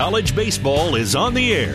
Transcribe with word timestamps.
College 0.00 0.36
baseball 0.36 0.94
is 0.94 1.16
on 1.16 1.34
the 1.34 1.52
air. 1.52 1.74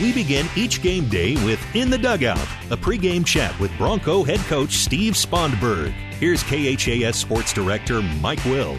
We 0.00 0.12
begin 0.12 0.46
each 0.54 0.80
game 0.80 1.08
day 1.08 1.34
with 1.44 1.58
In 1.74 1.90
the 1.90 1.98
Dugout, 1.98 2.38
a 2.70 2.76
pregame 2.76 3.26
chat 3.26 3.58
with 3.58 3.76
Bronco 3.76 4.22
head 4.22 4.38
coach 4.46 4.74
Steve 4.74 5.14
Sponberg. 5.14 5.90
Here's 6.20 6.44
KHAS 6.44 7.16
Sports 7.16 7.52
Director 7.52 8.00
Mike 8.00 8.44
Will. 8.44 8.76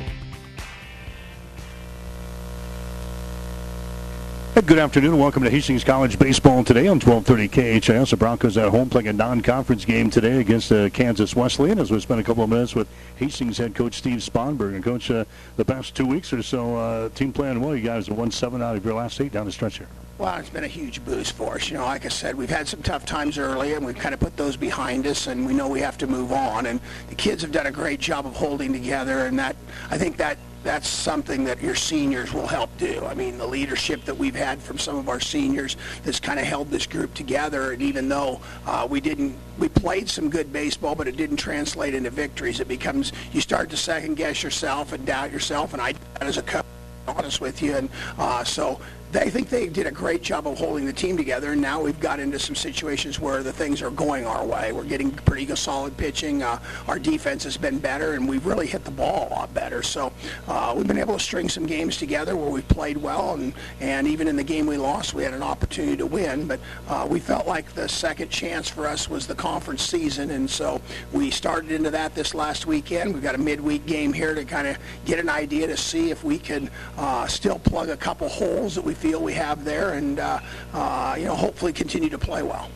Good 4.65 4.77
afternoon 4.77 5.11
and 5.11 5.21
welcome 5.21 5.43
to 5.43 5.49
Hastings 5.49 5.85
College 5.85 6.19
Baseball 6.19 6.65
today 6.65 6.87
on 6.87 6.99
1230 6.99 7.79
KHAS. 7.79 8.09
The 8.09 8.17
Broncos 8.17 8.57
at 8.57 8.67
home 8.67 8.89
playing 8.89 9.07
a 9.07 9.13
non-conference 9.13 9.85
game 9.85 10.09
today 10.09 10.41
against 10.41 10.69
uh, 10.71 10.89
Kansas 10.89 11.33
Wesleyan 11.33 11.79
as 11.79 11.91
we 11.91 11.99
spend 12.01 12.19
a 12.19 12.23
couple 12.23 12.43
of 12.43 12.49
minutes 12.49 12.75
with 12.75 12.89
Hastings 13.15 13.57
head 13.57 13.73
coach 13.73 13.95
Steve 13.95 14.19
Sponberg. 14.19 14.75
And 14.75 14.83
coach, 14.83 15.09
uh, 15.11 15.23
the 15.55 15.63
past 15.63 15.95
two 15.95 16.05
weeks 16.05 16.33
or 16.33 16.43
so, 16.43 16.75
uh, 16.75 17.09
team 17.09 17.31
playing 17.31 17.61
well. 17.61 17.73
You 17.73 17.83
guys 17.83 18.09
won 18.09 18.31
seven 18.31 18.61
out 18.61 18.75
of 18.75 18.83
your 18.83 18.95
last 18.95 19.21
eight 19.21 19.31
down 19.31 19.45
the 19.45 19.51
stretch 19.51 19.77
here. 19.77 19.87
Well, 20.17 20.37
it's 20.37 20.49
been 20.49 20.65
a 20.65 20.67
huge 20.67 21.05
boost 21.05 21.37
for 21.37 21.55
us. 21.55 21.69
You 21.69 21.77
know, 21.77 21.85
like 21.85 22.05
I 22.05 22.09
said, 22.09 22.35
we've 22.35 22.49
had 22.49 22.67
some 22.67 22.83
tough 22.83 23.05
times 23.05 23.37
early, 23.37 23.73
and 23.73 23.85
we've 23.85 23.97
kind 23.97 24.13
of 24.13 24.19
put 24.19 24.35
those 24.35 24.57
behind 24.57 25.07
us, 25.07 25.27
and 25.27 25.45
we 25.45 25.53
know 25.53 25.69
we 25.69 25.79
have 25.79 25.97
to 25.99 26.07
move 26.07 26.33
on. 26.33 26.65
And 26.65 26.81
the 27.07 27.15
kids 27.15 27.43
have 27.43 27.53
done 27.53 27.67
a 27.67 27.71
great 27.71 28.01
job 28.01 28.25
of 28.25 28.35
holding 28.35 28.73
together, 28.73 29.19
and 29.19 29.39
that 29.39 29.55
I 29.89 29.97
think 29.97 30.17
that 30.17 30.37
that's 30.63 30.87
something 30.87 31.43
that 31.45 31.61
your 31.61 31.75
seniors 31.75 32.33
will 32.33 32.47
help 32.47 32.75
do. 32.77 33.05
I 33.05 33.13
mean, 33.13 33.37
the 33.37 33.47
leadership 33.47 34.03
that 34.05 34.17
we've 34.17 34.35
had 34.35 34.61
from 34.61 34.77
some 34.77 34.97
of 34.97 35.09
our 35.09 35.19
seniors 35.19 35.77
that's 36.03 36.19
kind 36.19 36.39
of 36.39 36.45
held 36.45 36.69
this 36.69 36.85
group 36.85 37.13
together. 37.13 37.71
And 37.71 37.81
even 37.81 38.09
though 38.09 38.41
uh, 38.65 38.87
we 38.89 38.99
didn't, 38.99 39.35
we 39.57 39.69
played 39.69 40.09
some 40.09 40.29
good 40.29 40.51
baseball, 40.51 40.95
but 40.95 41.07
it 41.07 41.17
didn't 41.17 41.37
translate 41.37 41.93
into 41.93 42.09
victories. 42.09 42.59
It 42.59 42.67
becomes 42.67 43.11
you 43.31 43.41
start 43.41 43.69
to 43.69 43.77
second 43.77 44.15
guess 44.15 44.43
yourself 44.43 44.93
and 44.93 45.05
doubt 45.05 45.31
yourself. 45.31 45.73
And 45.73 45.81
I, 45.81 45.93
as 46.21 46.37
a 46.37 46.41
coach, 46.41 46.65
honest 47.07 47.41
with 47.41 47.61
you, 47.61 47.75
and 47.75 47.89
uh, 48.17 48.43
so 48.43 48.79
I 49.11 49.27
think 49.27 49.49
they 49.49 49.67
did 49.67 49.87
a 49.87 49.91
great 49.91 50.21
job 50.21 50.45
of 50.45 50.59
holding 50.59 50.85
the 50.85 50.93
team 50.93 51.17
together. 51.17 51.53
And 51.53 51.61
now 51.61 51.81
we've 51.81 51.99
got 51.99 52.19
into 52.19 52.37
some 52.37 52.55
situations 52.55 53.19
where 53.19 53.41
the 53.41 53.51
things 53.51 53.81
are 53.81 53.89
going 53.89 54.27
our 54.27 54.45
way. 54.45 54.71
We're 54.71 54.83
getting 54.83 55.09
pretty 55.09 55.45
good, 55.45 55.57
solid 55.57 55.97
pitching. 55.97 56.43
Uh, 56.43 56.59
our 56.87 56.99
defense 56.99 57.43
has 57.45 57.57
been 57.57 57.79
better, 57.79 58.13
and 58.13 58.29
we've 58.29 58.45
really 58.45 58.67
hit 58.67 58.85
the 58.85 58.91
ball 58.91 59.27
a 59.27 59.29
lot 59.31 59.53
better. 59.53 59.81
So 59.81 60.13
uh, 60.47 60.75
we've 60.77 60.87
been 60.87 60.99
able 60.99 61.17
to 61.17 61.23
string 61.23 61.49
some 61.49 61.65
games 61.65 61.97
together 61.97 62.35
where 62.35 62.51
we've 62.51 62.67
played 62.67 62.97
well, 62.97 63.33
and 63.33 63.53
and 63.79 64.07
even 64.07 64.27
in 64.27 64.35
the 64.35 64.43
game 64.43 64.67
we 64.67 64.77
lost, 64.77 65.15
we 65.15 65.23
had 65.23 65.33
an 65.33 65.41
opportunity 65.41 65.97
to 65.97 66.05
win. 66.05 66.45
But 66.45 66.59
uh, 66.87 67.07
we 67.09 67.19
felt 67.19 67.47
like 67.47 67.73
the 67.73 67.89
second 67.89 68.29
chance 68.29 68.69
for 68.69 68.85
us 68.85 69.09
was 69.09 69.25
the 69.25 69.35
conference 69.35 69.81
season, 69.81 70.29
and 70.29 70.47
so 70.47 70.81
we 71.11 71.31
started 71.31 71.71
into 71.71 71.89
that 71.89 72.13
this 72.13 72.35
last 72.35 72.67
weekend. 72.67 73.13
We've 73.15 73.23
got 73.23 73.33
a 73.33 73.39
midweek 73.39 73.87
game 73.87 74.13
here 74.13 74.35
to 74.35 74.45
kind 74.45 74.67
of 74.67 74.77
get 75.05 75.17
an 75.17 75.29
idea 75.29 75.65
to 75.65 75.77
see 75.77 76.11
if 76.11 76.23
we 76.23 76.37
can 76.37 76.69
uh, 76.97 77.25
still 77.25 77.57
plug 77.57 77.89
a 77.89 77.97
couple 77.97 78.29
holes 78.29 78.75
that 78.75 78.83
we 78.83 78.93
feel 78.99 79.21
we 79.21 79.33
have 79.33 79.63
there, 79.63 79.93
and 79.93 80.19
uh, 80.19 80.39
uh, 80.73 81.15
you 81.17 81.25
know, 81.25 81.35
hopefully 81.35 81.71
continue 81.71 82.09
to 82.09 82.19
play 82.19 82.43
well. 82.43 82.69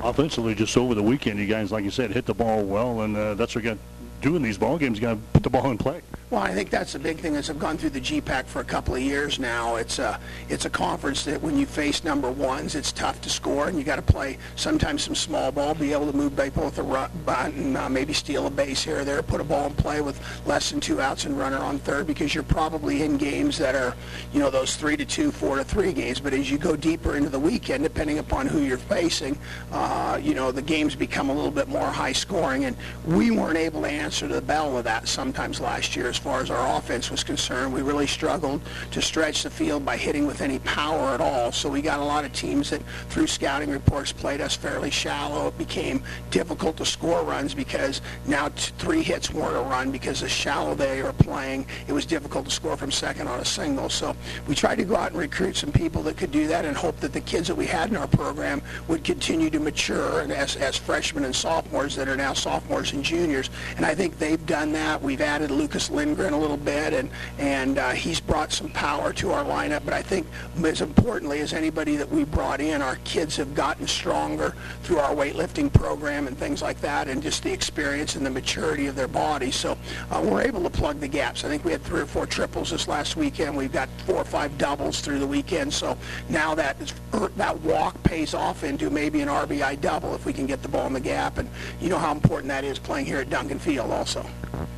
Offensively, 0.00 0.54
just 0.54 0.76
over 0.76 0.94
the 0.94 1.02
weekend, 1.02 1.38
you 1.38 1.46
guys, 1.46 1.72
like 1.72 1.84
you 1.84 1.90
said, 1.90 2.10
hit 2.10 2.26
the 2.26 2.34
ball 2.34 2.62
well, 2.62 3.00
and 3.00 3.16
uh, 3.16 3.34
that's 3.34 3.54
what 3.54 3.64
you 3.64 3.70
got 3.70 3.78
doing 4.20 4.42
these 4.42 4.58
ball 4.58 4.78
games. 4.78 4.98
You 4.98 5.02
got 5.02 5.14
to 5.14 5.20
put 5.32 5.42
the 5.42 5.50
ball 5.50 5.70
in 5.70 5.78
play. 5.78 6.02
Well, 6.30 6.40
I 6.40 6.54
think 6.54 6.70
that's 6.70 6.92
the 6.92 7.00
big 7.00 7.18
thing. 7.18 7.34
As 7.34 7.50
I've 7.50 7.58
gone 7.58 7.76
through 7.76 7.90
the 7.90 8.00
GPAC 8.00 8.46
for 8.46 8.60
a 8.60 8.64
couple 8.64 8.94
of 8.94 9.02
years 9.02 9.40
now, 9.40 9.74
it's 9.74 9.98
a 9.98 10.20
it's 10.48 10.64
a 10.64 10.70
conference 10.70 11.24
that 11.24 11.42
when 11.42 11.58
you 11.58 11.66
face 11.66 12.04
number 12.04 12.30
ones, 12.30 12.76
it's 12.76 12.92
tough 12.92 13.20
to 13.22 13.28
score, 13.28 13.66
and 13.66 13.76
you 13.76 13.82
got 13.82 13.96
to 13.96 14.02
play 14.02 14.38
sometimes 14.54 15.02
some 15.02 15.16
small 15.16 15.50
ball, 15.50 15.74
be 15.74 15.92
able 15.92 16.08
to 16.08 16.16
move 16.16 16.36
people 16.36 16.66
with 16.66 16.78
a 16.78 17.10
bunt, 17.24 17.56
and 17.56 17.76
uh, 17.76 17.88
maybe 17.88 18.12
steal 18.12 18.46
a 18.46 18.50
base 18.50 18.84
here 18.84 19.00
or 19.00 19.04
there, 19.04 19.24
put 19.24 19.40
a 19.40 19.44
ball 19.44 19.66
in 19.66 19.74
play 19.74 20.02
with 20.02 20.20
less 20.46 20.70
than 20.70 20.78
two 20.78 21.00
outs 21.00 21.24
and 21.24 21.36
runner 21.36 21.58
on 21.58 21.80
third, 21.80 22.06
because 22.06 22.32
you're 22.32 22.44
probably 22.44 23.02
in 23.02 23.16
games 23.16 23.58
that 23.58 23.74
are, 23.74 23.96
you 24.32 24.38
know, 24.38 24.50
those 24.50 24.76
three 24.76 24.96
to 24.96 25.04
two, 25.04 25.32
four 25.32 25.56
to 25.56 25.64
three 25.64 25.92
games. 25.92 26.20
But 26.20 26.32
as 26.32 26.48
you 26.48 26.58
go 26.58 26.76
deeper 26.76 27.16
into 27.16 27.28
the 27.28 27.40
weekend, 27.40 27.82
depending 27.82 28.20
upon 28.20 28.46
who 28.46 28.60
you're 28.60 28.78
facing, 28.78 29.36
uh, 29.72 30.20
you 30.22 30.34
know, 30.34 30.52
the 30.52 30.62
games 30.62 30.94
become 30.94 31.28
a 31.28 31.34
little 31.34 31.50
bit 31.50 31.66
more 31.66 31.88
high 31.88 32.12
scoring, 32.12 32.66
and 32.66 32.76
we 33.04 33.32
weren't 33.32 33.58
able 33.58 33.82
to 33.82 33.88
answer 33.88 34.28
the 34.28 34.40
bell 34.40 34.78
of 34.78 34.84
that 34.84 35.08
sometimes 35.08 35.60
last 35.60 35.96
year 35.96 36.12
far 36.20 36.40
as 36.40 36.50
our 36.50 36.78
offense 36.78 37.10
was 37.10 37.24
concerned. 37.24 37.72
We 37.72 37.82
really 37.82 38.06
struggled 38.06 38.60
to 38.92 39.02
stretch 39.02 39.42
the 39.42 39.50
field 39.50 39.84
by 39.84 39.96
hitting 39.96 40.26
with 40.26 40.40
any 40.40 40.58
power 40.60 41.08
at 41.08 41.20
all. 41.20 41.50
So 41.50 41.68
we 41.68 41.82
got 41.82 41.98
a 41.98 42.04
lot 42.04 42.24
of 42.24 42.32
teams 42.32 42.70
that, 42.70 42.82
through 43.08 43.26
scouting 43.26 43.70
reports, 43.70 44.12
played 44.12 44.40
us 44.40 44.54
fairly 44.54 44.90
shallow. 44.90 45.48
It 45.48 45.58
became 45.58 46.02
difficult 46.30 46.76
to 46.76 46.84
score 46.84 47.22
runs 47.22 47.54
because 47.54 48.02
now 48.26 48.50
three 48.50 49.02
hits 49.02 49.32
weren't 49.32 49.56
a 49.56 49.62
run 49.62 49.90
because 49.90 50.20
the 50.20 50.28
shallow 50.28 50.74
they 50.74 51.02
were 51.02 51.12
playing, 51.12 51.66
it 51.88 51.92
was 51.92 52.06
difficult 52.06 52.44
to 52.46 52.50
score 52.50 52.76
from 52.76 52.90
second 52.90 53.28
on 53.28 53.40
a 53.40 53.44
single. 53.44 53.88
So 53.88 54.14
we 54.46 54.54
tried 54.54 54.76
to 54.76 54.84
go 54.84 54.96
out 54.96 55.12
and 55.12 55.20
recruit 55.20 55.56
some 55.56 55.72
people 55.72 56.02
that 56.02 56.16
could 56.16 56.30
do 56.30 56.46
that 56.48 56.64
and 56.64 56.76
hope 56.76 56.98
that 57.00 57.12
the 57.12 57.20
kids 57.20 57.48
that 57.48 57.54
we 57.54 57.66
had 57.66 57.90
in 57.90 57.96
our 57.96 58.08
program 58.08 58.62
would 58.88 59.04
continue 59.04 59.50
to 59.50 59.60
mature 59.60 60.20
and 60.20 60.32
as, 60.32 60.56
as 60.56 60.76
freshmen 60.76 61.24
and 61.24 61.34
sophomores 61.34 61.96
that 61.96 62.08
are 62.08 62.16
now 62.16 62.32
sophomores 62.32 62.92
and 62.92 63.02
juniors. 63.02 63.50
And 63.76 63.86
I 63.86 63.94
think 63.94 64.18
they've 64.18 64.44
done 64.46 64.72
that. 64.72 65.00
We've 65.00 65.20
added 65.20 65.50
Lucas 65.50 65.90
Lind 65.90 66.09
Lindgren 66.10 66.34
a 66.34 66.38
little 66.38 66.56
bit, 66.56 66.92
and 66.92 67.08
and 67.38 67.78
uh, 67.78 67.90
he's 67.90 68.18
brought 68.18 68.52
some 68.52 68.68
power 68.70 69.12
to 69.12 69.30
our 69.30 69.44
lineup. 69.44 69.84
But 69.84 69.94
I 69.94 70.02
think 70.02 70.26
as 70.64 70.80
importantly 70.80 71.38
as 71.38 71.52
anybody 71.52 71.94
that 71.96 72.10
we 72.10 72.24
brought 72.24 72.60
in, 72.60 72.82
our 72.82 72.96
kids 73.04 73.36
have 73.36 73.54
gotten 73.54 73.86
stronger 73.86 74.56
through 74.82 74.98
our 74.98 75.14
weightlifting 75.14 75.72
program 75.72 76.26
and 76.26 76.36
things 76.36 76.62
like 76.62 76.80
that, 76.80 77.06
and 77.06 77.22
just 77.22 77.44
the 77.44 77.52
experience 77.52 78.16
and 78.16 78.26
the 78.26 78.30
maturity 78.30 78.88
of 78.88 78.96
their 78.96 79.06
bodies. 79.06 79.54
So 79.54 79.78
uh, 80.10 80.20
we're 80.24 80.42
able 80.42 80.64
to 80.64 80.70
plug 80.70 80.98
the 80.98 81.06
gaps. 81.06 81.44
I 81.44 81.48
think 81.48 81.64
we 81.64 81.70
had 81.70 81.82
three 81.82 82.00
or 82.00 82.06
four 82.06 82.26
triples 82.26 82.70
this 82.70 82.88
last 82.88 83.16
weekend. 83.16 83.56
We've 83.56 83.72
got 83.72 83.88
four 84.04 84.16
or 84.16 84.24
five 84.24 84.58
doubles 84.58 85.00
through 85.00 85.20
the 85.20 85.26
weekend. 85.28 85.72
So 85.72 85.96
now 86.28 86.56
that 86.56 86.80
is, 86.80 86.92
that 87.36 87.60
walk 87.60 88.02
pays 88.02 88.34
off 88.34 88.64
into 88.64 88.90
maybe 88.90 89.20
an 89.20 89.28
RBI 89.28 89.80
double 89.80 90.14
if 90.16 90.26
we 90.26 90.32
can 90.32 90.46
get 90.46 90.60
the 90.62 90.68
ball 90.68 90.88
in 90.88 90.92
the 90.92 91.00
gap. 91.00 91.38
And 91.38 91.48
you 91.80 91.88
know 91.88 91.98
how 91.98 92.10
important 92.10 92.48
that 92.48 92.64
is 92.64 92.80
playing 92.80 93.06
here 93.06 93.18
at 93.18 93.30
Duncan 93.30 93.60
Field 93.60 93.92
also. 93.92 94.26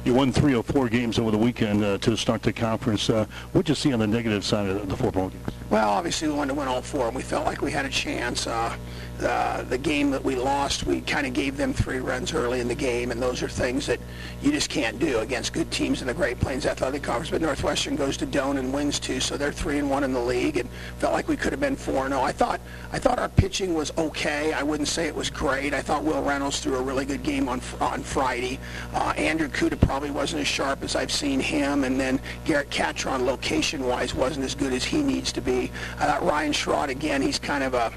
You 0.04 0.14
won 0.14 0.32
three 0.32 0.54
or 0.54 0.62
four 0.64 0.88
games 0.88 1.18
over 1.22 1.30
the 1.30 1.38
weekend 1.38 1.84
uh, 1.84 1.96
to 1.98 2.16
start 2.16 2.42
the 2.42 2.52
conference. 2.52 3.08
Uh, 3.08 3.24
what 3.52 3.64
did 3.64 3.70
you 3.70 3.74
see 3.76 3.92
on 3.92 4.00
the 4.00 4.06
negative 4.06 4.44
side 4.44 4.68
of 4.68 4.88
the 4.88 4.96
four 4.96 5.12
ball 5.12 5.28
games? 5.28 5.44
Well, 5.70 5.88
obviously 5.88 6.28
we 6.28 6.34
wanted 6.34 6.54
to 6.54 6.58
win 6.58 6.68
all 6.68 6.82
four, 6.82 7.06
and 7.06 7.14
we 7.14 7.22
felt 7.22 7.46
like 7.46 7.62
we 7.62 7.70
had 7.70 7.86
a 7.86 7.88
chance. 7.88 8.46
Uh, 8.46 8.76
uh, 9.24 9.64
the 9.68 9.78
game 9.78 10.10
that 10.10 10.24
we 10.24 10.36
lost, 10.36 10.86
we 10.86 11.00
kind 11.00 11.26
of 11.26 11.32
gave 11.32 11.56
them 11.56 11.72
three 11.72 11.98
runs 11.98 12.32
early 12.34 12.60
in 12.60 12.68
the 12.68 12.74
game, 12.74 13.10
and 13.10 13.20
those 13.20 13.42
are 13.42 13.48
things 13.48 13.86
that 13.86 14.00
you 14.42 14.50
just 14.52 14.70
can't 14.70 14.98
do 14.98 15.18
against 15.18 15.52
good 15.52 15.70
teams 15.70 16.00
in 16.00 16.06
the 16.06 16.14
Great 16.14 16.38
Plains 16.40 16.66
Athletic 16.66 17.02
Conference. 17.02 17.30
But 17.30 17.42
Northwestern 17.42 17.96
goes 17.96 18.16
to 18.18 18.26
Doane 18.26 18.58
and 18.58 18.72
wins 18.72 18.98
two, 18.98 19.20
so 19.20 19.36
they're 19.36 19.52
three 19.52 19.78
and 19.78 19.88
one 19.90 20.04
in 20.04 20.12
the 20.12 20.20
league, 20.20 20.56
and 20.56 20.68
felt 20.98 21.12
like 21.12 21.28
we 21.28 21.36
could 21.36 21.52
have 21.52 21.60
been 21.60 21.76
four 21.76 22.04
and 22.04 22.14
zero. 22.14 22.22
I 22.22 22.32
thought 22.32 22.60
I 22.92 22.98
thought 22.98 23.18
our 23.18 23.28
pitching 23.28 23.74
was 23.74 23.92
okay. 23.96 24.52
I 24.52 24.62
wouldn't 24.62 24.88
say 24.88 25.06
it 25.06 25.14
was 25.14 25.30
great. 25.30 25.74
I 25.74 25.82
thought 25.82 26.04
Will 26.04 26.22
Reynolds 26.22 26.60
threw 26.60 26.76
a 26.76 26.82
really 26.82 27.04
good 27.04 27.22
game 27.22 27.48
on 27.48 27.60
on 27.80 28.02
Friday. 28.02 28.58
Uh, 28.92 29.14
Andrew 29.16 29.48
Kuda 29.48 29.80
probably 29.80 30.10
wasn't 30.10 30.42
as 30.42 30.48
sharp 30.48 30.82
as 30.82 30.96
I've 30.96 31.12
seen 31.12 31.40
him, 31.40 31.84
and 31.84 31.98
then 31.98 32.20
Garrett 32.44 32.70
Catron 32.70 33.26
location-wise 33.26 34.14
wasn't 34.14 34.44
as 34.44 34.54
good 34.54 34.72
as 34.72 34.84
he 34.84 35.02
needs 35.02 35.32
to 35.32 35.40
be. 35.40 35.70
I 35.98 36.06
thought 36.06 36.22
Ryan 36.22 36.52
Schrott 36.52 36.88
again. 36.88 37.22
He's 37.22 37.38
kind 37.38 37.64
of 37.64 37.74
a 37.74 37.92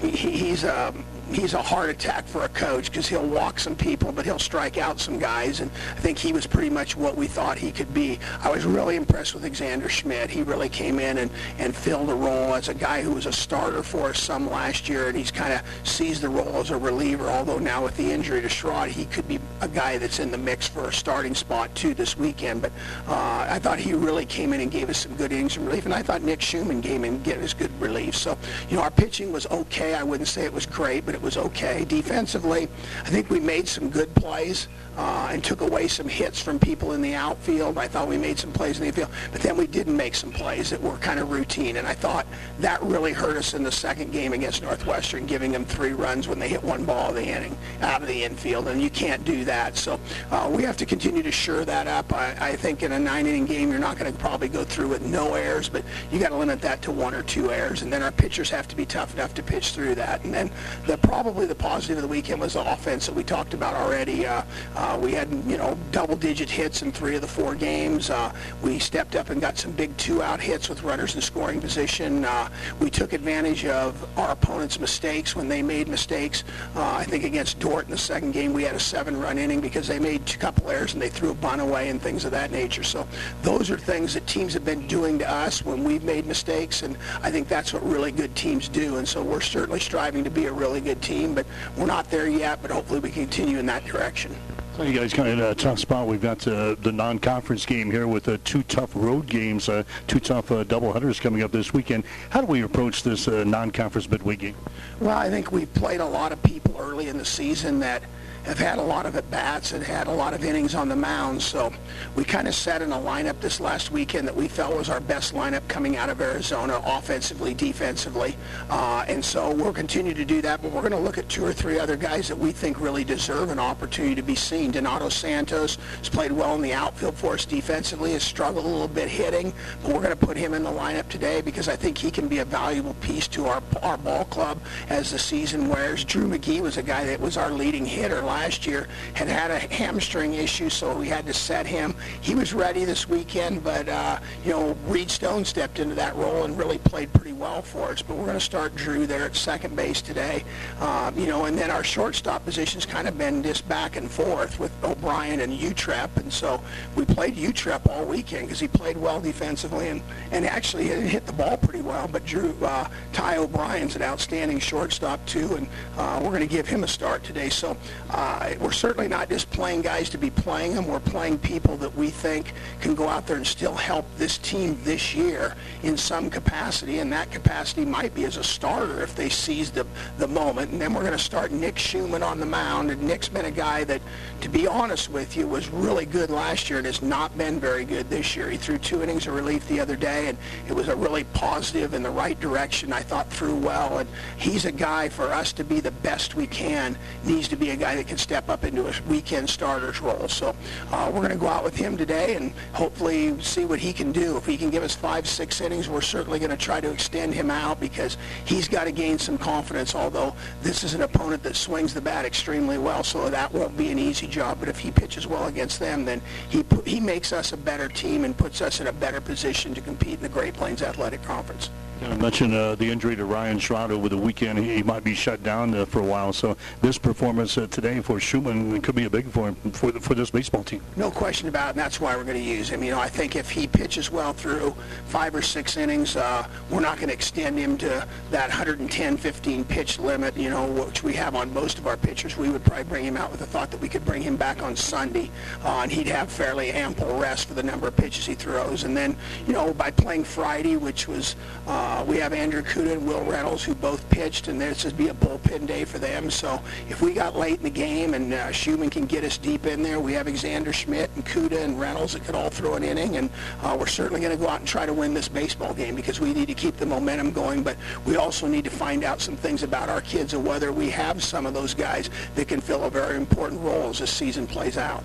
he, 0.00 0.10
he's 0.10 0.64
a 0.64 0.92
he's 1.32 1.54
a 1.54 1.62
heart 1.62 1.90
attack 1.90 2.26
for 2.26 2.44
a 2.44 2.48
coach 2.48 2.90
because 2.90 3.08
he'll 3.08 3.26
walk 3.26 3.58
some 3.58 3.74
people, 3.74 4.12
but 4.12 4.24
he'll 4.24 4.38
strike 4.38 4.78
out 4.78 5.00
some 5.00 5.18
guys. 5.18 5.60
And 5.60 5.70
I 5.96 6.00
think 6.00 6.18
he 6.18 6.32
was 6.32 6.46
pretty 6.46 6.70
much 6.70 6.96
what 6.96 7.16
we 7.16 7.26
thought 7.26 7.58
he 7.58 7.72
could 7.72 7.92
be. 7.92 8.18
I 8.40 8.50
was 8.50 8.64
really 8.64 8.96
impressed 8.96 9.34
with 9.34 9.42
Alexander 9.42 9.88
Schmidt. 9.88 10.30
He 10.30 10.42
really 10.42 10.68
came 10.68 10.98
in 10.98 11.18
and, 11.18 11.30
and 11.58 11.74
filled 11.74 12.10
a 12.10 12.14
role 12.14 12.54
as 12.54 12.68
a 12.68 12.74
guy 12.74 13.02
who 13.02 13.12
was 13.12 13.26
a 13.26 13.32
starter 13.32 13.82
for 13.82 14.10
us 14.10 14.20
some 14.20 14.50
last 14.50 14.88
year, 14.88 15.08
and 15.08 15.16
he's 15.16 15.30
kind 15.30 15.52
of 15.52 15.62
seized 15.84 16.22
the 16.22 16.28
role 16.28 16.56
as 16.56 16.70
a 16.70 16.76
reliever. 16.76 17.28
Although 17.28 17.58
now 17.58 17.82
with 17.84 17.96
the 17.96 18.10
injury 18.10 18.40
to 18.42 18.48
Schrod, 18.48 18.88
he 18.88 19.06
could 19.06 19.26
be 19.26 19.40
a 19.60 19.68
guy 19.68 19.98
that's 19.98 20.18
in 20.18 20.30
the 20.30 20.38
mix 20.38 20.68
for 20.68 20.88
a 20.88 20.92
starting 20.92 21.34
spot 21.34 21.74
too 21.74 21.94
this 21.94 22.16
weekend. 22.16 22.62
But 22.62 22.72
uh, 23.08 23.46
I 23.48 23.58
thought 23.58 23.78
he 23.78 23.94
really 23.94 24.26
came 24.26 24.52
in 24.52 24.60
and 24.60 24.70
gave 24.70 24.90
us 24.90 24.98
some 24.98 25.16
good 25.16 25.32
innings 25.32 25.56
and 25.56 25.66
relief, 25.66 25.84
and 25.84 25.94
I 25.94 26.02
thought 26.02 26.22
Nick 26.22 26.40
Schumann 26.40 26.82
came 26.82 27.04
in 27.04 27.14
and 27.14 27.24
gave 27.24 27.42
us 27.42 27.54
good 27.54 27.72
relief. 27.80 28.16
So 28.16 28.38
you 28.68 28.76
know 28.76 28.82
our 28.82 28.90
pitching 28.90 29.32
was 29.32 29.46
okay. 29.46 29.94
I 29.94 30.02
wouldn't 30.02 30.28
say 30.28 30.44
it 30.44 30.52
was 30.52 30.66
great, 30.66 31.06
but 31.06 31.14
it 31.16 31.22
was 31.22 31.38
okay. 31.38 31.84
Defensively, 31.86 32.68
I 33.04 33.08
think 33.08 33.30
we 33.30 33.40
made 33.40 33.66
some 33.66 33.88
good 33.88 34.14
plays 34.14 34.68
uh, 34.96 35.28
and 35.30 35.42
took 35.44 35.60
away 35.60 35.88
some 35.88 36.08
hits 36.08 36.40
from 36.40 36.58
people 36.58 36.92
in 36.92 37.02
the 37.02 37.14
outfield. 37.14 37.78
I 37.78 37.88
thought 37.88 38.08
we 38.08 38.18
made 38.18 38.38
some 38.38 38.52
plays 38.52 38.78
in 38.78 38.86
the 38.86 38.92
field, 38.92 39.10
but 39.32 39.40
then 39.40 39.56
we 39.56 39.66
didn't 39.66 39.96
make 39.96 40.14
some 40.14 40.32
plays 40.32 40.70
that 40.70 40.82
were 40.82 40.96
kind 40.98 41.20
of 41.20 41.30
routine, 41.30 41.76
and 41.76 41.86
I 41.86 41.94
thought 41.94 42.26
that 42.60 42.82
really 42.82 43.12
hurt 43.12 43.36
us 43.36 43.54
in 43.54 43.62
the 43.62 43.72
second 43.72 44.12
game 44.12 44.32
against 44.32 44.62
Northwestern, 44.62 45.26
giving 45.26 45.52
them 45.52 45.64
three 45.64 45.92
runs 45.92 46.28
when 46.28 46.38
they 46.38 46.48
hit 46.48 46.62
one 46.62 46.84
ball 46.84 47.10
of 47.10 47.16
the 47.16 47.24
inning 47.24 47.56
out 47.82 48.02
of 48.02 48.08
the 48.08 48.24
infield, 48.24 48.68
and 48.68 48.80
you 48.80 48.90
can't 48.90 49.24
do 49.24 49.44
that. 49.44 49.76
So 49.76 50.00
uh, 50.30 50.50
we 50.52 50.62
have 50.62 50.76
to 50.78 50.86
continue 50.86 51.22
to 51.22 51.32
shore 51.32 51.64
that 51.64 51.86
up. 51.86 52.12
I, 52.12 52.36
I 52.40 52.56
think 52.56 52.82
in 52.82 52.92
a 52.92 52.98
nine-inning 52.98 53.46
game, 53.46 53.70
you're 53.70 53.78
not 53.78 53.98
going 53.98 54.12
to 54.12 54.18
probably 54.18 54.48
go 54.48 54.64
through 54.64 54.88
with 54.88 55.02
no 55.02 55.34
errors, 55.34 55.68
but 55.68 55.84
you 56.10 56.18
got 56.18 56.30
to 56.30 56.36
limit 56.36 56.60
that 56.62 56.82
to 56.82 56.92
one 56.92 57.14
or 57.14 57.22
two 57.22 57.50
errors, 57.50 57.82
and 57.82 57.92
then 57.92 58.02
our 58.02 58.12
pitchers 58.12 58.50
have 58.50 58.68
to 58.68 58.76
be 58.76 58.86
tough 58.86 59.14
enough 59.14 59.34
to 59.34 59.42
pitch 59.42 59.70
through 59.70 59.94
that. 59.96 60.24
And 60.24 60.32
then 60.32 60.50
the 60.86 60.96
probably 60.98 61.46
the 61.46 61.54
positive 61.54 61.98
of 61.98 62.02
the 62.02 62.08
weekend 62.08 62.40
was 62.40 62.54
the 62.54 62.72
offense 62.72 63.06
that 63.06 63.14
we 63.14 63.24
talked 63.24 63.54
about 63.54 63.74
already. 63.74 64.26
Uh, 64.26 64.42
uh, 64.74 64.85
Uh, 64.86 64.96
we 64.96 65.10
had, 65.10 65.28
you 65.48 65.56
know, 65.56 65.76
double-digit 65.90 66.48
hits 66.48 66.82
in 66.82 66.92
three 66.92 67.16
of 67.16 67.20
the 67.20 67.26
four 67.26 67.56
games. 67.56 68.08
Uh, 68.08 68.32
we 68.62 68.78
stepped 68.78 69.16
up 69.16 69.30
and 69.30 69.40
got 69.40 69.58
some 69.58 69.72
big 69.72 69.94
two-out 69.96 70.38
hits 70.38 70.68
with 70.68 70.84
runners 70.84 71.16
in 71.16 71.20
scoring 71.20 71.60
position. 71.60 72.24
Uh, 72.24 72.48
we 72.78 72.88
took 72.88 73.12
advantage 73.12 73.66
of 73.66 74.06
our 74.16 74.30
opponent's 74.30 74.78
mistakes 74.78 75.34
when 75.34 75.48
they 75.48 75.60
made 75.60 75.88
mistakes. 75.88 76.44
Uh, 76.76 76.84
I 76.84 77.02
think 77.02 77.24
against 77.24 77.58
Dordt 77.58 77.86
in 77.86 77.90
the 77.90 77.98
second 77.98 78.30
game, 78.30 78.52
we 78.52 78.62
had 78.62 78.76
a 78.76 78.80
seven-run 78.80 79.38
inning 79.38 79.60
because 79.60 79.88
they 79.88 79.98
made 79.98 80.20
a 80.32 80.36
couple 80.36 80.70
errors 80.70 80.92
and 80.92 81.02
they 81.02 81.08
threw 81.08 81.30
a 81.30 81.34
bunt 81.34 81.60
away 81.60 81.88
and 81.88 82.00
things 82.00 82.24
of 82.24 82.30
that 82.30 82.52
nature. 82.52 82.84
So 82.84 83.08
those 83.42 83.72
are 83.72 83.78
things 83.78 84.14
that 84.14 84.24
teams 84.28 84.54
have 84.54 84.64
been 84.64 84.86
doing 84.86 85.18
to 85.18 85.28
us 85.28 85.64
when 85.64 85.82
we've 85.82 86.04
made 86.04 86.26
mistakes, 86.26 86.82
and 86.82 86.96
I 87.24 87.32
think 87.32 87.48
that's 87.48 87.72
what 87.72 87.84
really 87.84 88.12
good 88.12 88.36
teams 88.36 88.68
do. 88.68 88.98
And 88.98 89.08
so 89.08 89.20
we're 89.20 89.40
certainly 89.40 89.80
striving 89.80 90.22
to 90.22 90.30
be 90.30 90.46
a 90.46 90.52
really 90.52 90.80
good 90.80 91.02
team, 91.02 91.34
but 91.34 91.44
we're 91.76 91.86
not 91.86 92.08
there 92.08 92.28
yet, 92.28 92.62
but 92.62 92.70
hopefully 92.70 93.00
we 93.00 93.10
continue 93.10 93.58
in 93.58 93.66
that 93.66 93.84
direction. 93.84 94.36
You 94.78 94.92
guys 94.92 95.14
kind 95.14 95.28
of 95.28 95.38
in 95.38 95.44
a 95.44 95.54
tough 95.54 95.78
spot. 95.78 96.06
We've 96.06 96.20
got 96.20 96.46
uh, 96.46 96.74
the 96.82 96.92
non-conference 96.92 97.64
game 97.64 97.90
here 97.90 98.06
with 98.06 98.28
uh, 98.28 98.36
two 98.44 98.62
tough 98.64 98.90
road 98.94 99.26
games, 99.26 99.70
uh, 99.70 99.84
two 100.06 100.20
tough 100.20 100.52
uh, 100.52 100.64
doubleheaders 100.64 101.18
coming 101.18 101.42
up 101.42 101.50
this 101.50 101.72
weekend. 101.72 102.04
How 102.28 102.42
do 102.42 102.46
we 102.46 102.60
approach 102.60 103.02
this 103.02 103.26
uh, 103.26 103.42
non-conference 103.44 104.10
midweek 104.10 104.40
game? 104.40 104.54
Well, 105.00 105.16
I 105.16 105.30
think 105.30 105.50
we've 105.50 105.72
played 105.72 106.00
a 106.00 106.06
lot 106.06 106.30
of 106.30 106.42
people 106.42 106.76
early 106.78 107.08
in 107.08 107.16
the 107.16 107.24
season 107.24 107.80
that– 107.80 108.02
have 108.46 108.58
had 108.58 108.78
a 108.78 108.82
lot 108.82 109.06
of 109.06 109.16
at-bats 109.16 109.72
and 109.72 109.82
had 109.82 110.06
a 110.06 110.12
lot 110.12 110.32
of 110.32 110.44
innings 110.44 110.76
on 110.76 110.88
the 110.88 110.94
mound. 110.94 111.42
So 111.42 111.72
we 112.14 112.24
kind 112.24 112.46
of 112.46 112.54
set 112.54 112.80
in 112.80 112.92
a 112.92 112.96
lineup 112.96 113.40
this 113.40 113.58
last 113.58 113.90
weekend 113.90 114.28
that 114.28 114.36
we 114.36 114.46
felt 114.46 114.76
was 114.76 114.88
our 114.88 115.00
best 115.00 115.34
lineup 115.34 115.66
coming 115.66 115.96
out 115.96 116.08
of 116.08 116.20
Arizona, 116.20 116.80
offensively, 116.86 117.54
defensively. 117.54 118.36
Uh, 118.70 119.04
and 119.08 119.24
so 119.24 119.52
we'll 119.52 119.72
continue 119.72 120.14
to 120.14 120.24
do 120.24 120.40
that, 120.42 120.62
but 120.62 120.70
we're 120.70 120.80
going 120.80 120.92
to 120.92 120.98
look 120.98 121.18
at 121.18 121.28
two 121.28 121.44
or 121.44 121.52
three 121.52 121.78
other 121.78 121.96
guys 121.96 122.28
that 122.28 122.38
we 122.38 122.52
think 122.52 122.80
really 122.80 123.02
deserve 123.02 123.50
an 123.50 123.58
opportunity 123.58 124.14
to 124.14 124.22
be 124.22 124.36
seen. 124.36 124.70
Donato 124.70 125.08
Santos 125.08 125.76
has 125.98 126.08
played 126.08 126.30
well 126.30 126.54
in 126.54 126.62
the 126.62 126.72
outfield 126.72 127.16
for 127.16 127.34
us 127.34 127.44
defensively, 127.44 128.12
has 128.12 128.22
struggled 128.22 128.64
a 128.64 128.68
little 128.68 128.86
bit 128.86 129.08
hitting, 129.08 129.52
but 129.82 129.92
we're 129.92 130.02
going 130.02 130.16
to 130.16 130.26
put 130.26 130.36
him 130.36 130.54
in 130.54 130.62
the 130.62 130.70
lineup 130.70 131.08
today 131.08 131.40
because 131.40 131.68
I 131.68 131.74
think 131.74 131.98
he 131.98 132.12
can 132.12 132.28
be 132.28 132.38
a 132.38 132.44
valuable 132.44 132.94
piece 133.00 133.26
to 133.28 133.46
our, 133.46 133.60
our 133.82 133.98
ball 133.98 134.24
club 134.26 134.60
as 134.88 135.10
the 135.10 135.18
season 135.18 135.68
wears. 135.68 136.04
Drew 136.04 136.28
McGee 136.28 136.60
was 136.60 136.76
a 136.76 136.82
guy 136.82 137.04
that 137.06 137.20
was 137.20 137.36
our 137.36 137.50
leading 137.50 137.84
hitter 137.84 138.22
last 138.22 138.35
year, 138.66 138.86
had 139.14 139.28
had 139.28 139.50
a 139.50 139.58
hamstring 139.58 140.34
issue, 140.34 140.68
so 140.68 140.96
we 140.96 141.08
had 141.08 141.24
to 141.26 141.32
set 141.32 141.66
him. 141.66 141.94
He 142.20 142.34
was 142.34 142.52
ready 142.52 142.84
this 142.84 143.08
weekend, 143.08 143.64
but, 143.64 143.88
uh, 143.88 144.18
you 144.44 144.50
know, 144.50 144.76
Reed 144.86 145.10
Stone 145.10 145.44
stepped 145.44 145.78
into 145.78 145.94
that 145.94 146.14
role 146.16 146.44
and 146.44 146.58
really 146.58 146.78
played 146.78 147.12
pretty 147.12 147.32
well 147.32 147.62
for 147.62 147.90
us. 147.92 148.02
But 148.02 148.16
we're 148.16 148.26
going 148.26 148.38
to 148.38 148.44
start 148.44 148.74
Drew 148.74 149.06
there 149.06 149.24
at 149.24 149.36
second 149.36 149.74
base 149.74 150.02
today. 150.02 150.44
Uh, 150.80 151.12
you 151.16 151.26
know, 151.26 151.46
and 151.46 151.56
then 151.56 151.70
our 151.70 151.84
shortstop 151.84 152.44
position's 152.44 152.84
kind 152.84 153.08
of 153.08 153.16
been 153.16 153.42
just 153.42 153.66
back 153.68 153.96
and 153.96 154.10
forth 154.10 154.60
with 154.60 154.72
O'Brien 154.84 155.40
and 155.40 155.52
Utrep, 155.52 156.16
and 156.16 156.32
so 156.32 156.60
we 156.94 157.04
played 157.04 157.36
Utrep 157.36 157.88
all 157.88 158.04
weekend 158.04 158.46
because 158.46 158.60
he 158.60 158.68
played 158.68 158.96
well 158.96 159.20
defensively 159.20 159.88
and, 159.88 160.02
and 160.30 160.44
actually 160.44 160.84
hit 160.84 161.24
the 161.26 161.32
ball 161.32 161.56
pretty 161.56 161.82
well. 161.82 162.08
But 162.08 162.24
Drew, 162.24 162.54
uh, 162.62 162.88
Ty 163.12 163.38
O'Brien's 163.38 163.96
an 163.96 164.02
outstanding 164.02 164.58
shortstop, 164.58 165.24
too, 165.26 165.56
and 165.56 165.68
uh, 165.96 166.20
we're 166.22 166.30
going 166.30 166.40
to 166.40 166.46
give 166.46 166.66
him 166.66 166.84
a 166.84 166.88
start 166.88 167.22
today. 167.22 167.48
So 167.48 167.76
uh, 168.10 168.25
uh, 168.26 168.54
we're 168.60 168.72
certainly 168.72 169.06
not 169.06 169.28
just 169.28 169.48
playing 169.50 169.82
guys 169.82 170.10
to 170.10 170.18
be 170.18 170.30
playing 170.30 170.74
them. 170.74 170.88
We're 170.88 170.98
playing 170.98 171.38
people 171.38 171.76
that 171.76 171.94
we 171.94 172.10
think 172.10 172.54
can 172.80 172.96
go 172.96 173.06
out 173.06 173.24
there 173.28 173.36
and 173.36 173.46
still 173.46 173.74
help 173.74 174.04
this 174.16 174.36
team 174.38 174.76
this 174.82 175.14
year 175.14 175.54
in 175.84 175.96
some 175.96 176.28
capacity, 176.28 176.98
and 176.98 177.12
that 177.12 177.30
capacity 177.30 177.84
might 177.84 178.16
be 178.16 178.24
as 178.24 178.36
a 178.36 178.42
starter 178.42 179.00
if 179.00 179.14
they 179.14 179.28
seize 179.28 179.70
the, 179.70 179.86
the 180.18 180.26
moment. 180.26 180.72
And 180.72 180.80
then 180.80 180.92
we're 180.92 181.02
going 181.02 181.12
to 181.12 181.18
start 181.18 181.52
Nick 181.52 181.78
Schumann 181.78 182.24
on 182.24 182.40
the 182.40 182.46
mound, 182.46 182.90
and 182.90 183.00
Nick's 183.00 183.28
been 183.28 183.44
a 183.44 183.50
guy 183.52 183.84
that, 183.84 184.02
to 184.40 184.48
be 184.48 184.66
honest 184.66 185.08
with 185.08 185.36
you, 185.36 185.46
was 185.46 185.68
really 185.68 186.04
good 186.04 186.28
last 186.28 186.68
year 186.68 186.80
and 186.80 186.86
has 186.86 187.02
not 187.02 187.36
been 187.38 187.60
very 187.60 187.84
good 187.84 188.10
this 188.10 188.34
year. 188.34 188.50
He 188.50 188.56
threw 188.56 188.76
two 188.76 189.04
innings 189.04 189.28
of 189.28 189.34
relief 189.34 189.68
the 189.68 189.78
other 189.78 189.94
day, 189.94 190.26
and 190.26 190.36
it 190.66 190.72
was 190.72 190.88
a 190.88 190.96
really 190.96 191.22
positive 191.32 191.94
in 191.94 192.02
the 192.02 192.10
right 192.10 192.38
direction. 192.40 192.92
I 192.92 193.02
thought 193.02 193.30
threw 193.30 193.54
well, 193.54 193.98
and 193.98 194.08
he's 194.36 194.64
a 194.64 194.72
guy 194.72 195.10
for 195.10 195.26
us 195.26 195.52
to 195.52 195.62
be 195.62 195.78
the 195.78 195.92
best 195.92 196.34
we 196.34 196.48
can 196.48 196.98
needs 197.24 197.46
to 197.48 197.56
be 197.56 197.70
a 197.70 197.76
guy 197.76 197.94
that 197.94 198.08
can 198.08 198.15
can 198.16 198.22
step 198.22 198.48
up 198.48 198.64
into 198.64 198.86
a 198.88 198.92
weekend 199.08 199.48
starter's 199.48 200.00
role. 200.00 200.26
So 200.26 200.56
uh, 200.90 201.10
we're 201.12 201.20
going 201.20 201.32
to 201.32 201.36
go 201.36 201.48
out 201.48 201.64
with 201.64 201.76
him 201.76 201.98
today 201.98 202.34
and 202.34 202.52
hopefully 202.72 203.38
see 203.42 203.66
what 203.66 203.78
he 203.78 203.92
can 203.92 204.10
do. 204.10 204.38
If 204.38 204.46
he 204.46 204.56
can 204.56 204.70
give 204.70 204.82
us 204.82 204.94
five, 204.94 205.28
six 205.28 205.60
innings, 205.60 205.86
we're 205.88 206.00
certainly 206.00 206.38
going 206.38 206.50
to 206.50 206.56
try 206.56 206.80
to 206.80 206.90
extend 206.90 207.34
him 207.34 207.50
out 207.50 207.78
because 207.78 208.16
he's 208.46 208.68
got 208.68 208.84
to 208.84 208.92
gain 208.92 209.18
some 209.18 209.36
confidence, 209.36 209.94
although 209.94 210.34
this 210.62 210.82
is 210.82 210.94
an 210.94 211.02
opponent 211.02 211.42
that 211.42 211.56
swings 211.56 211.92
the 211.92 212.00
bat 212.00 212.24
extremely 212.24 212.78
well, 212.78 213.04
so 213.04 213.28
that 213.28 213.52
won't 213.52 213.76
be 213.76 213.90
an 213.90 213.98
easy 213.98 214.26
job. 214.26 214.58
But 214.60 214.70
if 214.70 214.78
he 214.78 214.90
pitches 214.90 215.26
well 215.26 215.48
against 215.48 215.78
them, 215.78 216.06
then 216.06 216.22
he, 216.48 216.64
he 216.86 217.00
makes 217.00 217.34
us 217.34 217.52
a 217.52 217.56
better 217.56 217.88
team 217.88 218.24
and 218.24 218.34
puts 218.34 218.62
us 218.62 218.80
in 218.80 218.86
a 218.86 218.92
better 218.92 219.20
position 219.20 219.74
to 219.74 219.82
compete 219.82 220.14
in 220.14 220.22
the 220.22 220.28
Great 220.30 220.54
Plains 220.54 220.80
Athletic 220.80 221.22
Conference. 221.22 221.68
I 222.02 222.14
mentioned 222.16 222.52
uh, 222.52 222.74
the 222.74 222.90
injury 222.90 223.16
to 223.16 223.24
Ryan 223.24 223.58
Stroud 223.58 223.90
over 223.90 224.08
the 224.08 224.18
weekend. 224.18 224.58
He, 224.58 224.82
might 224.82 225.02
be 225.02 225.14
shut 225.14 225.42
down 225.42 225.74
uh, 225.74 225.84
for 225.86 226.00
a 226.00 226.04
while. 226.04 226.32
So 226.32 226.56
this 226.82 226.98
performance 226.98 227.56
uh, 227.56 227.66
today 227.68 228.00
for 228.00 228.20
Schumann 228.20 228.80
could 228.82 228.94
be 228.94 229.04
a 229.04 229.10
big 229.10 229.26
for 229.26 229.48
him 229.48 229.54
for, 229.72 229.90
for 229.92 230.14
this 230.14 230.30
baseball 230.30 230.62
team. 230.62 230.82
No 230.94 231.10
question 231.10 231.48
about 231.48 231.68
it, 231.68 231.70
and 231.70 231.78
that's 231.78 232.00
why 232.00 232.14
we're 232.14 232.24
going 232.24 232.36
to 232.36 232.42
use 232.42 232.68
him. 232.68 232.84
You 232.84 232.92
know, 232.92 233.00
I 233.00 233.08
think 233.08 233.34
if 233.34 233.50
he 233.50 233.66
pitches 233.66 234.10
well 234.10 234.32
through 234.32 234.74
five 235.06 235.34
or 235.34 235.42
six 235.42 235.76
innings, 235.76 236.16
uh, 236.16 236.46
we're 236.70 236.80
not 236.80 236.96
going 236.98 237.08
to 237.08 237.14
extend 237.14 237.58
him 237.58 237.76
to 237.78 238.06
that 238.30 238.48
110, 238.48 239.16
15 239.16 239.64
pitch 239.64 239.98
limit, 239.98 240.36
you 240.36 240.50
know, 240.50 240.66
which 240.66 241.02
we 241.02 241.14
have 241.14 241.34
on 241.34 241.52
most 241.52 241.78
of 241.78 241.86
our 241.86 241.96
pitchers. 241.96 242.36
We 242.36 242.50
would 242.50 242.64
probably 242.64 242.84
bring 242.84 243.04
him 243.04 243.16
out 243.16 243.30
with 243.30 243.40
the 243.40 243.46
thought 243.46 243.70
that 243.70 243.80
we 243.80 243.88
could 243.88 244.04
bring 244.04 244.22
him 244.22 244.36
back 244.36 244.62
on 244.62 244.76
Sunday, 244.76 245.30
uh, 245.64 245.80
and 245.82 245.90
he'd 245.90 246.08
have 246.08 246.30
fairly 246.30 246.70
ample 246.70 247.18
rest 247.18 247.48
for 247.48 247.54
the 247.54 247.62
number 247.62 247.88
of 247.88 247.96
pitches 247.96 248.26
he 248.26 248.34
throws. 248.34 248.84
And 248.84 248.96
then, 248.96 249.16
you 249.46 249.52
know, 249.52 249.72
by 249.74 249.90
playing 249.90 250.24
Friday, 250.24 250.76
which 250.76 251.08
was 251.08 251.34
uh, 251.66 251.85
uh, 251.86 252.02
we 252.02 252.16
have 252.16 252.32
Andrew 252.32 252.62
Kuda 252.62 252.94
and 252.94 253.06
Will 253.06 253.22
Reynolds 253.22 253.62
who 253.62 253.72
both 253.72 254.08
pitched, 254.10 254.48
and 254.48 254.60
this 254.60 254.84
would 254.84 254.96
be 254.96 255.06
a 255.06 255.14
bullpen 255.14 255.68
day 255.68 255.84
for 255.84 255.98
them. 255.98 256.32
So 256.32 256.60
if 256.88 257.00
we 257.00 257.12
got 257.12 257.36
late 257.36 257.58
in 257.58 257.62
the 257.62 257.70
game 257.70 258.14
and 258.14 258.34
uh, 258.34 258.50
Schumann 258.50 258.90
can 258.90 259.06
get 259.06 259.22
us 259.22 259.38
deep 259.38 259.66
in 259.66 259.84
there, 259.84 260.00
we 260.00 260.12
have 260.14 260.26
Alexander 260.26 260.72
Schmidt 260.72 261.10
and 261.14 261.24
Kuda 261.24 261.62
and 261.62 261.80
Reynolds 261.80 262.14
that 262.14 262.24
could 262.24 262.34
all 262.34 262.50
throw 262.50 262.74
an 262.74 262.82
inning, 262.82 263.18
and 263.18 263.30
uh, 263.62 263.76
we're 263.78 263.86
certainly 263.86 264.20
going 264.20 264.36
to 264.36 264.44
go 264.44 264.48
out 264.48 264.58
and 264.58 264.68
try 264.68 264.84
to 264.84 264.92
win 264.92 265.14
this 265.14 265.28
baseball 265.28 265.72
game 265.74 265.94
because 265.94 266.18
we 266.18 266.34
need 266.34 266.48
to 266.48 266.54
keep 266.54 266.76
the 266.76 266.86
momentum 266.86 267.30
going, 267.30 267.62
but 267.62 267.76
we 268.04 268.16
also 268.16 268.48
need 268.48 268.64
to 268.64 268.70
find 268.70 269.04
out 269.04 269.20
some 269.20 269.36
things 269.36 269.62
about 269.62 269.88
our 269.88 270.00
kids 270.00 270.34
and 270.34 270.44
whether 270.44 270.72
we 270.72 270.90
have 270.90 271.22
some 271.22 271.46
of 271.46 271.54
those 271.54 271.72
guys 271.72 272.10
that 272.34 272.48
can 272.48 272.60
fill 272.60 272.82
a 272.82 272.90
very 272.90 273.16
important 273.16 273.60
role 273.60 273.90
as 273.90 274.00
this 274.00 274.10
season 274.10 274.44
plays 274.44 274.76
out. 274.76 275.04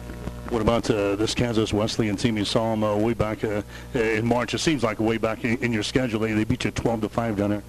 What 0.52 0.62
about 0.62 0.90
uh, 0.92 1.16
this 1.16 1.34
Kansas 1.34 1.72
Wesleyan 1.72 2.18
team? 2.18 2.36
You 2.36 2.44
saw 2.44 2.72
them 2.72 2.84
uh, 2.84 2.98
way 2.98 3.14
back 3.14 3.42
uh, 3.46 3.62
in 3.94 4.26
March. 4.26 4.54
It 4.54 4.58
seems 4.58 4.84
like 4.84 5.00
way 5.00 5.18
back 5.18 5.46
in, 5.46 5.56
in 5.64 5.72
your 5.72 5.82
schedule. 5.82 6.20
They, 6.20 6.34
they 6.34 6.44
beat 6.44 6.66
you 6.66 6.72
12 6.72 7.00
to 7.00 7.10
5 7.10 7.38
down 7.38 7.52
there. 7.52 7.64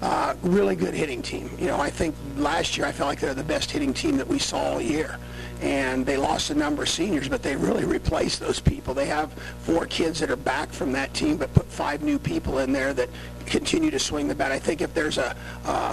Uh, 0.00 0.36
really 0.42 0.76
good 0.76 0.94
hitting 0.94 1.20
team. 1.20 1.50
You 1.58 1.66
know, 1.66 1.80
I 1.80 1.90
think 1.90 2.14
last 2.36 2.76
year 2.76 2.86
I 2.86 2.92
felt 2.92 3.08
like 3.08 3.18
they're 3.18 3.34
the 3.34 3.42
best 3.42 3.72
hitting 3.72 3.92
team 3.92 4.16
that 4.18 4.28
we 4.28 4.38
saw 4.38 4.74
all 4.74 4.80
year. 4.80 5.18
And 5.60 6.06
they 6.06 6.16
lost 6.16 6.50
a 6.50 6.54
number 6.54 6.82
of 6.82 6.88
seniors, 6.88 7.28
but 7.28 7.42
they 7.42 7.56
really 7.56 7.84
replaced 7.84 8.40
those 8.40 8.60
people. 8.60 8.94
They 8.94 9.06
have 9.06 9.32
four 9.60 9.86
kids 9.86 10.20
that 10.20 10.30
are 10.30 10.36
back 10.36 10.70
from 10.70 10.92
that 10.92 11.12
team, 11.14 11.36
but 11.36 11.52
put 11.54 11.66
five 11.66 12.02
new 12.02 12.18
people 12.18 12.58
in 12.58 12.72
there 12.72 12.92
that 12.94 13.08
continue 13.48 13.90
to 13.90 13.98
swing 13.98 14.28
the 14.28 14.34
bat. 14.34 14.52
I 14.52 14.58
think 14.58 14.80
if 14.80 14.94
there's 14.94 15.18
a, 15.18 15.34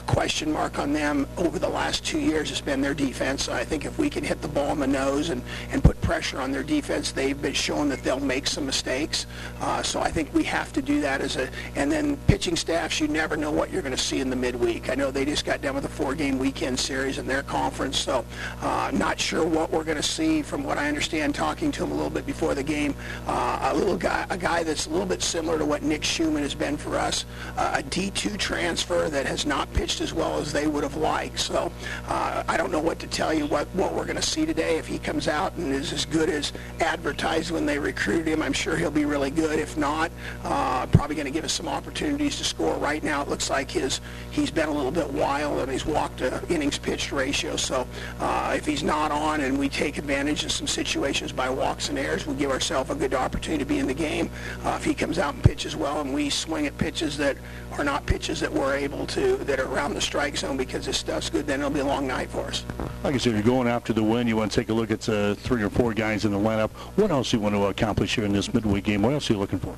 question 0.07 0.51
mark 0.51 0.79
on 0.79 0.93
them 0.93 1.27
over 1.37 1.59
the 1.59 1.67
last 1.67 2.05
two 2.05 2.19
years, 2.19 2.51
it's 2.51 2.61
been 2.61 2.81
their 2.81 2.93
defense. 2.93 3.49
I 3.49 3.63
think 3.63 3.85
if 3.85 3.97
we 3.97 4.09
can 4.09 4.23
hit 4.23 4.41
the 4.41 4.47
ball 4.47 4.71
in 4.71 4.79
the 4.79 4.87
nose 4.87 5.29
and, 5.29 5.41
and 5.71 5.83
put 5.83 5.99
pressure 6.01 6.39
on 6.39 6.51
their 6.51 6.63
defense, 6.63 7.11
they've 7.11 7.39
been 7.41 7.53
shown 7.53 7.89
that 7.89 8.03
they'll 8.03 8.19
make 8.19 8.47
some 8.47 8.65
mistakes. 8.65 9.25
Uh, 9.61 9.83
so 9.83 9.99
I 9.99 10.11
think 10.11 10.33
we 10.33 10.43
have 10.43 10.71
to 10.73 10.81
do 10.81 11.01
that 11.01 11.21
as 11.21 11.35
a, 11.37 11.49
and 11.75 11.91
then 11.91 12.17
pitching 12.27 12.55
staffs, 12.55 12.99
you 12.99 13.07
never 13.07 13.35
know 13.35 13.51
what 13.51 13.71
you're 13.71 13.81
going 13.81 13.95
to 13.95 14.01
see 14.01 14.19
in 14.19 14.29
the 14.29 14.35
midweek. 14.35 14.89
I 14.89 14.95
know 14.95 15.11
they 15.11 15.25
just 15.25 15.45
got 15.45 15.61
done 15.61 15.75
with 15.75 15.85
a 15.85 15.89
four-game 15.89 16.39
weekend 16.39 16.79
series 16.79 17.17
in 17.17 17.27
their 17.27 17.43
conference, 17.43 17.97
so 17.97 18.25
uh, 18.61 18.91
not 18.93 19.19
sure 19.19 19.45
what 19.55 19.71
we're 19.71 19.85
going 19.85 19.95
to 19.95 20.03
see 20.03 20.41
from 20.41 20.65
what 20.65 20.77
I 20.77 20.89
understand 20.89 21.33
talking 21.33 21.71
to 21.71 21.83
him 21.85 21.91
a 21.91 21.95
little 21.95 22.09
bit 22.09 22.25
before 22.25 22.53
the 22.55 22.63
game. 22.63 22.93
Uh, 23.25 23.71
a 23.71 23.73
little 23.73 23.95
guy, 23.95 24.27
a 24.29 24.37
guy 24.37 24.63
that's 24.63 24.85
a 24.85 24.89
little 24.89 25.05
bit 25.05 25.23
similar 25.23 25.57
to 25.57 25.65
what 25.65 25.81
Nick 25.81 26.03
Schumann 26.03 26.43
has 26.43 26.53
been 26.53 26.75
for 26.75 26.97
us 26.97 27.25
a 27.57 27.81
D2 27.83 28.37
transfer 28.37 29.09
that 29.09 29.25
has 29.25 29.45
not 29.45 29.71
pitched 29.73 30.01
as 30.01 30.13
well 30.13 30.39
as 30.39 30.51
they 30.51 30.67
would 30.67 30.83
have 30.83 30.97
liked. 30.97 31.39
So 31.39 31.71
uh, 32.07 32.43
I 32.47 32.57
don't 32.57 32.71
know 32.71 32.81
what 32.81 32.99
to 32.99 33.07
tell 33.07 33.33
you 33.33 33.45
what, 33.47 33.67
what 33.69 33.93
we're 33.93 34.05
going 34.05 34.17
to 34.17 34.21
see 34.21 34.45
today. 34.45 34.77
If 34.77 34.87
he 34.87 34.99
comes 34.99 35.27
out 35.27 35.53
and 35.55 35.73
is 35.73 35.93
as 35.93 36.05
good 36.05 36.29
as 36.29 36.51
advertised 36.81 37.51
when 37.51 37.65
they 37.65 37.79
recruited 37.79 38.27
him, 38.27 38.41
I'm 38.41 38.53
sure 38.53 38.75
he'll 38.75 38.91
be 38.91 39.05
really 39.05 39.31
good. 39.31 39.57
If 39.57 39.77
not, 39.77 40.11
uh, 40.43 40.85
probably 40.87 41.15
going 41.15 41.27
to 41.27 41.31
give 41.31 41.45
us 41.45 41.53
some 41.53 41.69
opportunities 41.69 42.37
to 42.39 42.43
score. 42.43 42.75
Right 42.75 43.03
now, 43.03 43.21
it 43.21 43.29
looks 43.29 43.49
like 43.49 43.71
his 43.71 44.01
he's 44.31 44.51
been 44.51 44.67
a 44.67 44.73
little 44.73 44.91
bit 44.91 45.09
wild 45.09 45.59
and 45.59 45.71
he's 45.71 45.85
walked 45.85 46.19
a 46.19 46.43
innings 46.49 46.77
pitched 46.77 47.13
ratio. 47.13 47.55
So 47.55 47.87
uh, 48.19 48.53
if 48.57 48.65
he's 48.65 48.83
not 48.83 49.11
on 49.11 49.44
and 49.45 49.57
we 49.57 49.69
take 49.69 49.97
advantage 49.97 50.43
of 50.43 50.51
some 50.51 50.67
situations 50.67 51.31
by 51.31 51.49
walks 51.49 51.89
and 51.89 51.97
errors, 51.97 52.25
we 52.25 52.35
give 52.35 52.51
ourselves 52.51 52.89
a 52.89 52.95
good 52.95 53.13
opportunity 53.13 53.63
to 53.63 53.67
be 53.67 53.79
in 53.79 53.87
the 53.87 53.93
game. 53.93 54.29
Uh, 54.63 54.75
if 54.77 54.83
he 54.83 54.93
comes 54.93 55.19
out 55.19 55.33
and 55.33 55.43
pitches 55.43 55.75
well 55.75 56.01
and 56.01 56.13
we 56.13 56.29
swing 56.29 56.65
at 56.65 56.77
pitches 56.77 57.17
that 57.17 57.37
are 57.73 57.83
not 57.83 58.05
pitches 58.05 58.39
that 58.39 58.51
we're 58.51 58.75
able 58.75 59.05
to, 59.07 59.37
that 59.37 59.59
are 59.59 59.71
around 59.71 59.93
the 59.93 60.01
strike 60.01 60.35
zone 60.35 60.57
because 60.57 60.85
this 60.85 60.97
stuff's 60.97 61.29
good, 61.29 61.45
then 61.45 61.59
it'll 61.59 61.71
be 61.71 61.79
a 61.79 61.85
long 61.85 62.07
night 62.07 62.29
for 62.29 62.41
us. 62.41 62.65
Like 63.03 63.15
I 63.15 63.17
said, 63.17 63.35
if 63.35 63.45
you're 63.45 63.55
going 63.55 63.67
after 63.67 63.93
the 63.93 64.03
win. 64.03 64.27
You 64.27 64.37
want 64.37 64.51
to 64.51 64.59
take 64.59 64.69
a 64.69 64.73
look 64.73 64.91
at 64.91 65.07
uh, 65.07 65.35
three 65.35 65.61
or 65.61 65.69
four 65.69 65.93
guys 65.93 66.25
in 66.25 66.31
the 66.31 66.39
lineup. 66.39 66.71
What 66.97 67.11
else 67.11 67.31
do 67.31 67.37
you 67.37 67.43
want 67.43 67.55
to 67.55 67.65
accomplish 67.67 68.15
here 68.15 68.25
in 68.25 68.33
this 68.33 68.53
midweek 68.53 68.85
game? 68.85 69.01
What 69.01 69.13
else 69.13 69.29
are 69.29 69.33
you 69.33 69.39
looking 69.39 69.59
for? 69.59 69.75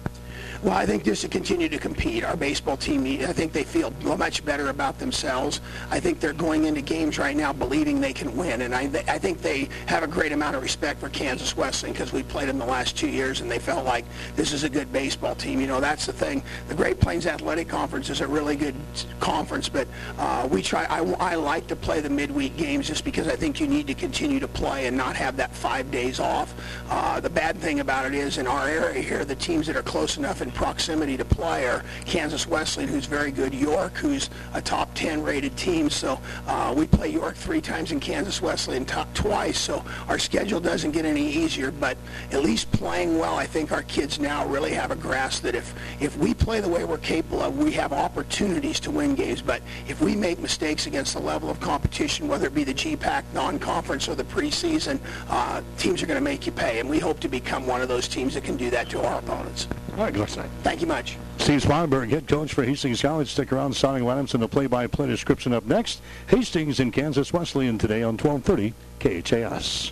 Well, 0.68 0.76
I 0.76 0.86
think 0.86 1.06
just 1.06 1.22
to 1.22 1.30
continue 1.30 1.70
to 1.70 1.78
compete. 1.78 2.26
Our 2.26 2.36
baseball 2.36 2.76
team, 2.76 3.06
I 3.06 3.32
think 3.32 3.54
they 3.54 3.64
feel 3.64 3.90
much 4.04 4.44
better 4.44 4.68
about 4.68 5.00
themselves. 5.00 5.62
I 5.90 6.02
think 6.02 6.20
they're 6.20 6.34
going 6.34 6.66
into 6.66 6.82
games 6.82 7.18
right 7.18 7.38
now 7.38 7.54
believing 7.54 8.02
they 8.02 8.12
can 8.12 8.36
win, 8.36 8.64
and 8.64 8.76
I, 8.76 8.92
I 9.08 9.18
think 9.18 9.42
they 9.42 9.70
have 9.86 10.04
a 10.04 10.08
great 10.08 10.34
amount 10.34 10.58
of 10.58 10.62
respect 10.62 11.00
for 11.00 11.08
Kansas 11.08 11.56
Wesleyan 11.56 11.94
because 11.94 12.12
we 12.12 12.22
played 12.22 12.50
them 12.50 12.58
the 12.58 12.66
last 12.66 12.98
two 12.98 13.08
years, 13.08 13.40
and 13.40 13.50
they 13.50 13.60
felt 13.60 13.86
like 13.86 14.04
this 14.36 14.52
is 14.52 14.66
a 14.66 14.70
good 14.70 14.92
baseball 14.92 15.36
team. 15.36 15.62
You 15.62 15.68
know, 15.68 15.80
that's 15.80 16.06
the 16.06 16.12
thing. 16.12 16.44
The 16.68 16.76
Great 16.76 17.00
Plains 17.00 17.28
Athletic 17.28 17.70
Conference 17.70 18.10
is 18.10 18.20
a 18.20 18.28
really 18.28 18.58
good 18.58 18.76
conference, 19.22 19.70
but 19.70 19.88
uh, 20.18 20.50
we 20.52 20.62
try. 20.62 20.84
I, 20.90 21.00
I 21.14 21.36
like 21.36 21.68
to 21.68 21.78
play 21.78 22.02
the 22.02 22.10
midweek 22.10 22.58
games 22.58 22.90
just 22.90 23.06
because 23.06 23.30
I 23.30 23.38
think 23.38 23.62
you 23.62 23.68
need 23.68 23.88
to 23.88 23.94
continue 23.94 24.42
to 24.42 24.50
play 24.50 24.88
and 24.88 24.98
not 24.98 25.16
have 25.16 25.38
that 25.38 25.56
five 25.56 25.90
days 25.92 26.20
off. 26.20 26.54
Uh, 26.90 27.22
the 27.22 27.30
bad 27.30 27.58
thing 27.60 27.80
about 27.80 28.06
it 28.06 28.14
is 28.14 28.38
in 28.38 28.48
our 28.48 28.68
area 28.68 29.02
here, 29.02 29.24
the 29.24 29.34
teams 29.34 29.66
that 29.68 29.78
are 29.78 29.84
close 29.84 30.18
enough 30.18 30.42
in 30.42 30.52
proximity 30.58 31.16
to 31.16 31.24
play 31.24 31.68
are 31.68 31.84
Kansas 32.06 32.48
Wesleyan, 32.48 32.90
who's 32.90 33.06
very 33.06 33.30
good, 33.30 33.54
York, 33.54 33.96
who's 33.96 34.32
a 34.56 34.62
top 34.62 34.92
10 34.96 35.22
rated 35.22 35.56
team. 35.56 35.88
So 35.88 36.20
uh, 36.48 36.74
we 36.76 36.88
play 36.88 37.10
York 37.10 37.36
three 37.36 37.62
times 37.62 37.92
in 37.92 38.00
Kansas 38.00 38.42
Wesleyan 38.42 38.84
top 38.84 39.14
twice. 39.14 39.60
So 39.60 39.86
our 40.08 40.18
schedule 40.18 40.60
doesn't 40.60 40.92
get 40.92 41.06
any 41.06 41.30
easier, 41.30 41.70
but 41.70 41.96
at 42.32 42.42
least 42.42 42.72
playing 42.72 43.20
well, 43.20 43.36
I 43.36 43.46
think 43.46 43.72
our 43.72 43.84
kids 43.84 44.20
now 44.20 44.48
really 44.48 44.74
have 44.74 44.90
a 44.90 44.96
grasp 44.96 45.44
that 45.44 45.54
if, 45.54 45.76
if 46.02 46.18
we 46.18 46.34
play 46.34 46.60
the 46.60 46.70
way 46.70 46.84
we're 46.86 46.98
capable 46.98 47.44
of, 47.44 47.56
we 47.56 47.72
have 47.74 47.94
opportunities 47.94 48.80
to 48.80 48.90
win 48.90 49.14
games. 49.14 49.44
But 49.44 49.62
if 49.88 50.02
we 50.02 50.16
make 50.16 50.40
mistakes 50.40 50.88
against 50.88 51.14
the 51.14 51.22
level 51.22 51.52
of 51.52 51.60
competition, 51.60 52.28
whether 52.28 52.48
it 52.48 52.56
be 52.56 52.64
the 52.64 52.74
GPAC 52.74 53.26
non-conference 53.32 54.10
or 54.10 54.16
the 54.16 54.24
preseason, 54.24 55.00
uh, 55.30 55.62
teams 55.78 56.02
are 56.02 56.08
going 56.08 56.20
to 56.20 56.24
make 56.24 56.48
you 56.48 56.52
pay. 56.52 56.80
And 56.80 56.90
we 56.90 56.98
hope 56.98 57.20
to 57.20 57.28
become 57.28 57.68
one 57.68 57.84
of 57.84 57.88
those 57.88 58.08
teams 58.08 58.34
that 58.34 58.44
can 58.44 58.58
do 58.58 58.72
that 58.72 58.90
to 58.90 59.06
our 59.06 59.20
opponents. 59.20 59.68
All 59.98 60.04
right, 60.04 60.14
tonight. 60.38 60.52
Thank 60.64 60.82
you 60.82 60.88
much. 60.88 61.18
Steve 61.38 61.62
Sponberg, 61.62 62.10
head 62.10 62.28
coach 62.28 62.54
for 62.54 62.64
Hastings 62.64 63.02
College. 63.02 63.32
Stick 63.32 63.52
around. 63.52 63.74
Starting 63.74 64.06
lineups 64.06 64.34
and 64.34 64.44
the 64.44 64.48
play-by-play 64.48 65.08
description 65.08 65.54
up 65.54 65.66
next. 65.66 66.02
Hastings 66.28 66.80
and 66.80 66.94
Kansas 66.94 67.34
Wesleyan 67.34 67.78
today 67.78 68.04
on 68.04 68.18
1230 68.18 68.74
KHAS. 69.00 69.92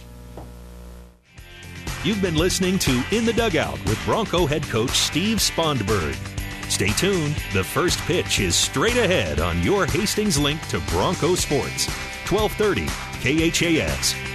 You've 2.04 2.22
been 2.22 2.36
listening 2.36 2.78
to 2.80 3.04
In 3.12 3.26
the 3.26 3.34
Dugout 3.34 3.84
with 3.86 4.04
Bronco 4.06 4.46
head 4.46 4.64
coach 4.64 4.92
Steve 4.92 5.38
Sponberg. 5.38 6.16
Stay 6.70 6.90
tuned. 6.90 7.36
The 7.54 7.64
first 7.64 8.00
pitch 8.02 8.40
is 8.40 8.56
straight 8.56 8.98
ahead 8.98 9.40
on 9.40 9.62
your 9.64 9.86
Hastings 9.86 10.38
link 10.38 10.62
to 10.70 10.80
Bronco 10.90 11.36
Sports. 11.36 11.88
1230 12.30 12.86
KHAS. 13.22 14.35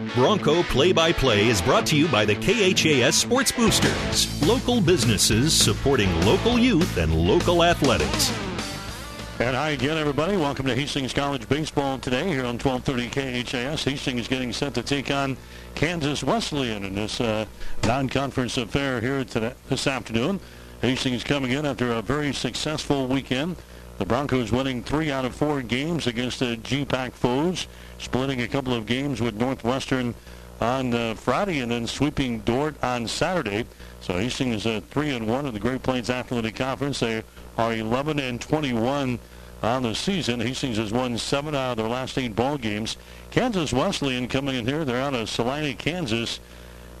Bronco 0.13 0.61
Play 0.63 0.91
by 0.91 1.13
Play 1.13 1.47
is 1.47 1.61
brought 1.61 1.85
to 1.85 1.95
you 1.95 2.05
by 2.09 2.25
the 2.25 2.35
KHAS 2.35 3.15
Sports 3.15 3.49
Boosters, 3.49 4.45
local 4.45 4.81
businesses 4.81 5.53
supporting 5.53 6.13
local 6.25 6.59
youth 6.59 6.97
and 6.97 7.15
local 7.15 7.63
athletics. 7.63 8.29
And 9.39 9.55
hi 9.55 9.69
again, 9.69 9.97
everybody. 9.97 10.35
Welcome 10.35 10.65
to 10.65 10.75
Hastings 10.75 11.13
College 11.13 11.47
Baseball 11.47 11.97
today 11.97 12.27
here 12.27 12.43
on 12.43 12.59
1230 12.59 13.43
KHAS. 13.45 13.85
Hastings 13.85 14.27
getting 14.27 14.51
set 14.51 14.73
to 14.73 14.83
take 14.83 15.09
on 15.09 15.37
Kansas 15.75 16.25
Wesleyan 16.25 16.83
in 16.83 16.93
this 16.93 17.21
uh, 17.21 17.45
non-conference 17.85 18.57
affair 18.57 18.99
here 18.99 19.23
today, 19.23 19.53
this 19.69 19.87
afternoon. 19.87 20.41
Hastings 20.81 21.23
coming 21.23 21.51
in 21.51 21.65
after 21.65 21.89
a 21.89 22.01
very 22.01 22.33
successful 22.33 23.07
weekend. 23.07 23.55
The 23.97 24.05
Broncos 24.05 24.51
winning 24.51 24.83
three 24.83 25.09
out 25.09 25.25
of 25.25 25.35
four 25.35 25.61
games 25.61 26.07
against 26.07 26.39
the 26.39 26.57
GPAC 26.57 27.13
foes 27.13 27.67
splitting 28.01 28.41
a 28.41 28.47
couple 28.47 28.73
of 28.73 28.85
games 28.85 29.21
with 29.21 29.35
Northwestern 29.35 30.13
on 30.59 30.93
uh, 30.93 31.15
Friday 31.15 31.59
and 31.59 31.71
then 31.71 31.87
sweeping 31.87 32.39
Dordt 32.39 32.75
on 32.83 33.07
Saturday. 33.07 33.65
So 34.01 34.17
Hastings 34.17 34.57
is 34.57 34.65
a 34.65 34.81
3 34.81 35.11
and 35.11 35.27
1 35.27 35.45
in 35.45 35.53
the 35.53 35.59
Great 35.59 35.83
Plains 35.83 36.09
Athletic 36.09 36.55
Conference. 36.55 36.99
They 36.99 37.23
are 37.57 37.73
11 37.73 38.19
and 38.19 38.41
21 38.41 39.19
on 39.63 39.83
the 39.83 39.93
season. 39.93 40.39
Hastings 40.39 40.77
has 40.77 40.91
won 40.91 41.17
seven 41.17 41.55
out 41.55 41.71
of 41.71 41.77
their 41.77 41.87
last 41.87 42.17
eight 42.17 42.35
ball 42.35 42.57
games. 42.57 42.97
Kansas 43.29 43.71
Wesleyan 43.71 44.27
coming 44.27 44.55
in 44.55 44.65
here. 44.65 44.83
They're 44.83 45.01
out 45.01 45.13
of 45.13 45.29
Salina, 45.29 45.73
Kansas. 45.75 46.39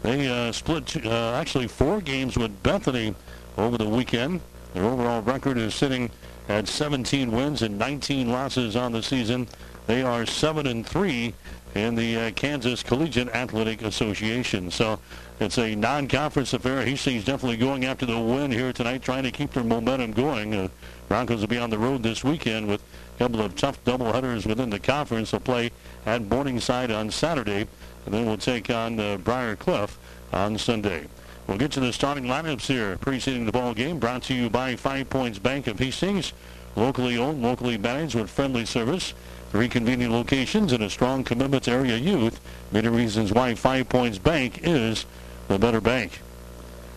They 0.03 0.27
uh, 0.27 0.51
split 0.51 1.05
uh, 1.05 1.33
actually 1.33 1.67
four 1.67 2.01
games 2.01 2.37
with 2.37 2.63
Bethany 2.63 3.15
over 3.57 3.77
the 3.77 3.89
weekend. 3.89 4.41
Their 4.73 4.85
overall 4.85 5.21
record 5.21 5.57
is 5.57 5.75
sitting 5.75 6.09
at 6.49 6.67
17 6.67 7.31
wins 7.31 7.61
and 7.61 7.77
19 7.77 8.29
losses 8.31 8.75
on 8.75 8.91
the 8.91 9.03
season. 9.03 9.47
They 9.91 10.03
are 10.03 10.25
seven 10.25 10.67
and 10.67 10.87
three 10.87 11.33
in 11.75 11.95
the 11.95 12.15
uh, 12.15 12.31
Kansas 12.31 12.81
Collegiate 12.81 13.27
Athletic 13.27 13.81
Association. 13.81 14.71
So 14.71 14.97
it's 15.41 15.57
a 15.57 15.75
non-conference 15.75 16.53
affair. 16.53 16.85
Hastings 16.85 17.25
definitely 17.25 17.57
going 17.57 17.83
after 17.83 18.05
the 18.05 18.17
win 18.17 18.51
here 18.51 18.71
tonight, 18.71 19.01
trying 19.01 19.23
to 19.23 19.31
keep 19.31 19.51
their 19.51 19.65
momentum 19.65 20.13
going. 20.13 20.55
Uh, 20.55 20.69
Broncos 21.09 21.41
will 21.41 21.49
be 21.49 21.57
on 21.57 21.69
the 21.69 21.77
road 21.77 22.03
this 22.03 22.23
weekend 22.23 22.69
with 22.69 22.81
a 22.81 23.17
couple 23.17 23.41
of 23.41 23.53
tough 23.57 23.83
doubleheaders 23.83 24.45
within 24.45 24.69
the 24.69 24.79
conference. 24.79 25.31
They'll 25.31 25.41
play 25.41 25.71
at 26.05 26.21
Morningside 26.21 26.89
on 26.89 27.11
Saturday, 27.11 27.67
and 28.05 28.13
then 28.13 28.25
we'll 28.25 28.37
take 28.37 28.69
on 28.69 28.97
uh, 28.97 29.17
Briar 29.17 29.57
Cliff 29.57 29.99
on 30.31 30.57
Sunday. 30.57 31.07
We'll 31.47 31.57
get 31.57 31.73
to 31.73 31.81
the 31.81 31.91
starting 31.91 32.23
lineups 32.23 32.61
here, 32.61 32.95
preceding 32.95 33.45
the 33.45 33.51
ball 33.51 33.73
game. 33.73 33.99
Brought 33.99 34.23
to 34.23 34.33
you 34.33 34.49
by 34.49 34.77
Five 34.77 35.09
Points 35.09 35.37
Bank 35.37 35.67
of 35.67 35.79
Hastings, 35.79 36.31
locally 36.77 37.17
owned, 37.17 37.41
locally 37.41 37.77
managed 37.77 38.15
with 38.15 38.29
friendly 38.29 38.65
service. 38.65 39.13
Three 39.51 39.67
convenient 39.67 40.13
locations 40.13 40.71
and 40.71 40.81
a 40.81 40.89
strong 40.89 41.25
commitment 41.25 41.63
to 41.63 41.71
area 41.71 41.97
youth. 41.97 42.39
Many 42.71 42.87
reasons 42.87 43.33
why 43.33 43.53
Five 43.53 43.89
Points 43.89 44.17
Bank 44.17 44.61
is 44.63 45.05
the 45.49 45.59
better 45.59 45.81
bank. 45.81 46.21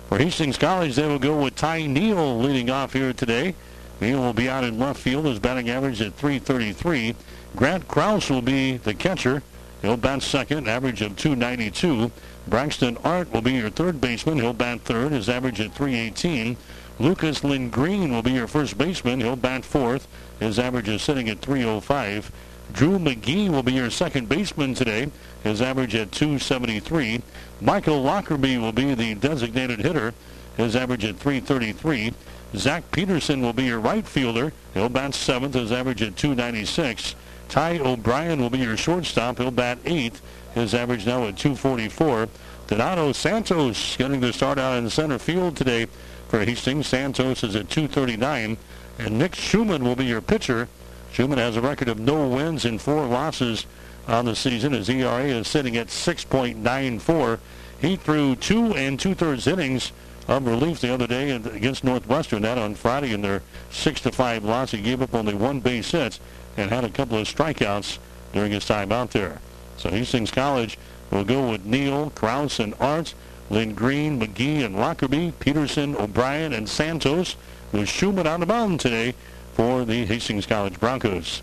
For 0.09 0.19
Hastings 0.19 0.57
College, 0.57 0.95
they 0.95 1.09
will 1.09 1.19
go 1.19 1.43
with 1.43 1.57
Ty 1.57 1.87
Neal 1.87 2.39
leading 2.39 2.71
off 2.71 2.93
here 2.93 3.13
today. 3.13 3.57
Neal 4.01 4.21
will 4.21 4.33
be 4.33 4.49
out 4.49 4.63
in 4.63 4.79
left 4.79 5.01
field. 5.01 5.25
His 5.25 5.41
batting 5.41 5.69
average 5.69 6.01
at 6.01 6.15
333. 6.15 7.17
Grant 7.57 7.89
Kraus 7.89 8.31
will 8.31 8.43
be 8.43 8.77
the 8.77 8.95
catcher. 8.95 9.43
He'll 9.83 9.97
bat 9.97 10.23
second, 10.23 10.69
average 10.69 11.03
of 11.03 11.17
292. 11.17 12.13
Braxton 12.47 12.97
Art 13.03 13.33
will 13.33 13.43
be 13.43 13.55
your 13.55 13.71
third 13.71 14.01
baseman. 14.01 14.39
He'll 14.39 14.53
bat 14.53 14.83
third, 14.83 15.11
his 15.11 15.29
average 15.29 15.61
at 15.61 15.75
318. 15.75 16.57
Lucas 17.01 17.43
Lindgren 17.43 18.13
will 18.13 18.23
be 18.23 18.33
your 18.33 18.47
first 18.47 18.79
baseman. 18.79 19.21
He'll 19.21 19.35
bat 19.35 19.65
fourth. 19.65 20.07
His 20.41 20.59
average 20.59 20.89
is 20.89 21.03
sitting 21.03 21.29
at 21.29 21.41
305. 21.41 22.31
Drew 22.73 22.99
McGee 22.99 23.51
will 23.51 23.63
be 23.63 23.73
your 23.73 23.91
second 23.91 24.29
baseman 24.29 24.75
today. 24.75 25.11
His 25.43 25.61
average 25.61 25.95
at 25.95 26.13
273. 26.13 27.23
Michael 27.61 28.03
Lockerbie 28.03 28.59
will 28.59 28.73
be 28.73 28.95
the 28.95 29.15
designated 29.15 29.81
hitter. 29.81 30.15
His 30.57 30.75
average 30.75 31.05
at 31.05 31.17
333. 31.17 32.13
Zach 32.57 32.91
Peterson 32.93 33.43
will 33.43 33.53
be 33.53 33.65
your 33.65 33.81
right 33.81 34.07
fielder. 34.07 34.53
He'll 34.75 34.89
bat 34.89 35.15
seventh. 35.15 35.55
His 35.55 35.73
average 35.73 36.03
at 36.03 36.17
296. 36.17 37.15
Ty 37.49 37.79
O'Brien 37.79 38.41
will 38.41 38.51
be 38.51 38.59
your 38.59 38.77
shortstop. 38.77 39.39
He'll 39.39 39.51
bat 39.51 39.79
eighth. 39.85 40.23
His 40.55 40.75
average 40.75 41.07
now 41.07 41.25
at 41.25 41.37
244. 41.37 42.29
Donato 42.67 43.13
Santos 43.13 43.97
getting 43.97 44.21
the 44.21 44.33
start 44.33 44.59
out 44.59 44.79
in 44.79 44.89
center 44.89 45.19
field 45.19 45.57
today 45.57 45.87
for 46.29 46.45
Hastings. 46.45 46.87
Santos 46.87 47.43
is 47.43 47.57
at 47.57 47.69
239. 47.69 48.57
And 48.99 49.19
Nick 49.19 49.35
Schumann 49.35 49.85
will 49.85 49.97
be 49.97 50.05
your 50.05 50.21
pitcher. 50.21 50.69
Schumann 51.13 51.39
has 51.39 51.57
a 51.57 51.61
record 51.61 51.89
of 51.89 51.99
no 51.99 52.29
wins 52.29 52.65
and 52.65 52.81
four 52.81 53.07
losses 53.07 53.67
on 54.07 54.25
the 54.25 54.37
season. 54.37 54.73
His 54.73 54.89
ERA 54.89 55.25
is 55.25 55.49
sitting 55.49 55.77
at 55.77 55.89
6.94. 55.89 57.39
He 57.81 57.97
threw 57.97 58.37
two 58.37 58.75
and 58.75 58.99
two-thirds 58.99 59.47
innings 59.47 59.93
of 60.29 60.47
relief 60.47 60.81
the 60.81 60.93
other 60.93 61.07
day 61.07 61.31
against 61.31 61.85
Northwestern. 61.85 62.43
That 62.43 62.59
on 62.59 62.75
Friday 62.75 63.13
in 63.13 63.21
their 63.23 63.43
six 63.71 64.01
to 64.03 64.13
five 64.13 64.45
loss, 64.45 64.71
he 64.71 64.81
gave 64.81 65.03
up 65.03 65.15
only 65.15 65.35
one 65.35 65.61
base 65.61 65.91
hit 65.91 66.19
and 66.57 66.71
had 66.71 66.85
a 66.85 66.89
couple 66.89 67.19
of 67.19 67.29
strikeouts 67.29 67.99
during 68.33 68.53
his 68.53 68.65
time 68.65 68.93
out 68.93 69.11
there. 69.11 69.41
So 69.77 69.91
Hastings 69.91 70.31
College 70.31 70.79
will 71.11 71.25
go 71.25 71.51
with 71.51 71.65
Neal, 71.65 72.11
Kraus, 72.11 72.59
and 72.59 72.75
Art, 72.81 73.15
Lindgren, 73.51 74.21
McGee, 74.21 74.65
and 74.65 74.77
Lockerbie, 74.77 75.33
Peterson, 75.41 75.95
O'Brien, 75.97 76.53
and 76.53 76.69
Santos, 76.69 77.37
with 77.75 77.89
Schumann 77.89 78.27
on 78.27 78.39
the 78.39 78.47
mound 78.47 78.79
today 78.79 79.15
for 79.55 79.85
the 79.85 80.07
Hastings 80.07 80.47
College 80.47 80.79
Broncos. 80.79 81.43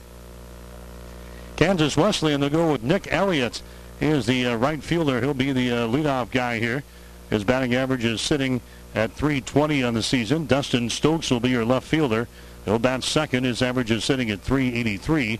Kansas 1.57 1.97
Wesleyan, 1.97 2.39
they'll 2.39 2.49
go 2.49 2.71
with 2.71 2.83
Nick 2.83 3.11
Elliott. 3.11 3.61
He 3.99 4.07
is 4.07 4.25
the 4.25 4.47
uh, 4.47 4.55
right 4.55 4.81
fielder. 4.81 5.19
He'll 5.19 5.33
be 5.33 5.51
the 5.51 5.71
uh, 5.71 5.87
leadoff 5.87 6.31
guy 6.31 6.59
here. 6.59 6.83
His 7.29 7.43
batting 7.43 7.75
average 7.75 8.05
is 8.05 8.21
sitting 8.21 8.61
at 8.95 9.11
320 9.11 9.83
on 9.83 9.93
the 9.93 10.01
season. 10.01 10.45
Dustin 10.45 10.89
Stokes 10.89 11.29
will 11.29 11.41
be 11.41 11.49
your 11.49 11.65
left 11.65 11.85
fielder. 11.85 12.27
He'll 12.63 12.79
bat 12.79 13.03
second. 13.03 13.43
His 13.43 13.61
average 13.61 13.91
is 13.91 14.05
sitting 14.05 14.31
at 14.31 14.39
383. 14.39 15.39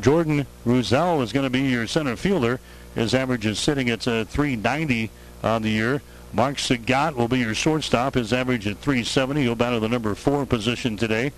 Jordan 0.00 0.46
Ruzel 0.66 1.22
is 1.22 1.32
going 1.32 1.44
to 1.44 1.50
be 1.50 1.60
your 1.60 1.86
center 1.86 2.16
fielder. 2.16 2.58
His 2.96 3.14
average 3.14 3.46
is 3.46 3.58
sitting 3.58 3.88
at 3.90 4.06
uh, 4.08 4.24
390 4.24 5.10
on 5.44 5.62
the 5.62 5.70
year. 5.70 6.02
Mark 6.32 6.56
Sagat 6.56 7.14
will 7.14 7.28
be 7.28 7.40
your 7.40 7.54
shortstop. 7.54 8.14
His 8.14 8.32
average 8.32 8.66
at 8.66 8.78
370. 8.78 9.42
He'll 9.42 9.54
bat 9.54 9.74
at 9.74 9.80
the 9.80 9.88
number 9.88 10.14
four 10.14 10.46
position 10.46 10.96
today. 10.96 11.32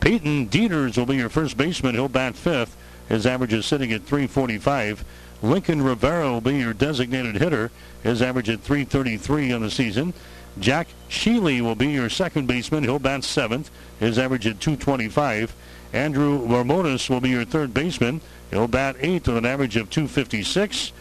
Peyton 0.00 0.48
Dieters 0.48 0.96
will 0.96 1.06
be 1.06 1.16
your 1.16 1.28
first 1.28 1.56
baseman. 1.56 1.94
He'll 1.94 2.08
bat 2.08 2.34
fifth. 2.34 2.76
His 3.08 3.26
average 3.26 3.52
is 3.52 3.66
sitting 3.66 3.92
at 3.92 4.04
345. 4.04 5.04
Lincoln 5.42 5.82
Rivera 5.82 6.30
will 6.30 6.40
be 6.40 6.56
your 6.56 6.72
designated 6.72 7.36
hitter. 7.36 7.70
His 8.02 8.22
average 8.22 8.48
at 8.48 8.60
333 8.60 9.52
on 9.52 9.62
the 9.62 9.70
season. 9.70 10.14
Jack 10.58 10.88
Sheely 11.08 11.60
will 11.60 11.74
be 11.74 11.88
your 11.88 12.08
second 12.08 12.46
baseman. 12.46 12.84
He'll 12.84 12.98
bat 12.98 13.24
seventh. 13.24 13.70
His 14.00 14.18
average 14.18 14.46
at 14.46 14.60
225. 14.60 15.54
Andrew 15.92 16.46
Ramones 16.46 17.08
will 17.08 17.20
be 17.20 17.30
your 17.30 17.44
third 17.44 17.72
baseman. 17.72 18.20
He'll 18.50 18.68
bat 18.68 18.96
eighth 19.00 19.28
with 19.28 19.36
an 19.36 19.46
average 19.46 19.76
of 19.76 19.90
256. 19.90 20.92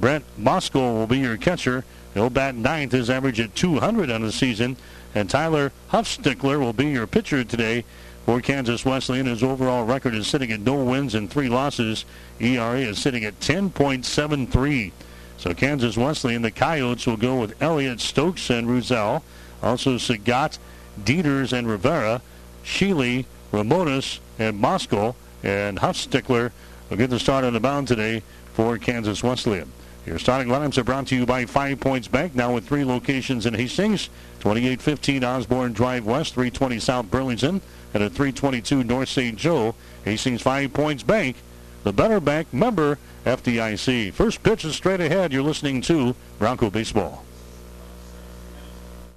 Brent 0.00 0.24
Moskal 0.40 0.94
will 0.94 1.06
be 1.06 1.18
your 1.18 1.36
catcher. 1.36 1.84
He'll 2.14 2.30
bat 2.30 2.54
ninth. 2.54 2.92
His 2.92 3.10
average 3.10 3.40
at 3.40 3.54
200 3.54 4.10
on 4.10 4.22
the 4.22 4.32
season. 4.32 4.76
And 5.14 5.28
Tyler 5.28 5.72
Huffstickler 5.90 6.58
will 6.58 6.72
be 6.72 6.86
your 6.86 7.06
pitcher 7.06 7.44
today 7.44 7.84
for 8.24 8.40
Kansas 8.40 8.84
Wesleyan. 8.84 9.26
His 9.26 9.42
overall 9.42 9.84
record 9.84 10.14
is 10.14 10.26
sitting 10.26 10.50
at 10.50 10.60
no 10.60 10.82
wins 10.82 11.14
and 11.14 11.30
three 11.30 11.48
losses. 11.48 12.04
ERA 12.40 12.78
is 12.78 12.98
sitting 12.98 13.24
at 13.24 13.38
10.73. 13.40 14.92
So 15.36 15.52
Kansas 15.52 15.96
Wesleyan, 15.96 16.42
the 16.42 16.50
Coyotes 16.50 17.06
will 17.06 17.16
go 17.16 17.38
with 17.40 17.60
Elliott, 17.60 18.00
Stokes, 18.00 18.48
and 18.48 18.66
Ruzel. 18.66 19.22
Also 19.62 19.96
Sagat, 19.96 20.58
Dieters, 21.02 21.52
and 21.52 21.68
Rivera. 21.68 22.22
Sheely, 22.64 23.26
Ramones, 23.52 24.20
and 24.38 24.62
Moskal. 24.62 25.14
And 25.42 25.78
Huffstickler 25.78 26.52
will 26.88 26.96
get 26.96 27.10
the 27.10 27.18
start 27.18 27.44
on 27.44 27.52
the 27.52 27.60
mound 27.60 27.88
today 27.88 28.22
for 28.54 28.78
Kansas 28.78 29.22
Wesleyan. 29.22 29.70
Your 30.06 30.18
starting 30.18 30.52
lineups 30.52 30.76
are 30.76 30.84
brought 30.84 31.06
to 31.06 31.16
you 31.16 31.24
by 31.24 31.46
Five 31.46 31.80
Points 31.80 32.08
Bank, 32.08 32.34
now 32.34 32.54
with 32.54 32.68
three 32.68 32.84
locations 32.84 33.46
in 33.46 33.54
Hastings, 33.54 34.10
2815 34.40 35.24
Osborne 35.24 35.72
Drive 35.72 36.04
West, 36.04 36.34
320 36.34 36.78
South 36.78 37.10
Burlington, 37.10 37.62
and 37.94 38.02
at 38.02 38.12
322 38.12 38.84
North 38.84 39.08
St. 39.08 39.38
Joe. 39.38 39.74
Hastings 40.04 40.42
Five 40.42 40.74
Points 40.74 41.02
Bank, 41.02 41.36
the 41.84 41.92
better 41.92 42.20
bank 42.20 42.52
member 42.52 42.98
FDIC. 43.24 44.12
First 44.12 44.42
pitch 44.42 44.66
is 44.66 44.74
straight 44.74 45.00
ahead. 45.00 45.32
You're 45.32 45.42
listening 45.42 45.80
to 45.82 46.14
Bronco 46.38 46.68
Baseball. 46.68 47.24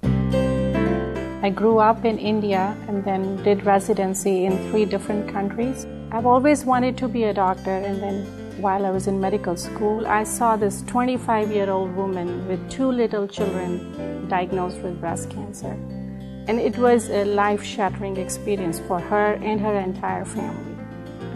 I 0.02 1.50
grew 1.50 1.78
up 1.78 2.06
in 2.06 2.18
India 2.18 2.74
and 2.88 3.04
then 3.04 3.42
did 3.42 3.64
residency 3.66 4.46
in 4.46 4.70
three 4.70 4.86
different 4.86 5.30
countries. 5.30 5.86
I've 6.10 6.26
always 6.26 6.64
wanted 6.64 6.96
to 6.98 7.08
be 7.08 7.24
a 7.24 7.34
doctor 7.34 7.70
and 7.70 8.02
then 8.02 8.37
while 8.60 8.84
I 8.84 8.90
was 8.90 9.06
in 9.06 9.20
medical 9.20 9.56
school, 9.56 10.06
I 10.06 10.24
saw 10.24 10.56
this 10.56 10.82
25 10.82 11.52
year 11.52 11.70
old 11.70 11.94
woman 11.94 12.46
with 12.48 12.68
two 12.70 12.90
little 12.90 13.28
children 13.28 14.26
diagnosed 14.28 14.78
with 14.78 15.00
breast 15.00 15.30
cancer. 15.30 15.76
And 16.48 16.58
it 16.58 16.76
was 16.76 17.08
a 17.10 17.24
life 17.24 17.62
shattering 17.62 18.16
experience 18.16 18.80
for 18.80 18.98
her 18.98 19.34
and 19.34 19.60
her 19.60 19.74
entire 19.78 20.24
family. 20.24 20.74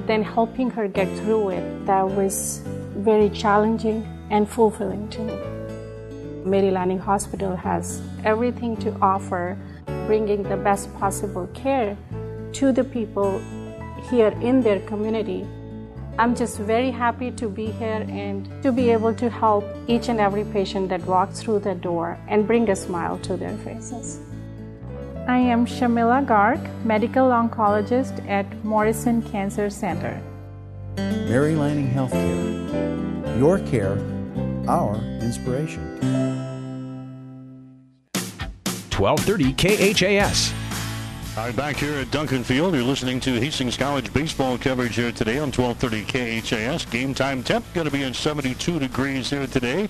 Then 0.07 0.23
helping 0.23 0.71
her 0.71 0.88
get 0.88 1.07
through 1.19 1.50
it, 1.50 1.87
that 1.87 2.09
was 2.09 2.62
very 2.97 3.31
challenging 3.31 4.05
and 4.31 4.49
fulfilling 4.49 5.09
to 5.11 5.21
me. 5.21 5.38
Mary 6.45 6.73
Lanning 6.73 6.99
Hospital 6.99 7.55
has 7.55 8.02
everything 8.25 8.76
to 8.79 8.93
offer, 9.00 9.57
bringing 10.07 10.43
the 10.43 10.57
best 10.57 10.93
possible 10.95 11.47
care 11.55 11.97
to 12.55 12.73
the 12.73 12.83
people 12.83 13.41
here 14.11 14.35
in 14.41 14.61
their 14.61 14.80
community 14.80 15.47
I'm 16.18 16.36
just 16.36 16.58
very 16.58 16.90
happy 16.90 17.30
to 17.32 17.48
be 17.48 17.66
here 17.66 18.04
and 18.08 18.46
to 18.62 18.70
be 18.70 18.90
able 18.90 19.14
to 19.14 19.30
help 19.30 19.64
each 19.88 20.08
and 20.08 20.20
every 20.20 20.44
patient 20.44 20.90
that 20.90 21.04
walks 21.06 21.40
through 21.40 21.60
the 21.60 21.75
door 21.75 22.18
and 22.28 22.46
bring 22.46 22.68
a 22.68 22.76
smile 22.76 23.18
to 23.20 23.36
their 23.36 23.56
faces. 23.58 24.20
I 25.26 25.38
am 25.38 25.64
Shamila 25.64 26.26
Garg, 26.26 26.60
medical 26.84 27.30
oncologist 27.30 28.28
at 28.28 28.46
Morrison 28.62 29.22
Cancer 29.22 29.70
Center. 29.70 30.20
Mary 30.96 31.54
Lanning 31.54 31.88
Healthcare. 31.88 33.38
Your 33.38 33.58
care, 33.60 33.96
our 34.68 34.96
inspiration. 35.22 35.82
1230 38.92 39.54
KHAS. 39.54 40.61
All 41.34 41.47
right, 41.47 41.56
back 41.56 41.76
here 41.76 41.95
at 41.95 42.10
Duncan 42.10 42.45
Field, 42.45 42.75
you're 42.75 42.82
listening 42.82 43.18
to 43.21 43.40
Hastings 43.40 43.78
College 43.78 44.12
baseball 44.12 44.58
coverage 44.58 44.97
here 44.97 45.12
today 45.12 45.38
on 45.38 45.50
1230 45.50 46.42
KHAS. 46.42 46.84
Game 46.84 47.14
time 47.14 47.42
temp 47.42 47.64
going 47.73 47.86
to 47.86 47.90
be 47.90 48.04
at 48.04 48.14
72 48.14 48.78
degrees 48.78 49.30
here 49.30 49.47
today. 49.47 49.88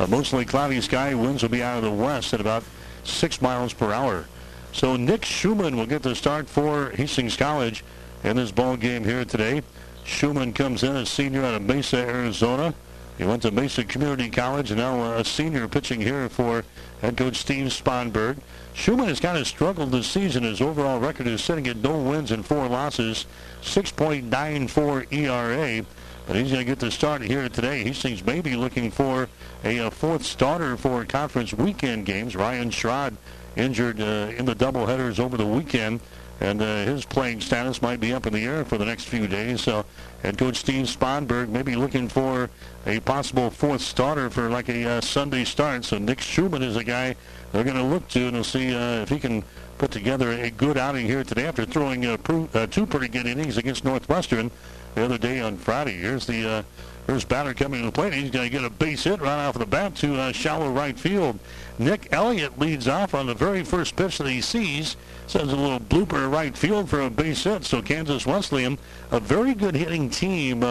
A 0.00 0.08
mostly 0.08 0.44
cloudy 0.44 0.80
sky. 0.80 1.14
Winds 1.14 1.42
will 1.42 1.48
be 1.48 1.62
out 1.62 1.78
of 1.78 1.84
the 1.84 1.92
west 1.92 2.34
at 2.34 2.40
about 2.40 2.64
6 3.04 3.40
miles 3.40 3.72
per 3.72 3.92
hour. 3.92 4.24
So 4.72 4.96
Nick 4.96 5.24
Schumann 5.24 5.76
will 5.76 5.86
get 5.86 6.02
the 6.02 6.16
start 6.16 6.48
for 6.48 6.90
Hastings 6.90 7.36
College 7.36 7.84
in 8.24 8.34
this 8.34 8.50
ball 8.50 8.76
game 8.76 9.04
here 9.04 9.24
today. 9.24 9.62
Schumann 10.02 10.52
comes 10.52 10.82
in 10.82 10.96
as 10.96 11.08
senior 11.08 11.44
out 11.44 11.54
of 11.54 11.62
Mesa, 11.62 11.98
Arizona. 11.98 12.74
He 13.18 13.24
went 13.24 13.42
to 13.42 13.50
Mesa 13.50 13.84
Community 13.84 14.30
College 14.30 14.70
and 14.70 14.80
now 14.80 15.12
a 15.12 15.24
senior 15.24 15.68
pitching 15.68 16.00
here 16.00 16.28
for 16.28 16.64
head 17.02 17.16
coach 17.16 17.36
Steve 17.36 17.66
Sponberg. 17.66 18.38
Schumann 18.72 19.08
has 19.08 19.20
kind 19.20 19.36
of 19.36 19.46
struggled 19.46 19.92
this 19.92 20.06
season. 20.06 20.44
His 20.44 20.60
overall 20.60 20.98
record 20.98 21.26
is 21.26 21.42
sitting 21.42 21.66
at 21.68 21.76
no 21.76 21.98
wins 21.98 22.30
and 22.30 22.44
four 22.46 22.66
losses, 22.68 23.26
6.94 23.62 25.12
ERA. 25.12 25.84
But 26.26 26.36
he's 26.36 26.50
going 26.52 26.64
to 26.64 26.64
get 26.64 26.78
the 26.78 26.90
start 26.90 27.22
here 27.22 27.48
today. 27.48 27.82
Hastings 27.82 28.24
maybe 28.24 28.54
looking 28.56 28.90
for 28.90 29.28
a, 29.64 29.78
a 29.78 29.90
fourth 29.90 30.24
starter 30.24 30.76
for 30.76 31.04
conference 31.04 31.52
weekend 31.52 32.06
games. 32.06 32.36
Ryan 32.36 32.70
Schrod 32.70 33.16
injured 33.56 34.00
uh, 34.00 34.32
in 34.36 34.44
the 34.44 34.54
doubleheaders 34.54 35.18
over 35.18 35.36
the 35.36 35.46
weekend 35.46 36.00
and 36.40 36.62
uh, 36.62 36.84
his 36.84 37.04
playing 37.04 37.40
status 37.40 37.82
might 37.82 38.00
be 38.00 38.12
up 38.12 38.26
in 38.26 38.32
the 38.32 38.44
air 38.44 38.64
for 38.64 38.78
the 38.78 38.84
next 38.84 39.04
few 39.04 39.26
days. 39.26 39.60
So, 39.60 39.84
head 40.22 40.38
coach 40.38 40.56
Steve 40.56 40.86
Sponberg 40.86 41.48
maybe 41.48 41.76
looking 41.76 42.08
for 42.08 42.48
a 42.86 43.00
possible 43.00 43.50
fourth 43.50 43.80
starter 43.80 44.30
for 44.30 44.48
like 44.48 44.68
a 44.68 44.88
uh, 44.88 45.00
Sunday 45.00 45.44
start. 45.44 45.84
So, 45.84 45.98
Nick 45.98 46.20
Schumann 46.20 46.62
is 46.62 46.76
a 46.76 46.84
guy 46.84 47.16
they're 47.52 47.64
going 47.64 47.76
to 47.76 47.82
look 47.82 48.06
to, 48.08 48.28
and 48.28 48.46
see 48.46 48.74
uh, 48.74 49.02
if 49.02 49.08
he 49.08 49.18
can 49.18 49.42
put 49.78 49.90
together 49.90 50.32
a 50.32 50.50
good 50.50 50.76
outing 50.76 51.06
here 51.06 51.24
today 51.24 51.46
after 51.46 51.64
throwing 51.64 52.04
uh, 52.06 52.16
uh, 52.54 52.66
two 52.66 52.86
pretty 52.86 53.08
good 53.08 53.26
innings 53.26 53.56
against 53.56 53.84
Northwestern 53.84 54.50
the 54.94 55.04
other 55.04 55.18
day 55.18 55.40
on 55.40 55.56
Friday. 55.56 55.94
Here's 55.94 56.26
the 56.26 56.48
uh, 56.48 56.62
first 57.06 57.28
batter 57.28 57.54
coming 57.54 57.80
to 57.80 57.86
the 57.86 57.92
plate. 57.92 58.12
He's 58.12 58.30
going 58.30 58.44
to 58.44 58.50
get 58.50 58.64
a 58.64 58.70
base 58.70 59.04
hit 59.04 59.20
right 59.20 59.46
off 59.46 59.58
the 59.58 59.66
bat 59.66 59.94
to 59.96 60.16
uh, 60.16 60.32
shallow 60.32 60.70
right 60.70 60.98
field. 60.98 61.38
Nick 61.78 62.08
Elliott 62.12 62.58
leads 62.58 62.88
off 62.88 63.14
on 63.14 63.26
the 63.26 63.34
very 63.34 63.64
first 63.64 63.96
pitch 63.96 64.18
that 64.18 64.28
he 64.28 64.40
sees. 64.40 64.96
Sends 65.26 65.52
a 65.52 65.56
little 65.56 65.80
blooper 65.80 66.30
right 66.30 66.56
field 66.56 66.90
for 66.90 67.00
a 67.00 67.10
base 67.10 67.44
hit. 67.44 67.64
So 67.64 67.80
Kansas 67.80 68.26
Wesleyan, 68.26 68.78
a 69.10 69.18
very 69.18 69.54
good 69.54 69.74
hitting 69.74 70.10
team. 70.10 70.62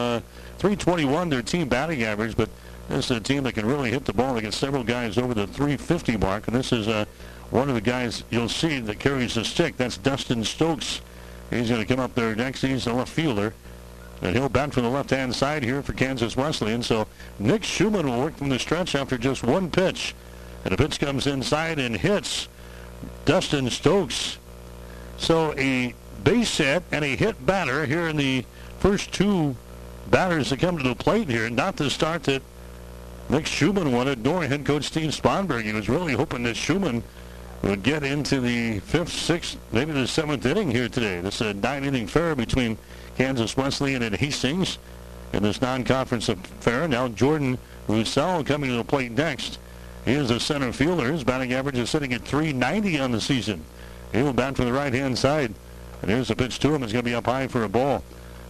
Uh, 0.60 0.76
321 0.76 1.30
their 1.30 1.42
team 1.42 1.70
batting 1.70 2.04
average, 2.04 2.36
but 2.36 2.50
this 2.90 3.10
is 3.10 3.18
a 3.18 3.22
team 3.22 3.44
that 3.44 3.54
can 3.54 3.66
really 3.66 3.92
hit 3.92 4.04
the 4.04 4.12
ball. 4.12 4.34
They 4.34 4.42
get 4.42 4.54
several 4.54 4.84
guys 4.84 5.18
over 5.18 5.34
the 5.34 5.48
350 5.48 6.18
mark, 6.18 6.48
and 6.48 6.56
this 6.56 6.74
is 6.74 6.90
uh, 6.90 7.06
one 7.50 7.70
of 7.70 7.76
the 7.76 7.82
guys 7.82 8.26
you'll 8.30 8.50
see 8.50 8.82
that 8.82 9.00
carries 9.00 9.36
the 9.36 9.46
stick. 9.46 9.78
That's 9.78 9.98
Dustin 9.98 10.44
Stokes. 10.44 11.00
He's 11.50 11.70
going 11.70 11.80
to 11.80 11.88
come 11.88 12.02
up 12.02 12.14
there 12.14 12.36
next. 12.36 12.62
He's 12.62 12.84
the 12.84 12.94
left 12.94 13.12
fielder. 13.12 13.54
And 14.22 14.36
he'll 14.36 14.50
bat 14.50 14.74
from 14.74 14.84
the 14.84 14.90
left-hand 14.90 15.34
side 15.34 15.64
here 15.64 15.82
for 15.82 15.94
Kansas 15.94 16.36
Wesleyan. 16.36 16.84
So 16.84 17.08
Nick 17.40 17.64
Schumann 17.64 18.06
will 18.06 18.20
work 18.20 18.36
from 18.36 18.50
the 18.50 18.60
stretch 18.60 18.96
after 18.96 19.18
just 19.18 19.44
one 19.46 19.72
pitch. 19.72 20.14
And 20.66 20.74
the 20.74 20.78
pitch 20.78 21.00
comes 21.00 21.26
inside 21.26 21.80
and 21.80 21.96
hits 21.96 22.50
Dustin 23.24 23.70
Stokes. 23.70 24.40
So 25.18 25.58
a 25.58 25.96
base 26.26 26.58
hit 26.58 26.84
and 26.92 27.06
a 27.06 27.16
hit 27.16 27.46
batter 27.46 27.86
here 27.86 28.10
in 28.10 28.18
the 28.18 28.44
first 28.80 29.14
two 29.14 29.56
batters 30.10 30.50
that 30.50 30.60
come 30.60 30.78
to 30.78 30.84
the 30.84 30.96
plate 30.96 31.30
here. 31.30 31.50
Not 31.50 31.76
the 31.76 31.90
start 31.90 32.24
that 32.24 32.42
Nick 33.30 33.46
Schumann 33.46 33.92
wanted, 33.92 34.24
nor 34.24 34.44
head 34.44 34.66
coach 34.66 34.86
Steve 34.86 35.12
Sponberg. 35.12 35.64
He 35.64 35.74
was 35.74 35.90
really 35.90 36.14
hoping 36.14 36.44
that 36.44 36.56
Schumann 36.56 37.04
We'll 37.62 37.76
get 37.76 38.04
into 38.04 38.40
the 38.40 38.80
fifth, 38.80 39.12
sixth, 39.12 39.58
maybe 39.74 39.92
the 39.92 40.08
seventh 40.08 40.46
inning 40.46 40.72
here 40.72 40.88
today. 40.88 41.20
This 41.20 41.42
is 41.42 41.48
a 41.48 41.54
nine-inning 41.54 42.08
fair 42.08 42.34
between 42.34 42.78
Kansas 43.18 43.58
Wesleyan 43.58 44.02
and 44.02 44.16
Hastings 44.16 44.78
in 45.34 45.44
this 45.44 45.62
non-conference 45.62 46.30
affair. 46.30 46.88
Now 46.88 47.10
Jordan 47.10 47.58
Roussel 47.90 48.46
coming 48.46 48.70
to 48.70 48.78
the 48.78 48.84
plate 48.86 49.12
next. 49.12 49.60
He 50.06 50.14
is 50.14 50.30
the 50.30 50.40
center 50.40 50.72
fielder. 50.72 51.12
His 51.12 51.26
batting 51.26 51.52
average 51.52 51.78
is 51.78 51.90
sitting 51.90 52.14
at 52.14 52.22
390 52.22 52.98
on 53.00 53.12
the 53.12 53.20
season. 53.20 53.66
He 54.14 54.24
will 54.24 54.34
bat 54.34 54.56
from 54.56 54.66
the 54.66 54.74
right-hand 54.74 55.18
side. 55.18 55.54
And 56.02 56.10
here's 56.10 56.30
the 56.30 56.38
pitch 56.38 56.60
to 56.60 56.74
him. 56.74 56.82
It's 56.82 56.94
going 56.94 57.04
to 57.04 57.10
be 57.10 57.16
up 57.16 57.26
high 57.26 57.50
for 57.50 57.64
a 57.64 57.70
ball. 57.70 58.04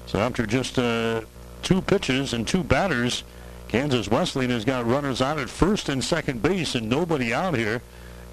So 0.06 0.20
after 0.20 0.46
just 0.46 0.78
uh, 0.78 1.22
two 1.64 1.82
pitches 1.82 2.34
and 2.34 2.48
two 2.48 2.64
batters, 2.64 3.24
Kansas 3.68 4.10
Wesleyan 4.10 4.52
has 4.52 4.66
got 4.66 4.86
runners 4.86 5.22
on 5.22 5.40
at 5.40 5.50
first 5.50 5.90
and 5.90 6.04
second 6.04 6.42
base 6.42 6.76
and 6.76 6.90
nobody 6.90 7.34
out 7.34 7.56
here 7.56 7.82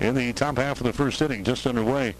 in 0.01 0.15
the 0.15 0.33
top 0.33 0.57
half 0.57 0.81
of 0.81 0.87
the 0.87 0.93
first 0.93 1.21
inning, 1.21 1.45
just 1.45 1.67
underway 1.67 2.15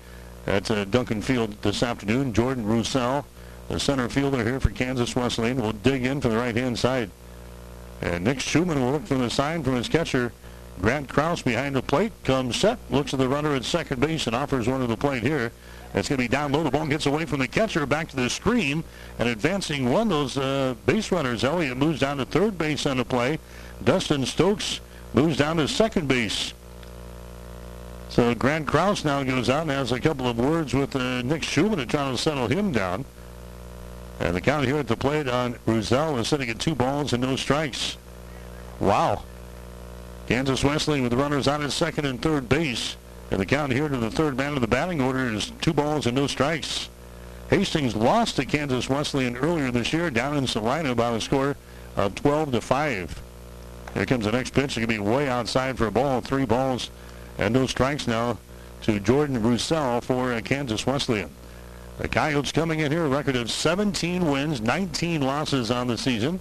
at 0.47 0.71
uh, 0.71 0.85
Duncan 0.85 1.23
Field 1.23 1.61
this 1.63 1.83
afternoon. 1.83 2.33
Jordan 2.33 2.67
Roussel, 2.67 3.25
the 3.69 3.81
center 3.81 4.09
fielder 4.09 4.45
here 4.45 4.61
for 4.61 4.71
Kansas 4.71 5.17
Wesleyan, 5.17 5.61
will 5.61 5.73
dig 5.73 6.05
in 6.05 6.21
from 6.21 6.33
the 6.33 6.37
right-hand 6.37 6.79
side. 6.79 7.11
And 8.03 8.25
Nick 8.25 8.41
Schumann 8.41 8.81
will 8.81 8.93
look 8.93 9.07
for 9.07 9.15
the 9.15 9.31
sign 9.31 9.63
from 9.63 9.75
his 9.77 9.89
catcher. 9.89 10.33
Grant 10.81 11.09
Kraus 11.09 11.41
behind 11.41 11.75
the 11.75 11.83
plate 11.83 12.13
comes 12.23 12.57
set, 12.57 12.79
looks 12.91 13.15
at 13.15 13.19
the 13.19 13.29
runner 13.29 13.55
at 13.55 13.65
second 13.65 14.01
base 14.01 14.27
and 14.27 14.37
offers 14.37 14.69
one 14.69 14.81
to 14.81 14.87
the 14.87 14.97
plate 14.97 15.23
here. 15.23 15.53
It's 15.95 16.09
going 16.09 16.19
to 16.19 16.25
be 16.25 16.29
down 16.29 16.53
low. 16.53 16.63
The 16.63 16.71
ball 16.71 16.87
gets 16.87 17.07
away 17.07 17.25
from 17.25 17.41
the 17.41 17.49
catcher, 17.49 17.87
back 17.87 18.09
to 18.09 18.17
the 18.17 18.29
screen, 18.29 18.85
and 19.19 19.29
advancing 19.29 19.91
one. 19.91 20.07
Of 20.07 20.35
those 20.35 20.39
uh, 20.39 20.75
base 20.85 21.11
runners, 21.11 21.45
Elliott 21.45 21.79
moves 21.79 22.01
down 22.01 22.19
to 22.19 22.25
third 22.25 22.59
base 22.59 22.87
on 22.87 22.99
the 22.99 23.05
play. 23.05 23.39
Dustin 23.83 24.27
Stokes 24.27 24.81
moves 25.15 25.37
down 25.37 25.57
to 25.57 25.69
second 25.69 26.09
base. 26.09 26.53
So 28.09 28.35
Grant 28.35 28.67
Kraus 28.67 29.05
now 29.05 29.23
goes 29.25 29.51
out 29.51 29.63
and 29.63 29.71
has 29.71 29.93
a 29.93 30.01
couple 30.01 30.29
of 30.29 30.39
words 30.39 30.75
with 30.75 30.95
uh, 30.97 31.23
Nick 31.23 31.43
Schumann 31.43 31.79
to 31.79 31.87
try 31.87 32.11
to 32.11 32.17
settle 32.17 32.47
him 32.47 32.73
down. 32.73 33.05
And 34.21 34.35
the 34.35 34.41
count 34.41 34.67
here 34.67 34.79
at 34.79 34.89
the 34.89 34.97
plate 34.97 35.29
on 35.29 35.59
Roussel 35.67 36.19
is 36.19 36.29
sitting 36.29 36.49
at 36.49 36.59
two 36.59 36.75
balls 36.75 37.13
and 37.13 37.23
no 37.23 37.37
strikes. 37.37 37.99
Wow. 38.81 39.23
Kansas 40.29 40.65
Wesleyan 40.65 41.03
with 41.03 41.13
runners 41.13 41.47
on 41.47 41.63
at 41.63 41.73
second 41.73 42.07
and 42.07 42.21
third 42.21 42.49
base. 42.49 42.97
And 43.31 43.41
the 43.41 43.47
count 43.47 43.73
here 43.73 43.89
to 43.89 43.97
the 43.97 44.11
third 44.11 44.37
man 44.37 44.55
of 44.55 44.61
the 44.61 44.69
batting 44.69 45.01
order 45.01 45.33
is 45.33 45.53
two 45.61 45.73
balls 45.73 46.07
and 46.07 46.15
no 46.15 46.27
strikes. 46.27 46.89
Hastings 47.51 47.95
lost 47.95 48.37
to 48.37 48.45
Kansas 48.45 48.89
Wesleyan 48.89 49.37
earlier 49.37 49.71
this 49.71 49.93
year 49.93 50.11
down 50.11 50.37
in 50.37 50.47
Salina 50.47 50.95
by 50.95 51.11
a 51.11 51.21
score 51.21 51.57
of 51.97 52.15
12 52.15 52.53
to 52.53 52.61
5. 52.61 53.23
Here 53.95 54.07
comes 54.07 54.25
the 54.25 54.33
next 54.33 54.53
pitch. 54.53 54.77
It 54.77 54.81
can 54.81 54.89
be 54.89 54.99
way 54.99 55.29
outside 55.29 55.79
for 55.79 55.87
a 55.87 55.93
ball. 55.93 56.21
Three 56.21 56.45
balls 56.45 56.91
and 57.39 57.55
no 57.55 57.67
strikes 57.67 58.07
now 58.07 58.39
to 58.83 59.01
Jordan 59.01 59.43
Roussel 59.43 60.01
for 60.01 60.41
Kansas 60.43 60.87
Wesleyan. 60.87 61.31
The 61.99 62.09
Coyotes 62.09 62.53
coming 62.53 62.81
in 62.81 62.93
here, 62.93 63.07
a 63.07 63.09
record 63.09 63.37
of 63.37 63.51
17 63.51 64.31
wins, 64.31 64.61
19 64.61 65.23
losses 65.23 65.71
on 65.71 65.87
the 65.87 65.97
season. 65.97 66.41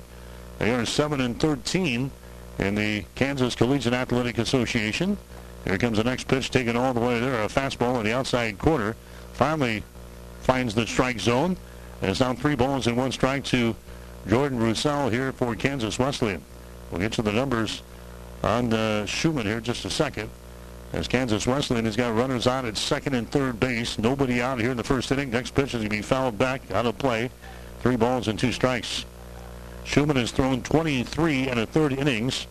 They 0.59 0.73
are 0.73 0.85
7 0.85 1.21
and 1.21 1.39
13 1.39 2.11
in 2.59 2.75
the 2.75 3.05
Kansas 3.15 3.55
Collegiate 3.55 3.93
Athletic 3.93 4.37
Association. 4.37 5.17
Here 5.65 5.77
comes 5.79 5.97
the 5.97 6.03
next 6.03 6.27
pitch, 6.27 6.51
taken 6.51 6.77
all 6.77 6.93
the 6.93 6.99
way 6.99 7.19
there. 7.19 7.43
A 7.43 7.47
fastball 7.47 7.97
in 7.99 8.05
the 8.05 8.13
outside 8.13 8.59
corner. 8.59 8.95
Finally 9.33 9.83
finds 10.41 10.75
the 10.75 10.85
strike 10.85 11.19
zone. 11.19 11.57
And 12.01 12.11
it's 12.11 12.19
now 12.19 12.33
three 12.33 12.55
balls 12.55 12.87
and 12.87 12.95
one 12.95 13.11
strike 13.11 13.43
to 13.45 13.75
Jordan 14.27 14.59
Roussel 14.59 15.09
here 15.09 15.31
for 15.31 15.55
Kansas 15.55 15.97
Wesleyan. 15.97 16.43
We'll 16.91 17.01
get 17.01 17.13
to 17.13 17.21
the 17.23 17.31
numbers 17.31 17.81
on 18.43 18.71
uh, 18.73 19.05
Schumann 19.07 19.45
here 19.45 19.59
just 19.59 19.85
a 19.85 19.89
second. 19.89 20.29
As 20.93 21.07
Kansas 21.07 21.47
Wesleyan 21.47 21.85
has 21.85 21.95
got 21.95 22.15
runners 22.15 22.45
on 22.47 22.65
at 22.65 22.77
second 22.77 23.15
and 23.15 23.29
third 23.29 23.59
base. 23.59 23.97
Nobody 23.97 24.41
out 24.41 24.59
here 24.59 24.71
in 24.71 24.77
the 24.77 24.83
first 24.83 25.11
inning. 25.11 25.31
Next 25.31 25.55
pitch 25.55 25.73
is 25.73 25.73
going 25.73 25.85
to 25.85 25.89
be 25.89 26.01
fouled 26.01 26.37
back 26.37 26.69
out 26.71 26.85
of 26.85 26.97
play. 26.97 27.31
Three 27.79 27.95
balls 27.95 28.27
and 28.27 28.37
two 28.37 28.51
strikes. 28.51 29.05
Schumann 29.83 30.15
has 30.15 30.31
thrown 30.31 30.61
23 30.61 31.49
and 31.49 31.59
a 31.59 31.65
third 31.65 31.93
innings. 31.93 32.47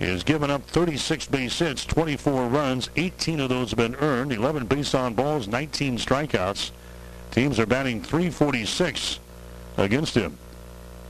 Has 0.00 0.24
given 0.24 0.50
up 0.50 0.62
36 0.64 1.26
base 1.26 1.58
hits, 1.58 1.84
24 1.84 2.48
runs. 2.48 2.88
18 2.96 3.38
of 3.38 3.50
those 3.50 3.70
have 3.70 3.76
been 3.76 3.94
earned. 3.96 4.32
11 4.32 4.66
base 4.66 4.94
on 4.94 5.12
balls, 5.12 5.46
19 5.46 5.98
strikeouts. 5.98 6.70
Teams 7.30 7.60
are 7.60 7.66
batting 7.66 8.02
346 8.02 9.20
against 9.76 10.14
him. 10.14 10.38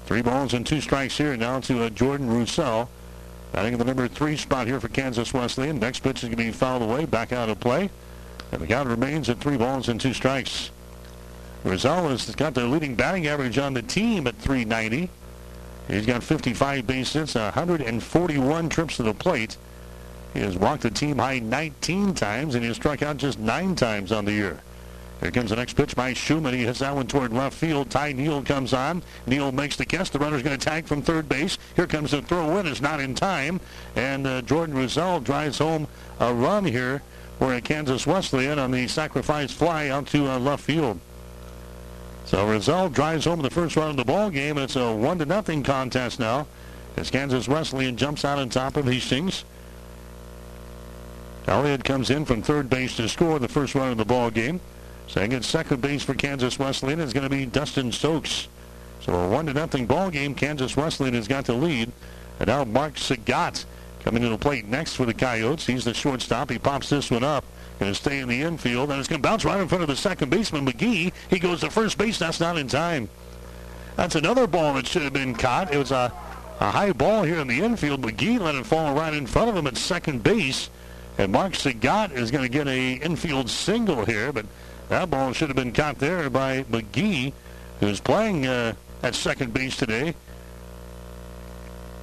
Three 0.06 0.22
balls 0.22 0.54
and 0.54 0.66
two 0.66 0.80
strikes 0.80 1.16
here 1.16 1.36
now 1.36 1.60
to 1.60 1.84
uh, 1.84 1.90
Jordan 1.90 2.28
Roussel. 2.28 2.90
Batting 3.52 3.74
in 3.74 3.78
the 3.78 3.84
number 3.84 4.08
three 4.08 4.36
spot 4.36 4.66
here 4.66 4.80
for 4.80 4.88
Kansas 4.88 5.32
Wesleyan. 5.32 5.78
Next 5.78 6.00
pitch 6.00 6.24
is 6.24 6.28
going 6.28 6.32
to 6.32 6.36
be 6.36 6.50
fouled 6.50 6.82
away, 6.82 7.04
back 7.04 7.32
out 7.32 7.48
of 7.48 7.60
play. 7.60 7.90
And 8.50 8.60
the 8.60 8.66
count 8.66 8.88
remains 8.88 9.28
at 9.28 9.38
three 9.38 9.56
balls 9.56 9.88
and 9.88 10.00
two 10.00 10.12
strikes. 10.12 10.72
Roussel 11.62 12.08
has 12.08 12.34
got 12.34 12.54
the 12.54 12.66
leading 12.66 12.96
batting 12.96 13.28
average 13.28 13.56
on 13.56 13.74
the 13.74 13.82
team 13.82 14.26
at 14.26 14.36
390. 14.36 15.10
He's 15.90 16.06
got 16.06 16.22
55 16.22 16.86
base 16.86 17.12
hits, 17.12 17.34
141 17.34 18.68
trips 18.68 18.96
to 18.96 19.02
the 19.02 19.14
plate. 19.14 19.56
He 20.32 20.40
has 20.40 20.56
walked 20.56 20.82
the 20.82 20.90
team 20.90 21.18
high 21.18 21.40
19 21.40 22.14
times, 22.14 22.54
and 22.54 22.62
he 22.62 22.68
has 22.68 22.76
struck 22.76 23.02
out 23.02 23.16
just 23.16 23.40
nine 23.40 23.74
times 23.74 24.12
on 24.12 24.24
the 24.24 24.32
year. 24.32 24.60
Here 25.20 25.32
comes 25.32 25.50
the 25.50 25.56
next 25.56 25.74
pitch 25.74 25.94
by 25.96 26.14
Schumann. 26.14 26.54
He 26.54 26.64
hits 26.64 26.78
that 26.78 26.94
one 26.94 27.06
toward 27.06 27.32
left 27.32 27.56
field. 27.56 27.90
Ty 27.90 28.12
Neal 28.12 28.42
comes 28.42 28.72
on. 28.72 29.02
Neal 29.26 29.52
makes 29.52 29.76
the 29.76 29.84
catch. 29.84 30.10
The 30.10 30.18
runner's 30.18 30.42
going 30.42 30.58
to 30.58 30.64
tag 30.64 30.86
from 30.86 31.02
third 31.02 31.28
base. 31.28 31.58
Here 31.76 31.86
comes 31.86 32.12
the 32.12 32.22
throw 32.22 32.56
in. 32.56 32.66
It's 32.66 32.80
not 32.80 33.00
in 33.00 33.14
time. 33.14 33.60
And 33.96 34.26
uh, 34.26 34.40
Jordan 34.42 34.74
Roussel 34.76 35.20
drives 35.20 35.58
home 35.58 35.88
a 36.20 36.32
run 36.32 36.64
here 36.64 37.02
for 37.38 37.52
a 37.52 37.60
Kansas 37.60 38.06
Wesleyan 38.06 38.58
on 38.58 38.70
the 38.70 38.88
sacrifice 38.88 39.52
fly 39.52 39.88
out 39.88 40.06
to 40.08 40.30
uh, 40.30 40.38
left 40.38 40.64
field. 40.64 41.00
So 42.30 42.46
Roussel 42.46 42.90
drives 42.90 43.24
home 43.24 43.42
the 43.42 43.50
first 43.50 43.74
run 43.74 43.90
of 43.90 43.96
the 43.96 44.04
ball 44.04 44.30
game. 44.30 44.56
It's 44.56 44.76
a 44.76 44.94
one 44.94 45.18
to 45.18 45.26
nothing 45.26 45.64
contest 45.64 46.20
now 46.20 46.46
as 46.96 47.10
Kansas 47.10 47.48
Wesleyan 47.48 47.96
jumps 47.96 48.24
out 48.24 48.38
on 48.38 48.48
top 48.48 48.76
of 48.76 48.86
Hastings. 48.86 49.44
Elliott 51.48 51.82
comes 51.82 52.08
in 52.08 52.24
from 52.24 52.40
third 52.40 52.70
base 52.70 52.94
to 52.98 53.08
score 53.08 53.40
the 53.40 53.48
first 53.48 53.74
run 53.74 53.90
of 53.90 53.96
the 53.96 54.04
ball 54.04 54.30
game. 54.30 54.60
Saying 55.08 55.32
at 55.32 55.42
second 55.42 55.80
base 55.80 56.04
for 56.04 56.14
Kansas 56.14 56.56
Wesleyan 56.56 57.00
is 57.00 57.12
going 57.12 57.28
to 57.28 57.36
be 57.36 57.46
Dustin 57.46 57.90
Stokes. 57.90 58.46
So 59.00 59.12
a 59.12 59.28
one 59.28 59.46
to 59.46 59.52
nothing 59.52 59.86
ball 59.86 60.08
game. 60.08 60.36
Kansas 60.36 60.76
Wesleyan 60.76 61.14
has 61.14 61.26
got 61.26 61.46
the 61.46 61.54
lead. 61.54 61.90
And 62.38 62.46
now 62.46 62.62
Mark 62.62 62.94
Sagat 62.94 63.64
coming 64.04 64.22
to 64.22 64.28
the 64.28 64.38
plate 64.38 64.68
next 64.68 64.94
for 64.94 65.04
the 65.04 65.14
Coyotes. 65.14 65.66
He's 65.66 65.84
the 65.84 65.94
shortstop. 65.94 66.50
He 66.50 66.60
pops 66.60 66.90
this 66.90 67.10
one 67.10 67.24
up. 67.24 67.44
Going 67.80 67.92
to 67.92 67.98
stay 67.98 68.18
in 68.18 68.28
the 68.28 68.42
infield. 68.42 68.90
And 68.90 69.00
it's 69.00 69.08
going 69.08 69.22
to 69.22 69.26
bounce 69.26 69.42
right 69.42 69.58
in 69.58 69.66
front 69.66 69.80
of 69.80 69.88
the 69.88 69.96
second 69.96 70.28
baseman, 70.28 70.66
McGee. 70.66 71.12
He 71.30 71.38
goes 71.38 71.60
to 71.60 71.70
first 71.70 71.96
base. 71.96 72.18
That's 72.18 72.38
not 72.38 72.58
in 72.58 72.68
time. 72.68 73.08
That's 73.96 74.16
another 74.16 74.46
ball 74.46 74.74
that 74.74 74.86
should 74.86 75.00
have 75.00 75.14
been 75.14 75.34
caught. 75.34 75.72
It 75.72 75.78
was 75.78 75.90
a, 75.90 76.12
a 76.60 76.70
high 76.70 76.92
ball 76.92 77.22
here 77.22 77.38
in 77.38 77.48
the 77.48 77.62
infield. 77.62 78.02
McGee 78.02 78.38
let 78.38 78.54
it 78.54 78.66
fall 78.66 78.94
right 78.94 79.14
in 79.14 79.26
front 79.26 79.48
of 79.48 79.56
him 79.56 79.66
at 79.66 79.78
second 79.78 80.22
base. 80.22 80.68
And 81.16 81.32
Mark 81.32 81.54
Sagat 81.54 82.12
is 82.12 82.30
going 82.30 82.44
to 82.44 82.50
get 82.50 82.68
a 82.68 82.92
infield 82.96 83.48
single 83.48 84.04
here. 84.04 84.30
But 84.30 84.44
that 84.90 85.08
ball 85.08 85.32
should 85.32 85.48
have 85.48 85.56
been 85.56 85.72
caught 85.72 85.98
there 85.98 86.28
by 86.28 86.64
McGee, 86.64 87.32
who's 87.80 87.98
playing 87.98 88.46
uh, 88.46 88.74
at 89.02 89.14
second 89.14 89.54
base 89.54 89.76
today. 89.76 90.14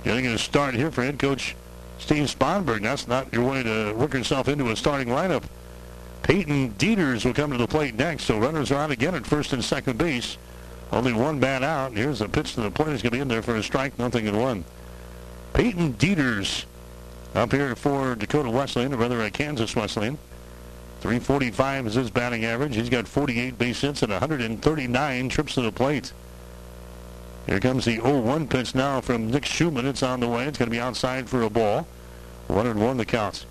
Getting 0.03 0.25
a 0.25 0.39
start 0.39 0.73
here 0.73 0.89
for 0.89 1.03
head 1.03 1.19
coach 1.19 1.55
Steve 1.99 2.33
Sponberg. 2.33 2.81
That's 2.81 3.07
not 3.07 3.31
your 3.31 3.47
way 3.47 3.61
to 3.61 3.93
work 3.93 4.15
yourself 4.15 4.47
into 4.47 4.71
a 4.71 4.75
starting 4.75 5.09
lineup. 5.09 5.43
Peyton 6.23 6.73
Dieters 6.73 7.25
will 7.25 7.34
come 7.34 7.51
to 7.51 7.58
the 7.58 7.67
plate 7.67 7.95
next. 7.95 8.25
So 8.25 8.38
runners 8.38 8.71
are 8.71 8.80
on 8.80 8.91
again 8.91 9.15
at 9.15 9.25
first 9.25 9.53
and 9.53 9.63
second 9.63 9.97
base. 9.97 10.38
Only 10.91 11.13
one 11.13 11.39
bat 11.39 11.63
out. 11.63 11.93
Here's 11.93 12.19
the 12.19 12.30
pitch 12.30 12.56
to 12.56 12.62
the 12.62 12.71
plate. 12.71 12.89
He's 12.89 13.01
going 13.01 13.12
to 13.12 13.17
be 13.17 13.21
in 13.21 13.27
there 13.27 13.41
for 13.41 13.56
a 13.56 13.63
strike. 13.63 13.97
Nothing 13.99 14.25
in 14.25 14.38
one. 14.38 14.63
Peyton 15.53 15.93
Dieters 15.93 16.65
up 17.36 17.51
here 17.51 17.75
for 17.75 18.15
Dakota 18.15 18.49
Wesleyan, 18.49 18.93
or 18.93 18.97
rather 18.97 19.21
a 19.21 19.30
Kansas 19.30 19.75
Wesleyan. 19.75 20.17
345 21.01 21.88
is 21.88 21.93
his 21.93 22.10
batting 22.10 22.45
average. 22.45 22.75
He's 22.75 22.89
got 22.89 23.08
48 23.08 23.58
base 23.58 23.82
hits 23.82 24.01
and 24.01 24.12
139 24.12 25.30
trips 25.30 25.53
to 25.56 25.62
the 25.62 25.71
plate. 25.71 26.13
Here 27.45 27.60
comes 27.60 27.86
the 27.86 27.99
0-1 27.99 28.49
pitch 28.49 28.75
now 28.75 28.99
from 28.99 29.32
Nick 29.32 29.45
Schumann. 29.45 29.86
It's 29.86 30.03
on 30.03 30.19
the 30.19 30.27
way. 30.27 30.45
It's 30.45 30.58
going 30.58 30.69
to 30.69 30.75
be 30.75 30.82
outside 30.82 31.30
for 31.30 31.43
a 31.43 31.49
ball. 31.49 31.88
One 32.47 32.67
and 32.67 32.82
one 32.82 32.97
the 32.97 33.06
count. 33.06 33.45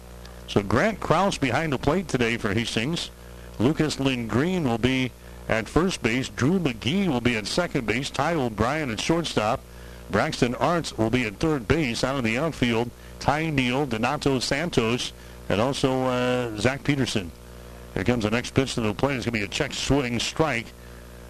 So 0.49 0.63
Grant 0.63 1.01
Kraus 1.01 1.39
behind 1.39 1.73
the 1.73 1.79
plate 1.79 2.09
today 2.09 2.37
for 2.37 2.55
Hastings. 2.55 3.11
Lucas 3.59 3.99
Lindgren 3.99 4.65
will 4.65 4.79
be 4.79 5.11
at 5.49 5.69
first 5.69 6.03
base. 6.03 6.29
Drew 6.29 6.59
McGee 6.59 7.09
will 7.09 7.21
be 7.21 7.37
at 7.37 7.47
second 7.47 7.87
base. 7.87 8.11
Ty 8.11 8.35
O'Brien 8.35 8.91
at 8.91 9.01
shortstop. 9.01 9.61
Braxton 10.11 10.55
Arts 10.55 10.97
will 10.97 11.11
be 11.11 11.25
at 11.25 11.37
third 11.37 11.67
base. 11.67 12.05
Out 12.05 12.19
in 12.19 12.25
the 12.25 12.39
outfield, 12.39 12.91
Ty 13.19 13.51
Neal, 13.51 13.87
Donato 13.87 14.39
Santos, 14.39 15.13
and 15.49 15.61
also 15.61 16.05
uh, 16.05 16.57
Zach 16.59 16.85
Peterson. 16.85 17.33
Here 17.95 18.05
comes 18.05 18.25
the 18.25 18.31
next 18.31 18.55
pitch 18.55 18.75
to 18.75 18.83
the 18.83 18.95
plate. 18.95 19.17
It's 19.17 19.27
going 19.27 19.33
to 19.35 19.41
be 19.41 19.45
a 19.45 19.49
check 19.49 19.73
swing 19.73 20.21
strike. 20.21 20.67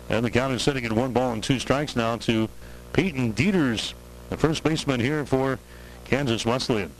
And 0.08 0.24
the 0.24 0.30
count 0.30 0.52
is 0.52 0.62
sitting 0.62 0.84
at 0.84 0.92
one 0.92 1.12
ball 1.12 1.32
and 1.32 1.42
two 1.42 1.58
strikes 1.58 1.96
now 1.96 2.16
to 2.18 2.48
Peyton 2.92 3.32
Dieters, 3.32 3.94
the 4.30 4.36
first 4.36 4.62
baseman 4.62 5.00
here 5.00 5.24
for 5.24 5.58
Kansas 6.04 6.44
Wesleyan. 6.44 6.90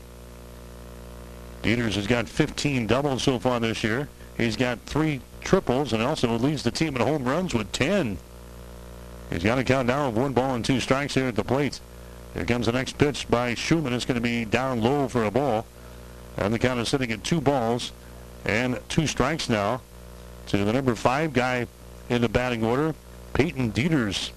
Dieters 1.67 1.95
has 1.95 2.07
got 2.07 2.29
15 2.29 2.87
doubles 2.87 3.25
so 3.25 3.41
far 3.41 3.59
this 3.59 3.83
year. 3.83 4.09
He's 4.37 4.55
got 4.55 4.79
three 4.87 5.21
triples 5.41 5.93
and 5.93 6.01
also 6.01 6.39
leads 6.39 6.63
the 6.63 6.71
team 6.71 6.95
in 6.95 7.03
home 7.03 7.25
runs 7.25 7.55
with 7.55 7.73
10. 7.73 8.19
He's 9.31 9.43
got 9.43 9.59
a 9.59 9.65
count 9.65 9.89
down 9.89 10.11
of 10.11 10.17
one 10.17 10.33
ball 10.33 10.55
and 10.55 10.65
two 10.65 10.79
strikes 10.79 11.15
here 11.15 11.27
at 11.27 11.35
the 11.35 11.43
plate. 11.43 11.81
Here 12.35 12.45
comes 12.45 12.67
the 12.67 12.73
next 12.73 12.99
pitch 12.99 13.29
by 13.29 13.55
Schumann. 13.55 13.95
It's 13.95 14.05
going 14.05 14.15
to 14.15 14.21
be 14.21 14.45
down 14.45 14.81
low 14.81 15.09
for 15.09 15.25
a 15.25 15.31
ball. 15.33 15.67
And 16.37 16.55
the 16.55 16.59
count 16.61 16.79
is 16.79 16.89
sitting 16.89 17.11
at 17.11 17.25
two 17.25 17.41
balls 17.41 17.91
and 18.45 18.79
two 18.89 19.09
strikes 19.09 19.49
now 19.49 19.81
to 20.47 20.59
the 20.59 20.73
number 20.73 20.95
five 20.95 21.33
guy 21.33 21.67
in 22.09 22.23
the 22.23 22.29
batting 22.29 22.63
order, 22.63 22.95
Peyton 23.35 23.73
Dieters. 23.73 24.31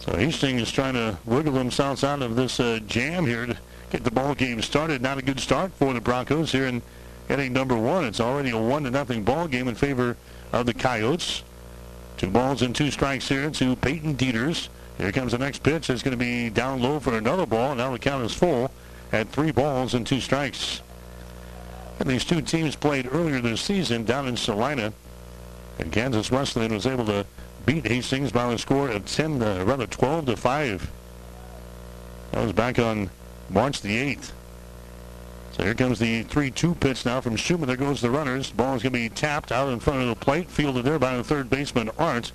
So 0.00 0.16
Hastings 0.16 0.62
is 0.62 0.72
trying 0.72 0.94
to 0.94 1.16
wiggle 1.24 1.52
themselves 1.52 2.02
out 2.02 2.22
of 2.22 2.34
this 2.34 2.58
uh, 2.58 2.80
jam 2.88 3.24
here 3.24 3.56
get 3.90 4.04
the 4.04 4.10
ball 4.10 4.34
game 4.34 4.60
started. 4.62 5.02
Not 5.02 5.18
a 5.18 5.22
good 5.22 5.40
start 5.40 5.72
for 5.72 5.92
the 5.92 6.00
Broncos 6.00 6.52
here 6.52 6.66
in 6.66 6.82
inning 7.28 7.52
number 7.52 7.76
one. 7.76 8.04
It's 8.04 8.20
already 8.20 8.50
a 8.50 8.58
one 8.58 8.84
to 8.84 8.90
nothing 8.90 9.24
ball 9.24 9.48
game 9.48 9.68
in 9.68 9.74
favor 9.74 10.16
of 10.52 10.66
the 10.66 10.74
Coyotes. 10.74 11.42
Two 12.16 12.30
balls 12.30 12.62
and 12.62 12.74
two 12.74 12.90
strikes 12.90 13.28
here 13.28 13.50
to 13.50 13.76
Peyton 13.76 14.16
Dieters. 14.16 14.68
Here 14.98 15.12
comes 15.12 15.32
the 15.32 15.38
next 15.38 15.62
pitch. 15.62 15.88
It's 15.88 16.02
going 16.02 16.18
to 16.18 16.18
be 16.18 16.50
down 16.50 16.82
low 16.82 16.98
for 16.98 17.16
another 17.16 17.46
ball. 17.46 17.74
Now 17.74 17.92
the 17.92 17.98
count 17.98 18.24
is 18.24 18.34
full 18.34 18.70
at 19.12 19.28
three 19.28 19.52
balls 19.52 19.94
and 19.94 20.06
two 20.06 20.20
strikes. 20.20 20.82
And 22.00 22.08
these 22.08 22.24
two 22.24 22.42
teams 22.42 22.76
played 22.76 23.08
earlier 23.12 23.40
this 23.40 23.60
season 23.60 24.04
down 24.04 24.26
in 24.26 24.36
Salina. 24.36 24.92
And 25.78 25.92
Kansas 25.92 26.30
Wesleyan 26.30 26.74
was 26.74 26.86
able 26.86 27.04
to 27.06 27.24
beat 27.64 27.86
Hastings 27.86 28.32
by 28.32 28.52
a 28.52 28.58
score 28.58 28.88
of 28.88 29.06
10 29.06 29.40
to, 29.40 29.64
rather 29.64 29.86
12 29.86 30.26
to 30.26 30.36
5. 30.36 30.90
That 32.32 32.42
was 32.42 32.52
back 32.52 32.78
on 32.78 33.10
March 33.50 33.80
the 33.80 33.96
8th. 34.14 34.32
So 35.52 35.64
here 35.64 35.74
comes 35.74 35.98
the 35.98 36.24
3-2 36.24 36.78
pitch 36.78 37.04
now 37.04 37.20
from 37.20 37.36
Schumann. 37.36 37.66
There 37.66 37.76
goes 37.76 38.00
the 38.00 38.10
runners. 38.10 38.50
Ball 38.50 38.76
is 38.76 38.82
going 38.82 38.92
to 38.92 38.98
be 38.98 39.08
tapped 39.08 39.50
out 39.50 39.72
in 39.72 39.80
front 39.80 40.02
of 40.02 40.08
the 40.08 40.14
plate. 40.14 40.48
Fielded 40.48 40.84
there 40.84 40.98
by 40.98 41.16
the 41.16 41.24
third 41.24 41.50
baseman, 41.50 41.90
Arndt. 41.98 42.32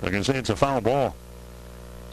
They're 0.00 0.10
going 0.10 0.24
to 0.24 0.32
say 0.32 0.38
it's 0.38 0.50
a 0.50 0.56
foul 0.56 0.80
ball. 0.80 1.14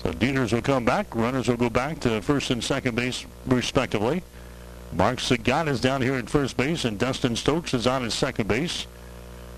So 0.03 0.11
Dieters 0.11 0.53
will 0.53 0.61
come 0.61 0.85
back. 0.85 1.15
Runners 1.15 1.47
will 1.47 1.57
go 1.57 1.69
back 1.69 1.99
to 2.01 2.21
first 2.21 2.51
and 2.51 2.63
second 2.63 2.95
base, 2.95 3.25
respectively. 3.45 4.23
Mark 4.93 5.19
Sagat 5.19 5.67
is 5.67 5.79
down 5.79 6.01
here 6.01 6.15
at 6.15 6.29
first 6.29 6.57
base, 6.57 6.85
and 6.85 6.99
Dustin 6.99 7.35
Stokes 7.35 7.73
is 7.73 7.87
on 7.87 8.03
at 8.03 8.11
second 8.11 8.47
base. 8.47 8.87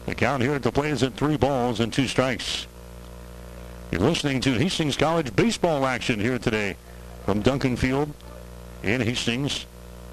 The 0.05 0.15
count 0.15 0.43
here 0.43 0.53
at 0.53 0.63
the 0.63 0.71
plate 0.71 0.91
is 0.91 1.03
at 1.03 1.15
three 1.15 1.37
balls 1.37 1.79
and 1.79 1.91
two 1.91 2.07
strikes. 2.07 2.67
You're 3.91 4.01
listening 4.01 4.41
to 4.41 4.53
Hastings 4.53 4.97
College 4.97 5.35
baseball 5.35 5.85
action 5.85 6.19
here 6.19 6.39
today 6.39 6.75
from 7.25 7.41
Duncan 7.41 7.75
Field 7.75 8.13
in 8.83 9.01
Hastings. 9.01 9.65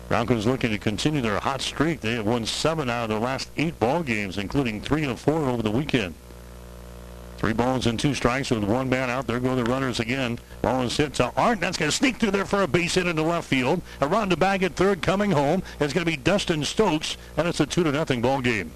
Broncos 0.08 0.46
looking 0.46 0.70
to 0.70 0.78
continue 0.78 1.20
their 1.20 1.38
hot 1.38 1.60
streak. 1.60 2.00
They 2.00 2.14
have 2.14 2.26
won 2.26 2.44
seven 2.46 2.90
out 2.90 3.04
of 3.04 3.10
their 3.10 3.18
last 3.18 3.50
eight 3.56 3.78
ball 3.78 4.02
games, 4.02 4.38
including 4.38 4.80
three 4.80 5.04
of 5.04 5.20
four 5.20 5.48
over 5.48 5.62
the 5.62 5.70
weekend. 5.70 6.14
Three 7.40 7.52
balls 7.52 7.86
and 7.86 7.98
two 7.98 8.12
strikes 8.12 8.50
with 8.50 8.64
one 8.64 8.90
man 8.90 9.08
out. 9.08 9.26
There 9.26 9.40
go 9.40 9.54
the 9.54 9.64
runners 9.64 9.98
again. 9.98 10.38
Ball 10.60 10.82
is 10.82 10.96
hit 10.96 11.14
to 11.14 11.32
Art. 11.36 11.60
That's 11.60 11.78
going 11.78 11.90
to 11.90 11.96
sneak 11.96 12.16
through 12.16 12.32
there 12.32 12.44
for 12.44 12.62
a 12.62 12.66
base 12.66 12.96
hit 12.96 13.06
into 13.06 13.22
left 13.22 13.48
field. 13.48 13.80
Around 14.02 14.30
the 14.30 14.36
bag 14.36 14.62
at 14.62 14.74
third 14.76 15.00
coming 15.00 15.30
home. 15.30 15.62
It's 15.78 15.94
going 15.94 16.04
to 16.04 16.10
be 16.10 16.18
Dustin 16.18 16.64
Stokes, 16.64 17.16
and 17.38 17.48
it's 17.48 17.60
a 17.60 17.64
2 17.64 17.84
to 17.84 17.92
nothing 17.92 18.20
ball 18.20 18.42
game. 18.42 18.72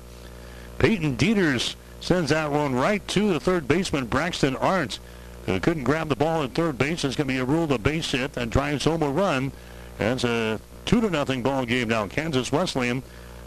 Peyton 0.79 1.17
Dieters 1.17 1.75
sends 2.01 2.31
that 2.31 2.51
one 2.53 2.75
right 2.75 3.07
to 3.09 3.33
the 3.35 3.41
third 3.41 3.69
baseman, 3.69 4.07
Braxton 4.07 4.57
Arndt, 4.57 4.99
who 5.45 5.61
couldn't 5.61 5.85
grab 5.85 6.09
the 6.09 6.17
ball 6.17 6.43
at 6.43 6.55
third 6.55 6.79
base. 6.79 7.05
It's 7.05 7.17
going 7.17 7.29
to 7.29 7.35
be 7.35 7.39
a 7.39 7.45
rule 7.45 7.71
of 7.71 7.83
base 7.83 8.13
hit 8.13 8.33
that 8.33 8.49
drives 8.49 8.85
home 8.85 9.03
a 9.03 9.11
run. 9.11 9.53
It's 9.99 10.25
a 10.25 10.61
2 10.87 11.01
to 11.01 11.11
nothing 11.11 11.43
ball 11.43 11.65
game 11.65 11.89
now. 11.89 12.07
Kansas 12.07 12.51
Wesleyan 12.51 13.03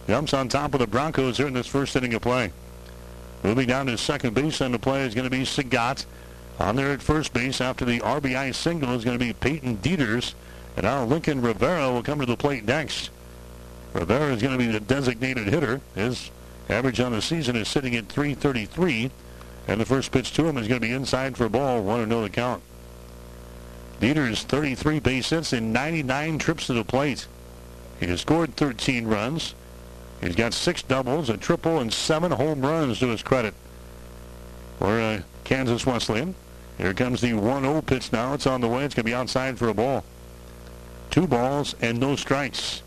jumps 0.07 0.33
on 0.33 0.49
top 0.49 0.73
of 0.73 0.79
the 0.79 0.87
Broncos 0.87 1.37
here 1.37 1.47
in 1.47 1.53
this 1.53 1.67
first 1.67 1.95
inning 1.95 2.13
of 2.13 2.21
play. 2.21 2.51
Moving 3.43 3.67
down 3.67 3.85
to 3.87 3.97
second 3.97 4.33
base 4.33 4.61
on 4.61 4.71
the 4.71 4.79
play 4.79 5.03
is 5.03 5.13
going 5.13 5.29
to 5.29 5.29
be 5.29 5.43
Sagat. 5.43 6.05
On 6.59 6.75
there 6.75 6.91
at 6.91 7.01
first 7.03 7.33
base 7.33 7.61
after 7.61 7.85
the 7.85 7.99
RBI 7.99 8.55
single 8.55 8.93
is 8.93 9.05
going 9.05 9.17
to 9.17 9.23
be 9.23 9.33
Peyton 9.33 9.77
Dieters. 9.77 10.33
And 10.75 10.85
now 10.85 11.03
Lincoln 11.03 11.41
Rivera 11.41 11.91
will 11.91 12.03
come 12.03 12.19
to 12.19 12.25
the 12.25 12.37
plate 12.37 12.65
next. 12.65 13.11
Rivera 13.93 14.33
is 14.33 14.41
going 14.41 14.57
to 14.57 14.65
be 14.65 14.71
the 14.71 14.79
designated 14.79 15.47
hitter. 15.47 15.81
His 15.93 16.31
average 16.69 16.99
on 16.99 17.11
the 17.11 17.21
season 17.21 17.55
is 17.55 17.67
sitting 17.67 17.95
at 17.95 18.07
333. 18.07 19.11
And 19.67 19.81
the 19.81 19.85
first 19.85 20.11
pitch 20.11 20.33
to 20.33 20.45
him 20.45 20.57
is 20.57 20.67
going 20.67 20.81
to 20.81 20.87
be 20.87 20.93
inside 20.93 21.37
for 21.37 21.45
a 21.45 21.49
ball. 21.49 21.81
One 21.83 21.99
to 21.99 22.07
know 22.07 22.21
the 22.21 22.29
count. 22.29 22.63
Dieters 23.99 24.43
33 24.43 24.99
base 24.99 25.29
hits 25.29 25.53
in 25.53 25.73
99 25.73 26.37
trips 26.37 26.67
to 26.67 26.73
the 26.73 26.83
plate. 26.83 27.27
He 27.99 28.05
has 28.07 28.21
scored 28.21 28.55
13 28.55 29.07
runs. 29.07 29.55
He's 30.21 30.35
got 30.35 30.53
six 30.53 30.83
doubles, 30.83 31.29
a 31.29 31.37
triple, 31.37 31.79
and 31.79 31.91
seven 31.91 32.31
home 32.31 32.61
runs 32.61 32.99
to 32.99 33.07
his 33.07 33.23
credit. 33.23 33.53
For 34.79 34.99
uh, 34.99 35.21
Kansas 35.43 35.85
Wesleyan. 35.85 36.35
Here 36.77 36.93
comes 36.93 37.21
the 37.21 37.31
1-0 37.31 37.85
pitch 37.87 38.11
now. 38.11 38.33
It's 38.33 38.45
on 38.45 38.61
the 38.61 38.67
way. 38.67 38.83
It's 38.83 38.93
going 38.93 39.05
to 39.05 39.09
be 39.09 39.15
outside 39.15 39.57
for 39.57 39.69
a 39.69 39.73
ball. 39.73 40.03
Two 41.09 41.25
balls 41.25 41.75
and 41.81 41.99
no 41.99 42.15
strikes. 42.15 42.83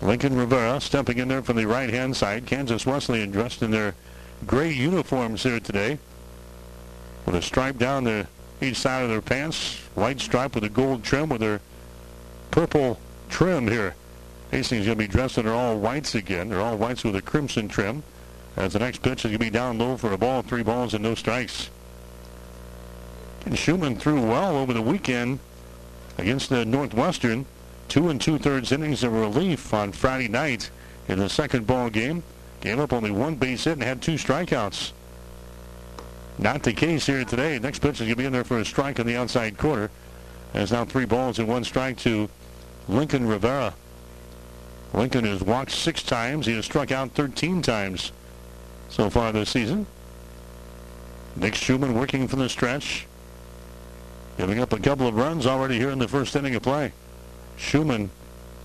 Lincoln 0.00 0.36
Rivera 0.36 0.80
stepping 0.80 1.18
in 1.18 1.26
there 1.26 1.42
from 1.42 1.56
the 1.56 1.66
right-hand 1.66 2.16
side. 2.16 2.46
Kansas 2.46 2.86
Wesleyan 2.86 3.32
dressed 3.32 3.62
in 3.62 3.72
their 3.72 3.96
gray 4.46 4.70
uniforms 4.70 5.42
here 5.42 5.58
today. 5.58 5.98
With 7.24 7.34
a 7.34 7.42
stripe 7.42 7.78
down 7.78 8.04
the 8.04 8.28
each 8.60 8.78
side 8.78 9.02
of 9.02 9.08
their 9.08 9.20
pants. 9.20 9.78
White 9.94 10.20
stripe 10.20 10.54
with 10.54 10.64
a 10.64 10.68
gold 10.68 11.04
trim 11.04 11.28
with 11.28 11.40
their 11.40 11.60
purple 12.50 12.98
trim 13.28 13.68
here. 13.68 13.94
Hastings 14.50 14.86
going 14.86 14.96
to 14.96 15.04
be 15.04 15.08
dressed 15.08 15.38
in 15.38 15.44
their 15.44 15.54
all 15.54 15.78
whites 15.78 16.14
again. 16.14 16.48
They're 16.48 16.60
all 16.60 16.76
whites 16.76 17.04
with 17.04 17.16
a 17.16 17.22
crimson 17.22 17.68
trim. 17.68 18.02
As 18.56 18.72
the 18.72 18.78
next 18.78 19.02
pitch 19.02 19.24
is 19.24 19.30
going 19.30 19.32
to 19.34 19.38
be 19.38 19.50
down 19.50 19.78
low 19.78 19.96
for 19.96 20.12
a 20.12 20.18
ball, 20.18 20.42
three 20.42 20.62
balls 20.62 20.94
and 20.94 21.02
no 21.02 21.14
strikes. 21.14 21.68
And 23.44 23.58
Schumann 23.58 23.96
threw 23.96 24.20
well 24.20 24.56
over 24.56 24.72
the 24.72 24.82
weekend 24.82 25.40
against 26.18 26.48
the 26.48 26.64
Northwestern. 26.64 27.46
Two 27.88 28.08
and 28.08 28.20
two-thirds 28.20 28.72
innings 28.72 29.04
of 29.04 29.12
relief 29.12 29.72
on 29.72 29.92
Friday 29.92 30.28
night 30.28 30.70
in 31.06 31.18
the 31.18 31.28
second 31.28 31.66
ball 31.66 31.90
game. 31.90 32.22
Gave 32.60 32.80
up 32.80 32.92
only 32.92 33.10
one 33.10 33.36
base 33.36 33.64
hit 33.64 33.74
and 33.74 33.82
had 33.82 34.02
two 34.02 34.14
strikeouts. 34.14 34.92
Not 36.38 36.62
the 36.62 36.72
case 36.72 37.06
here 37.06 37.24
today. 37.24 37.58
Next 37.58 37.78
pitch 37.78 37.94
is 37.94 38.00
going 38.00 38.10
to 38.10 38.16
be 38.16 38.26
in 38.26 38.32
there 38.32 38.44
for 38.44 38.58
a 38.58 38.64
strike 38.64 39.00
on 39.00 39.06
the 39.06 39.16
outside 39.16 39.56
corner. 39.56 39.90
There's 40.52 40.72
now 40.72 40.84
three 40.84 41.06
balls 41.06 41.38
and 41.38 41.48
one 41.48 41.64
strike 41.64 41.96
to 41.98 42.28
Lincoln 42.88 43.26
Rivera. 43.26 43.74
Lincoln 44.92 45.24
has 45.24 45.42
walked 45.42 45.72
six 45.72 46.02
times. 46.02 46.46
He 46.46 46.54
has 46.54 46.64
struck 46.64 46.90
out 46.92 47.12
13 47.12 47.62
times 47.62 48.12
so 48.88 49.10
far 49.10 49.32
this 49.32 49.50
season. 49.50 49.86
Nick 51.36 51.54
Schumann 51.54 51.94
working 51.94 52.28
from 52.28 52.38
the 52.38 52.48
stretch. 52.48 53.06
Giving 54.38 54.60
up 54.60 54.72
a 54.72 54.78
couple 54.78 55.06
of 55.06 55.14
runs 55.14 55.46
already 55.46 55.78
here 55.78 55.90
in 55.90 55.98
the 55.98 56.08
first 56.08 56.36
inning 56.36 56.54
of 56.54 56.62
play. 56.62 56.92
Schumann 57.56 58.10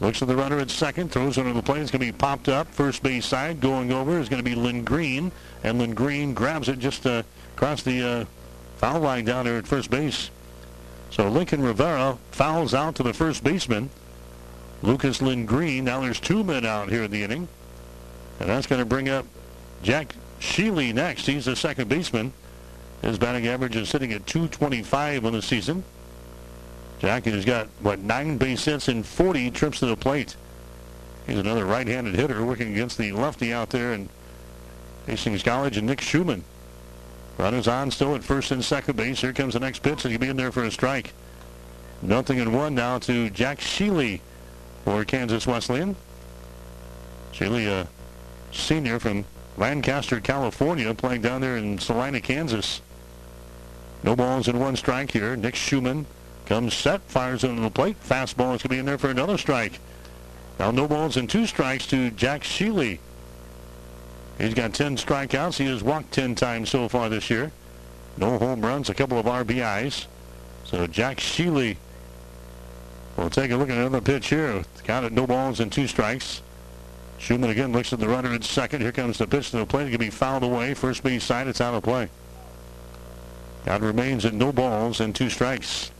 looks 0.01 0.21
at 0.21 0.27
the 0.27 0.35
runner 0.35 0.59
at 0.59 0.69
second, 0.69 1.11
throws 1.11 1.37
under 1.37 1.53
the 1.53 1.61
plate. 1.61 1.81
It's 1.81 1.91
going 1.91 2.05
to 2.05 2.11
be 2.11 2.17
popped 2.17 2.49
up. 2.49 2.67
First 2.67 3.03
base 3.03 3.25
side 3.25 3.61
going 3.61 3.91
over 3.91 4.19
is 4.19 4.29
going 4.29 4.43
to 4.43 4.49
be 4.49 4.55
Lindgren. 4.55 5.31
And 5.63 5.79
Lindgren 5.79 6.33
grabs 6.33 6.69
it 6.69 6.79
just 6.79 7.05
uh, 7.05 7.23
across 7.61 7.83
the 7.83 8.01
uh, 8.01 8.25
foul 8.77 8.99
line 9.01 9.23
down 9.23 9.45
there 9.45 9.59
at 9.59 9.67
first 9.67 9.91
base. 9.91 10.31
So 11.11 11.29
Lincoln 11.29 11.61
Rivera 11.61 12.17
fouls 12.31 12.73
out 12.73 12.95
to 12.95 13.03
the 13.03 13.13
first 13.13 13.43
baseman. 13.43 13.91
Lucas 14.81 15.21
Lindgren. 15.21 15.85
Now 15.85 16.01
there's 16.01 16.19
two 16.19 16.43
men 16.43 16.65
out 16.65 16.89
here 16.89 17.03
in 17.03 17.11
the 17.11 17.21
inning. 17.21 17.47
And 18.39 18.49
that's 18.49 18.65
going 18.65 18.79
to 18.79 18.85
bring 18.85 19.09
up 19.09 19.27
Jack 19.83 20.15
Sheely 20.39 20.91
next. 20.91 21.27
He's 21.27 21.45
the 21.45 21.55
second 21.55 21.87
baseman. 21.87 22.33
His 23.03 23.19
batting 23.19 23.45
average 23.45 23.75
is 23.75 23.89
sitting 23.89 24.11
at 24.11 24.25
225 24.25 25.23
on 25.23 25.33
the 25.33 25.41
season. 25.43 25.83
Jack 26.97 27.25
has 27.25 27.45
got, 27.45 27.67
what, 27.81 27.99
nine 27.99 28.39
base 28.39 28.65
hits 28.65 28.87
and 28.87 29.05
40 29.05 29.51
trips 29.51 29.79
to 29.81 29.85
the 29.85 29.95
plate. 29.95 30.35
He's 31.27 31.37
another 31.37 31.65
right-handed 31.65 32.15
hitter 32.15 32.43
working 32.43 32.73
against 32.73 32.97
the 32.97 33.11
lefty 33.11 33.53
out 33.53 33.69
there 33.69 33.93
in 33.93 34.09
Hastings 35.05 35.43
College 35.43 35.77
and 35.77 35.85
Nick 35.85 36.01
Schumann. 36.01 36.43
Runners 37.41 37.67
on 37.67 37.89
still 37.89 38.13
at 38.13 38.23
first 38.23 38.51
and 38.51 38.63
second 38.63 38.95
base. 38.97 39.19
Here 39.19 39.33
comes 39.33 39.55
the 39.55 39.59
next 39.59 39.81
pitch, 39.81 40.05
and 40.05 40.11
he'll 40.11 40.21
be 40.21 40.27
in 40.27 40.37
there 40.37 40.51
for 40.51 40.63
a 40.63 40.69
strike. 40.69 41.11
Nothing 42.03 42.37
in 42.37 42.53
one 42.53 42.75
now 42.75 42.99
to 42.99 43.31
Jack 43.31 43.57
Sheely 43.57 44.21
for 44.85 45.03
Kansas 45.03 45.47
Wesleyan. 45.47 45.95
Sheely, 47.33 47.65
a 47.65 47.87
senior 48.55 48.99
from 48.99 49.25
Lancaster, 49.57 50.19
California, 50.19 50.93
playing 50.93 51.23
down 51.23 51.41
there 51.41 51.57
in 51.57 51.79
Salina, 51.79 52.21
Kansas. 52.21 52.79
No 54.03 54.15
balls 54.15 54.47
in 54.47 54.59
one 54.59 54.75
strike 54.75 55.09
here. 55.09 55.35
Nick 55.35 55.55
Schumann 55.55 56.05
comes 56.45 56.75
set, 56.75 57.01
fires 57.05 57.43
into 57.43 57.63
the 57.63 57.71
plate. 57.71 57.97
Fastball 58.03 58.29
is 58.29 58.35
going 58.35 58.59
to 58.59 58.69
be 58.69 58.77
in 58.77 58.85
there 58.85 58.99
for 58.99 59.09
another 59.09 59.39
strike. 59.39 59.79
Now 60.59 60.69
no 60.69 60.87
balls 60.87 61.17
and 61.17 61.27
two 61.27 61.47
strikes 61.47 61.87
to 61.87 62.11
Jack 62.11 62.43
Sheely. 62.43 62.99
He's 64.41 64.53
got 64.53 64.73
10 64.73 64.97
strikeouts. 64.97 65.57
He 65.57 65.67
has 65.67 65.83
walked 65.83 66.11
10 66.11 66.35
times 66.35 66.69
so 66.69 66.89
far 66.89 67.09
this 67.09 67.29
year. 67.29 67.51
No 68.17 68.37
home 68.37 68.61
runs, 68.61 68.89
a 68.89 68.93
couple 68.93 69.17
of 69.17 69.25
RBIs. 69.25 70.07
So 70.65 70.87
Jack 70.87 71.17
Sheely 71.17 71.77
We'll 73.17 73.29
take 73.29 73.51
a 73.51 73.55
look 73.55 73.69
at 73.69 73.77
another 73.77 74.01
pitch 74.01 74.29
here. 74.29 74.63
Count 74.83 75.05
it 75.05 75.11
no 75.11 75.27
balls 75.27 75.59
and 75.59 75.71
two 75.71 75.87
strikes. 75.87 76.41
Schumann 77.19 77.51
again 77.51 77.71
looks 77.71 77.93
at 77.93 77.99
the 77.99 78.07
runner 78.07 78.33
at 78.33 78.43
second. 78.43 78.81
Here 78.81 78.91
comes 78.91 79.17
the 79.17 79.27
pitch 79.27 79.51
to 79.51 79.57
the 79.57 79.65
plate. 79.65 79.87
It 79.87 79.91
can 79.91 79.99
be 79.99 80.09
fouled 80.09 80.43
away. 80.43 80.73
First 80.73 81.03
base 81.03 81.23
side, 81.23 81.47
it's 81.47 81.61
out 81.61 81.75
of 81.75 81.83
play. 81.83 82.09
Count 83.65 83.83
remains 83.83 84.25
at 84.25 84.33
no 84.33 84.51
balls 84.51 84.99
and 84.99 85.13
two 85.13 85.29
strikes. 85.29 85.91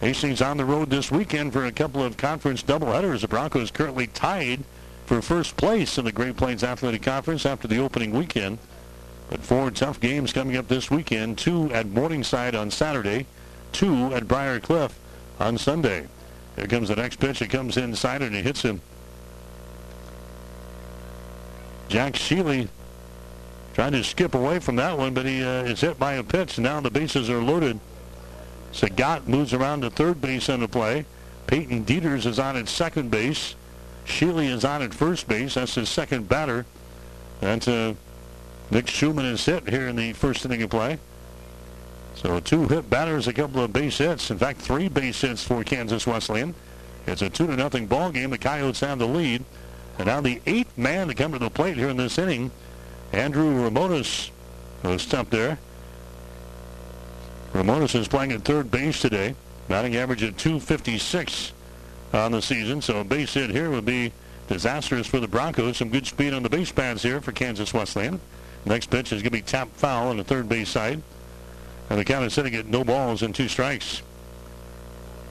Hastings 0.00 0.40
on 0.40 0.56
the 0.56 0.64
road 0.64 0.90
this 0.90 1.10
weekend 1.10 1.52
for 1.52 1.66
a 1.66 1.72
couple 1.72 2.02
of 2.02 2.16
conference 2.16 2.62
doubleheaders. 2.62 3.20
The 3.20 3.28
Broncos 3.28 3.70
currently 3.70 4.06
tied 4.06 4.64
for 5.12 5.20
first 5.20 5.58
place 5.58 5.98
in 5.98 6.06
the 6.06 6.12
Great 6.12 6.38
Plains 6.38 6.64
Athletic 6.64 7.02
Conference 7.02 7.44
after 7.44 7.68
the 7.68 7.76
opening 7.76 8.12
weekend. 8.12 8.56
But 9.28 9.40
four 9.40 9.70
tough 9.70 10.00
games 10.00 10.32
coming 10.32 10.56
up 10.56 10.68
this 10.68 10.90
weekend. 10.90 11.36
Two 11.36 11.70
at 11.70 11.86
Morningside 11.86 12.54
on 12.54 12.70
Saturday, 12.70 13.26
two 13.72 14.14
at 14.14 14.26
Briar 14.26 14.58
Cliff 14.58 14.98
on 15.38 15.58
Sunday. 15.58 16.06
Here 16.56 16.66
comes 16.66 16.88
the 16.88 16.96
next 16.96 17.16
pitch. 17.16 17.42
It 17.42 17.48
comes 17.48 17.76
inside 17.76 18.22
and 18.22 18.34
it 18.34 18.42
hits 18.42 18.62
him. 18.62 18.80
Jack 21.88 22.14
Sheely 22.14 22.70
trying 23.74 23.92
to 23.92 24.02
skip 24.02 24.34
away 24.34 24.60
from 24.60 24.76
that 24.76 24.96
one, 24.96 25.12
but 25.12 25.26
he 25.26 25.44
uh, 25.44 25.64
is 25.64 25.82
hit 25.82 25.98
by 25.98 26.14
a 26.14 26.22
pitch. 26.22 26.58
Now 26.58 26.80
the 26.80 26.90
bases 26.90 27.28
are 27.28 27.42
loaded. 27.42 27.78
Sagat 28.72 29.26
moves 29.26 29.52
around 29.52 29.82
to 29.82 29.90
third 29.90 30.22
base 30.22 30.48
on 30.48 30.60
the 30.60 30.68
play. 30.68 31.04
Peyton 31.48 31.84
Dieters 31.84 32.24
is 32.24 32.38
on 32.38 32.56
at 32.56 32.66
second 32.66 33.10
base. 33.10 33.56
Sheely 34.06 34.48
is 34.48 34.64
on 34.64 34.82
at 34.82 34.94
first 34.94 35.28
base. 35.28 35.54
That's 35.54 35.74
his 35.74 35.88
second 35.88 36.28
batter. 36.28 36.66
And 37.40 37.66
uh, 37.68 37.94
Nick 38.70 38.88
Schumann 38.88 39.26
is 39.26 39.44
hit 39.44 39.68
here 39.68 39.88
in 39.88 39.96
the 39.96 40.12
first 40.12 40.44
inning 40.44 40.62
of 40.62 40.70
play. 40.70 40.98
So 42.14 42.40
two 42.40 42.68
hit 42.68 42.88
batters, 42.90 43.26
a 43.26 43.32
couple 43.32 43.62
of 43.62 43.72
base 43.72 43.98
hits. 43.98 44.30
In 44.30 44.38
fact, 44.38 44.60
three 44.60 44.88
base 44.88 45.20
hits 45.20 45.42
for 45.42 45.64
Kansas 45.64 46.06
Wesleyan. 46.06 46.54
It's 47.06 47.22
a 47.22 47.30
two 47.30 47.46
to 47.46 47.56
nothing 47.56 47.86
ball 47.86 48.12
game. 48.12 48.30
The 48.30 48.38
Coyotes 48.38 48.80
have 48.80 48.98
the 48.98 49.06
lead. 49.06 49.44
And 49.98 50.06
now 50.06 50.20
the 50.20 50.40
eighth 50.46 50.76
man 50.78 51.08
to 51.08 51.14
come 51.14 51.32
to 51.32 51.38
the 51.38 51.50
plate 51.50 51.76
here 51.76 51.88
in 51.88 51.96
this 51.96 52.18
inning, 52.18 52.50
Andrew 53.12 53.68
Ramones 53.68 54.30
was 54.82 55.02
stumped 55.02 55.32
there. 55.32 55.58
Ramones 57.52 57.94
is 57.94 58.08
playing 58.08 58.32
at 58.32 58.42
third 58.42 58.70
base 58.70 59.00
today. 59.00 59.34
Batting 59.68 59.96
average 59.96 60.22
at 60.22 60.38
256 60.38 61.52
on 62.12 62.32
the 62.32 62.42
season. 62.42 62.82
So 62.82 63.00
a 63.00 63.04
base 63.04 63.34
hit 63.34 63.50
here 63.50 63.70
would 63.70 63.84
be 63.84 64.12
disastrous 64.48 65.06
for 65.06 65.20
the 65.20 65.28
Broncos. 65.28 65.78
Some 65.78 65.90
good 65.90 66.06
speed 66.06 66.34
on 66.34 66.42
the 66.42 66.48
base 66.48 66.72
pads 66.72 67.02
here 67.02 67.20
for 67.20 67.32
Kansas 67.32 67.72
Wesleyan. 67.72 68.20
Next 68.64 68.90
pitch 68.90 69.12
is 69.12 69.22
going 69.22 69.24
to 69.24 69.30
be 69.30 69.42
tapped 69.42 69.76
foul 69.76 70.08
on 70.08 70.16
the 70.18 70.24
third 70.24 70.48
base 70.48 70.68
side. 70.68 71.02
And 71.90 71.98
the 71.98 72.04
count 72.04 72.24
is 72.24 72.32
sitting 72.32 72.54
at 72.54 72.66
no 72.66 72.84
balls 72.84 73.22
and 73.22 73.34
two 73.34 73.48
strikes. 73.48 74.02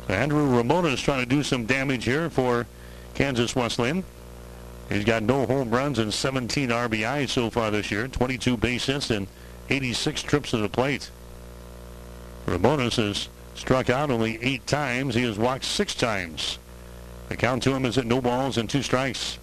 Andrew 0.10 0.48
Ramones 0.48 0.94
is 0.94 1.02
trying 1.02 1.22
to 1.22 1.26
do 1.26 1.44
some 1.44 1.66
damage 1.66 2.04
here 2.04 2.30
for 2.30 2.68
Kansas 3.14 3.56
Wesleyan. 3.56 4.04
He's 4.90 5.06
got 5.06 5.24
no 5.24 5.46
home 5.46 5.70
runs 5.70 6.00
and 6.00 6.14
17 6.14 6.70
RBI 6.70 7.30
so 7.30 7.50
far 7.50 7.72
this 7.72 7.92
year, 7.92 8.08
22 8.10 8.58
base 8.58 8.88
hits 8.88 9.10
and 9.10 9.28
86 9.70 10.22
trips 10.24 10.52
to 10.52 10.58
the 10.58 10.68
plate. 10.68 11.10
Ramones 12.46 12.98
has 12.98 13.30
struck 13.56 13.90
out 13.90 14.12
only 14.12 14.38
eight 14.42 14.68
times. 14.68 15.16
He 15.16 15.24
has 15.24 15.38
walked 15.38 15.64
six 15.64 15.96
times. 15.96 16.60
The 17.32 17.38
count 17.38 17.64
to 17.64 17.74
him 17.74 17.86
is 17.86 17.98
at 17.98 18.06
no 18.06 18.20
balls 18.20 18.58
and 18.58 18.70
two 18.70 18.84
strikes. 18.84 19.40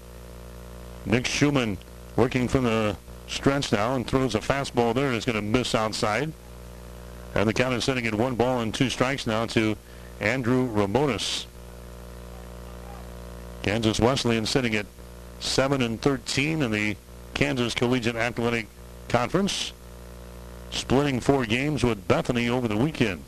Nick 1.06 1.26
Schumann 1.26 1.78
working 2.16 2.46
from 2.46 2.64
the 2.64 2.98
stretch 3.28 3.72
now 3.72 3.94
and 3.94 4.06
throws 4.06 4.34
a 4.34 4.40
fastball 4.40 4.94
there. 4.94 5.14
It's 5.14 5.24
going 5.24 5.36
to 5.36 5.40
miss 5.40 5.74
outside. 5.74 6.34
And 7.34 7.48
the 7.48 7.54
count 7.54 7.72
is 7.72 7.84
sitting 7.84 8.06
at 8.06 8.14
one 8.14 8.34
ball 8.34 8.60
and 8.60 8.74
two 8.74 8.90
strikes 8.90 9.26
now 9.26 9.46
to 9.46 9.74
Andrew 10.20 10.68
Ramones. 10.68 11.46
Kansas 13.62 13.98
Wesleyan 13.98 14.44
sitting 14.44 14.74
at 14.74 14.84
7 15.40 15.80
and 15.80 15.98
13 15.98 16.60
in 16.60 16.70
the 16.70 16.94
Kansas 17.32 17.72
Collegiate 17.72 18.16
Athletic 18.16 18.66
Conference. 19.08 19.72
Splitting 20.70 21.20
four 21.20 21.46
games 21.46 21.82
with 21.82 22.06
Bethany 22.06 22.50
over 22.50 22.68
the 22.68 22.76
weekend. 22.76 23.24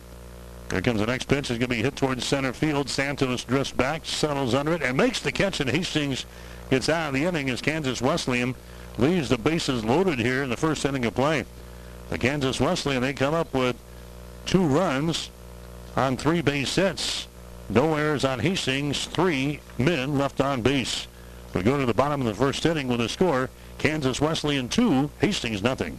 Here 0.70 0.80
comes 0.80 1.00
the 1.00 1.06
next 1.06 1.24
pitch. 1.24 1.50
It's 1.50 1.58
going 1.58 1.60
to 1.60 1.68
be 1.68 1.82
hit 1.82 1.96
towards 1.96 2.24
center 2.24 2.52
field. 2.52 2.88
Santos 2.88 3.42
drifts 3.42 3.72
back, 3.72 4.04
settles 4.04 4.54
under 4.54 4.72
it, 4.72 4.82
and 4.82 4.96
makes 4.96 5.20
the 5.20 5.32
catch. 5.32 5.60
And 5.60 5.68
Hastings 5.68 6.26
gets 6.70 6.88
out 6.88 7.08
of 7.08 7.14
the 7.14 7.24
inning 7.24 7.50
as 7.50 7.60
Kansas 7.60 8.00
Wesleyan 8.00 8.54
leaves 8.96 9.28
the 9.28 9.38
bases 9.38 9.84
loaded 9.84 10.18
here 10.20 10.42
in 10.44 10.50
the 10.50 10.56
first 10.56 10.84
inning 10.84 11.04
of 11.04 11.14
play. 11.14 11.44
The 12.10 12.18
Kansas 12.18 12.60
Wesleyan, 12.60 13.02
they 13.02 13.12
come 13.12 13.34
up 13.34 13.52
with 13.52 13.76
two 14.46 14.64
runs 14.64 15.30
on 15.96 16.16
three 16.16 16.40
base 16.40 16.74
hits. 16.76 17.26
No 17.68 17.94
errors 17.94 18.24
on 18.24 18.38
Hastings. 18.38 19.06
Three 19.06 19.60
men 19.78 20.18
left 20.18 20.40
on 20.40 20.62
base. 20.62 21.08
We 21.52 21.62
go 21.62 21.78
to 21.78 21.86
the 21.86 21.94
bottom 21.94 22.20
of 22.20 22.26
the 22.28 22.34
first 22.34 22.64
inning 22.64 22.86
with 22.86 23.00
a 23.00 23.08
score. 23.08 23.50
Kansas 23.78 24.20
Wesleyan 24.20 24.68
2, 24.68 25.10
Hastings 25.20 25.62
nothing. 25.62 25.98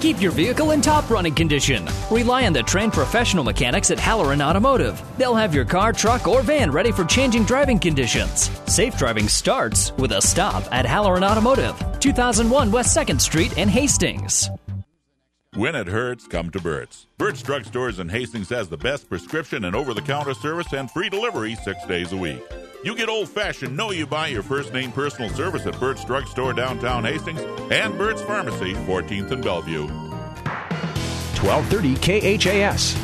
Keep 0.00 0.22
your 0.22 0.30
vehicle 0.30 0.70
in 0.70 0.80
top 0.80 1.10
running 1.10 1.34
condition. 1.34 1.88
Rely 2.10 2.46
on 2.46 2.52
the 2.52 2.62
trained 2.62 2.92
professional 2.92 3.42
mechanics 3.42 3.90
at 3.90 3.98
Halloran 3.98 4.40
Automotive. 4.40 5.02
They'll 5.16 5.34
have 5.34 5.52
your 5.52 5.64
car, 5.64 5.92
truck, 5.92 6.28
or 6.28 6.42
van 6.42 6.70
ready 6.70 6.92
for 6.92 7.04
changing 7.04 7.44
driving 7.44 7.80
conditions. 7.80 8.50
Safe 8.72 8.96
driving 8.96 9.26
starts 9.26 9.92
with 9.98 10.12
a 10.12 10.22
stop 10.22 10.62
at 10.72 10.86
Halloran 10.86 11.24
Automotive, 11.24 11.74
2001 11.98 12.70
West 12.70 12.96
2nd 12.96 13.20
Street 13.20 13.58
in 13.58 13.68
Hastings. 13.68 14.48
When 15.54 15.74
it 15.74 15.86
hurts, 15.86 16.26
come 16.26 16.50
to 16.50 16.60
Burt's. 16.60 17.06
Burt's 17.16 17.42
Drugstores 17.42 17.98
in 17.98 18.10
Hastings 18.10 18.50
has 18.50 18.68
the 18.68 18.76
best 18.76 19.08
prescription 19.08 19.64
and 19.64 19.74
over 19.74 19.94
the 19.94 20.02
counter 20.02 20.34
service 20.34 20.74
and 20.74 20.90
free 20.90 21.08
delivery 21.08 21.54
six 21.64 21.84
days 21.86 22.12
a 22.12 22.16
week. 22.18 22.42
You 22.84 22.94
get 22.94 23.08
old 23.08 23.30
fashioned, 23.30 23.74
know 23.74 23.90
you 23.90 24.06
buy 24.06 24.26
your 24.28 24.42
first 24.42 24.74
name 24.74 24.92
personal 24.92 25.30
service 25.30 25.64
at 25.66 25.80
Burt's 25.80 26.04
Drugstore 26.04 26.52
downtown 26.52 27.02
Hastings 27.04 27.40
and 27.72 27.96
Burt's 27.96 28.20
Pharmacy, 28.22 28.74
14th 28.74 29.30
and 29.30 29.42
Bellevue. 29.42 29.86
1230 31.40 32.36
KHAS. 32.36 32.94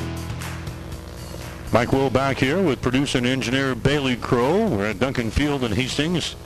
Mike 1.72 1.92
Will 1.92 2.10
back 2.10 2.36
here 2.36 2.62
with 2.62 2.82
producer 2.82 3.18
and 3.18 3.26
engineer 3.26 3.74
Bailey 3.74 4.16
Crow. 4.16 4.68
We're 4.68 4.90
at 4.90 5.00
Duncan 5.00 5.30
Field 5.30 5.64
in 5.64 5.72
Hastings. 5.72 6.36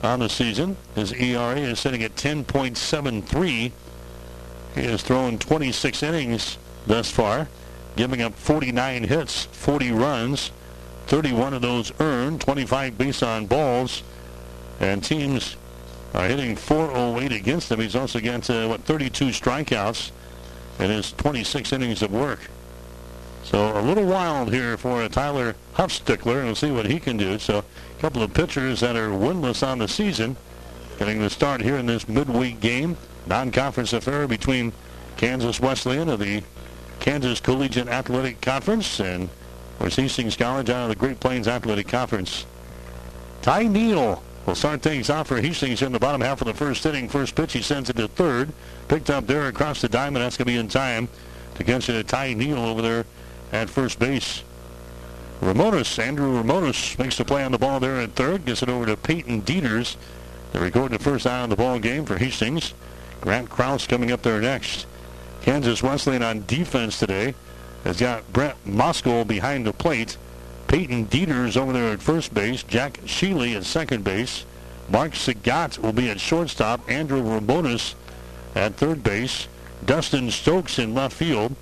on 0.03 0.19
the 0.19 0.29
season. 0.29 0.77
His 0.95 1.13
ERA 1.13 1.57
is 1.57 1.81
sitting 1.81 2.03
at 2.03 2.17
10.73. 2.17 3.73
He 4.75 4.83
has 4.85 5.03
thrown 5.03 5.39
26 5.39 6.03
innings 6.03 6.59
thus 6.87 7.11
far, 7.11 7.49
giving 7.97 8.21
up 8.21 8.35
49 8.35 9.05
hits, 9.05 9.47
40 9.47 9.93
runs, 9.93 10.51
31 11.07 11.55
of 11.55 11.63
those 11.63 11.93
earned, 12.01 12.41
25 12.41 12.99
base 12.99 13.23
on 13.23 13.47
balls, 13.47 14.03
and 14.81 15.03
teams 15.03 15.57
are 16.15 16.27
hitting 16.27 16.57
408 16.57 17.33
against 17.33 17.71
him. 17.71 17.81
He's 17.81 17.97
also 17.97 18.21
got, 18.21 18.49
uh, 18.49 18.67
what, 18.69 18.83
32 18.83 19.27
strikeouts 19.27 20.11
in 20.79 20.91
his 20.91 21.13
26 21.13 21.73
innings 21.73 22.03
of 22.03 22.13
work. 22.13 22.41
So 23.45 23.79
a 23.79 23.81
little 23.81 24.05
wild 24.05 24.53
here 24.53 24.77
for 24.77 25.09
Tyler 25.09 25.57
Huffstickler, 25.75 26.37
and 26.37 26.47
we'll 26.47 26.55
see 26.55 26.71
what 26.71 26.87
he 26.87 27.01
can 27.01 27.17
do. 27.17 27.39
So 27.39 27.59
a 27.59 28.01
couple 28.01 28.23
of 28.23 28.35
pitchers 28.35 28.81
that 28.81 28.97
are 28.97 29.09
winless 29.09 29.67
on 29.67 29.79
the 29.79 29.89
season 29.89 30.37
getting 30.99 31.21
the 31.21 31.31
start 31.31 31.61
here 31.61 31.77
in 31.77 31.87
this 31.87 32.09
midweek 32.09 32.61
game. 32.61 32.97
Non-conference 33.27 33.93
affair 33.93 34.27
between 34.27 34.73
Kansas 35.17 35.61
Wesleyan 35.61 36.09
of 36.09 36.19
the 36.19 36.43
Kansas 37.01 37.41
Collegiate 37.41 37.89
Athletic 37.89 38.41
Conference 38.41 39.01
and 39.01 39.29
or 39.81 39.89
Hastings 39.89 40.37
College 40.37 40.71
out 40.71 40.85
of 40.85 40.89
the 40.89 40.97
Great 40.97 41.21
Plains 41.21 41.47
Athletic 41.47 41.87
Conference. 41.87 42.47
Ty 43.43 43.65
Neal 43.65 44.23
will 44.49 44.55
start 44.55 44.81
things 44.81 45.11
off 45.11 45.29
for 45.29 45.43
Hastings 45.43 45.83
in 45.83 45.93
the 45.93 45.99
bottom 45.99 46.23
half 46.23 46.41
of 46.41 46.47
the 46.47 46.55
first 46.55 46.87
inning. 46.87 47.07
First 47.07 47.35
pitch, 47.35 47.53
he 47.53 47.61
sends 47.61 47.91
it 47.91 47.97
to 47.97 48.09
third. 48.09 48.51
Picked 48.89 49.11
up 49.11 49.27
there 49.27 49.47
across 49.47 49.83
the 49.83 49.91
diamond. 49.91 50.25
That's 50.25 50.39
going 50.39 50.47
to 50.47 50.53
be 50.53 50.57
in 50.57 50.69
time 50.69 51.11
to 51.57 51.65
get 51.65 51.83
to 51.83 52.03
Ty 52.03 52.33
Neal 52.33 52.59
over 52.59 52.81
there 52.81 53.05
at 53.53 53.69
first 53.69 53.99
base. 53.99 54.43
Ramones, 55.43 55.99
Andrew 55.99 56.43
Ramones 56.43 56.99
makes 56.99 57.19
the 57.19 57.27
play 57.27 57.45
on 57.45 57.53
the 57.53 57.59
ball 57.59 57.79
there 57.79 58.01
at 58.01 58.13
third. 58.13 58.47
Gets 58.47 58.63
it 58.63 58.71
over 58.71 58.87
to 58.87 58.97
Peyton 58.97 59.43
Dieters. 59.43 59.97
They 60.53 60.61
record 60.61 60.93
the 60.93 60.99
first 60.99 61.27
out 61.27 61.45
of 61.45 61.51
the 61.51 61.57
ball 61.57 61.79
game 61.79 62.07
for 62.07 62.17
Hastings. 62.17 62.73
Grant 63.21 63.51
Kraus 63.51 63.87
coming 63.87 64.11
up 64.11 64.23
there 64.23 64.41
next. 64.41 64.87
Kansas 65.43 65.83
Wesleyan 65.83 66.23
on 66.23 66.47
defense 66.47 66.99
today 66.99 67.35
has 67.85 68.01
got 68.01 68.33
Brett 68.33 68.57
Moskowitz 68.65 69.29
behind 69.29 69.67
the 69.67 69.75
plate. 69.75 70.17
Peyton 70.69 71.07
Dieters 71.07 71.57
over 71.57 71.73
there 71.73 71.93
at 71.93 72.03
first 72.03 72.33
base. 72.35 72.63
Jack 72.63 72.99
Sheely 73.05 73.57
at 73.57 73.65
second 73.65 74.05
base. 74.05 74.45
Mark 74.91 75.13
Sagat 75.13 75.79
will 75.79 75.95
be 75.95 76.11
at 76.11 76.21
shortstop. 76.21 76.89
Andrew 76.89 77.23
Ramones 77.23 77.95
at 78.55 78.75
third 78.75 79.03
base. 79.03 79.49
Dustin 79.85 80.31
Stokes 80.31 80.79
in 80.79 80.95
left 80.95 81.17
field. 81.17 81.57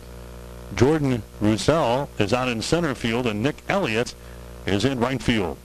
Jordan 0.75 1.23
Roussel 1.41 2.09
is 2.19 2.33
out 2.33 2.49
in 2.49 2.61
center 2.61 2.95
field, 2.95 3.27
and 3.27 3.43
Nick 3.43 3.63
Elliott 3.69 4.15
is 4.67 4.85
in 4.85 4.99
right 4.99 5.23
field. 5.23 5.57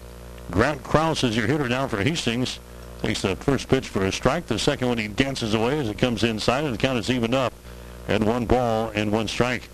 Grant 0.52 0.84
Kraus 0.84 1.24
is 1.24 1.36
your 1.36 1.48
hitter 1.48 1.68
now 1.68 1.88
for 1.88 2.04
Hastings. 2.04 2.60
Takes 3.02 3.24
the 3.24 3.36
first 3.36 3.68
pitch 3.68 3.88
for 3.88 4.06
a 4.06 4.12
strike. 4.12 4.46
The 4.46 4.60
second 4.60 4.88
one 4.88 5.00
he 5.00 5.08
dances 5.08 5.56
away 5.56 5.80
as 5.80 5.90
it 5.90 5.98
comes 5.98 6.24
inside, 6.24 6.66
and 6.66 6.74
the 6.74 6.78
count 6.78 7.00
is 7.00 7.10
evened 7.10 7.34
up. 7.34 7.54
And 8.08 8.28
one 8.28 8.46
ball 8.46 8.92
and 8.94 9.12
one 9.12 9.28
strike. 9.28 9.70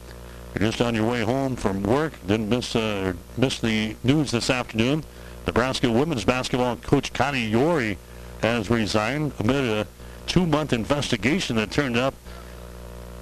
You're 0.54 0.70
just 0.70 0.82
on 0.82 0.95
your 0.95 1.10
way 1.10 1.22
home 1.22 1.56
from 1.56 1.84
work. 1.84 2.14
Didn't 2.26 2.50
miss 2.50 2.76
uh, 2.76 3.14
miss 3.38 3.60
the 3.60 3.95
news 4.04 4.32
this 4.32 4.50
afternoon. 4.50 5.04
Nebraska 5.45 5.89
women's 5.91 6.26
basketball 6.26 6.76
coach 6.78 7.14
Connie 7.14 7.48
Yori 7.48 7.98
has 8.41 8.70
resigned 8.70 9.34
amid 9.39 9.64
a 9.64 9.88
two-month 10.28 10.74
investigation 10.74 11.56
that 11.56 11.72
turned 11.72 11.98
up 11.98 12.14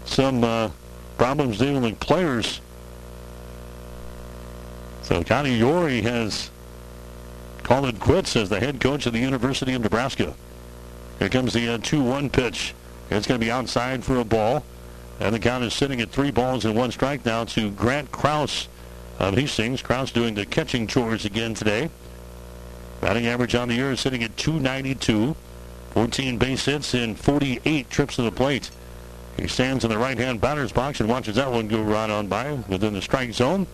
some 0.06 0.44
uh, 0.44 0.70
problems 1.18 1.60
dealing 1.60 1.84
with 1.84 2.00
players. 2.00 2.62
So 5.04 5.24
Connie 5.24 5.58
Yori 5.58 6.02
has 6.02 6.50
called 7.64 7.86
it 7.86 8.00
quits 8.00 8.36
as 8.36 8.50
the 8.50 8.60
head 8.60 8.80
coach 8.80 9.06
of 9.06 9.14
the 9.14 9.20
University 9.20 9.74
of 9.74 9.82
Nebraska. 9.82 10.36
Here 11.20 11.30
comes 11.30 11.54
the 11.54 11.68
2-1 11.68 12.26
uh, 12.26 12.30
pitch. 12.30 12.74
It's 13.10 13.28
going 13.28 13.40
to 13.40 13.46
be 13.46 13.52
outside 13.52 14.04
for 14.04 14.18
a 14.18 14.24
ball. 14.24 14.64
And 15.20 15.34
the 15.34 15.40
count 15.40 15.64
is 15.64 15.74
sitting 15.74 16.02
at 16.02 16.12
three 16.12 16.32
balls 16.32 16.66
and 16.66 16.76
one 16.76 16.92
strike 16.92 17.26
now 17.26 17.46
to 17.46 17.72
Grant 17.72 18.12
Kraus 18.12 18.68
of 19.20 19.36
Hastings. 19.36 19.82
Kraus 19.82 20.12
doing 20.12 20.36
the 20.36 20.46
catching 20.46 20.88
chores 20.88 21.26
again 21.26 21.54
today. 21.54 21.90
Batting 23.02 23.28
average 23.28 23.56
on 23.56 23.70
the 23.70 23.76
year 23.76 23.92
is 23.92 24.00
sitting 24.00 24.24
at 24.24 24.36
292. 24.36 25.36
14 25.92 26.38
base 26.38 26.66
hits 26.66 26.94
and 26.94 27.18
48 27.18 27.90
trips 27.90 28.18
to 28.18 28.22
the 28.22 28.32
plate. 28.32 28.70
He 29.38 29.48
stands 29.48 29.84
in 29.84 29.90
the 29.90 29.98
right-hand 29.98 30.42
batter's 30.42 30.72
box 30.72 31.00
and 31.00 31.10
watches 31.10 31.36
that 31.36 31.52
one 31.52 31.68
go 31.68 31.82
right 31.82 32.10
on 32.10 32.28
by 32.28 32.52
within 32.68 32.94
the 32.94 33.02
strike 33.02 33.34
zone. 33.34 33.68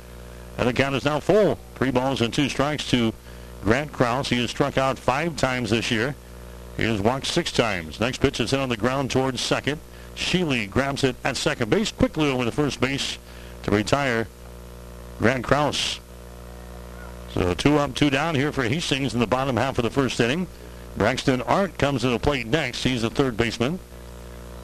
And 0.57 0.67
the 0.67 0.73
count 0.73 0.95
is 0.95 1.05
now 1.05 1.19
full. 1.19 1.57
Three 1.75 1.91
balls 1.91 2.21
and 2.21 2.33
two 2.33 2.49
strikes 2.49 2.89
to 2.91 3.13
Grant 3.63 3.91
Kraus. 3.91 4.29
He 4.29 4.39
has 4.41 4.49
struck 4.49 4.77
out 4.77 4.99
five 4.99 5.35
times 5.37 5.71
this 5.71 5.89
year. 5.89 6.15
He 6.77 6.83
has 6.83 7.01
walked 7.01 7.27
six 7.27 7.51
times. 7.51 7.99
Next 7.99 8.19
pitch 8.19 8.39
is 8.39 8.51
hit 8.51 8.59
on 8.59 8.69
the 8.69 8.77
ground 8.77 9.11
towards 9.11 9.41
second. 9.41 9.79
Sheely 10.21 10.69
grabs 10.69 11.03
it 11.03 11.15
at 11.23 11.35
second 11.35 11.69
base, 11.69 11.91
quickly 11.91 12.29
over 12.29 12.45
to 12.45 12.51
first 12.51 12.79
base 12.79 13.17
to 13.63 13.71
retire 13.71 14.27
Grant 15.19 15.43
Kraus. 15.43 15.99
So 17.33 17.53
two 17.53 17.77
up, 17.77 17.95
two 17.95 18.09
down 18.09 18.35
here 18.35 18.51
for 18.51 18.63
Hastings 18.63 19.13
in 19.13 19.19
the 19.19 19.27
bottom 19.27 19.57
half 19.57 19.77
of 19.77 19.83
the 19.83 19.89
first 19.89 20.19
inning. 20.19 20.47
Braxton 20.97 21.41
Arndt 21.41 21.77
comes 21.77 22.01
to 22.01 22.09
the 22.09 22.19
plate 22.19 22.45
next. 22.45 22.83
He's 22.83 23.01
the 23.01 23.09
third 23.09 23.37
baseman. 23.37 23.79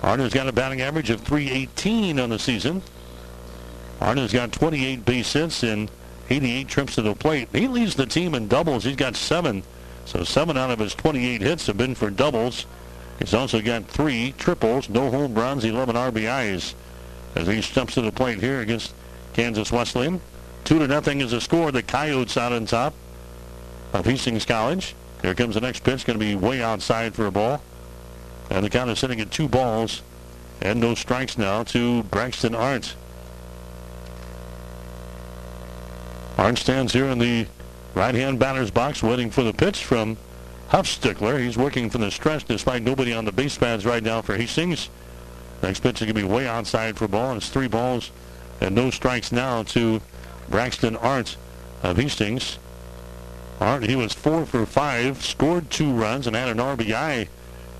Arnold's 0.03 0.33
got 0.33 0.47
a 0.47 0.51
batting 0.51 0.81
average 0.81 1.09
of 1.09 1.21
318 1.21 2.19
on 2.19 2.29
the 2.29 2.39
season. 2.39 2.81
Arnold's 3.99 4.33
got 4.33 4.51
28 4.51 5.05
base 5.05 5.33
hits 5.33 5.63
and 5.63 5.89
88 6.29 6.67
trips 6.67 6.95
to 6.95 7.01
the 7.01 7.15
plate. 7.15 7.47
He 7.51 7.67
leads 7.67 7.95
the 7.95 8.05
team 8.05 8.35
in 8.35 8.47
doubles. 8.47 8.83
He's 8.83 8.95
got 8.95 9.15
seven. 9.15 9.63
So 10.05 10.23
seven 10.23 10.57
out 10.57 10.71
of 10.71 10.79
his 10.79 10.93
28 10.93 11.41
hits 11.41 11.67
have 11.67 11.77
been 11.77 11.95
for 11.95 12.09
doubles. 12.09 12.65
He's 13.19 13.33
also 13.33 13.61
got 13.61 13.85
three 13.85 14.33
triples, 14.37 14.89
no 14.89 15.09
home 15.09 15.33
runs, 15.33 15.63
11 15.65 15.95
RBIs 15.95 16.75
as 17.35 17.47
he 17.47 17.61
steps 17.61 17.93
to 17.95 18.01
the 18.01 18.11
plate 18.11 18.39
here 18.39 18.61
against 18.61 18.93
Kansas 19.33 19.71
Wesleyan. 19.71 20.21
Two 20.63 20.79
to 20.79 20.87
nothing 20.87 21.21
is 21.21 21.31
the 21.31 21.41
score. 21.41 21.71
The 21.71 21.83
Coyotes 21.83 22.37
out 22.37 22.51
on 22.51 22.65
top 22.65 22.93
of 23.93 24.05
Hastings 24.05 24.45
College. 24.45 24.95
Here 25.21 25.33
comes 25.33 25.55
the 25.55 25.61
next 25.61 25.83
pitch. 25.83 26.05
Going 26.05 26.19
to 26.19 26.25
be 26.25 26.35
way 26.35 26.61
outside 26.61 27.15
for 27.15 27.25
a 27.25 27.31
ball. 27.31 27.61
And 28.49 28.63
the 28.63 28.69
count 28.69 28.89
is 28.89 28.99
sitting 28.99 29.19
at 29.19 29.31
two 29.31 29.47
balls 29.47 30.01
and 30.61 30.79
no 30.79 30.95
strikes 30.95 31.37
now 31.37 31.63
to 31.63 32.03
Braxton 32.03 32.55
Arndt. 32.55 32.95
Arndt 36.37 36.59
stands 36.59 36.93
here 36.93 37.05
in 37.05 37.19
the 37.19 37.47
right-hand 37.95 38.39
batter's 38.39 38.71
box 38.71 39.01
waiting 39.01 39.31
for 39.31 39.43
the 39.43 39.53
pitch 39.53 39.83
from 39.83 40.17
Huffstickler. 40.69 41.43
He's 41.43 41.57
working 41.57 41.89
from 41.89 42.01
the 42.01 42.11
stretch 42.11 42.45
despite 42.45 42.83
nobody 42.83 43.13
on 43.13 43.25
the 43.25 43.31
base 43.31 43.57
pads 43.57 43.85
right 43.85 44.03
now 44.03 44.21
for 44.21 44.35
Hastings. 44.35 44.89
Next 45.63 45.79
pitch 45.79 46.01
is 46.01 46.05
going 46.05 46.15
to 46.15 46.21
be 46.21 46.23
way 46.23 46.47
outside 46.47 46.97
for 46.97 47.05
a 47.05 47.09
ball. 47.09 47.31
And 47.31 47.37
it's 47.37 47.49
three 47.49 47.67
balls 47.67 48.11
and 48.61 48.75
no 48.75 48.89
strikes 48.89 49.31
now 49.31 49.63
to 49.63 50.01
Braxton 50.49 50.95
Arndt 50.97 51.37
of 51.83 51.97
Hastings. 51.97 52.59
Arndt, 53.59 53.89
he 53.89 53.95
was 53.95 54.13
four 54.13 54.45
for 54.45 54.65
five, 54.65 55.23
scored 55.23 55.71
two 55.71 55.91
runs, 55.91 56.27
and 56.27 56.35
had 56.35 56.49
an 56.49 56.57
RBI 56.57 57.27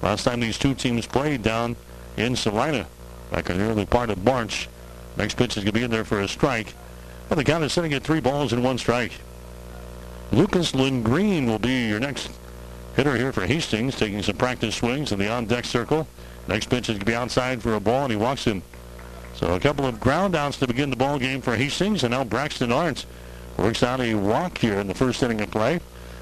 Last 0.01 0.23
time 0.23 0.39
these 0.39 0.57
two 0.57 0.73
teams 0.75 1.07
played 1.07 1.41
down 1.41 1.75
in 2.17 2.35
Salina 2.35 2.88
back 3.31 3.49
in 3.49 3.57
the 3.57 3.63
early 3.63 3.85
part 3.85 4.09
of 4.09 4.23
March. 4.23 4.69
Next 5.17 5.35
pitch 5.35 5.57
is 5.57 5.63
going 5.63 5.73
to 5.73 5.79
be 5.79 5.83
in 5.83 5.91
there 5.91 6.05
for 6.05 6.21
a 6.21 6.27
strike. 6.27 6.73
The 7.29 7.43
count 7.43 7.63
is 7.63 7.73
sitting 7.73 7.93
at 7.93 8.03
three 8.03 8.19
balls 8.19 8.53
and 8.53 8.63
one 8.63 8.77
strike. 8.77 9.13
Lucas 10.31 10.75
Lindgren 10.75 11.45
will 11.45 11.59
be 11.59 11.88
your 11.88 11.99
next 11.99 12.29
hitter 12.98 13.16
here 13.16 13.32
for 13.32 13.45
Hastings, 13.45 13.95
taking 13.95 14.24
some 14.24 14.36
practice 14.36 14.76
swings 14.76 15.12
in 15.12 15.20
the 15.20 15.30
on-deck 15.30 15.66
circle. 15.66 16.08
Next 16.48 16.68
pitch 16.68 16.89
is 16.89 16.98
to 16.98 17.06
be 17.06 17.14
outside 17.14 17.62
for 17.62 17.76
a 17.76 17.80
ball, 17.80 18.06
and 18.06 18.12
he 18.12 18.18
walks 18.18 18.43
him. 18.43 18.64
So 19.36 19.54
a 19.54 19.60
couple 19.60 19.86
of 19.86 20.00
ground 20.00 20.36
outs 20.36 20.58
to 20.58 20.68
begin 20.68 20.89
the 20.89 20.95
ball 20.95 21.20
game 21.20 21.39
for 21.39 21.56
Hastings, 21.56 22.04
and 22.04 22.12
now 22.12 22.24
Braxton 22.24 22.72
Arndt 22.72 23.06
works 23.56 23.84
out 23.84 24.02
a 24.02 24.16
walk 24.16 24.58
here 24.58 24.80
in 24.80 24.88
the 24.88 24.95
first 24.95 25.22
inning 25.22 25.41
of 25.41 25.52
play. 25.52 25.80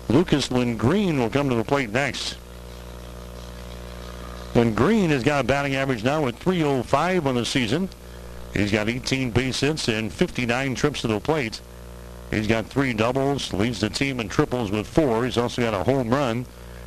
Lucas 0.09 0.51
Lindgren 0.51 1.17
will 1.17 1.29
come 1.29 1.49
to 1.49 1.55
the 1.55 1.63
plate 1.63 1.91
next. 1.91 2.35
And 4.53 4.75
Green 4.75 5.09
has 5.11 5.23
got 5.23 5.45
a 5.45 5.47
batting 5.47 5.75
average 5.75 6.03
now 6.03 6.25
with 6.25 6.37
305 6.37 7.25
on 7.25 7.35
the 7.35 7.45
season. 7.45 7.87
He's 8.53 8.71
got 8.71 8.89
18 8.89 9.31
base 9.31 9.61
hits 9.61 9.87
and 9.87 10.11
59 10.11 10.75
trips 10.75 11.01
to 11.01 11.07
the 11.07 11.21
plate. 11.21 11.61
He's 12.31 12.47
got 12.47 12.65
three 12.65 12.93
doubles, 12.93 13.53
leads 13.53 13.79
the 13.79 13.89
team 13.89 14.19
in 14.19 14.27
triples 14.27 14.71
with 14.71 14.87
four. 14.87 15.23
He's 15.23 15.37
also 15.37 15.61
got 15.61 15.73
a 15.73 15.83
home 15.83 16.09
run. 16.09 16.45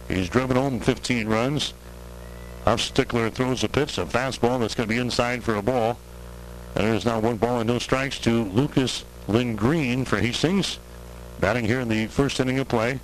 He's 0.08 0.28
driven 0.28 0.56
home 0.56 0.80
15 0.80 1.28
runs. 1.28 1.74
Huffstickler 2.64 3.32
throws 3.32 3.62
a 3.62 3.68
pitch, 3.68 3.98
a 3.98 4.06
fastball 4.06 4.60
that's 4.60 4.74
going 4.74 4.88
to 4.88 4.94
be 4.94 5.00
inside 5.00 5.44
for 5.44 5.54
a 5.54 5.62
ball. 5.62 5.98
And 6.74 6.86
there's 6.86 7.04
now 7.04 7.20
one 7.20 7.36
ball 7.36 7.60
and 7.60 7.68
no 7.68 7.78
strikes 7.78 8.18
to 8.20 8.44
Lucas 8.44 9.04
Lindgren 9.26 10.04
for 10.04 10.18
Hastings. 10.18 10.78
Batting 11.40 11.64
here 11.64 11.80
in 11.80 11.88
the 11.88 12.06
first 12.06 12.40
inning 12.40 12.58
of 12.58 12.68
play. 12.68 13.00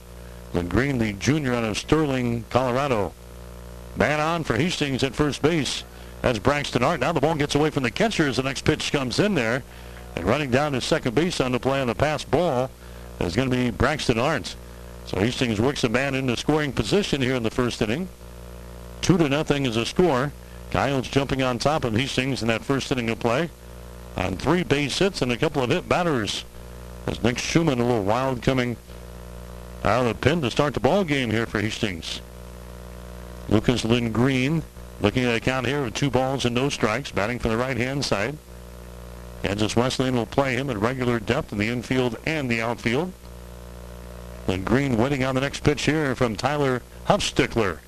Lindgren, 0.53 0.99
the 0.99 1.13
junior 1.15 1.55
out 1.55 1.65
of 1.65 1.79
Sterling, 1.79 2.45
Colorado. 2.51 3.13
Man 3.97 4.21
on 4.21 4.45
for 4.45 4.57
Hastings 4.57 5.03
at 5.03 5.15
first 5.15 5.43
base. 5.43 5.85
That's 6.23 6.39
Braxton 6.39 6.83
Arndt. 6.83 7.01
Now 7.01 7.13
the 7.13 7.21
ball 7.21 7.35
gets 7.35 7.55
away 7.55 7.71
from 7.71 7.83
the 7.83 7.91
catcher 7.91 8.27
as 8.27 8.37
the 8.37 8.43
next 8.43 8.65
pitch 8.65 8.93
comes 8.93 9.19
in 9.19 9.35
there. 9.35 9.63
And 10.17 10.25
running 10.25 10.51
down 10.51 10.73
to 10.73 10.81
second 10.81 11.15
base 11.15 11.41
on 11.41 11.53
the 11.53 11.61
play 11.61 11.81
on 11.81 11.87
the 11.87 11.95
passed 11.95 12.31
ball 12.31 12.71
is 13.21 13.37
going 13.37 13.51
to 13.51 13.57
be 13.57 13.71
Braxton 13.71 14.19
Arndt. 14.19 14.57
So 15.07 15.21
Hastings 15.21 15.61
works 15.61 15.85
a 15.85 15.89
man 15.89 16.15
into 16.15 16.37
scoring 16.37 16.73
position 16.73 17.21
here 17.21 17.35
in 17.35 17.43
the 17.43 17.51
first 17.51 17.83
inning. 17.83 18.09
Two 19.03 19.19
to 19.19 19.29
nothing 19.29 19.67
is 19.67 19.77
a 19.77 19.85
score. 19.85 20.33
Coyotes 20.71 21.11
jumping 21.11 21.43
on 21.43 21.59
top 21.59 21.85
of 21.85 21.95
Hastings 21.95 22.43
in 22.43 22.49
that 22.49 22.65
first 22.65 22.91
inning 22.91 23.11
of 23.11 23.19
play 23.19 23.51
on 24.17 24.37
three 24.37 24.63
base 24.63 24.99
hits 24.99 25.23
and 25.23 25.33
a 25.33 25.37
couple 25.37 25.63
of 25.63 25.71
hit 25.71 25.89
batters. 25.89 26.45
As 27.07 27.23
Nick 27.23 27.39
Schumann 27.39 27.81
a 27.81 27.85
little 27.85 28.05
wild 28.05 28.43
coming 28.43 28.77
out 29.85 30.07
of 30.07 30.09
the 30.09 30.15
pin 30.15 30.41
to 30.41 30.51
start 30.51 30.73
the 30.75 30.81
ball 30.81 31.05
game 31.05 31.31
here 31.31 31.47
for 31.47 31.61
Hastings. 31.61 32.21
Lucas 33.49 33.85
Lindgren 33.85 34.63
looking 35.01 35.25
at 35.25 35.35
a 35.35 35.41
count 35.41 35.67
here 35.67 35.85
of 35.85 35.93
two 35.93 36.11
balls 36.11 36.45
and 36.45 36.55
no 36.55 36.71
strikes, 36.71 37.11
batting 37.11 37.39
from 37.39 37.51
the 37.51 37.57
right-hand 37.57 38.05
side. 38.05 38.39
Kansas 39.43 39.77
Wesleyan 39.77 40.17
will 40.17 40.25
play 40.25 40.55
him 40.55 40.71
at 40.71 40.79
regular 40.79 41.21
depth 41.21 41.53
in 41.53 41.59
the 41.59 41.69
infield 41.69 42.17
and 42.25 42.51
the 42.51 42.63
outfield. 42.63 43.13
Lindgren 44.47 44.97
waiting 44.97 45.25
on 45.25 45.35
the 45.35 45.41
next 45.41 45.65
pitch 45.65 45.83
here 45.83 46.15
from 46.15 46.37
Tyler 46.37 46.83
Huffstickler. 47.07 47.79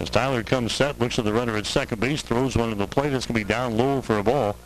As 0.00 0.10
Tyler 0.10 0.42
comes 0.44 0.72
set, 0.72 1.00
looks 1.00 1.18
at 1.18 1.24
the 1.24 1.32
runner 1.32 1.56
at 1.56 1.66
second 1.66 2.00
base, 2.00 2.22
throws 2.22 2.56
one 2.56 2.70
to 2.70 2.76
the 2.76 2.86
plate. 2.86 3.12
It's 3.12 3.26
going 3.26 3.40
to 3.40 3.44
be 3.44 3.48
down 3.48 3.76
low 3.76 4.00
for 4.00 4.18
a 4.18 4.22
ball. 4.22 4.56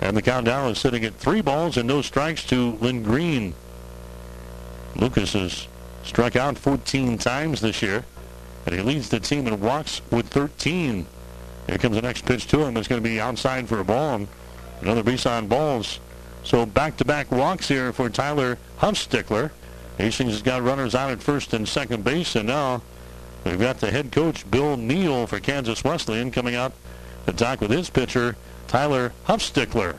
And 0.00 0.16
the 0.16 0.22
count 0.22 0.46
countdown 0.46 0.70
is 0.70 0.78
sitting 0.78 1.04
at 1.04 1.14
three 1.14 1.40
balls 1.40 1.76
and 1.76 1.88
no 1.88 2.02
strikes 2.02 2.44
to 2.48 2.72
Lindgren. 2.80 3.54
Lucas 4.96 5.32
has 5.32 5.66
struck 6.04 6.36
out 6.36 6.58
14 6.58 7.18
times 7.18 7.60
this 7.60 7.82
year, 7.82 8.04
and 8.66 8.74
he 8.74 8.80
leads 8.82 9.08
the 9.08 9.20
team 9.20 9.46
in 9.46 9.60
walks 9.60 10.02
with 10.10 10.28
13. 10.28 11.06
Here 11.66 11.78
comes 11.78 11.96
the 11.96 12.02
next 12.02 12.24
pitch 12.26 12.46
to 12.48 12.64
him. 12.64 12.76
It's 12.76 12.88
going 12.88 13.02
to 13.02 13.08
be 13.08 13.20
outside 13.20 13.68
for 13.68 13.80
a 13.80 13.84
ball. 13.84 14.14
And 14.16 14.28
another 14.80 15.02
base 15.02 15.26
on 15.26 15.48
balls. 15.48 16.00
So 16.44 16.64
back-to-back 16.64 17.30
walks 17.30 17.68
here 17.68 17.92
for 17.92 18.08
Tyler 18.08 18.58
Huffstickler. 18.78 19.50
Hastings 19.98 20.32
has 20.32 20.42
got 20.42 20.62
runners 20.62 20.94
out 20.94 21.10
at 21.10 21.22
first 21.22 21.52
and 21.52 21.68
second 21.68 22.04
base, 22.04 22.36
and 22.36 22.46
now 22.46 22.82
we've 23.44 23.58
got 23.58 23.78
the 23.78 23.90
head 23.90 24.12
coach, 24.12 24.48
Bill 24.48 24.76
Neal, 24.76 25.26
for 25.26 25.40
Kansas 25.40 25.82
Wesleyan, 25.82 26.30
coming 26.30 26.54
out 26.54 26.72
to 27.26 27.32
talk 27.32 27.60
with 27.60 27.72
his 27.72 27.90
pitcher, 27.90 28.36
Tyler 28.68 29.12
Huffstickler. 29.26 29.98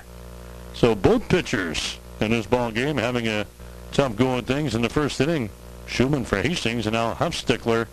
So 0.74 0.96
both 0.96 1.28
pitchers 1.28 2.00
in 2.22 2.32
this 2.32 2.46
ball 2.46 2.72
game 2.72 2.98
having 2.98 3.28
a 3.28 3.46
tough 3.92 4.16
go 4.16 4.38
at 4.38 4.46
things 4.46 4.74
in 4.74 4.82
the 4.82 4.90
first 4.90 5.20
inning. 5.20 5.50
Schumann 5.86 6.24
for 6.24 6.42
Hastings 6.42 6.86
and 6.86 6.94
now 6.94 7.14
Huffstickler 7.14 7.88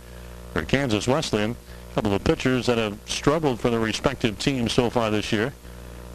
for 0.53 0.63
Kansas 0.63 1.07
Wesleyan. 1.07 1.57
A 1.91 1.95
couple 1.95 2.13
of 2.13 2.23
pitchers 2.23 2.67
that 2.67 2.77
have 2.77 2.97
struggled 3.05 3.59
for 3.59 3.69
their 3.69 3.79
respective 3.79 4.39
teams 4.39 4.71
so 4.71 4.89
far 4.89 5.11
this 5.11 5.31
year. 5.33 5.53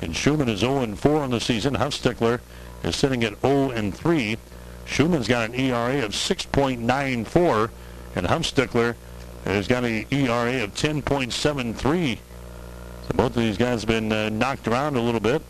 And 0.01 0.17
Schumann 0.17 0.49
is 0.49 0.63
0-4 0.63 1.21
on 1.21 1.31
the 1.31 1.41
season. 1.41 1.75
Huffstickler 1.75 2.41
is 2.83 2.97
sitting 2.97 3.25
at 3.25 3.41
0-3. 3.43 4.39
Schumann's 4.87 5.29
got 5.29 5.51
an 5.51 5.55
ERA 5.55 6.05
of 6.05 6.13
6.94, 6.13 7.71
and 8.15 8.27
Huffstickler 8.27 8.95
has 9.45 9.67
got 9.67 9.85
an 9.85 10.07
ERA 10.11 10.63
of 10.63 10.75
10.73. 10.75 12.19
So 13.07 13.15
both 13.15 13.27
of 13.27 13.35
these 13.35 13.59
guys 13.59 13.83
have 13.83 13.89
been 13.89 14.13
uh, 14.13 14.29
knocked 14.29 14.69
around 14.69 14.97
a 14.97 15.01
little 15.01 15.21
bit. 15.21 15.43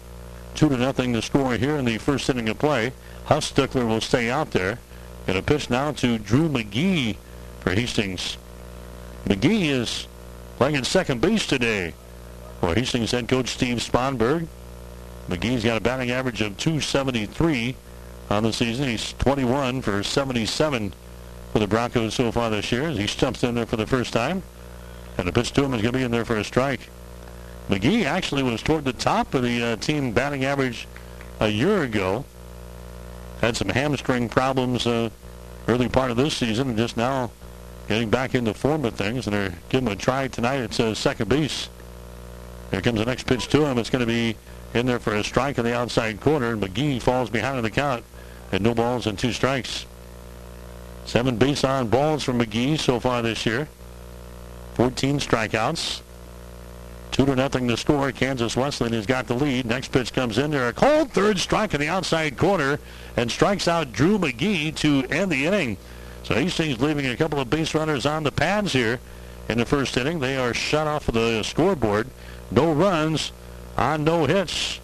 Two 0.55 0.69
to 0.69 0.77
nothing 0.77 1.13
the 1.13 1.23
score 1.23 1.55
here 1.55 1.77
in 1.77 1.85
the 1.85 1.99
first 1.99 2.29
inning 2.29 2.49
of 2.49 2.59
play. 2.59 2.93
Huffstickler 3.27 3.87
will 3.87 4.01
stay 4.01 4.31
out 4.31 4.51
there. 4.51 4.79
And 5.27 5.37
a 5.37 5.43
pitch 5.43 5.71
now 5.71 5.93
to 5.93 6.19
Drew 6.19 6.49
McGee 6.49 7.17
for 7.61 7.71
Hastings. 7.71 8.37
McGee 9.25 9.69
is 9.69 10.09
playing 10.57 10.77
at 10.77 10.87
second 10.87 11.21
base 11.21 11.47
today 11.47 11.95
for 12.61 12.75
Hastings 12.75 13.13
head 13.13 13.29
coach 13.29 13.49
Steve 13.49 13.79
Sponberg. 13.79 14.49
McGee's 15.29 15.65
got 15.65 15.77
a 15.77 15.81
batting 15.81 16.11
average 16.11 16.41
of 16.41 16.57
273 16.59 17.77
on 18.33 18.43
the 18.43 18.53
season. 18.53 18.89
He's 18.89 19.13
21 19.15 19.83
for 19.83 20.03
77 20.03 20.95
for 21.53 21.59
the 21.59 21.67
Broncos 21.67 22.15
so 22.15 22.33
far 22.33 22.49
this 22.49 22.73
year 22.73 22.91
he 22.91 23.07
stumps 23.07 23.45
in 23.45 23.55
there 23.55 23.67
for 23.67 23.77
the 23.77 23.87
first 23.87 24.13
time. 24.13 24.43
And 25.19 25.29
the 25.29 25.33
pitch 25.33 25.53
to 25.53 25.65
him 25.65 25.75
is 25.75 25.83
going 25.83 25.93
to 25.93 25.99
be 25.99 26.05
in 26.05 26.11
there 26.11 26.25
for 26.25 26.39
a 26.39 26.45
strike. 26.45 26.89
McGee 27.69 28.05
actually 28.05 28.43
was 28.43 28.63
toward 28.63 28.85
the 28.85 28.95
top 28.95 29.35
of 29.35 29.43
the 29.43 29.63
uh, 29.63 29.77
team 29.77 30.13
batting 30.13 30.47
average 30.47 30.89
a 31.41 31.49
year 31.49 31.83
ago. 31.83 32.25
Had 33.43 33.57
some 33.57 33.69
hamstring 33.69 34.31
problems 34.31 34.87
uh, 34.87 35.11
early 35.69 35.89
part 35.89 36.11
of 36.11 36.17
this 36.17 36.35
season 36.35 36.71
and 36.71 36.79
just 36.79 36.97
now 36.97 37.31
getting 37.89 38.09
back 38.09 38.35
into 38.35 38.55
form 38.55 38.87
of 38.87 38.95
things. 38.95 39.27
And 39.27 39.35
they're 39.35 39.55
giving 39.69 39.87
him 39.87 39.93
a 39.93 39.97
try 39.97 40.29
tonight 40.29 40.61
at 40.61 40.81
uh, 40.81 40.95
second 40.95 41.29
base. 41.29 41.69
Here 42.71 42.81
comes 42.81 42.99
the 42.99 43.05
next 43.05 43.27
pitch 43.27 43.49
to 43.49 43.67
him. 43.67 43.77
It's 43.77 43.91
going 43.91 44.01
to 44.01 44.07
be 44.07 44.37
in 44.73 44.87
there 44.87 44.99
for 44.99 45.15
a 45.15 45.23
strike 45.23 45.59
in 45.59 45.65
the 45.67 45.77
outside 45.77 46.23
corner. 46.23 46.53
And 46.53 46.63
McGee 46.63 47.03
falls 47.03 47.29
behind 47.29 47.59
in 47.59 47.65
the 47.65 47.71
count. 47.71 48.03
And 48.53 48.63
no 48.63 48.75
balls 48.75 49.07
and 49.07 49.19
two 49.19 49.33
strikes. 49.33 49.87
Seven 51.05 51.37
base 51.37 51.65
on 51.65 51.89
balls 51.89 52.23
for 52.25 52.33
McGee 52.33 52.79
so 52.79 53.01
far 53.01 53.23
this 53.23 53.45
year. 53.45 53.69
14 54.75 55.19
strikeouts. 55.19 56.03
Two 57.11 57.27
to 57.27 57.37
nothing 57.37 57.69
to 57.69 57.77
score. 57.77 58.11
Kansas 58.13 58.57
Wesleyan 58.57 58.95
has 58.95 59.05
got 59.05 59.27
the 59.27 59.35
lead. 59.35 59.67
Next 59.67 59.89
pitch 59.89 60.13
comes 60.13 60.39
in 60.39 60.51
there. 60.51 60.69
A 60.69 60.73
cold 60.73 61.11
third 61.11 61.39
strike 61.39 61.75
in 61.75 61.81
the 61.81 61.89
outside 61.89 62.39
corner 62.39 62.79
and 63.17 63.31
strikes 63.31 63.69
out 63.69 63.93
Drew 63.93 64.19
McGee 64.19 64.75
to 64.77 65.05
end 65.11 65.31
the 65.31 65.47
inning. 65.47 65.77
So 66.23 66.35
Hastings 66.35 66.81
leaving 66.81 67.07
a 67.07 67.17
couple 67.17 67.41
of 67.41 67.51
base 67.51 67.75
runners 67.75 68.07
on 68.07 68.23
the 68.23 68.33
pads 68.33 68.73
here 68.73 69.01
in 69.49 69.59
the 69.59 69.67
first 69.67 69.97
inning. 69.97 70.21
They 70.21 70.37
are 70.37 70.55
shut 70.55 70.87
off 70.87 71.09
of 71.09 71.15
the 71.15 71.43
scoreboard. 71.43 72.09
No 72.51 72.73
runs 72.73 73.33
on 73.77 74.05
no 74.05 74.25
hits. 74.25 74.81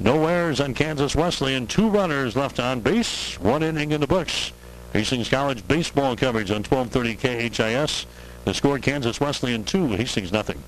No 0.00 0.26
errors 0.26 0.60
on 0.60 0.74
Kansas 0.74 1.16
Wesleyan. 1.16 1.66
Two 1.66 1.88
runners 1.88 2.36
left 2.36 2.60
on 2.60 2.80
base. 2.80 3.38
One 3.40 3.64
inning 3.64 3.90
in 3.90 4.00
the 4.00 4.06
books. 4.06 4.52
Hastings 4.92 5.28
College 5.28 5.66
baseball 5.66 6.14
coverage 6.14 6.50
on 6.50 6.62
1230 6.62 7.50
KHAS. 7.50 8.06
The 8.44 8.54
score 8.54 8.78
Kansas 8.78 9.20
Wesleyan 9.20 9.64
2, 9.64 9.88
Hastings 9.88 10.32
nothing. 10.32 10.62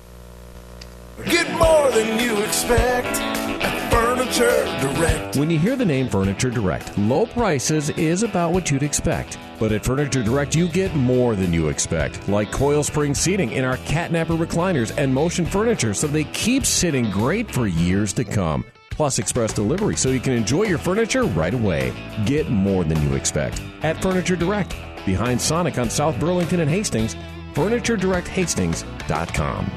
Get 1.25 1.49
more 1.57 1.91
than 1.91 2.19
you 2.19 2.41
expect 2.41 3.07
at 3.07 3.91
Furniture 3.91 4.65
Direct. 4.81 5.37
When 5.37 5.49
you 5.49 5.57
hear 5.57 5.75
the 5.75 5.85
name 5.85 6.09
Furniture 6.09 6.49
Direct, 6.49 6.97
low 6.97 7.25
prices 7.25 7.89
is 7.91 8.23
about 8.23 8.51
what 8.51 8.69
you'd 8.69 8.83
expect. 8.83 9.39
But 9.59 9.71
at 9.71 9.85
Furniture 9.85 10.23
Direct, 10.23 10.55
you 10.55 10.67
get 10.67 10.93
more 10.93 11.35
than 11.35 11.53
you 11.53 11.69
expect, 11.69 12.27
like 12.27 12.51
coil 12.51 12.83
spring 12.83 13.15
seating 13.15 13.51
in 13.51 13.63
our 13.63 13.77
catnapper 13.77 14.33
recliners 14.33 14.93
and 14.97 15.13
motion 15.13 15.45
furniture 15.45 15.93
so 15.93 16.07
they 16.07 16.25
keep 16.25 16.65
sitting 16.65 17.09
great 17.11 17.49
for 17.49 17.65
years 17.65 18.11
to 18.13 18.23
come. 18.25 18.65
Plus 18.91 19.19
express 19.19 19.53
delivery 19.53 19.97
so 19.97 20.09
you 20.09 20.19
can 20.19 20.33
enjoy 20.33 20.63
your 20.63 20.77
furniture 20.77 21.23
right 21.23 21.53
away. 21.53 21.93
Get 22.25 22.49
more 22.49 22.83
than 22.83 23.01
you 23.01 23.15
expect 23.15 23.61
at 23.81 24.01
Furniture 24.01 24.35
Direct, 24.35 24.75
behind 25.05 25.41
Sonic 25.41 25.77
on 25.77 25.89
South 25.89 26.19
Burlington 26.19 26.59
and 26.59 26.69
Hastings, 26.69 27.15
FurnitureDirectHastings.com. 27.53 29.71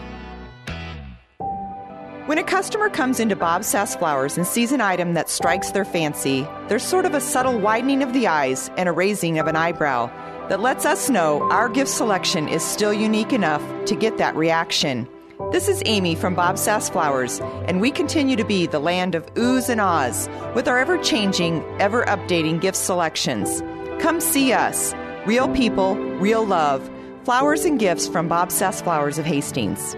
When 2.26 2.38
a 2.38 2.42
customer 2.42 2.88
comes 2.88 3.20
into 3.20 3.36
Bob 3.36 3.64
Sass 3.64 3.94
Flowers 3.94 4.38
and 4.38 4.46
sees 4.46 4.72
an 4.72 4.80
item 4.80 5.12
that 5.12 5.28
strikes 5.28 5.72
their 5.72 5.84
fancy, 5.84 6.48
there's 6.68 6.82
sort 6.82 7.04
of 7.04 7.12
a 7.12 7.20
subtle 7.20 7.58
widening 7.58 8.02
of 8.02 8.14
the 8.14 8.26
eyes 8.26 8.70
and 8.78 8.88
a 8.88 8.92
raising 8.92 9.38
of 9.38 9.46
an 9.46 9.56
eyebrow 9.56 10.06
that 10.48 10.60
lets 10.60 10.86
us 10.86 11.10
know 11.10 11.46
our 11.50 11.68
gift 11.68 11.90
selection 11.90 12.48
is 12.48 12.62
still 12.62 12.94
unique 12.94 13.34
enough 13.34 13.62
to 13.84 13.94
get 13.94 14.16
that 14.16 14.34
reaction. 14.36 15.06
This 15.54 15.68
is 15.68 15.82
Amy 15.86 16.16
from 16.16 16.34
Bob 16.34 16.58
Sass 16.58 16.90
Flowers, 16.90 17.38
and 17.68 17.80
we 17.80 17.92
continue 17.92 18.34
to 18.34 18.44
be 18.44 18.66
the 18.66 18.80
land 18.80 19.14
of 19.14 19.32
oohs 19.34 19.68
and 19.68 19.80
ahs 19.80 20.28
with 20.52 20.66
our 20.66 20.80
ever 20.80 20.98
changing, 20.98 21.62
ever 21.78 22.04
updating 22.06 22.60
gift 22.60 22.76
selections. 22.76 23.62
Come 24.00 24.20
see 24.20 24.52
us. 24.52 24.92
Real 25.26 25.48
people, 25.50 25.94
real 25.94 26.44
love. 26.44 26.90
Flowers 27.22 27.64
and 27.64 27.78
gifts 27.78 28.08
from 28.08 28.26
Bob 28.26 28.50
Sass 28.50 28.82
Flowers 28.82 29.16
of 29.16 29.26
Hastings. 29.26 29.94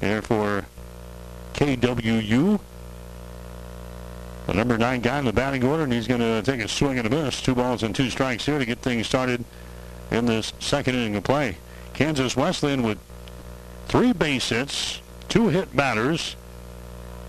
here 0.00 0.22
for 0.22 0.66
KWU 1.54 2.60
the 4.46 4.54
number 4.54 4.76
nine 4.76 5.00
guy 5.00 5.18
in 5.18 5.24
the 5.24 5.32
batting 5.32 5.64
order, 5.64 5.84
and 5.84 5.92
he's 5.92 6.08
going 6.08 6.20
to 6.20 6.42
take 6.42 6.60
a 6.60 6.68
swing 6.68 6.98
and 6.98 7.06
a 7.06 7.10
miss. 7.10 7.40
Two 7.40 7.54
balls 7.54 7.82
and 7.82 7.94
two 7.94 8.10
strikes 8.10 8.44
here 8.44 8.58
to 8.58 8.64
get 8.64 8.78
things 8.78 9.06
started 9.06 9.44
in 10.10 10.26
this 10.26 10.52
second 10.58 10.96
inning 10.96 11.16
of 11.16 11.24
play. 11.24 11.56
Kansas 11.94 12.36
Wesleyan 12.36 12.82
with 12.82 12.98
three 13.86 14.12
base 14.12 14.48
hits, 14.48 15.00
two 15.28 15.48
hit 15.48 15.74
batters. 15.76 16.36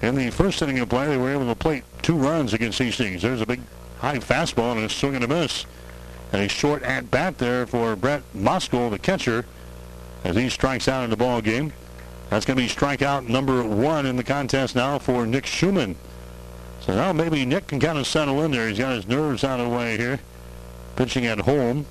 In 0.04 0.16
the 0.16 0.32
first 0.32 0.62
inning 0.62 0.80
of 0.80 0.90
play, 0.90 1.08
they 1.08 1.16
were 1.16 1.32
able 1.32 1.48
to 1.48 1.56
plate 1.56 1.86
two 2.02 2.18
runs 2.18 2.54
against 2.54 2.78
Hastings. 2.78 3.22
There's 3.22 3.40
a 3.40 3.46
big 3.46 3.62
high 4.00 4.18
fastball 4.18 4.76
and 4.76 4.84
a 4.84 4.90
swing 4.90 5.16
and 5.16 5.24
a 5.24 5.30
miss. 5.30 5.66
And 6.34 6.42
a 6.42 6.50
short 6.50 6.84
at 6.84 7.10
bat 7.10 7.38
there 7.38 7.66
for 7.66 7.96
Brett 7.96 8.22
Moskal, 8.36 8.92
the 8.92 9.00
catcher, 9.00 9.46
as 10.26 10.36
he 10.36 10.50
strikes 10.50 10.90
out 10.90 11.06
in 11.06 11.10
the 11.10 11.16
ball 11.16 11.40
game. 11.40 11.72
That's 12.30 12.46
going 12.46 12.58
to 12.58 12.64
be 12.64 12.70
strikeout 12.70 13.30
number 13.30 13.64
one 13.64 14.06
in 14.06 14.18
the 14.18 14.26
contest 14.26 14.76
now 14.76 15.00
for 15.00 15.26
Nick 15.26 15.46
Schumann. 15.46 15.96
So 16.82 16.94
now 16.94 17.14
maybe 17.14 17.46
Nick 17.46 17.68
can 17.68 17.80
kind 17.80 17.98
of 17.98 18.06
settle 18.06 18.42
in 18.42 18.52
there. 18.52 18.68
He's 18.68 18.80
got 18.80 18.96
his 18.96 19.08
nerves 19.08 19.46
out 19.46 19.62
of 19.62 19.70
the 19.70 19.76
way 19.76 19.98
here. 19.98 20.20
Pitching 20.98 21.28
at 21.28 21.40
home. 21.40 21.86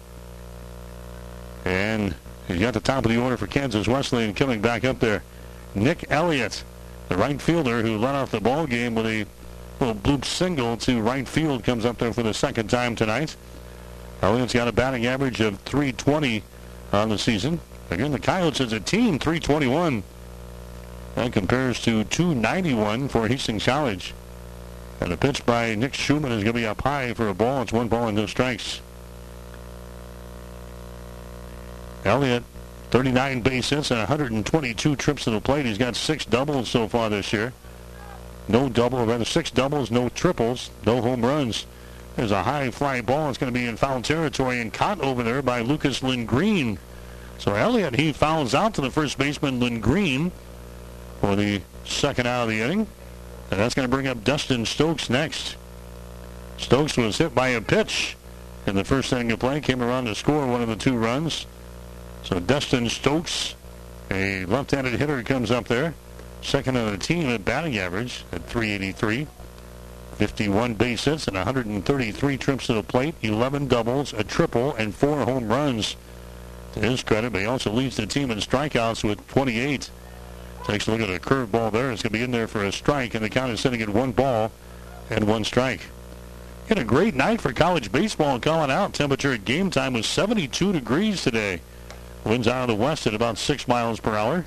And 1.64 2.14
he's 2.46 2.60
got 2.60 2.74
the 2.74 2.80
top 2.80 3.06
of 3.06 3.10
the 3.10 3.18
order 3.18 3.38
for 3.38 3.46
Kansas 3.46 3.88
Wesleyan 3.88 4.34
coming 4.34 4.60
back 4.60 4.84
up 4.84 5.00
there. 5.00 5.22
Nick 5.74 6.04
Elliott, 6.10 6.62
the 7.12 7.18
right 7.18 7.42
fielder 7.42 7.82
who 7.82 7.98
led 7.98 8.14
off 8.14 8.30
the 8.30 8.40
ball 8.40 8.66
game 8.66 8.94
with 8.94 9.04
a 9.04 9.26
little 9.80 9.94
bloop 9.94 10.24
single 10.24 10.78
to 10.78 11.02
right 11.02 11.28
field, 11.28 11.62
comes 11.62 11.84
up 11.84 11.98
there 11.98 12.10
for 12.10 12.22
the 12.22 12.32
second 12.32 12.70
time 12.70 12.96
tonight. 12.96 13.36
Elliott's 14.22 14.54
got 14.54 14.66
a 14.66 14.72
batting 14.72 15.04
average 15.04 15.38
of 15.42 15.58
320 15.60 16.42
on 16.90 17.10
the 17.10 17.18
season. 17.18 17.60
Again, 17.90 18.12
the 18.12 18.18
Coyotes 18.18 18.62
as 18.62 18.72
a 18.72 18.80
team, 18.80 19.18
321. 19.18 20.02
That 21.16 21.34
compares 21.34 21.82
to 21.82 22.04
291 22.04 23.10
for 23.10 23.28
Hastings 23.28 23.66
College. 23.66 24.14
And 24.98 25.12
the 25.12 25.18
pitch 25.18 25.44
by 25.44 25.74
Nick 25.74 25.92
Schumann 25.92 26.32
is 26.32 26.42
going 26.42 26.54
to 26.54 26.60
be 26.60 26.66
up 26.66 26.80
high 26.80 27.12
for 27.12 27.28
a 27.28 27.34
ball. 27.34 27.60
It's 27.60 27.74
one 27.74 27.88
ball 27.88 28.08
and 28.08 28.16
no 28.16 28.24
strikes. 28.24 28.80
Elliott, 32.06 32.44
39 32.92 33.40
base 33.40 33.70
hits 33.70 33.90
and 33.90 34.00
122 34.00 34.96
trips 34.96 35.24
to 35.24 35.30
the 35.30 35.40
plate. 35.40 35.64
He's 35.64 35.78
got 35.78 35.96
six 35.96 36.26
doubles 36.26 36.68
so 36.68 36.86
far 36.86 37.08
this 37.08 37.32
year. 37.32 37.54
No 38.48 38.68
double, 38.68 39.06
rather 39.06 39.24
six 39.24 39.50
doubles, 39.50 39.90
no 39.90 40.10
triples, 40.10 40.68
no 40.84 41.00
home 41.00 41.24
runs. 41.24 41.64
There's 42.16 42.32
a 42.32 42.42
high 42.42 42.70
fly 42.70 43.00
ball. 43.00 43.30
It's 43.30 43.38
going 43.38 43.50
to 43.50 43.58
be 43.58 43.64
in 43.64 43.78
foul 43.78 44.02
territory 44.02 44.60
and 44.60 44.70
caught 44.70 45.00
over 45.00 45.22
there 45.22 45.40
by 45.40 45.62
Lucas 45.62 46.02
Lindgren. 46.02 46.78
So 47.38 47.54
Elliott, 47.54 47.96
he 47.96 48.12
fouls 48.12 48.54
out 48.54 48.74
to 48.74 48.82
the 48.82 48.90
first 48.90 49.16
baseman, 49.16 49.58
Lindgren, 49.58 50.30
for 51.22 51.34
the 51.34 51.62
second 51.86 52.26
out 52.26 52.42
of 52.42 52.50
the 52.50 52.60
inning. 52.60 52.86
And 53.50 53.58
that's 53.58 53.74
going 53.74 53.88
to 53.88 53.90
bring 53.90 54.06
up 54.06 54.22
Dustin 54.22 54.66
Stokes 54.66 55.08
next. 55.08 55.56
Stokes 56.58 56.98
was 56.98 57.16
hit 57.16 57.34
by 57.34 57.48
a 57.48 57.62
pitch 57.62 58.18
in 58.66 58.74
the 58.74 58.84
first 58.84 59.10
inning 59.14 59.32
of 59.32 59.38
play, 59.38 59.62
came 59.62 59.82
around 59.82 60.04
to 60.04 60.14
score 60.14 60.46
one 60.46 60.60
of 60.60 60.68
the 60.68 60.76
two 60.76 60.98
runs. 60.98 61.46
So 62.24 62.38
Dustin 62.38 62.88
Stokes, 62.88 63.54
a 64.10 64.44
left-handed 64.46 64.94
hitter, 64.94 65.22
comes 65.22 65.50
up 65.50 65.68
there. 65.68 65.94
Second 66.40 66.76
on 66.76 66.92
the 66.92 66.98
team 66.98 67.28
at 67.28 67.44
batting 67.44 67.78
average 67.78 68.24
at 68.32 68.44
383. 68.46 69.26
51 70.16 70.74
base 70.74 71.04
hits 71.04 71.26
and 71.26 71.36
133 71.36 72.36
trips 72.36 72.66
to 72.66 72.74
the 72.74 72.82
plate, 72.82 73.14
11 73.22 73.66
doubles, 73.66 74.12
a 74.12 74.22
triple, 74.22 74.74
and 74.74 74.94
four 74.94 75.24
home 75.24 75.48
runs. 75.48 75.96
To 76.74 76.80
his 76.80 77.02
credit, 77.02 77.32
but 77.32 77.42
he 77.42 77.46
also 77.46 77.70
leads 77.70 77.96
the 77.96 78.06
team 78.06 78.30
in 78.30 78.38
strikeouts 78.38 79.04
with 79.04 79.26
28. 79.28 79.90
Takes 80.64 80.86
a 80.86 80.90
look 80.90 81.00
at 81.00 81.10
a 81.10 81.18
curveball 81.18 81.72
there. 81.72 81.90
It's 81.90 82.02
going 82.02 82.12
to 82.12 82.18
be 82.18 82.22
in 82.22 82.30
there 82.30 82.48
for 82.48 82.64
a 82.64 82.72
strike, 82.72 83.14
and 83.14 83.22
the 83.22 83.28
count 83.28 83.52
is 83.52 83.60
sitting 83.60 83.82
at 83.82 83.90
one 83.90 84.12
ball 84.12 84.50
and 85.10 85.26
one 85.26 85.44
strike. 85.44 85.82
Had 86.68 86.78
a 86.78 86.84
great 86.84 87.14
night 87.14 87.40
for 87.40 87.52
college 87.52 87.92
baseball 87.92 88.40
calling 88.40 88.70
out. 88.70 88.94
Temperature 88.94 89.34
at 89.34 89.44
game 89.44 89.70
time 89.70 89.92
was 89.92 90.06
72 90.06 90.72
degrees 90.72 91.22
today. 91.22 91.60
Winds 92.24 92.48
out 92.48 92.68
of 92.68 92.76
the 92.76 92.82
west 92.82 93.06
at 93.06 93.14
about 93.14 93.38
6 93.38 93.68
miles 93.68 94.00
per 94.00 94.14
hour. 94.14 94.46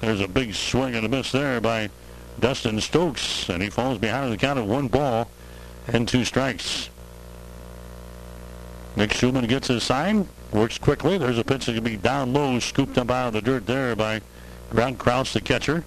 There's 0.00 0.20
a 0.20 0.28
big 0.28 0.54
swing 0.54 0.94
and 0.94 1.04
a 1.04 1.08
miss 1.08 1.32
there 1.32 1.60
by 1.60 1.90
Dustin 2.38 2.80
Stokes, 2.80 3.48
and 3.48 3.62
he 3.62 3.68
falls 3.68 3.98
behind 3.98 4.24
on 4.24 4.30
the 4.30 4.36
count 4.38 4.58
of 4.58 4.66
one 4.66 4.88
ball 4.88 5.30
and 5.86 6.08
two 6.08 6.24
strikes. 6.24 6.88
Nick 8.96 9.12
Schumann 9.12 9.46
gets 9.46 9.68
his 9.68 9.82
sign, 9.82 10.26
works 10.52 10.78
quickly. 10.78 11.18
There's 11.18 11.38
a 11.38 11.44
pitch 11.44 11.66
that 11.66 11.74
can 11.74 11.84
be 11.84 11.96
down 11.96 12.32
low, 12.32 12.58
scooped 12.58 12.98
up 12.98 13.10
out 13.10 13.28
of 13.28 13.32
the 13.34 13.42
dirt 13.42 13.66
there 13.66 13.94
by 13.94 14.20
Grant 14.70 14.98
Kraus, 14.98 15.32
the 15.32 15.40
catcher. 15.40 15.84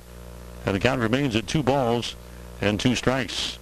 And 0.66 0.76
the 0.76 0.80
count 0.80 1.02
remains 1.02 1.36
at 1.36 1.48
two 1.48 1.64
balls 1.64 2.16
and 2.62 2.80
two 2.80 2.96
strikes. 2.96 3.58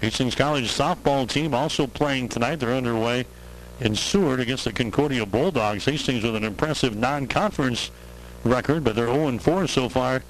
Hastings 0.00 0.34
College 0.34 0.68
softball 0.68 1.28
team 1.28 1.54
also 1.54 1.86
playing 1.86 2.28
tonight. 2.28 2.56
They're 2.56 2.74
underway 2.74 3.26
in 3.80 3.94
Seward 3.94 4.40
against 4.40 4.64
the 4.64 4.72
Concordia 4.72 5.26
Bulldogs. 5.26 5.84
Hastings 5.84 6.24
with 6.24 6.36
an 6.36 6.44
impressive 6.44 6.96
non-conference 6.96 7.90
record, 8.44 8.84
but 8.84 8.96
they're 8.96 9.06
0-4 9.06 9.68
so 9.68 9.88
far 9.88 10.22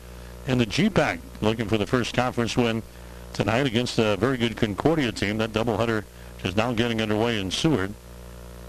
in 0.47 0.59
the 0.59 0.67
GPAC. 0.67 1.21
Looking 1.41 1.69
for 1.69 1.79
the 1.79 1.87
first 1.87 2.15
conference 2.15 2.57
win 2.57 2.83
tonight 3.33 3.67
against 3.67 3.99
a 3.99 4.17
very 4.17 4.37
good 4.37 4.57
Concordia 4.57 5.13
team. 5.13 5.39
That 5.39 5.53
doubleheader 5.53 6.05
is 6.45 6.57
now 6.57 6.73
getting 6.73 7.01
underway 7.01 7.39
in 7.39 7.51
Seward. 7.51 7.93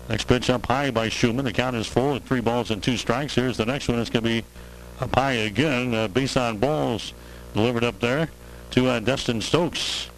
Next 0.10 0.26
pitch 0.26 0.50
up 0.50 0.66
high 0.66 0.92
by 0.92 1.10
Schumann. 1.10 1.46
The 1.46 1.52
count 1.52 1.76
is 1.76 1.88
full 1.88 2.18
three 2.20 2.40
balls 2.40 2.72
and 2.72 2.82
two 2.82 2.98
strikes. 2.98 3.36
Here's 3.36 3.58
the 3.58 3.66
next 3.66 3.88
one. 3.88 4.00
It's 4.00 4.10
going 4.10 4.24
to 4.24 4.30
be 4.30 4.44
up 5.00 5.14
high 5.16 5.34
again. 5.34 5.94
Uh, 5.94 6.08
base 6.08 6.38
on 6.38 6.58
balls 6.58 7.14
delivered 7.54 7.84
up 7.84 8.00
there 8.00 8.30
to 8.72 8.88
uh, 8.88 9.00
Dustin 9.00 9.42
Stokes. 9.42 10.10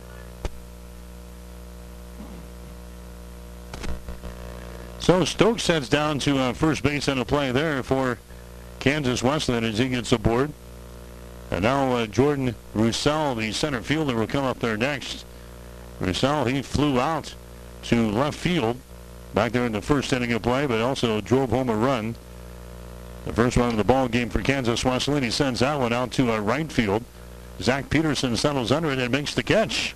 So 5.10 5.26
Stokes 5.26 5.66
heads 5.66 5.89
down 5.89 6.20
to 6.20 6.38
uh, 6.38 6.53
first 6.53 6.84
base 6.84 7.10
on 7.10 7.18
a 7.18 7.26
play 7.26 7.51
there 7.51 7.82
for 7.82 8.20
Kansas 8.78 9.24
Wesleyan 9.24 9.64
as 9.64 9.80
he 9.80 9.89
gets 9.89 10.12
aboard. 10.12 10.53
And 11.49 11.64
now 11.64 11.93
uh, 11.93 12.05
Jordan 12.05 12.53
Roussel, 12.76 13.34
the 13.34 13.51
center 13.51 13.82
fielder, 13.82 14.14
will 14.16 14.28
come 14.28 14.45
up 14.45 14.60
there 14.60 14.78
next. 14.78 15.26
Roussel, 15.99 16.45
he 16.45 16.62
flew 16.62 16.99
out 16.99 17.34
to 17.86 18.12
left 18.12 18.38
field 18.38 18.78
back 19.34 19.51
there 19.51 19.66
in 19.66 19.72
the 19.72 19.82
first 19.82 20.14
inning 20.14 20.32
of 20.32 20.43
play, 20.43 20.68
but 20.68 20.80
also 20.80 21.22
drove 21.22 21.49
home 21.49 21.70
a 21.70 21.76
run. 21.76 22.14
The 23.26 23.34
first 23.34 23.57
run 23.57 23.70
of 23.70 23.78
the 23.78 23.84
ball 23.84 24.10
game 24.10 24.30
for 24.30 24.43
Kansas 24.43 24.86
Wesleyan. 24.86 25.24
He 25.24 25.32
sends 25.32 25.62
that 25.62 25.80
one 25.80 25.91
out 25.91 26.12
to 26.12 26.32
uh, 26.32 26.38
right 26.38 26.72
field. 26.72 27.03
Zach 27.60 27.89
Peterson 27.89 28.38
settles 28.38 28.72
under 28.72 28.91
it 28.91 28.99
and 28.99 29.12
makes 29.12 29.34
the 29.34 29.41
catch. 29.41 29.95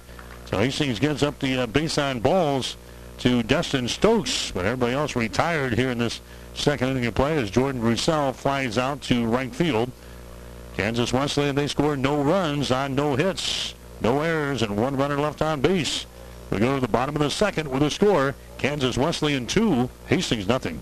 So 0.49 0.57
Hastings 0.57 0.97
gets 0.97 1.21
up 1.21 1.37
the 1.37 1.59
uh, 1.59 1.67
base 1.67 1.99
on 1.99 2.19
balls 2.19 2.77
to 3.23 3.41
Dustin 3.41 3.87
Stokes, 3.87 4.51
but 4.51 4.65
everybody 4.65 4.91
else 4.91 5.15
retired 5.15 5.75
here 5.75 5.91
in 5.91 5.97
this 5.97 6.19
second 6.55 6.89
inning 6.89 7.05
of 7.05 7.15
play 7.15 7.37
as 7.37 7.49
Jordan 7.49 7.79
Roussel 7.79 8.33
flies 8.33 8.77
out 8.77 9.01
to 9.03 9.25
right 9.25 9.55
field. 9.55 9.89
Kansas 10.75 11.13
Wesleyan, 11.13 11.55
they 11.55 11.67
scored 11.67 11.99
no 11.99 12.21
runs 12.21 12.69
on 12.69 12.95
no 12.95 13.15
hits, 13.15 13.75
no 14.01 14.19
errors, 14.19 14.61
and 14.61 14.75
one 14.75 14.97
runner 14.97 15.17
left 15.17 15.41
on 15.41 15.61
base. 15.61 16.05
We 16.51 16.59
go 16.59 16.75
to 16.75 16.81
the 16.81 16.87
bottom 16.89 17.15
of 17.15 17.21
the 17.21 17.29
second 17.29 17.69
with 17.69 17.83
a 17.83 17.89
score. 17.89 18.35
Kansas 18.57 18.97
Wesleyan 18.97 19.47
2, 19.47 19.89
Hastings 20.07 20.45
nothing. 20.45 20.81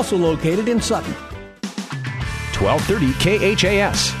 also 0.00 0.16
located 0.16 0.66
in 0.66 0.80
Sutton. 0.80 1.12
1230 2.58 3.54
KHAS. 3.54 4.14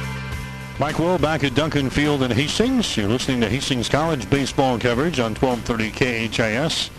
Mike 0.78 0.98
Will 0.98 1.16
back 1.16 1.42
at 1.42 1.54
Duncan 1.54 1.88
Field 1.88 2.22
in 2.22 2.30
Hastings. 2.30 2.98
You're 2.98 3.08
listening 3.08 3.40
to 3.40 3.48
Hastings 3.48 3.88
College 3.88 4.28
baseball 4.28 4.78
coverage 4.78 5.18
on 5.20 5.34
1230 5.34 6.28
KHAS. 6.28 6.90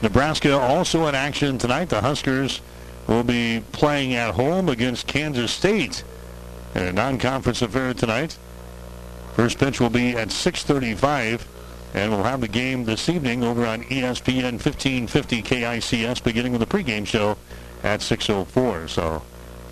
Nebraska 0.00 0.58
also 0.58 1.08
in 1.08 1.14
action 1.14 1.58
tonight. 1.58 1.90
The 1.90 2.00
Huskers 2.00 2.62
will 3.06 3.22
be 3.22 3.62
playing 3.72 4.14
at 4.14 4.34
home 4.34 4.70
against 4.70 5.06
Kansas 5.06 5.52
State 5.52 6.02
in 6.74 6.84
a 6.84 6.92
non-conference 6.94 7.60
affair 7.60 7.92
tonight. 7.92 8.38
First 9.34 9.58
pitch 9.58 9.78
will 9.78 9.90
be 9.90 10.16
at 10.16 10.28
6:35 10.28 11.44
And 11.92 12.10
we'll 12.10 12.22
have 12.22 12.40
the 12.40 12.48
game 12.48 12.86
this 12.86 13.10
evening 13.10 13.44
over 13.44 13.66
on 13.66 13.82
ESPN 13.82 14.52
1550 14.52 15.42
KICS 15.42 16.24
beginning 16.24 16.52
with 16.52 16.66
the 16.66 16.66
pregame 16.66 17.06
show 17.06 17.36
at 17.82 18.00
6.04. 18.00 18.88
So 18.88 19.22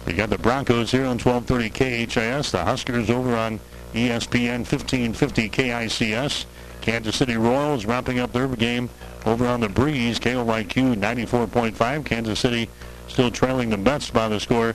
you 0.06 0.14
got 0.14 0.30
the 0.30 0.38
Broncos 0.38 0.90
here 0.90 1.04
on 1.04 1.18
1230 1.18 2.06
KHAS, 2.06 2.52
the 2.52 2.64
Huskers 2.64 3.10
over 3.10 3.36
on 3.36 3.60
ESPN 3.94 4.60
1550 4.60 5.50
KICS. 5.50 6.46
Kansas 6.80 7.16
City 7.16 7.36
Royals 7.36 7.84
wrapping 7.84 8.18
up 8.18 8.32
their 8.32 8.48
game 8.48 8.88
over 9.26 9.46
on 9.46 9.60
the 9.60 9.68
breeze. 9.68 10.18
KOIQ 10.18 10.96
94.5. 10.96 12.04
Kansas 12.04 12.40
City 12.40 12.68
still 13.08 13.30
trailing 13.30 13.70
the 13.70 13.76
Mets 13.76 14.10
by 14.10 14.28
the 14.28 14.40
score 14.40 14.74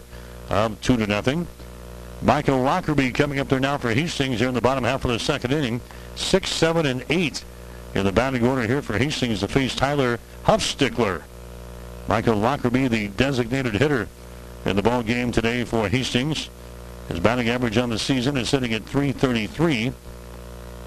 of 0.50 0.80
2 0.82 0.98
to 0.98 1.08
nothing. 1.08 1.48
Michael 2.22 2.62
Lockerbie 2.62 3.12
coming 3.12 3.40
up 3.40 3.50
there 3.50 3.60
now 3.60 3.78
for 3.78 3.94
Hastings 3.94 4.40
here 4.40 4.48
in 4.48 4.54
the 4.54 4.62
bottom 4.62 4.84
half 4.84 5.06
of 5.06 5.12
the 5.12 5.20
second 5.20 5.52
inning. 5.52 5.82
Six, 6.16 6.52
seven, 6.52 6.86
and 6.86 7.04
eight 7.10 7.44
in 7.94 8.06
the 8.06 8.12
batting 8.12 8.46
order 8.46 8.66
here 8.66 8.82
for 8.82 8.98
Hastings 8.98 9.42
to 9.42 9.48
face 9.48 9.76
Tyler 9.76 10.20
Huffstickler. 10.46 11.24
Michael 12.08 12.36
Lockerbie, 12.36 12.88
the 12.88 13.08
designated 13.10 13.74
hitter 13.74 14.08
in 14.66 14.76
the 14.76 14.84
ball 14.84 15.01
game 15.01 15.32
today 15.32 15.64
for 15.64 15.89
Hastings. 15.89 16.49
His 17.08 17.20
batting 17.20 17.49
average 17.49 17.78
on 17.78 17.89
the 17.89 17.99
season 17.99 18.38
is 18.38 18.49
sitting 18.49 18.74
at 18.74 18.84
333. 18.84 19.91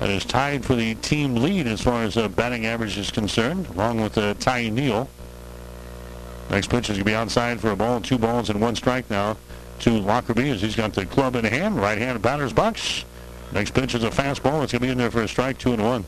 That 0.00 0.10
is 0.10 0.24
tied 0.24 0.64
for 0.64 0.76
the 0.76 0.94
team 0.96 1.36
lead 1.36 1.66
as 1.66 1.80
far 1.80 2.04
as 2.04 2.16
uh, 2.16 2.28
batting 2.28 2.66
average 2.66 2.96
is 2.96 3.10
concerned, 3.10 3.66
along 3.68 4.00
with 4.00 4.16
uh, 4.16 4.34
Ty 4.34 4.68
Neal. 4.68 5.08
Next 6.50 6.70
pitch 6.70 6.88
is 6.88 6.96
going 6.96 7.00
to 7.00 7.04
be 7.04 7.14
outside 7.14 7.60
for 7.60 7.70
a 7.70 7.76
ball, 7.76 8.00
two 8.00 8.18
balls 8.18 8.48
and 8.48 8.60
one 8.60 8.76
strike 8.76 9.10
now 9.10 9.36
to 9.80 9.90
Lockerbie 9.90 10.50
as 10.50 10.62
he's 10.62 10.76
got 10.76 10.92
the 10.92 11.04
club 11.04 11.36
in 11.36 11.44
hand, 11.44 11.76
right-handed 11.76 12.22
batter's 12.22 12.52
box. 12.52 13.04
Next 13.52 13.74
pitch 13.74 13.94
is 13.94 14.04
a 14.04 14.10
fastball. 14.10 14.62
It's 14.62 14.72
going 14.72 14.80
to 14.80 14.80
be 14.80 14.88
in 14.88 14.98
there 14.98 15.10
for 15.10 15.22
a 15.22 15.28
strike, 15.28 15.58
two 15.58 15.72
and 15.72 15.82
one. 15.82 16.04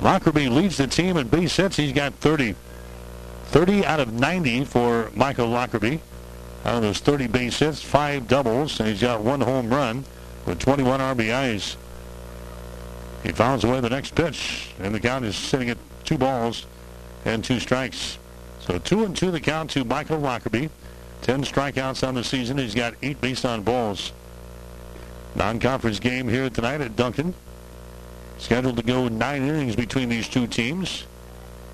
Lockerbie 0.00 0.48
leads 0.48 0.76
the 0.76 0.86
team 0.86 1.16
in 1.16 1.28
base 1.28 1.56
hits. 1.56 1.76
He's 1.76 1.92
got 1.92 2.14
30. 2.14 2.54
30 3.52 3.84
out 3.84 4.00
of 4.00 4.14
90 4.14 4.64
for 4.64 5.10
Michael 5.14 5.46
Lockerbie. 5.48 6.00
Out 6.64 6.76
of 6.76 6.82
those 6.82 7.00
30 7.00 7.26
base 7.26 7.58
hits, 7.58 7.82
five 7.82 8.26
doubles, 8.26 8.80
and 8.80 8.88
he's 8.88 9.02
got 9.02 9.20
one 9.20 9.42
home 9.42 9.68
run 9.68 10.06
with 10.46 10.58
21 10.58 11.00
RBIs. 11.00 11.76
He 13.22 13.32
fouls 13.32 13.62
away 13.62 13.80
the 13.80 13.90
next 13.90 14.14
pitch, 14.14 14.70
and 14.80 14.94
the 14.94 15.00
count 15.00 15.26
is 15.26 15.36
sitting 15.36 15.68
at 15.68 15.76
two 16.02 16.16
balls 16.16 16.64
and 17.26 17.44
two 17.44 17.60
strikes. 17.60 18.18
So 18.60 18.78
two 18.78 19.04
and 19.04 19.14
two 19.14 19.30
the 19.30 19.40
count 19.40 19.68
to 19.72 19.84
Michael 19.84 20.18
Lockerbie. 20.18 20.70
10 21.20 21.44
strikeouts 21.44 22.08
on 22.08 22.14
the 22.14 22.24
season. 22.24 22.56
He's 22.56 22.74
got 22.74 22.94
eight 23.02 23.20
base 23.20 23.44
on 23.44 23.62
balls. 23.62 24.12
Non-conference 25.34 26.00
game 26.00 26.26
here 26.26 26.48
tonight 26.48 26.80
at 26.80 26.96
Duncan. 26.96 27.34
Scheduled 28.38 28.78
to 28.78 28.82
go 28.82 29.08
nine 29.08 29.42
innings 29.42 29.76
between 29.76 30.08
these 30.08 30.26
two 30.26 30.46
teams. 30.46 31.04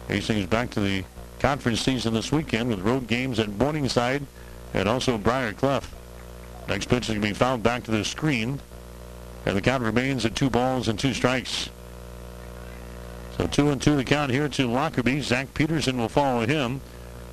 Hastings 0.08 0.46
back 0.46 0.70
to 0.70 0.80
the 0.80 1.04
conference 1.38 1.80
season 1.80 2.14
this 2.14 2.32
weekend 2.32 2.70
with 2.70 2.80
road 2.80 3.06
games 3.06 3.38
at 3.38 3.48
Morningside 3.48 4.26
and 4.74 4.88
also 4.88 5.18
Briar 5.18 5.52
Cliff. 5.52 5.94
Next 6.68 6.88
pitch 6.88 7.04
is 7.04 7.14
going 7.14 7.22
to 7.22 7.28
be 7.28 7.34
fouled 7.34 7.62
back 7.62 7.84
to 7.84 7.90
the 7.90 8.04
screen. 8.04 8.60
And 9.46 9.56
the 9.56 9.62
count 9.62 9.82
remains 9.82 10.26
at 10.26 10.36
two 10.36 10.50
balls 10.50 10.88
and 10.88 10.98
two 10.98 11.14
strikes. 11.14 11.70
So 13.36 13.46
two 13.46 13.70
and 13.70 13.80
two 13.80 13.96
the 13.96 14.04
count 14.04 14.30
here 14.30 14.48
to 14.48 14.66
Lockerbie. 14.66 15.22
Zach 15.22 15.54
Peterson 15.54 15.96
will 15.96 16.08
follow 16.08 16.44
him, 16.44 16.80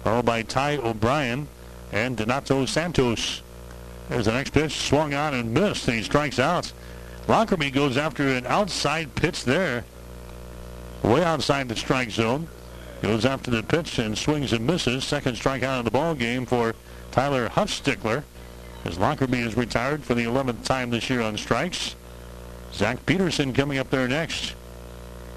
followed 0.03 0.25
by 0.25 0.43
Ty 0.43 0.77
O'Brien 0.77 1.47
and 1.91 2.15
Donato 2.15 2.65
Santos. 2.65 3.41
There's 4.07 4.25
the 4.25 4.33
next 4.33 4.51
pitch, 4.51 4.77
swung 4.77 5.13
on 5.13 5.33
and 5.33 5.53
missed, 5.53 5.87
and 5.87 5.97
he 5.97 6.03
strikes 6.03 6.39
out. 6.39 6.71
Lockerbie 7.27 7.71
goes 7.71 7.97
after 7.97 8.27
an 8.27 8.45
outside 8.45 9.15
pitch 9.15 9.45
there, 9.45 9.83
way 11.01 11.23
outside 11.23 11.67
the 11.67 11.75
strike 11.75 12.11
zone. 12.11 12.47
Goes 13.05 13.23
after 13.23 13.51
the 13.51 13.61
pitch 13.61 13.99
and 13.99 14.17
swings 14.17 14.51
and 14.51 14.65
misses. 14.65 15.03
Second 15.03 15.35
strikeout 15.35 15.77
of 15.77 15.85
the 15.85 15.91
ball 15.91 16.15
game 16.15 16.43
for 16.47 16.73
Tyler 17.11 17.49
Huffstickler. 17.49 18.23
As 18.83 18.97
Lockerbie 18.97 19.41
is 19.41 19.55
retired 19.55 20.03
for 20.03 20.15
the 20.15 20.23
11th 20.23 20.63
time 20.63 20.89
this 20.89 21.07
year 21.07 21.21
on 21.21 21.37
strikes. 21.37 21.95
Zach 22.73 23.05
Peterson 23.05 23.53
coming 23.53 23.77
up 23.77 23.91
there 23.91 24.07
next. 24.07 24.55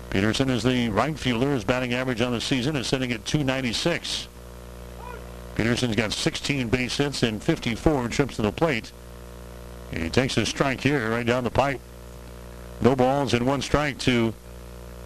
Peterson 0.09 0.49
is 0.49 0.63
the 0.63 0.89
right 0.89 1.19
fielder. 1.19 1.53
His 1.53 1.63
batting 1.63 1.93
average 1.93 2.23
on 2.23 2.33
the 2.33 2.41
season 2.41 2.75
is 2.75 2.87
sitting 2.87 3.13
at 3.13 3.27
296. 3.27 4.29
Peterson's 5.55 5.95
got 5.95 6.15
16 6.15 6.69
base 6.69 6.97
hits 6.97 7.23
and 7.23 7.43
54 7.43 8.09
trips 8.09 8.37
to 8.37 8.43
the 8.43 8.51
plate. 8.51 8.93
He 9.91 10.09
takes 10.09 10.39
a 10.39 10.47
strike 10.47 10.81
here 10.81 11.11
right 11.11 11.27
down 11.27 11.45
the 11.45 11.51
pipe. 11.51 11.83
No 12.81 12.97
balls 12.97 13.35
and 13.35 13.47
one 13.47 13.61
strike 13.61 13.99
to 13.99 14.33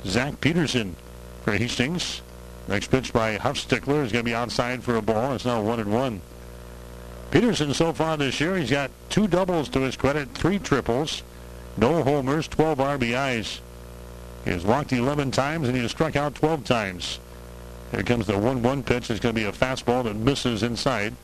Zach 0.07 0.41
Peterson 0.41 0.95
for 1.43 1.55
Hastings. 1.55 2.23
Next 2.69 2.91
pitch 2.91 3.13
by 3.13 3.37
Huffstickler 3.39 4.05
is 4.05 4.13
going 4.13 4.25
to 4.25 4.31
be 4.31 4.35
outside 4.35 4.83
for 4.83 4.97
a 4.97 5.03
ball. 5.03 5.35
It's 5.35 5.45
now 5.45 5.63
one 5.63 5.81
and 5.81 5.93
one. 5.93 6.21
Peterson 7.31 7.73
so 7.75 7.93
far 7.93 8.17
this 8.17 8.41
year, 8.41 8.57
he's 8.57 8.71
got 8.71 8.91
two 9.09 9.27
doubles 9.27 9.69
to 9.71 9.81
his 9.81 9.97
credit, 9.97 10.29
three 10.35 10.59
triples, 10.59 11.23
no 11.77 12.03
homers, 12.03 12.47
12 12.49 12.79
RBIs. 12.79 13.61
He 14.45 14.51
has 14.51 14.65
walked 14.65 14.93
11 14.93 15.31
times 15.31 15.67
and 15.67 15.77
he 15.77 15.83
has 15.83 15.91
struck 15.91 16.15
out 16.15 16.35
12 16.35 16.65
times. 16.65 17.19
Here 17.91 18.03
comes 18.03 18.27
the 18.27 18.35
1-1 18.35 18.85
pitch. 18.85 19.11
It's 19.11 19.21
going 19.21 19.35
to 19.35 19.41
be 19.41 19.47
a 19.47 19.53
fastball 19.53 20.05
that 20.05 20.17
misses 20.17 20.63
inside. 20.63 21.15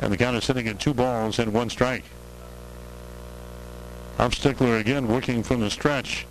And 0.00 0.12
the 0.12 0.16
count 0.16 0.36
is 0.36 0.44
sitting 0.44 0.68
at 0.68 0.78
two 0.78 0.94
balls 0.94 1.38
and 1.38 1.52
one 1.52 1.70
strike. 1.70 2.04
Huffstickler 4.18 4.80
again 4.80 5.08
working 5.08 5.42
from 5.42 5.60
the 5.60 5.70
stretch. 5.70 6.26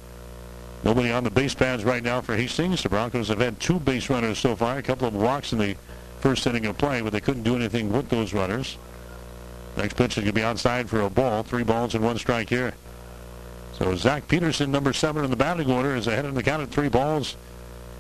Nobody 0.88 1.12
on 1.12 1.26
the 1.26 1.30
base 1.30 1.54
pads 1.54 1.84
right 1.84 2.02
now 2.02 2.22
for 2.22 2.38
Hastings. 2.38 2.82
The 2.82 2.88
Broncos 2.88 3.28
have 3.28 3.42
had 3.42 3.60
two 3.60 3.78
base 3.78 4.10
runners 4.10 4.40
so 4.40 4.56
far. 4.56 4.78
A 4.78 4.82
couple 4.82 5.06
of 5.06 5.14
walks 5.14 5.52
in 5.52 5.60
the 5.60 5.76
first 6.22 6.48
inning 6.48 6.66
of 6.66 6.78
play, 6.78 7.02
but 7.02 7.12
they 7.12 7.20
couldn't 7.20 7.44
do 7.44 7.58
anything 7.58 7.92
with 7.92 8.08
those 8.08 8.34
runners. 8.34 8.78
Next 9.76 9.98
pitch 9.98 10.12
is 10.12 10.24
going 10.24 10.28
to 10.28 10.32
be 10.32 10.44
outside 10.44 10.90
for 10.90 11.02
a 11.02 11.10
ball. 11.10 11.44
Three 11.44 11.66
balls 11.66 11.94
and 11.94 12.06
one 12.06 12.18
strike 12.18 12.48
here. 12.48 12.74
So 13.74 13.98
Zach 13.98 14.30
Peterson, 14.30 14.72
number 14.72 14.94
seven 14.94 15.26
in 15.26 15.30
the 15.30 15.36
batting 15.36 15.70
order, 15.70 15.94
is 15.94 16.08
ahead 16.08 16.24
in 16.24 16.36
the 16.36 16.42
count 16.42 16.64
at 16.64 16.70
three 16.70 16.88
balls 16.88 17.36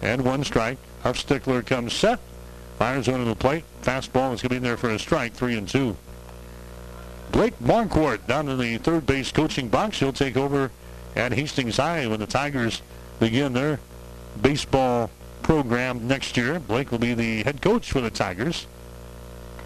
and 0.01 0.23
one 0.23 0.45
strike. 0.45 0.77
Huffstickler 1.03 1.65
comes 1.65 1.91
set. 1.91 2.21
Fires 2.79 3.09
onto 3.09 3.25
the 3.25 3.35
plate. 3.35 3.65
Fastball 3.81 4.33
is 4.33 4.41
going 4.41 4.43
to 4.43 4.49
be 4.49 4.55
in 4.55 4.63
there 4.63 4.77
for 4.77 4.91
a 4.91 4.97
strike, 4.97 5.33
three 5.33 5.57
and 5.57 5.67
two. 5.67 5.97
Blake 7.33 7.59
Marquardt 7.59 8.25
down 8.27 8.47
in 8.47 8.57
the 8.57 8.77
third 8.77 9.05
base 9.05 9.29
coaching 9.29 9.67
box. 9.67 9.99
He'll 9.99 10.13
take 10.13 10.37
over 10.37 10.71
at 11.17 11.33
Hastings 11.33 11.77
High 11.77 12.05
when 12.07 12.19
the 12.19 12.27
Tigers 12.27 12.81
begin 13.19 13.53
their 13.53 13.79
baseball 14.39 15.09
program 15.41 16.07
next 16.07 16.37
year. 16.37 16.59
Blake 16.59 16.91
will 16.91 16.99
be 16.99 17.15
the 17.15 17.43
head 17.43 17.61
coach 17.61 17.91
for 17.91 18.01
the 18.01 18.11
Tigers. 18.11 18.67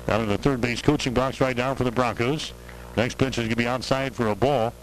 Down 0.08 0.22
in 0.22 0.30
the 0.30 0.38
third 0.38 0.62
base 0.62 0.82
coaching 0.82 1.14
box 1.14 1.42
right 1.42 1.56
now 1.56 1.76
for 1.76 1.84
the 1.84 1.92
Broncos. 1.92 2.54
Next 2.96 3.18
pitch 3.18 3.38
is 3.38 3.44
going 3.44 3.50
to 3.50 3.56
be 3.56 3.68
outside 3.68 4.16
for 4.16 4.28
a 4.28 4.36
ball. 4.36 4.74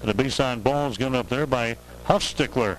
And 0.00 0.08
the 0.08 0.14
base 0.14 0.38
on 0.38 0.60
ball 0.60 0.88
is 0.88 0.96
going 0.96 1.16
up 1.16 1.28
there 1.28 1.46
by 1.46 1.76
Huffstickler. 2.06 2.78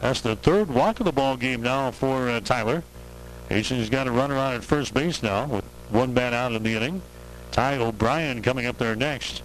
That's 0.00 0.22
the 0.22 0.36
third 0.36 0.68
walk 0.70 1.00
of 1.00 1.04
the 1.04 1.12
ball 1.12 1.36
game 1.36 1.62
now 1.62 1.90
for 1.90 2.30
uh, 2.30 2.40
Tyler. 2.40 2.82
Hastings 3.50 3.90
got 3.90 4.06
a 4.06 4.10
runner 4.10 4.36
on 4.36 4.54
at 4.54 4.64
first 4.64 4.94
base 4.94 5.22
now 5.22 5.46
with 5.46 5.64
one 5.90 6.14
bat 6.14 6.32
out 6.32 6.52
in 6.52 6.62
the 6.62 6.76
inning. 6.76 7.02
Ty 7.50 7.76
O'Brien 7.76 8.40
coming 8.42 8.64
up 8.64 8.78
there 8.78 8.96
next. 8.96 9.42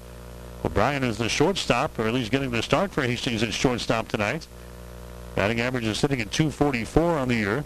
O'Brien 0.65 1.03
is 1.03 1.19
the 1.19 1.29
shortstop, 1.29 1.97
or 1.99 2.07
at 2.07 2.13
least 2.13 2.31
getting 2.31 2.49
the 2.49 2.63
start 2.63 2.91
for 2.91 3.03
Hastings 3.03 3.43
at 3.43 3.53
shortstop 3.53 4.07
tonight. 4.07 4.47
Batting 5.35 5.61
average 5.61 5.85
is 5.85 5.99
sitting 5.99 6.19
at 6.19 6.31
244 6.31 7.19
on 7.19 7.27
the 7.27 7.35
year. 7.35 7.63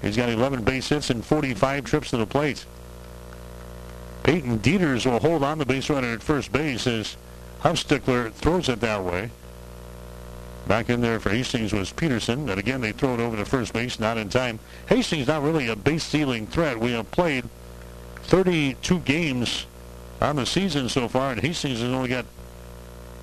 He's 0.00 0.16
got 0.16 0.30
11 0.30 0.64
base 0.64 0.88
hits 0.88 1.10
and 1.10 1.24
45 1.24 1.84
trips 1.84 2.10
to 2.10 2.16
the 2.16 2.26
plate. 2.26 2.64
Peyton 4.22 4.60
Dieters 4.60 5.04
will 5.04 5.20
hold 5.20 5.42
on 5.42 5.58
the 5.58 5.66
base 5.66 5.90
runner 5.90 6.12
at 6.12 6.22
first 6.22 6.50
base 6.50 6.86
as 6.86 7.16
Huffstickler 7.60 8.32
throws 8.32 8.68
it 8.68 8.80
that 8.80 9.04
way. 9.04 9.30
Back 10.66 10.88
in 10.88 11.00
there 11.00 11.20
for 11.20 11.30
Hastings 11.30 11.72
was 11.72 11.92
Peterson. 11.92 12.48
And 12.48 12.58
again, 12.58 12.80
they 12.80 12.92
throw 12.92 13.14
it 13.14 13.20
over 13.20 13.36
to 13.36 13.44
first 13.44 13.74
base, 13.74 14.00
not 14.00 14.16
in 14.16 14.30
time. 14.30 14.58
Hastings 14.88 15.26
not 15.26 15.42
really 15.42 15.68
a 15.68 15.76
base 15.76 16.04
stealing 16.04 16.46
threat. 16.46 16.80
We 16.80 16.92
have 16.92 17.10
played 17.10 17.44
32 18.22 19.00
games 19.00 19.66
on 20.20 20.36
the 20.36 20.46
season 20.46 20.88
so 20.88 21.08
far, 21.08 21.32
and 21.32 21.40
Hastings 21.40 21.80
has 21.80 21.90
only 21.90 22.08
got 22.08 22.24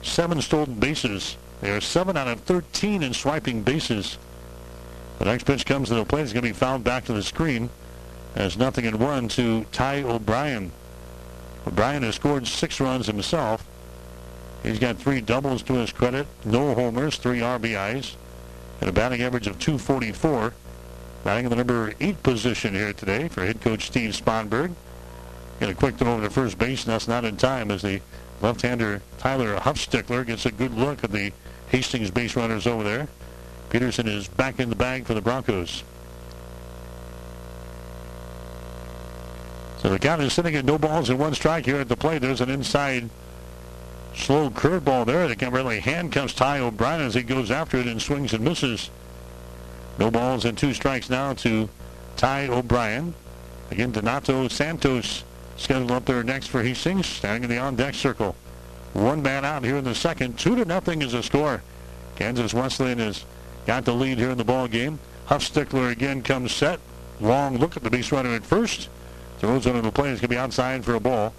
seven 0.05 0.41
stolen 0.41 0.75
bases. 0.75 1.37
They 1.61 1.71
are 1.71 1.81
7 1.81 2.15
out 2.15 2.27
of 2.27 2.41
13 2.41 3.01
in 3.01 3.13
swiping 3.13 3.63
bases. 3.63 4.17
The 5.19 5.25
next 5.25 5.45
pitch 5.45 5.65
comes 5.65 5.89
to 5.89 5.95
the 5.95 6.05
plate. 6.05 6.23
It's 6.23 6.33
going 6.33 6.43
to 6.43 6.49
be 6.49 6.53
fouled 6.53 6.83
back 6.83 7.05
to 7.05 7.13
the 7.13 7.23
screen 7.23 7.69
as 8.35 8.57
nothing 8.57 8.85
in 8.85 8.99
one 8.99 9.27
to 9.29 9.63
Ty 9.71 10.03
O'Brien. 10.03 10.71
O'Brien 11.65 12.03
has 12.03 12.15
scored 12.15 12.45
six 12.47 12.79
runs 12.79 13.07
himself. 13.07 13.65
He's 14.61 14.79
got 14.79 14.97
three 14.97 15.21
doubles 15.21 15.63
to 15.63 15.73
his 15.73 15.91
credit, 15.91 16.27
no 16.43 16.73
homers, 16.73 17.17
three 17.17 17.39
RBIs, 17.39 18.15
and 18.81 18.89
a 18.89 18.93
batting 18.93 19.21
average 19.21 19.47
of 19.47 19.59
244. 19.59 20.53
Batting 21.23 21.45
in 21.45 21.49
the 21.49 21.55
number 21.55 21.93
eight 21.99 22.21
position 22.21 22.73
here 22.73 22.93
today 22.93 23.27
for 23.27 23.45
head 23.45 23.61
coach 23.61 23.87
Steve 23.87 24.11
Sponberg. 24.11 24.73
Get 25.59 25.69
a 25.69 25.73
quick 25.73 25.95
throw 25.95 26.13
over 26.13 26.23
to 26.23 26.29
first 26.29 26.57
base, 26.57 26.83
and 26.83 26.93
that's 26.93 27.07
not 27.07 27.25
in 27.25 27.37
time 27.37 27.71
as 27.71 27.81
the 27.81 28.01
left-hander 28.41 29.01
Tyler 29.17 29.57
Huffstickler 29.57 30.25
gets 30.25 30.45
a 30.45 30.51
good 30.51 30.73
look 30.73 31.03
at 31.03 31.11
the 31.11 31.31
Hastings 31.69 32.11
base 32.11 32.35
runners 32.35 32.67
over 32.67 32.83
there. 32.83 33.07
Peterson 33.69 34.07
is 34.07 34.27
back 34.27 34.59
in 34.59 34.69
the 34.69 34.75
bag 34.75 35.05
for 35.05 35.13
the 35.13 35.21
Broncos. 35.21 35.83
So 39.81 39.89
the 39.89 39.99
count 39.99 40.21
is 40.21 40.33
sitting 40.33 40.55
at 40.55 40.65
no 40.65 40.77
balls 40.77 41.09
and 41.09 41.19
one 41.19 41.33
strike 41.33 41.65
here 41.65 41.77
at 41.77 41.89
the 41.89 41.97
plate. 41.97 42.21
There's 42.21 42.41
an 42.41 42.49
inside 42.49 43.09
slow 44.15 44.49
curveball 44.49 45.05
there 45.05 45.27
that 45.27 45.51
really 45.51 45.79
handcuffs 45.79 46.33
Ty 46.33 46.59
O'Brien 46.59 47.01
as 47.01 47.13
he 47.13 47.23
goes 47.23 47.51
after 47.51 47.77
it 47.77 47.87
and 47.87 48.01
swings 48.01 48.33
and 48.33 48.43
misses. 48.43 48.89
No 49.99 50.09
balls 50.09 50.45
and 50.45 50.57
two 50.57 50.73
strikes 50.73 51.09
now 51.09 51.33
to 51.33 51.69
Ty 52.17 52.47
O'Brien. 52.47 53.13
Again, 53.71 53.91
Donato 53.91 54.47
Santos 54.47 55.23
scheduled 55.57 55.91
up 55.91 56.05
there 56.05 56.23
next 56.23 56.47
for 56.47 56.63
Hastings, 56.63 57.05
standing 57.05 57.43
in 57.43 57.49
the 57.49 57.61
on-deck 57.61 57.95
circle. 57.95 58.35
One 58.93 59.21
man 59.21 59.43
out 59.43 59.63
here 59.63 59.77
in 59.77 59.83
the 59.83 59.95
second. 59.95 60.39
Two 60.39 60.55
to 60.55 60.65
nothing 60.65 61.01
is 61.01 61.11
the 61.11 61.21
score. 61.21 61.61
Kansas 62.15 62.53
Wesleyan 62.53 62.99
has 62.99 63.25
got 63.65 63.83
the 63.83 63.93
lead 63.93 64.17
here 64.17 64.29
in 64.29 64.37
the 64.37 64.43
ball 64.43 64.67
game. 64.67 64.99
Huffstickler 65.27 65.91
again 65.91 66.21
comes 66.21 66.53
set. 66.53 66.79
Long 67.19 67.57
look 67.57 67.75
at 67.75 67.83
the 67.83 67.89
base 67.89 68.11
runner 68.11 68.33
at 68.33 68.45
first. 68.45 68.89
Throws 69.39 69.67
under 69.67 69.81
the 69.81 69.91
plate. 69.91 70.11
It's 70.11 70.21
going 70.21 70.29
to 70.29 70.35
be 70.35 70.37
outside 70.37 70.85
for 70.85 70.95
a 70.95 70.99
ball. 70.99 71.33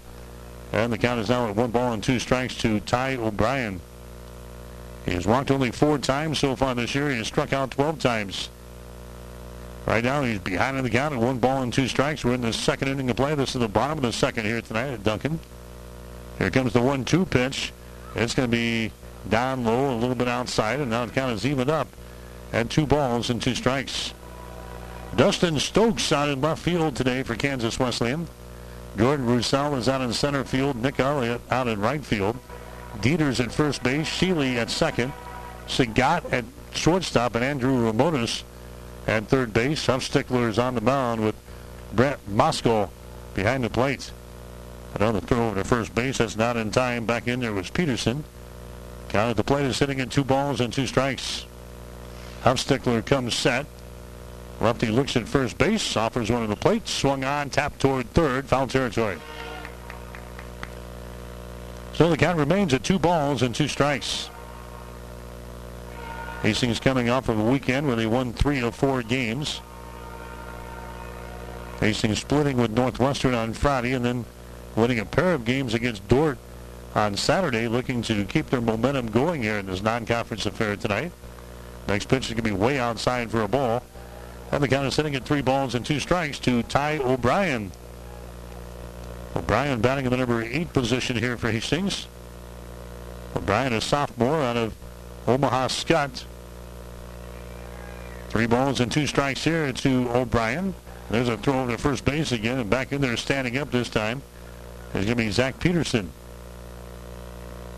And 0.71 0.91
the 0.91 0.97
count 0.97 1.19
is 1.19 1.29
now 1.29 1.47
at 1.47 1.55
one 1.55 1.71
ball 1.71 1.93
and 1.93 2.03
two 2.03 2.19
strikes 2.19 2.55
to 2.57 2.79
Ty 2.81 3.15
O'Brien. 3.15 3.81
He 5.05 5.13
has 5.13 5.25
walked 5.25 5.49
only 5.49 5.71
four 5.71 5.97
times 5.97 6.39
so 6.39 6.55
far 6.55 6.75
this 6.75 6.93
year. 6.93 7.09
He 7.09 7.17
has 7.17 7.27
struck 7.27 7.53
out 7.53 7.71
12 7.71 7.99
times. 7.99 8.49
Right 9.87 10.03
now 10.03 10.21
he's 10.21 10.39
behind 10.39 10.75
in 10.75 10.83
the 10.83 10.89
count 10.89 11.13
at 11.13 11.21
one 11.21 11.37
ball 11.37 11.61
and 11.61 11.71
two 11.71 11.87
strikes. 11.87 12.25
We're 12.25 12.33
in 12.33 12.41
the 12.41 12.51
second 12.51 12.89
inning 12.89 13.09
of 13.09 13.15
play. 13.15 13.35
This 13.35 13.55
is 13.55 13.61
the 13.61 13.69
bottom 13.69 13.97
of 13.97 14.01
the 14.01 14.11
second 14.11 14.43
here 14.43 14.61
tonight 14.61 14.89
at 14.89 15.03
Duncan. 15.05 15.39
Here 16.39 16.51
comes 16.51 16.73
the 16.73 16.81
1-2 16.81 17.29
pitch. 17.29 17.71
It's 18.13 18.35
going 18.35 18.51
to 18.51 18.55
be 18.55 18.91
down 19.29 19.63
low, 19.63 19.93
a 19.93 19.95
little 19.95 20.13
bit 20.13 20.27
outside, 20.27 20.81
and 20.81 20.89
now 20.89 21.05
the 21.05 21.13
count 21.13 21.31
is 21.31 21.45
evened 21.45 21.69
up 21.69 21.87
at 22.51 22.69
two 22.69 22.85
balls 22.85 23.29
and 23.29 23.41
two 23.41 23.55
strikes. 23.55 24.13
Dustin 25.15 25.57
Stokes 25.57 26.11
out 26.11 26.27
in 26.27 26.41
left 26.41 26.61
field 26.61 26.97
today 26.97 27.23
for 27.23 27.35
Kansas 27.35 27.79
Wesleyan. 27.79 28.27
Jordan 28.97 29.25
Roussel 29.25 29.75
is 29.75 29.87
out 29.87 30.01
in 30.01 30.11
center 30.11 30.43
field. 30.43 30.75
Nick 30.75 30.99
Elliott 30.99 31.39
out 31.49 31.69
in 31.69 31.79
right 31.79 32.03
field. 32.03 32.35
Dieters 32.97 33.39
at 33.39 33.53
first 33.53 33.83
base. 33.83 34.05
Sheely 34.05 34.55
at 34.55 34.69
second. 34.69 35.13
Sagat 35.65 36.33
at 36.33 36.43
shortstop 36.73 37.35
and 37.35 37.43
Andrew 37.45 37.89
Ramones 37.89 38.43
at 39.07 39.27
third 39.27 39.53
base. 39.53 39.87
Huffstickler 39.87 40.49
is 40.49 40.59
on 40.59 40.75
the 40.75 40.81
mound 40.81 41.23
with 41.23 41.35
Brett 41.93 42.19
Moskal 42.29 42.89
behind 43.33 43.63
the 43.63 43.69
plate. 43.69 44.11
Another 44.93 45.21
throw 45.21 45.47
over 45.47 45.55
to 45.55 45.63
first 45.63 45.95
base. 45.95 46.17
That's 46.17 46.35
not 46.35 46.57
in 46.57 46.71
time. 46.71 47.05
Back 47.05 47.27
in 47.27 47.39
there 47.39 47.53
was 47.53 47.69
Peterson. 47.69 48.23
Count 49.09 49.31
at 49.31 49.37
the 49.37 49.43
plate 49.43 49.65
is 49.65 49.77
sitting 49.77 50.01
at 50.01 50.11
two 50.11 50.23
balls 50.23 50.59
and 50.59 50.71
two 50.71 50.87
strikes. 50.87 51.45
Huffstickler 52.43 53.05
comes 53.05 53.35
set. 53.35 53.65
Lefty 54.59 54.87
looks 54.87 55.15
at 55.15 55.27
first 55.27 55.57
base, 55.57 55.95
offers 55.95 56.31
one 56.31 56.41
of 56.41 56.49
the 56.49 56.55
plates, 56.55 56.91
swung 56.91 57.23
on, 57.23 57.51
tapped 57.51 57.79
toward 57.79 58.09
third, 58.09 58.47
foul 58.47 58.65
territory. 58.65 59.17
So 61.93 62.09
the 62.09 62.17
count 62.17 62.39
remains 62.39 62.73
at 62.73 62.83
two 62.83 62.97
balls 62.97 63.43
and 63.43 63.53
two 63.53 63.67
strikes. 63.67 64.29
Hastings 66.41 66.79
coming 66.79 67.09
off 67.09 67.29
of 67.29 67.39
a 67.39 67.43
weekend 67.43 67.87
where 67.87 67.95
they 67.95 68.05
won 68.05 68.31
three 68.31 68.61
of 68.61 68.75
four 68.75 69.01
games. 69.01 69.61
Hastings 71.79 72.19
splitting 72.19 72.57
with 72.57 72.71
Northwestern 72.71 73.33
on 73.33 73.53
Friday 73.53 73.93
and 73.93 74.05
then 74.05 74.25
winning 74.75 74.99
a 74.99 75.05
pair 75.05 75.33
of 75.33 75.45
games 75.45 75.73
against 75.73 76.07
Dordt 76.07 76.37
on 76.95 77.15
Saturday, 77.15 77.67
looking 77.67 78.01
to 78.03 78.25
keep 78.25 78.47
their 78.47 78.61
momentum 78.61 79.07
going 79.07 79.43
here 79.43 79.57
in 79.59 79.65
this 79.65 79.81
non-conference 79.81 80.45
affair 80.45 80.75
tonight. 80.75 81.11
Next 81.87 82.09
pitch 82.09 82.27
is 82.27 82.33
going 82.33 82.43
to 82.43 82.49
be 82.49 82.51
way 82.51 82.79
outside 82.79 83.31
for 83.31 83.41
a 83.41 83.47
ball. 83.47 83.83
And 84.51 84.63
the 84.63 84.67
count 84.67 84.87
is 84.87 84.93
sitting 84.93 85.15
at 85.15 85.25
three 85.25 85.41
balls 85.41 85.75
and 85.75 85.85
two 85.85 85.99
strikes 85.99 86.39
to 86.39 86.63
Ty 86.63 86.99
O'Brien. 86.99 87.71
O'Brien 89.35 89.81
batting 89.81 90.05
in 90.05 90.11
the 90.11 90.17
number 90.17 90.41
eight 90.41 90.71
position 90.73 91.15
here 91.17 91.37
for 91.37 91.51
Hastings. 91.51 92.07
O'Brien, 93.35 93.73
a 93.73 93.81
sophomore 93.81 94.41
out 94.41 94.57
of 94.57 94.73
Omaha 95.27 95.67
Skutt. 95.67 96.23
Three 98.29 98.47
balls 98.47 98.79
and 98.79 98.91
two 98.91 99.07
strikes 99.07 99.43
here 99.43 99.71
to 99.71 100.09
O'Brien. 100.11 100.73
There's 101.09 101.29
a 101.29 101.37
throw 101.37 101.61
over 101.61 101.71
to 101.71 101.77
first 101.77 102.05
base 102.05 102.31
again, 102.31 102.59
and 102.59 102.69
back 102.69 102.91
in 102.91 103.01
there 103.01 103.15
standing 103.17 103.57
up 103.57 103.71
this 103.71 103.89
time 103.89 104.21
is 104.93 105.05
going 105.05 105.07
to 105.07 105.15
be 105.15 105.31
Zach 105.31 105.59
Peterson. 105.59 106.11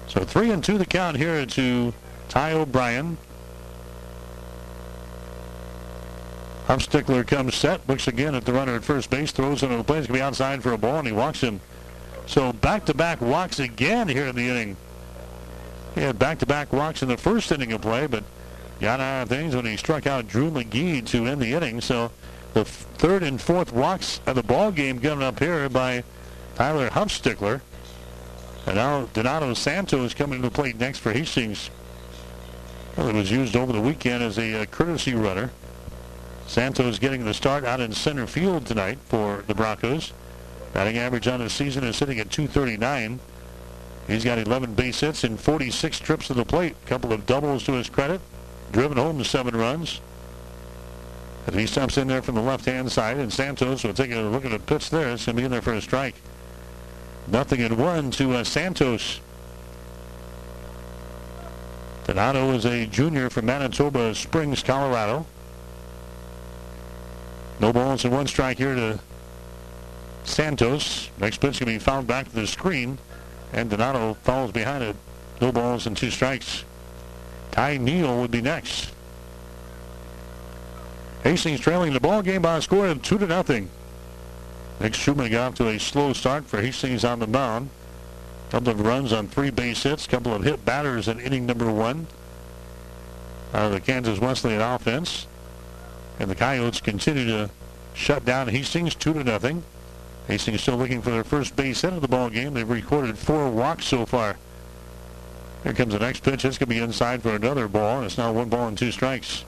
So 0.07 0.23
three 0.23 0.51
and 0.51 0.63
two 0.63 0.77
the 0.77 0.85
count 0.85 1.17
here 1.17 1.45
to 1.45 1.93
Ty 2.29 2.53
O'Brien. 2.53 3.17
Huffstickler 6.67 7.25
comes 7.25 7.55
set, 7.55 7.87
looks 7.89 8.07
again 8.07 8.35
at 8.35 8.45
the 8.45 8.53
runner 8.53 8.75
at 8.75 8.83
first 8.83 9.09
base, 9.09 9.31
throws 9.31 9.63
into 9.63 9.77
the 9.77 9.83
plate. 9.83 9.99
It's 9.99 10.07
going 10.07 10.19
to 10.19 10.19
be 10.19 10.23
outside 10.23 10.61
for 10.61 10.71
a 10.71 10.77
ball, 10.77 10.99
and 10.99 11.07
he 11.07 11.13
walks 11.13 11.41
him. 11.41 11.61
So 12.27 12.53
back-to-back 12.53 13.21
walks 13.21 13.59
again 13.59 14.07
here 14.07 14.27
in 14.27 14.35
the 14.35 14.47
inning. 14.47 14.77
He 15.95 16.01
had 16.01 16.19
back-to-back 16.19 16.71
walks 16.71 17.01
in 17.01 17.07
the 17.07 17.17
first 17.17 17.51
inning 17.51 17.73
of 17.73 17.81
play, 17.81 18.07
but 18.07 18.23
got 18.79 18.99
out 18.99 19.23
of 19.23 19.29
things 19.29 19.55
when 19.55 19.65
he 19.65 19.75
struck 19.75 20.07
out 20.07 20.27
Drew 20.27 20.49
McGee 20.49 21.05
to 21.07 21.25
end 21.25 21.41
the 21.41 21.53
inning. 21.53 21.81
So 21.81 22.11
the 22.53 22.65
third 22.65 23.23
and 23.23 23.41
fourth 23.41 23.73
walks 23.73 24.21
of 24.25 24.35
the 24.35 24.43
ball 24.43 24.71
game 24.71 24.99
given 24.99 25.23
up 25.23 25.39
here 25.39 25.67
by 25.69 26.03
Tyler 26.55 26.89
Huffstickler. 26.89 27.61
And 28.65 28.75
now 28.75 29.05
Donato 29.13 29.53
Santos 29.53 30.13
coming 30.13 30.41
to 30.41 30.49
the 30.49 30.53
plate 30.53 30.77
next 30.77 30.99
for 30.99 31.11
Hastings. 31.11 31.69
Well, 32.95 33.07
it 33.07 33.15
was 33.15 33.31
used 33.31 33.55
over 33.55 33.71
the 33.71 33.81
weekend 33.81 34.23
as 34.23 34.37
a, 34.37 34.61
a 34.61 34.65
courtesy 34.65 35.13
runner. 35.13 35.51
Santos 36.47 36.99
getting 36.99 37.25
the 37.25 37.33
start 37.33 37.63
out 37.63 37.79
in 37.79 37.93
center 37.93 38.27
field 38.27 38.65
tonight 38.65 38.97
for 39.05 39.43
the 39.47 39.53
Broncos. 39.53 40.13
Batting 40.73 40.97
average 40.97 41.27
on 41.27 41.39
the 41.39 41.49
season 41.49 41.83
is 41.83 41.95
sitting 41.95 42.19
at 42.19 42.29
239. 42.29 43.19
He's 44.09 44.23
got 44.23 44.39
11 44.39 44.73
base 44.73 45.01
hits 45.01 45.23
and 45.23 45.39
46 45.39 45.99
trips 45.99 46.27
to 46.27 46.33
the 46.33 46.43
plate. 46.43 46.75
A 46.83 46.87
couple 46.87 47.13
of 47.13 47.27
doubles 47.27 47.63
to 47.65 47.73
his 47.73 47.89
credit. 47.89 48.19
Driven 48.71 48.97
home 48.97 49.23
seven 49.23 49.55
runs. 49.55 50.01
As 51.45 51.53
he 51.53 51.67
steps 51.67 51.97
in 51.97 52.07
there 52.07 52.23
from 52.23 52.35
the 52.35 52.41
left-hand 52.41 52.91
side, 52.91 53.17
and 53.17 53.31
Santos 53.31 53.83
will 53.83 53.93
take 53.93 54.11
a 54.11 54.15
look 54.15 54.45
at 54.45 54.51
the 54.51 54.59
pitch 54.59 54.89
there. 54.89 55.09
It's 55.09 55.25
going 55.25 55.35
to 55.35 55.41
be 55.41 55.45
in 55.45 55.51
there 55.51 55.61
for 55.61 55.73
a 55.73 55.81
strike. 55.81 56.15
Nothing 57.27 57.59
in 57.59 57.77
one 57.77 58.09
to 58.11 58.33
uh, 58.33 58.43
Santos. 58.43 59.21
Donato 62.05 62.51
is 62.53 62.65
a 62.65 62.87
junior 62.87 63.29
from 63.29 63.45
Manitou 63.45 64.13
Springs, 64.15 64.63
Colorado. 64.63 65.27
No 67.59 67.71
balls 67.71 68.05
and 68.05 68.13
one 68.13 68.25
strike 68.25 68.57
here 68.57 68.73
to 68.73 68.99
Santos. 70.23 71.11
Next 71.19 71.37
pitch 71.37 71.59
going 71.59 71.73
to 71.73 71.77
be 71.77 71.77
fouled 71.77 72.07
back 72.07 72.27
to 72.29 72.35
the 72.35 72.47
screen. 72.47 72.97
And 73.53 73.69
Donato 73.69 74.13
falls 74.15 74.51
behind 74.51 74.83
it. 74.83 74.95
No 75.41 75.51
balls 75.51 75.87
and 75.87 75.95
two 75.95 76.11
strikes. 76.11 76.63
Ty 77.51 77.77
Neal 77.77 78.19
would 78.21 78.31
be 78.31 78.41
next. 78.41 78.91
Hastings 81.23 81.59
trailing 81.59 81.93
the 81.93 81.99
ball 81.99 82.21
game 82.21 82.41
by 82.41 82.57
a 82.57 82.61
score 82.61 82.87
of 82.87 83.01
two 83.01 83.17
to 83.17 83.27
nothing. 83.27 83.69
Nick 84.79 84.93
Schumann 84.93 85.31
got 85.31 85.47
off 85.47 85.55
to 85.55 85.67
a 85.67 85.79
slow 85.79 86.13
start 86.13 86.45
for 86.45 86.61
Hastings 86.61 87.03
on 87.03 87.19
the 87.19 87.27
mound. 87.27 87.69
Couple 88.49 88.71
of 88.71 88.81
runs 88.81 89.11
on 89.11 89.27
three 89.27 89.49
base 89.49 89.83
hits. 89.83 90.07
Couple 90.07 90.33
of 90.33 90.43
hit 90.43 90.63
batters 90.63 91.07
in 91.07 91.19
inning 91.19 91.45
number 91.45 91.71
one. 91.71 92.07
Out 93.53 93.65
of 93.65 93.71
the 93.73 93.81
Kansas 93.81 94.19
Wesleyan 94.19 94.61
offense. 94.61 95.27
And 96.19 96.29
the 96.29 96.35
Coyotes 96.35 96.81
continue 96.81 97.25
to 97.25 97.49
shut 97.93 98.25
down 98.25 98.47
Hastings 98.47 98.95
2 98.95 99.13
to 99.13 99.23
nothing. 99.23 99.63
Hastings 100.29 100.61
still 100.61 100.77
looking 100.77 101.01
for 101.01 101.09
their 101.09 101.23
first 101.23 101.55
base 101.55 101.81
hit 101.81 101.91
of 101.91 102.01
the 102.01 102.07
ball 102.07 102.29
game. 102.29 102.53
They've 102.53 102.69
recorded 102.69 103.17
four 103.17 103.49
walks 103.49 103.85
so 103.85 104.05
far. 104.05 104.37
Here 105.63 105.73
comes 105.73 105.93
the 105.93 105.99
next 105.99 106.21
pitch. 106.21 106.43
Going 106.43 106.53
to 106.53 106.65
be 106.67 106.77
inside 106.77 107.23
for 107.23 107.35
another 107.35 107.67
ball, 107.67 108.03
it's 108.03 108.17
now 108.17 108.31
one 108.31 108.47
ball 108.47 108.67
and 108.67 108.77
two 108.77 108.91
strikes. 108.91 109.43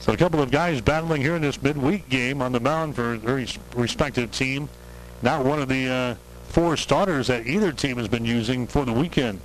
So 0.00 0.12
a 0.12 0.16
couple 0.16 0.42
of 0.42 0.50
guys 0.50 0.80
battling 0.80 1.22
here 1.22 1.36
in 1.36 1.42
this 1.42 1.62
midweek 1.62 2.08
game 2.08 2.42
on 2.42 2.50
the 2.50 2.58
mound 2.58 2.96
for 2.96 3.16
their 3.16 3.46
respective 3.76 4.32
team. 4.32 4.68
Not 5.22 5.44
one 5.44 5.60
of 5.60 5.68
the 5.68 5.86
uh, 5.86 6.14
four 6.48 6.76
starters 6.76 7.28
that 7.28 7.46
either 7.46 7.70
team 7.70 7.96
has 7.98 8.08
been 8.08 8.24
using 8.24 8.66
for 8.66 8.84
the 8.84 8.92
weekend. 8.92 9.40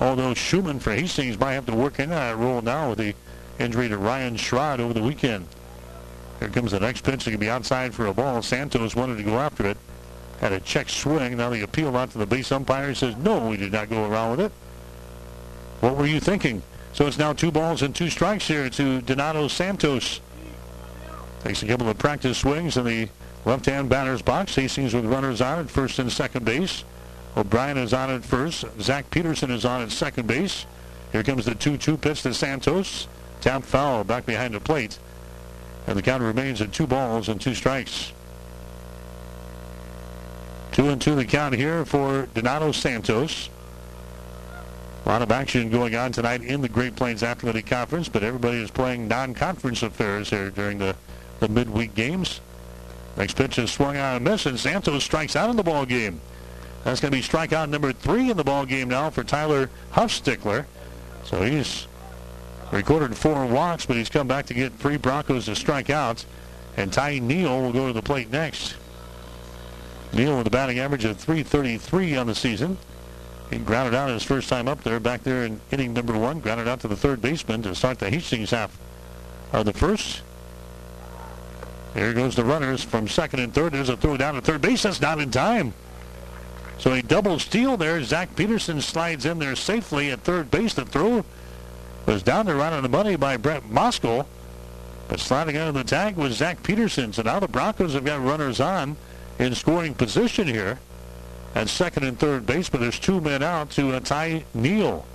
Although 0.00 0.34
Schumann 0.34 0.78
for 0.78 0.92
Hastings 0.92 1.36
might 1.38 1.54
have 1.54 1.66
to 1.66 1.74
work 1.74 1.98
in 1.98 2.10
that 2.10 2.36
role 2.36 2.62
now 2.62 2.90
with 2.90 2.98
the 2.98 3.14
injury 3.58 3.88
to 3.88 3.98
Ryan 3.98 4.36
Schrod 4.36 4.78
over 4.78 4.94
the 4.94 5.02
weekend. 5.02 5.48
Here 6.40 6.48
comes 6.48 6.72
the 6.72 6.80
next 6.80 7.02
pitch. 7.02 7.26
It 7.26 7.30
can 7.30 7.40
be 7.40 7.50
outside 7.50 7.94
for 7.94 8.06
a 8.06 8.14
ball. 8.14 8.42
Santos 8.42 8.94
wanted 8.94 9.16
to 9.16 9.22
go 9.22 9.38
after 9.38 9.66
it. 9.66 9.78
Had 10.40 10.52
a 10.52 10.60
check 10.60 10.88
swing. 10.88 11.36
Now 11.36 11.50
the 11.50 11.62
appeal 11.62 11.96
out 11.96 12.10
to 12.10 12.18
the 12.18 12.26
base 12.26 12.52
umpire. 12.52 12.94
Says, 12.94 13.16
no, 13.16 13.48
we 13.48 13.56
did 13.56 13.72
not 13.72 13.88
go 13.88 14.04
around 14.04 14.32
with 14.32 14.40
it. 14.40 14.52
What 15.80 15.96
were 15.96 16.06
you 16.06 16.20
thinking? 16.20 16.62
So 16.92 17.06
it's 17.06 17.18
now 17.18 17.32
two 17.32 17.50
balls 17.50 17.82
and 17.82 17.94
two 17.94 18.10
strikes 18.10 18.48
here 18.48 18.68
to 18.70 19.00
Donato 19.02 19.48
Santos. 19.48 20.20
Takes 21.44 21.62
a 21.62 21.66
couple 21.66 21.88
of 21.88 21.98
practice 21.98 22.38
swings 22.38 22.76
in 22.76 22.84
the 22.84 23.08
left-hand 23.44 23.88
batter's 23.88 24.22
box. 24.22 24.54
Hastings 24.54 24.94
with 24.94 25.04
runners 25.04 25.40
on 25.40 25.58
at 25.60 25.70
first 25.70 25.98
and 25.98 26.10
second 26.10 26.44
base. 26.44 26.84
O'Brien 27.36 27.76
is 27.76 27.92
on 27.92 28.10
at 28.10 28.24
first. 28.24 28.64
Zach 28.80 29.10
Peterson 29.10 29.50
is 29.50 29.64
on 29.64 29.82
at 29.82 29.90
second 29.90 30.26
base. 30.26 30.64
Here 31.12 31.22
comes 31.22 31.44
the 31.44 31.54
2-2 31.54 32.00
pitch 32.00 32.22
to 32.22 32.34
Santos. 32.34 33.08
Tap 33.40 33.62
foul 33.62 34.04
back 34.04 34.26
behind 34.26 34.54
the 34.54 34.60
plate. 34.60 34.98
And 35.86 35.96
the 35.96 36.02
count 36.02 36.22
remains 36.22 36.60
at 36.60 36.72
two 36.72 36.86
balls 36.86 37.28
and 37.28 37.40
two 37.40 37.54
strikes. 37.54 38.12
Two 40.72 40.88
and 40.88 41.00
two 41.00 41.14
the 41.14 41.24
count 41.24 41.54
here 41.54 41.84
for 41.84 42.26
Donato 42.34 42.72
Santos. 42.72 43.48
A 45.04 45.08
lot 45.08 45.22
of 45.22 45.30
action 45.30 45.70
going 45.70 45.94
on 45.94 46.10
tonight 46.10 46.42
in 46.42 46.60
the 46.60 46.68
Great 46.68 46.96
Plains 46.96 47.22
Athletic 47.22 47.66
Conference, 47.66 48.08
but 48.08 48.24
everybody 48.24 48.58
is 48.58 48.72
playing 48.72 49.06
non-conference 49.06 49.84
affairs 49.84 50.30
here 50.30 50.50
during 50.50 50.78
the, 50.78 50.96
the 51.38 51.48
midweek 51.48 51.94
games. 51.94 52.40
Next 53.16 53.36
pitch 53.36 53.58
is 53.58 53.70
swung 53.70 53.96
on 53.96 54.16
a 54.16 54.20
miss, 54.20 54.46
and 54.46 54.58
Santos 54.58 55.04
strikes 55.04 55.36
out 55.36 55.48
in 55.48 55.56
the 55.56 55.62
ball 55.62 55.86
game. 55.86 56.20
That's 56.82 57.00
going 57.00 57.10
to 57.10 57.16
be 57.16 57.22
strikeout 57.22 57.68
number 57.68 57.92
three 57.92 58.30
in 58.30 58.36
the 58.36 58.44
ball 58.44 58.66
game 58.66 58.88
now 58.88 59.10
for 59.10 59.24
Tyler 59.24 59.70
Huffstickler. 59.92 60.66
So 61.24 61.42
he's 61.42 61.86
recorded 62.72 63.16
four 63.16 63.46
walks, 63.46 63.86
but 63.86 63.96
he's 63.96 64.08
come 64.08 64.28
back 64.28 64.46
to 64.46 64.54
get 64.54 64.72
three 64.74 64.96
Broncos 64.96 65.46
to 65.46 65.56
strike 65.56 65.90
out. 65.90 66.24
And 66.76 66.92
Ty 66.92 67.20
Neal 67.20 67.62
will 67.62 67.72
go 67.72 67.86
to 67.86 67.92
the 67.92 68.02
plate 68.02 68.30
next. 68.30 68.76
Neal 70.12 70.38
with 70.38 70.46
a 70.46 70.50
batting 70.50 70.78
average 70.78 71.04
of 71.04 71.16
333 71.16 72.16
on 72.16 72.26
the 72.26 72.34
season. 72.34 72.76
He 73.50 73.58
grounded 73.58 73.94
out 73.94 74.10
his 74.10 74.22
first 74.22 74.48
time 74.48 74.66
up 74.68 74.82
there, 74.82 74.98
back 74.98 75.22
there 75.22 75.44
in 75.44 75.60
inning 75.70 75.94
number 75.94 76.18
one, 76.18 76.40
grounded 76.40 76.66
out 76.68 76.80
to 76.80 76.88
the 76.88 76.96
third 76.96 77.22
baseman 77.22 77.62
to 77.62 77.74
start 77.74 77.98
the 77.98 78.10
Hastings 78.10 78.50
half 78.50 78.76
of 79.52 79.64
the 79.64 79.72
first. 79.72 80.22
Here 81.94 82.12
goes 82.12 82.34
the 82.34 82.44
runners 82.44 82.82
from 82.82 83.08
second 83.08 83.40
and 83.40 83.54
third. 83.54 83.72
There's 83.72 83.88
a 83.88 83.96
throw 83.96 84.16
down 84.16 84.34
to 84.34 84.42
third 84.42 84.60
base. 84.60 84.82
That's 84.82 85.00
not 85.00 85.18
in 85.18 85.30
time. 85.30 85.72
So 86.78 86.92
a 86.92 87.00
double 87.00 87.38
steal 87.38 87.78
there. 87.78 88.02
Zach 88.02 88.36
Peterson 88.36 88.82
slides 88.82 89.24
in 89.24 89.38
there 89.38 89.56
safely 89.56 90.10
at 90.10 90.20
third 90.20 90.50
base. 90.50 90.74
The 90.74 90.84
throw 90.84 91.24
was 92.06 92.22
down 92.22 92.46
there 92.46 92.56
running 92.56 92.82
the 92.82 92.88
money 92.88 93.16
by 93.16 93.36
Brett 93.36 93.64
Moskal. 93.64 94.26
But 95.08 95.20
sliding 95.20 95.56
out 95.56 95.68
of 95.68 95.74
the 95.74 95.84
tag 95.84 96.16
was 96.16 96.34
Zach 96.34 96.62
Peterson. 96.62 97.12
So 97.12 97.22
now 97.22 97.38
the 97.38 97.48
Broncos 97.48 97.94
have 97.94 98.04
got 98.04 98.22
runners 98.22 98.60
on 98.60 98.96
in 99.38 99.54
scoring 99.54 99.94
position 99.94 100.46
here 100.46 100.78
at 101.54 101.68
second 101.68 102.04
and 102.04 102.18
third 102.18 102.44
base, 102.44 102.68
but 102.68 102.80
there's 102.80 102.98
two 102.98 103.20
men 103.20 103.42
out 103.42 103.70
to 103.70 103.92
uh, 103.92 104.00
Ty 104.00 104.44
Neal. 104.52 105.06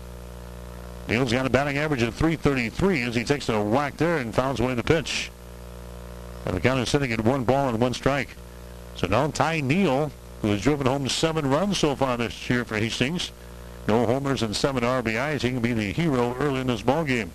Neal's 1.08 1.32
got 1.32 1.46
a 1.46 1.50
batting 1.50 1.78
average 1.78 2.04
of 2.04 2.16
333 2.16 3.02
as 3.04 3.16
he 3.16 3.24
takes 3.24 3.50
a 3.50 3.62
whack 3.62 3.98
there 3.98 4.18
and 4.18 4.34
fouls 4.34 4.60
away 4.60 4.74
the 4.76 4.84
pitch. 4.84 5.30
And 6.46 6.56
the 6.56 6.62
count 6.62 6.80
is 6.80 6.90
sitting 6.90 7.12
at 7.12 7.22
one 7.22 7.44
ball 7.44 7.70
and 7.70 7.80
one 7.80 7.94
strike. 7.94 8.30
So 8.96 9.08
now 9.08 9.28
Ty 9.28 9.62
Neal, 9.62 10.12
who 10.42 10.50
has 10.50 10.62
driven 10.62 10.88
home 10.88 11.08
seven 11.10 11.50
runs 11.50 11.80
so 11.80 11.96
far 11.96 12.18
this 12.18 12.50
year 12.50 12.64
for 12.64 12.78
Hastings, 12.78 13.32
no 13.88 14.06
homers 14.06 14.44
and 14.44 14.56
seven 14.56 14.84
RBIs. 14.84 15.42
He 15.42 15.50
can 15.50 15.62
be 15.62 15.74
the 15.74 15.92
hero 15.92 16.36
early 16.40 16.62
in 16.62 16.68
this 16.68 16.82
ball 16.82 17.04
game. 17.04 17.32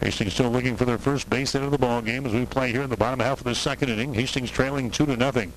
Hastings 0.00 0.34
still 0.34 0.50
looking 0.50 0.76
for 0.76 0.84
their 0.84 0.98
first 0.98 1.28
base 1.28 1.52
hit 1.52 1.62
of 1.62 1.72
the 1.72 1.78
ball 1.78 2.00
game 2.02 2.24
as 2.24 2.32
we 2.32 2.46
play 2.46 2.70
here 2.70 2.82
in 2.82 2.90
the 2.90 2.96
bottom 2.96 3.18
half 3.18 3.38
of 3.38 3.44
the 3.44 3.54
second 3.54 3.88
inning. 3.88 4.14
Hastings 4.14 4.50
trailing 4.50 4.90
two 4.90 5.06
to 5.06 5.16
nothing. 5.16 5.52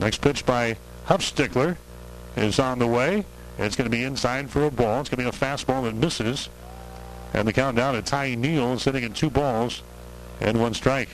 Next 0.00 0.20
pitch 0.20 0.44
by 0.44 0.76
Huffstickler 1.06 1.76
is 2.36 2.58
on 2.58 2.78
the 2.78 2.86
way. 2.86 3.24
It's 3.58 3.76
going 3.76 3.88
to 3.88 3.96
be 3.96 4.02
inside 4.02 4.50
for 4.50 4.64
a 4.64 4.70
ball. 4.70 5.00
It's 5.00 5.10
going 5.10 5.24
to 5.24 5.30
be 5.30 5.36
a 5.36 5.40
fastball 5.40 5.84
that 5.84 5.94
misses. 5.94 6.48
And 7.32 7.46
the 7.46 7.52
countdown 7.52 7.94
to 7.94 8.02
Ty 8.02 8.34
Neal 8.34 8.78
sitting 8.78 9.04
in 9.04 9.12
two 9.12 9.30
balls 9.30 9.82
and 10.40 10.60
one 10.60 10.74
strike. 10.74 11.10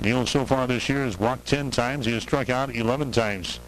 Neal 0.00 0.26
so 0.26 0.46
far 0.46 0.66
this 0.66 0.88
year 0.88 1.04
has 1.04 1.18
walked 1.18 1.46
10 1.46 1.70
times. 1.70 2.06
He 2.06 2.12
has 2.12 2.22
struck 2.22 2.48
out 2.48 2.74
11 2.74 3.12
times. 3.12 3.60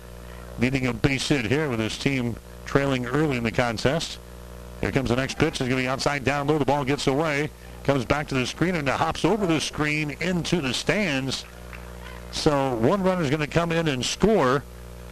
Needing 0.62 0.86
a 0.86 0.92
base 0.92 1.26
hit 1.26 1.44
here 1.46 1.68
with 1.68 1.80
his 1.80 1.98
team 1.98 2.36
trailing 2.66 3.04
early 3.04 3.36
in 3.36 3.42
the 3.42 3.50
contest. 3.50 4.20
Here 4.80 4.92
comes 4.92 5.08
the 5.08 5.16
next 5.16 5.36
pitch. 5.36 5.48
It's 5.48 5.58
going 5.58 5.70
to 5.70 5.76
be 5.76 5.88
outside 5.88 6.22
down 6.22 6.46
low. 6.46 6.56
The 6.56 6.64
ball 6.64 6.84
gets 6.84 7.08
away. 7.08 7.50
Comes 7.82 8.04
back 8.04 8.28
to 8.28 8.36
the 8.36 8.46
screen 8.46 8.76
and 8.76 8.88
hops 8.88 9.24
over 9.24 9.44
the 9.44 9.60
screen 9.60 10.12
into 10.20 10.60
the 10.60 10.72
stands. 10.72 11.44
So 12.30 12.76
one 12.76 13.02
runner 13.02 13.22
is 13.22 13.28
going 13.28 13.40
to 13.40 13.48
come 13.48 13.72
in 13.72 13.88
and 13.88 14.06
score. 14.06 14.62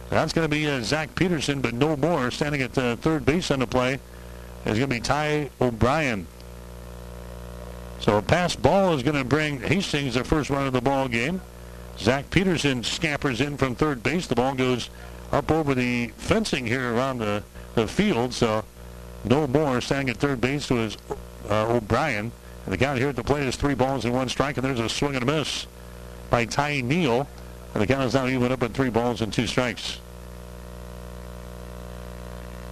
That's 0.09 0.31
going 0.31 0.49
to 0.49 0.49
be 0.49 0.69
uh, 0.69 0.83
Zach 0.83 1.15
Peterson, 1.15 1.59
but 1.59 1.73
no 1.73 1.97
more. 1.97 2.31
Standing 2.31 2.61
at 2.61 2.73
the 2.73 2.97
third 3.01 3.25
base 3.25 3.51
on 3.51 3.59
the 3.59 3.67
play 3.67 3.99
is 4.65 4.77
going 4.77 4.89
to 4.89 4.95
be 4.95 5.01
Ty 5.01 5.49
O'Brien. 5.59 6.27
So 7.99 8.17
a 8.17 8.21
passed 8.21 8.61
ball 8.61 8.93
is 8.93 9.03
going 9.03 9.17
to 9.17 9.25
bring 9.25 9.59
Hastings 9.59 10.13
the 10.13 10.23
first 10.23 10.49
run 10.49 10.65
of 10.65 10.71
the 10.71 10.79
ball 10.79 11.09
game. 11.09 11.41
Zach 11.97 12.29
Peterson 12.29 12.83
scampers 12.83 13.41
in 13.41 13.57
from 13.57 13.75
third 13.75 14.01
base. 14.01 14.27
The 14.27 14.35
ball 14.35 14.55
goes 14.55 14.89
up 15.31 15.51
over 15.51 15.73
the 15.73 16.07
fencing 16.17 16.65
here 16.65 16.93
around 16.93 17.19
the, 17.19 17.43
the 17.75 17.87
field. 17.87 18.33
So 18.33 18.63
no 19.23 19.47
more. 19.47 19.81
Standing 19.81 20.09
at 20.09 20.17
third 20.17 20.41
base 20.41 20.69
was 20.69 20.97
uh, 21.49 21.67
O'Brien. 21.67 22.31
And 22.65 22.73
the 22.73 22.77
count 22.77 22.99
here 22.99 23.09
at 23.09 23.15
the 23.15 23.23
plate 23.23 23.47
is 23.47 23.55
three 23.55 23.73
balls 23.73 24.05
and 24.05 24.13
one 24.13 24.29
strike. 24.29 24.57
And 24.57 24.65
there's 24.65 24.79
a 24.79 24.89
swing 24.89 25.15
and 25.15 25.23
a 25.23 25.25
miss 25.25 25.67
by 26.29 26.45
Ty 26.45 26.81
Neal. 26.81 27.27
And 27.73 27.81
the 27.81 27.87
count 27.87 28.03
is 28.03 28.13
now 28.13 28.27
even 28.27 28.51
up 28.51 28.63
at 28.63 28.73
three 28.73 28.89
balls 28.89 29.21
and 29.21 29.31
two 29.31 29.47
strikes. 29.47 29.99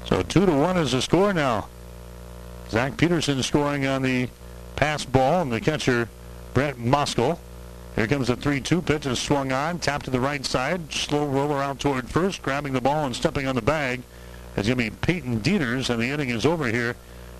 So 0.06 0.24
two 0.24 0.46
to 0.46 0.52
one 0.52 0.78
is 0.78 0.92
the 0.92 1.02
score 1.02 1.34
now. 1.34 1.70
Zach 2.70 2.98
Peterson 2.98 3.42
scoring 3.42 3.86
on 3.86 4.02
the 4.02 4.30
passed 4.76 5.12
ball, 5.12 5.42
and 5.42 5.52
the 5.52 5.60
catcher, 5.60 6.10
Brett 6.54 6.78
Moskal. 6.78 7.38
Here 7.96 8.08
comes 8.08 8.28
the 8.28 8.36
3-2 8.36 8.86
pitch 8.86 9.06
is 9.06 9.20
swung 9.20 9.52
on, 9.52 9.80
tapped 9.80 10.06
to 10.06 10.12
the 10.12 10.20
right 10.20 10.46
side, 10.46 10.94
slow 10.94 11.26
roller 11.26 11.62
out 11.62 11.80
toward 11.80 12.10
first, 12.10 12.42
grabbing 12.42 12.74
the 12.74 12.82
ball 12.82 13.06
and 13.06 13.16
stepping 13.16 13.48
on 13.48 13.56
the 13.56 13.62
bag. 13.62 14.04
It's 14.56 14.68
going 14.68 14.78
to 14.78 14.90
be 14.90 14.90
Peyton 14.90 15.42
Dieters, 15.42 15.90
and 15.90 16.02
the 16.02 16.10
inning 16.10 16.30
is 16.30 16.46
over 16.46 16.68
here 16.68 16.96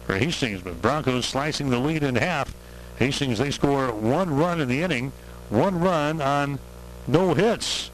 for 0.06 0.18
Hastings. 0.18 0.62
But 0.62 0.82
Broncos 0.82 1.26
slicing 1.26 1.70
the 1.70 1.80
lead 1.80 2.04
in 2.04 2.16
half. 2.16 2.54
Hastings, 2.98 3.38
they 3.40 3.52
score 3.52 3.94
one 3.94 4.36
run 4.36 4.60
in 4.60 4.68
the 4.68 4.82
inning, 4.82 5.12
one 5.50 5.80
run 5.80 6.22
on 6.22 6.60
no 7.08 7.34
hits, 7.34 7.92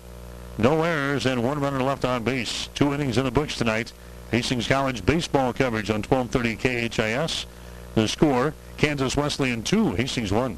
no 0.58 0.84
errors, 0.84 1.26
and 1.26 1.44
one 1.44 1.60
runner 1.60 1.82
left 1.82 2.06
on 2.06 2.24
base. 2.24 2.70
Two 2.74 2.94
innings 2.94 3.18
in 3.18 3.26
the 3.26 3.32
books 3.32 3.58
tonight. 3.58 3.94
Hastings 4.32 4.68
College 4.68 5.06
baseball 5.06 5.54
coverage 5.54 5.90
on 5.90 6.02
1230 6.02 6.90
KHAS. 6.90 7.46
The 7.94 8.08
score, 8.08 8.54
Kansas 8.78 9.16
Wesleyan 9.16 9.64
2, 9.64 9.94
Hastings 9.94 10.32
1. 10.32 10.58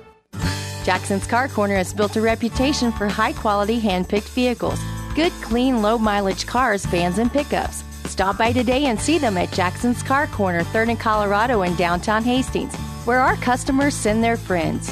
Jackson's 0.83 1.27
Car 1.27 1.47
Corner 1.47 1.75
has 1.75 1.93
built 1.93 2.15
a 2.15 2.21
reputation 2.21 2.91
for 2.91 3.07
high 3.07 3.33
quality 3.33 3.79
hand 3.79 4.09
picked 4.09 4.29
vehicles. 4.29 4.79
Good, 5.13 5.31
clean, 5.33 5.81
low 5.81 5.97
mileage 5.97 6.47
cars, 6.47 6.85
vans, 6.85 7.19
and 7.19 7.31
pickups. 7.31 7.83
Stop 8.05 8.37
by 8.37 8.51
today 8.51 8.85
and 8.85 8.99
see 8.99 9.17
them 9.17 9.37
at 9.37 9.51
Jackson's 9.51 10.01
Car 10.01 10.27
Corner, 10.27 10.63
3rd 10.63 10.89
and 10.89 10.99
Colorado 10.99 11.61
in 11.61 11.75
downtown 11.75 12.23
Hastings, 12.23 12.75
where 13.05 13.19
our 13.19 13.35
customers 13.37 13.93
send 13.93 14.23
their 14.23 14.37
friends. 14.37 14.91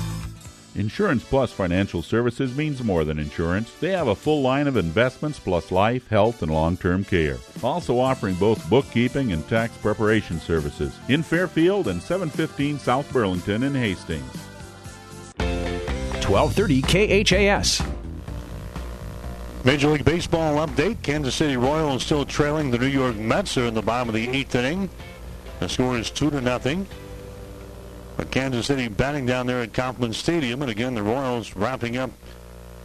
Insurance 0.75 1.23
Plus 1.23 1.51
Financial 1.51 2.01
Services 2.01 2.55
means 2.55 2.83
more 2.83 3.03
than 3.03 3.17
insurance. 3.17 3.73
They 3.79 3.91
have 3.91 4.07
a 4.07 4.15
full 4.15 4.41
line 4.41 4.67
of 4.67 4.77
investments 4.77 5.39
plus 5.39 5.71
life, 5.71 6.07
health, 6.07 6.43
and 6.43 6.53
long 6.53 6.77
term 6.77 7.03
care. 7.03 7.37
Also 7.63 7.97
offering 7.99 8.35
both 8.35 8.69
bookkeeping 8.69 9.33
and 9.33 9.45
tax 9.49 9.75
preparation 9.77 10.39
services 10.39 10.97
in 11.09 11.23
Fairfield 11.23 11.87
and 11.87 12.01
715 12.01 12.77
South 12.77 13.11
Burlington 13.11 13.63
in 13.63 13.73
Hastings. 13.73 14.48
1230 16.29 17.23
KHAS. 17.23 17.81
Major 19.65 19.87
League 19.87 20.05
Baseball 20.05 20.65
update. 20.65 21.01
Kansas 21.01 21.33
City 21.33 21.57
Royals 21.57 22.03
still 22.03 22.23
trailing 22.23 22.69
the 22.69 22.77
New 22.77 22.85
York 22.85 23.15
Mets 23.15 23.57
are 23.57 23.65
in 23.65 23.73
the 23.73 23.81
bottom 23.81 24.09
of 24.09 24.13
the 24.13 24.29
eighth 24.29 24.53
inning. 24.53 24.91
The 25.59 25.67
score 25.67 25.97
is 25.97 26.11
two 26.11 26.29
to 26.29 26.39
nothing. 26.39 26.85
But 28.15 28.29
Kansas 28.29 28.67
City 28.67 28.87
batting 28.89 29.25
down 29.25 29.47
there 29.47 29.61
at 29.63 29.73
Kauffman 29.73 30.13
Stadium. 30.13 30.61
And 30.61 30.69
again, 30.69 30.93
the 30.93 31.01
Royals 31.01 31.55
wrapping 31.55 31.97
up 31.97 32.11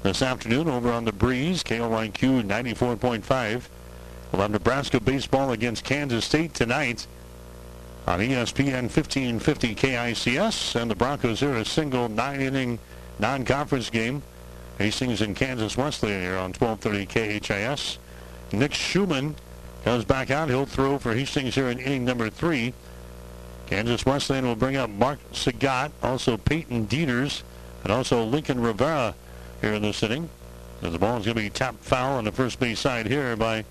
this 0.03 0.23
afternoon 0.23 0.67
over 0.67 0.91
on 0.91 1.05
the 1.05 1.13
breeze. 1.13 1.63
KOIQ 1.63 2.45
94.5. 2.45 3.63
We'll 4.33 4.41
have 4.41 4.51
Nebraska 4.51 5.01
baseball 5.01 5.53
against 5.53 5.85
Kansas 5.85 6.25
State 6.25 6.55
tonight 6.55 7.07
on 8.07 8.21
ESPN 8.21 8.85
1550 8.85 9.75
KICS. 9.75 10.81
And 10.81 10.91
the 10.91 10.97
Broncos 10.97 11.41
here 11.41 11.57
a 11.57 11.65
single 11.67 12.09
nine-inning 12.09 12.79
non-conference 13.19 13.91
game. 13.91 14.23
Hastings 14.79 15.21
and 15.21 15.37
Kansas 15.37 15.77
Wesleyan 15.77 16.21
here 16.21 16.37
on 16.37 16.53
1230 16.53 17.41
KHAS. 17.41 17.99
Nick 18.53 18.75
Schumann 18.75 19.37
Comes 19.85 20.07
back 20.07 20.31
out. 20.31 20.49
He'll 20.49 20.65
throw 20.65 20.99
for 20.99 21.15
Hastings 21.15 21.55
here 21.55 21.69
in 21.69 21.79
inning 21.79 22.07
number 22.07 22.31
three. 22.31 22.73
Kansas 23.67 24.07
Wesleyan 24.07 24.47
will 24.47 24.57
bring 24.57 24.77
up 24.77 24.89
Mark 24.89 25.19
Sagat, 25.31 25.91
also 26.03 26.39
Peyton 26.39 26.87
Dieters, 26.87 27.43
and 27.83 27.93
also 27.93 28.25
Lincoln 28.25 28.61
Rivera 28.61 29.15
here 29.61 29.75
in 29.75 29.83
this 29.83 30.03
inning. 30.03 30.31
The 30.81 30.99
ball 30.99 31.19
is 31.19 31.27
going 31.27 31.37
to 31.37 31.43
be 31.43 31.51
tapped 31.51 31.85
foul 31.85 32.17
on 32.17 32.25
the 32.25 32.33
first 32.33 32.59
base 32.59 32.81
side 32.81 33.07
here 33.07 33.37
by 33.37 33.67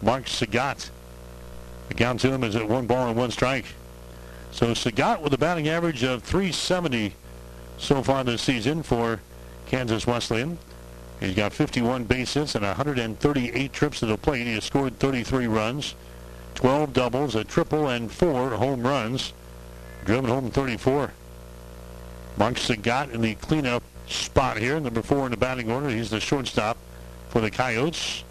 Mark 0.00 0.24
Sagat. 0.24 0.88
The 1.88 1.94
count 1.94 2.20
to 2.20 2.32
him 2.32 2.44
is 2.44 2.56
at 2.56 2.66
one 2.66 2.86
ball 2.86 3.06
and 3.08 3.16
one 3.16 3.30
strike. 3.30 3.66
So 4.52 4.68
Sagat 4.68 5.20
with 5.20 5.34
a 5.34 5.38
batting 5.38 5.68
average 5.68 6.02
of 6.02 6.22
370 6.22 7.12
so 7.78 8.02
far 8.02 8.24
this 8.24 8.42
season 8.42 8.82
for 8.82 9.20
Kansas 9.66 10.06
Wesleyan. 10.06 10.58
He's 11.20 11.34
got 11.34 11.52
51 11.52 12.04
base 12.04 12.34
hits 12.34 12.54
and 12.54 12.64
138 12.64 13.72
trips 13.72 14.00
to 14.00 14.06
the 14.06 14.16
plate. 14.16 14.46
He 14.46 14.54
has 14.54 14.64
scored 14.64 14.98
33 14.98 15.46
runs, 15.46 15.94
12 16.54 16.92
doubles, 16.92 17.34
a 17.34 17.44
triple, 17.44 17.88
and 17.88 18.10
four 18.10 18.50
home 18.50 18.82
runs. 18.82 19.32
Driven 20.04 20.30
home 20.30 20.50
34. 20.50 21.12
Mark 22.36 22.54
Sagat 22.54 23.12
in 23.12 23.20
the 23.20 23.34
cleanup 23.34 23.82
spot 24.06 24.58
here, 24.58 24.78
number 24.78 25.02
four 25.02 25.26
in 25.26 25.32
the 25.32 25.36
batting 25.36 25.70
order. 25.70 25.88
He's 25.88 26.10
the 26.10 26.20
shortstop 26.20 26.78
for 27.28 27.40
the 27.40 27.50
Coyotes. 27.50 28.22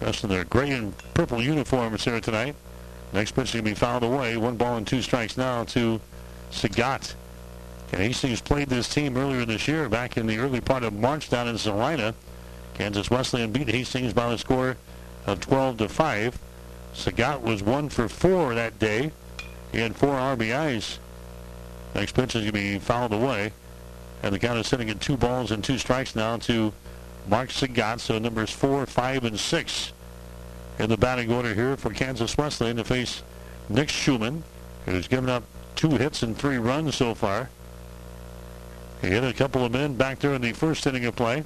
Dressed 0.00 0.24
in 0.24 0.30
their 0.30 0.44
gray 0.44 0.70
and 0.70 0.96
purple 1.14 1.42
uniforms 1.42 2.04
here 2.04 2.20
tonight. 2.20 2.54
Next 3.12 3.32
pitch 3.32 3.46
is 3.46 3.52
going 3.52 3.64
to 3.64 3.70
be 3.70 3.74
fouled 3.74 4.04
away. 4.04 4.36
One 4.36 4.56
ball 4.56 4.76
and 4.76 4.86
two 4.86 5.02
strikes 5.02 5.36
now 5.36 5.64
to 5.64 6.00
Sagat. 6.50 7.14
And 7.92 8.00
Hastings 8.00 8.40
played 8.40 8.68
this 8.68 8.88
team 8.88 9.16
earlier 9.16 9.44
this 9.44 9.68
year, 9.68 9.88
back 9.88 10.16
in 10.16 10.26
the 10.26 10.38
early 10.38 10.60
part 10.60 10.82
of 10.82 10.92
March 10.92 11.30
down 11.30 11.48
in 11.48 11.56
Salina. 11.56 12.14
Kansas 12.74 13.10
Wesleyan 13.10 13.52
beat 13.52 13.68
Hastings 13.68 14.12
by 14.12 14.32
a 14.32 14.38
score 14.38 14.76
of 15.26 15.40
12 15.40 15.78
to 15.78 15.88
5. 15.88 16.38
Sagat 16.94 17.42
was 17.42 17.62
one 17.62 17.88
for 17.88 18.08
four 18.08 18.54
that 18.54 18.78
day. 18.78 19.12
He 19.70 19.78
had 19.78 19.94
four 19.94 20.14
RBIs. 20.14 20.98
Next 21.94 22.18
is 22.18 22.32
going 22.32 22.46
to 22.46 22.52
be 22.52 22.78
fouled 22.78 23.12
away. 23.12 23.52
And 24.22 24.34
the 24.34 24.38
count 24.38 24.58
is 24.58 24.66
sitting 24.66 24.90
at 24.90 25.00
two 25.00 25.16
balls 25.16 25.50
and 25.50 25.62
two 25.62 25.78
strikes 25.78 26.16
now 26.16 26.38
to 26.38 26.72
Mark 27.28 27.50
Sagat. 27.50 28.00
So 28.00 28.18
numbers 28.18 28.50
four, 28.50 28.84
five, 28.86 29.24
and 29.24 29.38
six 29.38 29.92
in 30.78 30.88
the 30.88 30.96
batting 30.96 31.32
order 31.32 31.54
here 31.54 31.76
for 31.76 31.90
Kansas 31.90 32.36
Wesleyan 32.36 32.76
to 32.76 32.84
face 32.84 33.22
Nick 33.68 33.88
Schumann, 33.88 34.42
who's 34.84 35.08
given 35.08 35.30
up 35.30 35.44
two 35.74 35.90
hits 35.90 36.22
and 36.22 36.36
three 36.36 36.58
runs 36.58 36.96
so 36.96 37.14
far. 37.14 37.50
He 39.00 39.08
hit 39.08 39.24
a 39.24 39.32
couple 39.32 39.64
of 39.64 39.72
men 39.72 39.94
back 39.94 40.18
there 40.18 40.34
in 40.34 40.42
the 40.42 40.52
first 40.52 40.86
inning 40.86 41.04
of 41.04 41.16
play. 41.16 41.44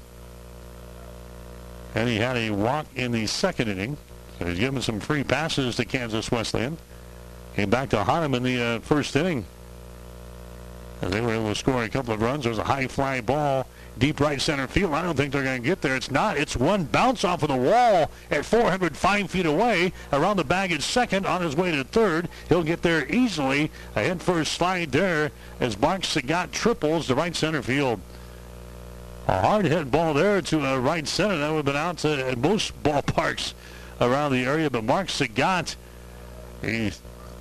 And 1.93 2.07
he 2.07 2.17
had 2.17 2.37
a 2.37 2.51
walk 2.51 2.87
in 2.95 3.11
the 3.11 3.27
second 3.27 3.67
inning. 3.67 3.97
So 4.39 4.45
he's 4.45 4.59
given 4.59 4.81
some 4.81 4.99
free 4.99 5.23
passes 5.23 5.75
to 5.75 5.85
Kansas 5.85 6.31
Wesleyan. 6.31 6.77
Came 7.55 7.69
back 7.69 7.89
to 7.89 8.03
haunt 8.03 8.33
in 8.33 8.43
the 8.43 8.61
uh, 8.61 8.79
first 8.79 9.15
inning. 9.15 9.45
And 11.01 11.11
they 11.11 11.19
were 11.19 11.33
able 11.33 11.49
to 11.49 11.55
score 11.55 11.83
a 11.83 11.89
couple 11.89 12.13
of 12.13 12.21
runs. 12.21 12.43
There 12.43 12.51
was 12.51 12.59
a 12.59 12.63
high 12.63 12.87
fly 12.87 13.21
ball 13.21 13.67
deep 14.01 14.19
right 14.19 14.41
center 14.41 14.67
field. 14.67 14.93
I 14.93 15.03
don't 15.03 15.15
think 15.15 15.31
they're 15.31 15.43
going 15.43 15.61
to 15.61 15.67
get 15.67 15.81
there. 15.81 15.95
It's 15.95 16.09
not. 16.09 16.35
It's 16.35 16.57
one 16.57 16.85
bounce 16.85 17.23
off 17.23 17.43
of 17.43 17.49
the 17.49 17.55
wall 17.55 18.09
at 18.31 18.43
405 18.43 19.29
feet 19.29 19.45
away. 19.45 19.93
Around 20.11 20.37
the 20.37 20.43
bag 20.43 20.71
at 20.71 20.81
second, 20.81 21.27
on 21.27 21.43
his 21.43 21.55
way 21.55 21.71
to 21.71 21.83
third. 21.83 22.27
He'll 22.49 22.63
get 22.63 22.81
there 22.81 23.07
easily. 23.13 23.69
A 23.95 24.01
head 24.01 24.21
first 24.21 24.53
slide 24.53 24.91
there 24.91 25.31
as 25.59 25.79
Mark 25.79 26.01
Sagat 26.01 26.51
triples 26.51 27.07
the 27.07 27.13
right 27.15 27.35
center 27.35 27.61
field. 27.61 28.01
A 29.27 29.39
hard 29.39 29.65
hit 29.65 29.91
ball 29.91 30.15
there 30.15 30.41
to 30.41 30.65
a 30.65 30.79
right 30.79 31.07
center. 31.07 31.37
That 31.37 31.49
would 31.49 31.57
have 31.57 31.65
been 31.65 31.75
out 31.75 31.99
to, 31.99 32.27
at 32.27 32.39
most 32.39 32.81
ballparks 32.81 33.53
around 34.01 34.31
the 34.31 34.43
area. 34.43 34.71
But 34.71 34.83
Mark 34.83 35.09
Sagat, 35.09 35.75
a 36.63 36.91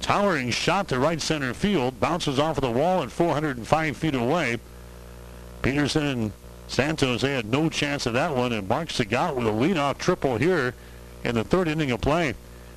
towering 0.03 0.51
shot 0.51 0.89
to 0.89 0.99
right 0.99 1.23
center 1.23 1.55
field, 1.55 1.99
bounces 1.99 2.39
off 2.39 2.59
of 2.59 2.63
the 2.63 2.71
wall 2.71 3.03
at 3.03 3.11
405 3.11 3.97
feet 3.97 4.15
away. 4.15 4.59
Peterson 5.63 6.07
and 6.07 6.33
Santos, 6.71 7.23
they 7.23 7.33
had 7.33 7.47
no 7.47 7.69
chance 7.69 8.07
of 8.07 8.13
that 8.13 8.37
one, 8.37 8.53
and 8.53 8.69
Mark 8.69 8.91
Sagat 8.91 9.35
with 9.35 9.47
a 9.47 9.51
leadoff 9.51 9.99
triple 9.99 10.37
here 10.37 10.73
in 11.25 11.35
the 11.35 11.43
third 11.43 11.67
inning 11.67 11.91
of 11.91 12.01
play. 12.01 12.35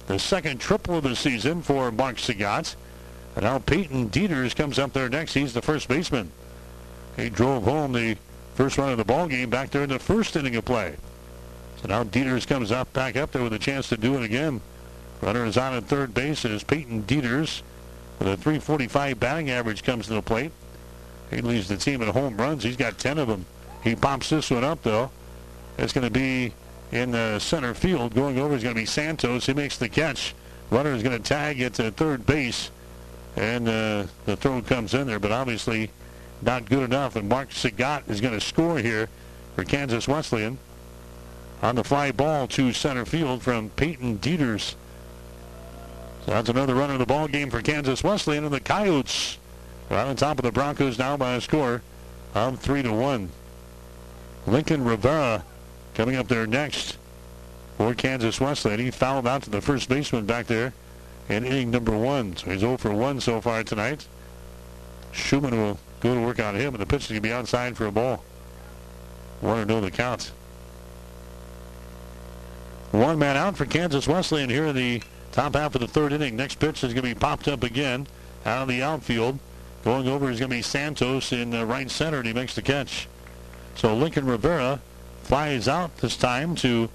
The 0.08 0.18
second 0.18 0.60
triple 0.60 0.98
of 0.98 1.04
the 1.04 1.16
season 1.16 1.62
for 1.62 1.92
Mark 1.92 2.18
Sagat. 2.18 2.76
And 3.36 3.46
now 3.46 3.60
Peyton 3.60 4.10
Dieters 4.10 4.56
comes 4.56 4.80
up 4.80 4.94
there 4.94 5.10
next. 5.10 5.36
He's 5.36 5.54
the 5.54 5.62
first 5.62 5.88
baseman. 5.88 6.32
He 7.16 7.30
drove 7.30 7.66
home 7.66 7.94
the 7.94 8.18
first 8.56 8.80
run 8.80 8.92
of 8.92 8.98
the 8.98 9.06
ball 9.06 9.28
game 9.28 9.52
back 9.52 9.70
there 9.70 9.84
in 9.84 9.90
the 9.90 10.00
first 10.00 10.36
inning 10.36 10.56
of 10.56 10.66
play. 10.66 10.96
So 11.80 11.88
now 11.88 12.04
Dieters 12.04 12.48
comes 12.48 12.72
up 12.72 12.92
back 12.94 13.16
up 13.16 13.32
there 13.32 13.44
with 13.44 13.54
a 13.54 13.60
chance 13.60 13.90
to 13.90 13.98
do 13.98 14.16
it 14.16 14.24
again. 14.24 14.62
Runner 15.22 15.46
is 15.46 15.58
on 15.58 15.74
at 15.74 15.84
third 15.84 16.16
base 16.16 16.46
as 16.46 16.64
Peyton 16.64 17.04
Dieters 17.04 17.62
with 18.18 18.28
a 18.28 18.38
345 18.38 19.20
batting 19.20 19.52
average 19.52 19.84
comes 19.84 20.08
to 20.08 20.14
the 20.14 20.22
plate. 20.24 20.52
He 21.30 21.42
leads 21.42 21.68
the 21.68 21.78
team 21.78 22.02
in 22.02 22.10
home 22.10 22.38
runs. 22.38 22.64
He's 22.64 22.76
got 22.76 22.98
10 22.98 23.20
of 23.20 23.28
them. 23.28 23.46
He 23.84 23.96
pops 23.96 24.30
this 24.30 24.50
one 24.50 24.64
up, 24.64 24.84
though. 24.84 25.12
It's 25.78 25.94
going 25.94 26.06
to 26.06 26.12
be 26.12 26.54
in 26.92 27.12
the 27.12 27.40
center 27.40 27.74
field. 27.74 28.14
Going 28.14 28.40
over 28.40 28.56
is 28.56 28.64
going 28.64 28.76
to 28.76 28.82
be 28.82 28.86
Santos. 28.86 29.46
He 29.46 29.54
makes 29.54 29.78
the 29.78 29.90
catch. 29.90 30.34
Runner 30.70 30.94
is 30.94 31.04
going 31.04 31.18
to 31.18 31.24
tag 31.24 31.60
it 31.60 31.74
to 31.76 31.92
third 31.92 32.26
base. 32.26 32.72
And 33.36 33.68
uh, 33.68 34.06
the 34.26 34.38
throw 34.38 34.62
comes 34.62 34.94
in 34.94 35.08
there, 35.08 35.20
but 35.20 35.32
obviously 35.32 35.90
not 36.42 36.66
good 36.66 36.84
enough. 36.84 37.16
And 37.16 37.28
Mark 37.28 37.50
Sagat 37.50 38.10
is 38.10 38.22
going 38.22 38.34
to 38.34 38.42
score 38.42 38.78
here 38.78 39.10
for 39.56 39.64
Kansas 39.64 40.08
Wesleyan. 40.08 40.58
On 41.62 41.76
the 41.76 41.84
fly 41.84 42.12
ball 42.12 42.48
to 42.50 42.74
center 42.74 43.06
field 43.06 43.42
from 43.42 43.70
Peyton 43.72 44.20
Dieters. 44.20 44.76
So 46.26 46.32
that's 46.32 46.50
another 46.50 46.76
run 46.76 46.92
in 46.92 47.00
the 47.00 47.06
ball 47.06 47.28
game 47.28 47.50
for 47.50 47.62
Kansas 47.62 48.04
Wesleyan. 48.04 48.46
And 48.46 48.54
the 48.54 48.60
Coyotes 48.60 49.38
Right 49.90 50.08
on 50.08 50.16
top 50.16 50.40
of 50.40 50.44
the 50.44 50.52
Broncos 50.52 50.98
now 50.98 51.18
by 51.18 51.36
a 51.36 51.42
score 51.42 51.82
of 52.34 52.60
3 52.60 52.84
to 52.84 52.94
1. 52.94 53.30
Lincoln 54.46 54.84
Rivera 54.84 55.44
coming 55.94 56.16
up 56.16 56.28
there 56.28 56.46
next 56.48 56.98
for 57.78 57.94
Kansas 57.94 58.40
Wesleyan. 58.40 58.80
He 58.80 58.92
fouled 58.92 59.28
out 59.28 59.44
to 59.44 59.50
the 59.50 59.62
first 59.62 59.90
baseman 59.90 60.26
back 60.26 60.48
there 60.48 60.74
in 61.30 61.46
inning 61.46 61.72
number 61.72 61.98
one. 61.98 62.36
So 62.36 62.52
he's 62.52 62.60
0 62.60 62.78
for 62.78 62.94
1 62.94 63.22
so 63.22 63.40
far 63.42 63.64
tonight. 63.64 64.08
Schumann 65.12 65.56
will 65.56 65.80
go 66.00 66.14
to 66.14 66.22
work 66.22 66.40
on 66.40 66.56
him, 66.56 66.74
and 66.74 66.82
the 66.82 66.86
pitch 66.86 67.04
is 67.04 67.10
going 67.10 67.22
to 67.22 67.28
be 67.28 67.34
outside 67.34 67.78
for 67.78 67.86
a 67.86 67.92
ball. 67.92 68.24
One 69.42 69.60
or 69.60 69.66
no 69.66 69.82
the 69.82 69.92
count. 69.92 70.32
One 72.92 73.18
man 73.18 73.38
out 73.38 73.58
for 73.58 73.66
Kansas 73.66 74.08
Wesleyan 74.08 74.50
here 74.50 74.68
in 74.68 74.76
the 74.76 75.02
top 75.32 75.56
half 75.56 75.76
of 75.76 75.82
the 75.82 75.88
third 75.88 76.14
inning. 76.14 76.36
Next 76.36 76.60
pitch 76.60 76.84
is 76.84 76.94
going 76.94 77.08
to 77.08 77.16
be 77.16 77.20
popped 77.20 77.48
up 77.48 77.64
again 77.64 78.08
out 78.46 78.64
of 78.64 78.68
the 78.68 78.82
outfield. 78.82 79.40
Going 79.84 80.08
over 80.08 80.30
is 80.30 80.40
going 80.40 80.52
to 80.52 80.56
be 80.56 80.62
Santos 80.62 81.32
in 81.32 81.50
the 81.50 81.66
right 81.66 81.90
center, 81.90 82.18
and 82.18 82.28
he 82.28 82.34
makes 82.34 82.56
the 82.56 82.62
catch. 82.62 83.08
So 83.76 83.96
Lincoln 83.96 84.26
Rivera 84.26 84.82
flies 85.24 85.68
out 85.68 85.98
this 85.98 86.16
time 86.16 86.56
to 86.56 86.90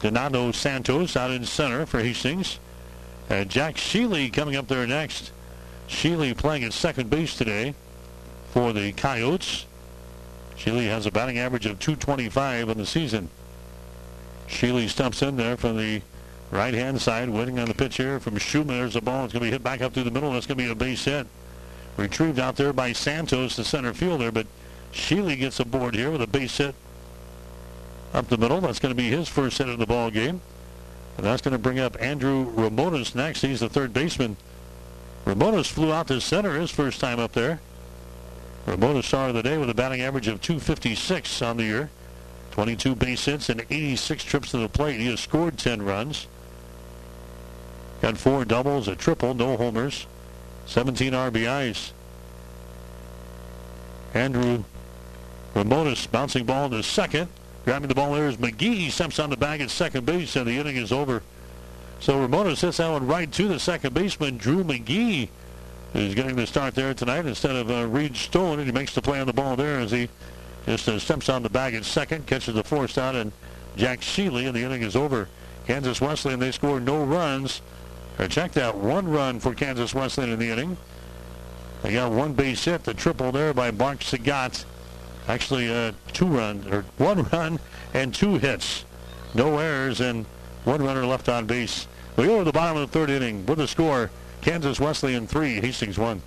Donato 0.00 0.52
Santos 0.52 1.16
out 1.16 1.30
in 1.30 1.44
center 1.44 1.86
for 1.86 2.00
Hastings. 2.00 2.58
And 3.28 3.48
Jack 3.48 3.76
Sheely 3.76 4.32
coming 4.32 4.56
up 4.56 4.68
there 4.68 4.86
next. 4.86 5.30
Sheely 5.88 6.36
playing 6.36 6.64
at 6.64 6.72
second 6.72 7.10
base 7.10 7.36
today 7.36 7.74
for 8.50 8.72
the 8.72 8.92
Coyotes. 8.92 9.66
Sheely 10.56 10.86
has 10.86 11.06
a 11.06 11.10
batting 11.10 11.38
average 11.38 11.66
of 11.66 11.78
225 11.78 12.68
in 12.68 12.78
the 12.78 12.86
season. 12.86 13.28
Sheely 14.48 14.88
steps 14.88 15.22
in 15.22 15.36
there 15.36 15.56
from 15.56 15.76
the 15.76 16.02
right-hand 16.50 17.00
side, 17.00 17.30
waiting 17.30 17.58
on 17.58 17.68
the 17.68 17.74
pitch 17.74 17.96
here 17.96 18.20
from 18.20 18.36
Schumann. 18.38 18.78
There's 18.78 18.96
a 18.96 19.00
ball. 19.00 19.24
It's 19.24 19.32
going 19.32 19.40
to 19.40 19.46
be 19.46 19.50
hit 19.50 19.62
back 19.62 19.80
up 19.80 19.94
through 19.94 20.04
the 20.04 20.10
middle. 20.10 20.32
That's 20.32 20.46
going 20.46 20.58
to 20.58 20.64
be 20.64 20.70
a 20.70 20.74
base 20.74 21.04
hit. 21.04 21.26
Retrieved 21.96 22.38
out 22.38 22.56
there 22.56 22.72
by 22.72 22.92
Santos, 22.92 23.56
the 23.56 23.64
center 23.64 23.94
fielder, 23.94 24.30
but 24.30 24.46
Sheely 24.92 25.38
gets 25.38 25.58
aboard 25.58 25.94
here 25.94 26.10
with 26.10 26.22
a 26.22 26.26
base 26.26 26.58
hit 26.58 26.74
up 28.12 28.28
the 28.28 28.36
middle. 28.36 28.60
That's 28.60 28.78
going 28.78 28.94
to 28.94 29.00
be 29.00 29.08
his 29.08 29.28
first 29.28 29.58
hit 29.58 29.68
of 29.68 29.78
the 29.78 29.86
ball 29.86 30.10
game. 30.10 30.40
And 31.16 31.26
that's 31.26 31.42
going 31.42 31.52
to 31.52 31.58
bring 31.58 31.78
up 31.78 32.00
Andrew 32.00 32.52
Ramones 32.54 33.14
next. 33.14 33.42
He's 33.42 33.60
the 33.60 33.68
third 33.68 33.92
baseman. 33.92 34.36
Ramones 35.24 35.66
flew 35.66 35.92
out 35.92 36.08
to 36.08 36.20
center 36.20 36.58
his 36.58 36.70
first 36.70 37.00
time 37.00 37.18
up 37.18 37.32
there. 37.32 37.60
Ramones 38.66 39.04
star 39.04 39.28
of 39.28 39.34
the 39.34 39.42
day 39.42 39.58
with 39.58 39.70
a 39.70 39.74
batting 39.74 40.02
average 40.02 40.28
of 40.28 40.40
256 40.40 41.42
on 41.42 41.56
the 41.56 41.64
year. 41.64 41.90
22 42.52 42.94
base 42.94 43.24
hits 43.24 43.48
and 43.48 43.64
86 43.70 44.24
trips 44.24 44.50
to 44.50 44.58
the 44.58 44.68
plate. 44.68 45.00
He 45.00 45.06
has 45.06 45.20
scored 45.20 45.58
10 45.58 45.82
runs. 45.82 46.26
Got 48.02 48.18
four 48.18 48.44
doubles, 48.44 48.88
a 48.88 48.96
triple, 48.96 49.32
no 49.32 49.56
homers, 49.56 50.06
17 50.66 51.12
RBIs. 51.12 51.92
Andrew 54.12 54.64
Ramones 55.54 56.10
bouncing 56.10 56.44
ball 56.44 56.70
to 56.70 56.82
second. 56.82 57.28
Grabbing 57.64 57.88
the 57.88 57.94
ball 57.94 58.14
there 58.14 58.28
is 58.28 58.36
McGee. 58.38 58.90
Steps 58.90 59.18
on 59.18 59.30
the 59.30 59.36
bag 59.36 59.60
at 59.60 59.70
second 59.70 60.06
base, 60.06 60.34
and 60.36 60.46
the 60.46 60.58
inning 60.58 60.76
is 60.76 60.92
over. 60.92 61.22
So 62.00 62.26
Ramones 62.26 62.60
hits 62.60 62.78
that 62.78 62.90
one 62.90 63.06
right 63.06 63.30
to 63.32 63.48
the 63.48 63.60
second 63.60 63.94
baseman, 63.94 64.36
Drew 64.36 64.64
McGee, 64.64 65.28
who's 65.92 66.14
getting 66.14 66.34
the 66.34 66.46
start 66.46 66.74
there 66.74 66.94
tonight 66.94 67.26
instead 67.26 67.54
of 67.54 67.70
uh, 67.70 67.86
Reed 67.86 68.16
Stone, 68.16 68.58
and 68.58 68.66
he 68.66 68.72
makes 68.72 68.94
the 68.94 69.02
play 69.02 69.20
on 69.20 69.26
the 69.26 69.32
ball 69.32 69.54
there 69.54 69.78
as 69.78 69.92
he 69.92 70.08
just 70.66 70.88
uh, 70.88 70.98
steps 70.98 71.28
on 71.28 71.42
the 71.42 71.50
bag 71.50 71.74
at 71.74 71.84
second, 71.84 72.26
catches 72.26 72.54
the 72.54 72.64
force 72.64 72.98
out, 72.98 73.14
and 73.14 73.30
Jack 73.76 74.00
Sheely, 74.00 74.46
and 74.46 74.56
the 74.56 74.62
inning 74.62 74.82
is 74.82 74.96
over. 74.96 75.28
Kansas 75.66 76.00
Wesleyan, 76.00 76.40
they 76.40 76.50
score 76.50 76.80
no 76.80 77.04
runs. 77.04 77.62
Check 78.28 78.52
that, 78.52 78.76
one 78.76 79.08
run 79.08 79.40
for 79.40 79.54
Kansas 79.54 79.94
Wesleyan 79.94 80.32
in 80.32 80.38
the 80.38 80.50
inning. 80.50 80.76
They 81.82 81.92
got 81.92 82.12
one 82.12 82.32
base 82.32 82.64
hit, 82.64 82.84
the 82.84 82.94
triple 82.94 83.32
there 83.32 83.54
by 83.54 83.70
Mark 83.70 84.00
Sagat. 84.00 84.64
Actually, 85.28 85.72
uh, 85.72 85.92
two 86.12 86.26
runs, 86.26 86.66
or 86.66 86.82
one 86.98 87.22
run 87.32 87.58
and 87.94 88.14
two 88.14 88.36
hits. 88.36 88.84
No 89.34 89.58
errors 89.58 90.00
and 90.00 90.26
one 90.64 90.82
runner 90.82 91.06
left 91.06 91.28
on 91.28 91.46
base. 91.46 91.86
We 92.16 92.26
go 92.26 92.38
to 92.38 92.44
the 92.44 92.52
bottom 92.52 92.76
of 92.76 92.90
the 92.90 92.98
third 92.98 93.10
inning 93.10 93.46
with 93.46 93.58
the 93.58 93.68
score. 93.68 94.10
Kansas 94.42 94.80
Wesleyan 94.80 95.26
3, 95.26 95.60
Hastings 95.60 95.98
1. 95.98 96.20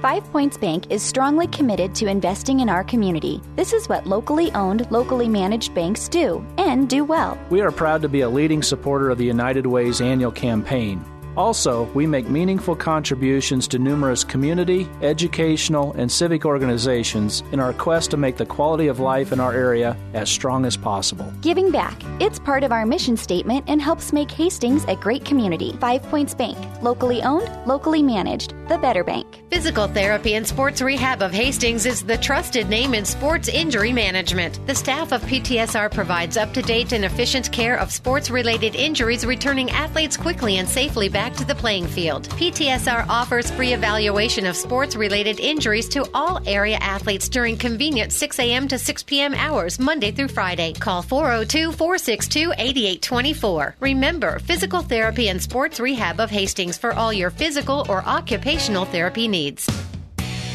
Five 0.00 0.24
Points 0.32 0.58
Bank 0.58 0.90
is 0.90 1.00
strongly 1.00 1.46
committed 1.46 1.94
to 1.94 2.06
investing 2.06 2.60
in 2.60 2.68
our 2.68 2.82
community. 2.82 3.40
This 3.54 3.72
is 3.72 3.88
what 3.88 4.04
locally 4.04 4.50
owned, 4.52 4.90
locally 4.90 5.28
managed 5.28 5.74
banks 5.74 6.08
do, 6.08 6.44
and 6.58 6.88
do 6.88 7.04
well. 7.04 7.38
We 7.50 7.60
are 7.60 7.70
proud 7.70 8.02
to 8.02 8.08
be 8.08 8.22
a 8.22 8.28
leading 8.28 8.64
supporter 8.64 9.10
of 9.10 9.18
the 9.18 9.26
United 9.26 9.64
Way's 9.64 10.00
annual 10.00 10.32
campaign. 10.32 11.04
Also, 11.36 11.84
we 11.94 12.06
make 12.06 12.28
meaningful 12.28 12.76
contributions 12.76 13.66
to 13.68 13.78
numerous 13.78 14.22
community, 14.22 14.86
educational, 15.00 15.92
and 15.94 16.12
civic 16.12 16.44
organizations 16.44 17.42
in 17.52 17.60
our 17.60 17.72
quest 17.72 18.10
to 18.10 18.16
make 18.16 18.36
the 18.36 18.44
quality 18.44 18.86
of 18.88 19.00
life 19.00 19.32
in 19.32 19.40
our 19.40 19.54
area 19.54 19.96
as 20.12 20.28
strong 20.28 20.66
as 20.66 20.76
possible. 20.76 21.32
Giving 21.40 21.70
back. 21.70 22.00
It's 22.20 22.38
part 22.38 22.64
of 22.64 22.72
our 22.72 22.84
mission 22.84 23.16
statement 23.16 23.64
and 23.66 23.80
helps 23.80 24.12
make 24.12 24.30
Hastings 24.30 24.84
a 24.88 24.96
great 24.96 25.24
community. 25.24 25.76
Five 25.80 26.02
Points 26.04 26.34
Bank. 26.34 26.58
Locally 26.82 27.22
owned, 27.22 27.50
locally 27.66 28.02
managed. 28.02 28.54
The 28.68 28.78
Better 28.78 29.04
Bank. 29.04 29.42
Physical 29.50 29.86
Therapy 29.86 30.34
and 30.34 30.46
Sports 30.46 30.82
Rehab 30.82 31.22
of 31.22 31.32
Hastings 31.32 31.86
is 31.86 32.02
the 32.02 32.18
trusted 32.18 32.68
name 32.68 32.94
in 32.94 33.04
sports 33.04 33.48
injury 33.48 33.92
management. 33.92 34.64
The 34.66 34.74
staff 34.74 35.12
of 35.12 35.22
PTSR 35.22 35.92
provides 35.92 36.36
up 36.36 36.52
to 36.54 36.62
date 36.62 36.92
and 36.92 37.04
efficient 37.04 37.50
care 37.52 37.78
of 37.78 37.90
sports 37.90 38.30
related 38.30 38.74
injuries, 38.74 39.24
returning 39.26 39.70
athletes 39.70 40.16
quickly 40.16 40.58
and 40.58 40.68
safely 40.68 41.08
back 41.08 41.21
to 41.30 41.44
the 41.44 41.54
playing 41.54 41.86
field. 41.86 42.28
PTSR 42.30 43.06
offers 43.08 43.50
free 43.50 43.72
evaluation 43.72 44.46
of 44.46 44.56
sports 44.56 44.96
related 44.96 45.38
injuries 45.38 45.88
to 45.90 46.08
all 46.12 46.40
area 46.46 46.76
athletes 46.78 47.28
during 47.28 47.56
convenient 47.56 48.12
6 48.12 48.38
a.m. 48.38 48.66
to 48.68 48.78
6 48.78 49.02
p.m. 49.04 49.34
hours, 49.34 49.78
Monday 49.78 50.10
through 50.10 50.28
Friday. 50.28 50.72
Call 50.72 51.02
402 51.02 51.72
462 51.72 52.52
8824. 52.58 53.76
Remember, 53.80 54.38
Physical 54.40 54.82
Therapy 54.82 55.28
and 55.28 55.40
Sports 55.40 55.78
Rehab 55.78 56.18
of 56.18 56.30
Hastings 56.30 56.76
for 56.76 56.92
all 56.92 57.12
your 57.12 57.30
physical 57.30 57.86
or 57.88 58.02
occupational 58.04 58.84
therapy 58.84 59.28
needs. 59.28 59.68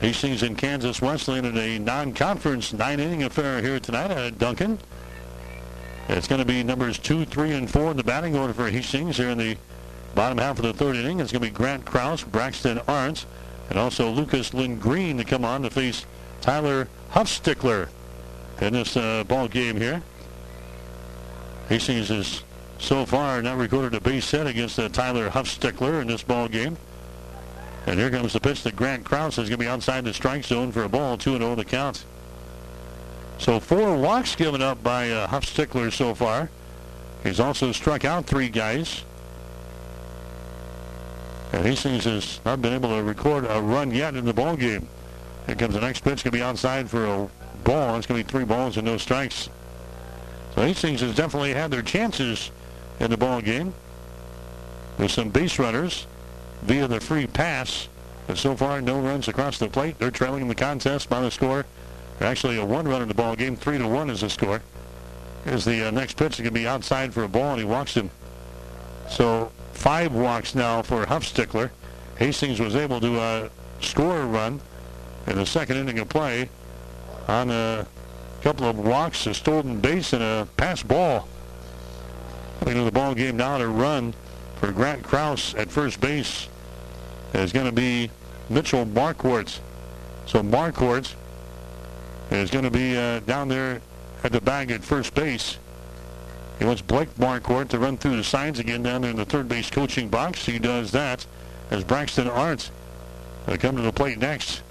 Hastings 0.00 0.42
and 0.42 0.56
Kansas 0.56 1.02
Wesleyan 1.02 1.44
in 1.44 1.58
a 1.58 1.78
non-conference 1.78 2.72
nine-inning 2.72 3.24
affair 3.24 3.60
here 3.60 3.78
tonight 3.78 4.10
at 4.10 4.38
Duncan. 4.38 4.78
It's 6.08 6.26
going 6.26 6.40
to 6.40 6.46
be 6.46 6.62
numbers 6.62 6.98
two, 6.98 7.26
three, 7.26 7.52
and 7.52 7.70
four 7.70 7.90
in 7.90 7.98
the 7.98 8.02
batting 8.02 8.34
order 8.34 8.54
for 8.54 8.70
Hastings 8.70 9.18
here 9.18 9.28
in 9.28 9.38
the 9.38 9.58
bottom 10.14 10.38
half 10.38 10.58
of 10.58 10.64
the 10.64 10.72
third 10.72 10.96
inning. 10.96 11.20
It's 11.20 11.30
going 11.30 11.42
to 11.42 11.48
be 11.48 11.54
Grant 11.54 11.84
Kraus, 11.84 12.24
Braxton 12.24 12.80
Arndt, 12.88 13.26
and 13.68 13.78
also 13.78 14.10
Lucas 14.10 14.54
Lindgren 14.54 15.18
to 15.18 15.24
come 15.24 15.44
on 15.44 15.62
to 15.62 15.70
face 15.70 16.06
Tyler 16.40 16.88
Huffstickler 17.12 17.88
in 18.60 18.72
this 18.72 18.96
uh, 18.96 19.24
ball 19.24 19.48
game 19.48 19.76
here. 19.76 20.02
Hastings 21.68 22.08
has 22.08 22.42
so 22.80 23.04
far 23.04 23.40
not 23.42 23.58
recorded 23.58 23.94
a 23.94 24.00
base 24.00 24.30
hit 24.30 24.46
against 24.46 24.78
uh, 24.78 24.88
Tyler 24.88 25.28
Huffstickler 25.28 26.00
in 26.00 26.08
this 26.08 26.22
ball 26.22 26.48
game. 26.48 26.76
And 27.86 27.98
here 27.98 28.10
comes 28.10 28.32
the 28.32 28.40
pitch 28.40 28.62
that 28.64 28.74
Grant 28.74 29.04
Kraus 29.04 29.38
is 29.38 29.48
going 29.48 29.58
to 29.58 29.64
be 29.64 29.68
outside 29.68 30.04
the 30.04 30.14
strike 30.14 30.44
zone 30.44 30.72
for 30.72 30.82
a 30.82 30.88
ball, 30.88 31.16
2-0 31.16 31.56
the 31.56 31.64
count. 31.64 32.04
So 33.38 33.60
four 33.60 33.96
walks 33.96 34.34
given 34.34 34.60
up 34.60 34.82
by 34.82 35.10
uh, 35.10 35.26
Huffstickler 35.28 35.92
so 35.92 36.14
far. 36.14 36.50
He's 37.22 37.40
also 37.40 37.72
struck 37.72 38.04
out 38.04 38.26
three 38.26 38.48
guys. 38.48 39.04
And 41.52 41.64
Hastings 41.64 42.04
has 42.04 42.40
not 42.44 42.62
been 42.62 42.72
able 42.72 42.90
to 42.90 43.02
record 43.02 43.44
a 43.48 43.60
run 43.60 43.90
yet 43.90 44.14
in 44.14 44.24
the 44.24 44.34
ball 44.34 44.56
game. 44.56 44.88
Here 45.46 45.54
comes 45.56 45.74
the 45.74 45.80
next 45.80 46.00
pitch. 46.00 46.22
Going 46.22 46.32
to 46.32 46.38
be 46.38 46.42
outside 46.42 46.88
for 46.88 47.06
a 47.06 47.28
ball. 47.64 47.96
It's 47.96 48.06
going 48.06 48.20
to 48.20 48.26
be 48.26 48.30
three 48.30 48.44
balls 48.44 48.76
and 48.76 48.86
no 48.86 48.96
strikes. 48.96 49.48
So 50.54 50.62
Hastings 50.62 51.00
has 51.00 51.14
definitely 51.14 51.54
had 51.54 51.70
their 51.70 51.82
chances 51.82 52.50
in 53.00 53.10
the 53.10 53.16
ball 53.16 53.40
game. 53.40 53.74
There's 54.98 55.12
some 55.12 55.30
base 55.30 55.58
runners 55.58 56.06
via 56.62 56.86
the 56.86 57.00
free 57.00 57.26
pass. 57.26 57.88
But 58.26 58.38
so 58.38 58.54
far, 58.54 58.80
no 58.80 59.00
runs 59.00 59.26
across 59.28 59.58
the 59.58 59.68
plate. 59.68 59.98
They're 59.98 60.10
trailing 60.10 60.42
in 60.42 60.48
the 60.48 60.54
contest 60.54 61.08
by 61.08 61.20
the 61.20 61.30
score. 61.30 61.66
Actually, 62.20 62.58
a 62.58 62.64
one 62.64 62.86
run 62.86 63.02
in 63.02 63.08
the 63.08 63.14
ball 63.14 63.34
game. 63.34 63.56
Three 63.56 63.78
to 63.78 63.88
one 63.88 64.10
is 64.10 64.20
the 64.20 64.30
score. 64.30 64.62
Here's 65.44 65.64
the 65.64 65.88
uh, 65.88 65.90
next 65.90 66.16
pitch. 66.16 66.36
Going 66.36 66.44
to 66.44 66.50
be 66.50 66.66
outside 66.66 67.14
for 67.14 67.24
a 67.24 67.28
ball, 67.28 67.52
and 67.52 67.58
he 67.58 67.64
walks 67.64 67.94
him. 67.94 68.10
So 69.08 69.50
five 69.72 70.12
walks 70.12 70.54
now 70.54 70.82
for 70.82 71.06
Huffstickler. 71.06 71.70
Hastings 72.18 72.60
was 72.60 72.76
able 72.76 73.00
to 73.00 73.18
uh, 73.18 73.48
score 73.80 74.20
a 74.20 74.26
run 74.26 74.60
in 75.26 75.36
the 75.36 75.46
second 75.46 75.78
inning 75.78 75.98
of 75.98 76.08
play 76.10 76.50
on 77.26 77.50
a 77.50 77.86
couple 78.42 78.66
of 78.66 78.78
walks, 78.78 79.26
a 79.26 79.32
stolen 79.32 79.80
base, 79.80 80.12
and 80.12 80.22
a 80.22 80.46
passed 80.56 80.86
ball. 80.86 81.26
Into 82.66 82.84
the 82.84 82.92
ball 82.92 83.14
game 83.14 83.36
now 83.36 83.58
to 83.58 83.68
run 83.68 84.14
for 84.56 84.70
Grant 84.70 85.02
Kraus 85.02 85.54
at 85.54 85.70
first 85.70 86.00
base 86.00 86.48
is 87.32 87.52
going 87.52 87.66
to 87.66 87.72
be 87.72 88.10
Mitchell 88.48 88.84
Marquardt. 88.84 89.58
So 90.26 90.42
Marquardt 90.42 91.14
is 92.30 92.50
going 92.50 92.64
to 92.64 92.70
be 92.70 92.96
uh, 92.96 93.20
down 93.20 93.48
there 93.48 93.80
at 94.22 94.32
the 94.32 94.40
bag 94.40 94.70
at 94.70 94.84
first 94.84 95.14
base. 95.14 95.58
He 96.58 96.64
wants 96.66 96.82
Blake 96.82 97.12
Marquardt 97.16 97.68
to 97.70 97.78
run 97.78 97.96
through 97.96 98.16
the 98.16 98.24
signs 98.24 98.58
again 98.58 98.82
down 98.82 99.00
there 99.00 99.10
in 99.10 99.16
the 99.16 99.24
third 99.24 99.48
base 99.48 99.70
coaching 99.70 100.08
box. 100.08 100.44
He 100.44 100.58
does 100.58 100.92
that 100.92 101.26
as 101.70 101.82
Braxton 101.82 102.28
Arndt 102.28 102.70
will 103.46 103.56
come 103.56 103.76
to 103.76 103.82
the 103.82 103.92
plate 103.92 104.18
next. 104.18 104.62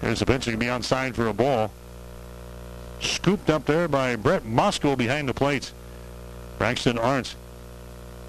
There's 0.00 0.22
a 0.22 0.26
pitch 0.26 0.46
that 0.46 0.52
can 0.52 0.60
be 0.60 0.66
onside 0.66 1.14
for 1.14 1.26
a 1.26 1.34
ball. 1.34 1.70
Scooped 3.00 3.50
up 3.50 3.66
there 3.66 3.86
by 3.86 4.16
Brett 4.16 4.44
Moskal 4.44 4.96
behind 4.96 5.28
the 5.28 5.34
plate. 5.34 5.72
Braxton 6.58 6.98
Arndt 6.98 7.36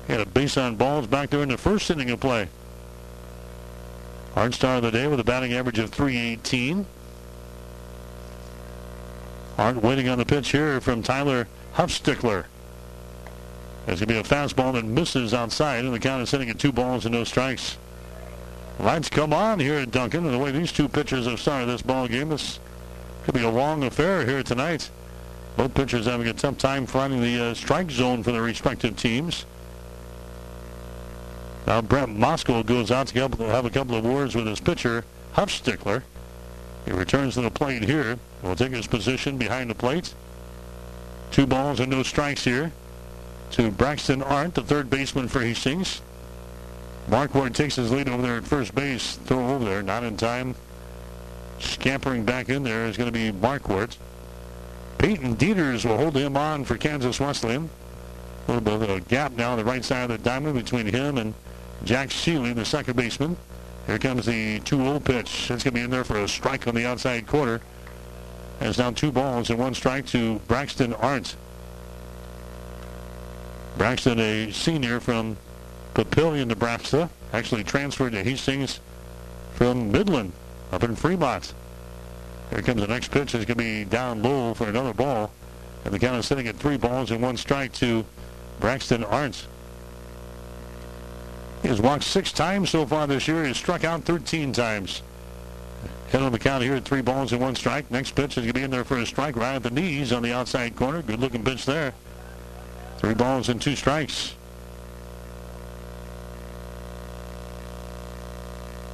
had 0.08 0.22
a 0.22 0.26
base 0.26 0.56
on 0.56 0.76
balls 0.76 1.08
back 1.08 1.32
there 1.32 1.44
in 1.44 1.50
the 1.50 1.58
first 1.58 1.90
inning 1.90 2.10
of 2.12 2.20
play. 2.20 2.48
Star 4.52 4.78
of 4.78 4.84
the 4.84 4.92
day 4.92 5.06
with 5.06 5.20
a 5.20 5.24
batting 5.24 5.54
average 5.54 5.80
of 5.80 5.90
318. 5.90 6.86
Arndt 9.58 9.84
waiting 9.84 10.08
on 10.08 10.18
the 10.18 10.26
pitch 10.26 10.52
here 10.52 10.80
from 10.80 11.04
Tyler 11.04 11.48
Huffstickler. 11.76 12.46
There's 13.86 14.00
going 14.00 14.08
to 14.08 14.14
be 14.14 14.20
a 14.20 14.24
fastball 14.24 14.74
that 14.74 14.86
misses 14.86 15.34
outside, 15.34 15.84
and 15.84 15.94
the 15.94 16.00
count 16.00 16.24
is 16.24 16.30
sitting 16.30 16.50
at 16.50 16.58
two 16.58 16.72
balls 16.72 17.06
and 17.06 17.14
no 17.14 17.26
strikes. 17.26 17.78
Lights 18.80 19.10
come 19.10 19.34
on 19.34 19.60
here 19.60 19.76
at 19.80 19.92
Duncan, 19.92 20.26
and 20.26 20.34
the 20.34 20.40
way 20.40 20.52
these 20.52 20.72
two 20.72 20.88
pitchers 20.88 21.26
have 21.26 21.42
started 21.42 21.66
this 21.66 21.82
ball 21.82 22.08
game, 22.08 22.30
this 22.30 22.60
could 23.24 23.34
be 23.34 23.44
a 23.44 23.50
long 23.50 23.84
affair 23.84 24.26
here 24.26 24.42
tonight. 24.42 24.90
Both 25.60 25.74
pitchers 25.74 26.06
having 26.06 26.30
a 26.30 26.32
tough 26.32 26.58
time 26.58 26.86
finding 26.86 27.20
the 27.20 27.48
uh, 27.48 27.54
strike 27.54 27.92
zone 27.92 28.24
for 28.24 28.32
their 28.32 28.44
respective 28.44 28.96
teams. 28.96 29.46
Now 31.68 31.82
Brent 31.82 32.18
Moskal 32.18 32.66
goes 32.66 32.92
out 32.92 33.08
to 33.08 33.20
have 33.20 33.66
a 33.66 33.70
couple 33.70 33.98
of 33.98 34.06
words 34.06 34.36
with 34.36 34.48
his 34.48 34.62
pitcher, 34.62 35.04
Huffstickler. 35.34 36.04
He 36.86 36.94
returns 36.94 37.34
to 37.34 37.42
the 37.42 37.52
plate 37.52 37.84
here. 37.84 38.18
Will 38.42 38.56
take 38.56 38.72
his 38.72 38.88
position 38.88 39.38
behind 39.38 39.70
the 39.70 39.76
plate. 39.76 40.14
Two 41.30 41.46
balls 41.46 41.82
and 41.82 41.92
no 41.92 42.04
strikes 42.04 42.46
here 42.46 42.72
to 43.52 43.70
Braxton 43.70 44.24
Arndt, 44.24 44.56
the 44.56 44.64
third 44.64 44.90
baseman 44.90 45.28
for 45.28 45.42
Hastings. 45.42 46.02
Marquardt 47.10 47.54
takes 47.54 47.76
his 47.76 47.92
lead 47.92 48.08
over 48.08 48.22
there 48.22 48.38
at 48.38 48.46
first 48.46 48.74
base. 48.76 49.18
Throw 49.26 49.56
over 49.56 49.66
there, 49.66 49.84
not 49.84 50.06
in 50.06 50.16
time. 50.16 50.56
Scampering 51.60 52.24
back 52.24 52.48
in 52.48 52.64
there 52.64 52.86
is 52.86 52.96
going 52.96 53.12
to 53.12 53.12
be 53.12 53.34
Mark 53.34 53.64
Marquardt. 53.64 53.98
Peyton 55.00 55.38
Dieters 55.38 55.86
will 55.86 55.96
hold 55.96 56.16
him 56.16 56.36
on 56.36 56.66
for 56.66 56.78
Kansas 56.78 57.22
Wesleyan. 57.22 57.70
A 58.48 58.52
little 58.52 58.62
bit 58.62 58.90
of 58.90 58.98
a 58.98 59.00
gap 59.00 59.32
now 59.32 59.54
on 59.54 59.58
the 59.58 59.64
right 59.64 59.84
side 59.84 60.12
of 60.12 60.18
the 60.18 60.24
diamond 60.24 60.56
between 60.56 60.86
him 60.86 61.18
and 61.18 61.34
Jack 61.86 62.10
Sheely, 62.10 62.54
the 62.54 62.66
second 62.66 62.98
baseman. 62.98 63.38
Here 63.88 63.98
comes 63.98 64.26
the 64.26 64.60
2-0 64.60 65.04
pitch. 65.04 65.50
It's 65.50 65.64
going 65.64 65.72
to 65.72 65.72
be 65.72 65.80
in 65.80 65.90
there 65.90 66.04
for 66.04 66.20
a 66.20 66.28
strike 66.28 66.68
on 66.68 66.76
the 66.76 66.86
outside 66.86 67.28
corner. 67.28 67.62
It's 68.60 68.78
now 68.78 68.92
two 68.92 69.12
balls 69.12 69.50
and 69.50 69.58
one 69.58 69.74
strike 69.74 70.06
to 70.08 70.40
Braxton 70.48 70.94
Arndt. 70.96 71.38
Braxton, 73.78 74.20
a 74.20 74.52
senior 74.52 75.00
from 75.00 75.38
Papillion, 75.94 76.48
Nebraska, 76.48 77.10
actually 77.32 77.64
transferred 77.64 78.12
to 78.12 78.24
Hastings 78.24 78.82
from 79.54 79.94
Midland 79.94 80.34
up 80.74 80.84
in 80.84 80.98
Fremont. 80.98 81.54
Here 82.50 82.62
comes 82.62 82.82
the 82.82 82.88
next 82.88 83.12
pitch. 83.12 83.36
It's 83.36 83.46
going 83.46 83.46
to 83.46 83.56
be 83.56 83.86
down 83.86 84.24
low 84.24 84.54
for 84.54 84.68
another 84.68 84.94
ball. 84.94 85.32
And 85.86 85.94
the 85.94 86.00
count 86.00 86.18
is 86.18 86.26
sitting 86.26 86.48
at 86.48 86.56
three 86.56 86.78
balls 86.78 87.12
and 87.12 87.22
one 87.22 87.38
strike 87.38 87.72
to 87.74 88.06
Braxton 88.60 89.04
Arndt. 89.04 89.48
He 91.62 91.68
has 91.68 91.82
walked 91.82 92.04
six 92.04 92.32
times 92.32 92.70
so 92.70 92.86
far 92.86 93.06
this 93.08 93.28
year. 93.28 93.46
He's 93.46 93.58
struck 93.58 93.84
out 93.84 94.04
13 94.04 94.54
times. 94.54 95.02
Head 96.10 96.22
on 96.24 96.32
the 96.32 96.40
count 96.40 96.64
here 96.64 96.76
at 96.76 96.86
three 96.86 97.02
balls 97.02 97.32
and 97.34 97.42
one 97.42 97.56
strike. 97.56 97.92
Next 97.92 98.16
pitch 98.16 98.32
is 98.32 98.44
going 98.44 98.48
to 98.48 98.54
be 98.54 98.64
in 98.64 98.72
there 98.72 98.84
for 98.84 98.98
a 98.98 99.06
strike 99.06 99.36
right 99.36 99.56
at 99.56 99.64
the 99.64 99.70
knees 99.70 100.12
on 100.12 100.24
the 100.24 100.34
outside 100.34 100.76
corner. 100.76 101.02
Good 101.02 101.20
looking 101.20 101.44
pitch 101.44 101.66
there. 101.66 101.94
Three 102.98 103.14
balls 103.14 103.50
and 103.50 103.62
two 103.62 103.76
strikes. 103.76 104.34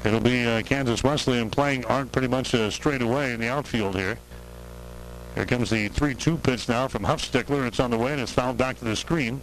It'll 0.06 0.20
be 0.20 0.46
uh, 0.46 0.62
Kansas 0.62 1.04
Wesleyan 1.04 1.50
playing 1.50 1.84
Arndt 1.86 2.12
pretty 2.12 2.28
much 2.28 2.54
uh, 2.54 2.70
straight 2.70 3.02
away 3.02 3.34
in 3.34 3.40
the 3.40 3.50
outfield 3.50 3.96
here. 3.96 4.20
Here 5.34 5.46
comes 5.46 5.72
the 5.72 5.90
3-2 5.90 6.44
pitch 6.44 6.70
now 6.70 6.88
from 6.88 7.04
Huffstickler. 7.04 7.66
It's 7.66 7.80
on 7.80 7.90
the 7.90 7.98
way 7.98 8.12
and 8.12 8.22
it's 8.22 8.32
fouled 8.32 8.58
back 8.58 8.78
to 8.80 8.86
the 8.86 8.96
screen. 8.96 9.42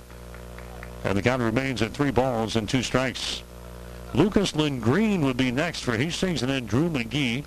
And 1.04 1.18
the 1.18 1.22
count 1.22 1.42
remains 1.42 1.82
at 1.82 1.90
three 1.90 2.12
balls 2.12 2.54
and 2.54 2.68
two 2.68 2.82
strikes. 2.82 3.42
Lucas 4.14 4.54
Lindgren 4.54 5.24
would 5.24 5.36
be 5.36 5.50
next 5.50 5.80
for 5.80 5.96
Hastings 5.96 6.42
and 6.42 6.50
then 6.50 6.66
Drew 6.66 6.88
McGee. 6.88 7.44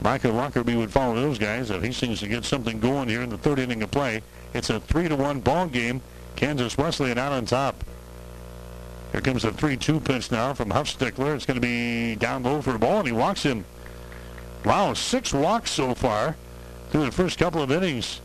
Micah 0.00 0.28
Lockerbie 0.28 0.76
would 0.76 0.90
follow 0.90 1.14
those 1.14 1.38
guys 1.38 1.70
if 1.70 1.82
Hastings 1.82 2.20
to 2.20 2.28
get 2.28 2.44
something 2.44 2.80
going 2.80 3.08
here 3.08 3.22
in 3.22 3.28
the 3.28 3.38
third 3.38 3.58
inning 3.58 3.82
of 3.82 3.90
play. 3.90 4.22
It's 4.54 4.70
a 4.70 4.80
3 4.80 5.08
to 5.08 5.16
one 5.16 5.40
ball 5.40 5.66
game. 5.66 6.00
Kansas 6.36 6.78
Wesleyan 6.78 7.18
out 7.18 7.32
on 7.32 7.44
top. 7.44 7.84
Here 9.14 9.20
comes 9.20 9.44
a 9.44 9.52
3-2 9.52 10.04
pitch 10.04 10.32
now 10.32 10.54
from 10.54 10.70
Huffstickler. 10.70 11.36
It's 11.36 11.46
going 11.46 11.54
to 11.54 11.60
be 11.60 12.16
down 12.16 12.42
low 12.42 12.60
for 12.60 12.74
a 12.74 12.80
ball, 12.80 12.98
and 12.98 13.06
he 13.06 13.12
walks 13.12 13.44
him. 13.44 13.64
Wow, 14.64 14.94
six 14.94 15.32
walks 15.32 15.70
so 15.70 15.94
far 15.94 16.34
through 16.90 17.04
the 17.04 17.12
first 17.12 17.38
couple 17.38 17.62
of 17.62 17.70
innings. 17.70 18.20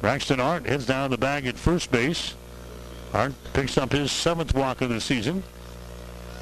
Braxton 0.00 0.40
Arndt 0.40 0.66
heads 0.66 0.86
down 0.86 1.10
the 1.10 1.18
bag 1.18 1.46
at 1.46 1.58
first 1.58 1.90
base. 1.90 2.32
Arndt 3.12 3.34
picks 3.52 3.76
up 3.76 3.92
his 3.92 4.10
seventh 4.10 4.54
walk 4.54 4.80
of 4.80 4.88
the 4.88 5.02
season. 5.02 5.42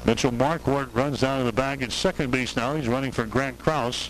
Mitchell 0.05 0.31
Markwart 0.31 0.95
runs 0.95 1.19
down 1.19 1.39
to 1.39 1.43
the 1.43 1.51
bag 1.51 1.81
at 1.81 1.91
second 1.91 2.31
base 2.31 2.55
now. 2.55 2.73
He's 2.75 2.87
running 2.87 3.11
for 3.11 3.25
Grant 3.25 3.59
Kraus. 3.59 4.09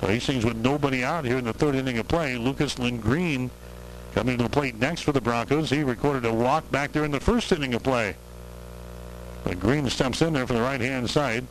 So 0.00 0.06
Hastings 0.06 0.46
with 0.46 0.56
nobody 0.56 1.04
out 1.04 1.26
here 1.26 1.36
in 1.36 1.44
the 1.44 1.52
third 1.52 1.74
inning 1.74 1.98
of 1.98 2.08
play. 2.08 2.38
Lucas 2.38 2.76
Green 2.76 3.50
coming 4.14 4.38
to 4.38 4.44
the 4.44 4.48
plate 4.48 4.76
next 4.76 5.02
for 5.02 5.12
the 5.12 5.20
Broncos. 5.20 5.68
He 5.68 5.84
recorded 5.84 6.24
a 6.24 6.32
walk 6.32 6.70
back 6.70 6.92
there 6.92 7.04
in 7.04 7.10
the 7.10 7.20
first 7.20 7.52
inning 7.52 7.74
of 7.74 7.82
play. 7.82 8.16
But 9.44 9.60
Green 9.60 9.88
steps 9.88 10.22
in 10.22 10.32
there 10.32 10.46
for 10.46 10.54
the 10.54 10.60
right-hand 10.60 11.08
side. 11.08 11.46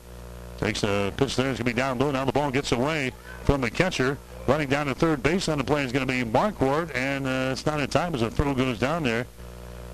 Takes 0.60 0.84
a 0.84 1.14
pitch 1.16 1.36
there. 1.36 1.50
It's 1.50 1.60
going 1.60 1.70
to 1.70 1.74
be 1.74 1.74
down 1.74 2.00
low. 2.00 2.12
Now 2.12 2.26
the 2.26 2.32
ball 2.32 2.52
gets 2.52 2.72
away 2.72 3.14
from 3.46 3.62
the 3.62 3.72
catcher. 3.72 4.18
Running 4.48 4.68
down 4.68 4.88
to 4.88 4.96
third 4.96 5.24
base 5.24 5.48
on 5.48 5.58
the 5.58 5.64
play 5.64 5.84
is 5.84 5.92
going 5.92 6.08
to 6.08 6.12
be 6.12 6.30
Markwart, 6.30 6.94
and 6.96 7.28
uh, 7.28 7.50
it's 7.52 7.66
not 7.66 7.80
in 7.80 7.88
time 7.88 8.16
as 8.16 8.22
the 8.22 8.32
throw 8.32 8.54
goes 8.54 8.80
down 8.80 9.04
there 9.04 9.26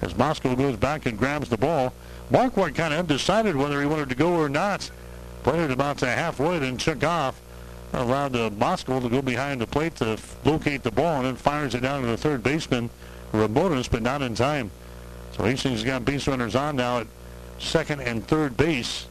as 0.01 0.13
Moskal 0.13 0.57
goes 0.57 0.77
back 0.77 1.05
and 1.05 1.17
grabs 1.17 1.49
the 1.49 1.57
ball. 1.57 1.93
Markwart 2.31 2.75
kind 2.75 2.93
of 2.93 2.99
undecided 2.99 3.55
whether 3.55 3.79
he 3.81 3.87
wanted 3.87 4.09
to 4.09 4.15
go 4.15 4.33
or 4.33 4.49
not. 4.49 4.89
Played 5.43 5.61
it 5.61 5.71
about 5.71 5.97
to 5.99 6.07
halfway, 6.07 6.59
then 6.59 6.77
took 6.77 7.03
off. 7.03 7.39
Allowed 7.93 8.35
uh, 8.35 8.49
Moskal 8.49 9.01
to 9.01 9.09
go 9.09 9.21
behind 9.21 9.61
the 9.61 9.67
plate 9.67 9.95
to 9.97 10.17
locate 10.43 10.83
the 10.83 10.91
ball, 10.91 11.17
and 11.17 11.25
then 11.25 11.35
fires 11.35 11.75
it 11.75 11.81
down 11.81 12.01
to 12.01 12.07
the 12.07 12.17
third 12.17 12.43
baseman, 12.43 12.89
Ramones, 13.31 13.89
but 13.89 14.01
not 14.01 14.21
in 14.21 14.35
time. 14.35 14.71
So 15.33 15.43
Hastings 15.43 15.81
has 15.81 15.83
got 15.83 16.03
base 16.03 16.27
runners 16.27 16.55
on 16.55 16.75
now 16.75 16.99
at 16.99 17.07
second 17.59 18.01
and 18.01 18.25
third 18.25 18.57
base. 18.57 19.07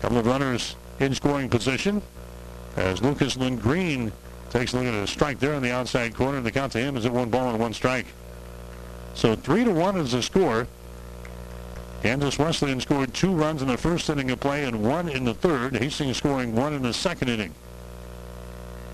Couple 0.00 0.18
of 0.18 0.26
runners 0.26 0.76
in 0.98 1.14
scoring 1.14 1.48
position 1.48 2.02
as 2.76 3.02
Lucas 3.02 3.36
Green 3.36 4.12
takes 4.50 4.72
a 4.72 4.78
look 4.78 4.86
at 4.86 4.94
a 4.94 5.06
strike 5.06 5.38
there 5.38 5.54
on 5.54 5.62
the 5.62 5.72
outside 5.72 6.14
corner. 6.14 6.40
The 6.40 6.50
count 6.50 6.72
to 6.72 6.78
him 6.78 6.96
is 6.96 7.06
at 7.06 7.12
one 7.12 7.30
ball 7.30 7.50
and 7.50 7.58
one 7.58 7.72
strike. 7.72 8.06
So 9.14 9.34
three 9.34 9.64
to 9.64 9.72
one 9.72 9.96
is 9.96 10.12
the 10.12 10.22
score. 10.22 10.66
Kansas 12.02 12.38
Wesleyan 12.38 12.80
scored 12.80 13.12
two 13.12 13.32
runs 13.32 13.60
in 13.60 13.68
the 13.68 13.76
first 13.76 14.08
inning 14.08 14.30
of 14.30 14.40
play 14.40 14.64
and 14.64 14.82
one 14.82 15.08
in 15.08 15.24
the 15.24 15.34
third. 15.34 15.76
Hastings 15.76 16.16
scoring 16.16 16.54
one 16.54 16.72
in 16.72 16.82
the 16.82 16.94
second 16.94 17.28
inning. 17.28 17.54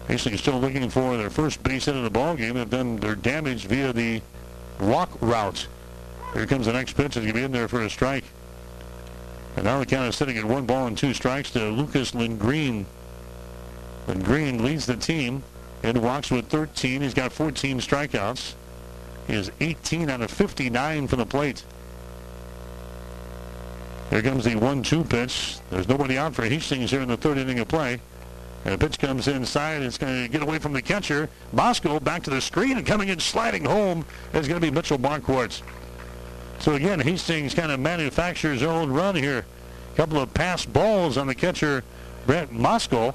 Hastings 0.09 0.41
still 0.41 0.59
looking 0.59 0.89
for 0.91 1.17
their 1.17 1.31
first 1.31 1.63
base 1.63 1.85
hit 1.85 1.95
of 1.95 2.03
the 2.03 2.11
ball 2.11 2.35
game. 2.35 2.55
They've 2.55 2.69
done 2.69 2.97
their 2.97 3.15
damage 3.15 3.67
via 3.67 3.93
the 3.93 4.23
walk 4.81 5.11
route. 5.21 5.67
Here 6.33 6.47
comes 6.47 6.67
the 6.67 6.73
next 6.73 6.95
pitch. 6.95 7.17
It's 7.17 7.17
going 7.17 7.29
to 7.29 7.33
be 7.33 7.45
in 7.45 7.53
there 7.53 7.69
for 7.69 7.83
a 7.83 7.91
strike. 7.91 8.25
And 9.57 9.65
now 9.65 9.79
the 9.79 9.87
count 9.87 10.09
is 10.09 10.17
sitting 10.17 10.37
at 10.37 10.45
one 10.45 10.67
ball 10.67 10.87
and 10.87 10.97
two 10.97 11.15
strikes 11.15 11.51
to 11.53 11.71
Lucas 11.71 12.11
Green. 12.11 12.87
Green 14.07 14.63
leads 14.63 14.87
the 14.87 14.97
team 14.97 15.43
and 15.83 16.03
walks 16.03 16.31
with 16.31 16.47
13. 16.49 17.01
He's 17.03 17.15
got 17.15 17.33
14 17.33 17.81
strikeouts 17.81 18.55
He 19.27 19.35
is 19.35 19.51
18 19.61 20.11
out 20.11 20.21
of 20.21 20.31
59 20.31 21.09
from 21.09 21.19
the 21.19 21.27
plate. 21.27 21.65
Here 24.11 24.23
comes 24.23 24.45
the 24.45 24.51
1-2 24.51 25.09
pitch. 25.09 25.59
There's 25.71 25.89
nobody 25.89 26.17
out 26.17 26.35
for 26.35 26.45
Hastings 26.45 26.91
here 26.91 27.01
in 27.01 27.09
the 27.09 27.17
third 27.17 27.39
inning 27.39 27.59
of 27.59 27.67
play. 27.67 28.01
And 28.65 28.75
the 28.75 28.79
pitch 28.79 28.99
comes 28.99 29.27
inside. 29.27 29.83
It's 29.83 29.99
going 29.99 30.25
to 30.25 30.29
get 30.29 30.43
away 30.43 30.59
from 30.59 30.73
the 30.73 30.83
catcher. 30.83 31.29
Bosco 31.53 31.99
back 31.99 32.23
to 32.25 32.31
the 32.31 32.41
screen 32.41 32.77
and 32.77 32.87
coming 32.87 33.09
in 33.09 33.19
sliding 33.19 33.65
home 33.65 34.05
is 34.33 34.47
going 34.47 34.61
to 34.61 34.67
be 34.67 34.73
Mitchell 34.73 34.99
Markwart. 34.99 35.63
So 36.59 36.75
again, 36.75 37.01
Hastings 37.01 37.55
kind 37.55 37.71
of 37.71 37.81
manufactures 37.81 38.61
their 38.61 38.71
own 38.71 38.91
run 38.91 39.15
here. 39.15 39.45
A 39.93 39.97
couple 39.97 40.19
of 40.19 40.33
passed 40.35 40.73
balls 40.73 41.17
on 41.17 41.27
the 41.27 41.35
catcher, 41.35 41.85
Brent 42.27 42.53
Moskal. 42.53 43.15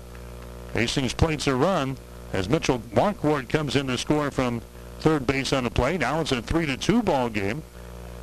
Hastings 0.74 1.14
plates 1.14 1.48
a 1.48 1.56
run 1.56 1.98
as 2.34 2.48
Mitchell 2.48 2.80
Markwart 2.94 3.50
comes 3.50 3.76
in 3.76 3.88
to 3.88 3.98
score 3.98 4.32
from 4.32 4.62
third 5.00 5.28
base 5.28 5.52
on 5.52 5.64
the 5.64 5.72
play. 5.72 5.98
Now 5.98 6.22
it's 6.22 6.32
a 6.32 6.42
3 6.42 6.66
to 6.68 6.78
2 6.78 7.04
ball 7.04 7.30
game. 7.30 7.64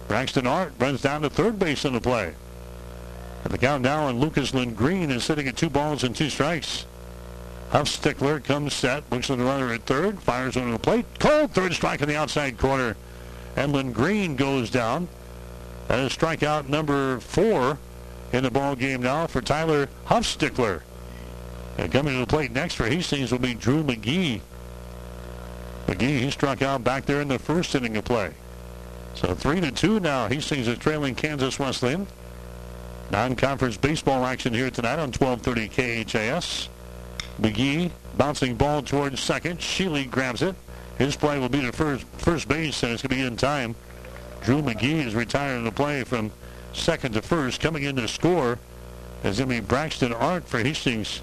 Braxton 0.07 0.47
Arndt 0.47 0.73
runs 0.78 1.03
down 1.03 1.23
to 1.23 1.31
third 1.31 1.59
base 1.59 1.85
on 1.85 1.93
the 1.93 2.01
play. 2.01 2.35
And 3.45 3.53
the 3.53 3.59
count 3.59 3.82
now 3.82 4.07
on 4.07 4.19
Lucas 4.19 4.55
Lindgren 4.55 5.11
is 5.11 5.24
sitting 5.24 5.47
at 5.47 5.57
two 5.57 5.70
balls 5.70 6.03
and 6.03 6.16
two 6.16 6.31
strikes. 6.31 6.86
Huffstickler 7.70 8.43
comes 8.43 8.73
set, 8.73 9.05
looks 9.12 9.31
at 9.31 9.36
the 9.36 9.45
runner 9.45 9.73
at 9.73 9.82
third, 9.82 10.20
fires 10.20 10.57
on 10.57 10.70
the 10.70 10.78
plate. 10.78 11.05
Cold 11.19 11.53
third 11.53 11.74
strike 11.74 12.01
in 12.01 12.09
the 12.09 12.16
outside 12.16 12.57
corner. 12.57 12.97
And 13.59 13.93
Green 13.93 14.36
goes 14.36 14.70
down. 14.70 15.09
That 15.89 15.98
is 15.98 16.16
strikeout 16.16 16.68
number 16.68 17.18
four 17.18 17.76
in 18.32 18.44
the 18.44 18.52
ball 18.52 18.76
game 18.76 19.02
now 19.02 19.26
for 19.26 19.40
Tyler 19.40 19.89
Huffstickler. 20.06 20.82
And 21.76 21.90
coming 21.90 22.14
to 22.14 22.20
the 22.20 22.26
plate 22.26 22.52
next 22.52 22.74
for 22.74 22.86
Hastings 22.86 23.32
will 23.32 23.40
be 23.40 23.55
Drew 23.55 23.82
McGee. 23.82 24.40
McGee, 25.89 26.20
he 26.20 26.30
struck 26.30 26.62
out 26.62 26.85
back 26.85 27.05
there 27.05 27.20
in 27.20 27.26
the 27.26 27.39
first 27.39 27.74
inning 27.74 27.97
of 27.97 28.05
play. 28.05 28.32
So 29.14 29.35
3 29.35 29.60
to 29.62 29.72
2 29.72 29.98
now. 29.98 30.28
Hastings 30.28 30.68
is 30.68 30.78
trailing 30.78 31.16
Kansas 31.16 31.59
Wesleyan. 31.59 32.06
Non-conference 33.10 33.76
baseball 33.76 34.24
action 34.24 34.55
here 34.55 34.70
tonight 34.70 35.01
on 35.01 35.10
1230 35.10 36.05
KHAS. 36.05 36.68
McGee 37.40 37.90
bouncing 38.16 38.55
ball 38.55 38.82
towards 38.82 39.18
second. 39.18 39.59
Sheely 39.59 40.09
grabs 40.09 40.43
it. 40.43 40.55
His 40.99 41.16
play 41.16 41.39
will 41.39 41.49
be 41.49 41.61
to 41.61 41.73
first, 41.73 42.05
first 42.19 42.49
base, 42.49 42.83
and 42.83 42.93
it's 42.93 43.03
going 43.03 43.11
to 43.11 43.16
be 43.16 43.23
in 43.23 43.37
time. 43.37 43.75
Drew 44.43 44.61
McGee 44.61 45.07
is 45.07 45.15
retiring 45.15 45.65
the 45.65 45.73
play 45.73 46.05
from 46.05 46.31
second 46.73 47.15
to 47.15 47.23
first. 47.23 47.61
Coming 47.61 47.85
in 47.85 47.97
to 47.97 48.09
score 48.09 48.59
is 49.23 49.39
going 49.39 49.49
to 49.49 49.55
be 49.57 49.61
Braxton 49.61 50.12
Arndt 50.12 50.47
for 50.47 50.59
Hastings. 50.59 51.23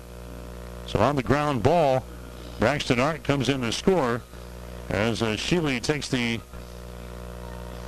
So 0.88 1.00
on 1.00 1.16
the 1.16 1.24
ground 1.24 1.64
ball, 1.64 2.06
Braxton 2.60 3.00
Arndt 3.00 3.24
comes 3.24 3.50
in 3.50 3.62
to 3.62 3.72
score 3.72 4.22
as 4.90 5.22
uh, 5.22 5.36
Sheely 5.36 5.82
takes 5.82 6.08
the 6.08 6.40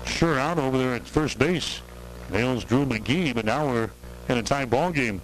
sure 0.06 0.40
out 0.40 0.58
over 0.58 0.78
there 0.78 0.94
at 0.96 1.08
first 1.08 1.40
base. 1.40 1.82
Nails 2.30 2.64
Drew 2.66 2.86
McGee, 2.86 3.34
but 3.34 3.46
now 3.46 3.68
we're 3.68 3.90
in 4.28 4.38
a 4.38 4.44
tie 4.44 4.66
ball 4.66 4.92
game. 4.92 5.22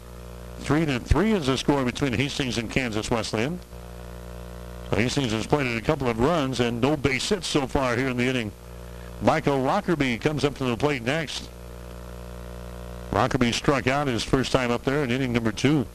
Three 0.59 0.85
to 0.85 0.99
three 0.99 1.33
is 1.33 1.47
the 1.47 1.57
score 1.57 1.83
between 1.83 2.13
Hastings 2.13 2.57
and 2.57 2.69
Kansas 2.69 3.11
Wesleyan. 3.11 3.59
Hastings 4.95 5.31
has 5.31 5.47
played 5.47 5.77
a 5.77 5.81
couple 5.81 6.07
of 6.07 6.19
runs 6.19 6.59
and 6.59 6.81
no 6.81 6.95
base 6.97 7.29
hits 7.29 7.47
so 7.47 7.67
far 7.67 7.95
here 7.95 8.09
in 8.09 8.17
the 8.17 8.27
inning. 8.27 8.51
Michael 9.21 9.59
Lockerbie 9.59 10.17
comes 10.17 10.43
up 10.43 10.55
to 10.57 10.65
the 10.65 10.77
plate 10.77 11.03
next. 11.03 11.49
Lockerbie 13.11 13.51
struck 13.51 13.87
out 13.87 14.07
his 14.07 14.23
first 14.23 14.51
time 14.51 14.71
up 14.71 14.83
there 14.83 15.03
in 15.03 15.11
inning 15.11 15.33
number 15.33 15.51
two. 15.51 15.85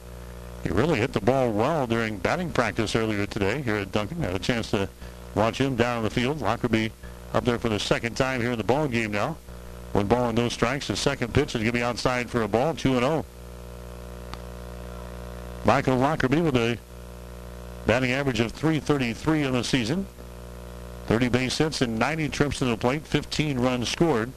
He 0.63 0.69
really 0.69 0.99
hit 0.99 1.13
the 1.13 1.21
ball 1.21 1.51
well 1.51 1.87
during 1.87 2.17
batting 2.17 2.51
practice 2.51 2.95
earlier 2.95 3.25
today 3.25 3.61
here 3.61 3.75
at 3.75 3.91
Duncan. 3.91 4.21
Had 4.21 4.35
a 4.35 4.39
chance 4.39 4.71
to 4.71 4.89
Watch 5.35 5.59
him 5.59 5.75
down 5.75 6.03
the 6.03 6.09
field. 6.09 6.41
Lockerbie 6.41 6.91
up 7.33 7.45
there 7.45 7.59
for 7.59 7.69
the 7.69 7.79
second 7.79 8.15
time 8.15 8.41
here 8.41 8.51
in 8.51 8.57
the 8.57 8.63
ball 8.63 8.87
game 8.87 9.11
now. 9.11 9.37
One 9.93 10.07
ball 10.07 10.29
and 10.29 10.37
no 10.37 10.49
strikes. 10.49 10.87
The 10.87 10.95
second 10.95 11.33
pitch 11.33 11.55
is 11.55 11.61
going 11.61 11.65
to 11.67 11.71
be 11.71 11.83
outside 11.83 12.29
for 12.29 12.41
a 12.41 12.47
ball, 12.47 12.73
2-0. 12.73 13.25
Michael 15.65 15.97
Lockerbie 15.97 16.41
with 16.41 16.55
a 16.55 16.77
batting 17.85 18.11
average 18.11 18.39
of 18.39 18.51
333 18.51 19.43
in 19.43 19.53
the 19.53 19.63
season. 19.63 20.05
30 21.07 21.29
base 21.29 21.57
hits 21.57 21.81
and 21.81 21.97
90 21.97 22.29
trips 22.29 22.59
to 22.59 22.65
the 22.65 22.77
plate, 22.77 23.05
15 23.05 23.59
runs 23.59 23.89
scored. 23.89 24.31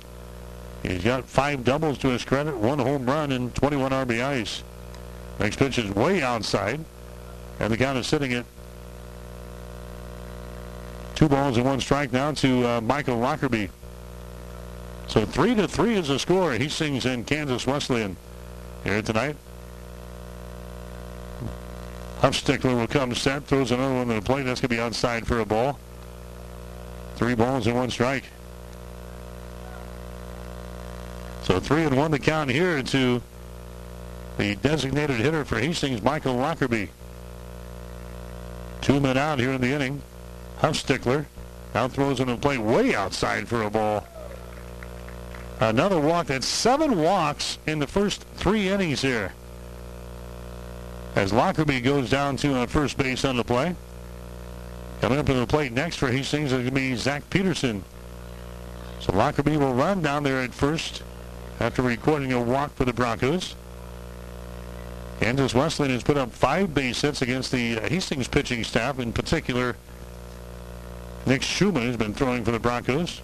He's 0.82 1.04
got 1.04 1.26
five 1.26 1.64
doubles 1.64 1.98
to 1.98 2.08
his 2.08 2.24
credit, 2.24 2.56
one 2.56 2.78
home 2.78 3.06
run, 3.06 3.30
and 3.30 3.54
21 3.54 3.92
RBIs. 3.92 4.62
Next 5.38 5.56
pitch 5.56 5.78
is 5.78 5.90
way 5.90 6.22
outside, 6.22 6.80
and 7.60 7.72
the 7.72 7.76
count 7.76 7.98
is 7.98 8.06
sitting 8.06 8.32
at 8.32 8.46
Two 11.14 11.28
balls 11.28 11.56
and 11.56 11.64
one 11.64 11.80
strike 11.80 12.12
now 12.12 12.32
to 12.32 12.66
uh, 12.66 12.80
Michael 12.80 13.16
Lockerbie. 13.16 13.70
So 15.06 15.24
three 15.24 15.54
to 15.54 15.68
three 15.68 15.94
is 15.94 16.08
the 16.08 16.18
score. 16.18 16.52
Hastings 16.52 17.06
in 17.06 17.22
Kansas 17.22 17.64
Wesleyan 17.64 18.16
here 18.82 19.02
tonight. 19.02 19.36
Huffstickler 22.22 22.76
will 22.76 22.86
come 22.86 23.16
set, 23.16 23.44
throws 23.46 23.72
another 23.72 23.96
one 23.96 24.06
to 24.06 24.14
the 24.14 24.22
plate. 24.22 24.44
That's 24.44 24.60
going 24.60 24.68
to 24.68 24.76
be 24.76 24.80
outside 24.80 25.26
for 25.26 25.40
a 25.40 25.44
ball. 25.44 25.76
Three 27.16 27.34
balls 27.34 27.66
and 27.66 27.74
one 27.74 27.90
strike. 27.90 28.22
So 31.42 31.58
three 31.58 31.82
and 31.82 31.96
one 31.96 32.12
to 32.12 32.20
count 32.20 32.48
here 32.48 32.80
to 32.80 33.20
the 34.38 34.54
designated 34.54 35.16
hitter 35.16 35.44
for 35.44 35.58
Hastings, 35.58 36.00
Michael 36.00 36.36
Lockerbie. 36.36 36.90
Two 38.82 39.00
men 39.00 39.16
out 39.16 39.40
here 39.40 39.50
in 39.50 39.60
the 39.60 39.72
inning. 39.72 40.00
Huffstickler 40.60 41.26
now 41.74 41.88
throws 41.88 42.20
in 42.20 42.28
the 42.28 42.36
plate 42.36 42.60
way 42.60 42.94
outside 42.94 43.48
for 43.48 43.62
a 43.62 43.70
ball. 43.70 44.06
Another 45.58 45.98
walk. 45.98 46.28
That's 46.28 46.46
seven 46.46 47.00
walks 47.00 47.58
in 47.66 47.80
the 47.80 47.88
first 47.88 48.22
three 48.36 48.68
innings 48.68 49.02
here. 49.02 49.32
As 51.14 51.32
Lockerbie 51.32 51.80
goes 51.80 52.08
down 52.10 52.36
to 52.38 52.54
uh, 52.60 52.66
first 52.66 52.96
base 52.96 53.24
on 53.24 53.36
the 53.36 53.44
play. 53.44 53.74
Coming 55.00 55.18
up 55.18 55.26
to 55.26 55.34
the 55.34 55.46
plate 55.46 55.72
next 55.72 55.96
for 55.96 56.10
Hastings 56.10 56.52
is 56.52 56.52
going 56.52 56.64
to 56.66 56.70
be 56.70 56.94
Zach 56.94 57.28
Peterson. 57.28 57.84
So 59.00 59.12
Lockerbie 59.12 59.56
will 59.56 59.74
run 59.74 60.00
down 60.00 60.22
there 60.22 60.40
at 60.40 60.54
first 60.54 61.02
after 61.60 61.82
recording 61.82 62.32
a 62.32 62.40
walk 62.40 62.74
for 62.74 62.84
the 62.84 62.92
Broncos. 62.92 63.56
Kansas 65.20 65.54
Wesleyan 65.54 65.92
has 65.92 66.02
put 66.02 66.16
up 66.16 66.32
five 66.32 66.72
base 66.72 67.00
hits 67.02 67.22
against 67.22 67.52
the 67.52 67.78
uh, 67.78 67.88
Hastings 67.88 68.28
pitching 68.28 68.64
staff, 68.64 68.98
in 68.98 69.12
particular 69.12 69.76
Nick 71.26 71.42
Schumann 71.42 71.86
has 71.86 71.96
been 71.96 72.14
throwing 72.14 72.44
for 72.44 72.50
the 72.50 72.58
Broncos. 72.58 73.20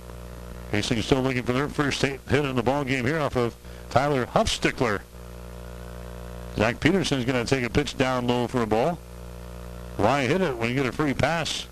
Hastings 0.71 1.07
still 1.07 1.23
looking 1.23 1.43
for 1.43 1.53
their 1.53 1.69
first 1.69 2.03
hit 2.03 2.21
in 2.31 2.55
the 2.55 2.63
ball 2.63 2.85
game 2.85 3.05
here 3.05 3.19
off 3.19 3.37
of 3.37 3.57
Tyler 3.91 4.27
Huffstickler. 4.27 5.01
Zach 6.59 6.81
Peterson's 6.81 7.25
going 7.25 7.47
to 7.47 7.49
take 7.49 7.65
a 7.65 7.71
pitch 7.71 7.97
down 7.97 8.27
low 8.27 8.49
for 8.49 8.63
a 8.63 8.67
ball. 8.67 8.99
Why 9.97 10.27
hit 10.27 10.41
it 10.41 10.57
when 10.57 10.69
you 10.69 10.75
get 10.75 10.87
a 10.87 10.93
free 10.93 11.15
pass? 11.15 11.69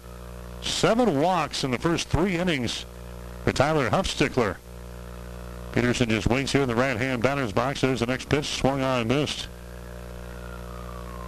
Seven 0.63 1.21
walks 1.21 1.65
in 1.65 1.73
the 1.73 1.79
first 1.79 2.09
three 2.09 2.37
innings 2.37 2.87
for 3.43 3.51
Tyler 3.51 3.91
Huffstickler. 3.91 4.59
Peterson 5.73 6.09
just 6.09 6.29
waits 6.29 6.53
here 6.53 6.63
in 6.63 6.69
the 6.69 6.77
right-hand 6.77 7.21
batter's 7.21 7.53
box. 7.53 7.81
There's 7.81 7.99
the 7.99 8.07
next 8.07 8.29
pitch, 8.29 8.47
swung 8.47 8.81
on 8.81 9.01
and 9.01 9.09
missed. 9.09 9.49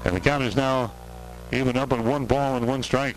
And 0.05 0.15
the 0.15 0.21
count 0.21 0.45
is 0.45 0.55
now 0.55 0.93
even 1.51 1.77
up 1.77 1.93
on 1.93 2.07
one 2.07 2.27
ball 2.27 2.57
and 2.57 2.67
one 2.67 2.85
strike. 2.85 3.17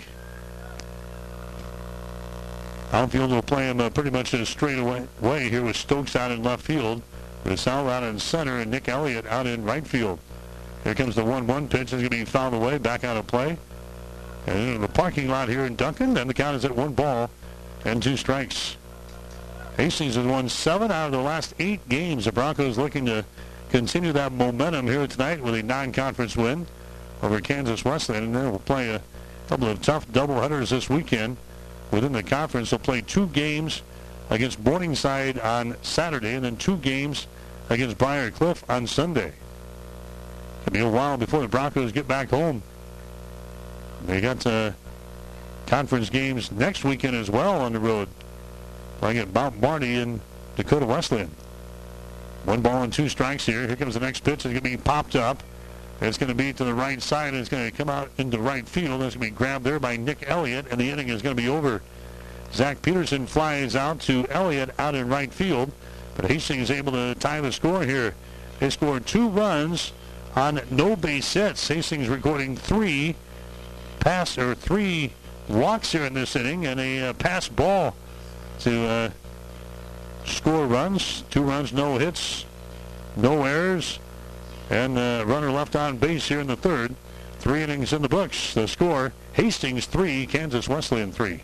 Outfield 2.92 3.30
will 3.30 3.44
play 3.44 3.70
him 3.70 3.80
uh, 3.80 3.92
pretty 3.92 4.10
much 4.10 4.34
in 4.34 4.42
a 4.42 4.46
straight 4.48 4.80
away 4.80 5.08
way 5.22 5.50
here 5.50 5.64
with 5.64 5.76
Stokes 5.76 6.16
out 6.16 6.32
in 6.32 6.42
left 6.42 6.64
field. 6.64 7.04
Sal 7.56 7.90
out 7.90 8.04
in 8.04 8.18
center 8.20 8.58
and 8.58 8.72
Nick 8.72 8.90
Elliott 8.90 9.28
out 9.28 9.46
in 9.46 9.64
right 9.64 9.86
field. 9.86 10.20
Here 10.84 10.96
comes 10.96 11.16
the 11.16 11.24
1-1 11.24 11.70
pitch. 11.70 11.82
It's 11.82 11.92
going 11.92 12.04
to 12.06 12.10
be 12.10 12.26
fouled 12.26 12.54
away, 12.54 12.78
back 12.78 13.04
out 13.04 13.18
of 13.18 13.28
play. 13.28 13.58
And 14.48 14.76
in 14.76 14.82
the 14.82 14.88
parking 14.88 15.28
lot 15.28 15.50
here 15.50 15.66
in 15.66 15.76
Duncan, 15.76 16.18
and 16.18 16.30
the 16.30 16.34
count 16.34 16.56
is 16.56 16.66
at 16.66 16.76
one 16.76 16.94
ball 16.94 17.30
and 17.86 18.02
two 18.02 18.18
strikes. 18.18 18.78
Hastings 19.78 20.16
has 20.16 20.26
won 20.26 20.50
seven 20.50 20.92
out 20.92 21.08
of 21.08 21.12
the 21.12 21.22
last 21.22 21.54
eight 21.60 21.88
games. 21.88 22.26
The 22.26 22.32
Broncos 22.32 22.78
looking 22.78 23.06
to 23.06 23.24
continue 23.70 24.12
that 24.14 24.32
momentum 24.32 24.88
here 24.88 25.06
tonight 25.08 25.42
with 25.42 25.56
a 25.56 25.64
non-conference 25.64 26.36
win 26.36 26.66
over 27.22 27.40
Kansas 27.40 27.86
Wesleyan. 27.86 28.26
And 28.26 28.36
they 28.36 28.50
will 28.50 28.60
play 28.60 28.90
a 28.90 29.02
couple 29.48 29.68
of 29.68 29.82
tough 29.82 30.08
doubleheaders 30.12 30.70
this 30.70 30.90
weekend 30.90 31.38
within 31.92 32.12
the 32.12 32.24
conference. 32.24 32.72
They'll 32.72 32.80
play 32.80 33.02
two 33.02 33.28
games 33.28 33.84
against 34.30 34.64
Morningside 34.64 35.40
on 35.40 35.76
Saturday 35.84 36.34
and 36.34 36.44
then 36.44 36.58
two 36.58 36.78
games 36.78 37.28
against 37.70 37.98
Briar 37.98 38.32
Cliff 38.32 38.64
on 38.70 38.88
Sunday. 38.88 39.34
It'll 40.62 40.74
be 40.74 40.80
a 40.80 40.90
while 40.90 41.18
before 41.18 41.42
the 41.42 41.48
Broncos 41.48 41.92
get 41.92 42.08
back 42.08 42.30
home. 42.30 42.62
They 44.06 44.22
got 44.22 44.46
uh, 44.46 44.72
conference 45.68 46.10
games 46.10 46.52
next 46.52 46.84
weekend 46.84 47.16
as 47.16 47.30
well 47.30 47.62
on 47.62 47.74
the 47.74 47.80
road. 47.80 48.08
Playing 49.00 49.18
at 49.18 49.34
Mount 49.34 49.60
Marty 49.60 49.96
in 49.96 50.22
Dakota 50.56 50.86
Wesleyan. 50.86 51.32
One 52.46 52.62
ball 52.62 52.84
and 52.84 52.92
two 52.92 53.10
strikes 53.10 53.46
here. 53.46 53.68
Here 53.68 53.76
comes 53.76 53.94
the 53.94 54.00
next 54.00 54.24
pitch. 54.24 54.46
It's 54.46 54.54
going 54.54 54.56
to 54.56 54.62
be 54.62 54.78
popped 54.78 55.16
up. 55.16 55.44
It's 56.02 56.18
going 56.18 56.30
to 56.30 56.36
be 56.36 56.52
to 56.54 56.64
the 56.64 56.74
right 56.74 57.02
side. 57.02 57.30
And 57.30 57.38
it's 57.38 57.50
going 57.50 57.70
to 57.70 57.76
come 57.76 57.90
out 57.90 58.10
into 58.18 58.40
right 58.40 58.68
field. 58.68 59.02
It's 59.02 59.16
going 59.16 59.30
to 59.30 59.32
be 59.32 59.38
grabbed 59.38 59.64
there 59.64 59.80
by 59.80 59.98
Nick 59.98 60.24
Elliott, 60.28 60.68
and 60.72 60.80
the 60.80 60.90
inning 60.90 61.10
is 61.10 61.22
going 61.22 61.36
to 61.36 61.42
be 61.42 61.50
over. 61.50 61.82
Zach 62.54 62.82
Peterson 62.82 63.28
flies 63.28 63.76
out 63.76 64.02
to 64.02 64.28
Elliott 64.30 64.72
out 64.78 64.96
in 64.96 65.08
right 65.08 65.34
field, 65.34 65.72
but 66.16 66.26
Hastings 66.26 66.70
is 66.70 66.72
able 66.72 66.92
to 66.92 67.16
tie 67.16 67.40
the 67.40 67.52
score 67.52 67.84
here. 67.84 68.14
They 68.60 68.70
scored 68.70 69.06
two 69.06 69.30
runs 69.30 69.94
on 70.36 70.62
no 70.70 70.96
base 70.96 71.34
hits. 71.34 71.68
Hastings 71.68 72.08
recording 72.08 72.56
three 72.56 73.16
pass 74.00 74.38
or 74.38 74.56
three 74.56 75.12
walks 75.48 75.92
here 75.92 76.06
in 76.06 76.14
this 76.14 76.36
inning 76.36 76.66
and 76.66 76.80
a 76.80 77.10
uh, 77.10 77.14
passed 77.14 77.56
ball 77.56 77.96
to 78.60 78.86
uh, 78.86 79.10
score 80.26 80.66
runs. 80.66 81.24
Two 81.30 81.44
runs, 81.44 81.74
no 81.74 81.98
hits, 81.98 82.46
no 83.16 83.44
errors, 83.44 84.00
and 84.70 84.98
uh, 84.98 85.24
runner 85.26 85.52
left 85.52 85.76
on 85.76 85.98
base 85.98 86.28
here 86.28 86.40
in 86.40 86.48
the 86.48 86.56
third. 86.56 86.96
Three 87.40 87.64
innings 87.64 87.92
in 87.92 88.02
the 88.02 88.10
books. 88.10 88.54
The 88.54 88.68
score: 88.68 89.14
Hastings 89.34 89.88
three, 89.88 90.28
Kansas 90.28 90.70
Wesleyan 90.70 91.12
three. 91.12 91.44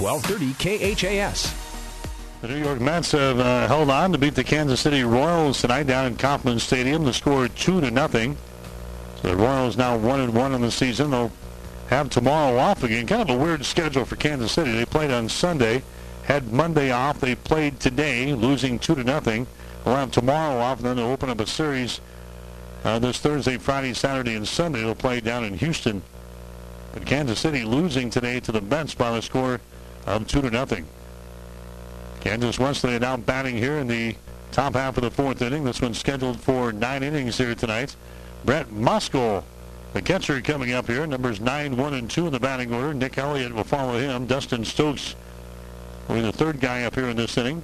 1230 0.00 0.94
KHAS. 0.94 1.54
The 2.40 2.48
New 2.48 2.56
York 2.56 2.80
Mets 2.80 3.12
have 3.12 3.38
uh, 3.38 3.68
held 3.68 3.90
on 3.90 4.12
to 4.12 4.18
beat 4.18 4.34
the 4.34 4.42
Kansas 4.42 4.80
City 4.80 5.04
Royals 5.04 5.60
tonight 5.60 5.86
down 5.86 6.06
in 6.06 6.16
Kauffman 6.16 6.58
Stadium. 6.58 7.04
The 7.04 7.12
score 7.12 7.48
two 7.48 7.82
to 7.82 7.90
nothing. 7.90 8.38
So 9.20 9.28
the 9.28 9.36
Royals 9.36 9.76
now 9.76 9.98
one 9.98 10.20
and 10.20 10.32
one 10.32 10.54
in 10.54 10.62
the 10.62 10.70
season. 10.70 11.10
They'll 11.10 11.30
have 11.88 12.08
tomorrow 12.08 12.56
off 12.56 12.82
again. 12.82 13.06
Kind 13.06 13.28
of 13.28 13.36
a 13.36 13.38
weird 13.38 13.62
schedule 13.66 14.06
for 14.06 14.16
Kansas 14.16 14.52
City. 14.52 14.72
They 14.72 14.86
played 14.86 15.10
on 15.10 15.28
Sunday, 15.28 15.82
had 16.24 16.50
Monday 16.50 16.90
off. 16.90 17.20
They 17.20 17.34
played 17.34 17.78
today, 17.78 18.32
losing 18.32 18.78
two 18.78 18.94
to 18.94 19.04
nothing. 19.04 19.46
They'll 19.84 19.96
have 19.96 20.12
tomorrow 20.12 20.58
off, 20.60 20.78
and 20.78 20.86
then 20.86 20.96
they'll 20.96 21.06
open 21.08 21.28
up 21.28 21.40
a 21.40 21.46
series 21.46 22.00
uh, 22.84 22.98
this 23.00 23.18
Thursday, 23.18 23.58
Friday, 23.58 23.92
Saturday, 23.92 24.34
and 24.34 24.48
Sunday. 24.48 24.80
They'll 24.80 24.94
play 24.94 25.20
down 25.20 25.44
in 25.44 25.58
Houston. 25.58 26.02
But 26.94 27.04
Kansas 27.04 27.38
City 27.38 27.64
losing 27.64 28.08
today 28.08 28.40
to 28.40 28.50
the 28.50 28.62
Mets 28.62 28.94
by 28.94 29.12
the 29.12 29.20
score 29.20 29.60
of 30.06 30.26
two 30.26 30.42
to 30.42 30.50
nothing. 30.50 30.86
Kansas 32.20 32.58
Wesleyan 32.58 33.00
now 33.00 33.16
batting 33.16 33.56
here 33.56 33.78
in 33.78 33.86
the 33.86 34.14
top 34.52 34.74
half 34.74 34.96
of 34.96 35.02
the 35.02 35.10
fourth 35.10 35.40
inning. 35.42 35.64
This 35.64 35.80
one's 35.80 35.98
scheduled 35.98 36.40
for 36.40 36.72
nine 36.72 37.02
innings 37.02 37.38
here 37.38 37.54
tonight. 37.54 37.96
Brett 38.44 38.68
Moskal, 38.68 39.44
the 39.92 40.02
catcher, 40.02 40.40
coming 40.40 40.72
up 40.72 40.86
here. 40.86 41.06
Numbers 41.06 41.40
9, 41.40 41.76
1, 41.76 41.94
and 41.94 42.10
2 42.10 42.26
in 42.26 42.32
the 42.32 42.40
batting 42.40 42.72
order. 42.72 42.92
Nick 42.92 43.18
Elliott 43.18 43.54
will 43.54 43.64
follow 43.64 43.98
him. 43.98 44.26
Dustin 44.26 44.64
Stokes 44.64 45.14
will 46.08 46.16
be 46.16 46.20
the 46.20 46.32
third 46.32 46.60
guy 46.60 46.84
up 46.84 46.94
here 46.94 47.08
in 47.08 47.16
this 47.16 47.36
inning. 47.36 47.62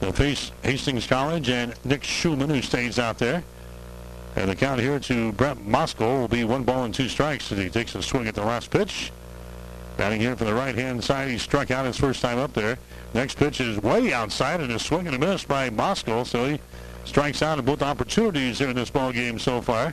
They'll 0.00 0.12
face 0.12 0.52
Hastings 0.62 1.06
College 1.06 1.48
and 1.50 1.74
Nick 1.84 2.04
Schumann, 2.04 2.48
who 2.48 2.62
stays 2.62 2.98
out 2.98 3.18
there. 3.18 3.44
And 4.36 4.48
the 4.48 4.56
count 4.56 4.80
here 4.80 4.98
to 5.00 5.32
Brett 5.32 5.58
Moskal 5.58 6.20
will 6.20 6.28
be 6.28 6.44
one 6.44 6.62
ball 6.62 6.84
and 6.84 6.94
two 6.94 7.08
strikes 7.08 7.50
as 7.50 7.58
he 7.58 7.68
takes 7.68 7.94
a 7.94 8.02
swing 8.02 8.28
at 8.28 8.34
the 8.34 8.44
last 8.44 8.70
pitch. 8.70 9.10
Batting 10.00 10.22
here 10.22 10.34
from 10.34 10.46
the 10.46 10.54
right-hand 10.54 11.04
side, 11.04 11.28
he 11.28 11.36
struck 11.36 11.70
out 11.70 11.84
his 11.84 11.98
first 11.98 12.22
time 12.22 12.38
up 12.38 12.54
there. 12.54 12.78
Next 13.12 13.36
pitch 13.36 13.60
is 13.60 13.76
way 13.82 14.14
outside 14.14 14.62
and 14.62 14.72
a 14.72 14.78
swing 14.78 15.06
and 15.06 15.14
a 15.14 15.18
miss 15.18 15.44
by 15.44 15.68
Moskal, 15.68 16.26
so 16.26 16.48
he 16.48 16.58
strikes 17.04 17.42
out 17.42 17.58
in 17.58 17.66
both 17.66 17.82
opportunities 17.82 18.58
here 18.58 18.70
in 18.70 18.76
this 18.76 18.88
ball 18.88 19.12
game 19.12 19.38
so 19.38 19.60
far. 19.60 19.92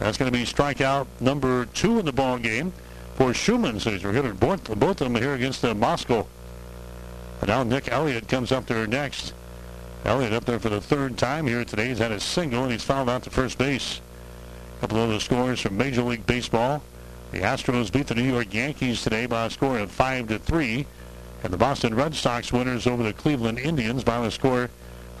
That's 0.00 0.18
going 0.18 0.32
to 0.32 0.36
be 0.36 0.44
strikeout 0.44 1.06
number 1.20 1.66
two 1.66 2.00
in 2.00 2.06
the 2.06 2.12
ball 2.12 2.38
game 2.38 2.72
for 3.14 3.32
Schumann. 3.32 3.78
So 3.78 3.92
he's 3.92 4.02
hit 4.02 4.40
both, 4.40 4.64
both 4.80 5.00
of 5.00 5.12
them 5.12 5.14
here 5.14 5.34
against 5.34 5.62
the. 5.62 5.70
And 5.70 6.26
now 7.46 7.62
Nick 7.62 7.88
Elliott 7.88 8.26
comes 8.26 8.50
up 8.50 8.66
there 8.66 8.84
next. 8.88 9.32
Elliott 10.04 10.32
up 10.32 10.44
there 10.44 10.58
for 10.58 10.70
the 10.70 10.80
third 10.80 11.16
time 11.16 11.46
here 11.46 11.64
today. 11.64 11.86
He's 11.86 11.98
had 11.98 12.10
a 12.10 12.18
single 12.18 12.64
and 12.64 12.72
he's 12.72 12.82
fouled 12.82 13.08
out 13.08 13.22
to 13.22 13.30
first 13.30 13.58
base. 13.58 14.00
A 14.78 14.80
couple 14.80 14.98
of 14.98 15.10
the 15.10 15.20
scores 15.20 15.60
from 15.60 15.76
Major 15.76 16.02
League 16.02 16.26
Baseball. 16.26 16.82
The 17.32 17.40
Astros 17.42 17.92
beat 17.92 18.08
the 18.08 18.16
New 18.16 18.24
York 18.24 18.52
Yankees 18.52 19.02
today 19.02 19.26
by 19.26 19.46
a 19.46 19.50
score 19.50 19.78
of 19.78 19.92
5 19.92 20.28
to 20.28 20.38
3. 20.40 20.84
And 21.44 21.52
the 21.52 21.56
Boston 21.56 21.94
Red 21.94 22.14
Sox 22.14 22.52
winners 22.52 22.88
over 22.88 23.04
the 23.04 23.12
Cleveland 23.12 23.58
Indians 23.60 24.02
by 24.02 24.26
a 24.26 24.30
score 24.32 24.68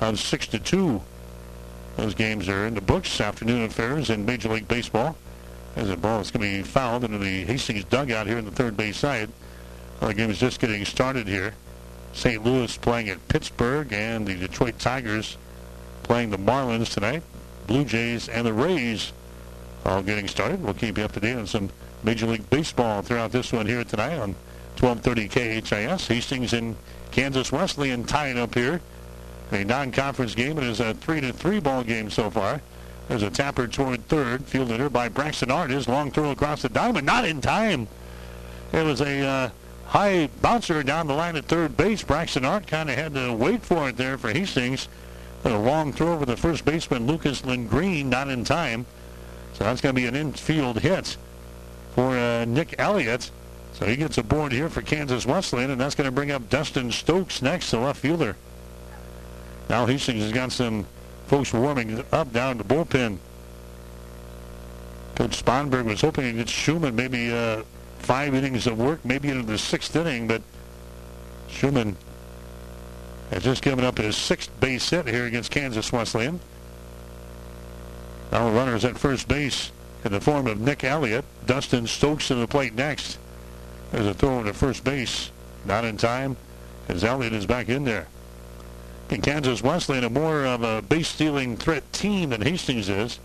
of 0.00 0.18
6 0.18 0.46
to 0.48 0.58
2. 0.58 1.00
Those 1.96 2.14
games 2.14 2.48
are 2.48 2.66
in 2.66 2.74
the 2.74 2.80
books. 2.80 3.20
Afternoon 3.20 3.62
affairs 3.62 4.10
in 4.10 4.26
Major 4.26 4.48
League 4.48 4.66
Baseball. 4.66 5.16
As 5.76 5.88
a 5.88 5.96
ball 5.96 6.20
is 6.20 6.32
going 6.32 6.50
to 6.50 6.62
be 6.62 6.68
fouled 6.68 7.04
into 7.04 7.18
the 7.18 7.44
Hastings 7.44 7.84
dugout 7.84 8.26
here 8.26 8.38
in 8.38 8.44
the 8.44 8.50
third 8.50 8.76
base 8.76 8.96
side. 8.96 9.30
The 10.00 10.12
game 10.12 10.30
is 10.30 10.40
just 10.40 10.58
getting 10.58 10.84
started 10.84 11.28
here. 11.28 11.54
St. 12.12 12.44
Louis 12.44 12.76
playing 12.78 13.08
at 13.08 13.28
Pittsburgh 13.28 13.92
and 13.92 14.26
the 14.26 14.34
Detroit 14.34 14.80
Tigers 14.80 15.36
playing 16.02 16.30
the 16.30 16.38
Marlins 16.38 16.92
tonight. 16.92 17.22
Blue 17.68 17.84
Jays 17.84 18.28
and 18.28 18.44
the 18.44 18.52
Rays 18.52 19.12
all 19.84 20.02
getting 20.02 20.26
started. 20.26 20.62
We'll 20.62 20.74
keep 20.74 20.98
you 20.98 21.04
up 21.04 21.12
to 21.12 21.20
date 21.20 21.36
on 21.36 21.46
some 21.46 21.70
Major 22.02 22.26
League 22.26 22.48
Baseball 22.48 23.02
throughout 23.02 23.30
this 23.32 23.52
one 23.52 23.66
here 23.66 23.84
tonight 23.84 24.18
on 24.18 24.34
1230 24.78 25.28
KHAS. 25.60 26.06
Hastings 26.06 26.52
and 26.52 26.76
Kansas 27.10 27.52
Wesleyan 27.52 28.04
tying 28.04 28.38
up 28.38 28.54
here. 28.54 28.80
A 29.52 29.64
non-conference 29.64 30.34
game. 30.34 30.56
It 30.58 30.64
is 30.64 30.80
a 30.80 30.94
three-to-three 30.94 31.60
ball 31.60 31.82
game 31.82 32.08
so 32.08 32.30
far. 32.30 32.62
There's 33.08 33.22
a 33.22 33.30
tapper 33.30 33.66
toward 33.66 34.06
third, 34.08 34.44
fielded 34.44 34.78
here 34.78 34.88
by 34.88 35.08
Braxton 35.08 35.50
Artis. 35.50 35.88
Long 35.88 36.10
throw 36.10 36.30
across 36.30 36.62
the 36.62 36.68
diamond, 36.68 37.04
not 37.04 37.24
in 37.24 37.40
time. 37.40 37.88
It 38.72 38.84
was 38.84 39.00
a 39.00 39.26
uh, 39.26 39.50
high 39.86 40.28
bouncer 40.40 40.82
down 40.82 41.08
the 41.08 41.14
line 41.14 41.36
at 41.36 41.46
third 41.46 41.76
base. 41.76 42.02
Braxton 42.02 42.44
Arndt 42.44 42.68
kind 42.68 42.88
of 42.88 42.96
had 42.96 43.14
to 43.14 43.32
wait 43.34 43.62
for 43.62 43.88
it 43.88 43.96
there 43.96 44.16
for 44.16 44.32
Hastings. 44.32 44.88
a 45.44 45.58
long 45.58 45.92
throw 45.92 46.12
over 46.12 46.24
the 46.24 46.36
first 46.36 46.64
baseman, 46.64 47.06
Lucas 47.06 47.44
Lindgren, 47.44 48.08
not 48.08 48.28
in 48.28 48.44
time. 48.44 48.86
So 49.54 49.64
that's 49.64 49.80
going 49.80 49.94
to 49.94 50.00
be 50.00 50.06
an 50.06 50.14
infield 50.14 50.78
hit 50.78 51.16
for 51.94 52.16
uh, 52.16 52.44
Nick 52.44 52.74
Elliott. 52.78 53.30
So 53.72 53.86
he 53.86 53.96
gets 53.96 54.18
aboard 54.18 54.52
here 54.52 54.68
for 54.68 54.82
Kansas 54.82 55.24
Wesleyan, 55.24 55.70
and 55.70 55.80
that's 55.80 55.94
going 55.94 56.08
to 56.08 56.12
bring 56.12 56.30
up 56.30 56.50
Dustin 56.50 56.92
Stokes 56.92 57.40
next, 57.40 57.70
the 57.70 57.78
left 57.78 58.00
fielder. 58.00 58.36
Now 59.68 59.86
Hastings 59.86 60.22
has 60.22 60.32
got 60.32 60.52
some 60.52 60.86
folks 61.28 61.52
warming 61.52 62.04
up 62.12 62.32
down 62.32 62.58
the 62.58 62.64
bullpen. 62.64 63.18
Coach 65.14 65.42
Sponberg 65.42 65.84
was 65.84 66.00
hoping 66.00 66.36
get 66.36 66.48
Schumann 66.48 66.96
maybe 66.96 67.32
uh, 67.32 67.62
five 67.98 68.34
innings 68.34 68.66
of 68.66 68.78
work, 68.78 69.04
maybe 69.04 69.28
into 69.28 69.44
the 69.44 69.58
sixth 69.58 69.94
inning, 69.94 70.26
but 70.26 70.42
Schumann 71.48 71.96
has 73.30 73.44
just 73.44 73.62
given 73.62 73.84
up 73.84 73.98
his 73.98 74.16
sixth 74.16 74.50
base 74.60 74.90
hit 74.90 75.06
here 75.06 75.26
against 75.26 75.50
Kansas 75.50 75.92
Wesleyan. 75.92 76.40
Now 78.32 78.50
runners 78.50 78.84
at 78.84 78.98
first 78.98 79.28
base 79.28 79.70
in 80.04 80.12
the 80.12 80.20
form 80.20 80.46
of 80.46 80.60
Nick 80.60 80.84
Elliott. 80.84 81.24
Dustin 81.46 81.86
Stokes 81.86 82.28
to 82.28 82.34
the 82.34 82.46
plate 82.46 82.74
next. 82.74 83.18
There's 83.92 84.06
a 84.06 84.14
throw 84.14 84.42
to 84.42 84.52
first 84.54 84.84
base. 84.84 85.30
Not 85.64 85.84
in 85.84 85.96
time 85.96 86.36
as 86.88 87.04
Elliott 87.04 87.32
is 87.32 87.46
back 87.46 87.68
in 87.68 87.84
there. 87.84 88.06
In 89.10 89.20
Kansas 89.20 89.62
Wesleyan, 89.62 90.04
a 90.04 90.10
more 90.10 90.44
of 90.44 90.62
a 90.62 90.82
base-stealing 90.82 91.56
threat 91.56 91.92
team 91.92 92.30
than 92.30 92.42
Hastings 92.42 92.88
is. 92.88 93.18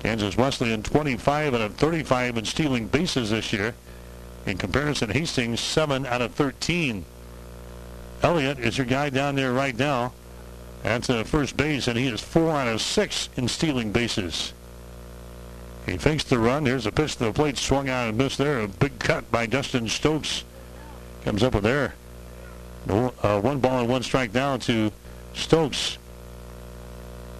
Kansas 0.00 0.36
Wesleyan 0.36 0.82
25 0.82 1.54
out 1.54 1.60
of 1.60 1.74
35 1.76 2.36
in 2.36 2.44
stealing 2.44 2.86
bases 2.86 3.30
this 3.30 3.52
year. 3.52 3.74
In 4.46 4.58
comparison, 4.58 5.10
Hastings 5.10 5.60
7 5.60 6.06
out 6.06 6.22
of 6.22 6.34
13. 6.34 7.04
Elliott 8.22 8.58
is 8.58 8.76
your 8.76 8.86
guy 8.86 9.10
down 9.10 9.34
there 9.34 9.52
right 9.52 9.76
now 9.76 10.12
at 10.84 11.02
the 11.02 11.24
first 11.24 11.56
base, 11.56 11.88
and 11.88 11.98
he 11.98 12.06
is 12.06 12.20
4 12.20 12.50
out 12.50 12.68
of 12.68 12.80
6 12.80 13.28
in 13.36 13.48
stealing 13.48 13.92
bases. 13.92 14.52
He 15.88 15.96
fakes 15.96 16.24
the 16.24 16.38
run. 16.38 16.66
Here's 16.66 16.86
a 16.86 16.92
pitch 16.92 17.16
to 17.16 17.24
the 17.24 17.32
plate, 17.32 17.56
swung 17.56 17.88
out 17.88 18.08
and 18.08 18.18
missed 18.18 18.38
there. 18.38 18.60
A 18.60 18.68
big 18.68 18.98
cut 18.98 19.30
by 19.30 19.46
Dustin 19.46 19.88
Stokes. 19.88 20.44
Comes 21.24 21.42
up 21.42 21.54
with 21.54 21.64
there. 21.64 21.94
Uh, 22.88 23.40
one 23.40 23.58
ball 23.58 23.80
and 23.80 23.88
one 23.88 24.02
strike 24.02 24.32
down 24.32 24.60
to 24.60 24.92
Stokes. 25.34 25.98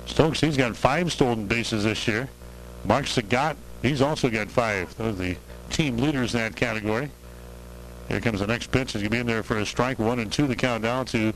Stokes, 0.07 0.41
he's 0.41 0.57
got 0.57 0.75
five 0.77 1.13
stolen 1.13 1.47
bases 1.47 1.85
this 1.85 2.09
year. 2.09 2.29
Mark 2.85 3.05
Sagat, 3.05 3.57
he's 3.83 4.01
also 4.01 4.31
got 4.31 4.51
five. 4.51 4.97
Those 4.97 5.15
are 5.15 5.17
the 5.17 5.37
team 5.71 5.99
leaders 5.99 6.35
in 6.35 6.41
that 6.41 6.57
category. 6.57 7.11
Here 8.09 8.21
comes 8.21 8.41
the 8.41 8.47
next 8.47 8.73
pitch. 8.73 8.93
He's 8.93 9.03
going 9.03 9.11
to 9.11 9.11
be 9.11 9.19
in 9.19 9.27
there 9.27 9.43
for 9.43 9.59
a 9.59 9.67
strike. 9.67 9.99
One 9.99 10.19
and 10.19 10.33
two 10.33 10.47
the 10.47 10.57
count 10.57 10.83
down 10.83 11.05
to 11.07 11.35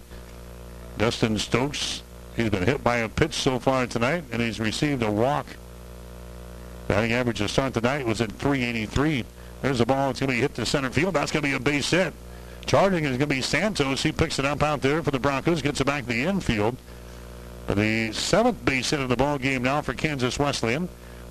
Dustin 0.96 1.38
Stokes. 1.38 2.02
He's 2.36 2.48
been 2.48 2.64
hit 2.64 2.82
by 2.82 2.98
a 2.98 3.08
pitch 3.08 3.34
so 3.34 3.58
far 3.58 3.86
tonight, 3.86 4.24
and 4.32 4.40
he's 4.40 4.58
received 4.58 5.02
a 5.02 5.10
walk. 5.10 5.46
Batting 6.92 7.14
average 7.14 7.38
to 7.38 7.48
start 7.48 7.72
tonight 7.72 8.04
was 8.04 8.20
at 8.20 8.30
383. 8.32 9.24
There's 9.62 9.80
a 9.80 9.86
ball. 9.86 10.10
It's 10.10 10.20
going 10.20 10.28
to 10.28 10.36
be 10.36 10.42
hit 10.42 10.54
to 10.56 10.66
center 10.66 10.90
field. 10.90 11.14
That's 11.14 11.32
going 11.32 11.42
to 11.42 11.48
be 11.48 11.54
a 11.54 11.58
base 11.58 11.90
hit. 11.90 12.12
Charging 12.66 13.04
is 13.04 13.16
going 13.16 13.20
to 13.30 13.34
be 13.34 13.40
Santos. 13.40 14.02
He 14.02 14.12
picks 14.12 14.38
it 14.38 14.44
up 14.44 14.62
out 14.62 14.82
there 14.82 15.02
for 15.02 15.10
the 15.10 15.18
Broncos, 15.18 15.62
gets 15.62 15.80
it 15.80 15.86
back 15.86 16.02
to 16.02 16.10
the 16.10 16.24
infield. 16.24 16.76
The 17.66 18.12
seventh 18.12 18.62
base 18.66 18.90
hit 18.90 19.00
of 19.00 19.08
the 19.08 19.16
ball 19.16 19.38
game 19.38 19.62
now 19.62 19.80
for 19.80 19.94
Kansas 19.94 20.38
Wesleyan. 20.38 20.90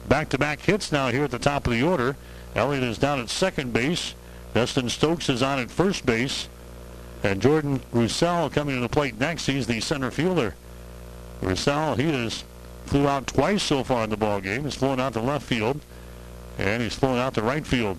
Back-to-back 0.09 0.61
hits 0.61 0.91
now 0.91 1.09
here 1.09 1.25
at 1.25 1.31
the 1.31 1.37
top 1.37 1.67
of 1.67 1.73
the 1.73 1.83
order. 1.83 2.15
Elliott 2.55 2.83
is 2.83 2.97
down 2.97 3.19
at 3.19 3.29
second 3.29 3.71
base. 3.71 4.15
Dustin 4.55 4.89
Stokes 4.89 5.29
is 5.29 5.43
on 5.43 5.59
at 5.59 5.69
first 5.69 6.07
base. 6.07 6.49
And 7.21 7.39
Jordan 7.39 7.81
Roussel 7.91 8.49
coming 8.49 8.73
to 8.77 8.81
the 8.81 8.89
plate 8.89 9.19
next. 9.19 9.45
He's 9.45 9.67
the 9.67 9.79
center 9.79 10.09
fielder. 10.09 10.55
Roussel, 11.39 11.97
he 11.97 12.11
has 12.11 12.45
flew 12.91 13.07
out 13.07 13.25
twice 13.25 13.63
so 13.63 13.85
far 13.85 14.03
in 14.03 14.09
the 14.09 14.17
ball 14.17 14.41
game. 14.41 14.65
He's 14.65 14.75
flown 14.75 14.99
out 14.99 15.13
to 15.13 15.21
left 15.21 15.47
field, 15.47 15.79
and 16.57 16.83
he's 16.83 16.93
flown 16.93 17.17
out 17.17 17.35
to 17.35 17.41
right 17.41 17.65
field. 17.65 17.97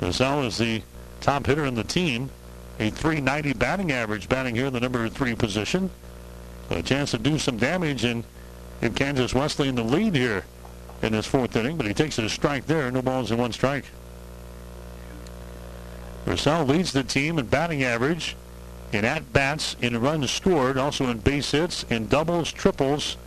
Roussel 0.00 0.44
is 0.44 0.56
the 0.56 0.80
top 1.20 1.44
hitter 1.44 1.66
in 1.66 1.74
the 1.74 1.84
team. 1.84 2.30
A 2.80 2.88
390 2.88 3.52
batting 3.52 3.92
average, 3.92 4.30
batting 4.30 4.54
here 4.54 4.66
in 4.66 4.72
the 4.72 4.80
number 4.80 5.06
three 5.10 5.34
position. 5.34 5.90
A 6.70 6.82
chance 6.82 7.10
to 7.10 7.18
do 7.18 7.38
some 7.38 7.58
damage 7.58 8.02
and 8.02 8.24
give 8.80 8.94
Kansas 8.94 9.34
Wesleyan 9.34 9.74
the 9.74 9.84
lead 9.84 10.14
here 10.14 10.46
in 11.02 11.12
this 11.12 11.26
fourth 11.26 11.54
inning, 11.54 11.76
but 11.76 11.84
he 11.84 11.92
takes 11.92 12.18
a 12.18 12.30
strike 12.30 12.64
there. 12.66 12.90
No 12.90 13.02
balls 13.02 13.30
in 13.30 13.36
one 13.36 13.52
strike. 13.52 13.84
Roussel 16.24 16.64
leads 16.64 16.94
the 16.94 17.04
team 17.04 17.38
in 17.38 17.44
batting 17.44 17.84
average, 17.84 18.36
in 18.90 19.04
at-bats, 19.04 19.76
in 19.82 20.00
runs 20.00 20.30
scored, 20.30 20.78
also 20.78 21.08
in 21.08 21.18
base 21.18 21.50
hits, 21.50 21.82
in 21.90 22.06
doubles, 22.08 22.50
triples, 22.50 23.18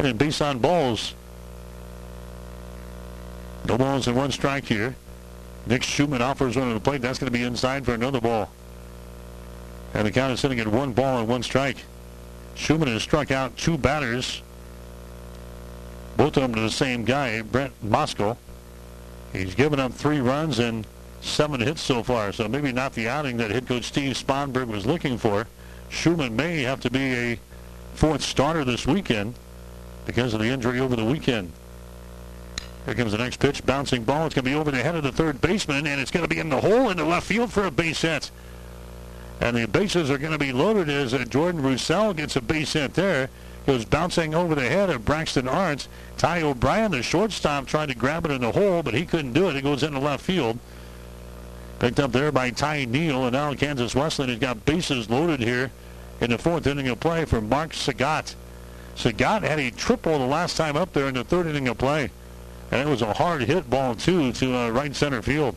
and 0.00 0.08
in 0.08 0.16
base 0.16 0.40
on 0.40 0.58
balls. 0.58 1.14
No 3.66 3.76
balls 3.76 4.08
in 4.08 4.14
one 4.14 4.32
strike 4.32 4.64
here. 4.64 4.96
Nick 5.66 5.82
Schumann 5.82 6.22
offers 6.22 6.56
one 6.56 6.68
to 6.68 6.74
the 6.74 6.80
plate. 6.80 7.02
That's 7.02 7.18
going 7.18 7.30
to 7.30 7.38
be 7.38 7.44
inside 7.44 7.84
for 7.84 7.92
another 7.92 8.18
ball. 8.18 8.50
And 9.92 10.06
the 10.06 10.10
count 10.10 10.32
is 10.32 10.40
sitting 10.40 10.58
at 10.58 10.66
one 10.66 10.94
ball 10.94 11.18
and 11.18 11.28
one 11.28 11.42
strike. 11.42 11.84
Schumann 12.54 12.88
has 12.88 13.02
struck 13.02 13.30
out 13.30 13.58
two 13.58 13.76
batters 13.76 14.42
both 16.16 16.36
of 16.36 16.42
them 16.42 16.54
to 16.54 16.60
the 16.60 16.70
same 16.70 17.04
guy, 17.04 17.40
Brent 17.40 17.72
Moskal. 17.82 18.36
He's 19.32 19.54
given 19.54 19.80
up 19.80 19.92
three 19.92 20.20
runs 20.20 20.58
and 20.58 20.86
seven 21.20 21.60
hits 21.60 21.80
so 21.80 22.02
far, 22.02 22.32
so 22.32 22.48
maybe 22.48 22.72
not 22.72 22.94
the 22.94 23.08
outing 23.08 23.36
that 23.38 23.50
head 23.50 23.66
coach 23.66 23.84
Steve 23.84 24.16
Sponberg 24.16 24.66
was 24.66 24.84
looking 24.84 25.16
for. 25.16 25.46
Schumann 25.88 26.36
may 26.36 26.62
have 26.62 26.80
to 26.80 26.90
be 26.90 27.12
a 27.12 27.38
fourth 27.94 28.22
starter 28.22 28.64
this 28.64 28.86
weekend 28.86 29.34
because 30.06 30.34
of 30.34 30.40
the 30.40 30.46
injury 30.46 30.80
over 30.80 30.96
the 30.96 31.04
weekend. 31.04 31.52
Here 32.86 32.94
comes 32.94 33.12
the 33.12 33.18
next 33.18 33.38
pitch, 33.40 33.64
bouncing 33.66 34.04
ball. 34.04 34.26
It's 34.26 34.34
going 34.34 34.44
to 34.44 34.50
be 34.50 34.56
over 34.56 34.70
the 34.70 34.82
head 34.82 34.96
of 34.96 35.02
the 35.02 35.12
third 35.12 35.40
baseman, 35.40 35.86
and 35.86 36.00
it's 36.00 36.10
going 36.10 36.24
to 36.24 36.28
be 36.28 36.40
in 36.40 36.48
the 36.48 36.60
hole 36.60 36.88
in 36.90 36.96
the 36.96 37.04
left 37.04 37.26
field 37.26 37.52
for 37.52 37.64
a 37.64 37.70
base 37.70 38.02
hit. 38.02 38.30
And 39.40 39.56
the 39.56 39.66
bases 39.66 40.10
are 40.10 40.18
going 40.18 40.32
to 40.32 40.38
be 40.38 40.52
loaded 40.52 40.88
as 40.88 41.14
uh, 41.14 41.24
Jordan 41.24 41.62
Roussel 41.62 42.14
gets 42.14 42.36
a 42.36 42.40
base 42.40 42.72
hit 42.74 42.94
there. 42.94 43.30
Was 43.66 43.84
bouncing 43.84 44.34
over 44.34 44.56
the 44.56 44.68
head 44.68 44.90
of 44.90 45.04
Braxton 45.04 45.46
Arndt. 45.46 45.86
Ty 46.16 46.42
O'Brien, 46.42 46.90
the 46.90 47.02
shortstop, 47.02 47.66
tried 47.66 47.90
to 47.90 47.94
grab 47.94 48.24
it 48.24 48.32
in 48.32 48.40
the 48.40 48.50
hole, 48.52 48.82
but 48.82 48.94
he 48.94 49.06
couldn't 49.06 49.34
do 49.34 49.48
it. 49.48 49.54
It 49.54 49.62
goes 49.62 49.82
into 49.82 50.00
left 50.00 50.24
field. 50.24 50.58
Picked 51.78 52.00
up 52.00 52.10
there 52.10 52.32
by 52.32 52.50
Ty 52.50 52.86
Neal, 52.86 53.24
and 53.24 53.32
now 53.32 53.54
Kansas 53.54 53.94
Wesleyan 53.94 54.30
has 54.30 54.38
got 54.38 54.64
bases 54.64 55.08
loaded 55.08 55.40
here 55.40 55.70
in 56.20 56.30
the 56.30 56.38
fourth 56.38 56.66
inning 56.66 56.88
of 56.88 56.98
play 56.98 57.24
for 57.24 57.40
Mark 57.40 57.70
Sagat. 57.70 58.34
Sagat 59.00 59.42
had 59.42 59.58
a 59.58 59.70
triple 59.70 60.18
the 60.18 60.26
last 60.26 60.58
time 60.58 60.76
up 60.76 60.92
there 60.92 61.08
in 61.08 61.14
the 61.14 61.24
third 61.24 61.46
inning 61.46 61.68
of 61.68 61.78
play. 61.78 62.10
And 62.70 62.86
it 62.86 62.90
was 62.90 63.00
a 63.00 63.14
hard 63.14 63.40
hit 63.40 63.70
ball, 63.70 63.94
too, 63.94 64.30
to 64.34 64.54
uh, 64.54 64.68
right 64.68 64.94
center 64.94 65.22
field. 65.22 65.56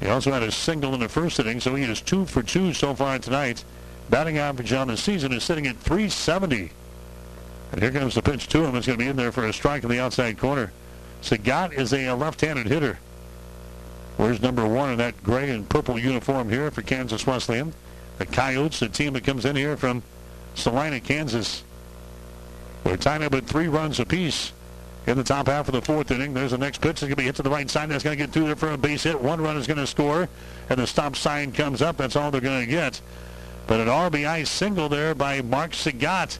He 0.00 0.08
also 0.08 0.32
had 0.32 0.42
a 0.42 0.50
single 0.50 0.92
in 0.94 1.00
the 1.00 1.08
first 1.08 1.38
inning, 1.38 1.60
so 1.60 1.76
he 1.76 1.84
is 1.84 2.00
two 2.00 2.26
for 2.26 2.42
two 2.42 2.74
so 2.74 2.94
far 2.96 3.20
tonight. 3.20 3.62
Batting 4.10 4.38
average 4.38 4.72
on 4.72 4.88
the 4.88 4.96
season 4.96 5.32
is 5.32 5.44
sitting 5.44 5.68
at 5.68 5.76
370. 5.76 6.72
And 7.70 7.80
here 7.80 7.92
comes 7.92 8.16
the 8.16 8.22
pitch 8.22 8.48
to 8.48 8.64
him. 8.64 8.74
It's 8.74 8.88
going 8.88 8.98
to 8.98 9.04
be 9.04 9.08
in 9.08 9.16
there 9.16 9.30
for 9.30 9.46
a 9.46 9.52
strike 9.52 9.84
in 9.84 9.88
the 9.88 10.00
outside 10.00 10.36
corner. 10.36 10.72
Sagat 11.22 11.72
is 11.74 11.94
a 11.94 12.12
left-handed 12.12 12.66
hitter. 12.66 12.98
Where's 14.16 14.42
number 14.42 14.66
one 14.66 14.90
in 14.90 14.98
that 14.98 15.22
gray 15.22 15.50
and 15.50 15.68
purple 15.68 15.96
uniform 15.96 16.50
here 16.50 16.72
for 16.72 16.82
Kansas 16.82 17.24
Wesleyan? 17.24 17.72
The 18.18 18.26
Coyotes, 18.26 18.80
the 18.80 18.88
team 18.88 19.12
that 19.12 19.22
comes 19.22 19.44
in 19.44 19.54
here 19.54 19.76
from 19.76 20.02
Salina, 20.56 20.98
Kansas. 20.98 21.62
We're 22.84 22.96
tied 22.96 23.22
up 23.22 23.34
at 23.34 23.46
three 23.46 23.68
runs 23.68 23.98
apiece 23.98 24.52
in 25.06 25.16
the 25.16 25.24
top 25.24 25.46
half 25.46 25.68
of 25.68 25.74
the 25.74 25.82
fourth 25.82 26.10
inning. 26.10 26.34
There's 26.34 26.50
the 26.50 26.58
next 26.58 26.80
pitch. 26.80 26.90
It's 26.90 27.00
going 27.02 27.10
to 27.10 27.16
be 27.16 27.24
hit 27.24 27.36
to 27.36 27.42
the 27.42 27.50
right 27.50 27.68
side. 27.68 27.88
That's 27.88 28.04
going 28.04 28.16
to 28.16 28.24
get 28.24 28.32
through 28.32 28.46
there 28.46 28.56
for 28.56 28.70
a 28.70 28.78
base 28.78 29.02
hit. 29.02 29.20
One 29.20 29.40
run 29.40 29.56
is 29.56 29.66
going 29.66 29.78
to 29.78 29.86
score, 29.86 30.28
and 30.68 30.78
the 30.78 30.86
stop 30.86 31.16
sign 31.16 31.52
comes 31.52 31.82
up. 31.82 31.96
That's 31.96 32.16
all 32.16 32.30
they're 32.30 32.40
going 32.40 32.64
to 32.64 32.70
get. 32.70 33.00
But 33.66 33.80
an 33.80 33.88
RBI 33.88 34.46
single 34.46 34.88
there 34.88 35.14
by 35.14 35.40
Mark 35.40 35.72
Sagat 35.72 36.38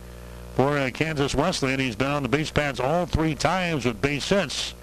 for 0.54 0.78
uh, 0.78 0.90
Kansas 0.92 1.34
Wesleyan. 1.34 1.80
He's 1.80 1.96
been 1.96 2.10
on 2.10 2.22
the 2.22 2.28
base 2.28 2.50
pads 2.50 2.78
all 2.78 3.06
three 3.06 3.34
times 3.34 3.84
with 3.84 4.00
base 4.00 4.28
hits. 4.28 4.74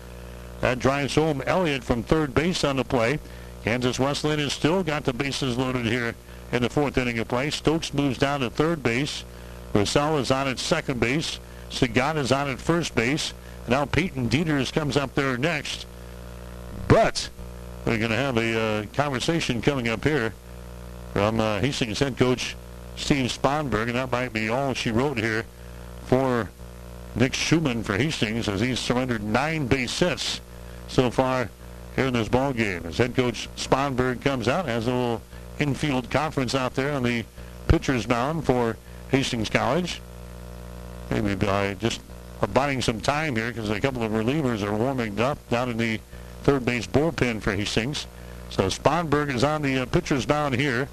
That 0.62 0.80
drives 0.80 1.16
home 1.16 1.42
Elliott 1.46 1.84
from 1.84 2.04
third 2.04 2.34
base 2.34 2.64
on 2.64 2.78
the 2.78 2.84
play. 2.84 3.20
Kansas 3.64 4.00
Wesleyan 4.00 4.40
has 4.40 4.54
still 4.54 4.84
got 4.84 5.06
the 5.06 5.14
bases 5.14 5.58
loaded 5.58 5.86
here 5.86 6.16
in 6.52 6.62
the 6.62 6.70
fourth 6.70 6.98
inning 6.98 7.20
of 7.20 7.28
play. 7.28 7.50
Stokes 7.50 7.94
moves 7.94 8.18
down 8.18 8.40
to 8.40 8.50
third 8.50 8.82
base. 8.82 9.24
Russell 9.74 10.18
is 10.18 10.32
on 10.32 10.48
at 10.48 10.60
second 10.60 11.00
base. 11.00 11.40
Sagat 11.72 12.18
is 12.18 12.32
on 12.32 12.50
at 12.50 12.60
first 12.60 12.94
base. 12.94 13.34
Now 13.68 13.86
Peyton 13.86 14.30
Dieters 14.30 14.72
comes 14.72 14.98
up 14.98 15.16
there 15.16 15.38
next. 15.38 15.86
But 16.88 17.30
we're 17.86 17.98
going 17.98 18.12
to 18.12 18.18
have 18.18 18.38
a 18.38 18.60
uh, 18.60 18.86
conversation 18.94 19.62
coming 19.62 19.88
up 19.88 20.04
here 20.04 20.34
from 21.14 21.40
uh, 21.40 21.60
Hastings 21.60 22.00
head 22.00 22.18
coach 22.18 22.56
Steve 22.96 23.32
Sponberg, 23.32 23.84
and 23.84 23.96
that 23.96 24.12
might 24.12 24.34
be 24.34 24.50
all 24.50 24.74
she 24.74 24.92
wrote 24.92 25.18
here 25.18 25.46
for 26.06 26.50
Nick 27.16 27.34
Schumann 27.34 27.84
for 27.84 27.98
Hastings 27.98 28.48
as 28.48 28.62
he's 28.62 28.80
surrendered 28.80 29.24
nine 29.24 29.68
base 29.68 29.98
hits 30.00 30.42
so 30.88 31.10
far 31.10 31.50
here 31.96 32.08
in 32.08 32.14
this 32.14 32.30
ball 32.30 32.54
game. 32.54 32.86
As 32.86 32.98
head 32.98 33.16
coach 33.16 33.50
Sponberg 33.56 34.22
comes 34.22 34.48
out, 34.48 34.66
has 34.66 34.88
a 34.88 34.92
little 34.92 35.22
infield 35.60 36.10
conference 36.10 36.54
out 36.54 36.76
there 36.76 36.94
on 36.94 37.04
the 37.04 37.26
pitcher's 37.68 38.08
mound 38.08 38.46
for 38.46 38.78
Hastings 39.10 39.50
College. 39.50 40.02
Maybe 41.12 41.36
by 41.36 41.74
just 41.74 42.00
buying 42.54 42.82
some 42.82 43.02
time 43.02 43.36
here 43.36 43.50
because 43.50 43.70
a 43.70 43.82
couple 43.82 44.02
of 44.02 44.14
relievers 44.14 44.64
are 44.64 44.74
warming 44.74 45.20
up 45.20 45.38
down 45.50 45.70
in 45.70 45.78
the 45.78 46.00
third 46.44 46.64
base 46.64 46.88
bullpen 46.88 47.42
for 47.42 47.54
Hastings. 47.54 48.08
So 48.50 48.68
Sponberg 48.68 49.34
is 49.34 49.44
on 49.44 49.62
the 49.62 49.80
uh, 49.80 49.86
pitcher's 49.88 50.26
mound 50.26 50.56
here 50.56 50.88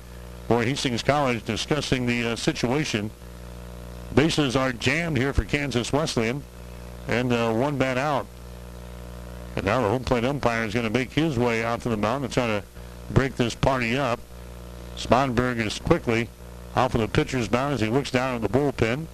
for 0.49 0.65
Hastings 0.65 1.05
College 1.05 1.45
discussing 1.45 2.07
the 2.07 2.32
uh, 2.32 2.36
situation. 2.36 3.12
Bases 4.12 4.57
are 4.57 4.73
jammed 4.73 5.16
here 5.16 5.32
for 5.32 5.45
Kansas 5.45 5.93
Wesleyan 5.93 6.43
and 7.07 7.32
uh, 7.32 7.53
one 7.53 7.78
bat 7.78 7.97
out. 7.97 8.27
And 9.55 9.66
now 9.66 9.82
the 9.82 9.89
home 9.89 10.05
plate 10.05 10.24
umpire 10.24 10.65
is 10.65 10.74
going 10.74 10.85
to 10.85 10.90
make 10.90 11.12
his 11.12 11.39
way 11.39 11.65
out 11.65 11.82
to 11.82 11.89
the 11.90 11.97
mound 11.97 12.24
and 12.24 12.32
try 12.32 12.49
to 12.49 12.65
break 13.11 13.36
this 13.36 13.55
party 13.55 13.97
up. 13.97 14.19
Sponberg 14.97 15.65
is 15.65 15.78
quickly 15.78 16.28
off 16.74 16.95
of 16.95 17.01
the 17.01 17.09
pitcher's 17.09 17.51
mound 17.51 17.74
as 17.74 17.81
he 17.81 17.86
looks 17.86 18.11
down 18.11 18.35
at 18.35 18.43
the 18.43 18.49
bullpen. 18.49 19.07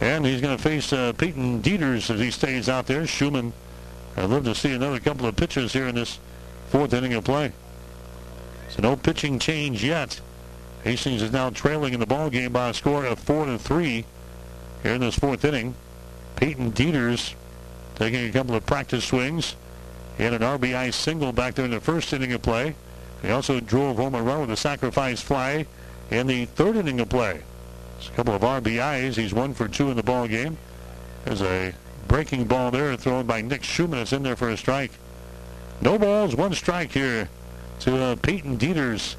And 0.00 0.24
he's 0.24 0.40
going 0.40 0.56
to 0.56 0.62
face 0.62 0.92
uh, 0.92 1.12
Peyton 1.12 1.62
Dieters 1.62 2.10
as 2.10 2.20
he 2.20 2.30
stays 2.30 2.68
out 2.68 2.86
there. 2.86 3.06
Schumann, 3.06 3.52
I'd 4.16 4.30
love 4.30 4.44
to 4.44 4.54
see 4.54 4.72
another 4.72 5.00
couple 5.00 5.26
of 5.26 5.36
pitches 5.36 5.72
here 5.72 5.88
in 5.88 5.96
this 5.96 6.18
fourth 6.68 6.92
inning 6.94 7.14
of 7.14 7.24
play. 7.24 7.52
So 8.68 8.82
no 8.82 8.96
pitching 8.96 9.38
change 9.38 9.84
yet. 9.84 10.20
Hastings 10.84 11.22
is 11.22 11.32
now 11.32 11.50
trailing 11.50 11.94
in 11.94 12.00
the 12.00 12.06
ball 12.06 12.30
game 12.30 12.52
by 12.52 12.68
a 12.68 12.74
score 12.74 13.04
of 13.04 13.18
four 13.18 13.46
to 13.46 13.58
three 13.58 14.04
here 14.82 14.94
in 14.94 15.00
this 15.00 15.18
fourth 15.18 15.44
inning. 15.44 15.74
Peyton 16.36 16.72
Dieters 16.72 17.34
taking 17.96 18.28
a 18.28 18.32
couple 18.32 18.54
of 18.54 18.64
practice 18.64 19.04
swings. 19.04 19.56
He 20.16 20.22
had 20.22 20.34
an 20.34 20.42
RBI 20.42 20.94
single 20.94 21.32
back 21.32 21.54
there 21.54 21.64
in 21.64 21.72
the 21.72 21.80
first 21.80 22.12
inning 22.12 22.32
of 22.32 22.42
play. 22.42 22.76
He 23.22 23.30
also 23.30 23.58
drove 23.58 23.96
home 23.96 24.14
a 24.14 24.22
run 24.22 24.42
with 24.42 24.50
a 24.50 24.56
sacrifice 24.56 25.20
fly 25.20 25.66
in 26.10 26.28
the 26.28 26.44
third 26.44 26.76
inning 26.76 27.00
of 27.00 27.08
play. 27.08 27.42
It's 27.98 28.08
a 28.08 28.12
couple 28.12 28.34
of 28.34 28.42
RBIs. 28.42 29.16
He's 29.16 29.34
one 29.34 29.54
for 29.54 29.66
two 29.66 29.90
in 29.90 29.96
the 29.96 30.02
ball 30.02 30.28
game. 30.28 30.56
There's 31.24 31.42
a 31.42 31.74
breaking 32.06 32.44
ball 32.44 32.70
there 32.70 32.96
thrown 32.96 33.26
by 33.26 33.42
Nick 33.42 33.64
Schumann. 33.64 34.00
It's 34.00 34.12
in 34.12 34.22
there 34.22 34.36
for 34.36 34.48
a 34.48 34.56
strike. 34.56 34.92
No 35.80 35.98
balls, 35.98 36.34
one 36.34 36.54
strike 36.54 36.92
here 36.92 37.28
to 37.80 37.96
uh, 37.96 38.16
Peyton 38.16 38.56
Dieters 38.56 39.16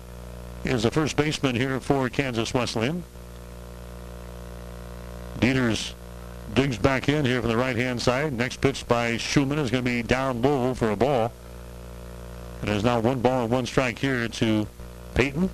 is 0.63 0.83
the 0.83 0.91
first 0.91 1.15
baseman 1.15 1.55
here 1.55 1.79
for 1.79 2.09
Kansas 2.09 2.53
Wesleyan. 2.53 3.03
Dieters 5.39 5.93
digs 6.53 6.77
back 6.77 7.07
in 7.07 7.25
here 7.25 7.41
from 7.41 7.49
the 7.49 7.57
right-hand 7.57 8.01
side. 8.01 8.33
Next 8.33 8.59
pitch 8.59 8.87
by 8.87 9.17
Schumann 9.17 9.59
is 9.59 9.71
going 9.71 9.83
to 9.83 9.89
be 9.89 10.03
down 10.03 10.41
low 10.41 10.73
for 10.73 10.91
a 10.91 10.95
ball. 10.95 11.31
And 12.61 12.69
there's 12.69 12.83
now 12.83 12.99
one 12.99 13.21
ball 13.21 13.43
and 13.43 13.51
one 13.51 13.65
strike 13.65 13.99
here 13.99 14.27
to 14.27 14.67
Peyton. 15.13 15.49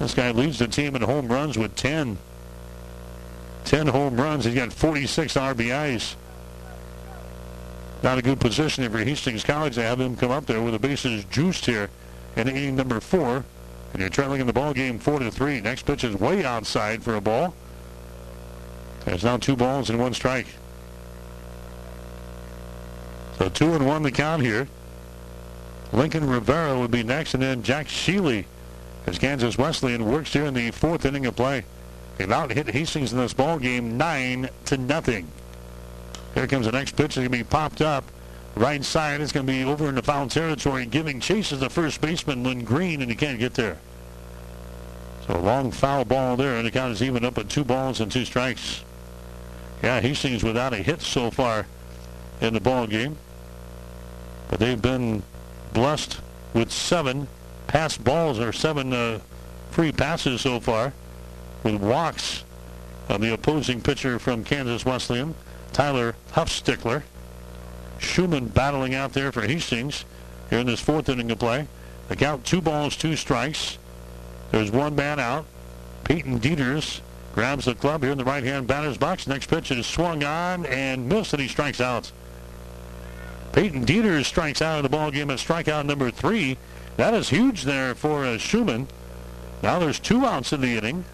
This 0.00 0.14
guy 0.14 0.30
leads 0.30 0.58
the 0.58 0.66
team 0.66 0.96
in 0.96 1.02
home 1.02 1.28
runs 1.28 1.58
with 1.58 1.76
10. 1.76 2.16
10 3.66 3.86
home 3.86 4.18
runs. 4.18 4.46
He's 4.46 4.54
got 4.54 4.72
46 4.72 5.34
RBIs. 5.34 6.16
Not 8.02 8.16
a 8.16 8.22
good 8.22 8.40
position 8.40 8.90
for 8.90 8.98
Hastings 8.98 9.44
College. 9.44 9.74
to 9.74 9.82
have 9.82 10.00
him 10.00 10.16
come 10.16 10.30
up 10.30 10.46
there 10.46 10.62
with 10.62 10.72
the 10.72 10.78
bases 10.78 11.24
juiced 11.26 11.66
here 11.66 11.90
in 12.34 12.48
inning 12.48 12.76
number 12.76 12.98
four. 12.98 13.44
And 13.92 14.00
you're 14.00 14.08
trailing 14.08 14.40
in 14.40 14.46
the 14.46 14.54
ball 14.54 14.72
game 14.72 14.98
four 14.98 15.18
to 15.18 15.30
three. 15.30 15.60
Next 15.60 15.82
pitch 15.82 16.02
is 16.02 16.16
way 16.16 16.46
outside 16.46 17.02
for 17.02 17.14
a 17.14 17.20
ball. 17.20 17.54
There's 19.04 19.22
now 19.22 19.36
two 19.36 19.54
balls 19.54 19.90
and 19.90 20.00
one 20.00 20.14
strike. 20.14 20.46
So 23.36 23.50
two 23.50 23.74
and 23.74 23.86
one 23.86 24.02
the 24.02 24.10
count 24.10 24.42
here. 24.42 24.66
Lincoln 25.92 26.26
Rivera 26.26 26.78
would 26.78 26.90
be 26.90 27.02
next, 27.02 27.34
and 27.34 27.42
then 27.42 27.62
Jack 27.62 27.88
Sheely 27.88 28.46
as 29.10 29.18
Kansas 29.18 29.58
Wesleyan 29.58 30.04
works 30.04 30.32
here 30.32 30.44
in 30.44 30.54
the 30.54 30.70
fourth 30.70 31.04
inning 31.04 31.26
of 31.26 31.34
play. 31.34 31.64
They've 32.16 32.30
out 32.30 32.52
hit 32.52 32.68
Hastings 32.68 33.12
in 33.12 33.18
this 33.18 33.34
ball 33.34 33.58
game 33.58 33.98
nine 33.98 34.48
to 34.66 34.76
nothing. 34.76 35.26
Here 36.34 36.46
comes 36.46 36.66
the 36.66 36.72
next 36.72 36.96
pitch. 36.96 37.06
It's 37.06 37.16
going 37.16 37.30
to 37.30 37.36
be 37.36 37.42
popped 37.42 37.82
up. 37.82 38.04
Right 38.54 38.84
side. 38.84 39.20
It's 39.20 39.32
going 39.32 39.46
to 39.46 39.52
be 39.52 39.64
over 39.64 39.88
in 39.88 39.96
the 39.96 40.02
foul 40.02 40.28
territory. 40.28 40.86
Giving 40.86 41.18
chase 41.18 41.50
is 41.50 41.58
the 41.58 41.68
first 41.68 42.00
baseman, 42.00 42.44
Lindgren, 42.44 43.02
and 43.02 43.10
he 43.10 43.16
can't 43.16 43.40
get 43.40 43.54
there. 43.54 43.78
So 45.26 45.36
a 45.36 45.38
long 45.38 45.72
foul 45.72 46.04
ball 46.04 46.36
there, 46.36 46.56
and 46.56 46.66
the 46.66 46.70
count 46.70 46.92
is 46.92 47.02
even 47.02 47.24
up 47.24 47.36
at 47.36 47.48
two 47.48 47.64
balls 47.64 48.00
and 48.00 48.12
two 48.12 48.24
strikes. 48.24 48.84
Yeah, 49.82 50.00
Hastings 50.00 50.44
without 50.44 50.72
a 50.72 50.76
hit 50.76 51.02
so 51.02 51.32
far 51.32 51.66
in 52.40 52.54
the 52.54 52.60
ball 52.60 52.86
game. 52.86 53.16
But 54.48 54.60
they've 54.60 54.80
been 54.80 55.24
blessed 55.72 56.20
with 56.54 56.70
seven 56.70 57.26
passed 57.70 58.02
balls 58.02 58.40
or 58.40 58.52
seven 58.52 58.92
uh, 58.92 59.20
free 59.70 59.92
passes 59.92 60.40
so 60.40 60.58
far 60.58 60.92
with 61.62 61.76
walks 61.76 62.42
of 63.08 63.20
the 63.20 63.32
opposing 63.32 63.80
pitcher 63.80 64.18
from 64.18 64.42
Kansas 64.42 64.84
Wesleyan, 64.84 65.36
Tyler 65.72 66.16
Huffstickler. 66.32 67.04
Schumann 68.00 68.48
battling 68.48 68.96
out 68.96 69.12
there 69.12 69.30
for 69.30 69.42
Hastings 69.42 70.04
here 70.48 70.58
in 70.58 70.66
this 70.66 70.80
fourth 70.80 71.08
inning 71.08 71.30
of 71.30 71.38
play. 71.38 71.68
The 72.08 72.16
count 72.16 72.44
two 72.44 72.60
balls, 72.60 72.96
two 72.96 73.14
strikes. 73.14 73.78
There's 74.50 74.72
one 74.72 74.96
man 74.96 75.20
out. 75.20 75.46
Peyton 76.02 76.40
Dieters 76.40 77.02
grabs 77.34 77.66
the 77.66 77.76
club 77.76 78.02
here 78.02 78.10
in 78.10 78.18
the 78.18 78.24
right-hand 78.24 78.66
batter's 78.66 78.98
box. 78.98 79.28
Next 79.28 79.46
pitch 79.46 79.70
is 79.70 79.86
swung 79.86 80.24
on 80.24 80.66
and 80.66 81.08
missed, 81.08 81.34
and 81.34 81.42
he 81.42 81.46
strikes 81.46 81.80
out. 81.80 82.10
Peyton 83.52 83.86
Dieters 83.86 84.24
strikes 84.24 84.60
out 84.60 84.78
of 84.78 84.82
the 84.82 84.88
ball 84.88 85.12
game 85.12 85.30
at 85.30 85.38
strikeout 85.38 85.86
number 85.86 86.10
three. 86.10 86.58
That 86.96 87.14
is 87.14 87.30
huge 87.30 87.64
there 87.64 87.94
for 87.94 88.24
uh, 88.24 88.38
Schumann. 88.38 88.88
Now 89.62 89.78
there's 89.78 89.98
two 89.98 90.24
outs 90.24 90.52
in 90.52 90.60
the 90.60 90.76
inning. 90.76 91.04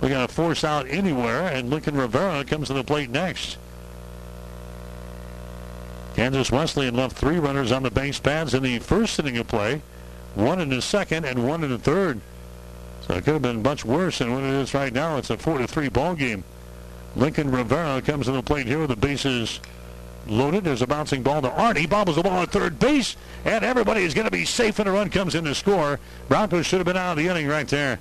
We 0.00 0.08
got 0.08 0.28
to 0.28 0.34
force 0.34 0.64
out 0.64 0.88
anywhere, 0.88 1.48
and 1.48 1.70
Lincoln 1.70 1.96
Rivera 1.96 2.44
comes 2.44 2.68
to 2.68 2.74
the 2.74 2.84
plate 2.84 3.10
next. 3.10 3.58
Kansas 6.14 6.52
Wesleyan 6.52 6.94
left 6.94 7.16
three 7.16 7.38
runners 7.38 7.72
on 7.72 7.82
the 7.82 7.90
base 7.90 8.20
pads 8.20 8.54
in 8.54 8.62
the 8.62 8.78
first 8.78 9.18
inning 9.18 9.38
of 9.38 9.48
play, 9.48 9.82
one 10.34 10.60
in 10.60 10.68
the 10.68 10.82
second 10.82 11.24
and 11.24 11.46
one 11.46 11.64
in 11.64 11.70
the 11.70 11.78
third. 11.78 12.20
So 13.06 13.14
it 13.14 13.24
could 13.24 13.34
have 13.34 13.42
been 13.42 13.62
much 13.62 13.84
worse 13.84 14.18
than 14.18 14.32
what 14.32 14.44
it 14.44 14.50
is 14.50 14.74
right 14.74 14.92
now. 14.92 15.16
It's 15.16 15.30
a 15.30 15.36
four 15.36 15.58
to 15.58 15.66
three 15.66 15.88
ball 15.88 16.14
game. 16.14 16.44
Lincoln 17.16 17.50
Rivera 17.50 18.00
comes 18.02 18.26
to 18.26 18.32
the 18.32 18.42
plate 18.42 18.66
here 18.66 18.80
with 18.80 18.90
the 18.90 18.96
bases 18.96 19.60
loaded. 20.26 20.64
There's 20.64 20.82
a 20.82 20.86
bouncing 20.86 21.22
ball 21.22 21.42
to 21.42 21.50
Arndt. 21.50 21.78
He 21.78 21.86
bobbles 21.86 22.16
the 22.16 22.22
ball 22.22 22.42
at 22.42 22.50
third 22.50 22.78
base, 22.78 23.16
and 23.44 23.64
everybody 23.64 24.02
is 24.02 24.14
going 24.14 24.26
to 24.26 24.30
be 24.30 24.44
safe, 24.44 24.78
and 24.78 24.88
a 24.88 24.92
run 24.92 25.10
comes 25.10 25.34
in 25.34 25.44
to 25.44 25.54
score. 25.54 26.00
Broncos 26.28 26.66
should 26.66 26.78
have 26.78 26.86
been 26.86 26.96
out 26.96 27.12
of 27.12 27.16
the 27.18 27.28
inning 27.28 27.46
right 27.46 27.68
there. 27.68 27.98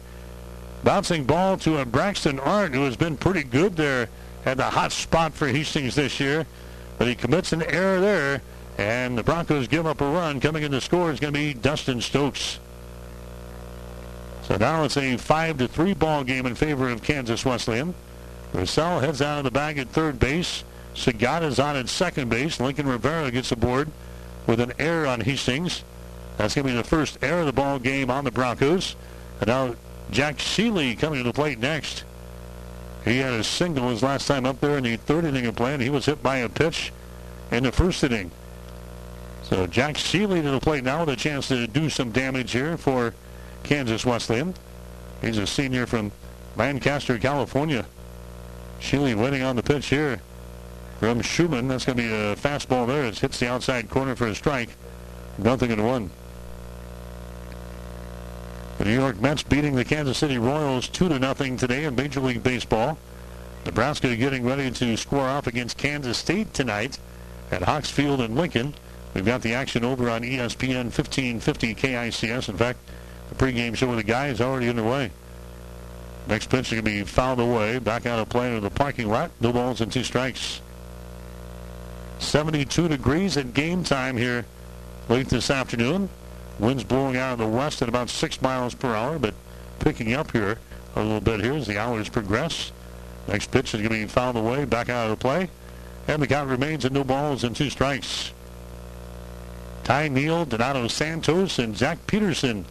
Bouncing 0.83 1.23
ball 1.23 1.57
to 1.57 1.77
a 1.77 1.85
Braxton 1.85 2.39
Arndt, 2.39 2.75
who 2.75 2.83
has 2.83 2.97
been 2.97 3.17
pretty 3.17 3.43
good 3.43 3.75
there 3.75 4.09
at 4.45 4.57
the 4.57 4.63
hot 4.63 4.91
spot 4.91 5.33
for 5.33 5.47
Hastings 5.47 5.95
this 5.95 6.19
year. 6.19 6.45
But 6.97 7.07
he 7.07 7.15
commits 7.15 7.53
an 7.53 7.63
error 7.63 7.99
there 7.99 8.41
And 8.77 9.17
the 9.17 9.23
Broncos 9.23 9.67
give 9.67 9.85
up 9.85 10.01
a 10.01 10.09
run. 10.09 10.39
Coming 10.39 10.63
in 10.63 10.71
to 10.71 10.81
score 10.81 11.11
is 11.11 11.19
going 11.19 11.33
to 11.33 11.39
be 11.39 11.53
Dustin 11.53 12.01
Stokes. 12.01 12.59
So 14.43 14.57
now 14.57 14.83
it's 14.83 14.97
a 14.97 15.17
5 15.17 15.57
to 15.59 15.67
3 15.67 15.93
ball 15.93 16.23
game 16.23 16.45
in 16.45 16.55
favor 16.55 16.89
of 16.89 17.03
Kansas 17.03 17.45
Wesleyan. 17.45 17.93
Russell 18.51 18.99
heads 18.99 19.21
out 19.21 19.37
of 19.37 19.43
the 19.45 19.51
bag 19.51 19.77
at 19.77 19.89
third 19.89 20.19
base. 20.19 20.63
Sagata's 20.93 21.59
on 21.59 21.75
at 21.75 21.89
second 21.89 22.29
base. 22.29 22.59
Lincoln 22.59 22.87
Rivera 22.87 23.31
gets 23.31 23.51
aboard 23.51 23.89
with 24.47 24.59
an 24.59 24.73
error 24.79 25.07
on 25.07 25.21
Hastings. 25.21 25.83
That's 26.37 26.55
going 26.55 26.67
to 26.67 26.73
be 26.73 26.77
the 26.77 26.83
first 26.83 27.17
error 27.21 27.41
of 27.41 27.45
the 27.45 27.53
ball 27.53 27.79
game 27.79 28.09
on 28.09 28.23
the 28.23 28.31
Broncos. 28.31 28.95
And 29.39 29.47
now 29.47 29.75
Jack 30.11 30.37
Sheely 30.37 30.97
coming 30.97 31.19
to 31.19 31.23
the 31.23 31.33
plate 31.33 31.59
next. 31.59 32.03
He 33.05 33.17
had 33.17 33.33
a 33.33 33.43
single 33.43 33.89
his 33.89 34.01
last 34.01 34.27
time 34.27 34.45
up 34.45 34.61
there 34.61 34.77
in 34.77 34.83
the 34.83 34.95
third 34.95 35.25
inning 35.25 35.45
of 35.45 35.55
play, 35.55 35.73
and 35.73 35.83
he 35.83 35.89
was 35.89 36.05
hit 36.05 36.23
by 36.23 36.37
a 36.37 36.49
pitch 36.49 36.93
in 37.51 37.63
the 37.63 37.71
first 37.71 38.03
inning. 38.03 38.31
So 39.43 39.67
Jack 39.67 39.95
Sheely 39.95 40.41
to 40.41 40.51
the 40.51 40.59
plate 40.59 40.83
now 40.83 41.01
with 41.01 41.09
a 41.09 41.15
chance 41.15 41.49
to 41.49 41.67
do 41.67 41.89
some 41.89 42.11
damage 42.11 42.51
here 42.51 42.77
for 42.77 43.13
Kansas 43.63 44.05
Wesleyan. 44.05 44.53
He's 45.21 45.37
a 45.37 45.45
senior 45.45 45.85
from 45.85 46.11
Lancaster, 46.55 47.17
California. 47.17 47.85
Sheely 48.79 49.15
waiting 49.15 49.43
on 49.43 49.55
the 49.55 49.63
pitch 49.63 49.87
here 49.87 50.21
from 51.03 51.21
Schumann. 51.21 51.67
That's 51.67 51.84
going 51.84 51.97
to 51.97 52.03
be 52.03 52.09
a 52.09 52.34
fastball 52.38 52.88
there. 52.88 53.03
It 53.03 53.19
hits 53.19 53.38
the 53.38 53.49
outside 53.49 53.89
corner 53.89 54.15
for 54.15 54.27
a 54.27 54.34
strike. 54.34 54.69
Nothing 55.38 55.71
in 55.71 55.84
one. 55.84 56.09
The 58.77 58.85
New 58.85 58.93
York 58.93 59.19
Mets 59.19 59.43
beating 59.43 59.75
the 59.75 59.84
Kansas 59.84 60.17
City 60.17 60.38
Royals 60.38 60.88
2 60.88 61.09
to 61.09 61.19
nothing 61.19 61.57
today 61.57 61.84
in 61.84 61.95
Major 61.95 62.21
League 62.21 62.41
Baseball. 62.41 62.97
Nebraska 63.65 64.15
getting 64.15 64.45
ready 64.45 64.71
to 64.71 64.95
score 64.95 65.27
off 65.27 65.45
against 65.45 65.77
Kansas 65.77 66.17
State 66.17 66.53
tonight 66.53 66.99
at 67.51 67.63
Hawks 67.63 67.89
Field 67.89 68.21
in 68.21 68.35
Lincoln. 68.35 68.73
We've 69.13 69.25
got 69.25 69.41
the 69.41 69.53
action 69.53 69.84
over 69.84 70.09
on 70.09 70.21
ESPN 70.21 70.85
1550 70.85 71.75
KICS. 71.75 72.47
In 72.47 72.55
fact, 72.55 72.80
the 73.27 73.35
pregame 73.35 73.75
show 73.75 73.89
with 73.89 73.97
the 73.97 74.03
guys 74.03 74.39
already 74.39 74.69
underway. 74.69 75.11
Next 76.30 76.49
pitch 76.49 76.71
is 76.71 76.81
going 76.81 76.85
to 76.85 76.89
be 76.89 77.03
fouled 77.03 77.41
away. 77.41 77.80
Back 77.80 78.05
out 78.05 78.19
of 78.19 78.30
play 78.30 78.47
into 78.47 78.61
the 78.61 78.69
parking 78.69 79.09
lot. 79.09 79.31
No 79.41 79.51
balls 79.51 79.81
and 79.81 79.91
two 79.91 80.05
strikes. 80.05 80.61
72 82.23 82.87
degrees 82.87 83.37
at 83.37 83.53
game 83.53 83.83
time 83.83 84.17
here 84.17 84.45
late 85.09 85.27
this 85.27 85.49
afternoon. 85.49 86.09
Winds 86.59 86.83
blowing 86.83 87.17
out 87.17 87.33
of 87.33 87.39
the 87.39 87.47
west 87.47 87.81
at 87.81 87.89
about 87.89 88.09
6 88.09 88.41
miles 88.41 88.73
per 88.73 88.95
hour, 88.95 89.19
but 89.19 89.33
picking 89.79 90.13
up 90.13 90.31
here 90.31 90.57
a 90.95 91.01
little 91.01 91.19
bit 91.19 91.41
here 91.41 91.53
as 91.53 91.67
the 91.67 91.77
hours 91.77 92.09
progress. 92.09 92.71
Next 93.27 93.51
pitch 93.51 93.73
is 93.73 93.81
going 93.81 94.01
to 94.01 94.07
be 94.07 94.07
fouled 94.07 94.35
away, 94.35 94.65
back 94.65 94.89
out 94.89 95.05
of 95.05 95.11
the 95.11 95.21
play. 95.21 95.49
And 96.07 96.21
the 96.21 96.27
count 96.27 96.49
remains 96.49 96.85
at 96.85 96.91
no 96.91 97.03
balls 97.03 97.43
and 97.43 97.55
two 97.55 97.69
strikes. 97.69 98.31
Ty 99.83 100.09
Neal, 100.09 100.45
Donato 100.45 100.87
Santos, 100.87 101.59
and 101.59 101.75
Zach 101.75 102.05
Peterson 102.07 102.65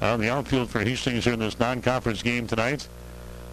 on 0.00 0.20
the 0.20 0.30
outfield 0.30 0.70
for 0.70 0.80
Hastings 0.80 1.24
here 1.24 1.34
in 1.34 1.38
this 1.38 1.58
non-conference 1.58 2.22
game 2.22 2.46
tonight. 2.46 2.88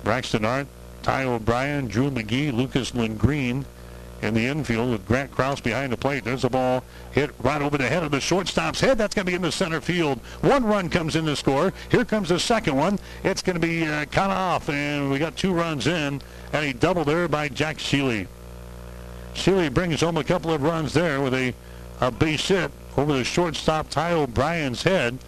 Braxton 0.04 0.46
Arndt, 0.46 0.70
Ty 1.04 1.26
O'Brien, 1.26 1.88
Drew 1.88 2.10
McGee, 2.10 2.54
Lucas 2.54 2.94
Lindgren 2.96 3.66
in 4.22 4.34
the 4.34 4.46
infield 4.46 4.92
with 4.92 5.08
Grant 5.08 5.32
Kraus 5.32 5.62
behind 5.62 5.92
the 5.92 5.98
plate. 5.98 6.24
There's 6.24 6.44
a 6.44 6.50
ball 6.50 6.84
hit 7.12 7.32
right 7.42 7.62
over 7.62 7.78
the 7.78 7.88
head 7.88 8.04
of 8.04 8.12
the 8.12 8.20
shortstop's 8.20 8.80
head. 8.80 8.98
That's 8.98 9.16
going 9.16 9.26
to 9.26 9.32
be 9.32 9.36
in 9.36 9.42
the 9.42 9.52
center 9.52 9.82
field. 9.82 10.20
One 10.42 10.66
run 10.66 10.90
comes 10.90 11.16
in 11.16 11.26
to 11.26 11.36
score. 11.36 11.74
Here 11.90 12.06
comes 12.06 12.30
the 12.30 12.40
second 12.40 12.76
one. 12.76 13.00
It's 13.24 13.42
going 13.42 13.60
to 13.60 13.66
be 13.66 13.86
uh, 13.86 14.06
cut 14.12 14.30
off, 14.30 14.70
and 14.70 15.10
we 15.10 15.20
got 15.20 15.38
two 15.38 15.54
runs 15.54 15.88
in, 15.88 16.22
and 16.54 16.66
a 16.66 16.74
double 16.74 17.06
there 17.06 17.28
by 17.28 17.50
Jack 17.50 17.78
Sheely. 17.78 18.28
Sheely 19.34 19.74
brings 19.74 20.02
home 20.02 20.18
a 20.18 20.24
couple 20.24 20.52
of 20.52 20.64
runs 20.64 20.94
there 20.94 21.22
with 21.22 21.34
a, 21.34 21.54
a 22.02 22.12
base 22.12 22.48
hit 22.48 22.72
over 22.98 23.14
the 23.14 23.24
shortstop 23.24 23.90
Ty 23.90 24.12
O'Brien's 24.14 24.84
head. 24.84 25.20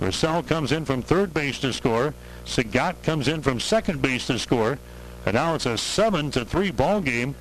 Russell 0.00 0.42
comes 0.42 0.72
in 0.72 0.84
from 0.84 1.02
third 1.02 1.32
base 1.32 1.58
to 1.60 1.72
score. 1.72 2.14
Sagat 2.44 3.02
comes 3.02 3.28
in 3.28 3.42
from 3.42 3.60
second 3.60 4.02
base 4.02 4.26
to 4.26 4.38
score. 4.38 4.78
And 5.24 5.34
now 5.34 5.54
it's 5.54 5.66
a 5.66 5.76
7 5.76 6.30
to 6.32 6.44
3 6.44 6.70
ball 6.70 7.00
game 7.00 7.34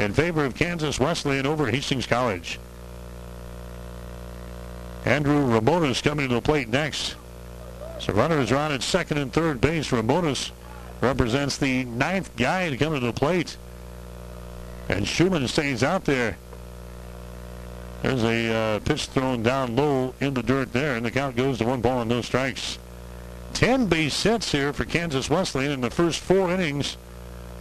in 0.00 0.14
favor 0.14 0.44
of 0.44 0.54
Kansas 0.54 0.98
Wesleyan 0.98 1.46
over 1.46 1.70
Hastings 1.70 2.06
College. 2.06 2.58
Andrew 5.04 5.46
Ramones 5.46 6.02
coming 6.02 6.28
to 6.28 6.34
the 6.34 6.40
plate 6.40 6.68
next. 6.68 7.16
So 7.98 8.12
runners 8.12 8.50
are 8.50 8.56
on 8.56 8.72
at 8.72 8.82
second 8.82 9.18
and 9.18 9.32
third 9.32 9.60
base. 9.60 9.90
Ramones 9.90 10.52
represents 11.00 11.58
the 11.58 11.84
ninth 11.84 12.34
guy 12.36 12.70
to 12.70 12.76
come 12.76 12.94
to 12.94 13.00
the 13.00 13.12
plate. 13.12 13.56
And 14.88 15.06
Schumann 15.06 15.46
stays 15.48 15.82
out 15.82 16.04
there. 16.04 16.36
There's 18.02 18.24
a 18.24 18.52
uh, 18.52 18.78
pitch 18.80 19.06
thrown 19.06 19.42
down 19.42 19.76
low 19.76 20.14
in 20.20 20.32
the 20.32 20.42
dirt 20.42 20.72
there, 20.72 20.96
and 20.96 21.04
the 21.04 21.10
count 21.10 21.36
goes 21.36 21.58
to 21.58 21.66
one 21.66 21.82
ball 21.82 22.00
and 22.00 22.08
no 22.08 22.22
strikes. 22.22 22.78
Ten 23.52 23.86
base 23.86 24.22
hits 24.22 24.52
here 24.52 24.72
for 24.72 24.86
Kansas 24.86 25.28
Wesleyan 25.28 25.72
in 25.72 25.80
the 25.82 25.90
first 25.90 26.20
four 26.20 26.50
innings 26.50 26.96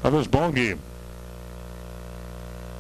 of 0.04 0.14
this 0.14 0.28
ball 0.28 0.54
game. 0.54 0.80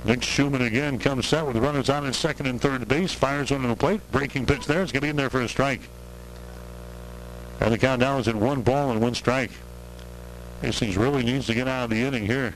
Nick 0.10 0.23
Schumann 0.23 0.64
again 0.64 0.98
comes 0.98 1.27
set 1.27 1.45
with 1.45 1.56
runners 1.57 1.88
on 1.88 2.07
at 2.07 2.15
second 2.15 2.48
and 2.48 2.60
third 2.60 2.88
base. 2.88 3.14
Fires 3.14 3.52
one 3.52 3.61
on 3.61 3.69
the 3.69 3.76
plate. 3.76 4.02
Breaking 4.11 4.44
pitch 4.44 4.65
there. 4.65 4.81
It's 4.81 4.91
going 4.91 5.02
to 5.02 5.06
be 5.06 5.10
in 5.10 5.15
there 5.15 5.30
for 5.30 5.41
a 5.41 5.48
strike. 5.48 5.81
And 7.60 7.72
the 7.72 7.77
count 7.77 8.02
now 8.02 8.18
is 8.18 8.27
at 8.27 8.34
one 8.34 8.64
ball 8.64 8.90
and 8.90 9.02
one 9.02 9.14
strike. 9.14 9.52
Hastings 10.64 10.98
really 10.98 11.22
needs 11.22 11.45
to 11.45 11.53
get 11.53 11.68
out 11.68 11.84
of 11.84 11.90
the 11.91 12.02
inning 12.02 12.26
here. 12.26 12.56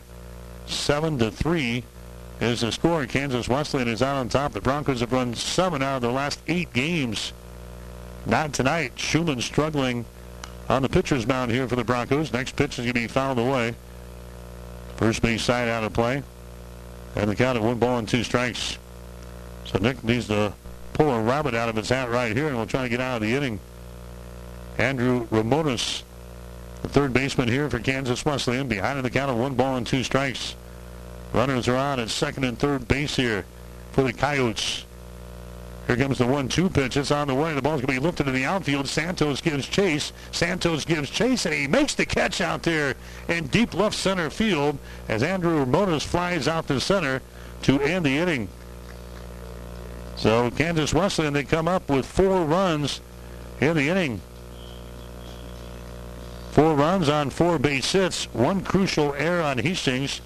Seven 0.65 1.19
to 1.19 1.29
three 1.29 1.83
is 2.41 2.61
the 2.61 2.71
score. 2.71 3.05
Kansas 3.05 3.47
Wesleyan 3.47 3.87
is 3.87 4.01
out 4.01 4.15
on 4.15 4.29
top. 4.29 4.53
The 4.53 4.59
Broncos 4.59 5.01
have 5.01 5.13
run 5.13 5.35
seven 5.35 5.83
out 5.83 5.97
of 5.97 6.01
their 6.01 6.11
last 6.11 6.39
eight 6.47 6.73
games. 6.73 7.33
Not 8.25 8.53
tonight. 8.53 8.93
Schumann 8.95 9.41
struggling 9.41 10.05
on 10.69 10.81
the 10.81 10.89
pitcher's 10.89 11.27
mound 11.27 11.51
here 11.51 11.67
for 11.67 11.75
the 11.75 11.83
Broncos. 11.83 12.33
Next 12.33 12.55
pitch 12.55 12.79
is 12.79 12.85
going 12.85 12.95
to 12.95 13.01
be 13.01 13.07
fouled 13.07 13.37
away. 13.37 13.75
First 14.97 15.21
base 15.21 15.43
side 15.43 15.67
out 15.67 15.83
of 15.83 15.93
play. 15.93 16.23
And 17.15 17.29
the 17.29 17.35
count 17.35 17.57
of 17.57 17.63
one 17.63 17.77
ball 17.77 17.99
and 17.99 18.07
two 18.07 18.23
strikes. 18.23 18.77
So 19.65 19.77
Nick 19.79 20.03
needs 20.03 20.27
to 20.27 20.53
pull 20.93 21.11
a 21.11 21.21
rabbit 21.21 21.53
out 21.53 21.69
of 21.69 21.75
his 21.75 21.89
hat 21.89 22.09
right 22.09 22.35
here, 22.35 22.47
and 22.47 22.55
we'll 22.55 22.65
try 22.65 22.83
to 22.83 22.89
get 22.89 23.01
out 23.01 23.15
of 23.17 23.21
the 23.21 23.35
inning. 23.35 23.59
Andrew 24.77 25.27
Ramones, 25.27 26.03
the 26.81 26.89
third 26.89 27.13
baseman 27.13 27.47
here 27.47 27.69
for 27.69 27.79
Kansas 27.79 28.25
Wesleyan, 28.25 28.67
behind 28.67 28.97
in 28.97 29.03
the 29.03 29.09
count 29.09 29.29
of 29.29 29.37
one 29.37 29.55
ball 29.55 29.75
and 29.75 29.85
two 29.85 30.03
strikes. 30.03 30.55
Runners 31.33 31.67
are 31.67 31.75
on 31.75 31.99
at 31.99 32.09
second 32.09 32.43
and 32.43 32.57
third 32.57 32.87
base 32.87 33.15
here 33.15 33.45
for 33.91 34.03
the 34.03 34.13
Coyotes. 34.13 34.85
Here 35.87 35.97
comes 35.97 36.17
the 36.17 36.27
one-two 36.27 36.69
pitch. 36.69 36.95
It's 36.95 37.11
on 37.11 37.27
the 37.27 37.35
way. 37.35 37.53
The 37.53 37.61
ball's 37.61 37.81
going 37.81 37.93
to 37.93 37.99
be 38.01 38.05
lifted 38.05 38.27
in 38.27 38.33
the 38.33 38.45
outfield. 38.45 38.87
Santos 38.87 39.41
gives 39.41 39.67
chase. 39.67 40.13
Santos 40.31 40.85
gives 40.85 41.09
chase, 41.09 41.45
and 41.45 41.53
he 41.53 41.67
makes 41.67 41.93
the 41.93 42.05
catch 42.05 42.39
out 42.39 42.63
there 42.63 42.95
in 43.27 43.47
deep 43.47 43.73
left 43.73 43.95
center 43.95 44.29
field 44.29 44.77
as 45.09 45.23
Andrew 45.23 45.65
Ramones 45.65 46.03
flies 46.03 46.47
out 46.47 46.67
to 46.67 46.79
center 46.79 47.21
to 47.63 47.81
end 47.81 48.05
the 48.05 48.17
inning. 48.17 48.47
So 50.15 50.51
Kansas 50.51 50.93
Wesleyan, 50.93 51.33
they 51.33 51.43
come 51.43 51.67
up 51.67 51.89
with 51.89 52.05
four 52.05 52.45
runs 52.45 53.01
in 53.59 53.75
the 53.75 53.89
inning. 53.89 54.21
Four 56.51 56.75
runs 56.75 57.09
on 57.09 57.29
four 57.29 57.59
base 57.59 57.91
hits. 57.91 58.25
One 58.33 58.61
crucial 58.61 59.13
error 59.15 59.41
on 59.41 59.57
Hastings. 59.57 60.21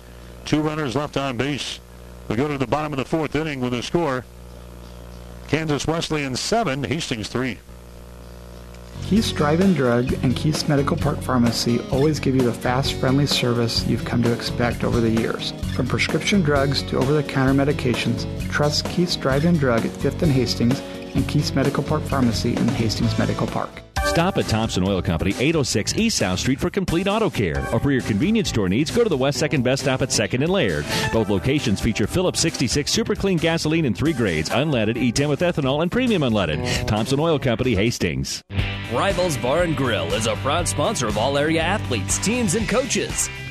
Two 0.45 0.61
runners 0.61 0.95
left 0.95 1.17
on 1.17 1.35
base. 1.37 1.79
We 2.27 2.35
go 2.35 2.47
to 2.47 2.57
the 2.57 2.67
bottom 2.67 2.93
of 2.93 2.97
the 2.97 3.05
fourth 3.05 3.35
inning 3.35 3.59
with 3.59 3.73
a 3.73 3.81
score. 3.81 4.23
Kansas 5.47 5.87
Wesleyan 5.87 6.35
7, 6.35 6.83
Hastings 6.83 7.29
3. 7.29 7.57
Keith's 9.03 9.31
Drive-In 9.31 9.73
Drug 9.75 10.11
and 10.21 10.35
Keith's 10.35 10.67
Medical 10.67 10.97
Park 10.97 11.21
Pharmacy 11.21 11.79
always 11.89 12.19
give 12.19 12.35
you 12.35 12.41
the 12.41 12.51
fast, 12.51 12.95
friendly 12.95 13.25
service 13.25 13.87
you've 13.87 14.03
come 14.03 14.21
to 14.23 14.33
expect 14.33 14.83
over 14.83 14.99
the 14.99 15.09
years. 15.09 15.53
From 15.73 15.87
prescription 15.87 16.41
drugs 16.41 16.83
to 16.83 16.97
over-the-counter 16.97 17.53
medications, 17.53 18.27
trust 18.51 18.83
Keith's 18.89 19.15
Drive-In 19.15 19.57
Drug 19.57 19.85
at 19.85 19.91
5th 19.91 20.21
and 20.23 20.31
Hastings 20.33 20.81
and 21.17 21.27
Keith's 21.27 21.53
Medical 21.53 21.83
Park 21.83 22.03
Pharmacy 22.03 22.55
in 22.55 22.67
Hastings 22.69 23.17
Medical 23.19 23.47
Park. 23.47 23.81
Stop 24.05 24.37
at 24.37 24.47
Thompson 24.47 24.87
Oil 24.87 25.01
Company, 25.01 25.31
806 25.37 25.95
East 25.95 26.17
South 26.17 26.39
Street 26.39 26.59
for 26.59 26.69
complete 26.69 27.07
auto 27.07 27.29
care. 27.29 27.67
Or 27.71 27.79
for 27.79 27.91
your 27.91 28.01
convenience 28.01 28.49
store 28.49 28.69
needs, 28.69 28.89
go 28.89 29.03
to 29.03 29.09
the 29.09 29.17
West 29.17 29.39
2nd 29.41 29.61
Best 29.63 29.83
Stop 29.83 30.01
at 30.01 30.09
2nd 30.09 30.41
and 30.41 30.49
Laird. 30.49 30.85
Both 31.11 31.29
locations 31.29 31.81
feature 31.81 32.07
Phillips 32.07 32.39
66 32.39 32.89
Super 32.89 33.15
Clean 33.15 33.37
gasoline 33.37 33.85
in 33.85 33.93
three 33.93 34.13
grades 34.13 34.49
unleaded, 34.49 34.95
E10 34.95 35.29
with 35.29 35.41
ethanol, 35.41 35.83
and 35.83 35.91
premium 35.91 36.21
unleaded. 36.21 36.87
Thompson 36.87 37.19
Oil 37.19 37.37
Company, 37.37 37.75
Hastings. 37.75 38.43
Rivals 38.91 39.37
Bar 39.37 39.63
and 39.63 39.75
Grill 39.75 40.13
is 40.13 40.27
a 40.27 40.35
proud 40.37 40.67
sponsor 40.67 41.07
of 41.07 41.17
all 41.17 41.37
area 41.37 41.61
athletes, 41.61 42.17
teams, 42.17 42.55
and 42.55 42.67
coaches. 42.69 43.29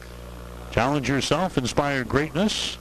Challenge 0.71 1.09
yourself, 1.09 1.59
inspire 1.59 2.05
greatness. 2.05 2.79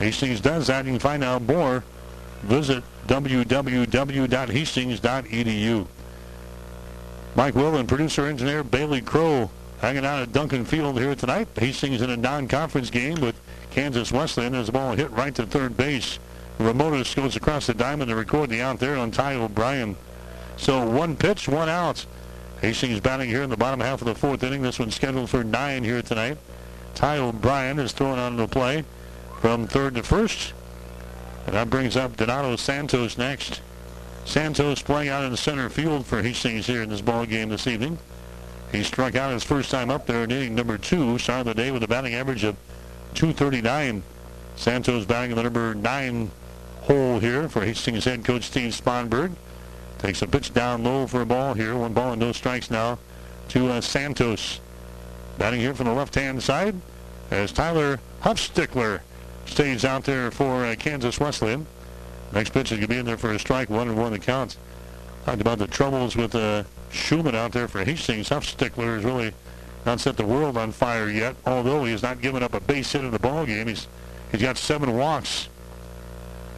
Hastings 0.00 0.40
does 0.40 0.66
that. 0.66 0.84
You 0.84 0.90
can 0.90 0.98
find 0.98 1.22
out 1.22 1.42
more. 1.42 1.84
Visit 2.42 2.82
www.hastings.edu. 3.06 5.86
Mike 7.36 7.54
Will 7.54 7.76
and 7.76 7.88
producer 7.88 8.26
engineer 8.26 8.64
Bailey 8.64 9.02
Crow 9.02 9.50
hanging 9.80 10.04
out 10.04 10.20
at 10.20 10.32
Duncan 10.32 10.64
Field 10.64 10.98
here 10.98 11.14
tonight. 11.14 11.46
Hastings 11.54 12.02
in 12.02 12.10
a 12.10 12.16
non-conference 12.16 12.90
game 12.90 13.20
with 13.20 13.40
Kansas 13.70 14.12
Wesleyan 14.12 14.54
as 14.54 14.66
the 14.66 14.72
ball 14.72 14.94
hit 14.94 15.10
right 15.10 15.34
to 15.34 15.46
third 15.46 15.76
base. 15.76 16.18
Ramones 16.58 17.14
goes 17.14 17.36
across 17.36 17.66
the 17.66 17.74
diamond 17.74 18.08
to 18.08 18.16
record 18.16 18.50
the 18.50 18.60
out 18.60 18.80
there 18.80 18.96
on 18.96 19.10
Ty 19.10 19.34
O'Brien. 19.34 19.96
So 20.56 20.88
one 20.88 21.16
pitch, 21.16 21.48
one 21.48 21.68
out. 21.68 22.04
Hastings 22.60 22.98
batting 22.98 23.28
here 23.28 23.42
in 23.42 23.50
the 23.50 23.56
bottom 23.56 23.78
half 23.78 24.00
of 24.00 24.06
the 24.06 24.14
fourth 24.14 24.42
inning. 24.42 24.62
This 24.62 24.78
one's 24.78 24.96
scheduled 24.96 25.30
for 25.30 25.44
nine 25.44 25.84
here 25.84 26.02
tonight. 26.02 26.38
Ty 26.96 27.18
O'Brien 27.18 27.78
is 27.78 27.92
throwing 27.92 28.18
on 28.18 28.36
the 28.36 28.48
play 28.48 28.84
from 29.40 29.68
third 29.68 29.94
to 29.94 30.02
first. 30.02 30.52
And 31.46 31.54
that 31.54 31.70
brings 31.70 31.96
up 31.96 32.16
Donato 32.16 32.56
Santos 32.56 33.16
next. 33.16 33.60
Santos 34.24 34.82
playing 34.82 35.08
out 35.08 35.24
in 35.24 35.36
center 35.36 35.70
field 35.70 36.04
for 36.04 36.22
Hastings 36.22 36.66
here 36.66 36.82
in 36.82 36.90
this 36.90 37.00
ball 37.00 37.24
game 37.24 37.48
this 37.48 37.66
evening. 37.68 37.98
He 38.72 38.82
struck 38.82 39.14
out 39.14 39.32
his 39.32 39.44
first 39.44 39.70
time 39.70 39.90
up 39.90 40.06
there 40.06 40.24
in 40.24 40.30
inning 40.30 40.54
number 40.54 40.76
two. 40.76 41.16
Started 41.18 41.46
the 41.46 41.54
day 41.54 41.70
with 41.70 41.82
a 41.84 41.88
batting 41.88 42.14
average 42.14 42.44
of 42.44 42.56
239. 43.14 44.02
Santos 44.56 45.04
batting 45.04 45.30
in 45.30 45.36
the 45.36 45.42
number 45.42 45.74
nine 45.74 46.30
hole 46.82 47.18
here 47.18 47.48
for 47.48 47.64
Hastings 47.64 48.04
head 48.04 48.24
coach 48.24 48.44
Steve 48.44 48.72
Sponberg. 48.72 49.32
Takes 49.98 50.22
a 50.22 50.26
pitch 50.26 50.54
down 50.54 50.84
low 50.84 51.06
for 51.06 51.20
a 51.20 51.26
ball 51.26 51.54
here. 51.54 51.76
One 51.76 51.92
ball 51.92 52.12
and 52.12 52.20
no 52.20 52.32
strikes 52.32 52.70
now 52.70 52.98
to 53.48 53.68
uh, 53.68 53.80
Santos. 53.80 54.60
Batting 55.38 55.60
here 55.60 55.74
from 55.74 55.86
the 55.86 55.92
left-hand 55.92 56.42
side 56.42 56.74
as 57.30 57.52
Tyler 57.52 58.00
Huffstickler 58.22 59.00
stays 59.46 59.84
out 59.84 60.04
there 60.04 60.30
for 60.30 60.64
uh, 60.64 60.74
Kansas 60.76 61.20
Wesleyan. 61.20 61.66
Next 62.32 62.50
pitch 62.50 62.72
is 62.72 62.78
going 62.78 62.82
to 62.82 62.88
be 62.88 62.98
in 62.98 63.06
there 63.06 63.16
for 63.16 63.32
a 63.32 63.38
strike, 63.38 63.70
one 63.70 63.88
and 63.88 63.98
one 63.98 64.12
the 64.12 64.18
count. 64.18 64.56
Talked 65.24 65.40
about 65.40 65.58
the 65.58 65.66
troubles 65.66 66.16
with 66.16 66.34
uh, 66.34 66.64
Schumann 66.90 67.34
out 67.34 67.52
there 67.52 67.68
for 67.68 67.84
Hastings. 67.84 68.28
Huffstickler 68.28 68.98
is 68.98 69.04
really 69.04 69.32
not 69.86 70.00
set 70.00 70.16
the 70.16 70.26
world 70.26 70.56
on 70.56 70.72
fire 70.72 71.08
yet, 71.08 71.36
although 71.46 71.84
he 71.84 71.92
has 71.92 72.02
not 72.02 72.20
given 72.20 72.42
up 72.42 72.54
a 72.54 72.60
base 72.60 72.92
hit 72.92 73.04
in 73.04 73.10
the 73.10 73.18
ball 73.18 73.46
game. 73.46 73.68
He's 73.68 73.86
he's 74.30 74.42
got 74.42 74.56
seven 74.56 74.96
walks. 74.96 75.48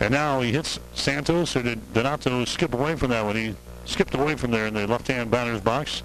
And 0.00 0.12
now 0.12 0.40
he 0.40 0.50
hits 0.52 0.80
Santos, 0.94 1.54
or 1.56 1.62
did 1.62 1.92
Donato 1.92 2.44
skip 2.46 2.72
away 2.72 2.96
from 2.96 3.10
that 3.10 3.24
one? 3.24 3.36
He 3.36 3.54
skipped 3.84 4.14
away 4.14 4.34
from 4.34 4.50
there 4.50 4.66
in 4.66 4.72
the 4.72 4.86
left-hand 4.86 5.30
batter's 5.30 5.60
box. 5.60 6.02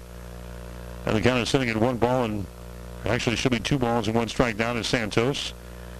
And 1.06 1.16
the 1.16 1.20
count 1.22 1.40
is 1.40 1.48
sitting 1.48 1.70
at 1.70 1.76
one 1.76 1.96
ball, 1.96 2.24
and 2.24 2.46
actually 3.06 3.36
should 3.36 3.52
be 3.52 3.58
two 3.58 3.78
balls 3.78 4.06
and 4.06 4.16
one 4.16 4.28
strike 4.28 4.58
down 4.58 4.76
to 4.76 4.84
Santos. 4.84 5.54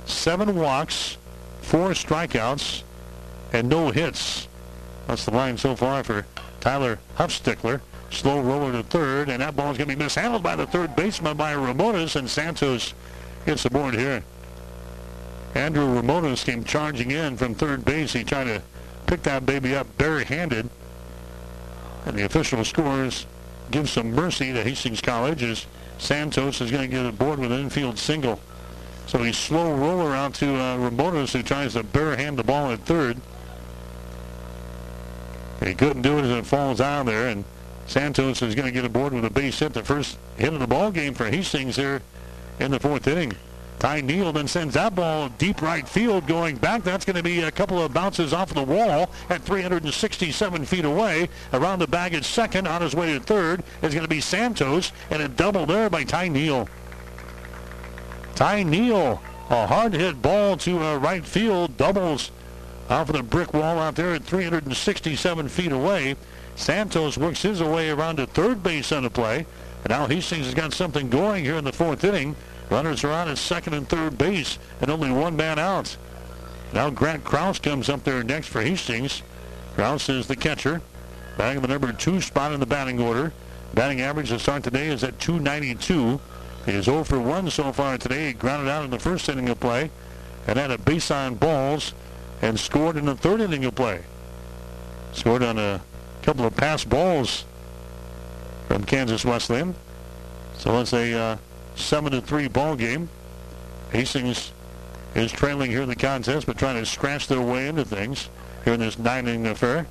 Seven 0.04 0.56
walks, 0.56 1.16
four 1.62 1.90
strikeouts, 1.90 2.82
and 3.52 3.68
no 3.68 3.90
hits. 3.90 4.46
That's 5.06 5.24
the 5.24 5.30
line 5.30 5.56
so 5.56 5.74
far 5.74 6.04
for 6.04 6.26
Tyler 6.60 6.98
Huffstickler. 7.16 7.80
Slow 8.10 8.40
roller 8.40 8.72
to 8.72 8.82
third, 8.82 9.28
and 9.28 9.42
that 9.42 9.56
ball 9.56 9.72
is 9.72 9.78
going 9.78 9.90
to 9.90 9.96
be 9.96 10.02
mishandled 10.02 10.42
by 10.42 10.56
the 10.56 10.66
third 10.66 10.94
baseman 10.94 11.36
by 11.36 11.54
Ramones, 11.54 12.16
and 12.16 12.30
Santos 12.30 12.94
gets 13.44 13.62
the 13.62 13.70
board 13.70 13.94
here. 13.94 14.22
Andrew 15.54 15.86
Ramones 15.86 16.44
came 16.44 16.64
charging 16.64 17.10
in 17.10 17.36
from 17.36 17.54
third 17.54 17.84
base. 17.84 18.12
He 18.12 18.24
tried 18.24 18.44
to 18.44 18.62
pick 19.06 19.22
that 19.22 19.46
baby 19.46 19.74
up 19.74 19.96
barehanded. 19.96 20.68
And 22.04 22.16
the 22.16 22.24
official 22.24 22.64
scores 22.64 23.26
give 23.70 23.88
some 23.88 24.12
mercy 24.12 24.52
to 24.52 24.62
Hastings 24.62 25.00
College 25.00 25.42
as 25.42 25.66
Santos 25.98 26.60
is 26.60 26.70
going 26.70 26.88
to 26.88 26.94
get 26.94 27.06
aboard 27.06 27.38
with 27.38 27.50
an 27.52 27.60
infield 27.60 27.98
single. 27.98 28.38
So 29.06 29.22
he 29.22 29.32
slow 29.32 29.74
roller 29.74 30.14
out 30.14 30.34
to 30.34 30.54
uh, 30.54 30.76
Ramones 30.76 31.32
who 31.32 31.42
tries 31.42 31.72
to 31.72 31.82
barehand 31.82 32.36
the 32.36 32.44
ball 32.44 32.70
at 32.70 32.80
third. 32.80 33.20
He 35.64 35.74
couldn't 35.74 36.02
do 36.02 36.18
it 36.18 36.24
as 36.24 36.30
it 36.30 36.46
falls 36.46 36.80
out 36.80 37.06
there, 37.06 37.28
and 37.28 37.44
Santos 37.86 38.42
is 38.42 38.54
going 38.54 38.66
to 38.66 38.72
get 38.72 38.84
aboard 38.84 39.12
with 39.12 39.24
a 39.24 39.30
base 39.30 39.58
hit, 39.58 39.72
the 39.72 39.84
first 39.84 40.18
hit 40.36 40.52
of 40.52 40.60
the 40.60 40.66
ball 40.66 40.90
game 40.90 41.14
for 41.14 41.26
Hastings 41.26 41.76
here 41.76 42.02
in 42.58 42.70
the 42.70 42.80
fourth 42.80 43.06
inning. 43.06 43.32
Ty 43.78 44.00
Neal 44.00 44.32
then 44.32 44.48
sends 44.48 44.74
that 44.74 44.94
ball 44.94 45.28
deep 45.28 45.60
right 45.60 45.86
field 45.86 46.26
going 46.26 46.56
back. 46.56 46.82
That's 46.82 47.04
going 47.04 47.16
to 47.16 47.22
be 47.22 47.40
a 47.40 47.50
couple 47.50 47.82
of 47.82 47.92
bounces 47.92 48.32
off 48.32 48.54
the 48.54 48.62
wall 48.62 49.10
at 49.28 49.42
367 49.42 50.64
feet 50.64 50.84
away. 50.84 51.28
Around 51.52 51.80
the 51.80 51.86
bag 51.86 52.14
at 52.14 52.24
second, 52.24 52.66
on 52.66 52.80
his 52.80 52.94
way 52.94 53.12
to 53.12 53.20
third, 53.20 53.62
is 53.82 53.92
going 53.92 54.04
to 54.04 54.08
be 54.08 54.20
Santos, 54.20 54.92
and 55.10 55.22
a 55.22 55.28
double 55.28 55.66
there 55.66 55.90
by 55.90 56.04
Ty 56.04 56.28
Neal. 56.28 56.68
Ty 58.34 58.62
Neal, 58.62 59.20
a 59.50 59.66
hard 59.66 59.92
hit 59.92 60.22
ball 60.22 60.56
to 60.58 60.82
uh, 60.82 60.96
right 60.96 61.24
field, 61.24 61.76
doubles 61.76 62.30
off 62.88 63.08
of 63.08 63.16
the 63.16 63.22
brick 63.22 63.52
wall 63.52 63.78
out 63.78 63.96
there 63.96 64.14
at 64.14 64.24
367 64.24 65.48
feet 65.48 65.72
away. 65.72 66.16
Santos 66.56 67.18
works 67.18 67.42
his 67.42 67.62
way 67.62 67.90
around 67.90 68.16
to 68.16 68.26
third 68.26 68.62
base 68.62 68.90
on 68.90 69.04
the 69.04 69.10
play. 69.10 69.46
And 69.84 69.90
now 69.90 70.06
Hastings 70.06 70.46
has 70.46 70.54
got 70.54 70.72
something 70.72 71.08
going 71.08 71.44
here 71.44 71.56
in 71.56 71.64
the 71.64 71.72
fourth 71.72 72.02
inning. 72.02 72.34
Runners 72.70 73.04
are 73.04 73.12
on 73.12 73.28
at 73.28 73.38
second 73.38 73.74
and 73.74 73.88
third 73.88 74.18
base 74.18 74.58
and 74.80 74.90
only 74.90 75.10
one 75.10 75.36
man 75.36 75.58
out. 75.58 75.96
Now 76.72 76.90
Grant 76.90 77.22
Kraus 77.22 77.58
comes 77.58 77.88
up 77.88 78.02
there 78.02 78.24
next 78.24 78.48
for 78.48 78.62
Hastings. 78.62 79.22
Kraus 79.74 80.08
is 80.08 80.26
the 80.26 80.34
catcher. 80.34 80.80
Batting 81.36 81.60
the 81.60 81.68
number 81.68 81.92
two 81.92 82.20
spot 82.20 82.52
in 82.52 82.60
the 82.60 82.66
batting 82.66 82.98
order. 82.98 83.32
Batting 83.74 84.00
average 84.00 84.30
to 84.30 84.38
start 84.38 84.64
today 84.64 84.88
is 84.88 85.04
at 85.04 85.20
292. 85.20 86.18
He 86.64 86.72
is 86.72 86.86
0 86.86 87.04
for 87.04 87.20
1 87.20 87.50
so 87.50 87.70
far 87.72 87.98
today. 87.98 88.28
He 88.28 88.32
grounded 88.32 88.68
out 88.68 88.84
in 88.84 88.90
the 88.90 88.98
first 88.98 89.28
inning 89.28 89.50
of 89.50 89.60
play 89.60 89.90
and 90.46 90.58
had 90.58 90.70
a 90.70 90.78
base 90.78 91.10
on 91.10 91.34
balls 91.34 91.92
and 92.40 92.58
scored 92.58 92.96
in 92.96 93.04
the 93.04 93.14
third 93.14 93.40
inning 93.40 93.64
of 93.66 93.74
play. 93.74 94.02
Scored 95.12 95.42
on 95.42 95.58
a 95.58 95.82
couple 96.26 96.44
of 96.44 96.56
passed 96.56 96.88
balls 96.88 97.44
from 98.66 98.82
Kansas 98.82 99.24
Wesleyan. 99.24 99.76
So 100.58 100.80
it's 100.80 100.92
a 100.92 101.16
uh, 101.16 101.36
7 101.76 102.10
to 102.10 102.20
3 102.20 102.48
ball 102.48 102.74
game. 102.74 103.08
Hastings 103.92 104.50
is 105.14 105.30
trailing 105.30 105.70
here 105.70 105.82
in 105.82 105.88
the 105.88 105.94
contest, 105.94 106.48
but 106.48 106.58
trying 106.58 106.82
to 106.82 106.84
scratch 106.84 107.28
their 107.28 107.40
way 107.40 107.68
into 107.68 107.84
things 107.84 108.28
here 108.64 108.74
in 108.74 108.80
this 108.80 108.98
nine 108.98 109.28
inning 109.28 109.46
affair. 109.46 109.86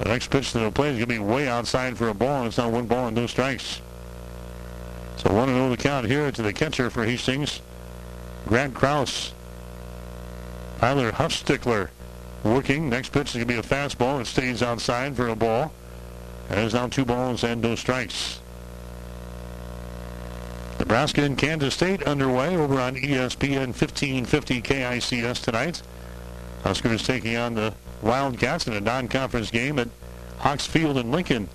The 0.00 0.10
next 0.10 0.28
pitch 0.30 0.52
to 0.52 0.58
the 0.58 0.70
plate 0.70 0.90
is 0.90 0.98
going 0.98 1.08
to 1.08 1.14
be 1.14 1.18
way 1.18 1.48
outside 1.48 1.96
for 1.96 2.10
a 2.10 2.14
ball, 2.14 2.40
and 2.40 2.48
it's 2.48 2.58
not 2.58 2.70
one 2.70 2.86
ball 2.86 3.06
and 3.06 3.16
no 3.16 3.26
strikes. 3.26 3.80
So 5.16 5.32
1 5.32 5.48
0 5.48 5.70
the 5.70 5.76
count 5.78 6.06
here 6.06 6.30
to 6.30 6.42
the 6.42 6.52
catcher 6.52 6.90
for 6.90 7.06
Hastings, 7.06 7.62
Grant 8.46 8.74
Kraus. 8.74 9.32
Tyler 10.80 11.12
Huffstickler 11.12 11.88
working. 12.44 12.88
Next 12.88 13.10
pitch 13.12 13.28
is 13.28 13.34
going 13.34 13.46
to 13.46 13.52
be 13.52 13.58
a 13.58 13.62
fastball. 13.62 14.20
It 14.20 14.26
stays 14.26 14.62
outside 14.62 15.16
for 15.16 15.28
a 15.28 15.36
ball. 15.36 15.72
And 16.48 16.58
there's 16.58 16.74
now 16.74 16.88
two 16.88 17.04
balls 17.04 17.44
and 17.44 17.62
no 17.62 17.74
strikes. 17.74 18.40
Nebraska 20.78 21.22
and 21.22 21.36
Kansas 21.36 21.74
State 21.74 22.02
underway 22.04 22.56
over 22.56 22.80
on 22.80 22.96
ESPN 22.96 23.68
1550 23.68 24.62
KICS 24.62 25.42
tonight. 25.42 25.82
Huskers 26.64 27.06
taking 27.06 27.36
on 27.36 27.54
the 27.54 27.74
Wildcats 28.02 28.66
in 28.66 28.72
a 28.72 28.80
non-conference 28.80 29.50
game 29.50 29.78
at 29.78 29.88
Hawks 30.38 30.66
Field 30.66 30.96
in 30.96 31.10
Lincoln. 31.10 31.48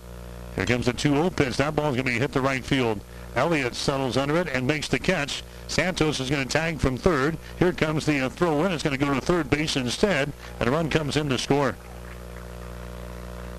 Here 0.56 0.66
comes 0.66 0.86
the 0.86 0.94
2-0 0.94 1.36
pitch. 1.36 1.58
That 1.58 1.76
ball 1.76 1.90
is 1.90 1.96
going 1.96 2.06
to 2.06 2.12
be 2.12 2.20
hit 2.20 2.34
to 2.34 2.42
right 2.42 2.64
field. 2.64 3.02
Elliott 3.36 3.76
settles 3.76 4.16
under 4.16 4.38
it 4.38 4.48
and 4.48 4.66
makes 4.66 4.88
the 4.88 5.00
catch. 5.00 5.44
Santos 5.68 6.20
is 6.20 6.30
going 6.30 6.46
to 6.46 6.52
tag 6.52 6.80
from 6.80 6.98
third. 6.98 7.38
Here 7.58 7.74
comes 7.74 8.06
the 8.06 8.20
uh, 8.20 8.30
throw 8.30 8.64
in. 8.64 8.72
It's 8.72 8.84
going 8.84 8.98
to 8.98 9.04
go 9.04 9.14
to 9.14 9.22
third 9.22 9.50
base 9.50 9.76
instead, 9.76 10.32
and 10.60 10.70
a 10.70 10.72
run 10.72 10.90
comes 10.90 11.18
in 11.18 11.30
to 11.30 11.38
score. 11.38 11.76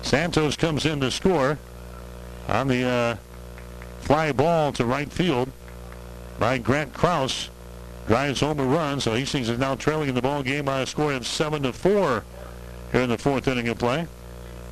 Santos 0.01 0.55
comes 0.55 0.85
in 0.85 1.01
to 1.01 1.11
score 1.11 1.59
on 2.47 2.67
the 2.67 2.83
uh, 2.83 3.15
fly 3.99 4.31
ball 4.31 4.71
to 4.73 4.85
right 4.85 5.11
field 5.11 5.51
by 6.39 6.57
Grant 6.57 6.93
Kraus. 6.93 7.49
Drives 8.07 8.39
home 8.39 8.59
a 8.61 8.65
run, 8.65 9.01
so 9.01 9.13
Hastings 9.13 9.49
is 9.49 9.59
now 9.59 9.75
trailing 9.75 10.07
in 10.07 10.15
the 10.15 10.21
ball 10.21 10.41
game 10.41 10.63
by 10.63 10.79
a 10.79 10.85
score 10.85 11.11
of 11.11 11.27
7 11.27 11.63
to 11.63 11.73
4 11.73 12.23
here 12.93 13.01
in 13.01 13.09
the 13.09 13.17
fourth 13.17 13.49
inning 13.49 13.67
of 13.67 13.77
play. 13.77 14.07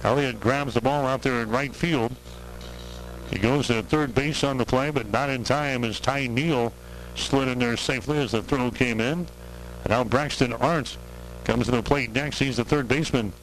Elliott 0.03 0.39
grabs 0.39 0.75
the 0.75 0.81
ball 0.81 1.05
out 1.05 1.21
there 1.21 1.41
in 1.41 1.49
right 1.49 1.75
field. 1.75 2.15
He 3.29 3.37
goes 3.37 3.67
to 3.67 3.83
third 3.83 4.15
base 4.15 4.41
on 4.43 4.57
the 4.57 4.65
play, 4.65 4.89
but 4.89 5.11
not 5.11 5.29
in 5.29 5.43
time 5.43 5.83
as 5.83 5.99
Ty 5.99 6.27
Neal 6.27 6.71
slid 7.15 7.47
in 7.47 7.59
there 7.59 7.77
safely 7.77 8.17
as 8.17 8.31
the 8.31 8.41
throw 8.41 8.71
came 8.71 8.99
in. 8.99 9.27
And 9.83 9.89
now 9.89 10.03
Braxton 10.03 10.53
Arndt 10.53 10.97
comes 11.43 11.65
to 11.65 11.71
the 11.71 11.83
plate 11.83 12.11
next. 12.11 12.39
He's 12.39 12.57
the 12.57 12.65
third 12.65 12.87
baseman. 12.87 13.33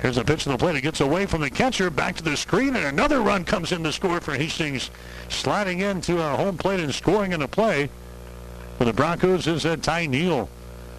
Here's 0.00 0.16
a 0.16 0.24
pitch 0.24 0.42
to 0.44 0.48
the 0.48 0.58
plate. 0.58 0.74
It 0.74 0.80
gets 0.80 1.00
away 1.00 1.26
from 1.26 1.42
the 1.42 1.50
catcher, 1.50 1.88
back 1.88 2.16
to 2.16 2.24
the 2.24 2.36
screen, 2.36 2.74
and 2.74 2.84
another 2.84 3.20
run 3.20 3.44
comes 3.44 3.70
in 3.70 3.84
to 3.84 3.92
score 3.92 4.20
for 4.20 4.34
Hastings. 4.34 4.90
Sliding 5.28 5.78
into 5.78 6.20
our 6.20 6.36
home 6.36 6.58
plate 6.58 6.80
and 6.80 6.92
scoring 6.92 7.30
in 7.30 7.38
the 7.38 7.46
play 7.46 7.88
for 8.78 8.84
the 8.84 8.92
Broncos 8.92 9.46
is 9.46 9.64
uh, 9.64 9.76
Ty 9.76 10.06
Neal. 10.06 10.48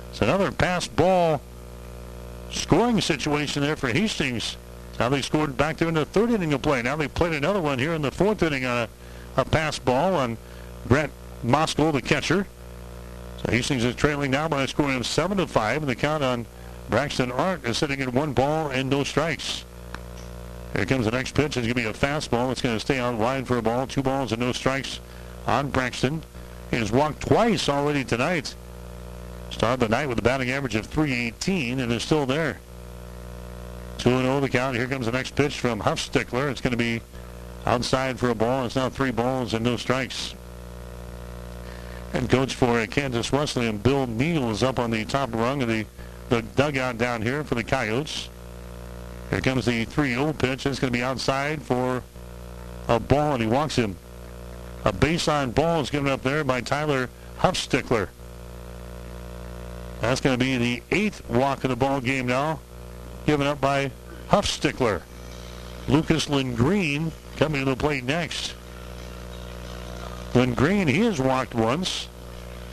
It's 0.10 0.22
another 0.22 0.52
passed 0.52 0.96
ball 0.96 1.42
scoring 2.50 3.02
situation 3.02 3.62
there 3.62 3.76
for 3.76 3.90
Hastings. 3.90 4.56
Now 5.00 5.10
they 5.10 5.22
scored 5.22 5.58
back 5.58 5.78
there 5.78 5.90
in 5.90 5.96
the 5.96 6.06
third 6.06 6.32
inning 6.32 6.54
of 6.54 6.62
play. 6.62 6.82
Now 6.82 6.96
they 6.96 7.10
played 7.10 7.34
another 7.34 7.60
one 7.60 7.80
here 7.80 7.94
in 7.94 8.02
the 8.02 8.12
fourth 8.12 8.42
inning 8.42 8.66
on 8.66 8.88
a, 9.36 9.42
a 9.42 9.44
passed 9.44 9.84
ball 9.84 10.16
on 10.16 10.38
Brett 10.86 11.10
Moskal, 11.44 11.92
the 11.92 12.02
catcher. 12.02 12.48
So 13.44 13.52
Hastings 13.52 13.84
is 13.84 13.96
trailing 13.96 14.32
now 14.32 14.48
by 14.48 14.64
a 14.64 14.68
score 14.68 14.92
of 14.92 15.06
7 15.06 15.38
to 15.38 15.48
5, 15.48 15.82
and 15.84 15.90
the 15.90 15.96
count 15.96 16.24
on 16.24 16.46
Braxton 16.90 17.32
Arndt 17.32 17.66
is 17.66 17.78
sitting 17.78 18.02
at 18.02 18.14
one 18.14 18.34
ball 18.34 18.70
and 18.70 18.90
no 18.90 19.04
strikes. 19.04 19.66
Here 20.76 20.86
comes 20.86 21.06
the 21.06 21.12
next 21.12 21.36
pitch. 21.36 21.58
It's 21.58 21.68
going 21.68 21.70
to 21.70 21.76
be 21.76 21.86
a 21.86 21.94
fastball. 21.94 22.52
It's 22.52 22.62
going 22.62 22.76
to 22.76 22.80
stay 22.80 23.00
on 23.00 23.20
wide 23.20 23.48
for 23.48 23.58
a 23.58 23.62
ball. 23.62 23.86
Two 23.86 24.02
balls 24.02 24.32
and 24.32 24.42
no 24.42 24.52
strikes 24.54 25.00
on 25.46 25.70
Braxton. 25.70 26.24
He 26.72 26.78
has 26.78 26.92
walked 26.92 27.22
twice 27.22 27.70
already 27.70 28.04
tonight. 28.04 28.56
Started 29.52 29.82
the 29.82 29.90
night 29.90 30.10
with 30.10 30.18
a 30.18 30.24
batting 30.24 30.50
average 30.50 30.76
of 30.76 30.88
318 30.88 31.80
and 31.80 31.92
is 31.92 32.02
still 32.02 32.26
there. 32.26 32.58
2-0 34.00 34.42
the 34.42 34.50
count. 34.50 34.76
Here 34.76 34.88
comes 34.88 35.06
the 35.06 35.12
next 35.12 35.36
pitch 35.36 35.60
from 35.60 35.82
Huffstickler. 35.82 36.50
It's 36.50 36.62
going 36.62 36.72
to 36.72 36.78
be 36.78 37.02
outside 37.66 38.20
for 38.20 38.30
a 38.30 38.36
ball. 38.36 38.66
It's 38.66 38.76
now 38.76 38.90
three 38.90 39.12
balls 39.12 39.54
and 39.54 39.64
no 39.64 39.78
strikes. 39.78 40.34
And 42.14 42.30
coach 42.30 42.54
for 42.54 42.86
Kansas 42.86 43.32
Wesleyan, 43.32 43.80
Bill 43.80 44.06
Neal, 44.06 44.52
is 44.52 44.62
up 44.62 44.78
on 44.78 44.92
the 44.92 45.04
top 45.04 45.34
rung 45.34 45.64
of 45.64 45.68
the, 45.68 45.86
the 46.30 46.44
dugout 46.44 47.00
down 47.00 47.24
here 47.24 47.44
for 47.44 47.56
the 47.56 47.64
Coyotes. 47.64 48.30
Here 49.32 49.42
comes 49.42 49.66
the 49.66 49.86
3-0 49.88 50.38
pitch. 50.38 50.68
It's 50.68 50.80
going 50.80 50.94
to 50.94 50.98
be 50.98 51.04
outside 51.04 51.62
for 51.64 52.04
a 52.88 53.00
ball, 53.00 53.34
and 53.34 53.42
he 53.42 53.50
walks 53.50 53.76
him. 53.76 53.96
A 54.86 54.94
baseline 54.94 55.56
ball 55.56 55.82
is 55.82 55.90
given 55.90 56.12
up 56.12 56.22
there 56.22 56.44
by 56.44 56.62
Tyler 56.62 57.10
Huffstickler. 57.40 58.10
That's 60.02 60.22
going 60.22 60.38
to 60.38 60.46
be 60.46 60.58
the 60.58 60.84
eighth 60.92 61.28
walk 61.30 61.64
of 61.64 61.72
the 61.72 61.76
ball 61.76 62.00
game 62.00 62.28
now, 62.28 62.60
given 63.26 63.48
up 63.48 63.60
by 63.60 63.92
Huffstickler. 64.30 65.02
Lucas 65.88 66.30
Lindgren 66.30 67.12
coming 67.38 67.66
to 67.66 67.72
the 67.72 67.76
plate 67.76 68.04
next. 68.04 68.54
Green, 70.34 70.88
he 70.88 71.02
has 71.02 71.20
walked 71.20 71.54
once. 71.54 72.08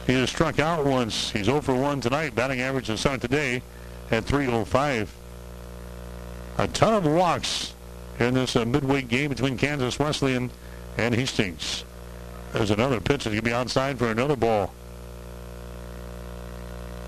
He 0.07 0.15
has 0.15 0.31
struck 0.31 0.59
out 0.59 0.87
once. 0.87 1.31
He's 1.31 1.45
0 1.45 1.61
for 1.61 1.74
1 1.74 2.01
tonight. 2.01 2.35
Batting 2.35 2.61
average 2.62 2.87
to 2.87 2.97
start 2.97 3.20
today 3.20 3.62
at 4.11 4.24
305. 4.24 5.15
A 6.59 6.69
ton 6.69 6.95
of 6.95 7.05
walks 7.05 7.74
in 8.19 8.35
this 8.35 8.57
uh, 8.57 8.65
midweek 8.65 9.09
game 9.09 9.28
between 9.28 9.59
Kansas 9.59 9.99
Wesleyan 9.99 10.51
and 10.97 11.15
Hastings. 11.15 11.85
There's 12.53 12.70
another 12.70 12.99
pitch 12.99 13.24
that's 13.24 13.27
going 13.27 13.37
to 13.37 13.43
be 13.43 13.53
outside 13.53 13.99
for 13.99 14.11
another 14.11 14.37
ball. 14.37 14.73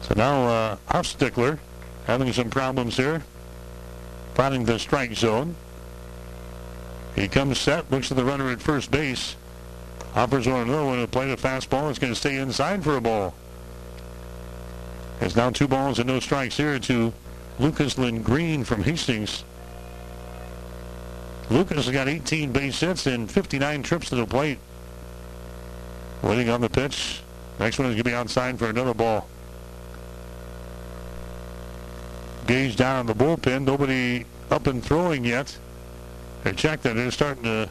So 0.03 0.15
now 0.15 0.47
uh, 0.47 0.77
Huffstickler 0.91 1.59
having 2.07 2.33
some 2.33 2.51
problems 2.51 2.97
here, 2.97 3.23
finding 4.35 4.65
the 4.65 4.79
strike 4.79 5.15
zone. 5.15 5.57
He 7.16 7.27
comes 7.27 7.59
set, 7.59 7.91
looks 7.91 8.11
at 8.11 8.16
the 8.16 8.24
runner 8.24 8.51
at 8.51 8.61
first 8.61 8.91
base. 8.91 9.37
Offers 10.14 10.47
on 10.47 10.68
another 10.68 10.84
one 10.84 11.01
to 11.01 11.06
play 11.06 11.28
the 11.28 11.36
fastball. 11.36 11.89
It's 11.89 11.98
going 11.98 12.12
to 12.12 12.18
stay 12.18 12.36
inside 12.36 12.84
for 12.84 12.97
a 12.97 13.01
ball. 13.01 13.34
It's 15.20 15.36
now 15.36 15.51
two 15.51 15.68
balls 15.68 15.98
and 15.98 16.09
no 16.09 16.20
strikes 16.20 16.56
here 16.56 16.78
to 16.80 17.12
Lucas 17.59 17.97
Lindgren 17.97 18.64
from 18.64 18.82
Hastings. 18.82 19.44
Lucas 21.48 21.86
has 21.86 21.90
got 21.90 22.09
18 22.09 22.52
base 22.52 22.80
hits 22.80 23.06
and 23.06 23.30
59 23.30 23.82
trips 23.82 24.09
to 24.10 24.16
the 24.16 24.26
plate. 24.26 24.59
Waiting 26.22 26.48
on 26.51 26.60
the 26.60 26.68
pitch. 26.68 27.22
Next 27.59 27.78
one 27.78 27.89
is 27.89 27.94
going 27.94 28.05
to 28.05 28.10
be 28.10 28.14
outside 28.14 28.59
for 28.59 28.68
another 28.68 28.94
ball. 28.94 29.26
Gage 32.47 32.76
down 32.76 32.97
on 32.97 33.06
the 33.06 33.14
bullpen. 33.14 33.64
Nobody 33.64 34.26
up 34.51 34.66
and 34.66 34.84
throwing 34.84 35.24
yet. 35.24 35.56
They 36.44 36.52
checked 36.52 36.82
that. 36.82 36.97
They're 36.97 37.10
starting 37.10 37.44
to 37.44 37.68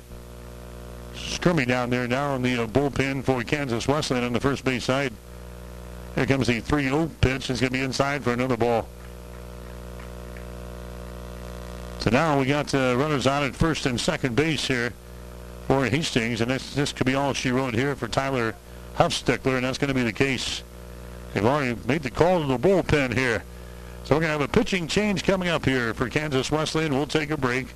scrimmy 1.21 1.67
down 1.67 1.89
there 1.89 2.07
now 2.07 2.35
in 2.35 2.41
the 2.41 2.63
uh, 2.63 2.67
bullpen 2.67 3.23
for 3.23 3.43
Kansas 3.43 3.87
Wesleyan 3.87 4.23
on 4.23 4.33
the 4.33 4.39
first 4.39 4.63
base 4.63 4.85
side. 4.85 5.13
Here 6.15 6.25
comes 6.25 6.47
the 6.47 6.61
3-0 6.61 7.09
pitch. 7.21 7.49
It's 7.49 7.59
going 7.59 7.71
to 7.71 7.77
be 7.77 7.83
inside 7.83 8.23
for 8.23 8.33
another 8.33 8.57
ball. 8.57 8.87
So 11.99 12.09
now 12.09 12.39
we 12.39 12.45
got 12.45 12.73
uh, 12.73 12.95
runners 12.97 13.27
on 13.27 13.43
at 13.43 13.55
first 13.55 13.85
and 13.85 13.99
second 13.99 14.35
base 14.35 14.67
here 14.67 14.93
for 15.67 15.85
Hastings, 15.85 16.41
and 16.41 16.49
this, 16.49 16.73
this 16.73 16.91
could 16.91 17.05
be 17.05 17.15
all 17.15 17.33
she 17.33 17.51
wrote 17.51 17.75
here 17.75 17.95
for 17.95 18.07
Tyler 18.07 18.55
Huffstickler, 18.95 19.55
and 19.55 19.63
that's 19.63 19.77
going 19.77 19.89
to 19.89 19.93
be 19.93 20.03
the 20.03 20.11
case. 20.11 20.63
They've 21.33 21.45
already 21.45 21.79
made 21.87 22.03
the 22.03 22.09
call 22.09 22.41
to 22.41 22.47
the 22.47 22.57
bullpen 22.57 23.13
here. 23.13 23.43
So 24.03 24.15
we're 24.15 24.21
going 24.21 24.33
to 24.33 24.39
have 24.39 24.41
a 24.41 24.47
pitching 24.47 24.87
change 24.87 25.23
coming 25.23 25.47
up 25.47 25.63
here 25.63 25.93
for 25.93 26.09
Kansas 26.09 26.51
Wesleyan. 26.51 26.93
We'll 26.93 27.05
take 27.05 27.29
a 27.29 27.37
break. 27.37 27.67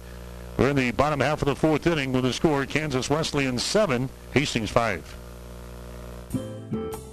We're 0.57 0.69
in 0.69 0.75
the 0.75 0.91
bottom 0.91 1.19
half 1.19 1.41
of 1.41 1.47
the 1.47 1.55
fourth 1.55 1.85
inning 1.85 2.13
with 2.13 2.23
the 2.23 2.33
score 2.33 2.65
Kansas 2.65 3.09
Wesleyan 3.09 3.59
7, 3.59 4.09
Hastings 4.33 4.69
5. 4.69 5.15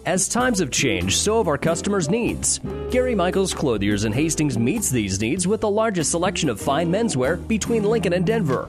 As 0.04 0.28
times 0.28 0.58
have 0.58 0.70
changed, 0.70 1.18
so 1.18 1.38
have 1.38 1.48
our 1.48 1.58
customers' 1.58 2.08
needs. 2.10 2.60
Gary 2.90 3.14
Michaels 3.14 3.54
Clothiers 3.54 4.04
in 4.04 4.12
Hastings 4.12 4.58
meets 4.58 4.90
these 4.90 5.20
needs 5.20 5.46
with 5.46 5.60
the 5.60 5.70
largest 5.70 6.10
selection 6.10 6.48
of 6.48 6.60
fine 6.60 6.90
menswear 6.90 7.46
between 7.46 7.84
Lincoln 7.84 8.12
and 8.12 8.26
Denver. 8.26 8.68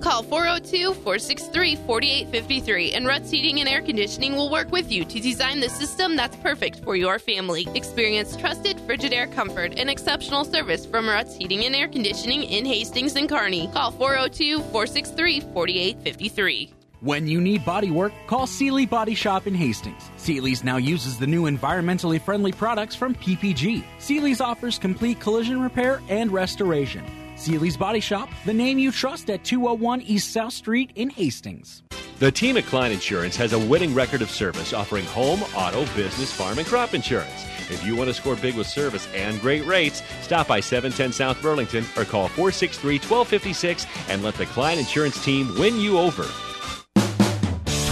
Call 0.00 0.22
402 0.22 0.94
463 0.94 1.76
4853 1.76 2.92
and 2.92 3.06
Ruts 3.06 3.30
Heating 3.30 3.60
and 3.60 3.68
Air 3.68 3.82
Conditioning 3.82 4.34
will 4.34 4.50
work 4.50 4.70
with 4.70 4.92
you 4.92 5.04
to 5.04 5.20
design 5.20 5.60
the 5.60 5.68
system 5.68 6.16
that's 6.16 6.36
perfect 6.36 6.84
for 6.84 6.96
your 6.96 7.18
family. 7.18 7.66
Experience 7.74 8.36
trusted 8.36 8.76
Frigidaire 8.78 9.32
comfort 9.32 9.74
and 9.78 9.88
exceptional 9.88 10.44
service 10.44 10.84
from 10.84 11.08
Ruts 11.08 11.34
Heating 11.34 11.64
and 11.64 11.74
Air 11.74 11.88
Conditioning 11.88 12.42
in 12.42 12.64
Hastings 12.64 13.16
and 13.16 13.28
Kearney. 13.28 13.68
Call 13.72 13.90
402 13.90 14.58
463 14.58 15.40
4853. 15.40 16.72
When 17.00 17.26
you 17.26 17.40
need 17.40 17.64
body 17.64 17.90
work, 17.90 18.12
call 18.26 18.46
Seely 18.46 18.86
Body 18.86 19.14
Shop 19.14 19.46
in 19.46 19.54
Hastings. 19.54 20.10
Seely's 20.16 20.64
now 20.64 20.76
uses 20.76 21.18
the 21.18 21.26
new 21.26 21.42
environmentally 21.42 22.20
friendly 22.20 22.52
products 22.52 22.94
from 22.94 23.14
PPG. 23.14 23.84
Seely's 23.98 24.40
offers 24.40 24.78
complete 24.78 25.20
collision 25.20 25.60
repair 25.60 26.02
and 26.08 26.32
restoration. 26.32 27.04
Seely's 27.36 27.76
Body 27.76 28.00
Shop, 28.00 28.28
the 28.44 28.52
name 28.52 28.78
you 28.78 28.90
trust 28.90 29.30
at 29.30 29.44
201 29.44 30.02
East 30.02 30.32
South 30.32 30.52
Street 30.52 30.90
in 30.94 31.10
Hastings. 31.10 31.82
The 32.18 32.32
team 32.32 32.56
at 32.56 32.64
Klein 32.64 32.92
Insurance 32.92 33.36
has 33.36 33.52
a 33.52 33.58
winning 33.58 33.94
record 33.94 34.22
of 34.22 34.30
service 34.30 34.72
offering 34.72 35.04
home, 35.04 35.42
auto, 35.54 35.84
business, 35.94 36.32
farm, 36.32 36.58
and 36.58 36.66
crop 36.66 36.94
insurance. 36.94 37.44
If 37.68 37.84
you 37.84 37.94
want 37.94 38.08
to 38.08 38.14
score 38.14 38.36
big 38.36 38.56
with 38.56 38.66
service 38.66 39.06
and 39.14 39.38
great 39.40 39.66
rates, 39.66 40.02
stop 40.22 40.48
by 40.48 40.60
710 40.60 41.12
South 41.12 41.40
Burlington 41.42 41.84
or 41.96 42.04
call 42.04 42.28
463 42.28 42.94
1256 42.94 43.86
and 44.08 44.22
let 44.22 44.34
the 44.36 44.46
Klein 44.46 44.78
Insurance 44.78 45.22
team 45.22 45.54
win 45.58 45.78
you 45.78 45.98
over. 45.98 46.22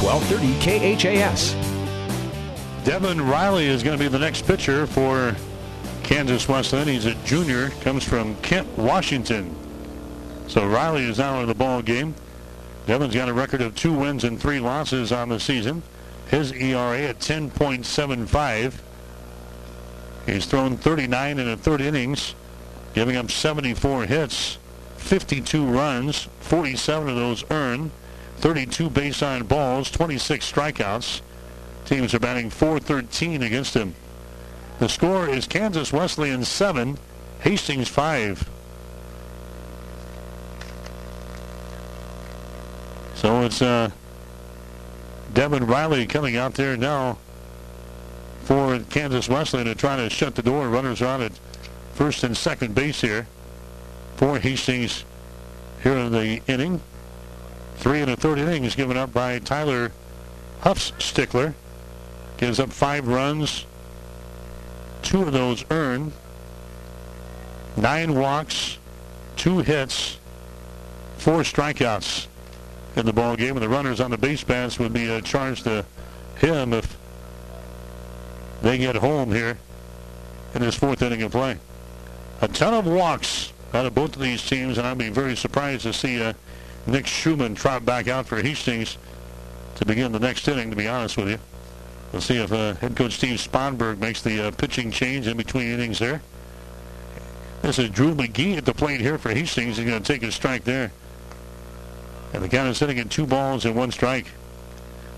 1230 0.01 0.97
KHAS. 0.97 1.53
Devin 2.85 3.21
Riley 3.21 3.67
is 3.67 3.83
going 3.83 3.99
to 3.99 4.03
be 4.03 4.09
the 4.09 4.19
next 4.19 4.47
pitcher 4.47 4.87
for 4.87 5.35
Kansas 6.05 6.47
Wesleyan. 6.47 6.87
He's 6.87 7.07
a 7.07 7.15
junior, 7.25 7.71
comes 7.81 8.05
from 8.05 8.37
Kent, 8.37 8.69
Washington. 8.79 9.55
So 10.47 10.67
Riley 10.67 11.05
is 11.05 11.19
now 11.19 11.41
in 11.41 11.49
the 11.49 11.55
ball 11.55 11.83
game. 11.83 12.15
Devin's 12.87 13.15
got 13.15 13.31
a 13.31 13.33
record 13.33 13.63
of 13.63 13.75
two 13.75 13.93
wins 13.93 14.25
and 14.25 14.39
three 14.39 14.61
losses 14.61 15.11
on 15.11 15.31
the 15.31 15.41
season. 15.41 15.83
His 16.29 16.53
ERA 16.53 17.01
at 17.01 17.19
10.75. 17.19 18.75
He's 20.27 20.47
thrown 20.47 20.77
39 20.77 21.39
in 21.39 21.47
the 21.47 21.57
third 21.57 21.81
innings, 21.81 22.35
giving 22.95 23.17
up 23.17 23.31
74 23.31 24.05
hits, 24.05 24.59
52 24.97 25.67
runs, 25.67 26.29
47 26.41 27.09
of 27.09 27.17
those 27.17 27.45
earned, 27.51 27.91
32 28.39 28.91
base 28.91 29.23
on 29.23 29.45
balls, 29.45 29.91
26 29.91 30.53
strikeouts. 30.53 31.23
Teams 31.87 32.15
are 32.15 32.19
batting 32.19 32.51
413 32.51 33.43
against 33.43 33.75
him. 33.75 33.95
The 34.81 34.89
score 34.89 35.29
is 35.29 35.47
Kansas 35.47 35.93
Wesleyan 35.93 36.45
7, 36.45 36.99
Hastings 37.41 37.89
5. 37.89 38.51
So 43.15 43.43
it's 43.43 43.63
uh, 43.63 43.91
Devin 45.33 45.67
Riley 45.67 46.07
coming 46.07 46.37
out 46.37 46.55
there 46.55 46.77
now 46.77 47.19
for 48.43 48.81
Kansas 48.91 49.29
Wesleyan 49.29 49.67
to 49.67 49.75
try 49.77 49.97
to 49.97 50.11
shut 50.11 50.35
the 50.35 50.43
door. 50.43 50.69
Runners 50.69 51.01
are 51.01 51.07
on 51.07 51.23
at 51.23 51.39
first 51.95 52.25
and 52.25 52.37
second 52.37 52.75
base 52.75 53.01
here 53.01 53.29
for 54.17 54.41
Hastings 54.41 55.05
here 55.83 55.97
in 55.97 56.13
the 56.13 56.43
inning. 56.49 56.81
Three 57.77 58.01
and 58.01 58.11
a 58.11 58.17
third 58.17 58.39
innings 58.39 58.75
given 58.75 58.97
up 58.97 59.13
by 59.13 59.39
Tyler 59.39 59.93
Huffstickler. 60.63 61.55
Gives 62.39 62.59
up 62.59 62.73
five 62.73 63.07
runs. 63.07 63.67
Two 65.05 65.23
of 65.23 65.33
those 65.33 65.65
earned. 65.71 66.13
Nine 67.77 68.15
walks, 68.15 68.79
two 69.37 69.59
hits, 69.59 70.19
four 71.19 71.41
strikeouts 71.41 72.27
in 72.97 73.05
the 73.05 73.13
ball 73.13 73.37
game, 73.37 73.57
and 73.57 73.63
the 73.63 73.69
runners 73.69 74.01
on 74.01 74.11
the 74.11 74.19
base 74.19 74.43
paths 74.43 74.79
would 74.79 74.93
be 74.93 75.11
uh, 75.11 75.21
charged 75.21 75.65
to 75.65 75.85
him 76.37 76.73
if 76.73 76.97
they 78.63 78.79
get 78.79 78.97
home 78.97 79.31
here 79.31 79.59
in 80.55 80.63
this 80.63 80.75
fourth 80.75 81.03
inning 81.03 81.23
of 81.23 81.33
play. 81.33 81.59
A 82.41 82.49
ton 82.49 82.73
of 82.73 82.87
walks 82.87 83.53
out 83.75 83.87
of 83.87 83.95
both 83.95 84.17
of 84.17 84.23
these 84.23 84.45
teams, 84.45 84.79
and 84.79 84.87
I'd 84.87 84.99
be 84.99 85.11
very 85.11 85.37
surprised 85.37 85.83
to 85.83 85.93
see 85.93 86.23
uh, 86.23 86.33
Nick 86.87 87.07
Schumann 87.07 87.55
trot 87.55 87.85
back 87.85 88.09
out 88.09 88.27
for 88.27 88.41
Hastings 88.41 88.97
to 89.75 89.85
begin 89.85 90.13
the 90.13 90.21
next 90.21 90.47
inning, 90.49 90.71
to 90.71 90.77
be 90.77 90.89
honest 90.89 91.17
with 91.17 91.29
you. 91.29 91.39
We'll 92.15 92.21
see 92.21 92.37
if 92.37 92.53
uh, 92.53 92.75
head 92.75 92.95
coach 92.95 93.15
Steve 93.15 93.39
Sponberg 93.39 93.99
makes 93.99 94.23
the 94.23 94.47
uh, 94.47 94.51
pitching 94.53 94.93
change 94.93 95.27
in 95.27 95.37
between 95.37 95.67
innings 95.67 95.99
there. 95.99 96.23
This 97.61 97.81
is 97.81 97.91
Drew 97.91 98.15
McGee 98.15 98.57
at 98.57 98.65
the 98.65 98.73
plate 98.73 99.01
here 99.01 99.19
for 99.19 99.31
Hastings. 99.31 99.79
He's 99.79 99.85
going 99.85 100.01
to 100.01 100.13
take 100.13 100.23
a 100.23 100.31
strike 100.31 100.63
there. 100.63 100.93
And 102.33 102.41
the 102.41 102.49
count 102.49 102.69
is 102.69 102.79
sitting 102.79 103.01
at 103.01 103.11
two 103.11 103.27
balls 103.27 103.65
and 103.65 103.75
one 103.75 103.91
strike. 103.91 104.27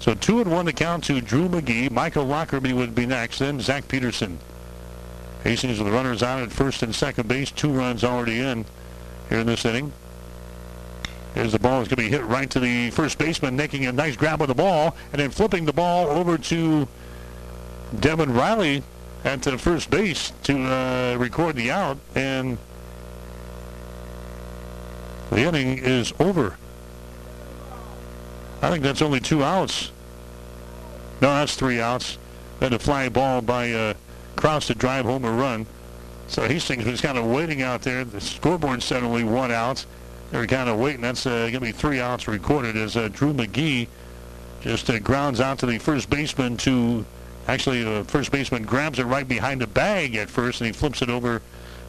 So 0.01 0.15
two 0.15 0.41
and 0.41 0.51
one 0.51 0.65
to 0.65 0.73
count 0.73 1.05
to 1.05 1.21
Drew 1.21 1.51
McGee. 1.51 1.91
Michael 1.91 2.25
Lockerby 2.25 2.73
would 2.73 2.95
be 2.95 3.05
next. 3.05 3.41
Then 3.41 3.61
Zach 3.61 3.89
Peterson. 3.89 4.39
Hastings 5.45 5.79
with 5.79 5.93
runners 5.93 6.23
on 6.23 6.45
at 6.45 6.51
first 6.51 6.83
and 6.83 6.95
second 6.95 7.29
base. 7.29 7.51
Two 7.51 7.73
runs 7.73 8.05
already 8.05 8.41
in 8.41 8.65
here 9.29 9.41
in 9.41 9.47
this 9.47 9.67
inning. 9.67 9.93
Here's 11.37 11.53
the 11.53 11.59
ball. 11.59 11.83
It's 11.83 11.91
going 11.91 12.03
to 12.03 12.03
be 12.03 12.09
hit 12.09 12.25
right 12.25 12.49
to 12.49 12.59
the 12.59 12.89
first 12.93 13.19
baseman, 13.19 13.57
making 13.57 13.85
a 13.85 13.93
nice 13.93 14.17
grab 14.17 14.41
of 14.41 14.49
the 14.49 14.55
ball, 14.55 14.97
and 15.13 15.21
then 15.21 15.29
flipping 15.31 15.67
the 15.67 15.73
ball 15.73 16.09
over 16.09 16.39
to 16.39 16.89
Devin 18.01 18.33
Riley 18.33 18.83
at 19.23 19.43
the 19.43 19.59
first 19.59 19.91
base 19.91 20.33
to 20.45 20.65
uh, 20.65 21.17
record 21.19 21.57
the 21.57 21.71
out. 21.71 21.99
And 22.15 22.57
the 25.29 25.41
inning 25.41 25.77
is 25.77 26.15
over. 26.19 26.57
I 28.63 28.71
think 28.71 28.83
that's 28.83 29.03
only 29.03 29.21
two 29.21 29.45
outs. 29.45 29.93
No, 31.21 31.29
that's 31.29 31.55
three 31.55 31.83
outs. 31.83 32.17
Then 32.61 32.73
a 32.73 32.79
fly 32.79 33.11
ball 33.11 33.43
by 33.43 33.73
uh, 33.73 33.95
Kraus 34.37 34.69
to 34.69 34.75
drive 34.75 35.05
home 35.05 35.27
a 35.27 35.33
run. 35.33 35.67
So 36.29 36.49
Hastings 36.49 36.87
was 36.87 37.03
kind 37.03 37.19
of 37.19 37.27
waiting 37.27 37.61
out 37.61 37.83
there. 37.83 38.07
The 38.07 38.23
scoreboard 38.23 38.83
said 38.83 39.03
only 39.03 39.23
one 39.23 39.53
out. 39.53 39.85
They 40.31 40.39
were 40.39 40.47
kind 40.47 40.69
of 40.69 40.79
waiting. 40.79 41.03
That's 41.03 41.27
uh, 41.27 41.31
going 41.31 41.53
to 41.53 41.61
be 41.61 41.73
three 41.73 42.01
outs 42.01 42.27
recorded 42.27 42.77
as 42.77 42.97
uh, 42.97 43.09
Drew 43.09 43.33
McGee 43.33 43.89
just 44.61 44.91
uh, 44.91 44.99
grounds 44.99 45.41
out 45.41 45.59
to 45.61 45.67
the 45.67 45.79
first 45.79 46.11
baseman 46.11 46.57
to 46.59 47.05
actually 47.47 47.85
the 47.85 48.05
first 48.05 48.33
baseman 48.33 48.65
grabs 48.65 48.99
it 48.99 49.05
right 49.05 49.29
behind 49.29 49.61
the 49.61 49.67
bag 49.67 50.17
at 50.17 50.29
first 50.29 50.61
and 50.61 50.67
he 50.67 50.73
flips 50.73 51.03
it 51.03 51.09
over 51.09 51.41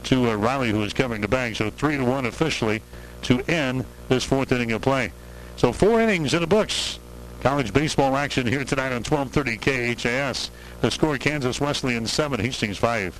to 0.03 0.29
uh, 0.29 0.35
Riley 0.35 0.69
who 0.69 0.83
is 0.83 0.93
covering 0.93 1.21
the 1.21 1.27
bag. 1.27 1.55
So 1.55 1.71
three 1.71 1.97
to 1.97 2.05
one 2.05 2.25
officially 2.25 2.81
to 3.23 3.41
end 3.49 3.85
this 4.09 4.23
fourth 4.23 4.51
inning 4.51 4.71
of 4.71 4.81
play. 4.81 5.11
So 5.55 5.73
four 5.73 5.99
innings 5.99 6.33
in 6.33 6.41
the 6.41 6.47
books. 6.47 6.99
College 7.41 7.73
baseball 7.73 8.15
action 8.15 8.47
here 8.47 8.63
tonight 8.63 8.91
on 8.93 9.03
1230 9.03 9.95
KHAS. 9.95 10.51
The 10.81 10.91
score 10.91 11.17
Kansas 11.17 11.59
Wesleyan 11.59 12.05
7, 12.05 12.39
Hastings 12.39 12.77
5. 12.77 13.19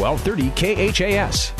1230 0.00 0.92
KHAS. 0.94 1.52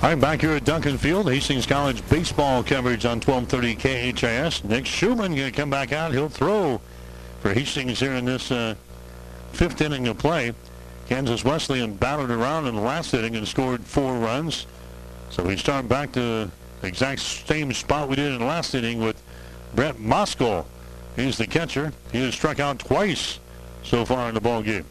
I'm 0.00 0.20
back 0.20 0.40
here 0.40 0.52
at 0.52 0.64
Duncan 0.64 0.96
Field, 0.96 1.28
Hastings 1.28 1.66
College 1.66 2.08
baseball 2.08 2.62
coverage 2.62 3.04
on 3.04 3.20
1230 3.20 4.12
KHAS. 4.12 4.62
Nick 4.62 4.86
Schumann 4.86 5.34
going 5.34 5.50
to 5.50 5.56
come 5.56 5.70
back 5.70 5.92
out. 5.92 6.12
He'll 6.12 6.28
throw 6.28 6.80
for 7.40 7.52
Hastings 7.52 7.98
here 7.98 8.12
in 8.12 8.24
this 8.24 8.52
uh, 8.52 8.76
fifth 9.52 9.80
inning 9.80 10.06
of 10.06 10.18
play. 10.18 10.52
Kansas 11.08 11.42
Wesleyan 11.44 11.94
battled 11.96 12.30
around 12.30 12.68
in 12.68 12.76
the 12.76 12.80
last 12.80 13.12
inning 13.12 13.34
and 13.34 13.48
scored 13.48 13.82
four 13.82 14.16
runs. 14.16 14.68
So 15.30 15.42
we 15.42 15.56
start 15.56 15.88
back 15.88 16.12
to 16.12 16.48
the 16.80 16.86
exact 16.86 17.20
same 17.22 17.72
spot 17.72 18.08
we 18.08 18.14
did 18.14 18.30
in 18.30 18.38
the 18.38 18.46
last 18.46 18.72
inning 18.72 19.00
with 19.00 19.20
Brett 19.74 19.96
Moskal. 19.96 20.64
He's 21.16 21.38
the 21.38 21.46
catcher. 21.48 21.92
He 22.12 22.22
has 22.22 22.34
struck 22.34 22.60
out 22.60 22.78
twice 22.78 23.40
so 23.82 24.04
far 24.04 24.28
in 24.28 24.34
the 24.36 24.40
ball 24.40 24.62
game. 24.62 24.84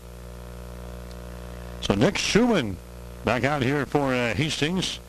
So 1.84 1.96
Nick 1.96 2.18
Schumann 2.18 2.78
back 3.26 3.44
out 3.44 3.62
here 3.62 3.86
for 3.86 4.14
uh, 4.14 4.34
Hastings. 4.34 5.02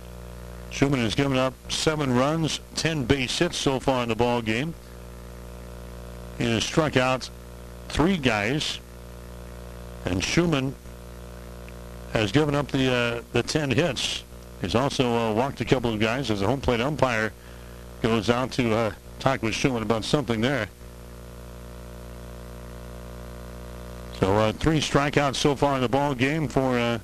Schumann 0.70 0.98
has 0.98 1.14
given 1.14 1.36
up 1.36 1.54
seven 1.70 2.16
runs, 2.16 2.58
10 2.74 3.04
base 3.04 3.38
hits 3.38 3.56
so 3.56 3.78
far 3.78 4.02
in 4.02 4.08
the 4.08 4.16
ball 4.16 4.42
game. 4.42 4.74
He 6.36 6.50
has 6.50 6.64
struck 6.64 6.96
out 6.96 7.30
three 7.88 8.16
guys, 8.16 8.80
and 10.04 10.22
Schumann 10.22 10.74
has 12.12 12.32
given 12.32 12.56
up 12.56 12.72
the 12.72 12.92
uh, 12.92 13.22
the 13.32 13.44
10 13.44 13.70
hits. 13.70 14.24
He's 14.60 14.74
also 14.74 15.14
uh, 15.14 15.32
walked 15.32 15.60
a 15.60 15.64
couple 15.64 15.94
of 15.94 16.00
guys 16.00 16.28
as 16.28 16.40
the 16.40 16.46
home 16.46 16.60
plate 16.60 16.80
umpire 16.80 17.32
goes 18.02 18.28
out 18.28 18.50
to 18.52 18.74
uh, 18.74 18.92
talk 19.20 19.42
with 19.42 19.54
Schumann 19.54 19.84
about 19.84 20.04
something 20.04 20.40
there. 20.40 20.68
So 24.24 24.38
uh, 24.38 24.52
three 24.52 24.80
strikeouts 24.80 25.36
so 25.36 25.54
far 25.54 25.74
in 25.74 25.82
the 25.82 25.88
ball 25.90 26.14
game 26.14 26.48
for 26.48 26.78
uh, 26.78 26.98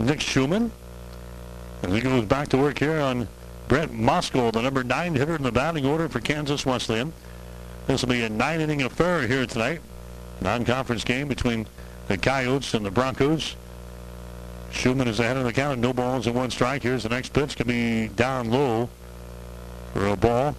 Nick 0.00 0.20
Schumann. 0.20 0.72
And 1.84 1.92
he 1.92 2.00
goes 2.00 2.24
back 2.24 2.48
to 2.48 2.58
work 2.58 2.80
here 2.80 2.98
on 2.98 3.28
Brett 3.68 3.90
Moskal, 3.90 4.50
the 4.52 4.60
number 4.60 4.82
nine 4.82 5.14
hitter 5.14 5.36
in 5.36 5.44
the 5.44 5.52
batting 5.52 5.86
order 5.86 6.08
for 6.08 6.18
Kansas 6.18 6.66
Wesleyan. 6.66 7.12
This 7.86 8.02
will 8.02 8.08
be 8.08 8.24
a 8.24 8.28
nine-inning 8.28 8.82
affair 8.82 9.28
here 9.28 9.46
tonight. 9.46 9.80
Non-conference 10.40 11.04
game 11.04 11.28
between 11.28 11.68
the 12.08 12.18
Coyotes 12.18 12.74
and 12.74 12.84
the 12.84 12.90
Broncos. 12.90 13.54
Schumann 14.72 15.06
is 15.06 15.20
ahead 15.20 15.36
of 15.36 15.44
the 15.44 15.52
count, 15.52 15.78
no 15.78 15.92
balls 15.92 16.26
and 16.26 16.34
one 16.34 16.50
strike. 16.50 16.82
Here's 16.82 17.04
the 17.04 17.10
next 17.10 17.32
pitch. 17.32 17.56
Could 17.56 17.68
be 17.68 18.08
down 18.08 18.50
low 18.50 18.90
for 19.92 20.04
a 20.08 20.16
ball. 20.16 20.56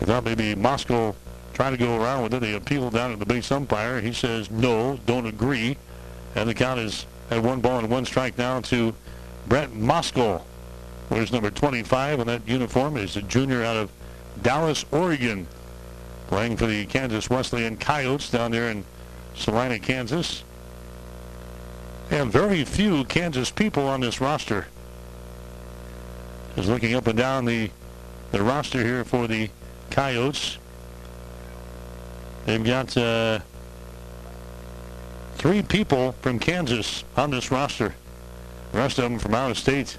I 0.00 0.04
thought 0.04 0.24
maybe 0.24 0.56
Moskal 0.56 1.14
trying 1.58 1.72
to 1.72 1.76
go 1.76 2.00
around 2.00 2.22
with 2.22 2.32
it. 2.34 2.40
They 2.40 2.54
appeal 2.54 2.88
down 2.88 3.10
to 3.10 3.16
the 3.16 3.26
base 3.26 3.50
umpire. 3.50 4.00
He 4.00 4.12
says 4.12 4.48
no, 4.48 4.96
don't 5.06 5.26
agree. 5.26 5.76
And 6.36 6.48
the 6.48 6.54
count 6.54 6.78
is 6.78 7.04
at 7.32 7.42
one 7.42 7.60
ball 7.60 7.80
and 7.80 7.90
one 7.90 8.04
strike 8.04 8.38
now 8.38 8.60
to 8.60 8.94
Brett 9.48 9.70
Moskal. 9.70 10.42
Where's 11.08 11.32
number 11.32 11.50
25 11.50 12.20
in 12.20 12.26
that 12.28 12.46
uniform? 12.46 12.96
Is 12.96 13.16
a 13.16 13.22
junior 13.22 13.64
out 13.64 13.76
of 13.76 13.90
Dallas, 14.40 14.84
Oregon. 14.92 15.48
playing 16.28 16.58
for 16.58 16.66
the 16.66 16.86
Kansas 16.86 17.28
Wesleyan 17.28 17.76
Coyotes 17.76 18.30
down 18.30 18.52
there 18.52 18.70
in 18.70 18.84
Salina, 19.34 19.80
Kansas. 19.80 20.44
And 22.08 22.30
very 22.30 22.64
few 22.64 23.02
Kansas 23.02 23.50
people 23.50 23.88
on 23.88 24.00
this 24.00 24.20
roster. 24.20 24.68
Just 26.54 26.68
looking 26.68 26.94
up 26.94 27.08
and 27.08 27.18
down 27.18 27.46
the, 27.46 27.72
the 28.30 28.44
roster 28.44 28.84
here 28.84 29.04
for 29.04 29.26
the 29.26 29.50
Coyotes. 29.90 30.58
They've 32.48 32.64
got 32.64 32.96
uh, 32.96 33.40
three 35.34 35.60
people 35.60 36.12
from 36.22 36.38
Kansas 36.38 37.04
on 37.14 37.30
this 37.30 37.50
roster. 37.50 37.94
The 38.72 38.78
rest 38.78 38.96
of 38.98 39.04
them 39.04 39.18
from 39.18 39.34
out 39.34 39.50
of 39.50 39.58
state. 39.58 39.98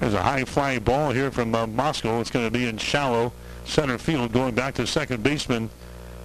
There's 0.00 0.14
a 0.14 0.22
high 0.22 0.46
flying 0.46 0.80
ball 0.80 1.10
here 1.10 1.30
from 1.30 1.54
uh, 1.54 1.66
Moskal. 1.66 2.22
It's 2.22 2.30
going 2.30 2.46
to 2.46 2.50
be 2.50 2.66
in 2.66 2.78
shallow 2.78 3.34
center 3.66 3.98
field 3.98 4.32
going 4.32 4.54
back 4.54 4.76
to 4.76 4.86
second 4.86 5.22
baseman 5.22 5.68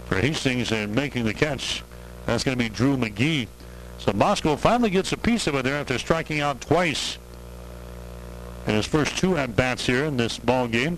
for 0.06 0.16
Hastings 0.16 0.72
and 0.72 0.96
making 0.96 1.26
the 1.26 1.34
catch. 1.34 1.84
That's 2.26 2.46
going 2.46 2.58
to 2.58 2.64
be 2.64 2.70
Drew 2.70 2.96
McGee. 2.96 3.50
So 3.98 4.14
Moskal 4.14 4.58
finally 4.58 4.90
gets 4.90 5.12
a 5.12 5.18
piece 5.18 5.48
of 5.48 5.56
it 5.56 5.66
there 5.66 5.76
after 5.76 6.00
striking 6.00 6.40
out 6.40 6.62
twice 6.62 7.18
in 8.68 8.76
his 8.76 8.86
first 8.86 9.18
two 9.18 9.38
at-bats 9.38 9.86
here 9.86 10.06
in 10.06 10.16
this 10.16 10.40
ball 10.40 10.70
game. 10.70 10.98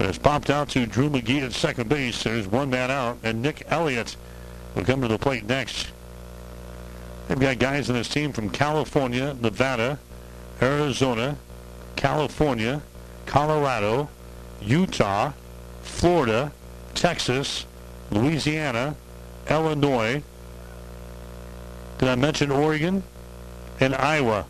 It's 0.00 0.18
popped 0.18 0.48
out 0.48 0.70
to 0.70 0.86
Drew 0.86 1.10
McGee 1.10 1.42
at 1.42 1.52
second 1.52 1.88
base. 1.88 2.22
There's 2.22 2.46
one 2.46 2.70
man 2.70 2.90
out, 2.90 3.18
and 3.22 3.42
Nick 3.42 3.64
Elliott 3.68 4.16
will 4.74 4.84
come 4.84 5.02
to 5.02 5.08
the 5.08 5.18
plate 5.18 5.44
next. 5.44 5.92
They've 7.28 7.38
got 7.38 7.58
guys 7.58 7.90
in 7.90 7.96
this 7.96 8.08
team 8.08 8.32
from 8.32 8.48
California, 8.48 9.36
Nevada, 9.40 9.98
Arizona, 10.62 11.36
California, 11.96 12.82
Colorado, 13.26 14.08
Utah, 14.62 15.32
Florida, 15.82 16.50
Texas, 16.94 17.66
Louisiana, 18.10 18.96
Illinois. 19.48 20.22
Did 21.98 22.08
I 22.08 22.14
mention 22.14 22.50
Oregon? 22.50 23.02
And 23.78 23.94
Iowa. 23.94 24.46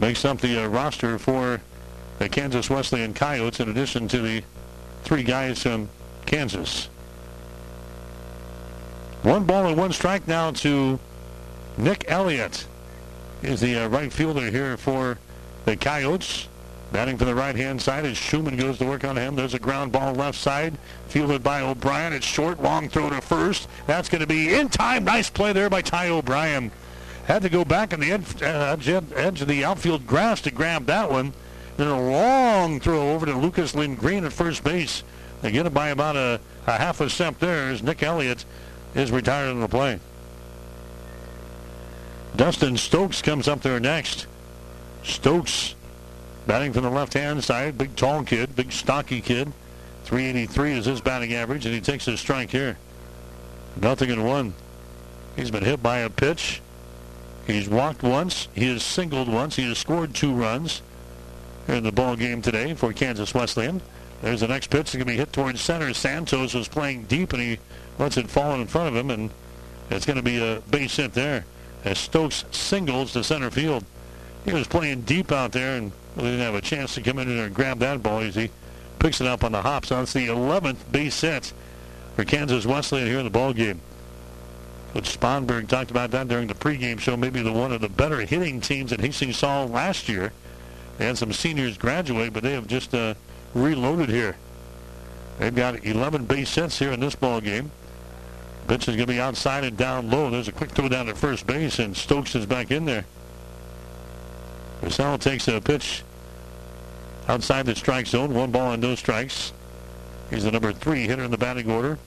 Makes 0.00 0.24
up 0.24 0.40
the 0.40 0.64
uh, 0.64 0.66
roster 0.66 1.18
for 1.18 1.60
the 2.18 2.28
Kansas 2.28 2.68
Wesleyan 2.68 3.14
Coyotes 3.14 3.60
in 3.60 3.68
addition 3.68 4.08
to 4.08 4.20
the 4.20 4.42
three 5.02 5.22
guys 5.22 5.62
from 5.62 5.88
Kansas. 6.26 6.88
One 9.22 9.44
ball 9.44 9.66
and 9.66 9.76
one 9.76 9.92
strike 9.92 10.28
now 10.28 10.50
to 10.52 10.98
Nick 11.76 12.04
Elliott. 12.08 12.66
Is 13.42 13.60
the 13.60 13.84
uh, 13.84 13.88
right 13.88 14.12
fielder 14.12 14.50
here 14.50 14.76
for 14.76 15.18
the 15.64 15.76
Coyotes. 15.76 16.48
Batting 16.90 17.18
for 17.18 17.26
the 17.26 17.34
right-hand 17.34 17.82
side 17.82 18.06
as 18.06 18.16
Schumann 18.16 18.56
goes 18.56 18.78
to 18.78 18.86
work 18.86 19.04
on 19.04 19.16
him. 19.16 19.36
There's 19.36 19.52
a 19.52 19.58
ground 19.58 19.92
ball 19.92 20.14
left 20.14 20.38
side, 20.38 20.78
fielded 21.08 21.42
by 21.42 21.60
O'Brien. 21.60 22.14
It's 22.14 22.24
short, 22.24 22.62
long 22.62 22.88
throw 22.88 23.10
to 23.10 23.20
first. 23.20 23.68
That's 23.86 24.08
going 24.08 24.22
to 24.22 24.26
be 24.26 24.54
in 24.54 24.70
time. 24.70 25.04
Nice 25.04 25.28
play 25.28 25.52
there 25.52 25.68
by 25.68 25.82
Ty 25.82 26.08
O'Brien. 26.08 26.72
Had 27.26 27.42
to 27.42 27.50
go 27.50 27.62
back 27.62 27.92
on 27.92 28.00
the 28.00 28.10
edge, 28.10 28.42
uh, 28.42 28.76
edge 29.14 29.42
of 29.42 29.48
the 29.48 29.64
outfield 29.64 30.06
grass 30.06 30.40
to 30.40 30.50
grab 30.50 30.86
that 30.86 31.10
one. 31.10 31.34
Then 31.78 31.86
a 31.86 32.10
long 32.10 32.80
throw 32.80 33.12
over 33.12 33.24
to 33.24 33.34
Lucas 33.34 33.72
Lindgren 33.72 34.24
at 34.24 34.32
first 34.32 34.64
base. 34.64 35.04
They 35.42 35.52
get 35.52 35.64
it 35.64 35.72
by 35.72 35.90
about 35.90 36.16
a, 36.16 36.40
a 36.66 36.72
half 36.72 37.00
a 37.00 37.08
step 37.08 37.38
there 37.38 37.70
as 37.70 37.84
Nick 37.84 38.02
Elliott 38.02 38.44
is 38.96 39.12
retired 39.12 39.52
in 39.52 39.60
the 39.60 39.68
play. 39.68 40.00
Dustin 42.34 42.76
Stokes 42.76 43.22
comes 43.22 43.46
up 43.46 43.62
there 43.62 43.78
next. 43.78 44.26
Stokes 45.04 45.76
batting 46.48 46.72
from 46.72 46.82
the 46.82 46.90
left-hand 46.90 47.44
side. 47.44 47.78
Big, 47.78 47.94
tall 47.94 48.24
kid, 48.24 48.56
big, 48.56 48.72
stocky 48.72 49.20
kid. 49.20 49.52
383 50.02 50.72
is 50.72 50.86
his 50.86 51.00
batting 51.00 51.32
average, 51.32 51.64
and 51.64 51.72
he 51.72 51.80
takes 51.80 52.06
his 52.06 52.18
strike 52.18 52.50
here. 52.50 52.76
Nothing 53.80 54.10
in 54.10 54.24
one. 54.24 54.52
He's 55.36 55.52
been 55.52 55.64
hit 55.64 55.80
by 55.80 55.98
a 55.98 56.10
pitch. 56.10 56.60
He's 57.46 57.68
walked 57.68 58.02
once. 58.02 58.48
He 58.52 58.66
has 58.66 58.82
singled 58.82 59.28
once. 59.28 59.54
He 59.54 59.68
has 59.68 59.78
scored 59.78 60.12
two 60.12 60.34
runs 60.34 60.82
in 61.68 61.84
the 61.84 61.92
ball 61.92 62.16
game 62.16 62.42
today 62.42 62.74
for 62.74 62.92
Kansas 62.92 63.34
Wesleyan. 63.34 63.80
There's 64.22 64.40
the 64.40 64.48
next 64.48 64.68
pitch. 64.70 64.80
It's 64.80 64.94
going 64.94 65.06
to 65.06 65.12
be 65.12 65.16
hit 65.16 65.32
towards 65.32 65.60
center. 65.60 65.94
Santos 65.94 66.54
was 66.54 66.66
playing 66.66 67.04
deep, 67.04 67.32
and 67.32 67.42
he 67.42 67.58
lets 67.98 68.16
it 68.16 68.28
fall 68.28 68.54
in 68.54 68.66
front 68.66 68.88
of 68.88 68.96
him, 68.96 69.10
and 69.10 69.30
it's 69.90 70.06
going 70.06 70.16
to 70.16 70.22
be 70.22 70.42
a 70.42 70.60
base 70.70 70.96
hit 70.96 71.12
there 71.12 71.44
as 71.84 71.98
Stokes 71.98 72.44
singles 72.50 73.12
to 73.12 73.22
center 73.22 73.50
field. 73.50 73.84
He 74.44 74.52
was 74.52 74.66
playing 74.66 75.02
deep 75.02 75.30
out 75.30 75.52
there 75.52 75.76
and 75.76 75.92
didn't 76.16 76.40
have 76.40 76.54
a 76.54 76.60
chance 76.60 76.94
to 76.94 77.02
come 77.02 77.18
in 77.18 77.28
there 77.28 77.46
and 77.46 77.54
grab 77.54 77.78
that 77.80 78.02
ball 78.02 78.20
as 78.20 78.34
he 78.34 78.50
picks 78.98 79.20
it 79.20 79.26
up 79.26 79.44
on 79.44 79.52
the 79.52 79.62
hop. 79.62 79.86
So 79.86 80.00
it's 80.02 80.12
the 80.12 80.28
11th 80.28 80.90
base 80.90 81.20
hit 81.20 81.52
for 82.16 82.24
Kansas 82.24 82.66
Wesleyan 82.66 83.06
here 83.06 83.18
in 83.18 83.24
the 83.24 83.30
ball 83.30 83.52
game. 83.52 83.80
Coach 84.94 85.18
Sponberg 85.18 85.68
talked 85.68 85.90
about 85.90 86.10
that 86.12 86.28
during 86.28 86.48
the 86.48 86.54
pregame 86.54 86.98
show. 86.98 87.16
Maybe 87.16 87.42
the 87.42 87.52
one 87.52 87.72
of 87.72 87.80
the 87.80 87.88
better 87.88 88.20
hitting 88.20 88.60
teams 88.60 88.90
that 88.90 89.00
Hastings 89.00 89.36
saw 89.36 89.64
last 89.64 90.08
year. 90.08 90.32
Had 90.98 91.16
some 91.16 91.32
seniors 91.32 91.78
graduate, 91.78 92.32
but 92.32 92.42
they 92.42 92.52
have 92.52 92.66
just 92.66 92.94
uh, 92.94 93.14
reloaded 93.54 94.08
here. 94.08 94.36
They've 95.38 95.54
got 95.54 95.84
11 95.84 96.24
base 96.24 96.54
hits 96.54 96.78
here 96.78 96.92
in 96.92 97.00
this 97.00 97.14
ball 97.14 97.40
game. 97.40 97.70
Pitch 98.66 98.88
is 98.88 98.96
going 98.96 99.06
to 99.06 99.12
be 99.12 99.20
outside 99.20 99.64
and 99.64 99.76
down 99.76 100.10
low. 100.10 100.28
There's 100.30 100.48
a 100.48 100.52
quick 100.52 100.70
throw 100.70 100.88
down 100.88 101.06
to 101.06 101.14
first 101.14 101.46
base, 101.46 101.78
and 101.78 101.96
Stokes 101.96 102.34
is 102.34 102.44
back 102.44 102.70
in 102.70 102.84
there. 102.84 103.06
Purcell 104.80 105.18
takes 105.18 105.48
a 105.48 105.60
pitch 105.60 106.02
outside 107.28 107.66
the 107.66 107.74
strike 107.74 108.06
zone. 108.06 108.34
One 108.34 108.50
ball 108.50 108.72
and 108.72 108.82
no 108.82 108.94
strikes. 108.94 109.52
He's 110.30 110.44
the 110.44 110.50
number 110.50 110.72
three 110.72 111.06
hitter 111.06 111.24
in 111.24 111.30
the 111.30 111.38
batting 111.38 111.70
order. 111.70 111.98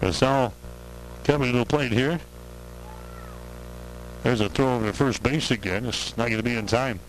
Purcell 0.00 0.52
coming 1.24 1.52
to 1.52 1.58
the 1.58 1.64
plate 1.64 1.92
here. 1.92 2.20
There's 4.22 4.40
a 4.40 4.48
throw 4.48 4.76
over 4.76 4.86
to 4.86 4.92
first 4.92 5.22
base 5.22 5.50
again. 5.50 5.86
It's 5.86 6.16
not 6.16 6.28
going 6.28 6.36
to 6.36 6.42
be 6.42 6.54
in 6.54 6.66
time. 6.66 7.00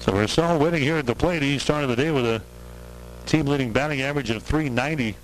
So 0.00 0.12
Purcell 0.12 0.58
waiting 0.58 0.82
here 0.82 0.98
at 0.98 1.06
the 1.06 1.14
plate. 1.14 1.42
He 1.42 1.58
started 1.58 1.88
the 1.88 1.96
day 1.96 2.10
with 2.10 2.26
a 2.26 2.42
team-leading 3.24 3.72
batting 3.72 4.02
average 4.02 4.30
of 4.30 4.42
390. 4.42 5.16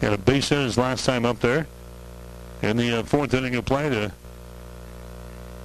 He 0.00 0.06
had 0.06 0.12
a 0.12 0.18
base 0.18 0.48
hit 0.48 0.58
his 0.58 0.76
last 0.76 1.06
time 1.06 1.24
up 1.24 1.40
there. 1.40 1.66
In 2.62 2.76
the 2.76 2.98
uh, 2.98 3.02
fourth 3.04 3.32
inning 3.32 3.54
of 3.54 3.64
play 3.64 3.88
to 3.88 4.12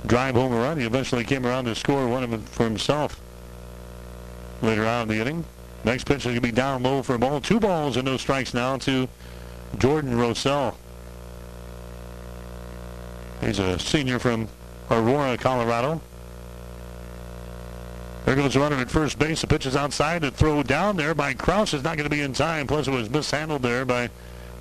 drive 0.06 0.36
home 0.36 0.54
a 0.54 0.58
run. 0.58 0.80
He 0.80 0.86
eventually 0.86 1.24
came 1.24 1.46
around 1.46 1.66
to 1.66 1.76
score 1.76 2.08
one 2.08 2.24
of 2.24 2.30
them 2.30 2.44
for 2.44 2.64
himself 2.64 3.20
later 4.62 4.86
on 4.86 5.04
in 5.04 5.08
the 5.10 5.22
inning. 5.22 5.46
Next 5.86 6.06
pitch 6.06 6.18
is 6.18 6.24
going 6.24 6.36
to 6.36 6.42
be 6.42 6.52
down 6.52 6.82
low 6.82 7.04
for 7.04 7.14
a 7.14 7.20
ball. 7.20 7.40
Two 7.40 7.60
balls 7.60 7.96
and 7.96 8.06
no 8.06 8.18
strikes 8.18 8.56
now 8.56 8.78
to 8.78 9.08
Jordan 9.78 10.18
Rosell. 10.18 10.74
He's 13.40 13.60
a 13.60 13.78
senior 13.78 14.18
from 14.18 14.48
Aurora, 14.90 15.38
Colorado. 15.38 16.02
There 18.26 18.36
goes 18.36 18.56
the 18.56 18.62
runner 18.62 18.78
at 18.78 18.90
first 18.90 19.20
base. 19.20 19.42
The 19.42 19.48
pitch 19.48 19.68
is 19.68 19.76
outside. 19.76 20.24
The 20.24 20.32
throw 20.32 20.64
down 20.64 20.98
there 20.98 21.14
by 21.14 21.36
Kraus 21.36 21.76
is 21.76 21.84
not 21.84 21.98
going 21.98 22.10
to 22.10 22.16
be 22.16 22.22
in 22.22 22.34
time. 22.34 22.66
Plus, 22.66 22.88
it 22.88 22.92
was 22.92 23.08
mishandled 23.12 23.62
there 23.62 23.86
by 23.86 24.10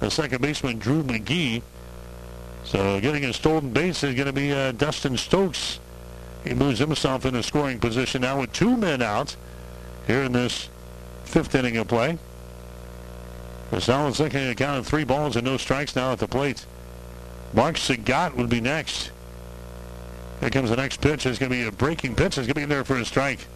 the 0.00 0.10
second 0.10 0.42
baseman, 0.42 0.78
Drew 0.78 1.02
McGee. 1.02 1.62
So 2.64 3.00
getting 3.00 3.24
a 3.24 3.32
stolen 3.32 3.70
base 3.70 4.04
is 4.04 4.14
going 4.14 4.26
to 4.26 4.32
be 4.34 4.52
uh, 4.52 4.72
Dustin 4.72 5.16
Stokes. 5.16 5.80
He 6.44 6.52
moves 6.52 6.78
himself 6.78 7.24
into 7.24 7.42
scoring 7.42 7.78
position 7.78 8.20
now 8.20 8.40
with 8.40 8.52
two 8.52 8.76
men 8.76 9.00
out 9.00 9.36
here 10.06 10.22
in 10.22 10.32
this 10.32 10.68
fifth 11.24 11.54
inning 11.54 11.76
of 11.76 11.88
play. 11.88 12.18
Is 13.72 13.88
looking 13.88 14.40
at 14.40 14.50
a 14.50 14.54
count 14.54 14.78
of 14.78 14.86
three 14.86 15.04
balls 15.04 15.34
and 15.34 15.44
no 15.44 15.56
strikes 15.56 15.96
now 15.96 16.12
at 16.12 16.20
the 16.20 16.28
plate. 16.28 16.64
Mark 17.52 17.76
Sagat 17.76 18.36
would 18.36 18.48
be 18.48 18.60
next. 18.60 19.10
Here 20.40 20.50
comes 20.50 20.70
the 20.70 20.76
next 20.76 21.00
pitch. 21.00 21.26
It's 21.26 21.38
going 21.38 21.50
to 21.50 21.56
be 21.56 21.64
a 21.64 21.72
breaking 21.72 22.14
pitch. 22.14 22.38
It's 22.38 22.46
going 22.46 22.48
to 22.48 22.54
be 22.54 22.62
in 22.62 22.68
there 22.68 22.84
for 22.84 22.96
a 22.96 23.04
strike. 23.04 23.46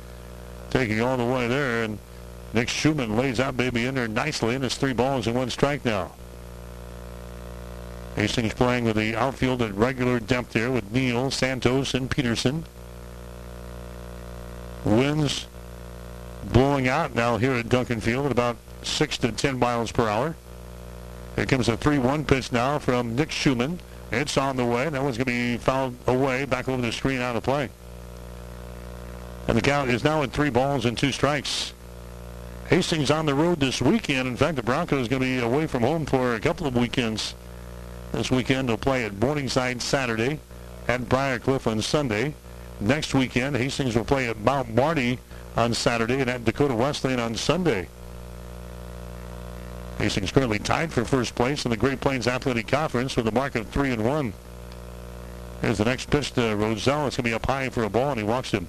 Taking 0.71 1.01
all 1.01 1.17
the 1.17 1.25
way 1.25 1.47
there. 1.47 1.85
And 1.85 1.99
Nick 2.53 2.69
Schumann 2.69 3.17
lays 3.17 3.37
that 3.37 3.57
baby 3.57 3.87
in 3.87 3.95
there 3.95 4.09
nicely. 4.09 4.55
And 4.55 4.65
it's 4.65 4.77
three 4.77 4.93
balls 4.93 5.27
and 5.27 5.37
one 5.37 5.51
strike 5.51 5.85
now. 5.85 6.13
Hastings 8.17 8.55
playing 8.55 8.85
with 8.85 8.97
the 8.97 9.15
outfield 9.15 9.63
at 9.63 9.75
regular 9.75 10.19
depth 10.19 10.55
here 10.55 10.71
with 10.71 10.91
Neal, 10.91 11.31
Santos, 11.31 11.95
and 11.95 12.11
Peterson. 12.11 12.65
Winds 14.85 15.47
blowing 16.53 16.89
out 16.89 17.15
now 17.15 17.37
here 17.37 17.53
at 17.53 17.69
Duncan 17.69 18.01
Field 18.01 18.27
at 18.27 18.33
about 18.33 18.57
6 18.83 19.19
to 19.19 19.33
10 19.33 19.59
miles 19.59 19.93
per 19.93 20.09
hour. 20.09 20.37
Here 21.37 21.47
comes 21.47 21.69
a 21.69 21.77
3-1 21.77 22.27
pitch 22.27 22.53
now 22.53 22.79
from 22.79 23.15
Nick 23.15 23.31
Schumann. 23.31 23.81
It's 24.11 24.37
on 24.37 24.57
the 24.57 24.65
way. 24.65 24.89
That 24.89 25.03
one's 25.03 25.19
going 25.19 25.27
to 25.27 25.33
be 25.33 25.57
fouled 25.59 25.95
away 26.07 26.45
back 26.45 26.69
over 26.69 26.81
the 26.81 26.93
screen 26.93 27.21
out 27.21 27.37
of 27.37 27.43
play. 27.43 27.69
And 29.47 29.57
the 29.57 29.63
count 29.63 29.91
is 29.91 30.05
now 30.05 30.23
at 30.23 30.33
three 30.33 30.51
balls 30.51 30.85
and 30.85 30.97
two 30.97 31.13
strikes. 31.13 31.73
Hastings 32.69 33.11
on 33.11 33.27
the 33.27 33.35
road 33.35 33.61
this 33.61 33.81
weekend. 33.81 34.29
In 34.29 34.37
fact, 34.37 34.57
the 34.57 34.63
Broncos 34.63 35.07
are 35.07 35.11
going 35.11 35.23
to 35.23 35.27
be 35.27 35.39
away 35.39 35.67
from 35.67 35.83
home 35.83 36.05
for 36.05 36.35
a 36.35 36.41
couple 36.41 36.67
of 36.67 36.77
weekends. 36.77 37.35
This 38.13 38.31
weekend 38.31 38.69
they'll 38.69 38.77
play 38.77 39.05
at 39.05 39.19
Morningside 39.19 39.81
Saturday, 39.81 40.41
at 40.87 41.09
Briar 41.09 41.39
Cliff 41.39 41.67
on 41.67 41.81
Sunday. 41.81 42.35
Next 42.81 43.15
weekend, 43.15 43.57
Hastings 43.57 43.97
will 43.97 44.05
play 44.05 44.29
at 44.29 44.39
Mount 44.39 44.75
Marty 44.75 45.19
on 45.57 45.75
Saturday 45.75 46.21
and 46.21 46.31
at 46.31 46.45
Dakota 46.45 46.75
Wesleyan 46.75 47.21
on 47.21 47.35
Sunday. 47.35 47.89
Hastings 49.99 50.31
currently 50.31 50.59
tied 50.59 50.93
for 50.93 51.05
first 51.05 51.35
place 51.35 51.65
in 51.65 51.71
the 51.71 51.77
Great 51.77 52.01
Plains 52.01 52.29
Athletic 52.29 52.69
Conference 52.69 53.17
with 53.17 53.27
a 53.27 53.33
mark 53.33 53.57
of 53.57 53.67
3 53.69 53.91
and 53.91 54.05
1. 54.05 54.33
Here's 55.61 55.79
the 55.79 55.85
next 55.85 56.11
pitch 56.11 56.33
to 56.33 56.55
Roselle. 56.55 57.09
It's 57.09 57.17
going 57.17 57.25
to 57.25 57.31
be 57.31 57.35
up 57.35 57.47
high 57.47 57.69
for 57.69 57.83
a 57.83 57.91
ball, 57.91 58.11
and 58.11 58.19
he 58.19 58.25
walks 58.25 58.53
him. 58.53 58.69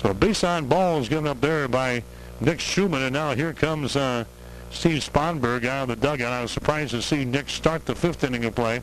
So 0.00 0.10
a 0.10 0.14
baseline 0.14 0.68
ball 0.68 1.00
is 1.00 1.08
given 1.08 1.26
up 1.26 1.40
there 1.40 1.66
by 1.66 2.04
Nick 2.40 2.60
Schumann, 2.60 3.02
and 3.02 3.12
now 3.12 3.34
here 3.34 3.52
comes 3.52 3.96
uh, 3.96 4.24
Steve 4.70 5.02
Sponberg 5.02 5.64
out 5.64 5.84
of 5.84 5.88
the 5.88 5.96
dugout. 5.96 6.32
I 6.32 6.42
was 6.42 6.52
surprised 6.52 6.92
to 6.92 7.02
see 7.02 7.24
Nick 7.24 7.48
start 7.48 7.86
the 7.86 7.94
fifth 7.94 8.22
inning 8.22 8.44
of 8.44 8.54
play. 8.54 8.82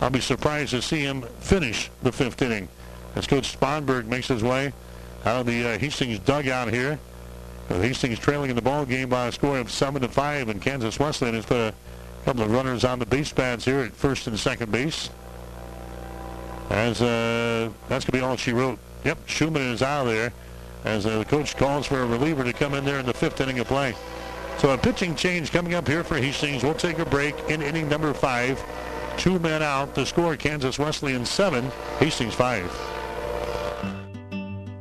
I'll 0.00 0.10
be 0.10 0.20
surprised 0.20 0.70
to 0.70 0.82
see 0.82 1.00
him 1.00 1.22
finish 1.40 1.90
the 2.02 2.10
fifth 2.10 2.42
inning 2.42 2.68
as 3.14 3.26
Coach 3.26 3.56
Sponberg 3.56 4.06
makes 4.06 4.28
his 4.28 4.42
way 4.42 4.72
out 5.24 5.40
of 5.40 5.46
the 5.46 5.74
uh, 5.74 5.78
Hastings 5.78 6.18
dugout 6.20 6.72
here. 6.72 6.98
With 7.68 7.82
Hastings 7.82 8.18
trailing 8.18 8.50
in 8.50 8.56
the 8.56 8.62
ball 8.62 8.84
game 8.84 9.08
by 9.08 9.28
a 9.28 9.32
score 9.32 9.58
of 9.58 9.70
seven 9.70 10.02
to 10.02 10.08
five, 10.08 10.48
and 10.48 10.60
Kansas 10.60 10.98
Wesleyan 10.98 11.34
has 11.34 11.46
put 11.46 11.56
a 11.56 11.74
couple 12.24 12.42
of 12.42 12.50
runners 12.50 12.84
on 12.84 12.98
the 12.98 13.06
base 13.06 13.32
pads 13.32 13.64
here 13.64 13.80
at 13.80 13.92
first 13.92 14.26
and 14.26 14.38
second 14.38 14.72
base. 14.72 15.10
As 16.68 17.00
uh, 17.00 17.70
that's 17.88 18.04
gonna 18.04 18.18
be 18.18 18.24
all 18.24 18.36
she 18.36 18.52
wrote. 18.52 18.78
Yep, 19.04 19.18
Schumann 19.26 19.62
is 19.62 19.82
out 19.82 20.06
of 20.06 20.12
there 20.12 20.32
as 20.84 21.06
uh, 21.06 21.18
the 21.18 21.24
coach 21.24 21.56
calls 21.56 21.86
for 21.86 22.00
a 22.00 22.06
reliever 22.06 22.44
to 22.44 22.52
come 22.52 22.74
in 22.74 22.84
there 22.84 22.98
in 22.98 23.06
the 23.06 23.14
fifth 23.14 23.40
inning 23.40 23.58
of 23.58 23.66
play. 23.66 23.94
So 24.58 24.70
a 24.70 24.78
pitching 24.78 25.14
change 25.14 25.52
coming 25.52 25.74
up 25.74 25.86
here 25.86 26.04
for 26.04 26.16
Hastings. 26.16 26.62
We'll 26.62 26.74
take 26.74 26.98
a 26.98 27.04
break 27.04 27.38
in 27.48 27.62
inning 27.62 27.88
number 27.88 28.12
five. 28.12 28.62
Two 29.16 29.38
men 29.38 29.62
out. 29.62 29.94
The 29.94 30.04
score 30.04 30.36
Kansas 30.36 30.78
Wesleyan 30.78 31.24
seven, 31.24 31.70
Hastings 31.98 32.34
five. 32.34 32.70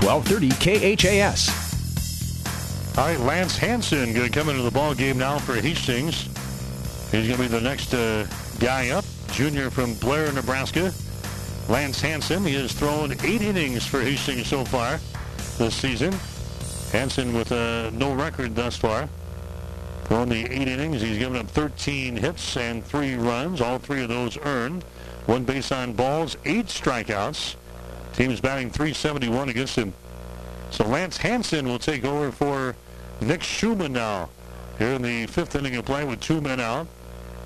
1230 0.00 0.96
KHAS. 0.96 2.96
All 2.96 3.06
right, 3.06 3.20
Lance 3.20 3.56
Hanson 3.56 4.12
going 4.12 4.30
to 4.30 4.38
come 4.38 4.48
into 4.48 4.62
the 4.62 4.70
ball 4.70 4.94
game 4.94 5.18
now 5.18 5.38
for 5.38 5.54
Hastings. 5.54 6.24
He's 7.10 7.26
going 7.26 7.36
to 7.36 7.42
be 7.42 7.48
the 7.48 7.60
next 7.60 7.94
uh, 7.94 8.26
guy 8.60 8.90
up, 8.90 9.04
junior 9.32 9.70
from 9.70 9.94
Blair, 9.94 10.32
Nebraska. 10.32 10.92
Lance 11.68 12.00
Hanson, 12.00 12.44
he 12.44 12.54
has 12.54 12.72
thrown 12.72 13.12
eight 13.24 13.42
innings 13.42 13.86
for 13.86 14.00
Hastings 14.00 14.46
so 14.46 14.64
far 14.64 15.00
this 15.58 15.74
season. 15.74 16.14
Hanson 16.92 17.34
with 17.34 17.50
uh, 17.50 17.90
no 17.90 18.14
record 18.14 18.54
thus 18.54 18.76
far. 18.76 19.08
Thrown 20.04 20.28
the 20.28 20.44
eight 20.44 20.68
innings, 20.68 21.02
he's 21.02 21.18
given 21.18 21.36
up 21.36 21.48
13 21.48 22.16
hits 22.16 22.56
and 22.56 22.84
three 22.84 23.16
runs, 23.16 23.60
all 23.60 23.78
three 23.78 24.02
of 24.02 24.08
those 24.08 24.38
earned. 24.38 24.84
One 25.26 25.44
base 25.44 25.72
on 25.72 25.92
balls, 25.92 26.36
eight 26.44 26.66
strikeouts. 26.66 27.56
Team's 28.18 28.40
batting 28.40 28.68
371 28.68 29.48
against 29.48 29.76
him. 29.76 29.94
So 30.72 30.84
Lance 30.84 31.18
Hanson 31.18 31.68
will 31.68 31.78
take 31.78 32.04
over 32.04 32.32
for 32.32 32.74
Nick 33.20 33.44
Schumann 33.44 33.92
now. 33.92 34.28
Here 34.76 34.88
in 34.88 35.02
the 35.02 35.26
fifth 35.26 35.54
inning 35.54 35.76
of 35.76 35.84
play 35.84 36.04
with 36.04 36.18
two 36.18 36.40
men 36.40 36.58
out. 36.58 36.88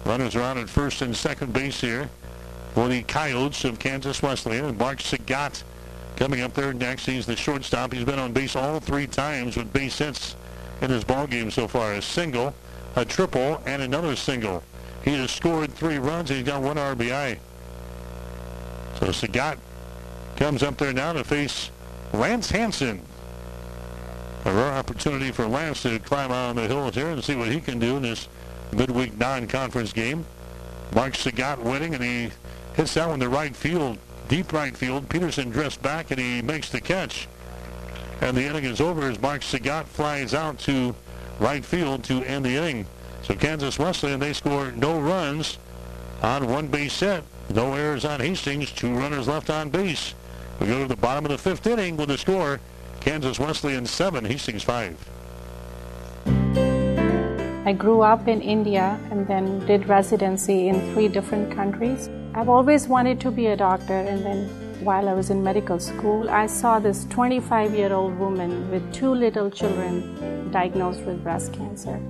Runners 0.06 0.34
are 0.34 0.40
on 0.40 0.56
at 0.56 0.70
first 0.70 1.02
and 1.02 1.14
second 1.14 1.52
base 1.52 1.78
here 1.82 2.08
for 2.72 2.88
the 2.88 3.02
Coyotes 3.02 3.66
of 3.66 3.78
Kansas 3.78 4.22
Wesleyan. 4.22 4.64
And 4.64 4.78
Mark 4.78 5.00
Sagat 5.00 5.62
coming 6.16 6.40
up 6.40 6.54
there 6.54 6.72
next. 6.72 7.04
He's 7.04 7.26
the 7.26 7.36
shortstop. 7.36 7.92
He's 7.92 8.04
been 8.04 8.18
on 8.18 8.32
base 8.32 8.56
all 8.56 8.80
three 8.80 9.06
times 9.06 9.58
with 9.58 9.74
base 9.74 9.98
hits 9.98 10.36
in 10.80 10.88
his 10.88 11.04
ballgame 11.04 11.52
so 11.52 11.68
far. 11.68 11.92
A 11.92 12.00
single, 12.00 12.54
a 12.96 13.04
triple, 13.04 13.60
and 13.66 13.82
another 13.82 14.16
single. 14.16 14.62
He 15.04 15.12
has 15.18 15.30
scored 15.32 15.74
three 15.74 15.98
runs. 15.98 16.30
He's 16.30 16.44
got 16.44 16.62
one 16.62 16.76
RBI. 16.76 17.38
So 18.98 19.08
Sagat 19.08 19.58
comes 20.36 20.62
up 20.62 20.78
there 20.78 20.92
now 20.92 21.12
to 21.12 21.24
face 21.24 21.70
Lance 22.12 22.50
Hanson. 22.50 23.00
A 24.44 24.52
rare 24.52 24.72
opportunity 24.72 25.30
for 25.30 25.46
Lance 25.46 25.82
to 25.82 25.98
climb 26.00 26.32
out 26.32 26.50
on 26.50 26.56
the 26.56 26.66
hill 26.66 26.90
here 26.90 27.10
and 27.10 27.22
see 27.22 27.36
what 27.36 27.48
he 27.48 27.60
can 27.60 27.78
do 27.78 27.96
in 27.96 28.02
this 28.02 28.28
midweek 28.72 29.16
non-conference 29.16 29.92
game. 29.92 30.24
Mark 30.94 31.14
Sagat 31.14 31.58
winning, 31.58 31.94
and 31.94 32.02
he 32.02 32.30
hits 32.74 32.94
that 32.94 33.08
one 33.08 33.20
to 33.20 33.28
right 33.28 33.54
field, 33.54 33.98
deep 34.28 34.52
right 34.52 34.76
field. 34.76 35.08
Peterson 35.08 35.50
dressed 35.50 35.80
back, 35.80 36.10
and 36.10 36.20
he 36.20 36.42
makes 36.42 36.70
the 36.70 36.80
catch. 36.80 37.28
And 38.20 38.36
the 38.36 38.44
inning 38.44 38.64
is 38.64 38.80
over 38.80 39.08
as 39.08 39.20
Mark 39.20 39.42
Sagat 39.42 39.84
flies 39.86 40.34
out 40.34 40.58
to 40.60 40.94
right 41.38 41.64
field 41.64 42.04
to 42.04 42.22
end 42.24 42.44
the 42.44 42.56
inning. 42.56 42.86
So 43.22 43.34
Kansas 43.34 43.78
Wesleyan, 43.78 44.20
they 44.20 44.32
score 44.32 44.72
no 44.72 44.98
runs 45.00 45.58
on 46.22 46.48
one 46.48 46.66
base 46.66 46.98
hit. 47.00 47.24
No 47.50 47.74
errors 47.74 48.04
on 48.04 48.20
Hastings. 48.20 48.70
Two 48.72 48.94
runners 48.94 49.28
left 49.28 49.50
on 49.50 49.70
base. 49.70 50.14
We 50.62 50.68
go 50.68 50.78
to 50.82 50.86
the 50.86 50.94
bottom 50.94 51.24
of 51.24 51.32
the 51.32 51.38
fifth 51.38 51.66
inning 51.66 51.96
with 51.96 52.06
the 52.08 52.16
score. 52.16 52.60
Kansas 53.00 53.40
Wesleyan 53.40 53.84
7, 53.84 54.24
Hastings 54.24 54.62
5. 54.62 54.96
I 57.66 57.74
grew 57.76 58.02
up 58.02 58.28
in 58.28 58.40
India 58.40 58.96
and 59.10 59.26
then 59.26 59.66
did 59.66 59.88
residency 59.88 60.68
in 60.68 60.94
three 60.94 61.08
different 61.08 61.52
countries. 61.52 62.08
I've 62.34 62.48
always 62.48 62.86
wanted 62.86 63.18
to 63.22 63.32
be 63.32 63.48
a 63.48 63.56
doctor, 63.56 63.92
and 63.92 64.24
then 64.24 64.84
while 64.84 65.08
I 65.08 65.14
was 65.14 65.30
in 65.30 65.42
medical 65.42 65.80
school, 65.80 66.30
I 66.30 66.46
saw 66.46 66.78
this 66.78 67.06
25 67.06 67.74
year 67.74 67.92
old 67.92 68.16
woman 68.16 68.70
with 68.70 68.94
two 68.94 69.12
little 69.12 69.50
children 69.50 70.52
diagnosed 70.52 71.00
with 71.00 71.24
breast 71.24 71.52
cancer. 71.52 72.00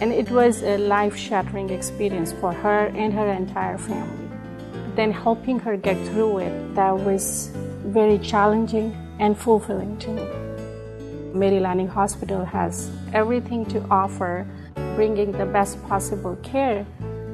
And 0.00 0.14
it 0.14 0.30
was 0.30 0.62
a 0.62 0.78
life 0.78 1.14
shattering 1.14 1.68
experience 1.68 2.32
for 2.32 2.54
her 2.54 2.86
and 2.86 3.12
her 3.12 3.26
entire 3.26 3.76
family. 3.76 4.30
Then 4.96 5.12
helping 5.12 5.58
her 5.58 5.76
get 5.76 5.98
through 6.08 6.38
it, 6.38 6.74
that 6.74 6.98
was 6.98 7.52
very 7.86 8.18
challenging 8.18 8.96
and 9.18 9.36
fulfilling 9.36 9.96
to 9.98 10.10
me. 10.10 10.26
Mary 11.34 11.60
Lanning 11.60 11.88
Hospital 11.88 12.44
has 12.44 12.90
everything 13.12 13.64
to 13.66 13.80
offer, 13.90 14.46
bringing 14.96 15.32
the 15.32 15.46
best 15.46 15.82
possible 15.88 16.36
care 16.42 16.86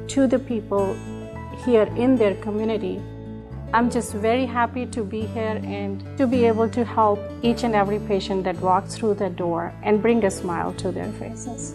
to 0.08 0.26
the 0.26 0.38
people 0.38 0.96
here 1.64 1.88
in 1.96 2.16
their 2.16 2.34
community. 2.36 3.02
I'm 3.74 3.90
just 3.90 4.14
very 4.14 4.46
happy 4.46 4.86
to 4.86 5.04
be 5.04 5.22
here 5.22 5.60
and 5.62 6.02
to 6.16 6.26
be 6.26 6.46
able 6.46 6.68
to 6.70 6.84
help 6.84 7.20
each 7.42 7.64
and 7.64 7.74
every 7.74 7.98
patient 7.98 8.44
that 8.44 8.58
walks 8.60 8.96
through 8.96 9.14
the 9.14 9.28
door 9.28 9.74
and 9.82 10.00
bring 10.00 10.24
a 10.24 10.30
smile 10.30 10.72
to 10.74 10.90
their 10.90 11.12
faces. 11.12 11.74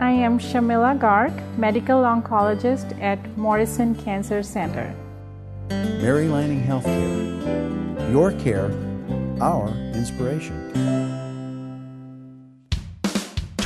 I 0.00 0.10
am 0.10 0.38
Shamila 0.38 0.98
Garg, 0.98 1.32
medical 1.58 2.02
oncologist 2.02 3.00
at 3.00 3.18
Morrison 3.36 3.94
Cancer 3.94 4.42
Center. 4.42 4.94
Mary 5.68 6.28
Lanning 6.28 6.62
Healthcare. 6.62 8.12
Your 8.12 8.32
care, 8.32 8.70
our 9.40 9.68
inspiration. 9.94 10.72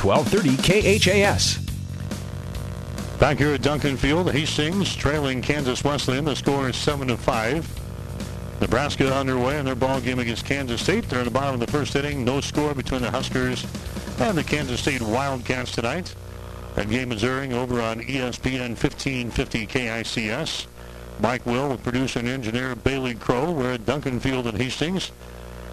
1230 0.01 0.57
KHAS. 0.99 1.59
Back 3.19 3.37
here 3.37 3.53
at 3.53 3.61
Duncan 3.61 3.97
Field, 3.97 4.27
the 4.27 4.31
Hastings 4.31 4.95
trailing 4.95 5.43
Kansas 5.43 5.83
Wesleyan. 5.83 6.25
The 6.25 6.35
score 6.35 6.69
is 6.69 6.75
7 6.75 7.07
to 7.09 7.17
5. 7.17 7.81
Nebraska 8.61 9.13
underway 9.13 9.59
in 9.59 9.65
their 9.65 9.75
ball 9.75 10.01
game 10.01 10.19
against 10.19 10.45
Kansas 10.45 10.81
State. 10.81 11.07
They're 11.07 11.19
in 11.19 11.25
the 11.25 11.31
bottom 11.31 11.53
of 11.53 11.59
the 11.59 11.71
first 11.71 11.95
inning. 11.95 12.25
No 12.25 12.41
score 12.41 12.73
between 12.73 13.01
the 13.01 13.11
Huskers 13.11 13.65
and 14.19 14.37
the 14.37 14.43
Kansas 14.43 14.79
State 14.79 15.01
Wildcats 15.01 15.71
tonight. 15.71 16.15
That 16.75 16.89
game 16.89 17.11
is 17.11 17.23
airing 17.23 17.53
over 17.53 17.81
on 17.81 17.99
ESPN 18.01 18.69
1550 18.69 19.67
KICS. 19.67 20.67
Mike 21.21 21.45
Will 21.45 21.69
with 21.69 21.83
producer 21.83 22.19
and 22.19 22.27
engineer 22.27 22.75
Bailey 22.75 23.13
Crow. 23.13 23.51
We're 23.51 23.73
at 23.73 23.85
Duncan 23.85 24.19
Field 24.19 24.47
in 24.47 24.55
Hastings. 24.55 25.11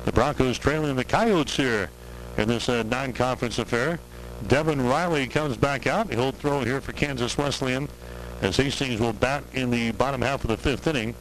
The 0.05 0.13
Broncos 0.13 0.59
trailing 0.59 0.95
the 0.97 1.05
Coyotes 1.05 1.57
here 1.57 1.91
in 2.37 2.49
this 2.49 2.69
uh, 2.69 2.83
non-conference 2.83 3.59
affair. 3.59 3.99
Devin 4.47 4.87
Riley 4.87 5.27
comes 5.27 5.57
back 5.57 5.87
out. 5.87 6.13
He'll 6.13 6.33
throw 6.33 6.61
here 6.65 6.83
for 6.83 6.93
Kansas 6.93 7.39
Wesleyan 7.39 7.89
as 8.43 8.59
Hastings 8.59 9.01
will 9.01 9.15
bat 9.15 9.43
in 9.55 9.71
the 9.71 9.93
bottom 9.93 10.21
half 10.21 10.45
of 10.45 10.51
the 10.51 10.57
fifth 10.57 10.87
inning. 10.87 11.15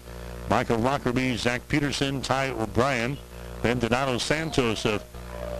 Michael 0.49 0.77
Lockerbie, 0.77 1.37
Zach 1.37 1.65
Peterson, 1.69 2.21
Ty 2.21 2.49
O'Brien, 2.49 3.17
then 3.61 3.79
Donato 3.79 4.17
Santos. 4.17 4.85
If 4.85 5.01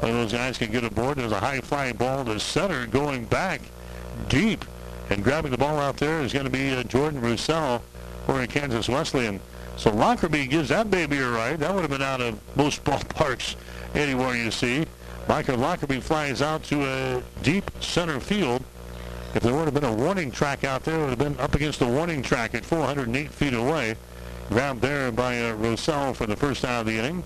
one 0.01 0.11
of 0.11 0.17
those 0.17 0.33
guys 0.33 0.57
can 0.57 0.71
get 0.71 0.83
aboard, 0.83 1.17
there's 1.17 1.31
a 1.31 1.39
high 1.39 1.61
flying 1.61 1.95
ball 1.95 2.25
to 2.25 2.39
center 2.39 2.85
going 2.85 3.25
back 3.25 3.61
deep. 4.27 4.65
And 5.09 5.23
grabbing 5.23 5.51
the 5.51 5.57
ball 5.57 5.79
out 5.79 5.97
there 5.97 6.21
is 6.21 6.33
going 6.33 6.45
to 6.45 6.51
be 6.51 6.71
uh, 6.71 6.83
Jordan 6.83 7.21
Roussel 7.21 7.81
for 8.27 8.45
Kansas 8.45 8.89
Wesleyan. 8.89 9.39
So 9.77 9.89
Lockerbie 9.89 10.47
gives 10.47 10.67
that 10.67 10.91
baby 10.91 11.17
a 11.17 11.29
ride. 11.29 11.59
That 11.59 11.73
would 11.73 11.81
have 11.81 11.89
been 11.89 12.01
out 12.01 12.19
of 12.19 12.37
most 12.57 12.83
ballparks 12.85 13.55
anywhere 13.95 14.35
you 14.35 14.51
see. 14.51 14.85
Michael 15.29 15.57
Lockerbie 15.57 16.01
flies 16.01 16.41
out 16.41 16.61
to 16.65 16.83
a 16.83 17.23
deep 17.41 17.71
center 17.79 18.19
field. 18.19 18.63
If 19.33 19.43
there 19.43 19.53
would 19.53 19.65
have 19.65 19.73
been 19.73 19.85
a 19.85 19.93
warning 19.93 20.29
track 20.29 20.65
out 20.65 20.83
there, 20.83 20.97
it 20.97 21.01
would 21.01 21.09
have 21.09 21.19
been 21.19 21.39
up 21.39 21.55
against 21.55 21.79
the 21.79 21.87
warning 21.87 22.21
track 22.21 22.53
at 22.53 22.65
408 22.65 23.31
feet 23.31 23.53
away. 23.53 23.95
Grabbed 24.49 24.81
there 24.81 25.09
by 25.11 25.41
uh, 25.41 25.53
Roussel 25.55 26.13
for 26.13 26.25
the 26.25 26.35
first 26.35 26.65
out 26.65 26.81
of 26.81 26.87
the 26.87 26.97
inning. 26.97 27.23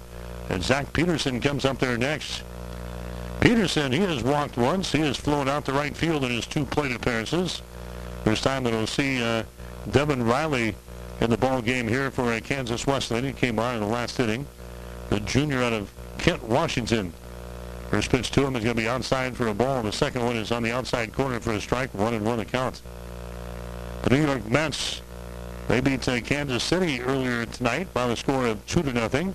And 0.50 0.64
Zach 0.64 0.94
Peterson 0.94 1.42
comes 1.42 1.66
up 1.66 1.80
there 1.80 1.98
next. 1.98 2.44
Peterson, 3.40 3.92
he 3.92 4.00
has 4.00 4.22
walked 4.22 4.56
once. 4.56 4.92
He 4.92 5.00
has 5.00 5.18
flown 5.18 5.50
out 5.50 5.66
the 5.66 5.74
right 5.74 5.98
field 5.98 6.24
in 6.24 6.32
his 6.32 6.46
two 6.46 6.66
plate 6.66 6.96
appearances. 6.96 7.64
First 8.24 8.44
time 8.44 8.64
that 8.66 8.74
we'll 8.74 8.86
see 8.86 9.24
uh, 9.24 9.44
Devin 9.90 10.24
Riley 10.24 10.76
in 11.22 11.30
the 11.30 11.38
ball 11.38 11.62
game 11.62 11.88
here 11.88 12.10
for 12.10 12.34
uh, 12.34 12.40
Kansas 12.44 12.86
Wesleyan. 12.86 13.24
He 13.24 13.32
came 13.32 13.60
on 13.60 13.76
in 13.76 13.82
the 13.82 13.88
last 13.88 14.20
inning. 14.20 14.46
The 15.10 15.20
junior 15.20 15.62
out 15.62 15.72
of 15.72 15.92
Kent, 16.18 16.44
Washington. 16.44 17.14
First 17.90 18.10
pitch 18.10 18.32
to 18.32 18.46
him 18.46 18.56
is 18.56 18.64
going 18.64 18.76
to 18.76 18.82
be 18.82 18.88
outside 18.88 19.38
for 19.38 19.48
a 19.48 19.54
ball. 19.54 19.84
The 19.84 19.92
second 19.92 20.26
one 20.26 20.36
is 20.36 20.52
on 20.52 20.64
the 20.64 20.72
outside 20.72 21.14
corner 21.14 21.40
for 21.40 21.52
a 21.52 21.62
strike. 21.62 21.94
One 21.94 22.16
and 22.16 22.26
one 22.26 22.40
the 22.40 22.46
count. 22.46 22.82
The 24.04 24.10
New 24.10 24.26
York 24.26 24.50
Mets, 24.50 25.02
they 25.68 25.80
beat 25.80 26.08
uh, 26.08 26.22
Kansas 26.22 26.64
City 26.64 27.02
earlier 27.02 27.46
tonight 27.46 27.94
by 27.94 28.08
the 28.08 28.16
score 28.16 28.48
of 28.48 28.66
two 28.66 28.82
to 28.82 28.92
nothing. 28.92 29.34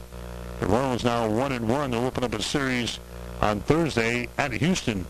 The 0.59 0.67
Royals 0.67 1.05
now 1.05 1.29
one 1.29 1.53
and 1.53 1.69
one. 1.69 1.93
They'll 1.93 2.05
open 2.05 2.25
up 2.25 2.35
a 2.35 2.43
series 2.43 2.99
on 3.41 3.61
Thursday 3.61 4.29
at 4.39 4.51
Houston. 4.53 5.07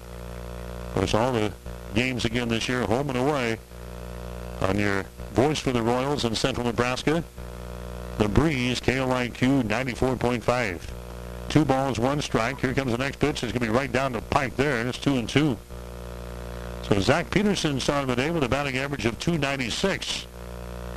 Of 0.88 0.94
course, 0.94 1.14
all 1.14 1.32
the 1.32 1.52
games 1.94 2.26
again 2.26 2.48
this 2.48 2.68
year, 2.68 2.82
home 2.82 3.08
and 3.08 3.18
away. 3.18 3.58
On 4.60 4.78
your 4.78 5.04
voice 5.36 5.58
for 5.58 5.70
the 5.70 5.82
Royals 5.82 6.24
in 6.24 6.34
Central 6.34 6.64
Nebraska, 6.64 7.22
the 8.16 8.26
Breeze, 8.26 8.80
KLIQ 8.80 9.64
94.5. 9.64 10.80
Two 11.50 11.62
balls, 11.62 11.98
one 11.98 12.22
strike. 12.22 12.58
Here 12.58 12.72
comes 12.72 12.92
the 12.92 12.96
next 12.96 13.18
pitch. 13.18 13.42
It's 13.42 13.52
going 13.52 13.60
to 13.60 13.60
be 13.60 13.68
right 13.68 13.92
down 13.92 14.12
the 14.12 14.22
pipe 14.22 14.56
there, 14.56 14.84
it's 14.86 14.96
two 14.96 15.16
and 15.16 15.28
two. 15.28 15.58
So 16.84 16.98
Zach 17.00 17.30
Peterson 17.30 17.78
started 17.80 18.06
the 18.06 18.16
day 18.16 18.30
with 18.30 18.44
a 18.44 18.48
batting 18.48 18.78
average 18.78 19.04
of 19.04 19.18
296. 19.18 20.26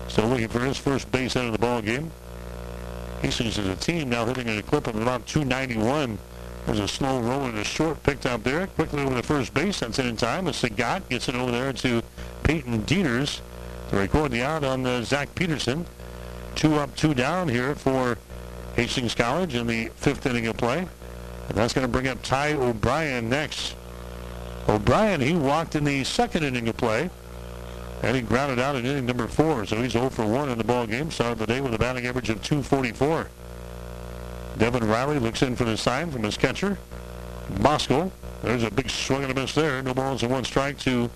Still 0.08 0.28
looking 0.28 0.48
for 0.48 0.62
his 0.62 0.78
first 0.78 1.12
base 1.12 1.36
out 1.36 1.46
of 1.46 1.52
the 1.52 1.60
ball 1.60 1.82
game. 1.82 2.10
Hastings 3.22 3.60
as 3.60 3.68
a 3.68 3.76
team 3.76 4.08
now 4.08 4.26
hitting 4.26 4.48
at 4.48 4.58
a 4.58 4.64
clip 4.64 4.88
of 4.88 4.96
about 4.96 5.28
291. 5.28 6.18
There's 6.66 6.80
a 6.80 6.88
slow 6.88 7.20
roll 7.20 7.42
and 7.42 7.58
a 7.58 7.66
short 7.66 8.02
picked 8.04 8.26
up 8.26 8.44
there. 8.44 8.68
Quickly 8.68 9.04
over 9.04 9.16
the 9.16 9.24
first 9.24 9.54
base. 9.54 9.82
That's 9.82 10.00
it 10.00 10.06
in 10.06 10.16
time. 10.16 10.48
A 10.48 10.52
Sagat 10.52 11.10
gets 11.10 11.28
it 11.28 11.36
over 11.36 11.52
there 11.52 11.74
to 11.74 12.02
Peyton 12.44 12.84
Dieters 12.84 13.42
record 13.98 14.32
the 14.32 14.42
out 14.42 14.64
on 14.64 14.86
uh, 14.86 15.02
Zach 15.04 15.34
Peterson. 15.36 15.86
Two 16.56 16.76
up, 16.76 16.96
two 16.96 17.14
down 17.14 17.48
here 17.48 17.76
for 17.76 18.18
Hastings 18.76 19.16
College 19.16 19.56
in 19.56 19.68
the 19.68 19.90
fifth 19.96 20.26
inning 20.26 20.48
of 20.48 20.58
play. 20.58 20.88
And 21.48 21.58
that's 21.58 21.74
going 21.74 21.86
to 21.86 21.92
bring 21.92 22.08
up 22.08 22.22
Ty 22.22 22.54
O'Brien 22.54 23.30
next. 23.30 23.76
O'Brien, 24.68 25.22
he 25.22 25.36
walked 25.36 25.76
in 25.76 25.84
the 25.84 26.04
second 26.04 26.44
inning 26.44 26.68
of 26.68 26.78
play. 26.78 27.10
And 28.02 28.16
he 28.16 28.22
grounded 28.22 28.60
out 28.60 28.76
in 28.76 28.86
inning 28.86 29.06
number 29.06 29.28
four. 29.28 29.66
So 29.66 29.82
he's 29.82 29.92
0 29.92 30.10
for 30.10 30.26
1 30.26 30.50
in 30.50 30.58
the 30.58 30.64
ball 30.64 30.88
game. 30.88 31.12
Started 31.12 31.40
the 31.40 31.48
day 31.48 31.60
with 31.60 31.74
a 31.74 31.78
batting 31.78 32.06
average 32.06 32.30
of 32.30 32.42
244. 32.42 33.28
Devin 34.58 34.88
Riley 34.88 35.20
looks 35.20 35.42
in 35.42 35.56
for 35.56 35.66
the 35.66 35.78
sign 35.78 36.12
from 36.12 36.24
his 36.24 36.38
catcher. 36.38 36.78
Bosco. 37.62 38.12
There's 38.44 38.64
a 38.64 38.72
big 38.72 38.90
swing 38.90 39.24
and 39.24 39.32
a 39.32 39.34
miss 39.34 39.54
there. 39.54 39.82
No 39.82 39.94
balls 39.94 40.24
and 40.24 40.32
one 40.32 40.46
strike 40.46 40.78
to 40.80 41.10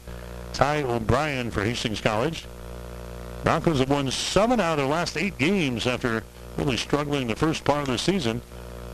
Ty 0.51 0.83
O'Brien 0.83 1.51
for 1.51 1.63
Hastings 1.63 2.01
College. 2.01 2.45
Broncos 3.43 3.79
have 3.79 3.89
won 3.89 4.09
seven 4.09 4.61
out 4.61 4.73
of 4.73 4.77
their 4.77 4.87
last 4.87 5.17
eight 5.17 5.37
games 5.37 5.85
after 5.85 6.23
really 6.57 6.77
struggling 6.77 7.27
the 7.27 7.35
first 7.35 7.65
part 7.65 7.81
of 7.81 7.87
the 7.87 7.97
season. 7.97 8.41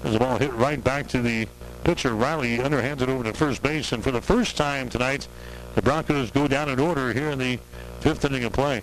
As 0.04 0.14
the 0.14 0.20
ball 0.20 0.40
hit 0.40 0.54
right 0.54 0.84
back 0.84 1.08
to 1.10 1.22
the 1.22 1.48
pitcher, 1.84 2.16
Riley 2.16 2.58
underhands 2.58 3.02
it 3.02 3.10
over 3.10 3.24
to 3.24 3.34
first 3.34 3.62
base. 3.62 3.92
And 3.92 4.04
for 4.04 4.12
the 4.12 4.22
first 4.22 4.58
time 4.58 4.90
tonight, 4.90 5.28
the 5.76 5.84
Broncos 5.84 6.32
go 6.32 6.48
down 6.48 6.68
in 6.68 6.80
order 6.80 7.14
here 7.14 7.30
in 7.30 7.38
the 7.38 7.60
fifth 8.00 8.26
inning 8.26 8.44
of 8.44 8.54
play. 8.54 8.82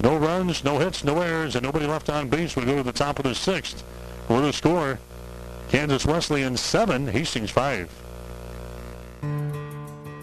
No 0.00 0.16
runs, 0.16 0.64
no 0.64 0.78
hits, 0.78 1.04
no 1.04 1.20
errors, 1.20 1.54
and 1.54 1.64
nobody 1.64 1.86
left 1.86 2.08
on 2.08 2.28
base. 2.28 2.56
We 2.56 2.64
go 2.64 2.76
to 2.76 2.82
the 2.82 2.92
top 2.92 3.18
of 3.18 3.24
the 3.24 3.34
sixth. 3.34 3.84
For 4.26 4.40
the 4.40 4.52
score, 4.52 4.98
Kansas 5.68 6.06
Wesleyan 6.06 6.56
7, 6.56 7.08
Hastings 7.08 7.50
5. 7.50 8.03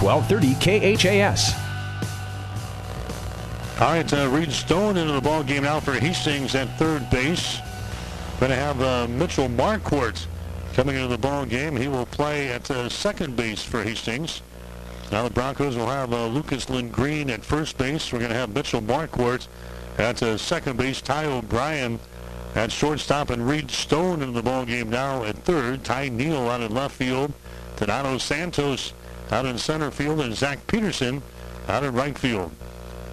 1230 0.00 0.96
KHAS. 0.96 1.54
All 3.80 3.90
right, 3.90 4.12
uh, 4.12 4.28
Reed 4.28 4.52
Stone 4.52 4.96
into 4.96 5.12
the 5.12 5.20
ball 5.20 5.42
game 5.42 5.64
now 5.64 5.80
for 5.80 5.94
Hastings 5.94 6.54
at 6.54 6.68
third 6.78 7.08
base. 7.10 7.58
Going 8.38 8.50
to 8.50 8.56
have 8.56 8.80
uh, 8.80 9.08
Mitchell 9.08 9.48
Marquardt 9.48 10.26
coming 10.74 10.96
into 10.96 11.08
the 11.08 11.18
ball 11.18 11.44
game. 11.44 11.76
He 11.76 11.88
will 11.88 12.06
play 12.06 12.50
at 12.50 12.70
uh, 12.70 12.88
second 12.88 13.36
base 13.36 13.62
for 13.62 13.82
Hastings. 13.82 14.42
Now 15.10 15.22
the 15.24 15.30
Broncos 15.30 15.76
will 15.76 15.86
have 15.86 16.12
uh, 16.12 16.26
Lucas 16.26 16.66
Green 16.66 17.30
at 17.30 17.44
first 17.44 17.78
base. 17.78 18.12
We're 18.12 18.20
going 18.20 18.30
to 18.30 18.36
have 18.36 18.54
Mitchell 18.54 18.80
Marquardt 18.80 19.46
at 19.98 20.22
uh, 20.22 20.36
second 20.36 20.76
base. 20.76 21.00
Ty 21.00 21.26
O'Brien 21.26 21.98
at 22.54 22.70
shortstop 22.70 23.30
and 23.30 23.48
Reed 23.48 23.70
Stone 23.70 24.22
in 24.22 24.32
the 24.32 24.42
ball 24.42 24.64
game 24.64 24.90
now 24.90 25.24
at 25.24 25.36
third. 25.38 25.84
Ty 25.84 26.08
Neal 26.10 26.48
out 26.48 26.60
in 26.60 26.72
left 26.74 26.94
field. 26.94 27.32
Donato 27.76 28.18
Santos 28.18 28.92
out 29.30 29.46
in 29.46 29.58
center 29.58 29.90
field 29.90 30.20
and 30.20 30.34
Zach 30.34 30.66
Peterson 30.66 31.22
out 31.68 31.84
in 31.84 31.94
right 31.94 32.16
field. 32.18 32.50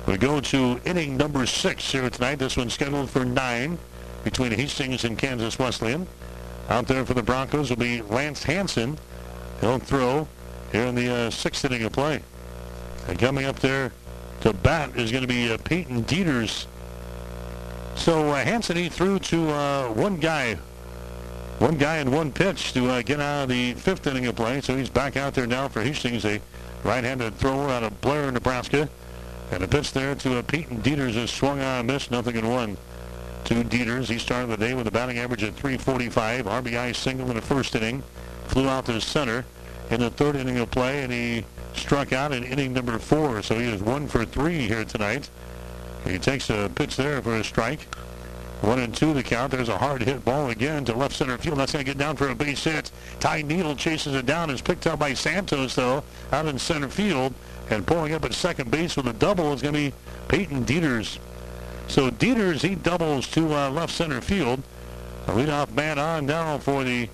We 0.07 0.17
go 0.17 0.41
to 0.41 0.79
inning 0.83 1.15
number 1.15 1.45
six 1.45 1.91
here 1.91 2.09
tonight. 2.09 2.35
This 2.35 2.57
one's 2.57 2.73
scheduled 2.73 3.09
for 3.09 3.23
nine. 3.23 3.77
between 4.23 4.51
Hastings 4.51 5.03
and 5.03 5.17
Kansas 5.17 5.57
Wesleyan. 5.57 6.07
Out 6.69 6.87
there 6.87 7.05
for 7.05 7.13
the 7.13 7.23
Broncos 7.23 7.69
will 7.69 7.77
be 7.77 8.01
Lance 8.01 8.43
Hanson. 8.43 8.97
He'll 9.59 9.79
throw 9.79 10.27
here 10.71 10.85
in 10.85 10.95
the 10.95 11.11
uh, 11.11 11.29
sixth 11.29 11.65
inning 11.65 11.83
of 11.83 11.91
play. 11.91 12.21
And 13.07 13.19
coming 13.19 13.45
up 13.45 13.59
there 13.59 13.91
to 14.41 14.53
bat 14.53 14.95
is 14.95 15.11
going 15.11 15.23
to 15.23 15.27
be 15.27 15.51
uh, 15.51 15.57
Peyton 15.57 16.03
Dieters. 16.03 16.67
So 17.95 18.29
uh, 18.29 18.43
Hanson, 18.43 18.77
he 18.77 18.89
threw 18.89 19.19
to 19.19 19.49
uh, 19.49 19.87
one 19.89 20.17
guy. 20.17 20.57
One 21.61 21.77
guy 21.77 21.97
and 21.97 22.11
one 22.11 22.31
pitch 22.31 22.73
to 22.73 22.89
uh, 22.89 23.03
get 23.03 23.19
out 23.19 23.43
of 23.43 23.49
the 23.49 23.75
fifth 23.75 24.07
inning 24.07 24.25
of 24.25 24.35
play. 24.35 24.61
So 24.61 24.75
he's 24.75 24.89
back 24.89 25.15
out 25.15 25.35
there 25.35 25.45
now 25.45 25.67
for 25.67 25.83
Hastings, 25.83 26.25
a 26.25 26.41
right-handed 26.83 27.35
thrower 27.35 27.69
out 27.69 27.83
of 27.83 28.01
Blair, 28.01 28.31
Nebraska. 28.31 28.89
And 29.51 29.61
a 29.61 29.67
pitch 29.67 29.93
there 29.93 30.15
to 30.15 30.39
uh, 30.39 30.41
Peyton 30.41 30.81
Dieters 30.81 31.15
is 31.15 31.29
swung 31.29 31.59
on 31.59 31.81
and 31.81 31.87
missed, 31.87 32.09
nothing 32.09 32.35
in 32.35 32.49
one. 32.49 32.77
To 33.43 33.63
Dieters, 33.63 34.09
he 34.09 34.17
started 34.17 34.47
the 34.47 34.57
day 34.57 34.73
with 34.73 34.87
a 34.87 34.91
batting 34.91 35.19
average 35.19 35.43
of 35.43 35.53
345, 35.53 36.47
RBI 36.47 36.95
single 36.95 37.29
in 37.29 37.35
the 37.35 37.43
first 37.43 37.75
inning, 37.75 38.01
flew 38.47 38.67
out 38.67 38.87
to 38.87 38.93
the 38.93 39.01
center 39.01 39.45
in 39.91 39.99
the 39.99 40.09
third 40.09 40.37
inning 40.37 40.57
of 40.57 40.71
play, 40.71 41.03
and 41.03 41.13
he 41.13 41.45
struck 41.75 42.11
out 42.11 42.31
in 42.31 42.43
inning 42.43 42.73
number 42.73 42.97
four. 42.97 43.43
So 43.43 43.59
he 43.59 43.67
is 43.67 43.83
one 43.83 44.07
for 44.07 44.25
three 44.25 44.67
here 44.67 44.83
tonight. 44.83 45.29
He 46.05 46.17
takes 46.17 46.49
a 46.49 46.71
pitch 46.73 46.95
there 46.95 47.21
for 47.21 47.35
a 47.35 47.43
strike. 47.43 47.87
One 48.61 48.79
and 48.79 48.95
two 48.95 49.13
the 49.13 49.23
count. 49.23 49.51
There's 49.51 49.69
a 49.69 49.77
hard 49.79 50.03
hit 50.03 50.23
ball 50.23 50.51
again 50.51 50.85
to 50.85 50.93
left 50.93 51.15
center 51.15 51.37
field. 51.39 51.57
That's 51.57 51.73
going 51.73 51.83
to 51.83 51.91
get 51.91 51.97
down 51.97 52.15
for 52.15 52.29
a 52.29 52.35
base 52.35 52.63
hit. 52.63 52.91
Ty 53.19 53.41
Neal 53.41 53.75
chases 53.75 54.13
it 54.13 54.27
down. 54.27 54.51
Is 54.51 54.61
picked 54.61 54.85
up 54.85 54.99
by 54.99 55.15
Santos 55.15 55.73
though 55.73 56.03
out 56.31 56.45
in 56.45 56.59
center 56.59 56.87
field. 56.87 57.33
And 57.71 57.87
pulling 57.87 58.13
up 58.13 58.23
at 58.23 58.33
second 58.33 58.69
base 58.69 58.95
with 58.95 59.07
a 59.07 59.13
double 59.13 59.51
is 59.53 59.61
going 59.63 59.73
to 59.73 59.79
be 59.79 59.93
Peyton 60.27 60.65
Dieters. 60.65 61.17
So 61.87 62.11
Dieters 62.11 62.61
he 62.61 62.75
doubles 62.75 63.27
to 63.31 63.51
uh, 63.53 63.71
left 63.71 63.93
center 63.93 64.21
field. 64.21 64.61
A 65.27 65.31
leadoff 65.31 65.71
man 65.71 65.97
on 65.97 66.27
now 66.27 66.59
for 66.59 66.83
the 66.83 67.09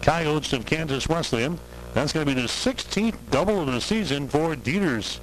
Coyotes 0.00 0.52
of 0.52 0.66
Kansas 0.66 1.08
Wesleyan. 1.08 1.60
That's 1.94 2.12
going 2.12 2.26
to 2.26 2.34
be 2.34 2.40
the 2.40 2.48
16th 2.48 3.16
double 3.30 3.60
of 3.60 3.66
the 3.66 3.80
season 3.80 4.28
for 4.28 4.56
Dieters. 4.56 5.20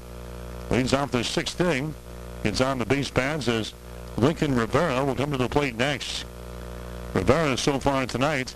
Leads 0.69 0.93
off 0.93 1.11
the 1.11 1.23
sixth 1.23 1.59
inning. 1.59 1.95
Gets 2.43 2.61
on 2.61 2.77
the 2.77 2.85
base 2.85 3.09
pads 3.09 3.49
as 3.49 3.73
Lincoln 4.19 4.55
Rivera 4.55 5.03
will 5.05 5.15
come 5.15 5.31
to 5.31 5.37
the 5.37 5.47
plate 5.47 5.75
next. 5.75 6.25
Rivera 7.13 7.57
so 7.57 7.79
far 7.79 8.05
tonight, 8.05 8.53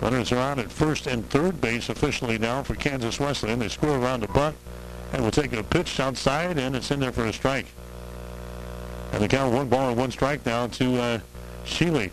Runners 0.00 0.32
are 0.32 0.38
on 0.38 0.58
at 0.58 0.70
first 0.70 1.06
and 1.06 1.28
third 1.30 1.60
base 1.60 1.88
officially 1.88 2.38
now 2.38 2.62
for 2.62 2.74
Kansas 2.74 3.18
Wesleyan. 3.18 3.58
They 3.58 3.68
score 3.68 3.96
around 3.96 4.20
the 4.20 4.28
bunt 4.28 4.56
and 5.12 5.22
will 5.22 5.30
take 5.30 5.52
a 5.52 5.62
pitch 5.62 6.00
outside, 6.00 6.58
and 6.58 6.74
it's 6.74 6.90
in 6.90 7.00
there 7.00 7.12
for 7.12 7.24
a 7.24 7.32
strike. 7.32 7.66
And 9.12 9.22
the 9.22 9.28
count 9.28 9.54
one 9.54 9.68
ball 9.68 9.90
and 9.90 9.96
one 9.96 10.10
strike 10.10 10.44
now 10.44 10.66
to 10.66 11.00
uh, 11.00 11.18
Sheely. 11.64 12.10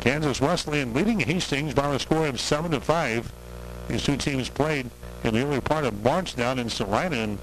Kansas 0.00 0.40
Wesleyan 0.40 0.92
leading 0.92 1.20
Hastings 1.20 1.74
by 1.74 1.94
a 1.94 1.98
score 1.98 2.26
of 2.26 2.40
7 2.40 2.70
to 2.72 2.80
5. 2.80 3.32
These 3.88 4.04
two 4.04 4.16
teams 4.16 4.48
played 4.48 4.90
in 5.22 5.34
the 5.34 5.44
early 5.44 5.60
part 5.60 5.84
of 5.84 6.02
March 6.02 6.34
down 6.34 6.58
in 6.58 6.68
Salina, 6.68 7.16
and 7.16 7.38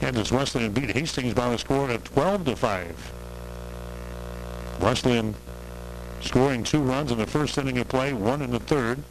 Kansas 0.00 0.32
Wesleyan 0.32 0.72
beat 0.72 0.90
Hastings 0.90 1.34
by 1.34 1.52
a 1.52 1.58
score 1.58 1.90
of 1.90 2.04
12 2.04 2.44
to 2.46 2.56
5. 2.56 3.12
Wesleyan 4.80 5.34
scoring 6.20 6.64
two 6.64 6.80
runs 6.80 7.10
in 7.12 7.18
the 7.18 7.26
first 7.26 7.58
inning 7.58 7.78
of 7.78 7.88
play, 7.88 8.12
one 8.12 8.42
in 8.42 8.50
the 8.50 8.60
third, 8.60 9.02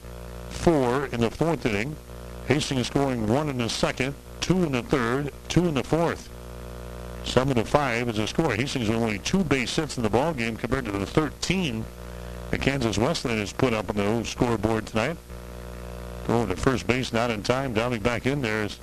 four 0.49 1.05
in 1.07 1.21
the 1.21 1.31
fourth 1.31 1.65
inning. 1.65 1.95
Hastings 2.47 2.87
scoring 2.87 3.27
one 3.27 3.49
in 3.49 3.57
the 3.57 3.69
second, 3.69 4.15
two 4.39 4.63
in 4.63 4.71
the 4.71 4.83
third, 4.83 5.31
two 5.49 5.67
in 5.67 5.73
the 5.73 5.83
fourth. 5.83 6.29
Seven 7.23 7.57
to 7.57 7.65
five 7.65 8.07
is 8.07 8.15
the 8.15 8.27
score. 8.27 8.53
Hastings 8.53 8.87
with 8.87 8.97
only 8.97 9.19
two 9.19 9.43
base 9.43 9.75
hits 9.75 9.97
in 9.97 10.03
the 10.03 10.09
ball 10.09 10.33
game 10.33 10.55
compared 10.55 10.85
to 10.85 10.91
the 10.91 11.05
13 11.05 11.83
that 12.51 12.61
Kansas 12.61 12.97
Wesleyan 12.97 13.39
has 13.39 13.51
put 13.51 13.73
up 13.73 13.89
on 13.89 13.97
the 13.97 14.07
old 14.07 14.25
scoreboard 14.25 14.85
tonight. 14.85 15.17
Going 16.25 16.47
to 16.47 16.55
first 16.55 16.87
base, 16.87 17.11
not 17.11 17.29
in 17.29 17.43
time. 17.43 17.73
Diving 17.73 18.01
back 18.01 18.25
in 18.25 18.41
there 18.41 18.63
is 18.63 18.79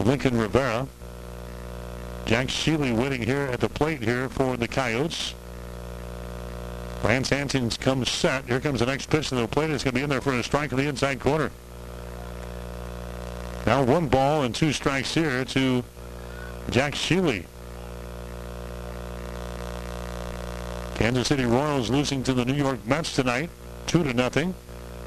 Lincoln 0.00 0.38
Rivera. 0.38 0.88
Jack 2.24 2.48
Sheely 2.48 2.96
waiting 2.96 3.22
here 3.22 3.42
at 3.52 3.60
the 3.60 3.68
plate 3.68 4.02
here 4.02 4.28
for 4.28 4.56
the 4.56 4.68
Coyotes. 4.68 5.34
Lance 7.04 7.30
Hanson 7.30 7.68
comes 7.70 8.10
set. 8.10 8.46
Here 8.46 8.60
comes 8.60 8.80
the 8.80 8.86
next 8.86 9.10
pitch 9.10 9.30
to 9.30 9.34
the 9.34 9.48
plate. 9.48 9.70
It's 9.70 9.82
going 9.82 9.92
to 9.92 9.98
be 9.98 10.04
in 10.04 10.10
there 10.10 10.20
for 10.20 10.34
a 10.34 10.42
strike 10.42 10.70
in 10.70 10.78
the 10.78 10.88
inside 10.88 11.18
corner. 11.20 11.50
Now 13.66 13.82
one 13.82 14.08
ball 14.08 14.42
and 14.42 14.54
two 14.54 14.72
strikes 14.72 15.14
here 15.14 15.44
to 15.44 15.84
Jack 16.70 16.94
Sheely. 16.94 17.44
Kansas 20.94 21.26
City 21.26 21.44
Royals 21.44 21.90
losing 21.90 22.22
to 22.22 22.32
the 22.32 22.44
New 22.44 22.54
York 22.54 22.84
Mets 22.86 23.16
tonight, 23.16 23.50
two 23.86 24.04
to 24.04 24.14
nothing. 24.14 24.54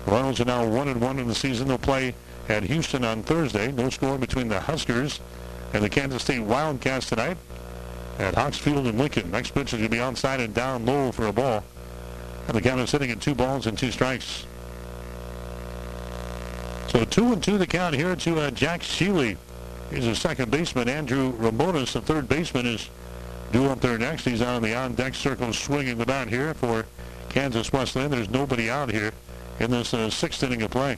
Royals 0.05 0.39
are 0.41 0.45
now 0.45 0.67
one 0.67 0.89
and 0.89 0.99
one 0.99 1.19
in 1.19 1.27
the 1.27 1.35
season. 1.35 1.67
They'll 1.67 1.77
play 1.77 2.13
at 2.49 2.63
Houston 2.63 3.05
on 3.05 3.23
Thursday. 3.23 3.71
No 3.71 3.89
score 3.89 4.17
between 4.17 4.49
the 4.49 4.59
Huskers 4.59 5.19
and 5.73 5.83
the 5.83 5.89
Kansas 5.89 6.23
State 6.23 6.41
Wildcats 6.41 7.07
tonight 7.07 7.37
at 8.19 8.35
Hawks 8.35 8.57
Field 8.57 8.87
in 8.87 8.97
Lincoln. 8.97 9.31
Next 9.31 9.51
pitch 9.51 9.73
is 9.73 9.79
going 9.79 9.83
to 9.83 9.89
be 9.89 9.97
onside 9.97 10.39
and 10.39 10.53
down 10.53 10.85
low 10.85 11.11
for 11.11 11.27
a 11.27 11.33
ball. 11.33 11.63
And 12.47 12.55
the 12.55 12.61
count 12.61 12.79
is 12.79 12.89
sitting 12.89 13.11
at 13.11 13.21
two 13.21 13.35
balls 13.35 13.67
and 13.67 13.77
two 13.77 13.91
strikes. 13.91 14.45
So 16.89 17.03
two 17.05 17.33
and 17.33 17.43
two 17.43 17.57
the 17.57 17.67
count 17.67 17.95
here 17.95 18.15
to 18.15 18.39
uh, 18.39 18.51
Jack 18.51 18.81
Sheely. 18.81 19.37
He's 19.91 20.07
a 20.07 20.15
second 20.15 20.51
baseman. 20.51 20.89
Andrew 20.89 21.33
Ramones, 21.33 21.93
the 21.93 22.01
third 22.01 22.27
baseman, 22.27 22.65
is 22.65 22.89
due 23.51 23.65
up 23.65 23.81
there 23.81 23.97
next. 23.97 24.25
He's 24.25 24.41
out 24.41 24.55
on 24.55 24.61
the 24.61 24.73
on-deck 24.73 25.15
circle 25.15 25.53
swinging 25.53 25.97
the 25.97 26.05
bat 26.05 26.27
here 26.27 26.53
for 26.53 26.85
Kansas 27.29 27.71
Wesleyan. 27.71 28.11
There's 28.11 28.29
nobody 28.29 28.69
out 28.69 28.91
here 28.91 29.11
in 29.59 29.71
this 29.71 29.93
uh, 29.93 30.09
sixth 30.09 30.43
inning 30.43 30.61
of 30.61 30.71
play. 30.71 30.97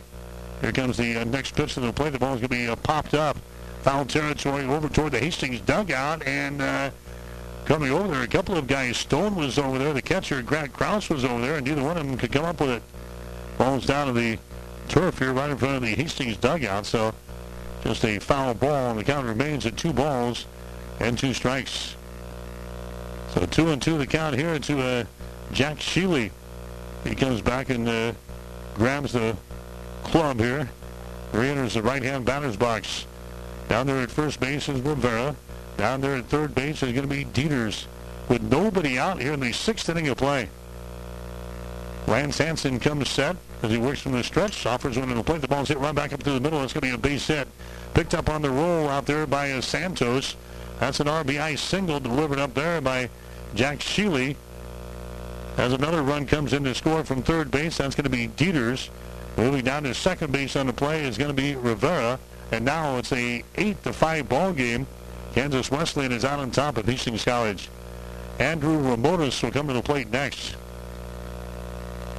Here 0.62 0.72
comes 0.72 0.98
the 0.98 1.18
uh, 1.18 1.24
next 1.24 1.56
pitch 1.56 1.76
to 1.76 1.80
the 1.80 1.94
plate. 1.94 2.14
The 2.14 2.20
ball's 2.20 2.40
going 2.40 2.50
to 2.50 2.56
be 2.56 2.68
uh, 2.68 2.76
popped 2.76 3.14
up. 3.14 3.38
Foul 3.82 4.06
territory 4.06 4.66
over 4.66 4.90
toward 4.90 5.12
the 5.14 5.20
Hastings 5.20 5.62
dugout. 5.62 6.26
And 6.26 6.62
uh, 6.62 6.90
coming 7.68 7.92
over 7.92 8.08
there, 8.08 8.24
a 8.24 8.28
couple 8.28 8.58
of 8.58 8.66
guys. 8.66 8.96
Stone 8.96 9.36
was 9.36 9.60
over 9.60 9.78
there. 9.78 9.94
The 9.94 10.02
catcher, 10.02 10.42
Grant 10.42 10.72
Kraus 10.72 11.10
was 11.10 11.26
over 11.26 11.42
there. 11.42 11.58
And 11.58 11.68
neither 11.68 11.84
one 11.84 11.98
of 11.98 12.08
them 12.08 12.18
could 12.18 12.32
come 12.32 12.46
up 12.46 12.62
with 12.62 12.70
it. 12.70 12.84
Ball's 13.58 13.86
down 13.86 14.08
to 14.08 14.14
the 14.14 14.40
turf 14.88 15.20
here 15.20 15.34
right 15.34 15.50
in 15.50 15.58
front 15.58 15.76
of 15.76 15.82
the 15.82 15.94
Hastings 15.94 16.38
dugout. 16.38 16.86
So 16.86 17.14
just 17.84 18.06
a 18.06 18.20
foul 18.20 18.54
ball. 18.54 18.92
And 18.92 19.00
the 19.00 19.04
count 19.04 19.28
remains 19.28 19.66
at 19.66 19.76
two 19.76 19.92
balls 19.92 20.46
and 21.02 21.20
two 21.20 21.34
strikes. 21.34 21.98
So 23.34 23.46
two 23.46 23.68
and 23.68 23.82
two 23.82 23.98
the 23.98 24.08
count 24.08 24.38
here 24.38 24.58
to 24.58 24.82
uh, 24.82 25.04
Jack 25.52 25.78
Sheely. 25.78 26.32
He 27.04 27.16
comes 27.16 27.42
back 27.42 27.70
and 27.70 27.88
uh, 27.88 28.14
grabs 28.76 29.12
the 29.12 29.36
club 30.06 30.40
here. 30.40 30.70
Re-enters 31.34 31.74
the 31.74 31.82
right-hand 31.82 32.24
batter's 32.24 32.56
box. 32.56 33.06
Down 33.68 33.88
there 33.88 33.98
at 33.98 34.10
first 34.10 34.40
base 34.40 34.70
is 34.70 34.80
Rivera. 34.80 35.36
Down 35.78 36.02
there 36.02 36.16
at 36.16 36.26
third 36.26 36.56
base 36.56 36.82
is 36.84 36.92
going 36.92 37.08
to 37.08 37.16
be 37.16 37.26
Dieters. 37.26 37.86
With 38.28 38.42
nobody 38.42 38.98
out 38.98 39.22
here 39.22 39.34
in 39.34 39.40
the 39.40 39.54
sixth 39.54 39.88
inning 39.88 40.10
of 40.10 40.18
play. 40.18 40.50
Lance 42.08 42.38
Hansen 42.38 42.80
comes 42.80 43.10
set 43.10 43.36
as 43.62 43.72
he 43.72 43.78
works 43.78 44.02
from 44.02 44.14
the 44.14 44.24
stretch. 44.24 44.66
Offers 44.66 44.98
one 44.98 45.10
in 45.10 45.18
the 45.18 45.24
plate. 45.24 45.42
The 45.42 45.48
ball's 45.48 45.68
hit 45.68 45.78
right 45.78 45.94
back 45.94 46.14
up 46.14 46.24
to 46.24 46.32
the 46.32 46.40
middle. 46.40 46.64
It's 46.64 46.74
going 46.74 46.82
to 46.82 46.88
be 46.88 46.94
a 46.94 46.98
base 46.98 47.28
hit. 47.28 47.48
Picked 47.94 48.14
up 48.14 48.30
on 48.30 48.42
the 48.42 48.50
roll 48.50 48.90
out 48.90 49.06
there 49.06 49.28
by 49.28 49.60
Santos. 49.60 50.36
That's 50.80 51.00
an 51.00 51.08
RBI 51.08 51.58
single 51.58 52.00
delivered 52.00 52.40
up 52.40 52.54
there 52.54 52.82
by 52.82 53.10
Jack 53.56 53.80
Sheely. 53.80 54.36
As 55.58 55.74
another 55.74 56.02
run 56.02 56.26
comes 56.26 56.54
in 56.54 56.64
to 56.66 56.76
score 56.76 57.04
from 57.04 57.24
third 57.24 57.50
base, 57.50 57.78
that's 57.78 57.96
going 57.96 58.04
to 58.04 58.10
be 58.10 58.28
Dieters. 58.28 58.90
Moving 59.38 59.64
down 59.64 59.84
to 59.84 59.94
second 59.94 60.32
base 60.32 60.56
on 60.56 60.68
the 60.68 60.74
play 60.74 61.04
is 61.04 61.18
going 61.18 61.36
to 61.36 61.42
be 61.42 61.56
Rivera. 61.56 62.20
And 62.52 62.64
now 62.64 62.98
it's 62.98 63.12
a 63.12 63.44
8 63.56 63.84
to 63.84 63.94
5 63.94 64.30
ball 64.30 64.54
game. 64.54 64.88
Kansas 65.38 65.70
Wesleyan 65.70 66.14
is 66.14 66.26
out 66.26 66.40
on 66.40 66.50
top 66.50 66.78
of 66.78 66.88
Hastings 66.88 67.24
College. 67.24 67.70
Andrew 68.40 68.76
Ramones 68.76 69.44
will 69.44 69.52
come 69.52 69.68
to 69.68 69.74
the 69.74 69.84
plate 69.84 70.10
next. 70.10 70.56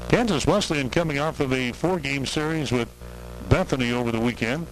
Kansas 0.09 0.47
Wesleyan 0.47 0.89
coming 0.89 1.19
off 1.19 1.41
of 1.41 1.53
a 1.53 1.73
four-game 1.73 2.27
series 2.27 2.71
with 2.71 2.89
Bethany 3.49 3.91
over 3.91 4.13
the 4.13 4.21
weekend. 4.21 4.69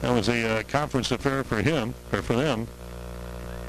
That 0.00 0.12
was 0.12 0.28
a 0.28 0.58
uh, 0.58 0.62
conference 0.64 1.12
affair 1.12 1.44
for 1.44 1.62
him, 1.62 1.94
or 2.12 2.20
for 2.20 2.34
them. 2.34 2.66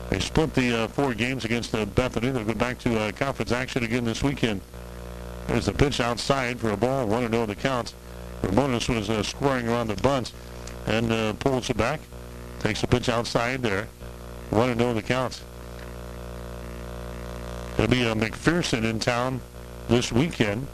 They 0.09 0.19
split 0.19 0.55
the 0.55 0.75
uh, 0.75 0.87
four 0.87 1.13
games 1.13 1.45
against 1.45 1.75
uh, 1.75 1.85
Bethany. 1.85 2.31
They'll 2.31 2.45
go 2.45 2.55
back 2.55 2.79
to 2.79 2.99
uh, 2.99 3.11
conference 3.11 3.51
action 3.51 3.83
again 3.83 4.05
this 4.05 4.23
weekend. 4.23 4.61
There's 5.45 5.67
a 5.67 5.71
pitch 5.71 5.99
outside 5.99 6.59
for 6.59 6.71
a 6.71 6.77
ball, 6.77 7.05
1-0 7.05 7.45
the 7.45 7.53
count. 7.53 7.93
Ramones 8.41 8.89
was 8.89 9.07
uh, 9.07 9.21
scoring 9.21 9.69
around 9.69 9.89
the 9.89 9.97
bunt 9.97 10.31
and 10.87 11.11
uh, 11.11 11.33
pulls 11.33 11.69
it 11.69 11.77
back. 11.77 11.99
Takes 12.59 12.81
the 12.81 12.87
pitch 12.87 13.07
outside 13.07 13.61
there. 13.61 13.87
1-0 14.51 14.95
the 14.95 15.01
count. 15.01 15.41
It'll 17.73 17.87
be 17.87 18.05
uh, 18.05 18.15
McPherson 18.15 18.83
in 18.83 18.99
town 18.99 19.41
this 19.87 20.11
weekend 20.11 20.67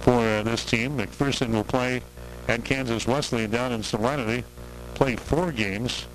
for 0.00 0.20
uh, 0.20 0.42
this 0.42 0.64
team. 0.64 0.98
McPherson 0.98 1.52
will 1.52 1.64
play 1.64 2.02
at 2.48 2.64
Kansas 2.64 3.06
Wesleyan 3.06 3.50
down 3.50 3.72
in 3.72 3.82
Salina. 3.82 4.42
Play 4.94 5.16
four 5.16 5.52
games 5.52 6.06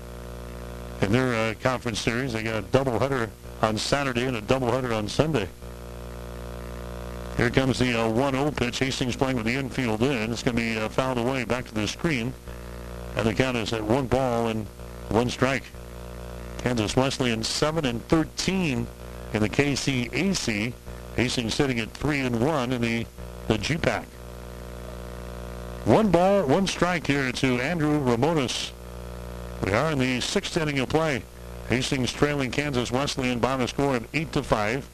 in 1.00 1.12
their 1.12 1.34
uh, 1.34 1.54
conference 1.60 2.00
series. 2.00 2.32
They 2.32 2.42
got 2.42 2.60
a 2.60 2.62
doubleheader 2.62 3.28
on 3.60 3.76
Saturday 3.76 4.26
and 4.26 4.36
a 4.36 4.42
doubleheader 4.42 4.96
on 4.96 5.08
Sunday. 5.08 5.48
Here 7.36 7.50
comes 7.50 7.78
the 7.78 7.98
uh, 7.98 8.08
1-0 8.08 8.56
pitch. 8.56 8.78
Hastings 8.78 9.16
playing 9.16 9.36
with 9.36 9.46
the 9.46 9.54
infield 9.54 10.02
in. 10.02 10.32
It's 10.32 10.42
going 10.42 10.56
to 10.56 10.62
be 10.62 10.78
uh, 10.78 10.88
fouled 10.88 11.18
away 11.18 11.44
back 11.44 11.64
to 11.66 11.74
the 11.74 11.88
screen. 11.88 12.32
And 13.16 13.26
the 13.26 13.34
count 13.34 13.56
is 13.56 13.72
at 13.72 13.82
one 13.82 14.06
ball 14.06 14.48
and 14.48 14.66
one 15.08 15.28
strike. 15.28 15.64
Kansas 16.62 16.94
Wesleyan 16.94 17.42
7 17.42 17.84
and 17.84 18.06
13 18.08 18.86
in 19.32 19.40
the 19.40 19.48
KCAC. 19.48 20.72
Hastings 21.16 21.54
sitting 21.54 21.80
at 21.80 21.90
3 21.90 22.20
and 22.20 22.40
1 22.44 22.72
in 22.72 22.80
the, 22.80 23.06
the 23.48 23.58
GPAC. 23.58 24.04
One 25.84 26.10
ball, 26.10 26.46
one 26.46 26.68
strike 26.68 27.06
here 27.06 27.32
to 27.32 27.60
Andrew 27.60 27.98
Ramones. 28.00 28.70
We 29.64 29.72
are 29.72 29.90
in 29.90 29.98
the 29.98 30.20
sixth 30.20 30.56
inning 30.56 30.78
of 30.78 30.88
play. 30.88 31.22
Hastings 31.68 32.12
trailing 32.12 32.50
Kansas 32.50 32.92
Wesleyan 32.92 33.40
by 33.40 33.56
the 33.56 33.66
score 33.66 33.96
of 33.96 34.06
8 34.14 34.32
to 34.32 34.42
5. 34.42 34.88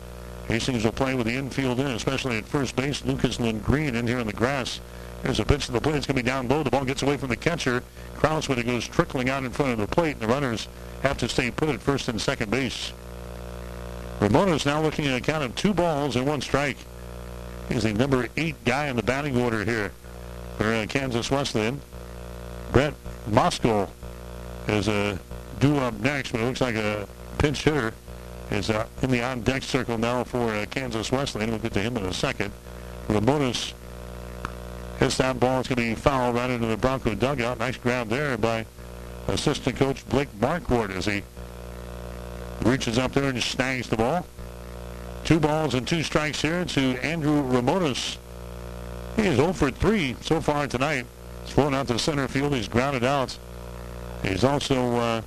Hastings 0.49 0.85
will 0.85 0.93
play 0.93 1.15
with 1.15 1.27
the 1.27 1.35
infield 1.35 1.81
in, 1.81 1.89
especially 1.89 2.39
at 2.39 2.47
first 2.47 2.75
base. 2.75 3.05
Lucas 3.05 3.39
Lindgren 3.39 3.95
in 3.95 4.07
here 4.07 4.19
in 4.19 4.27
the 4.27 4.33
grass. 4.33 4.81
There's 5.23 5.41
a 5.41 5.45
pitch 5.45 5.67
to 5.67 5.73
the 5.73 5.81
plate. 5.81 5.97
It's 5.97 6.07
going 6.07 6.17
to 6.17 6.23
be 6.23 6.27
down 6.27 6.49
low. 6.49 6.63
The 6.63 6.71
ball 6.71 6.85
gets 6.85 7.03
away 7.03 7.19
from 7.19 7.29
the 7.29 7.37
catcher. 7.37 7.83
Kraus 8.19 8.49
when 8.49 8.59
it 8.59 8.67
goes 8.67 8.87
trickling 8.87 9.31
out 9.31 9.45
in 9.45 9.51
front 9.51 9.73
of 9.73 9.79
the 9.79 9.87
plate. 9.87 10.13
And 10.13 10.21
the 10.21 10.27
runners 10.27 10.69
have 11.03 11.17
to 11.19 11.29
stay 11.29 11.51
put 11.51 11.69
at 11.69 11.81
first 11.81 12.09
and 12.09 12.21
second 12.21 12.51
base. 12.51 12.93
Ramones 14.21 14.67
now 14.67 14.83
looking 14.83 15.07
at 15.07 15.17
a 15.17 15.21
count 15.21 15.45
of 15.45 15.55
two 15.55 15.73
balls 15.73 16.17
and 16.17 16.27
one 16.27 16.41
strike. 16.41 16.77
He's 17.69 17.85
the 17.85 17.93
number 17.93 18.29
eight 18.37 18.57
guy 18.65 18.89
in 18.89 18.97
the 18.97 19.03
batting 19.03 19.41
order 19.41 19.65
here 19.65 19.93
for 20.57 20.65
uh, 20.65 20.87
Kansas 20.89 21.31
Wesleyan. 21.31 21.81
Brett 22.73 22.95
Moskal 23.31 23.89
is 24.67 24.89
uh, 24.89 25.17
due 25.61 25.77
up 25.77 25.95
next, 26.01 26.33
but 26.33 26.41
it 26.41 26.45
looks 26.45 26.61
like 26.61 26.75
a 26.75 27.07
pinch 27.39 27.63
hitter 27.63 27.95
is 28.51 28.71
uh, 28.71 28.87
in 29.03 29.11
the 29.11 29.23
on-deck 29.23 29.63
circle 29.63 29.99
now 29.99 30.25
for 30.25 30.51
uh, 30.51 30.67
Kansas 30.71 31.13
Wesleyan. 31.13 31.51
We'll 31.51 31.59
get 31.61 31.75
to 31.75 31.81
him 31.81 31.97
in 31.97 32.05
a 32.05 32.13
second. 32.13 32.53
Ramones 33.07 33.73
hits 34.99 35.17
that 35.19 35.39
ball. 35.39 35.61
is 35.61 35.69
going 35.69 35.77
to 35.77 35.83
be 35.83 35.95
fouled 35.95 36.35
right 36.35 36.51
into 36.51 36.67
the 36.67 36.77
Bronco 36.77 37.15
dugout. 37.15 37.59
Nice 37.59 37.77
grab 37.77 38.09
there 38.09 38.37
by 38.37 38.67
assistant 39.29 39.77
coach 39.77 40.07
Blake 40.09 40.29
Marquardt 40.41 40.91
as 40.91 41.07
he 41.07 41.23
reaches 42.63 42.99
up 42.99 43.13
there 43.13 43.29
and 43.29 43.43
snags 43.43 43.89
the 43.89 43.97
ball. 43.97 44.27
Two 45.25 45.39
balls 45.39 45.75
and 45.75 45.87
two 45.87 46.03
strikes 46.03 46.41
here 46.41 46.65
to 46.65 46.81
Andrew 47.05 47.43
Ramones. 47.43 48.17
He 49.17 49.23
is 49.27 49.37
0 49.37 49.53
for 49.53 49.71
3 49.71 50.17
so 50.21 50.41
far 50.41 50.67
tonight. 50.67 51.05
He's 51.45 51.53
flown 51.53 51.75
out 51.75 51.89
to 51.89 51.99
center 51.99 52.29
field. 52.29 52.55
He's 52.55 52.69
grounded 52.69 53.05
out. 53.05 53.37
He's 54.23 54.45
also 54.45 54.97
uh, 54.97 55.23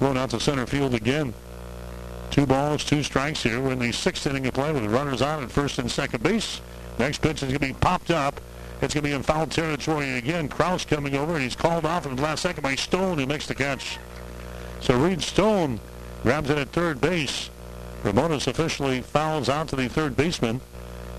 out 0.00 0.30
to 0.30 0.40
center 0.40 0.66
field 0.66 0.94
again. 0.94 1.32
Two 2.30 2.46
balls, 2.46 2.84
two 2.84 3.02
strikes 3.02 3.42
here. 3.42 3.60
We're 3.60 3.72
in 3.72 3.78
the 3.78 3.92
sixth 3.92 4.26
inning 4.26 4.46
of 4.46 4.54
play 4.54 4.72
with 4.72 4.84
runners 4.86 5.22
on 5.22 5.42
at 5.42 5.50
first 5.50 5.78
and 5.78 5.90
second 5.90 6.22
base. 6.22 6.60
Next 6.98 7.22
pitch 7.22 7.42
is 7.42 7.48
going 7.48 7.54
to 7.54 7.58
be 7.60 7.72
popped 7.72 8.10
up. 8.10 8.40
It's 8.82 8.92
going 8.92 9.04
to 9.04 9.08
be 9.08 9.12
in 9.12 9.22
foul 9.22 9.46
territory 9.46 10.18
again. 10.18 10.48
Kraus 10.48 10.84
coming 10.84 11.14
over, 11.16 11.34
and 11.34 11.42
he's 11.42 11.56
called 11.56 11.86
off 11.86 12.04
in 12.04 12.14
the 12.14 12.22
last 12.22 12.42
second 12.42 12.62
by 12.62 12.74
Stone, 12.74 13.18
who 13.18 13.26
makes 13.26 13.46
the 13.46 13.54
catch. 13.54 13.98
So 14.80 14.98
Reed 14.98 15.22
Stone 15.22 15.80
grabs 16.22 16.50
it 16.50 16.58
at 16.58 16.68
third 16.68 17.00
base. 17.00 17.48
Ramones 18.02 18.46
officially 18.46 19.00
fouls 19.00 19.48
out 19.48 19.68
to 19.68 19.76
the 19.76 19.88
third 19.88 20.14
baseman. 20.14 20.60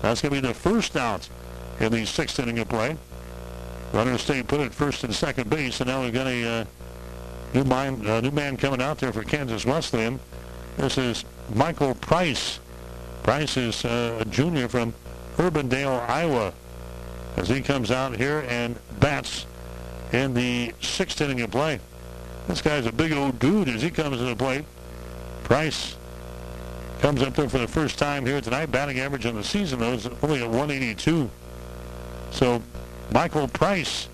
That's 0.02 0.22
going 0.22 0.34
to 0.34 0.40
be 0.40 0.46
the 0.46 0.54
first 0.54 0.96
out 0.96 1.28
in 1.80 1.90
the 1.90 2.06
sixth 2.06 2.38
inning 2.38 2.60
of 2.60 2.68
play. 2.68 2.96
Runners 3.92 4.22
stay 4.22 4.42
put 4.42 4.60
at 4.60 4.72
first 4.72 5.02
and 5.02 5.14
second 5.14 5.50
base, 5.50 5.80
and 5.80 5.88
now 5.88 6.02
we've 6.02 6.12
got 6.12 6.26
a 6.26 6.60
uh, 6.60 6.64
new, 7.54 7.64
mind, 7.64 8.06
uh, 8.06 8.20
new 8.20 8.30
man 8.30 8.56
coming 8.56 8.80
out 8.80 8.98
there 8.98 9.12
for 9.12 9.24
Kansas 9.24 9.64
Wesleyan. 9.64 10.20
This 10.76 10.96
is 10.96 11.24
Michael 11.54 11.94
Price. 11.96 12.60
Price 13.24 13.56
is 13.56 13.84
uh, 13.84 14.18
a 14.20 14.24
junior 14.26 14.68
from 14.68 14.94
Urbandale, 15.36 16.08
Iowa. 16.08 16.52
As 17.38 17.48
he 17.48 17.60
comes 17.60 17.92
out 17.92 18.16
here 18.16 18.44
and 18.48 18.76
bats 18.98 19.46
in 20.12 20.34
the 20.34 20.74
sixth 20.80 21.20
inning 21.20 21.40
of 21.42 21.52
play. 21.52 21.78
This 22.48 22.60
guy's 22.60 22.84
a 22.84 22.90
big 22.90 23.12
old 23.12 23.38
dude 23.38 23.68
as 23.68 23.80
he 23.80 23.90
comes 23.90 24.18
to 24.18 24.24
the 24.24 24.34
plate. 24.34 24.64
Price 25.44 25.96
comes 27.00 27.22
up 27.22 27.34
there 27.34 27.48
for 27.48 27.58
the 27.58 27.68
first 27.68 27.96
time 27.96 28.26
here 28.26 28.40
tonight. 28.40 28.72
Batting 28.72 28.98
average 28.98 29.24
on 29.24 29.36
the 29.36 29.44
season, 29.44 29.78
though, 29.78 29.92
is 29.92 30.08
only 30.20 30.42
at 30.42 30.48
182. 30.48 31.30
So 32.32 32.60
Michael 33.12 33.46
Price, 33.46 34.08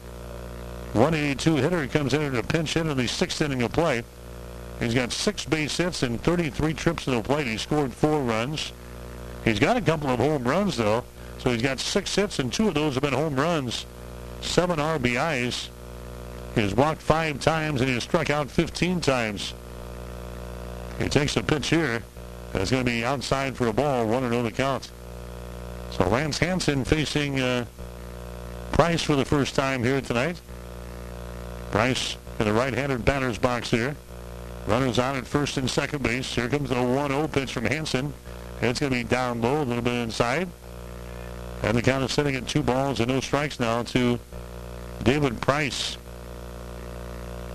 182 0.93 1.57
hitter, 1.57 1.87
comes 1.87 2.13
in 2.13 2.21
at 2.21 2.35
a 2.35 2.43
pinch 2.47 2.75
hit 2.75 2.87
in 2.87 2.95
the 2.95 3.09
sixth 3.09 3.41
inning 3.41 3.63
of 3.63 3.73
play. 3.73 4.03
He's 4.81 4.95
got 4.95 5.13
six 5.13 5.47
base 5.47 5.79
hits 5.79 6.03
and 6.03 6.21
33 6.21 6.75
trips 6.75 7.05
to 7.05 7.13
the 7.13 7.23
plate. 7.23 7.47
He 7.47 7.57
scored 7.57 7.95
four 7.95 8.21
runs. 8.21 8.73
He's 9.47 9.59
got 9.59 9.79
a 9.79 9.81
couple 9.81 10.11
of 10.11 10.19
home 10.19 10.45
runs, 10.45 10.77
though. 10.77 11.05
So 11.45 11.51
he's 11.51 11.63
got 11.63 11.79
six 11.79 12.15
hits, 12.15 12.39
and 12.39 12.51
two 12.51 12.69
of 12.69 12.75
those 12.75 12.95
have 12.95 13.03
been 13.03 13.13
home 13.13 13.37
runs. 13.37 13.85
Seven 14.41 14.79
RBIs. 14.79 15.69
He's 16.55 16.75
walked 16.75 17.03
five 17.03 17.39
times, 17.41 17.83
and 17.83 17.91
he's 17.91 18.03
struck 18.03 18.31
out 18.31 18.51
15 18.51 19.03
times. 19.03 19.53
He 20.99 21.09
takes 21.09 21.37
a 21.37 21.43
pitch 21.43 21.69
here. 21.69 22.03
It's 22.55 22.71
going 22.71 22.85
to 22.85 22.91
be 22.91 23.05
outside 23.05 23.57
for 23.57 23.67
a 23.67 23.73
ball, 23.75 24.07
1-0 24.07 24.43
the 24.43 24.51
count. 24.51 24.91
So 25.91 26.09
Lance 26.09 26.39
Hansen 26.39 26.85
facing 26.85 27.41
uh, 27.41 27.67
Price 28.73 29.03
for 29.03 29.15
the 29.15 29.25
first 29.25 29.55
time 29.55 29.85
here 29.85 30.01
tonight. 30.01 30.41
Price 31.71 32.17
in 32.39 32.47
the 32.47 32.53
right-handed 32.53 33.05
batter's 33.05 33.39
box 33.39 33.71
here. 33.71 33.95
Runners 34.67 34.99
on 34.99 35.17
at 35.17 35.27
first 35.27 35.59
and 35.59 35.71
second 35.71 36.03
base. 36.03 36.35
Here 36.35 36.49
comes 36.49 36.71
the 36.71 36.77
1-0 36.77 37.31
pitch 37.33 37.53
from 37.53 37.67
Hansen. 37.67 38.15
It's 38.63 38.81
going 38.81 38.91
to 38.91 38.99
be 38.99 39.05
down 39.05 39.43
low, 39.43 39.63
a 39.63 39.65
little 39.65 39.83
bit 39.83 39.93
inside. 39.93 40.49
And 41.65 41.79
the 41.79 41.83
count 41.83 42.05
is 42.05 42.13
sitting 42.13 42.37
at 42.37 42.47
two 42.47 42.63
balls 42.63 43.01
and 43.01 43.09
no 43.09 43.21
strikes 43.21 43.59
now 43.59 43.83
to 43.85 44.21
David 45.03 45.41
Price. 45.41 45.97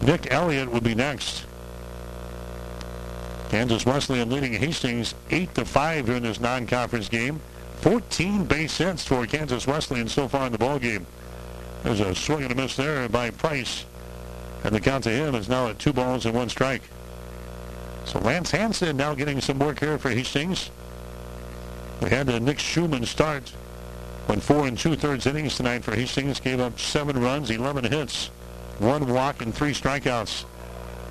Nick 0.02 0.32
Elliott 0.32 0.72
would 0.72 0.84
be 0.84 0.96
next. 0.96 1.46
Kansas 3.50 3.86
Wesleyan 3.86 4.32
leading 4.32 4.54
Hastings 4.54 5.14
8 5.30 5.54
to 5.54 5.64
5 5.64 6.08
here 6.08 6.16
in 6.16 6.24
this 6.24 6.40
non-conference 6.40 7.08
game. 7.08 7.40
14 7.82 8.46
base 8.46 8.80
hits 8.80 9.06
for 9.06 9.28
Kansas 9.28 9.68
Wesleyan 9.68 10.10
so 10.10 10.28
far 10.28 10.48
in 10.48 10.52
the 10.52 10.58
ball 10.58 10.80
game. 10.80 11.06
There's 11.84 12.00
a 12.00 12.16
swing 12.16 12.42
and 12.42 12.52
a 12.52 12.56
miss 12.56 12.76
there 12.76 13.08
by 13.10 13.30
Price. 13.30 13.86
And 14.64 14.74
the 14.74 14.80
count 14.80 15.04
to 15.04 15.12
him 15.12 15.36
is 15.36 15.48
now 15.48 15.68
at 15.68 15.78
two 15.78 15.94
balls 15.94 16.26
and 16.26 16.34
one 16.34 16.50
strike. 16.50 16.82
So 18.06 18.18
Lance 18.20 18.50
Hansen 18.50 18.98
now 18.98 19.14
getting 19.14 19.40
some 19.40 19.60
work 19.60 19.80
here 19.80 20.00
for 20.00 20.10
Hastings. 20.10 20.72
We 22.02 22.10
had 22.10 22.28
Nick 22.42 22.58
Schumann 22.58 23.06
start. 23.06 23.54
Went 24.30 24.44
four 24.44 24.68
and 24.68 24.78
two-thirds 24.78 25.26
innings 25.26 25.58
tonight 25.58 25.84
for 25.84 25.96
Hastings. 25.96 26.40
Gave 26.40 26.60
up 26.60 26.80
seven 26.80 27.20
runs, 27.20 27.50
11 27.50 27.86
hits, 27.86 28.28
one 28.78 29.12
walk, 29.12 29.42
and 29.42 29.52
three 29.52 29.72
strikeouts. 29.72 30.46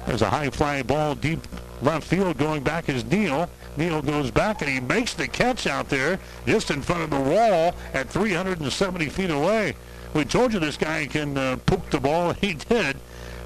There's 0.07 0.23
a 0.23 0.31
high 0.31 0.51
fly 0.51 0.85
ball 0.85 1.17
deep 1.17 1.41
left 1.83 2.07
field 2.07 2.39
going 2.39 2.63
back 2.63 2.89
is 2.89 3.05
Neal. 3.05 3.51
Neal 3.77 4.03
goes 4.03 4.31
back 4.31 4.63
and 4.63 4.71
he 4.71 4.79
makes 4.79 5.15
the 5.15 5.27
catch 5.27 5.67
out 5.67 5.89
there 5.89 6.21
just 6.47 6.71
in 6.71 6.81
front 6.81 7.03
of 7.03 7.11
the 7.11 7.19
wall 7.19 7.75
at 7.93 8.09
370 8.09 9.09
feet 9.09 9.31
away. 9.31 9.75
We 10.15 10.25
told 10.25 10.53
you 10.53 10.61
this 10.61 10.77
guy 10.77 11.07
can 11.07 11.37
uh, 11.37 11.57
poke 11.67 11.91
the 11.91 11.99
ball. 11.99 12.33
He 12.41 12.55
did. 12.55 12.99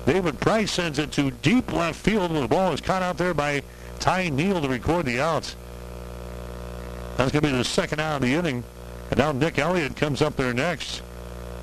David 0.04 0.38
Price 0.38 0.70
sends 0.70 0.98
it 0.98 1.12
to 1.12 1.30
deep 1.30 1.72
left 1.72 1.98
field. 1.98 2.30
and 2.30 2.42
The 2.42 2.48
ball 2.48 2.74
is 2.74 2.82
caught 2.82 3.02
out 3.02 3.16
there 3.16 3.32
by 3.32 3.62
Ty 4.00 4.28
Neal 4.28 4.60
to 4.60 4.68
record 4.68 5.06
the 5.06 5.18
out. 5.18 5.54
That's 7.16 7.32
going 7.32 7.42
to 7.42 7.50
be 7.52 7.56
the 7.56 7.64
second 7.64 8.00
out 8.00 8.16
of 8.16 8.22
the 8.22 8.34
inning. 8.34 8.64
And 9.12 9.18
now 9.18 9.30
Nick 9.30 9.58
Elliott 9.58 9.94
comes 9.94 10.22
up 10.22 10.36
there 10.36 10.54
next. 10.54 11.02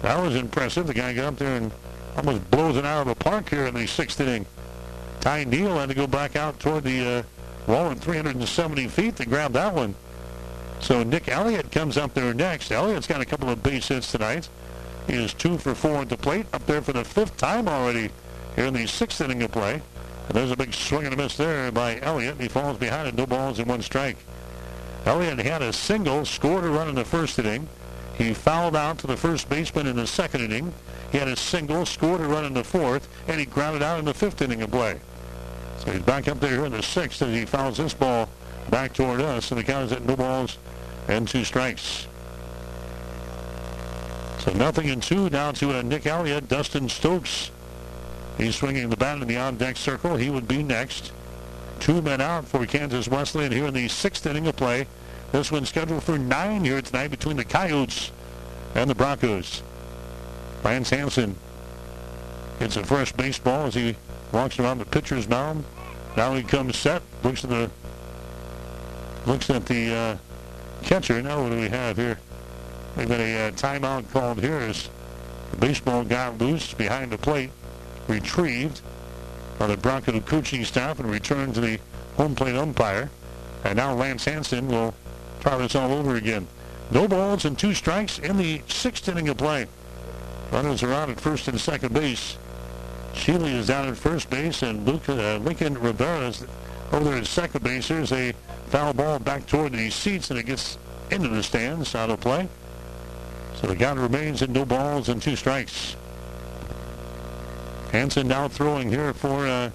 That 0.03 0.21
was 0.21 0.35
impressive. 0.35 0.85
The 0.85 0.93
guy 0.93 1.13
got 1.13 1.33
up 1.33 1.37
there 1.37 1.55
and 1.55 1.71
almost 2.15 2.51
blows 2.51 2.77
it 2.77 2.85
out 2.85 3.01
of 3.01 3.07
the 3.07 3.15
park 3.15 3.49
here 3.49 3.65
in 3.65 3.73
the 3.73 3.87
sixth 3.87 4.21
inning. 4.21 4.45
Ty 5.19 5.45
Neal 5.45 5.79
had 5.79 5.89
to 5.89 5.95
go 5.95 6.05
back 6.05 6.35
out 6.35 6.59
toward 6.59 6.83
the 6.83 7.07
uh, 7.07 7.23
wall 7.65 7.89
at 7.89 7.97
370 7.97 8.87
feet 8.89 9.15
to 9.15 9.25
grab 9.25 9.53
that 9.53 9.73
one. 9.73 9.95
So 10.79 11.01
Nick 11.01 11.27
Elliott 11.27 11.71
comes 11.71 11.97
up 11.97 12.13
there 12.13 12.35
next. 12.35 12.71
Elliott's 12.71 13.07
got 13.07 13.19
a 13.19 13.25
couple 13.25 13.49
of 13.49 13.63
base 13.63 13.87
hits 13.87 14.11
tonight. 14.11 14.47
He 15.07 15.13
is 15.15 15.33
two 15.33 15.57
for 15.57 15.73
four 15.73 16.01
at 16.01 16.09
the 16.09 16.17
plate, 16.17 16.45
up 16.53 16.67
there 16.67 16.83
for 16.83 16.93
the 16.93 17.03
fifth 17.03 17.35
time 17.37 17.67
already 17.67 18.11
here 18.55 18.65
in 18.65 18.75
the 18.75 18.85
sixth 18.85 19.21
inning 19.21 19.41
of 19.41 19.51
play. 19.51 19.81
And 20.27 20.37
there's 20.37 20.51
a 20.51 20.55
big 20.55 20.71
swing 20.75 21.05
and 21.05 21.15
a 21.15 21.17
miss 21.17 21.35
there 21.35 21.71
by 21.71 21.99
Elliott. 21.99 22.39
He 22.39 22.47
falls 22.47 22.77
behind 22.77 23.07
it, 23.07 23.15
no 23.15 23.25
balls 23.25 23.57
and 23.57 23.67
one 23.67 23.81
strike. 23.81 24.17
Elliott 25.05 25.39
had 25.39 25.61
a 25.61 25.73
single, 25.73 26.25
scored 26.25 26.63
a 26.63 26.69
run 26.69 26.89
in 26.89 26.95
the 26.95 27.05
first 27.05 27.39
inning. 27.39 27.67
He 28.17 28.33
fouled 28.33 28.75
out 28.75 28.99
to 28.99 29.07
the 29.07 29.17
first 29.17 29.49
baseman 29.49 29.87
in 29.87 29.95
the 29.95 30.05
second 30.05 30.41
inning. 30.41 30.73
He 31.11 31.17
had 31.17 31.27
a 31.27 31.35
single, 31.35 31.85
scored 31.85 32.21
a 32.21 32.27
run 32.27 32.45
in 32.45 32.53
the 32.53 32.63
fourth, 32.63 33.07
and 33.27 33.39
he 33.39 33.45
grounded 33.45 33.81
out 33.81 33.97
in 33.97 34.05
the 34.05 34.13
fifth 34.13 34.41
inning 34.41 34.61
of 34.61 34.71
play. 34.71 34.99
So 35.79 35.91
he's 35.91 36.01
back 36.01 36.27
up 36.27 36.39
there 36.39 36.65
in 36.65 36.73
the 36.73 36.83
sixth 36.83 37.21
as 37.21 37.33
he 37.33 37.45
fouls 37.45 37.77
this 37.77 37.93
ball 37.93 38.29
back 38.69 38.93
toward 38.93 39.21
us, 39.21 39.51
and 39.51 39.59
the 39.59 39.63
count 39.63 39.85
is 39.85 39.91
at 39.93 40.03
no 40.03 40.15
balls 40.15 40.57
and 41.07 41.27
two 41.27 41.43
strikes. 41.43 42.07
So 44.39 44.51
nothing 44.53 44.89
in 44.89 45.01
two 45.01 45.29
down 45.29 45.53
to 45.55 45.77
uh, 45.77 45.81
Nick 45.81 46.05
Elliott. 46.05 46.47
Dustin 46.47 46.89
Stokes, 46.89 47.51
he's 48.37 48.55
swinging 48.55 48.89
the 48.89 48.97
bat 48.97 49.21
in 49.21 49.27
the 49.27 49.37
on-deck 49.37 49.77
circle. 49.77 50.15
He 50.15 50.29
would 50.29 50.47
be 50.47 50.61
next. 50.61 51.11
Two 51.79 52.01
men 52.01 52.19
out 52.19 52.45
for 52.45 52.65
Kansas 52.65 53.07
Wesleyan 53.07 53.51
here 53.51 53.65
in 53.65 53.73
the 53.73 53.87
sixth 53.87 54.25
inning 54.25 54.47
of 54.47 54.55
play. 54.55 54.85
This 55.31 55.51
one's 55.51 55.69
scheduled 55.69 56.03
for 56.03 56.17
nine 56.17 56.65
here 56.65 56.81
tonight 56.81 57.09
between 57.09 57.37
the 57.37 57.45
Coyotes 57.45 58.11
and 58.75 58.89
the 58.89 58.95
Broncos. 58.95 59.63
Lance 60.63 60.89
Hansen 60.89 61.35
hits 62.59 62.75
a 62.75 62.83
first 62.83 63.15
baseball 63.15 63.67
as 63.67 63.75
he 63.75 63.95
walks 64.31 64.59
around 64.59 64.79
the 64.79 64.85
pitcher's 64.85 65.29
mound. 65.29 65.63
Now 66.17 66.35
he 66.35 66.43
comes 66.43 66.77
set, 66.77 67.01
looks 67.23 67.43
at 67.43 67.49
the 67.49 67.71
looks 69.25 69.49
at 69.49 69.65
the 69.65 69.93
uh, 69.93 70.17
catcher. 70.83 71.21
Now 71.21 71.43
what 71.43 71.51
do 71.51 71.59
we 71.59 71.69
have 71.69 71.95
here? 71.95 72.19
We've 72.97 73.07
got 73.07 73.19
a 73.19 73.47
uh, 73.47 73.51
timeout 73.51 74.11
called 74.11 74.41
here 74.41 74.57
as 74.57 74.89
the 75.51 75.57
baseball 75.57 76.03
got 76.03 76.37
loose 76.37 76.73
behind 76.73 77.11
the 77.11 77.17
plate, 77.17 77.51
retrieved 78.07 78.81
by 79.59 79.67
the 79.67 79.77
Bronco 79.77 80.19
coaching 80.21 80.63
staff 80.63 80.99
and 80.99 81.11
returned 81.11 81.53
to 81.53 81.61
the 81.61 81.79
home 82.15 82.33
plate 82.33 82.55
umpire. 82.55 83.09
And 83.65 83.75
now 83.75 83.93
Lance 83.93 84.23
Hansen 84.23 84.69
will 84.69 84.95
try 85.41 85.57
this 85.57 85.75
all 85.75 85.91
over 85.91 86.15
again. 86.15 86.47
No 86.91 87.07
balls 87.07 87.45
and 87.45 87.59
two 87.59 87.73
strikes 87.73 88.17
in 88.17 88.37
the 88.37 88.61
sixth 88.67 89.07
inning 89.07 89.29
of 89.29 89.37
play. 89.37 89.67
Runners 90.51 90.81
are 90.81 90.93
out 90.93 91.09
at 91.09 91.19
first 91.19 91.47
and 91.47 91.59
second 91.59 91.93
base. 91.93 92.37
Sheely 93.13 93.53
is 93.53 93.67
down 93.67 93.87
at 93.87 93.97
first 93.97 94.29
base, 94.29 94.63
and 94.63 94.87
uh, 94.87 95.37
Lincoln 95.37 95.77
Rivera 95.77 96.27
is 96.27 96.45
over 96.91 97.03
there 97.03 97.17
at 97.17 97.27
second 97.27 97.63
base. 97.63 97.89
There's 97.89 98.11
a 98.11 98.33
foul 98.67 98.93
ball 98.93 99.19
back 99.19 99.45
toward 99.45 99.73
the 99.73 99.89
seats, 99.89 100.29
and 100.31 100.39
it 100.39 100.45
gets 100.45 100.77
into 101.11 101.27
the 101.27 101.43
stands 101.43 101.93
out 101.95 102.09
of 102.09 102.21
play. 102.21 102.47
So 103.55 103.67
the 103.67 103.75
count 103.75 103.99
remains 103.99 104.41
in 104.41 104.53
no 104.53 104.63
balls 104.63 105.09
and 105.09 105.21
two 105.21 105.35
strikes. 105.35 105.95
Hansen 107.91 108.27
now 108.27 108.47
throwing 108.47 108.89
here 108.89 109.13
for 109.13 109.47
uh, 109.47 109.71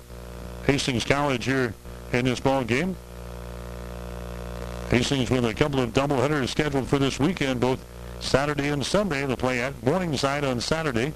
Hastings 0.66 1.04
College 1.04 1.44
here 1.44 1.74
in 2.12 2.24
this 2.24 2.38
ball 2.38 2.62
game. 2.62 2.96
Hastings 4.88 5.30
with 5.30 5.44
a 5.44 5.54
couple 5.54 5.80
of 5.80 5.92
doubleheaders 5.92 6.48
scheduled 6.48 6.86
for 6.86 6.98
this 6.98 7.18
weekend, 7.18 7.60
both 7.60 7.84
Saturday 8.20 8.68
and 8.68 8.84
Sunday. 8.84 9.26
They'll 9.26 9.36
play 9.36 9.60
at 9.60 9.82
Morningside 9.82 10.44
on 10.44 10.60
Saturday. 10.60 11.12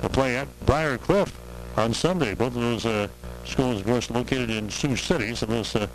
They'll 0.00 0.10
play 0.10 0.36
at 0.36 0.48
Briar 0.66 0.98
Cliff 0.98 1.38
on 1.78 1.94
Sunday. 1.94 2.34
Both 2.34 2.54
of 2.54 2.62
those 2.62 2.84
uh, 2.84 3.08
schools, 3.44 3.80
of 3.80 3.86
course, 3.86 4.10
located 4.10 4.50
in 4.50 4.68
Sioux 4.68 4.96
City. 4.96 5.34
So 5.34 5.46
they'll 5.46 5.82
uh, 5.82 5.86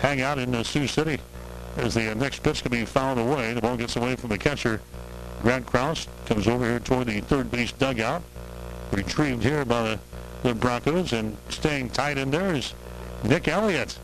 hang 0.00 0.20
out 0.20 0.38
in 0.38 0.54
uh, 0.54 0.64
Sioux 0.64 0.88
City 0.88 1.20
as 1.76 1.94
the 1.94 2.10
uh, 2.10 2.14
next 2.14 2.42
pitch 2.42 2.62
can 2.62 2.72
be 2.72 2.84
fouled 2.84 3.18
away. 3.18 3.54
The 3.54 3.60
ball 3.60 3.76
gets 3.76 3.94
away 3.94 4.16
from 4.16 4.30
the 4.30 4.38
catcher. 4.38 4.80
Grant 5.42 5.66
Kraus 5.66 6.08
comes 6.26 6.48
over 6.48 6.64
here 6.64 6.80
toward 6.80 7.06
the 7.06 7.20
third 7.20 7.50
base 7.50 7.70
dugout. 7.72 8.22
Retrieved 8.94 9.42
here 9.42 9.64
by 9.64 9.82
the, 9.82 10.00
the 10.44 10.54
Broncos 10.54 11.12
and 11.12 11.36
staying 11.48 11.90
tight 11.90 12.16
in 12.16 12.30
there 12.30 12.54
is 12.54 12.74
Nick 13.24 13.48
Elliott 13.48 13.98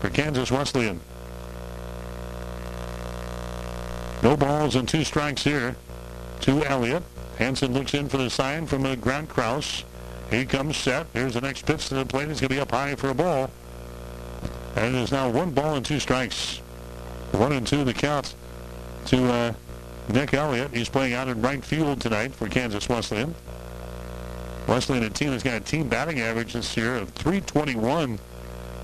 for 0.00 0.10
Kansas 0.10 0.50
Wesleyan. 0.50 1.00
No 4.24 4.36
balls 4.36 4.74
and 4.74 4.88
two 4.88 5.04
strikes 5.04 5.44
here 5.44 5.76
to 6.40 6.64
Elliott. 6.64 7.04
Hanson 7.38 7.72
looks 7.72 7.94
in 7.94 8.08
for 8.08 8.16
the 8.16 8.28
sign 8.28 8.66
from 8.66 8.84
uh, 8.84 8.96
Grant 8.96 9.28
Kraus. 9.28 9.84
He 10.28 10.44
comes 10.44 10.76
set. 10.76 11.06
Here's 11.12 11.34
the 11.34 11.40
next 11.40 11.64
pitch 11.64 11.88
to 11.88 11.94
the 11.94 12.04
plate. 12.04 12.26
He's 12.26 12.40
going 12.40 12.48
to 12.48 12.54
be 12.56 12.60
up 12.60 12.72
high 12.72 12.96
for 12.96 13.10
a 13.10 13.14
ball. 13.14 13.48
And 14.74 14.96
it 14.96 15.02
is 15.02 15.12
now 15.12 15.30
one 15.30 15.52
ball 15.52 15.76
and 15.76 15.86
two 15.86 16.00
strikes. 16.00 16.58
One 17.30 17.52
and 17.52 17.64
two 17.64 17.84
the 17.84 17.94
count 17.94 18.34
to 19.06 19.32
uh, 19.32 19.52
Nick 20.08 20.34
Elliott. 20.34 20.72
He's 20.72 20.88
playing 20.88 21.12
out 21.14 21.28
in 21.28 21.40
right 21.40 21.64
field 21.64 22.00
tonight 22.00 22.34
for 22.34 22.48
Kansas 22.48 22.88
Wesleyan. 22.88 23.36
Wesleyan, 24.66 25.04
a 25.04 25.10
team 25.10 25.30
that's 25.30 25.42
got 25.42 25.54
a 25.54 25.60
team 25.60 25.88
batting 25.88 26.20
average 26.20 26.54
this 26.54 26.76
year 26.76 26.96
of 26.96 27.10
321. 27.10 28.18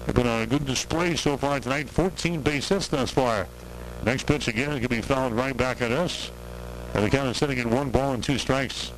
They've 0.07 0.15
been 0.15 0.27
on 0.27 0.43
a 0.43 0.47
good 0.47 0.65
display 0.65 1.17
so 1.17 1.36
far 1.36 1.59
tonight. 1.61 1.89
14 1.89 2.41
base 2.41 2.69
hits 2.69 2.89
thus 2.89 3.11
far. 3.11 3.49
Next 4.05 4.27
pitch 4.27 4.49
again 4.49 4.70
is 4.70 4.78
going 4.78 4.83
to 4.83 4.89
be 4.89 5.01
fouled 5.01 5.33
right 5.33 5.57
back 5.57 5.81
at 5.83 5.93
us. 5.93 6.31
And 6.94 7.05
the 7.05 7.11
count 7.11 7.28
is 7.28 7.36
sitting 7.36 7.59
at 7.59 7.67
one 7.67 7.91
ball 7.91 8.12
and 8.12 8.23
two 8.23 8.39
strikes. 8.39 8.93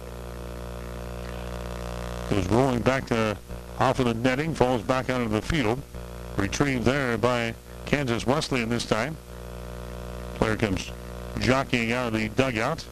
Goes 2.31 2.47
rolling 2.49 2.81
back 2.81 3.07
to 3.07 3.37
off 3.79 3.99
of 3.99 4.07
the 4.07 4.15
netting, 4.15 4.55
falls 4.55 4.83
back 4.83 5.11
out 5.11 5.21
of 5.21 5.31
the 5.31 5.43
field. 5.43 5.81
Retrieved 6.37 6.85
there 6.85 7.17
by 7.17 7.55
Kansas 7.87 8.27
Wesleyan 8.27 8.69
this 8.69 8.87
time. 8.87 9.17
Player 10.35 10.57
comes 10.57 10.91
jockeying 11.41 11.93
out 11.93 12.09
of 12.09 12.15
the 12.15 12.29
dugout. 12.31 12.85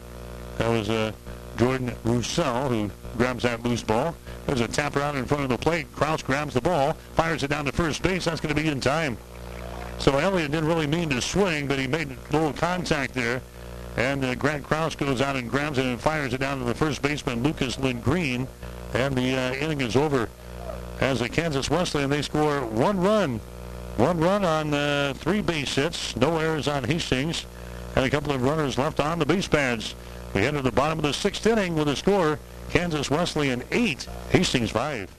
That 0.59 0.69
was 0.69 0.89
uh, 0.89 1.12
Jordan 1.57 1.95
Roussel 2.05 2.69
who 2.69 2.91
grabs 3.16 3.42
that 3.42 3.62
loose 3.62 3.82
ball. 3.82 4.15
There's 4.47 4.60
a 4.60 4.68
tapper 4.68 5.00
out 5.00 5.15
in 5.15 5.24
front 5.24 5.44
of 5.44 5.49
the 5.49 5.58
plate. 5.58 5.86
Kraus 5.94 6.23
grabs 6.23 6.55
the 6.55 6.60
ball, 6.60 6.94
fires 7.15 7.42
it 7.42 7.49
down 7.49 7.65
to 7.66 7.73
first 7.73 8.02
base. 8.02 8.24
That's 8.24 8.41
going 8.41 8.55
to 8.55 8.60
be 8.60 8.68
in 8.68 8.81
time. 8.81 9.16
So 9.99 10.18
Elliott 10.18 10.50
didn't 10.50 10.68
really 10.68 10.86
mean 10.86 11.10
to 11.10 11.20
swing, 11.20 11.68
but 11.68 11.78
he 11.78 11.86
made 11.86 12.10
a 12.10 12.32
little 12.32 12.52
contact 12.52 13.15
there. 13.15 13.42
And 13.97 14.24
uh, 14.24 14.34
Grant 14.34 14.65
Kraus 14.65 14.97
goes 14.97 15.20
out 15.20 15.36
and 15.36 15.50
grabs 15.50 15.78
it 15.78 15.84
and 15.84 16.00
fires 16.00 16.32
it 16.32 16.39
down 16.39 16.58
to 16.58 16.65
the 16.65 16.74
first 16.74 17.02
baseman, 17.02 17.42
Lucas 17.42 17.78
Lindgren. 17.78 18.49
And 18.94 19.15
the 19.15 19.36
uh, 19.36 19.55
inning 19.55 19.81
is 19.81 19.97
over. 19.97 20.28
As 21.00 21.20
the 21.20 21.28
Kansas 21.28 21.68
Wesleyan, 21.70 22.10
they 22.10 22.23
score 22.23 22.60
one 22.60 23.00
run. 23.00 23.39
One 23.97 24.18
run 24.18 24.44
on 24.44 24.73
uh, 24.73 25.15
three 25.15 25.42
base 25.42 25.74
hits. 25.74 26.16
No 26.16 26.39
errors 26.39 26.68
on 26.68 26.84
Hastings. 26.84 27.44
And 27.94 28.05
a 28.05 28.10
couple 28.10 28.32
of 28.32 28.42
runners 28.42 28.78
left 28.78 29.00
on 29.00 29.18
the 29.18 29.26
base 29.26 29.49
pads. 29.49 29.94
We 30.34 30.50
to 30.50 30.62
the 30.62 30.73
bottom 30.73 30.99
of 30.99 31.02
the 31.02 31.12
sixth 31.12 31.47
inning 31.47 31.74
with 31.74 31.89
a 31.89 31.97
score. 31.97 32.39
Kansas 32.73 33.10
Wesleyan 33.10 33.62
8, 33.70 34.09
Hastings 34.31 34.70
5. 34.70 35.15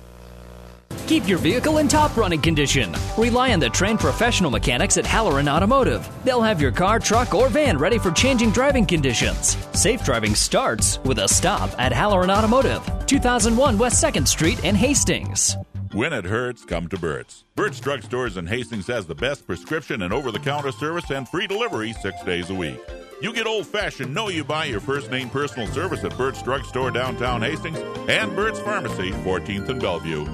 Keep 1.06 1.28
your 1.28 1.38
vehicle 1.38 1.78
in 1.78 1.88
top 1.88 2.18
running 2.18 2.42
condition. 2.42 2.96
Rely 3.16 3.54
on 3.54 3.60
the 3.60 3.70
trained 3.70 4.00
professional 4.00 4.50
mechanics 4.50 4.98
at 4.98 5.06
Halloran 5.06 5.48
Automotive. 5.48 6.10
They'll 6.24 6.42
have 6.42 6.60
your 6.60 6.72
car, 6.72 7.00
truck, 7.00 7.36
or 7.36 7.50
van 7.50 7.78
ready 7.78 8.00
for 8.00 8.10
changing 8.10 8.50
driving 8.50 8.88
conditions. 8.88 9.56
Safe 9.80 10.04
driving 10.04 10.34
starts 10.34 10.98
with 11.04 11.20
a 11.20 11.28
stop 11.28 11.70
at 11.78 11.94
Halloran 11.94 12.32
Automotive, 12.32 12.82
2001 13.06 13.78
West 13.78 14.04
2nd 14.04 14.28
Street 14.28 14.64
in 14.64 14.74
Hastings. 14.74 15.56
When 15.92 16.12
it 16.12 16.26
hurts, 16.26 16.66
come 16.66 16.90
to 16.90 16.98
Burt's. 16.98 17.44
Burt's 17.56 17.80
Drugstores 17.80 18.36
in 18.36 18.48
Hastings 18.48 18.88
has 18.88 19.06
the 19.06 19.14
best 19.14 19.46
prescription 19.46 20.02
and 20.02 20.12
over 20.12 20.32
the 20.32 20.40
counter 20.40 20.72
service 20.72 21.12
and 21.12 21.30
free 21.30 21.46
delivery 21.46 21.94
six 22.02 22.20
days 22.24 22.50
a 22.50 22.56
week. 22.56 22.80
You 23.24 23.32
get 23.32 23.48
old 23.48 23.66
fashioned 23.66 24.14
know 24.14 24.28
you 24.28 24.44
buy 24.44 24.66
your 24.66 24.82
first 24.82 25.10
name 25.10 25.30
personal 25.30 25.66
service 25.68 26.04
at 26.04 26.18
Burt's 26.18 26.44
Drugstore 26.44 26.92
downtown 26.92 27.42
Hastings 27.42 27.80
and 28.10 28.36
Burt's 28.36 28.60
Pharmacy, 28.60 29.12
14th 29.12 29.70
and 29.70 29.80
Bellevue. 29.80 30.26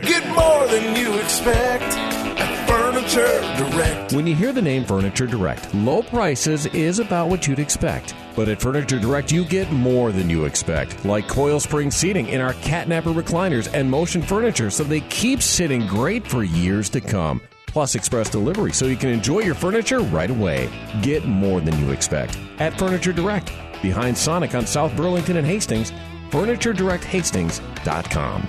Get 0.00 0.24
more 0.28 0.68
than 0.68 0.94
you 0.94 1.18
expect 1.18 1.82
at 1.82 2.68
Furniture 2.68 3.40
Direct. 3.56 4.12
When 4.12 4.28
you 4.28 4.36
hear 4.36 4.52
the 4.52 4.62
name 4.62 4.84
Furniture 4.84 5.26
Direct, 5.26 5.74
low 5.74 6.04
prices 6.04 6.66
is 6.66 7.00
about 7.00 7.30
what 7.30 7.48
you'd 7.48 7.58
expect. 7.58 8.14
But 8.36 8.48
at 8.48 8.60
Furniture 8.60 9.00
Direct, 9.00 9.32
you 9.32 9.44
get 9.44 9.72
more 9.72 10.12
than 10.12 10.30
you 10.30 10.44
expect, 10.44 11.04
like 11.04 11.26
coil 11.26 11.58
spring 11.58 11.90
seating 11.90 12.28
in 12.28 12.40
our 12.40 12.54
catnapper 12.54 13.10
recliners 13.10 13.68
and 13.74 13.90
motion 13.90 14.22
furniture, 14.22 14.70
so 14.70 14.84
they 14.84 15.00
keep 15.00 15.42
sitting 15.42 15.84
great 15.88 16.24
for 16.24 16.44
years 16.44 16.90
to 16.90 17.00
come. 17.00 17.40
Plus 17.72 17.94
express 17.94 18.28
delivery, 18.28 18.72
so 18.72 18.86
you 18.86 18.96
can 18.96 19.10
enjoy 19.10 19.40
your 19.40 19.54
furniture 19.54 20.00
right 20.00 20.30
away. 20.30 20.68
Get 21.02 21.24
more 21.24 21.60
than 21.60 21.78
you 21.78 21.92
expect 21.92 22.36
at 22.58 22.76
Furniture 22.78 23.12
Direct, 23.12 23.52
behind 23.80 24.18
Sonic 24.18 24.54
on 24.54 24.66
South 24.66 24.96
Burlington 24.96 25.36
and 25.36 25.46
Hastings. 25.46 25.92
FurnitureDirectHastings.com. 26.30 28.42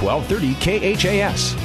1230 0.00 0.94
KHAS. 0.94 1.56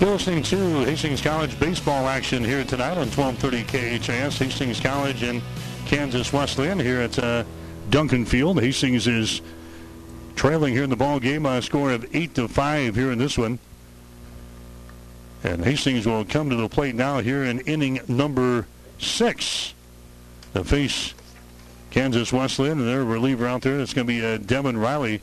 You're 0.00 0.10
listening 0.10 0.42
to 0.44 0.84
Hastings 0.84 1.20
College 1.20 1.58
baseball 1.58 2.08
action 2.08 2.44
here 2.44 2.64
tonight 2.64 2.96
on 2.96 3.10
1230 3.10 3.98
KHAS. 3.98 4.38
Hastings 4.38 4.80
College 4.80 5.22
and 5.22 5.42
Kansas 5.86 6.32
Wesleyan 6.32 6.78
here 6.78 7.00
at 7.00 7.18
uh, 7.18 7.44
Duncan 7.90 8.24
Field. 8.24 8.60
Hastings 8.60 9.06
is 9.06 9.42
trailing 10.36 10.74
here 10.74 10.84
in 10.84 10.90
the 10.90 10.96
ball 10.96 11.20
game 11.20 11.42
by 11.42 11.56
a 11.56 11.62
score 11.62 11.92
of 11.92 12.06
8 12.14 12.34
to 12.36 12.48
5 12.48 12.94
here 12.94 13.10
in 13.10 13.18
this 13.18 13.36
one. 13.36 13.58
And 15.42 15.64
Hastings 15.64 16.06
will 16.06 16.24
come 16.24 16.50
to 16.50 16.56
the 16.56 16.68
plate 16.68 16.94
now 16.94 17.20
here 17.20 17.44
in 17.44 17.60
inning 17.60 18.00
number 18.08 18.66
six 18.98 19.74
to 20.52 20.64
face 20.64 21.14
Kansas 21.90 22.32
Wesleyan. 22.32 22.78
And 22.78 22.88
their 22.88 23.04
reliever 23.04 23.46
out 23.46 23.62
there, 23.62 23.80
it's 23.80 23.94
going 23.94 24.06
to 24.06 24.12
be 24.12 24.24
uh, 24.24 24.36
Devin 24.38 24.76
Riley. 24.76 25.22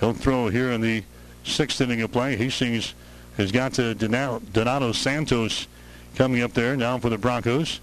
He'll 0.00 0.14
throw 0.14 0.48
here 0.48 0.70
in 0.70 0.80
the 0.80 1.02
sixth 1.44 1.80
inning 1.80 2.02
of 2.02 2.12
play. 2.12 2.36
Hastings 2.36 2.94
has 3.36 3.50
got 3.50 3.72
to 3.74 3.94
Donato 3.94 4.92
Santos 4.92 5.66
coming 6.14 6.42
up 6.42 6.52
there 6.52 6.76
now 6.76 6.98
for 6.98 7.08
the 7.08 7.18
Broncos. 7.18 7.80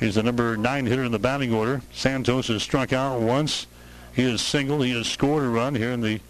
He's 0.00 0.14
the 0.14 0.22
number 0.22 0.56
nine 0.56 0.86
hitter 0.86 1.04
in 1.04 1.12
the 1.12 1.18
batting 1.18 1.52
order. 1.52 1.82
Santos 1.92 2.48
has 2.48 2.62
struck 2.62 2.92
out 2.92 3.20
once. 3.20 3.66
He 4.14 4.30
has 4.30 4.40
singled. 4.40 4.84
He 4.84 4.92
has 4.92 5.06
scored 5.06 5.44
a 5.44 5.48
run 5.48 5.74
here 5.74 5.92
in 5.92 6.00
the 6.00 6.20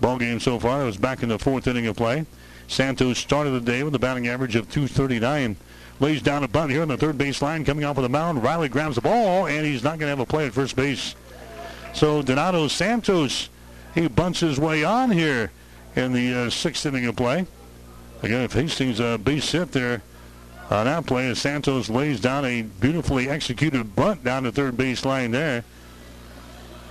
ball 0.00 0.18
game 0.18 0.40
so 0.40 0.58
far. 0.58 0.82
It 0.82 0.86
was 0.86 0.96
back 0.96 1.22
in 1.22 1.28
the 1.28 1.38
fourth 1.38 1.66
inning 1.66 1.86
of 1.86 1.96
play. 1.96 2.26
Santos 2.68 3.18
started 3.18 3.50
the 3.50 3.60
day 3.60 3.82
with 3.82 3.94
a 3.94 3.98
batting 3.98 4.28
average 4.28 4.54
of 4.54 4.70
239. 4.70 5.56
Lays 6.00 6.22
down 6.22 6.44
a 6.44 6.48
bunt 6.48 6.70
here 6.70 6.82
on 6.82 6.88
the 6.88 6.96
third 6.96 7.18
base 7.18 7.42
line, 7.42 7.64
coming 7.64 7.84
off 7.84 7.96
of 7.96 8.04
the 8.04 8.08
mound. 8.08 8.42
Riley 8.42 8.68
grabs 8.68 8.94
the 8.94 9.00
ball, 9.00 9.46
and 9.46 9.66
he's 9.66 9.82
not 9.82 9.98
going 9.98 10.06
to 10.06 10.16
have 10.16 10.20
a 10.20 10.26
play 10.26 10.46
at 10.46 10.52
first 10.52 10.76
base. 10.76 11.16
So 11.94 12.22
Donato 12.22 12.68
Santos, 12.68 13.48
he 13.94 14.06
bunts 14.06 14.40
his 14.40 14.60
way 14.60 14.84
on 14.84 15.10
here 15.10 15.50
in 15.96 16.12
the 16.12 16.34
uh, 16.34 16.50
sixth 16.50 16.86
inning 16.86 17.06
of 17.06 17.16
play. 17.16 17.46
Again, 18.22 18.42
if 18.42 18.52
Hastings 18.52 19.00
uh, 19.00 19.18
base 19.18 19.50
hit 19.50 19.72
there 19.72 20.02
on 20.70 20.84
that 20.84 21.06
play, 21.06 21.28
as 21.28 21.40
Santos 21.40 21.88
lays 21.88 22.20
down 22.20 22.44
a 22.44 22.62
beautifully 22.62 23.28
executed 23.28 23.96
bunt 23.96 24.22
down 24.22 24.44
the 24.44 24.52
third 24.52 24.76
base 24.76 25.04
line 25.04 25.30
there. 25.30 25.64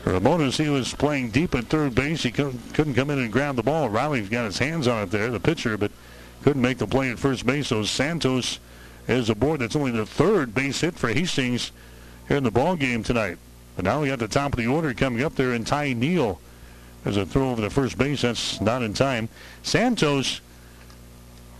Ramones, 0.04 0.58
he 0.62 0.70
was 0.70 0.94
playing 0.94 1.32
deep 1.32 1.54
at 1.56 1.66
third 1.66 1.94
base. 1.94 2.24
He 2.24 2.32
couldn't 2.32 2.94
come 2.94 3.10
in 3.10 3.20
and 3.20 3.32
grab 3.32 3.56
the 3.56 3.64
ball. 3.64 3.90
Riley's 3.90 4.30
got 4.30 4.46
his 4.46 4.58
hands 4.58 4.88
on 4.88 5.04
it 5.04 5.12
there, 5.12 5.30
the 5.30 5.40
pitcher, 5.40 5.78
but 5.78 5.92
couldn't 6.44 6.62
make 6.62 6.78
the 6.78 6.88
play 6.88 7.10
at 7.12 7.20
first 7.20 7.46
base. 7.46 7.68
So 7.68 7.84
Santos 7.84 8.60
is 9.08 9.30
aboard. 9.30 9.60
That's 9.60 9.76
only 9.76 9.92
the 9.92 10.06
third 10.06 10.54
base 10.54 10.82
hit 10.82 10.96
for 10.96 11.10
Hastings 11.10 11.72
here 12.28 12.38
in 12.38 12.44
the 12.44 12.52
ball 12.52 12.76
game 12.76 13.04
tonight. 13.04 13.38
But 13.76 13.86
now 13.86 14.02
we 14.02 14.08
got 14.08 14.20
the 14.20 14.28
top 14.28 14.54
of 14.54 14.58
the 14.58 14.68
order 14.68 14.94
coming 14.94 15.24
up 15.24 15.36
there, 15.36 15.54
and 15.54 15.66
Ty 15.66 15.94
Neal. 15.94 16.40
There's 17.04 17.18
a 17.18 17.26
throw 17.26 17.52
over 17.52 17.62
the 17.62 17.70
first 17.70 17.98
base. 17.98 18.22
That's 18.22 18.60
not 18.60 18.82
in 18.82 18.94
time. 18.94 19.30
Santos, 19.64 20.42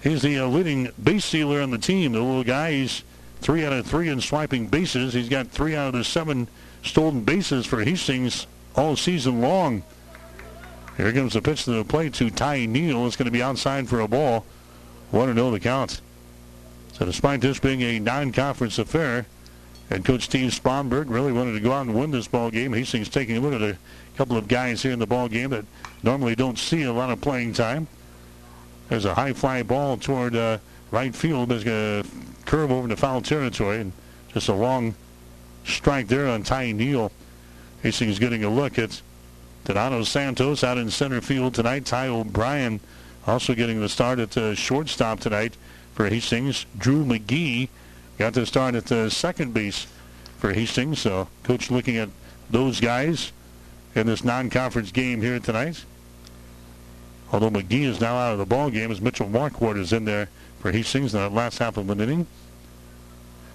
he's 0.02 0.22
the 0.22 0.40
uh, 0.40 0.48
leading 0.48 0.92
base 1.02 1.26
stealer 1.26 1.62
on 1.62 1.72
the 1.72 1.78
team. 1.78 2.14
The 2.14 2.20
little 2.20 2.44
guy, 2.44 2.72
he's 2.72 3.04
three 3.40 3.64
out 3.66 3.72
of 3.72 3.86
three 3.86 4.10
in 4.10 4.20
swiping 4.20 4.68
bases. 4.68 5.14
He's 5.14 5.30
got 5.30 5.48
three 5.48 5.76
out 5.76 5.90
of 5.90 5.94
the 5.94 6.04
seven 6.04 6.48
stolen 6.88 7.22
bases 7.24 7.66
for 7.66 7.84
Hastings 7.84 8.48
all 8.76 8.96
season 8.96 9.42
long. 9.42 9.84
Here 10.98 11.14
comes 11.14 11.34
the 11.34 11.42
pitch 11.42 11.66
to 11.66 11.72
the 11.72 11.84
plate 11.84 12.14
to 12.16 12.30
Ty 12.30 12.66
Neal. 12.66 13.06
It's 13.06 13.16
going 13.16 13.26
to 13.26 13.32
be 13.32 13.44
outside 13.44 13.88
for 13.88 14.00
a 14.00 14.08
ball. 14.08 14.46
1 15.12 15.34
0 15.34 15.52
the 15.52 15.60
count. 15.60 16.02
So, 16.94 17.06
despite 17.06 17.42
this 17.42 17.60
being 17.60 17.82
a 17.82 18.00
non 18.00 18.32
conference 18.32 18.80
affair, 18.80 19.28
and 19.90 20.04
Coach 20.04 20.24
Steve 20.24 20.52
Sponberg 20.52 21.10
really 21.10 21.32
wanted 21.32 21.54
to 21.54 21.60
go 21.60 21.72
out 21.72 21.86
and 21.86 21.96
win 21.96 22.12
this 22.12 22.28
ball 22.28 22.52
game. 22.52 22.74
Hastings 22.74 23.08
taking 23.08 23.38
a 23.38 23.40
look 23.40 23.54
at 23.54 23.62
a 23.62 23.78
couple 24.18 24.36
of 24.36 24.48
guys 24.48 24.82
here 24.82 24.92
in 24.92 25.00
the 25.00 25.08
ball 25.08 25.30
game 25.30 25.52
that 25.52 25.66
normally 26.04 26.36
don't 26.36 26.58
see 26.58 26.84
a 26.84 26.92
lot 26.92 27.10
of 27.10 27.22
playing 27.22 27.54
time. 27.54 27.88
There's 28.90 29.06
a 29.06 29.14
high 29.14 29.34
fly 29.34 29.64
ball 29.64 29.98
toward 29.98 30.36
uh, 30.36 30.58
right 30.92 31.16
field. 31.16 31.50
There's 31.50 31.64
to 31.64 32.04
curve 32.46 32.72
over 32.72 32.84
into 32.84 32.98
foul 32.98 33.22
territory, 33.22 33.82
and 33.82 33.92
just 34.34 34.50
a 34.50 34.54
long 34.54 34.96
strike 35.68 36.08
there 36.08 36.28
on 36.28 36.44
Ty 36.44 36.72
Neal. 36.72 37.12
Hastings 37.84 38.20
getting 38.20 38.44
a 38.44 38.50
look 38.50 38.80
at 38.80 39.02
Donato 39.66 40.04
Santos 40.04 40.64
out 40.64 40.78
in 40.78 40.90
center 40.90 41.22
field 41.22 41.54
tonight. 41.54 41.86
Ty 41.86 42.08
O'Brien 42.08 42.80
also 43.26 43.54
getting 43.54 43.82
the 43.82 43.90
start 43.90 44.20
at 44.20 44.32
the 44.32 44.56
shortstop 44.56 45.20
tonight 45.20 45.56
for 45.94 46.10
Hastings. 46.10 46.66
Drew 46.78 47.04
McGee 47.04 47.70
got 48.18 48.34
the 48.34 48.46
start 48.46 48.76
at 48.76 48.86
the 48.86 49.10
second 49.10 49.54
base 49.54 49.88
for 50.38 50.54
Hastings. 50.54 51.00
So 51.00 51.28
coach 51.44 51.70
looking 51.70 51.98
at 51.98 52.10
those 52.50 52.80
guys 52.80 53.32
in 53.94 54.08
this 54.08 54.24
non-conference 54.24 54.92
game 54.92 55.22
here 55.22 55.40
tonight. 55.40 55.84
Although 57.32 57.50
McGee 57.50 57.84
is 57.84 58.00
now 58.00 58.16
out 58.16 58.34
of 58.34 58.40
the 58.40 58.46
ball 58.46 58.70
game 58.70 58.90
as 58.90 59.02
Mitchell 59.02 59.28
Marquardt 59.28 59.78
is 59.78 59.92
in 59.92 60.06
there 60.06 60.30
for 60.60 60.72
Hastings 60.72 61.14
in 61.14 61.20
the 61.20 61.30
last 61.30 61.58
half 61.58 61.78
of 61.78 61.90
an 61.90 62.00
inning. 62.00 62.26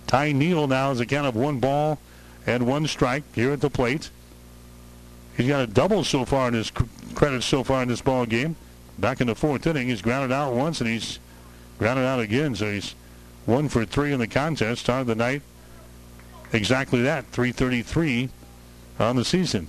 Ty 0.06 0.32
Neal 0.32 0.66
now 0.66 0.88
has 0.88 1.00
a 1.00 1.06
count 1.06 1.26
of 1.26 1.36
one 1.36 1.58
ball 1.58 1.98
and 2.46 2.66
one 2.66 2.86
strike 2.86 3.24
here 3.34 3.52
at 3.52 3.60
the 3.60 3.70
plate. 3.70 4.10
He's 5.36 5.48
got 5.48 5.62
a 5.62 5.66
double 5.66 6.04
so 6.04 6.24
far 6.24 6.48
in 6.48 6.54
his 6.54 6.70
credits 7.14 7.46
so 7.46 7.64
far 7.64 7.82
in 7.82 7.88
this 7.88 8.02
ball 8.02 8.26
game. 8.26 8.56
Back 8.98 9.20
in 9.20 9.26
the 9.26 9.34
fourth 9.34 9.66
inning, 9.66 9.88
he's 9.88 10.02
grounded 10.02 10.32
out 10.32 10.52
once 10.52 10.80
and 10.80 10.90
he's 10.90 11.18
grounded 11.78 12.04
out 12.04 12.20
again. 12.20 12.54
So 12.54 12.70
he's 12.70 12.94
one 13.46 13.68
for 13.68 13.84
three 13.84 14.12
in 14.12 14.20
the 14.20 14.26
contest. 14.26 14.82
Started 14.82 15.06
the 15.06 15.14
night 15.14 15.42
exactly 16.52 17.02
that, 17.02 17.26
333 17.26 18.28
on 18.98 19.16
the 19.16 19.24
season. 19.24 19.68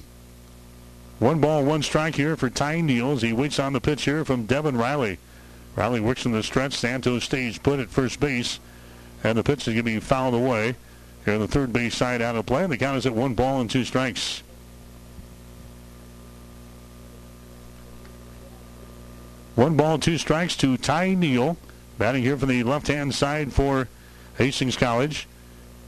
One 1.19 1.39
ball, 1.39 1.63
one 1.63 1.83
strike 1.83 2.15
here 2.15 2.35
for 2.35 2.49
Ty 2.49 2.81
Neal 2.81 3.11
as 3.11 3.21
he 3.21 3.31
waits 3.31 3.59
on 3.59 3.73
the 3.73 3.79
pitch 3.79 4.03
here 4.03 4.25
from 4.25 4.45
Devin 4.45 4.77
Riley. 4.77 5.19
Riley 5.75 6.01
works 6.01 6.25
in 6.25 6.33
the 6.33 6.43
stretch. 6.43 6.73
Santos 6.73 7.23
stays 7.23 7.57
put 7.57 7.79
at 7.79 7.89
first 7.89 8.19
base. 8.19 8.59
And 9.23 9.37
the 9.37 9.43
pitch 9.43 9.67
is 9.67 9.73
going 9.73 9.77
to 9.77 9.83
be 9.83 9.99
fouled 9.99 10.33
away 10.33 10.75
here 11.25 11.35
on 11.35 11.39
the 11.39 11.47
third 11.47 11.71
base 11.71 11.95
side 11.95 12.21
out 12.21 12.35
of 12.35 12.45
play. 12.45 12.63
And 12.63 12.71
the 12.71 12.77
count 12.77 12.97
is 12.97 13.05
at 13.05 13.13
one 13.13 13.33
ball 13.33 13.61
and 13.61 13.69
two 13.69 13.85
strikes. 13.85 14.43
One 19.55 19.77
ball, 19.77 19.99
two 19.99 20.17
strikes 20.17 20.55
to 20.57 20.77
Ty 20.77 21.13
Neal. 21.13 21.57
Batting 21.99 22.23
here 22.23 22.37
from 22.37 22.49
the 22.49 22.63
left-hand 22.63 23.13
side 23.13 23.53
for 23.53 23.87
Hastings 24.37 24.75
College. 24.75 25.27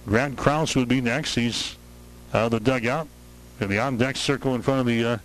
Grant 0.05 0.37
Kraus 0.37 0.75
would 0.75 0.87
be 0.87 1.01
next. 1.01 1.33
He's 1.33 1.77
out 2.33 2.45
of 2.45 2.51
the 2.51 2.59
dugout 2.59 3.07
in 3.59 3.69
the 3.69 3.79
on-deck 3.79 4.17
circle 4.17 4.53
in 4.53 4.61
front 4.61 4.81
of 4.81 4.85
the 4.85 5.03
uh, 5.03 5.17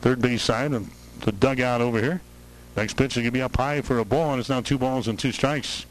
third 0.00 0.22
base 0.22 0.42
side 0.42 0.72
and 0.72 0.90
the 1.20 1.32
dugout 1.32 1.82
over 1.82 2.00
here. 2.00 2.22
Next 2.76 2.94
pitch 2.94 3.12
is 3.12 3.16
going 3.16 3.26
to 3.26 3.30
be 3.30 3.42
up 3.42 3.56
high 3.56 3.82
for 3.82 3.98
a 3.98 4.04
ball, 4.04 4.30
and 4.30 4.40
it's 4.40 4.48
now 4.48 4.62
two 4.62 4.78
balls 4.78 5.06
and 5.06 5.18
two 5.18 5.32
strikes. 5.32 5.84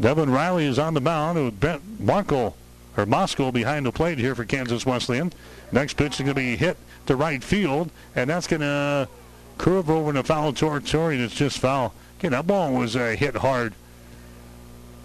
Devin 0.00 0.30
Riley 0.30 0.66
is 0.66 0.78
on 0.78 0.94
the 0.94 1.00
mound 1.00 1.42
with 1.44 1.58
Brent 1.58 2.00
Markle 2.00 2.56
or 2.96 3.04
Moskal 3.04 3.52
behind 3.52 3.84
the 3.84 3.92
plate 3.92 4.18
here 4.18 4.34
for 4.34 4.44
Kansas 4.44 4.86
Wesleyan. 4.86 5.32
Next 5.72 5.94
pitch 5.94 6.14
is 6.14 6.18
going 6.20 6.28
to 6.28 6.34
be 6.34 6.56
hit 6.56 6.76
to 7.06 7.16
right 7.16 7.42
field, 7.42 7.90
and 8.14 8.30
that's 8.30 8.46
going 8.46 8.60
to 8.60 9.08
curve 9.56 9.90
over 9.90 10.10
in 10.10 10.16
the 10.16 10.22
foul 10.22 10.52
territory, 10.52 11.16
and 11.16 11.24
it's 11.24 11.34
just 11.34 11.58
foul. 11.58 11.92
Again, 12.18 12.30
that 12.30 12.46
ball 12.46 12.72
was 12.72 12.94
uh, 12.94 13.16
hit 13.18 13.36
hard 13.36 13.74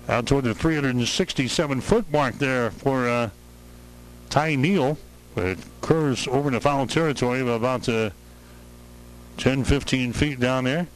out 0.08 0.28
toward 0.28 0.44
the 0.44 0.54
367 0.54 1.82
foot 1.82 2.12
mark 2.12 2.36
there 2.36 2.70
for 2.72 3.08
uh, 3.08 3.30
Ty 4.30 4.56
Neal. 4.56 4.98
It 5.36 5.58
curves 5.82 6.28
over 6.28 6.50
in 6.50 6.54
the 6.54 6.62
foul 6.62 6.86
territory 6.86 7.42
about 7.42 7.90
uh, 7.90 8.12
10, 9.38 9.64
15 9.64 10.14
feet 10.14 10.40
down 10.40 10.66
there. 10.66 10.88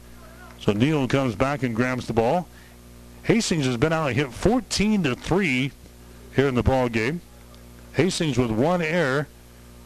So 0.60 0.72
Neal 0.72 1.08
comes 1.08 1.34
back 1.34 1.64
and 1.64 1.74
grabs 1.74 2.06
the 2.06 2.12
ball. 2.12 2.46
Hastings 3.28 3.66
has 3.66 3.76
been 3.76 3.92
out 3.92 4.14
hit 4.14 4.32
14 4.32 5.02
to 5.02 5.14
3 5.14 5.70
here 6.34 6.48
in 6.48 6.54
the 6.54 6.62
ball 6.62 6.88
game. 6.88 7.20
Hastings 7.92 8.38
with 8.38 8.50
one 8.50 8.80
error. 8.80 9.28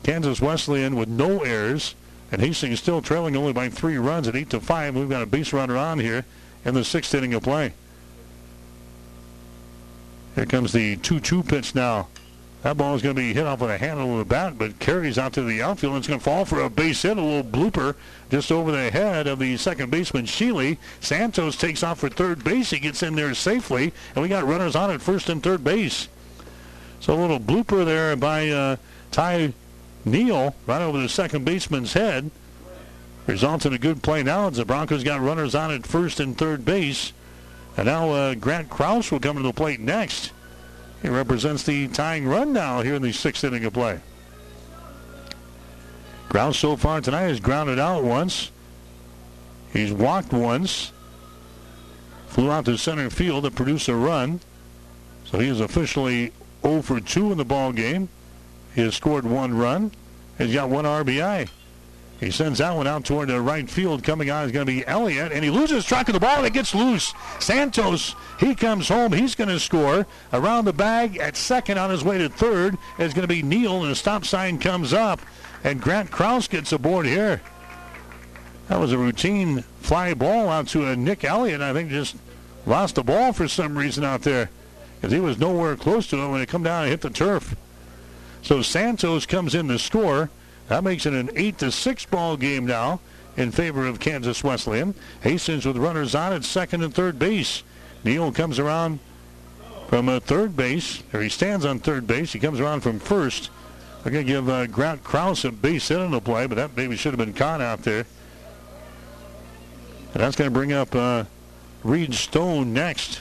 Kansas 0.05 0.41
Wesleyan 0.41 0.95
with 0.95 1.09
no 1.09 1.41
errors. 1.41 1.97
And 2.31 2.41
Hastings 2.41 2.79
still 2.79 3.03
trailing 3.03 3.35
only 3.35 3.53
by 3.53 3.69
three 3.69 3.99
runs 3.99 4.29
at 4.29 4.37
8 4.37 4.51
to 4.51 4.61
5. 4.61 4.95
We've 4.95 5.11
got 5.11 5.23
a 5.23 5.27
base 5.27 5.53
runner 5.53 5.77
on 5.77 5.99
here 5.99 6.25
in 6.65 6.75
the 6.75 6.85
sixth 6.85 7.13
inning 7.17 7.35
of 7.35 7.43
play. 7.43 7.75
Here 10.37 10.47
comes 10.47 10.73
the 10.73 10.97
2-2 10.99 11.49
pitch 11.49 11.75
now. 11.75 12.07
That 12.63 12.77
ball 12.77 12.95
is 12.95 13.03
going 13.03 13.17
to 13.17 13.21
be 13.21 13.35
hit 13.35 13.45
off 13.45 13.61
with 13.61 13.71
a 13.71 13.79
handle 13.79 14.13
of 14.13 14.19
the 14.19 14.25
bat, 14.25 14.57
but 14.57 14.79
carries 14.79 15.19
out 15.19 15.33
to 15.33 15.43
the 15.43 15.63
outfield. 15.63 15.95
And 15.95 15.99
It's 15.99 16.07
going 16.07 16.21
to 16.21 16.25
fall 16.25 16.45
for 16.45 16.61
a 16.61 16.71
base 16.71 17.03
hit, 17.03 17.19
a 17.19 17.21
little 17.21 17.43
blooper 17.43 17.97
just 18.31 18.53
over 18.53 18.71
the 18.71 18.91
head 18.91 19.27
of 19.27 19.41
the 19.41 19.57
second 19.57 19.91
baseman, 19.91 20.27
Sheely. 20.27 20.79
Santos 21.01 21.57
takes 21.57 21.83
off 21.83 21.99
for 21.99 22.09
third 22.09 22.45
base. 22.45 22.71
He 22.71 22.79
gets 22.79 23.03
in 23.03 23.17
there 23.17 23.35
safely, 23.35 23.93
and 24.15 24.23
we 24.23 24.29
got 24.29 24.45
runners 24.45 24.77
on 24.77 24.93
at 24.93 25.03
first 25.03 25.29
and 25.29 25.43
third 25.43 25.65
base. 25.65 26.09
So 27.01 27.15
a 27.15 27.19
little 27.19 27.41
blooper 27.41 27.85
there 27.85 28.15
by 28.15 28.49
uh, 28.51 28.77
Ty 29.11 29.55
Neal 30.05 30.55
right 30.67 30.83
over 30.83 31.01
the 31.01 31.09
second 31.09 31.45
baseman's 31.45 31.95
head. 31.95 32.31
Results 33.27 33.67
in 33.67 33.73
a 33.73 33.79
good 33.79 34.05
play 34.05 34.23
now 34.23 34.49
as 34.49 34.57
the 34.57 34.65
Broncos 34.65 35.03
got 35.03 35.21
runners 35.21 35.57
on 35.57 35.73
at 35.73 35.85
first 35.85 36.21
and 36.21 36.39
third 36.39 36.65
base. 36.65 37.13
And 37.77 37.87
now 37.87 38.11
uh, 38.11 38.35
Grant 38.35 38.71
Kraus 38.71 39.11
will 39.11 39.21
come 39.21 39.37
to 39.37 39.43
the 39.43 39.53
plate 39.53 39.81
next. 39.81 40.33
He 41.03 41.09
represents 41.09 41.65
the 41.65 41.89
tying 41.89 42.27
run 42.27 42.53
now 42.53 42.81
here 42.81 42.95
in 42.95 43.03
the 43.03 43.13
sixth 43.13 43.43
inning 43.43 43.65
of 43.65 43.73
play. 43.73 44.01
Kraus 46.29 46.57
so 46.59 46.77
far 46.77 47.01
tonight 47.01 47.23
has 47.23 47.41
grounded 47.41 47.79
out 47.79 48.05
once. 48.05 48.51
He's 49.73 49.93
walked 49.93 50.33
once. 50.33 50.93
Flew 52.29 52.51
out 52.51 52.65
to 52.67 52.79
center 52.79 53.11
field 53.11 53.45
to 53.45 53.51
produce 53.51 53.89
a 53.89 53.95
run. 53.95 54.41
So 55.25 55.39
he 55.39 55.49
is 55.49 55.61
officially 55.61 56.33
0 56.63 56.83
for 56.83 57.01
2 57.01 57.33
in 57.33 57.39
the 57.39 57.45
ball 57.45 57.73
game. 57.73 58.09
He 58.75 58.81
has 58.83 58.95
scored 58.95 59.25
one 59.25 59.57
run. 59.57 59.91
He's 60.39 60.55
got 60.55 60.71
one 60.71 60.85
RBI. 60.85 61.49
He 62.23 62.31
sends 62.31 62.61
that 62.61 62.77
one 62.77 62.87
out 62.87 63.05
toward 63.05 63.31
the 63.31 63.41
right 63.41 63.69
field. 63.69 64.05
Coming 64.05 64.31
on 64.31 64.45
is 64.45 64.53
going 64.53 64.65
to 64.65 64.73
be 64.73 64.87
Elliott, 64.87 65.33
and 65.33 65.43
he 65.43 65.51
loses 65.51 65.85
track 65.85 66.09
of 66.09 66.15
the 66.15 66.21
ball 66.21 66.37
and 66.37 66.47
it 66.47 66.53
gets 66.53 66.73
loose. 66.73 67.13
Santos, 67.41 68.15
he 68.39 68.55
comes 68.55 68.87
home. 68.87 69.13
He's 69.13 69.35
going 69.35 69.49
to 69.49 69.59
score. 69.59 70.07
Around 70.33 70.67
the 70.67 70.73
bag 70.73 71.17
at 71.17 71.37
second 71.37 71.79
on 71.79 71.91
his 71.91 72.05
way 72.05 72.19
to 72.19 72.29
third 72.29 72.79
is 72.97 73.13
going 73.13 73.27
to 73.27 73.35
be 73.35 73.43
Neal, 73.43 73.83
and 73.83 73.91
the 73.91 73.97
stop 73.97 74.25
sign 74.25 74.61
comes 74.61 74.93
up, 74.93 75.21
and 75.65 75.83
Grant 75.83 76.13
Kraus 76.13 76.47
gets 76.47 76.71
aboard 76.71 77.07
here. 77.07 77.43
That 78.69 78.79
was 78.79 78.93
a 78.93 78.99
routine 78.99 79.63
fly 79.81 80.15
ball 80.15 80.49
out 80.49 80.69
to 80.69 80.87
a 80.87 80.95
Nick 80.95 81.25
Elliott. 81.25 81.61
I 81.61 81.73
think 81.73 81.91
just 81.91 82.15
lost 82.67 82.95
the 82.95 83.03
ball 83.03 83.33
for 83.33 83.49
some 83.49 83.77
reason 83.77 84.05
out 84.05 84.23
there 84.23 84.49
because 84.95 85.13
he 85.13 85.19
was 85.19 85.41
nowhere 85.41 85.75
close 85.75 86.07
to 86.11 86.23
it 86.23 86.31
when 86.31 86.41
it 86.41 86.49
come 86.49 86.63
down 86.63 86.85
and 86.85 86.91
hit 86.91 87.01
the 87.01 87.11
turf. 87.11 87.57
So 88.43 88.63
Santos 88.63 89.27
comes 89.27 89.57
in 89.57 89.67
to 89.67 89.79
score. 89.81 90.31
That 90.73 90.85
makes 90.85 91.05
it 91.05 91.13
an 91.13 91.29
8 91.37 91.59
to 91.59 91.71
6 91.71 92.07
ball 92.07 92.39
game 92.39 92.65
now 92.65 93.01
in 93.37 93.53
favor 93.53 93.87
of 93.87 94.01
Kansas 94.01 94.43
Wesleyan. 94.43 94.95
Hastings 95.21 95.67
with 95.67 95.77
runners 95.77 96.15
on 96.15 96.33
at 96.33 96.45
second 96.45 96.83
and 96.83 96.95
third 96.95 97.19
base. 97.19 97.63
Neal 98.05 98.33
comes 98.33 98.59
around 98.59 98.99
from 99.89 100.09
uh, 100.09 100.19
third 100.21 100.57
base, 100.57 101.03
or 101.13 101.21
he 101.21 101.29
stands 101.29 101.67
on 101.67 101.79
third 101.79 102.07
base. 102.07 102.33
He 102.33 102.39
comes 102.39 102.59
around 102.59 102.81
from 102.81 103.01
first. 103.01 103.51
They're 104.03 104.13
going 104.15 104.27
to 104.27 104.33
give 104.33 104.49
uh, 104.49 104.67
Grant 104.67 105.05
Kraus 105.05 105.45
a 105.45 105.53
base 105.53 105.89
hit 105.89 106.01
on 106.01 106.11
the 106.11 106.23
play, 106.23 106.47
but 106.47 106.55
that 106.55 106.75
maybe 106.75 106.97
should 106.97 107.13
have 107.13 107.19
been 107.19 107.35
caught 107.35 107.61
out 107.61 107.83
there. 107.83 108.07
And 110.15 110.23
that's 110.23 110.37
going 110.37 110.49
to 110.49 110.55
bring 110.55 110.73
up 110.73 110.95
uh, 110.95 111.25
Reed 111.85 112.15
Stone 112.15 112.73
next. 112.73 113.21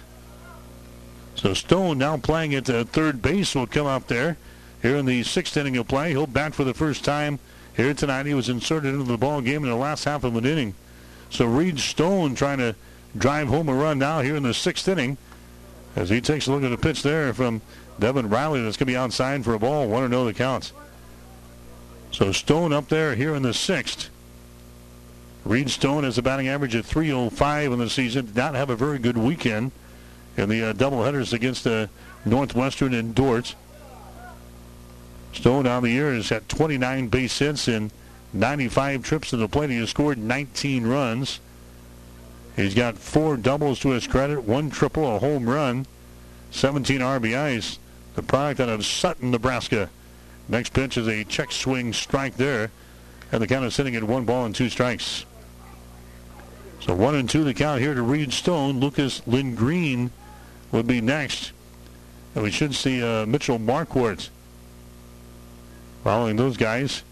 So 1.35 1.53
Stone 1.53 1.97
now 1.97 2.15
playing 2.15 2.55
at 2.55 2.69
uh, 2.69 2.85
third 2.85 3.21
base 3.21 3.53
will 3.55 3.67
come 3.67 3.87
up 3.87 4.07
there 4.07 4.37
here 4.81 4.95
in 4.95 5.05
the 5.05 5.23
sixth 5.23 5.55
inning 5.57 5.77
of 5.77 5.87
play. 5.87 6.09
He'll 6.11 6.27
bat 6.27 6.53
for 6.53 6.63
the 6.63 6.73
first 6.73 7.03
time 7.03 7.39
here 7.75 7.93
tonight. 7.93 8.25
He 8.25 8.33
was 8.33 8.49
inserted 8.49 8.93
into 8.93 9.05
the 9.05 9.17
ball 9.17 9.41
game 9.41 9.63
in 9.63 9.69
the 9.69 9.75
last 9.75 10.03
half 10.03 10.23
of 10.23 10.35
an 10.35 10.45
inning. 10.45 10.73
So 11.29 11.45
Reed 11.45 11.79
Stone 11.79 12.35
trying 12.35 12.57
to 12.57 12.75
drive 13.17 13.47
home 13.47 13.69
a 13.69 13.73
run 13.73 13.99
now 13.99 14.21
here 14.21 14.35
in 14.35 14.43
the 14.43 14.53
sixth 14.53 14.87
inning 14.87 15.17
as 15.95 16.09
he 16.09 16.21
takes 16.21 16.47
a 16.47 16.51
look 16.51 16.63
at 16.63 16.69
the 16.69 16.77
pitch 16.77 17.03
there 17.03 17.33
from 17.33 17.61
Devin 17.99 18.29
Riley 18.29 18.61
that's 18.61 18.77
going 18.77 18.87
to 18.87 18.93
be 18.93 18.97
outside 18.97 19.43
for 19.43 19.53
a 19.53 19.59
ball. 19.59 19.87
One 19.87 20.03
or 20.03 20.09
no 20.09 20.25
the 20.25 20.33
counts. 20.33 20.73
So 22.11 22.31
Stone 22.31 22.73
up 22.73 22.89
there 22.89 23.15
here 23.15 23.35
in 23.35 23.43
the 23.43 23.53
sixth. 23.53 24.09
Reed 25.45 25.69
Stone 25.69 26.03
has 26.03 26.17
a 26.17 26.21
batting 26.21 26.47
average 26.47 26.75
of 26.75 26.85
305 26.85 27.71
in 27.71 27.79
the 27.79 27.89
season. 27.89 28.27
Did 28.27 28.35
not 28.35 28.55
have 28.55 28.69
a 28.69 28.75
very 28.75 28.99
good 28.99 29.17
weekend 29.17 29.71
in 30.37 30.49
the 30.49 30.69
uh, 30.69 30.73
doubleheaders 30.73 31.33
against 31.33 31.63
the 31.63 31.89
Northwestern 32.25 32.93
and 32.93 33.15
Dordt. 33.15 33.55
Stone 35.33 35.65
on 35.65 35.83
the 35.83 35.89
year 35.89 36.13
has 36.13 36.29
had 36.29 36.47
29 36.49 37.07
base 37.07 37.39
hits 37.39 37.67
in 37.67 37.91
95 38.33 39.03
trips 39.03 39.29
to 39.29 39.37
the 39.37 39.47
plate. 39.47 39.69
He 39.69 39.77
has 39.77 39.89
scored 39.89 40.17
19 40.17 40.85
runs. 40.85 41.39
He's 42.55 42.75
got 42.75 42.97
four 42.97 43.37
doubles 43.37 43.79
to 43.79 43.89
his 43.89 44.07
credit, 44.07 44.43
one 44.43 44.69
triple, 44.69 45.15
a 45.15 45.19
home 45.19 45.49
run, 45.49 45.85
17 46.51 46.99
RBIs. 46.99 47.77
The 48.15 48.23
product 48.23 48.59
out 48.59 48.69
of 48.69 48.85
Sutton, 48.85 49.31
Nebraska. 49.31 49.89
Next 50.49 50.73
pitch 50.73 50.97
is 50.97 51.07
a 51.07 51.23
check 51.23 51.51
swing 51.51 51.93
strike 51.93 52.35
there. 52.35 52.71
And 53.31 53.41
the 53.41 53.47
count 53.47 53.65
is 53.65 53.73
sitting 53.73 53.95
at 53.95 54.03
one 54.03 54.25
ball 54.25 54.45
and 54.45 54.53
two 54.53 54.69
strikes. 54.69 55.25
So 56.81 56.93
one 56.93 57.15
and 57.15 57.29
two 57.29 57.45
the 57.45 57.53
count 57.53 57.79
here 57.79 57.93
to 57.93 58.01
Reed 58.01 58.33
Stone. 58.33 58.79
Lucas 58.79 59.21
Lindgren 59.25 60.11
would 60.73 60.87
be 60.87 60.99
next. 60.99 61.53
And 62.35 62.43
we 62.43 62.51
should 62.51 62.75
see 62.75 63.01
uh, 63.01 63.25
Mitchell 63.25 63.59
Marquardt 63.59 64.29
following 66.03 66.35
those 66.35 66.57
guys. 66.57 67.03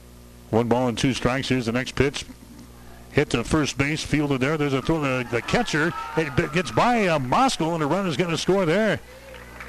One 0.49 0.67
ball 0.67 0.87
and 0.87 0.97
two 0.97 1.13
strikes. 1.13 1.49
Here's 1.49 1.67
the 1.67 1.71
next 1.71 1.95
pitch. 1.95 2.25
Hit 3.11 3.31
to 3.31 3.43
first 3.43 3.77
base, 3.77 4.03
fielded 4.03 4.41
there. 4.41 4.57
There's 4.57 4.73
a 4.73 4.81
throw. 4.81 5.01
to 5.01 5.27
the 5.29 5.41
catcher 5.41 5.93
it 6.17 6.53
gets 6.53 6.71
by 6.71 7.07
uh, 7.07 7.19
Moskal, 7.19 7.73
and 7.73 7.81
the 7.81 8.09
is 8.09 8.17
going 8.17 8.29
to 8.29 8.37
score 8.37 8.65
there. 8.65 8.99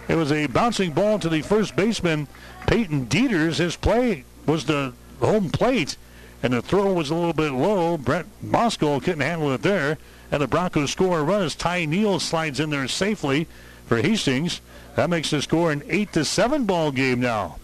It 0.09 0.17
was 0.17 0.33
a 0.33 0.47
bouncing 0.47 0.93
ball 0.93 1.19
to 1.21 1.29
the 1.29 1.43
first 1.43 1.77
baseman, 1.77 2.29
Peyton 2.67 3.07
Dieters. 3.07 3.59
His 3.59 3.77
play 3.77 4.25
was 4.45 4.65
the 4.65 4.93
home 5.21 5.51
plate, 5.51 5.97
and 6.43 6.53
the 6.53 6.63
throw 6.63 6.93
was 6.93 7.11
a 7.11 7.15
little 7.15 7.33
bit 7.33 7.53
low. 7.53 7.97
Brett 7.97 8.27
Moskal 8.45 9.03
couldn't 9.03 9.21
handle 9.21 9.53
it 9.53 9.63
there, 9.63 9.99
and 10.33 10.43
the 10.43 10.49
Broncos 10.49 10.91
score 10.91 11.21
a 11.21 11.23
run 11.23 11.43
as 11.43 11.55
Ty 11.55 11.85
Neal 11.85 12.19
slides 12.19 12.61
in 12.61 12.71
there 12.71 12.89
safely 12.89 13.47
for 13.87 14.03
Hastings. 14.03 14.61
That 14.97 15.11
makes 15.11 15.31
the 15.31 15.41
score 15.41 15.71
an 15.71 15.83
eight 15.89 16.13
to 16.15 16.25
seven 16.25 16.65
ball 16.65 16.91
game 16.91 17.21
now. 17.21 17.60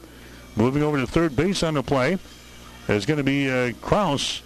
Moving 0.57 0.83
over 0.83 0.99
to 0.99 1.07
third 1.07 1.37
base 1.37 1.63
on 1.63 1.75
the 1.75 1.83
play 1.83 2.19
is 2.89 3.05
going 3.05 3.19
to 3.19 3.25
be 3.25 3.51
uh, 3.51 3.73
Kraus. 3.83 4.43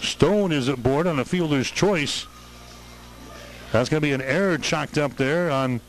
Stone 0.00 0.52
is 0.52 0.68
aboard 0.68 1.06
on 1.06 1.18
a 1.18 1.24
fielder's 1.24 1.70
choice. 1.70 2.26
That's 3.70 3.90
going 3.90 4.00
to 4.00 4.06
be 4.06 4.12
an 4.12 4.22
error 4.22 4.56
chalked 4.56 4.96
up 4.96 5.16
there 5.16 5.50
on 5.50 5.80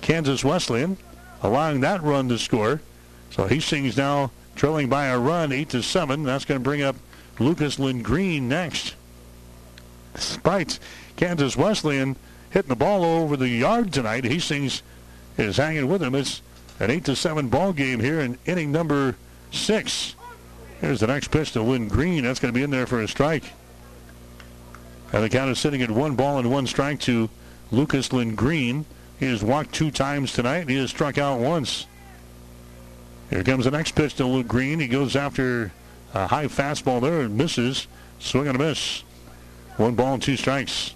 Kansas 0.00 0.44
Wesleyan, 0.44 0.96
allowing 1.42 1.80
that 1.80 2.02
run 2.02 2.28
to 2.28 2.38
score. 2.38 2.80
So 3.30 3.46
Hastings 3.46 3.96
now 3.96 4.30
trailing 4.54 4.88
by 4.88 5.06
a 5.06 5.18
run, 5.18 5.52
8 5.52 5.68
to 5.70 5.82
7. 5.82 6.22
That's 6.22 6.44
going 6.44 6.60
to 6.60 6.64
bring 6.64 6.82
up 6.82 6.94
Lucas 7.40 7.78
Lindgren 7.78 8.48
next. 8.48 8.94
Despite 10.14 10.78
Kansas 11.16 11.56
Wesleyan 11.56 12.16
hitting 12.50 12.68
the 12.68 12.76
ball 12.76 13.04
over 13.04 13.36
the 13.36 13.48
yard 13.48 13.92
tonight, 13.92 14.24
Hastings 14.24 14.82
is 15.36 15.56
hanging 15.56 15.88
with 15.88 16.00
them. 16.00 16.14
It's 16.14 16.42
an 16.80 16.90
8 16.90 17.04
to 17.04 17.14
7 17.14 17.48
ball 17.48 17.72
game 17.72 18.00
here 18.00 18.20
in 18.20 18.38
inning 18.46 18.72
number 18.72 19.14
six. 19.52 20.16
Here's 20.80 21.00
the 21.00 21.06
next 21.06 21.30
pitch 21.30 21.52
to 21.52 21.62
Lindgren. 21.62 22.24
That's 22.24 22.40
going 22.40 22.52
to 22.52 22.58
be 22.58 22.64
in 22.64 22.70
there 22.70 22.86
for 22.86 23.02
a 23.02 23.06
strike. 23.06 23.44
And 25.12 25.22
the 25.22 25.28
count 25.28 25.50
is 25.50 25.58
sitting 25.58 25.82
at 25.82 25.90
one 25.90 26.16
ball 26.16 26.38
and 26.38 26.50
one 26.50 26.66
strike 26.66 27.00
to 27.00 27.28
Lucas 27.70 28.12
Lindgren. 28.12 28.86
He 29.18 29.26
has 29.26 29.44
walked 29.44 29.74
two 29.74 29.90
times 29.90 30.32
tonight 30.32 30.60
and 30.60 30.70
he 30.70 30.76
has 30.76 30.88
struck 30.88 31.18
out 31.18 31.38
once. 31.38 31.86
Here 33.28 33.44
comes 33.44 33.66
the 33.66 33.70
next 33.70 33.94
pitch 33.94 34.14
to 34.14 34.24
Luke 34.24 34.48
Green. 34.48 34.80
He 34.80 34.88
goes 34.88 35.14
after 35.14 35.72
a 36.14 36.28
high 36.28 36.46
fastball 36.46 37.02
there 37.02 37.20
and 37.20 37.36
misses. 37.36 37.86
Swing 38.18 38.48
and 38.48 38.56
a 38.56 38.58
miss. 38.58 39.02
One 39.76 39.94
ball 39.94 40.14
and 40.14 40.22
two 40.22 40.36
strikes. 40.36 40.94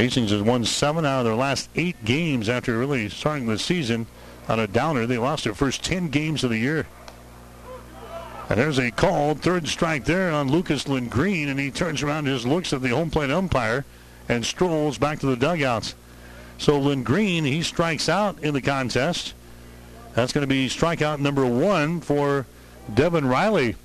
Hastings 0.00 0.30
has 0.30 0.40
won 0.40 0.64
seven 0.64 1.04
out 1.04 1.18
of 1.18 1.24
their 1.26 1.34
last 1.34 1.68
eight 1.76 2.06
games 2.06 2.48
after 2.48 2.78
really 2.78 3.10
starting 3.10 3.46
the 3.46 3.58
season 3.58 4.06
on 4.48 4.58
a 4.58 4.66
downer. 4.66 5.04
They 5.04 5.18
lost 5.18 5.44
their 5.44 5.52
first 5.52 5.84
10 5.84 6.08
games 6.08 6.42
of 6.42 6.48
the 6.48 6.56
year. 6.56 6.86
And 8.48 8.58
there's 8.58 8.78
a 8.78 8.90
called 8.90 9.42
third 9.42 9.68
strike 9.68 10.06
there 10.06 10.32
on 10.32 10.50
Lucas 10.50 10.88
Lindgren, 10.88 11.50
and 11.50 11.60
he 11.60 11.70
turns 11.70 12.02
around 12.02 12.26
and 12.26 12.34
just 12.34 12.46
looks 12.46 12.72
at 12.72 12.80
the 12.80 12.88
home 12.88 13.10
plate 13.10 13.30
umpire 13.30 13.84
and 14.26 14.42
strolls 14.42 14.96
back 14.96 15.18
to 15.20 15.26
the 15.26 15.36
dugouts. 15.36 15.94
So 16.56 16.78
Lindgren, 16.78 17.44
he 17.44 17.62
strikes 17.62 18.08
out 18.08 18.42
in 18.42 18.54
the 18.54 18.62
contest. 18.62 19.34
That's 20.14 20.32
going 20.32 20.48
to 20.48 20.48
be 20.48 20.70
strikeout 20.70 21.18
number 21.18 21.44
one 21.44 22.00
for 22.00 22.46
Devin 22.94 23.26
Riley 23.26 23.76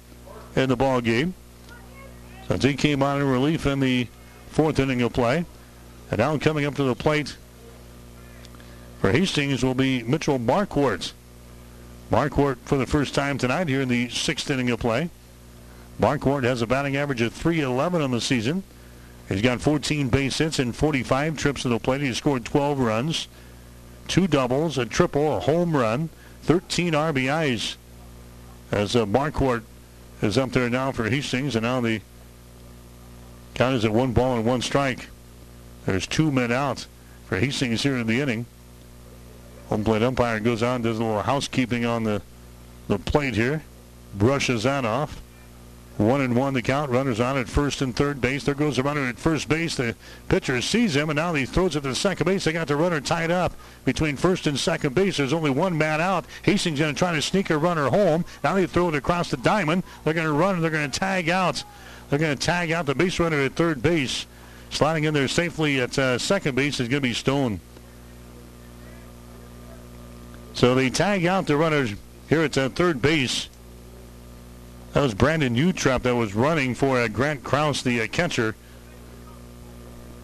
in 0.56 0.70
the 0.70 0.78
ball 0.78 1.02
game. 1.02 1.34
Since 2.48 2.64
he 2.64 2.76
came 2.76 3.04
on 3.04 3.20
in 3.20 3.30
relief 3.30 3.66
in 3.66 3.82
the 3.82 4.08
fourth 4.48 4.80
inning 4.80 5.02
of 5.02 5.12
play. 5.12 5.44
And 6.12 6.20
now 6.20 6.38
coming 6.38 6.66
up 6.66 6.76
to 6.76 6.84
the 6.84 6.96
plate 6.96 7.36
for 9.02 9.12
Hastings 9.12 9.64
will 9.64 9.74
be 9.74 10.04
Mitchell 10.04 10.40
Marquardt. 10.40 11.14
Marquardt 12.12 12.58
for 12.66 12.78
the 12.78 12.86
first 12.86 13.16
time 13.16 13.38
tonight 13.38 13.68
here 13.68 13.82
in 13.82 13.90
the 13.90 14.10
sixth 14.10 14.50
inning 14.50 14.70
of 14.70 14.80
play. 14.80 15.10
Marquardt 16.00 16.44
has 16.44 16.62
a 16.62 16.68
batting 16.68 16.96
average 16.96 17.22
of 17.22 17.34
311 17.34 18.02
on 18.02 18.12
the 18.12 18.22
season. 18.22 18.64
He's 19.30 19.42
got 19.42 19.62
14 19.62 20.10
base 20.10 20.38
hits 20.38 20.60
and 20.60 20.76
45 20.76 21.38
trips 21.38 21.64
to 21.64 21.70
the 21.70 21.80
plate. 21.80 22.02
He's 22.02 22.18
scored 22.18 22.46
12 22.46 22.80
runs, 22.80 23.28
two 24.08 24.28
doubles, 24.28 24.78
a 24.78 24.86
triple, 24.86 25.38
a 25.38 25.40
home 25.40 25.76
run, 25.76 26.10
13 26.44 26.94
RBIs. 26.94 27.76
As 28.72 28.96
uh, 28.96 29.06
Marquardt 29.06 29.64
is 30.22 30.38
up 30.38 30.52
there 30.52 30.70
now 30.70 30.92
for 30.92 31.10
Hastings, 31.10 31.56
and 31.56 31.64
now 31.64 31.82
the 31.82 32.02
count 33.56 33.76
is 33.76 33.86
at 33.86 33.92
one 33.92 34.14
ball 34.14 34.36
and 34.36 34.46
one 34.46 34.62
strike. 34.62 35.10
There's 35.86 36.08
two 36.08 36.32
men 36.32 36.52
out 36.52 36.88
for 37.26 37.38
Hastings 37.38 37.84
here 37.84 37.98
in 37.98 38.08
the 38.08 38.22
inning. 38.22 38.46
Home 39.70 39.84
plate 39.84 40.04
umpire 40.04 40.40
goes 40.40 40.62
on, 40.62 40.82
does 40.82 41.00
a 41.00 41.04
little 41.04 41.22
housekeeping 41.22 41.86
on 41.86 42.04
the 42.04 42.22
the 42.88 43.00
plate 43.00 43.34
here, 43.34 43.64
brushes 44.14 44.64
that 44.64 44.86
off. 44.86 45.22
One 45.98 46.20
and 46.20 46.36
one 46.36 46.54
the 46.54 46.62
count. 46.62 46.92
Runners 46.92 47.22
on 47.22 47.38
at 47.38 47.48
first 47.48 47.82
and 47.82 47.96
third 47.96 48.20
base. 48.20 48.44
There 48.44 48.54
goes 48.54 48.76
the 48.76 48.84
runner 48.84 49.08
at 49.08 49.18
first 49.18 49.48
base. 49.48 49.76
The 49.76 49.96
pitcher 50.28 50.62
sees 50.62 50.94
him, 50.94 51.10
and 51.10 51.16
now 51.16 51.34
he 51.34 51.46
throws 51.46 51.78
it 51.78 51.82
to 51.82 51.96
second 51.96 52.26
base. 52.26 52.44
They 52.44 52.52
got 52.52 52.68
the 52.68 52.76
runner 52.76 53.00
tied 53.00 53.32
up 53.32 53.54
between 53.86 54.18
first 54.18 54.46
and 54.46 54.60
second 54.60 54.94
base. 54.94 55.18
There's 55.18 55.32
only 55.32 55.52
one 55.52 55.78
man 55.78 56.02
out. 56.02 56.26
Hastings 56.44 56.80
going 56.80 56.94
to 56.94 57.00
try 57.00 57.14
to 57.14 57.22
sneak 57.22 57.50
a 57.50 57.58
runner 57.58 57.90
home. 57.90 58.26
Now 58.44 58.56
they 58.56 58.68
throw 58.68 58.90
it 58.90 58.96
across 58.96 59.32
the 59.32 59.38
diamond. 59.38 59.84
They're 60.04 60.14
going 60.14 60.28
to 60.28 60.34
run. 60.34 60.60
They're 60.62 60.70
going 60.70 60.92
to 60.92 61.00
tag 61.00 61.30
out. 61.30 61.64
They're 62.10 62.20
going 62.20 62.38
to 62.38 62.46
tag 62.46 62.72
out 62.72 62.88
the 62.88 62.96
base 62.96 63.18
runner 63.18 63.40
at 63.42 63.56
third 63.56 63.82
base. 63.82 64.26
Sliding 64.76 65.06
in 65.06 65.14
there 65.14 65.30
safely 65.30 65.80
at 65.80 65.98
uh, 65.98 66.18
second 66.18 66.54
base 66.56 66.82
is 66.82 66.90
going 66.90 67.02
to 67.02 67.08
be 67.08 67.14
Stone. 67.14 67.62
So 70.54 70.76
they 70.76 70.90
tag 70.90 71.26
out 71.26 71.48
the 71.48 71.56
runners 71.56 71.94
here 72.28 72.42
at 72.42 72.58
uh, 72.58 72.68
third 72.68 73.02
base. 73.02 73.48
That 74.92 75.00
was 75.00 75.14
Brandon 75.14 75.56
Utrep 75.56 76.02
that 76.02 76.16
was 76.16 76.36
running 76.36 76.76
for 76.76 77.00
uh, 77.00 77.08
Grant 77.08 77.42
Kraus, 77.42 77.84
the 77.84 78.02
uh, 78.02 78.08
catcher. 78.08 78.54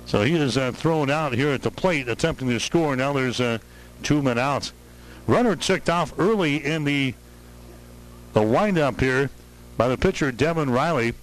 So 0.06 0.22
he 0.24 0.36
is 0.36 0.58
uh, 0.58 0.74
thrown 0.74 1.10
out 1.10 1.32
here 1.32 1.52
at 1.52 1.62
the 1.62 1.72
plate, 1.72 2.10
attempting 2.10 2.50
to 2.50 2.60
score. 2.60 2.94
Now 2.98 3.14
there's 3.14 3.40
uh, 3.40 3.60
two 4.04 4.22
men 4.22 4.38
out. 4.38 4.74
Runner 5.28 5.56
ticked 5.56 5.90
off 5.90 6.14
early 6.20 6.58
in 6.58 6.84
the 6.84 7.14
the 8.34 8.42
windup 8.42 9.00
here 9.00 9.30
by 9.78 9.88
the 9.88 9.98
pitcher 9.98 10.30
Devin 10.34 10.72
Riley. 10.72 11.14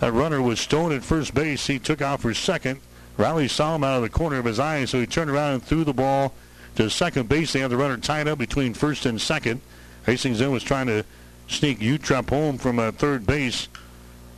That 0.00 0.12
runner 0.12 0.42
was 0.42 0.60
Stone 0.60 0.92
at 0.92 1.04
first 1.04 1.34
base. 1.34 1.66
He 1.66 1.78
took 1.78 2.02
off 2.02 2.22
for 2.22 2.34
second. 2.34 2.80
Riley 3.16 3.48
saw 3.48 3.76
him 3.76 3.84
out 3.84 3.96
of 3.96 4.02
the 4.02 4.10
corner 4.10 4.38
of 4.38 4.44
his 4.44 4.60
eye, 4.60 4.84
so 4.84 5.00
he 5.00 5.06
turned 5.06 5.30
around 5.30 5.54
and 5.54 5.62
threw 5.62 5.84
the 5.84 5.94
ball 5.94 6.34
to 6.74 6.90
second 6.90 7.28
base. 7.28 7.52
They 7.52 7.60
had 7.60 7.70
the 7.70 7.76
runner 7.76 7.96
tied 7.96 8.28
up 8.28 8.38
between 8.38 8.74
first 8.74 9.06
and 9.06 9.20
second. 9.20 9.62
Hastings 10.04 10.38
then 10.38 10.52
was 10.52 10.62
trying 10.62 10.86
to 10.88 11.04
sneak 11.48 11.78
Utrep 11.78 12.28
home 12.28 12.58
from 12.58 12.78
uh, 12.78 12.92
third 12.92 13.26
base. 13.26 13.68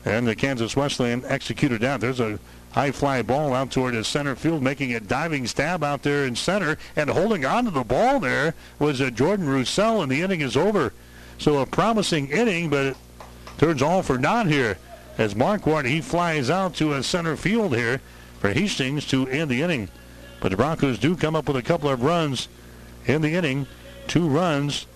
And 0.05 0.27
the 0.27 0.37
Kansas 0.37 0.77
Wesleyan 0.77 1.25
executed 1.25 1.81
that. 1.81 2.01
There's 2.01 2.21
a 2.21 2.39
high 2.71 2.93
fly 2.93 3.23
ball 3.23 3.53
out 3.53 3.73
toward 3.73 3.95
the 3.95 4.05
center 4.05 4.37
field, 4.37 4.63
making 4.63 4.95
a 4.95 5.01
diving 5.01 5.47
stab 5.49 5.83
out 5.83 6.03
there 6.03 6.25
in 6.25 6.37
center. 6.37 6.79
And 6.95 7.11
holding 7.11 7.45
on 7.45 7.65
to 7.65 7.71
the 7.73 7.83
ball 7.83 8.21
there 8.21 8.55
was 8.79 9.01
uh, 9.01 9.11
Jordan 9.11 9.49
Roussel, 9.49 10.03
and 10.03 10.13
the 10.13 10.23
inning 10.23 10.41
is 10.41 10.57
over. 10.57 10.93
So 11.39 11.59
a 11.59 11.67
promising 11.67 12.29
inning, 12.29 12.71
but 12.71 12.87
it 12.87 12.97
turns 13.59 13.83
all 13.83 14.03
for 14.03 14.19
naught 14.19 14.47
here. 14.47 14.79
As 15.19 15.35
Marquardt, 15.35 15.85
he 15.85 16.01
flies 16.01 16.49
out 16.49 16.77
to 16.77 16.95
a 16.95 17.03
center 17.03 17.37
field 17.37 17.75
here 17.75 18.01
for 18.39 18.51
Hastings 18.51 19.05
to 19.09 19.27
end 19.27 19.51
the 19.51 19.63
inning. 19.63 19.89
But 20.41 20.51
the 20.51 20.57
Broncos 20.57 20.99
do 20.99 21.17
come 21.17 21.35
up 21.35 21.49
with 21.49 21.57
a 21.57 21.63
couple 21.63 21.91
of 21.91 22.03
runs 22.03 22.49
in 23.05 23.21
the 23.21 23.35
inning. 23.35 23.67
Two 24.07 24.29
runs, 24.29 24.87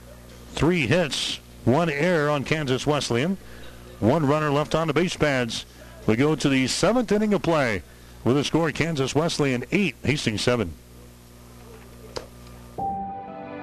three 0.53 0.87
hits, 0.87 1.41
one 1.65 1.91
error 1.91 2.31
on 2.31 2.45
Kansas 2.45 2.87
Wesleyan. 2.87 3.37
One 3.99 4.25
runner 4.27 4.51
left 4.51 4.77
on 4.77 4.87
the 4.87 4.95
base 4.95 5.17
pads. 5.17 5.67
We 6.07 6.15
go 6.15 6.37
to 6.37 6.49
the 6.49 6.69
seventh 6.69 7.11
inning 7.11 7.35
of 7.35 7.43
play 7.43 7.83
with 8.25 8.37
a 8.37 8.45
score 8.45 8.71
Kansas 8.71 9.17
Wesleyan 9.17 9.65
8, 9.73 9.97
Hastings 10.05 10.43
7. 10.43 10.73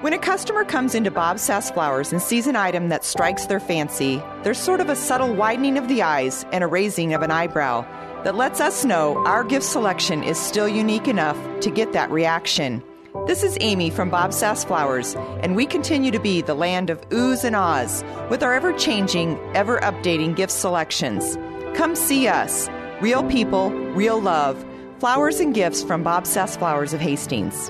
When 0.02 0.14
a 0.14 0.18
customer 0.18 0.64
comes 0.64 0.96
into 0.96 1.12
Bob 1.12 1.40
Sass 1.40 1.70
Flowers 1.72 2.14
and 2.14 2.22
sees 2.22 2.48
an 2.48 2.56
item 2.56 2.88
that 2.88 3.04
strikes 3.04 3.48
their 3.48 3.60
fancy, 3.60 4.24
there's 4.44 4.58
sort 4.58 4.80
of 4.80 4.88
a 4.88 4.96
subtle 4.96 5.36
widening 5.36 5.78
of 5.78 5.90
the 5.90 6.02
eyes 6.02 6.46
and 6.54 6.64
a 6.64 6.68
raising 6.68 7.14
of 7.14 7.22
an 7.22 7.32
eyebrow 7.32 7.82
that 8.24 8.36
lets 8.36 8.62
us 8.62 8.86
know 8.86 9.22
our 9.26 9.44
gift 9.44 9.66
selection 9.66 10.24
is 10.24 10.40
still 10.40 10.70
unique 10.70 11.10
enough 11.10 11.38
to 11.60 11.70
get 11.70 11.92
that 11.92 12.10
reaction. 12.12 12.82
This 13.28 13.44
is 13.44 13.58
Amy 13.60 13.90
from 13.90 14.10
Bob 14.10 14.32
Sass 14.32 14.64
Flowers, 14.64 15.16
and 15.44 15.58
we 15.58 15.66
continue 15.66 16.12
to 16.12 16.20
be 16.20 16.42
the 16.42 16.56
land 16.56 16.90
of 16.90 17.02
oohs 17.10 17.44
and 17.44 17.54
ahs 17.54 18.02
with 18.30 18.42
our 18.42 18.54
ever 18.54 18.72
changing, 18.72 19.38
ever 19.54 19.80
updating 19.80 20.34
gift 20.34 20.54
selections. 20.54 21.38
Come 21.76 21.94
see 21.94 22.26
us. 22.26 22.70
Real 23.02 23.26
people, 23.26 23.70
real 23.72 24.22
love. 24.22 24.66
Flowers 25.00 25.42
and 25.42 25.54
gifts 25.54 25.84
from 25.84 26.04
Bob 26.04 26.26
Sass 26.26 26.56
Flowers 26.56 26.94
of 26.94 27.02
Hastings. 27.02 27.70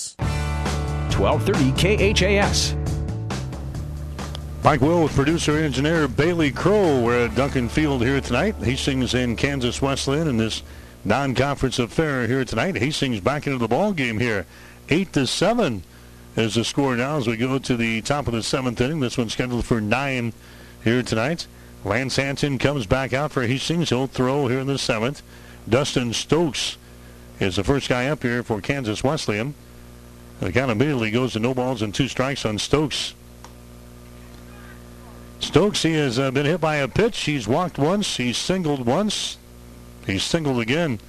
1230 0.17 2.13
KHAS. 2.13 2.75
Mike 4.63 4.81
Will 4.81 5.03
with 5.03 5.13
producer 5.13 5.57
engineer 5.57 6.07
Bailey 6.07 6.51
Crow. 6.51 7.01
We're 7.01 7.25
at 7.25 7.35
Duncan 7.35 7.67
Field 7.67 8.03
here 8.03 8.21
tonight. 8.21 8.55
Hastings 8.55 9.13
in 9.13 9.35
Kansas 9.35 9.81
Wesleyan 9.81 10.27
in 10.27 10.37
this 10.37 10.61
non-conference 11.03 11.79
affair 11.79 12.27
here 12.27 12.45
tonight. 12.45 12.75
Hastings 12.77 13.19
back 13.19 13.47
into 13.47 13.57
the 13.57 13.67
ball 13.67 13.91
game 13.91 14.19
here. 14.19 14.45
8 14.89 15.13
to 15.13 15.25
7 15.25 15.83
is 16.35 16.55
the 16.55 16.63
score 16.63 16.95
now 16.95 17.17
as 17.17 17.27
we 17.27 17.37
go 17.37 17.57
to 17.57 17.75
the 17.75 18.01
top 18.01 18.27
of 18.27 18.33
the 18.33 18.43
seventh 18.43 18.79
inning. 18.79 18.99
This 18.99 19.17
one's 19.17 19.33
scheduled 19.33 19.65
for 19.65 19.81
9 19.81 20.33
here 20.83 21.01
tonight. 21.01 21.47
Lance 21.83 22.17
Hanson 22.17 22.59
comes 22.59 22.85
back 22.85 23.13
out 23.13 23.31
for 23.31 23.47
Hastings. 23.47 23.89
He'll 23.89 24.07
throw 24.07 24.47
here 24.47 24.59
in 24.59 24.67
the 24.67 24.77
seventh. 24.77 25.23
Dustin 25.67 26.13
Stokes 26.13 26.77
is 27.39 27.55
the 27.55 27.63
first 27.63 27.89
guy 27.89 28.07
up 28.07 28.21
here 28.21 28.43
for 28.43 28.61
Kansas 28.61 29.03
Wesleyan. 29.03 29.55
The 30.41 30.51
count 30.51 30.71
immediately 30.71 31.11
goes 31.11 31.33
to 31.33 31.39
no 31.39 31.53
balls 31.53 31.83
and 31.83 31.93
two 31.93 32.07
strikes 32.07 32.45
on 32.45 32.57
Stokes. 32.57 33.13
Stokes, 35.39 35.83
he 35.83 35.93
has 35.93 36.17
uh, 36.17 36.31
been 36.31 36.47
hit 36.47 36.59
by 36.59 36.77
a 36.77 36.87
pitch. 36.87 37.19
He's 37.21 37.47
walked 37.47 37.77
once. 37.77 38.17
He's 38.17 38.37
singled 38.37 38.85
once. 38.85 39.37
He's 40.07 40.23
singled 40.23 40.59
again. 40.59 40.99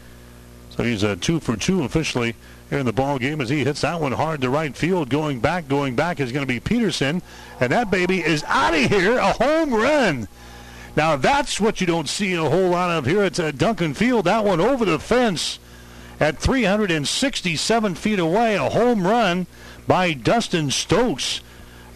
So 0.68 0.84
he's 0.84 1.02
a 1.02 1.16
two 1.16 1.40
for 1.40 1.56
two 1.56 1.82
officially 1.82 2.34
here 2.68 2.78
in 2.78 2.84
the 2.84 2.92
ball 2.92 3.18
game 3.18 3.40
as 3.40 3.48
he 3.48 3.64
hits 3.64 3.80
that 3.80 4.02
one 4.02 4.12
hard 4.12 4.42
to 4.42 4.50
right 4.50 4.76
field. 4.76 5.08
Going 5.08 5.40
back, 5.40 5.66
going 5.66 5.96
back 5.96 6.20
is 6.20 6.30
going 6.30 6.46
to 6.46 6.52
be 6.52 6.60
Peterson. 6.60 7.22
And 7.58 7.72
that 7.72 7.90
baby 7.90 8.22
is 8.22 8.44
out 8.46 8.74
of 8.74 8.82
here. 8.90 9.16
A 9.16 9.32
home 9.32 9.72
run. 9.72 10.28
Now 10.94 11.16
that's 11.16 11.58
what 11.58 11.80
you 11.80 11.86
don't 11.86 12.08
see 12.08 12.34
a 12.34 12.42
whole 12.42 12.68
lot 12.68 12.90
of 12.90 13.06
here 13.06 13.22
at 13.22 13.40
uh, 13.40 13.50
Duncan 13.50 13.94
Field. 13.94 14.26
That 14.26 14.44
one 14.44 14.60
over 14.60 14.84
the 14.84 14.98
fence 14.98 15.58
at 16.22 16.38
367 16.38 17.94
feet 17.96 18.18
away. 18.20 18.54
A 18.54 18.70
home 18.70 19.04
run 19.04 19.48
by 19.88 20.12
Dustin 20.12 20.70
Stokes. 20.70 21.40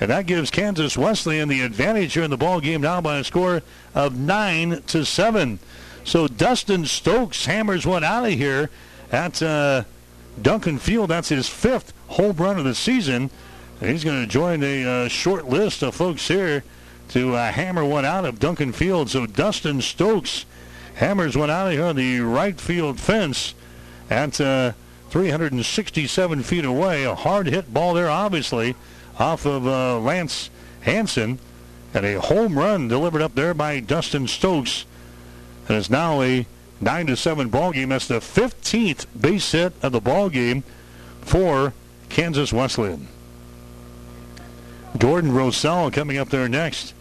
And 0.01 0.11
that 0.11 0.27
gives 0.27 0.51
Kansas 0.51 0.99
Wesleyan 0.99 1.49
the 1.49 1.61
advantage 1.61 2.15
here 2.15 2.25
in 2.25 2.31
the 2.31 2.37
ball 2.37 2.61
game 2.61 2.81
now 2.81 3.01
by 3.01 3.19
a 3.19 3.25
score 3.25 3.63
of 3.95 4.19
9 4.19 4.83
to 4.89 5.05
7. 5.05 5.61
So 6.03 6.27
Dustin 6.27 6.87
Stokes 6.87 7.47
hammers 7.47 7.87
one 7.87 8.03
out 8.03 8.27
of 8.27 8.33
here 8.33 8.69
at 9.13 9.41
uh, 9.41 9.85
Duncan 10.43 10.81
Field. 10.81 11.11
That's 11.11 11.29
his 11.29 11.49
fifth 11.49 11.93
home 12.09 12.37
run 12.37 12.59
of 12.59 12.65
the 12.65 12.75
season. 12.75 13.31
And 13.81 13.91
he's 13.91 14.03
going 14.03 14.23
to 14.23 14.29
join 14.29 14.65
a 14.65 15.05
uh, 15.05 15.09
short 15.09 15.47
list 15.47 15.85
of 15.85 15.95
folks 15.95 16.27
here 16.27 16.65
to 17.11 17.37
uh, 17.37 17.53
hammer 17.53 17.85
one 17.85 18.05
out 18.05 18.25
of 18.25 18.41
Duncan 18.41 18.73
Field. 18.73 19.09
So 19.09 19.25
Dustin 19.25 19.81
Stokes 19.81 20.47
hammers 20.97 21.37
one 21.37 21.49
out 21.49 21.69
of 21.69 21.75
here 21.75 21.85
on 21.85 21.95
the 21.95 22.19
right 22.21 22.61
field 22.61 22.99
fence 22.99 23.55
at 24.11 24.41
uh, 24.41 24.73
367 25.11 26.43
feet 26.43 26.65
away. 26.65 27.05
A 27.05 27.15
hard 27.15 27.47
hit 27.47 27.73
ball 27.73 27.95
there, 27.95 28.11
obviously 28.11 28.75
off 29.19 29.47
of 29.47 29.67
uh, 29.67 29.99
Lance 29.99 30.51
Hanson. 30.83 31.39
And 31.95 32.05
a 32.05 32.21
home 32.21 32.59
run 32.59 32.89
delivered 32.89 33.23
up 33.23 33.35
there 33.35 33.55
by 33.55 33.81
Dustin 33.81 34.27
Stokes. 34.27 34.85
And 35.69 35.79
it's 35.79 35.91
now 35.91 36.21
a 36.21 36.47
9 36.81 37.07
to 37.07 37.17
7 37.17 37.49
ball 37.49 37.73
game. 37.73 37.89
That's 37.89 38.09
the 38.09 38.21
15th 38.21 39.07
base 39.19 39.53
hit 39.53 39.73
of 39.83 39.93
the 39.93 40.01
ball 40.01 40.29
game 40.29 40.63
for 41.23 41.73
Kansas 42.09 42.53
Wesleyan. 42.53 43.09
Jordan 44.99 45.33
Rosell 45.33 45.91
coming 45.91 46.19
up 46.19 46.29
there 46.29 46.49
next. 46.49 46.95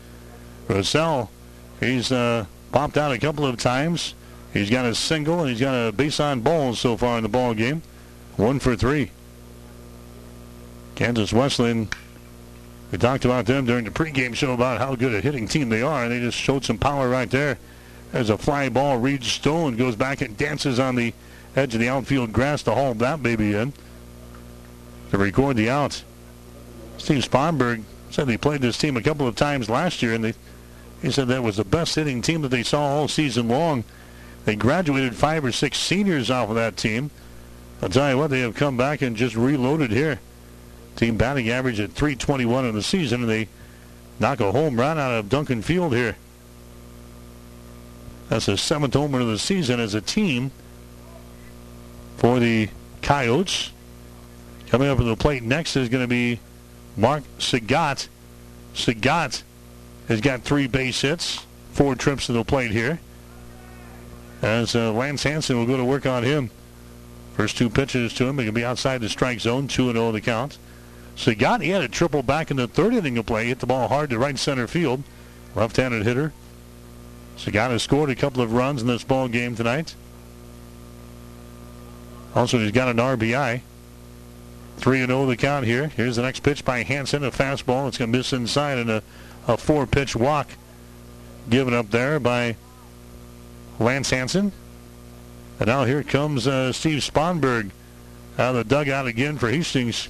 Rosell, 0.67 1.29
he's 1.79 2.11
uh, 2.11 2.45
popped 2.71 2.97
out 2.97 3.11
a 3.11 3.19
couple 3.19 3.45
of 3.45 3.57
times. 3.57 4.13
He's 4.55 4.69
got 4.69 4.85
a 4.85 4.95
single 4.95 5.41
and 5.41 5.49
he's 5.49 5.59
got 5.59 5.89
a 5.89 5.91
base 5.91 6.17
on 6.21 6.39
balls 6.39 6.79
so 6.79 6.95
far 6.95 7.17
in 7.17 7.23
the 7.23 7.29
ball 7.29 7.53
game. 7.53 7.81
One 8.37 8.59
for 8.59 8.77
three. 8.77 9.11
Kansas 10.95 11.33
Wesleyan, 11.33 11.89
we 12.89 12.97
talked 12.97 13.25
about 13.25 13.47
them 13.47 13.65
during 13.65 13.83
the 13.83 13.91
pregame 13.91 14.33
show 14.33 14.53
about 14.53 14.79
how 14.79 14.95
good 14.95 15.13
a 15.13 15.19
hitting 15.19 15.49
team 15.49 15.67
they 15.67 15.81
are, 15.81 16.03
and 16.03 16.11
they 16.13 16.21
just 16.21 16.37
showed 16.37 16.63
some 16.63 16.77
power 16.77 17.09
right 17.09 17.29
there. 17.29 17.59
There's 18.13 18.29
a 18.29 18.37
fly 18.37 18.69
ball. 18.69 18.97
Reed 18.97 19.25
Stone 19.25 19.75
goes 19.75 19.97
back 19.97 20.21
and 20.21 20.37
dances 20.37 20.79
on 20.79 20.95
the 20.95 21.13
edge 21.57 21.73
of 21.73 21.81
the 21.81 21.89
outfield 21.89 22.31
grass 22.31 22.63
to 22.63 22.73
haul 22.73 22.93
that 22.93 23.21
baby 23.21 23.55
in 23.55 23.73
to 25.11 25.17
record 25.17 25.57
the 25.57 25.69
out. 25.69 26.01
Steve 26.97 27.29
Sponberg 27.29 27.83
said 28.09 28.27
they 28.27 28.37
played 28.37 28.61
this 28.61 28.77
team 28.77 28.95
a 28.95 29.01
couple 29.01 29.27
of 29.27 29.35
times 29.35 29.69
last 29.69 30.01
year, 30.01 30.13
and 30.13 30.23
they, 30.23 30.33
he 31.01 31.11
said 31.11 31.27
that 31.27 31.43
was 31.43 31.57
the 31.57 31.65
best 31.65 31.95
hitting 31.95 32.21
team 32.21 32.41
that 32.41 32.51
they 32.51 32.63
saw 32.63 32.83
all 32.83 33.09
season 33.09 33.49
long. 33.49 33.83
They 34.45 34.55
graduated 34.55 35.15
five 35.15 35.43
or 35.43 35.51
six 35.51 35.77
seniors 35.77 36.29
off 36.29 36.49
of 36.49 36.55
that 36.55 36.77
team. 36.77 37.09
I'll 37.81 37.89
tell 37.89 38.09
you 38.09 38.17
what, 38.17 38.29
they 38.29 38.39
have 38.39 38.55
come 38.55 38.77
back 38.77 39.01
and 39.01 39.15
just 39.15 39.35
reloaded 39.35 39.91
here. 39.91 40.19
Team 40.95 41.17
batting 41.17 41.49
average 41.49 41.79
at 41.79 41.91
321 41.91 42.65
in 42.65 42.75
the 42.75 42.83
season, 42.83 43.21
and 43.21 43.29
they 43.29 43.49
knock 44.19 44.39
a 44.39 44.51
home 44.51 44.79
run 44.79 44.97
out 44.97 45.11
of 45.11 45.29
Duncan 45.29 45.61
Field 45.61 45.93
here. 45.93 46.15
That's 48.29 48.45
the 48.45 48.57
seventh 48.57 48.93
homer 48.93 49.19
of 49.19 49.27
the 49.27 49.37
season 49.37 49.79
as 49.79 49.93
a 49.93 50.01
team 50.01 50.51
for 52.17 52.39
the 52.39 52.69
Coyotes. 53.01 53.71
Coming 54.67 54.87
up 54.87 54.97
to 54.97 55.03
the 55.03 55.15
plate 55.15 55.43
next 55.43 55.75
is 55.75 55.89
going 55.89 56.03
to 56.03 56.07
be 56.07 56.39
Mark 56.97 57.23
Sagat. 57.37 58.07
Sagat 58.73 59.43
has 60.07 60.21
got 60.21 60.41
three 60.41 60.67
base 60.67 61.01
hits, 61.01 61.45
four 61.73 61.95
trips 61.95 62.27
to 62.27 62.33
the 62.33 62.43
plate 62.43 62.71
here. 62.71 62.99
As 64.41 64.75
uh, 64.75 64.91
Lance 64.91 65.23
Hanson 65.23 65.57
will 65.57 65.65
go 65.65 65.77
to 65.77 65.85
work 65.85 66.05
on 66.05 66.23
him. 66.23 66.49
First 67.35 67.57
two 67.57 67.69
pitches 67.69 68.13
to 68.13 68.27
him, 68.27 68.39
he 68.39 68.45
can 68.45 68.53
be 68.53 68.63
outside 68.63 69.01
the 69.01 69.09
strike 69.09 69.39
zone, 69.39 69.67
2 69.67 69.91
0 69.91 70.11
the 70.11 70.21
count. 70.21 70.57
Sagat, 71.15 71.61
he 71.61 71.69
had 71.69 71.81
a 71.81 71.87
triple 71.87 72.23
back 72.23 72.51
in 72.51 72.57
the 72.57 72.67
third 72.67 72.93
inning 72.93 73.17
of 73.17 73.25
play, 73.25 73.47
hit 73.47 73.59
the 73.59 73.65
ball 73.65 73.87
hard 73.87 74.09
to 74.09 74.19
right 74.19 74.37
center 74.37 74.67
field. 74.67 75.03
Left 75.53 75.75
handed 75.77 76.03
hitter. 76.03 76.33
Sagat 77.37 77.71
has 77.71 77.83
scored 77.83 78.09
a 78.09 78.15
couple 78.15 78.41
of 78.41 78.53
runs 78.53 78.81
in 78.81 78.87
this 78.87 79.03
ball 79.03 79.27
game 79.27 79.55
tonight. 79.55 79.95
Also, 82.33 82.59
he's 82.59 82.71
got 82.71 82.89
an 82.89 82.97
RBI. 82.97 83.61
3 84.77 85.05
0 85.05 85.25
the 85.25 85.37
count 85.37 85.65
here. 85.65 85.87
Here's 85.87 86.17
the 86.17 86.21
next 86.21 86.41
pitch 86.41 86.65
by 86.65 86.83
Hanson, 86.83 87.23
a 87.23 87.31
fastball. 87.31 87.87
It's 87.87 87.97
going 87.97 88.11
to 88.11 88.17
miss 88.17 88.33
inside 88.33 88.77
and 88.77 88.89
a, 88.89 89.03
a 89.47 89.57
four 89.57 89.87
pitch 89.87 90.15
walk 90.15 90.49
given 91.49 91.73
up 91.73 91.91
there 91.91 92.19
by 92.19 92.57
Lance 93.79 94.09
Hanson. 94.09 94.51
And 95.59 95.67
now 95.67 95.85
here 95.85 96.03
comes 96.03 96.47
uh, 96.47 96.73
Steve 96.73 96.99
Sponberg 96.99 97.71
out 98.37 98.55
of 98.55 98.67
the 98.67 98.75
dugout 98.75 99.07
again 99.07 99.37
for 99.37 99.49
Hastings. 99.49 100.09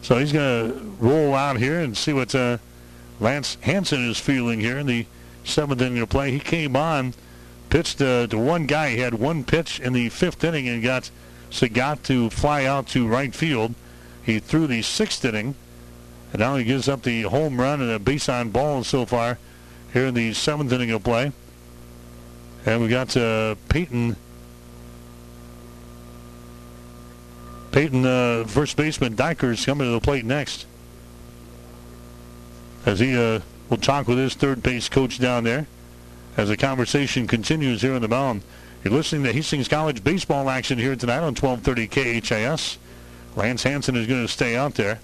So 0.00 0.16
he's 0.18 0.32
going 0.32 0.70
to 0.70 0.80
roll 0.98 1.34
out 1.34 1.58
here 1.58 1.80
and 1.80 1.96
see 1.96 2.12
what 2.12 2.34
uh, 2.34 2.58
Lance 3.20 3.56
Hanson 3.62 4.08
is 4.08 4.18
feeling 4.18 4.60
here 4.60 4.78
in 4.78 4.86
the 4.86 5.06
seventh 5.44 5.80
inning 5.82 5.98
of 5.98 6.08
play. 6.08 6.30
He 6.30 6.40
came 6.40 6.76
on, 6.76 7.14
pitched 7.68 8.00
uh, 8.00 8.26
to 8.28 8.38
one 8.38 8.66
guy. 8.66 8.90
He 8.90 9.00
had 9.00 9.14
one 9.14 9.44
pitch 9.44 9.80
in 9.80 9.92
the 9.92 10.08
fifth 10.08 10.42
inning 10.44 10.68
and 10.68 10.82
got 10.82 11.10
Sagat 11.50 12.02
to 12.04 12.30
fly 12.30 12.64
out 12.64 12.86
to 12.88 13.06
right 13.06 13.34
field. 13.34 13.74
He 14.22 14.38
threw 14.38 14.66
the 14.66 14.82
sixth 14.82 15.24
inning, 15.24 15.54
and 16.32 16.40
now 16.40 16.56
he 16.56 16.64
gives 16.64 16.88
up 16.88 17.02
the 17.02 17.22
home 17.22 17.60
run 17.60 17.80
and 17.80 17.90
a 17.90 17.98
base 17.98 18.28
on 18.28 18.50
ball 18.50 18.84
so 18.84 19.06
far 19.06 19.38
here 19.92 20.06
in 20.06 20.14
the 20.14 20.32
seventh 20.34 20.72
inning 20.72 20.90
of 20.90 21.02
play. 21.02 21.32
And 22.66 22.82
we 22.82 22.88
got 22.88 23.16
uh, 23.16 23.54
Peyton. 23.68 24.16
Peyton, 27.72 28.04
uh, 28.04 28.44
first 28.44 28.76
baseman 28.76 29.14
Dykers 29.14 29.64
coming 29.64 29.86
to 29.86 29.92
the 29.92 30.00
plate 30.00 30.24
next. 30.24 30.66
As 32.84 33.00
he 33.00 33.16
uh, 33.16 33.40
will 33.68 33.76
talk 33.76 34.08
with 34.08 34.18
his 34.18 34.34
third 34.34 34.62
base 34.62 34.88
coach 34.88 35.18
down 35.18 35.44
there 35.44 35.66
as 36.36 36.48
the 36.48 36.56
conversation 36.56 37.26
continues 37.26 37.82
here 37.82 37.94
in 37.94 38.02
the 38.02 38.08
mound. 38.08 38.42
You're 38.84 38.94
listening 38.94 39.24
to 39.24 39.32
Hastings 39.32 39.66
College 39.66 40.04
baseball 40.04 40.48
action 40.48 40.78
here 40.78 40.94
tonight 40.94 41.18
on 41.18 41.34
1230 41.34 42.20
KHAS. 42.20 42.78
Lance 43.34 43.64
Hanson 43.64 43.96
is 43.96 44.06
going 44.06 44.22
to 44.22 44.32
stay 44.32 44.56
out 44.56 44.74
there. 44.74 45.00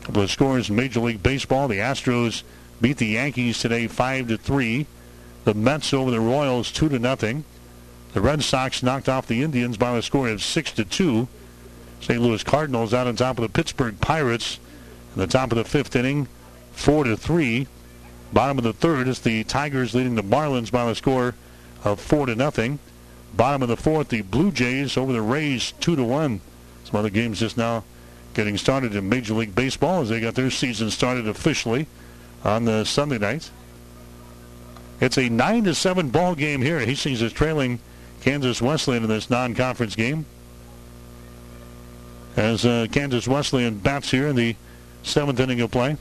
A 0.00 0.04
couple 0.04 0.22
of 0.22 0.30
scores 0.30 0.70
in 0.70 0.76
Major 0.76 1.00
League 1.00 1.22
Baseball. 1.22 1.66
The 1.68 1.78
Astros 1.78 2.44
beat 2.80 2.98
the 2.98 3.06
Yankees 3.06 3.58
today 3.58 3.88
5 3.88 4.28
to 4.28 4.38
3. 4.38 4.86
The 5.44 5.54
Mets 5.54 5.92
over 5.92 6.10
the 6.10 6.20
Royals 6.20 6.70
2 6.70 6.88
to 6.90 6.98
nothing. 6.98 7.44
The 8.14 8.20
Red 8.20 8.42
Sox 8.42 8.82
knocked 8.82 9.08
off 9.08 9.26
the 9.26 9.42
Indians 9.42 9.76
by 9.76 9.96
a 9.96 10.02
score 10.02 10.28
of 10.28 10.42
6 10.42 10.72
to 10.72 10.84
2. 10.84 11.28
St. 12.00 12.20
Louis 12.20 12.42
Cardinals 12.42 12.92
out 12.92 13.06
on 13.06 13.16
top 13.16 13.38
of 13.38 13.42
the 13.42 13.48
Pittsburgh 13.48 14.00
Pirates 14.00 14.58
in 15.14 15.20
the 15.20 15.26
top 15.26 15.52
of 15.52 15.58
the 15.58 15.64
fifth 15.64 15.96
inning, 15.96 16.28
4 16.72 17.04
to 17.04 17.16
3. 17.16 17.66
Bottom 18.32 18.58
of 18.58 18.64
the 18.64 18.72
third 18.72 19.08
is 19.08 19.20
the 19.20 19.44
Tigers 19.44 19.94
leading 19.94 20.14
the 20.14 20.22
Marlins 20.22 20.70
by 20.70 20.88
a 20.90 20.94
score 20.94 21.34
of 21.84 22.00
4 22.00 22.26
to 22.26 22.34
nothing. 22.34 22.78
Bottom 23.34 23.62
of 23.62 23.68
the 23.68 23.76
fourth, 23.76 24.08
the 24.08 24.22
Blue 24.22 24.50
Jays 24.50 24.96
over 24.96 25.12
the 25.12 25.22
Rays 25.22 25.72
2 25.80 25.96
to 25.96 26.04
1. 26.04 26.40
Some 26.84 26.96
other 26.96 27.10
games 27.10 27.40
just 27.40 27.56
now 27.56 27.84
getting 28.34 28.58
started 28.58 28.94
in 28.94 29.08
Major 29.08 29.34
League 29.34 29.54
Baseball 29.54 30.02
as 30.02 30.10
they 30.10 30.20
got 30.20 30.34
their 30.34 30.50
season 30.50 30.90
started 30.90 31.26
officially 31.26 31.86
on 32.44 32.64
the 32.64 32.84
Sunday 32.84 33.18
night. 33.18 33.50
It's 35.02 35.18
a 35.18 35.28
9 35.28 35.64
to 35.64 35.74
7 35.74 36.10
ball 36.10 36.36
game 36.36 36.62
here. 36.62 36.78
Hastings 36.78 37.22
is 37.22 37.32
trailing 37.32 37.80
Kansas 38.20 38.62
Wesleyan 38.62 39.02
in 39.02 39.08
this 39.08 39.28
non-conference 39.28 39.96
game. 39.96 40.26
As 42.36 42.64
uh, 42.64 42.86
Kansas 42.92 43.26
Wesleyan 43.26 43.78
bats 43.78 44.12
here 44.12 44.28
in 44.28 44.36
the 44.36 44.54
seventh 45.02 45.40
inning 45.40 45.60
of 45.60 45.72
play. 45.72 45.96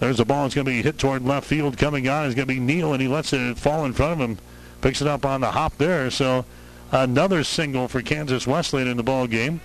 There's 0.00 0.18
a 0.18 0.24
ball. 0.24 0.46
It's 0.46 0.54
going 0.54 0.64
to 0.64 0.70
be 0.70 0.80
hit 0.80 0.96
toward 0.96 1.26
left 1.26 1.46
field. 1.46 1.76
Coming 1.76 2.08
on 2.08 2.24
is 2.24 2.34
going 2.34 2.48
to 2.48 2.54
be 2.54 2.58
Neal, 2.58 2.94
and 2.94 3.02
he 3.02 3.06
lets 3.06 3.34
it 3.34 3.58
fall 3.58 3.84
in 3.84 3.92
front 3.92 4.14
of 4.14 4.30
him. 4.30 4.38
Picks 4.80 5.02
it 5.02 5.06
up 5.06 5.26
on 5.26 5.42
the 5.42 5.50
hop 5.50 5.76
there. 5.76 6.10
So 6.10 6.46
another 6.90 7.44
single 7.44 7.86
for 7.86 8.00
Kansas 8.00 8.46
Wesleyan 8.46 8.88
in 8.88 8.96
the 8.96 9.02
ball 9.02 9.26
game. 9.26 9.60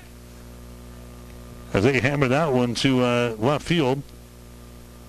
As 1.74 1.86
they 1.86 2.02
hammer 2.02 2.28
that 2.28 2.52
one 2.52 2.76
to 2.76 3.02
uh, 3.02 3.36
left 3.40 3.66
field. 3.66 4.04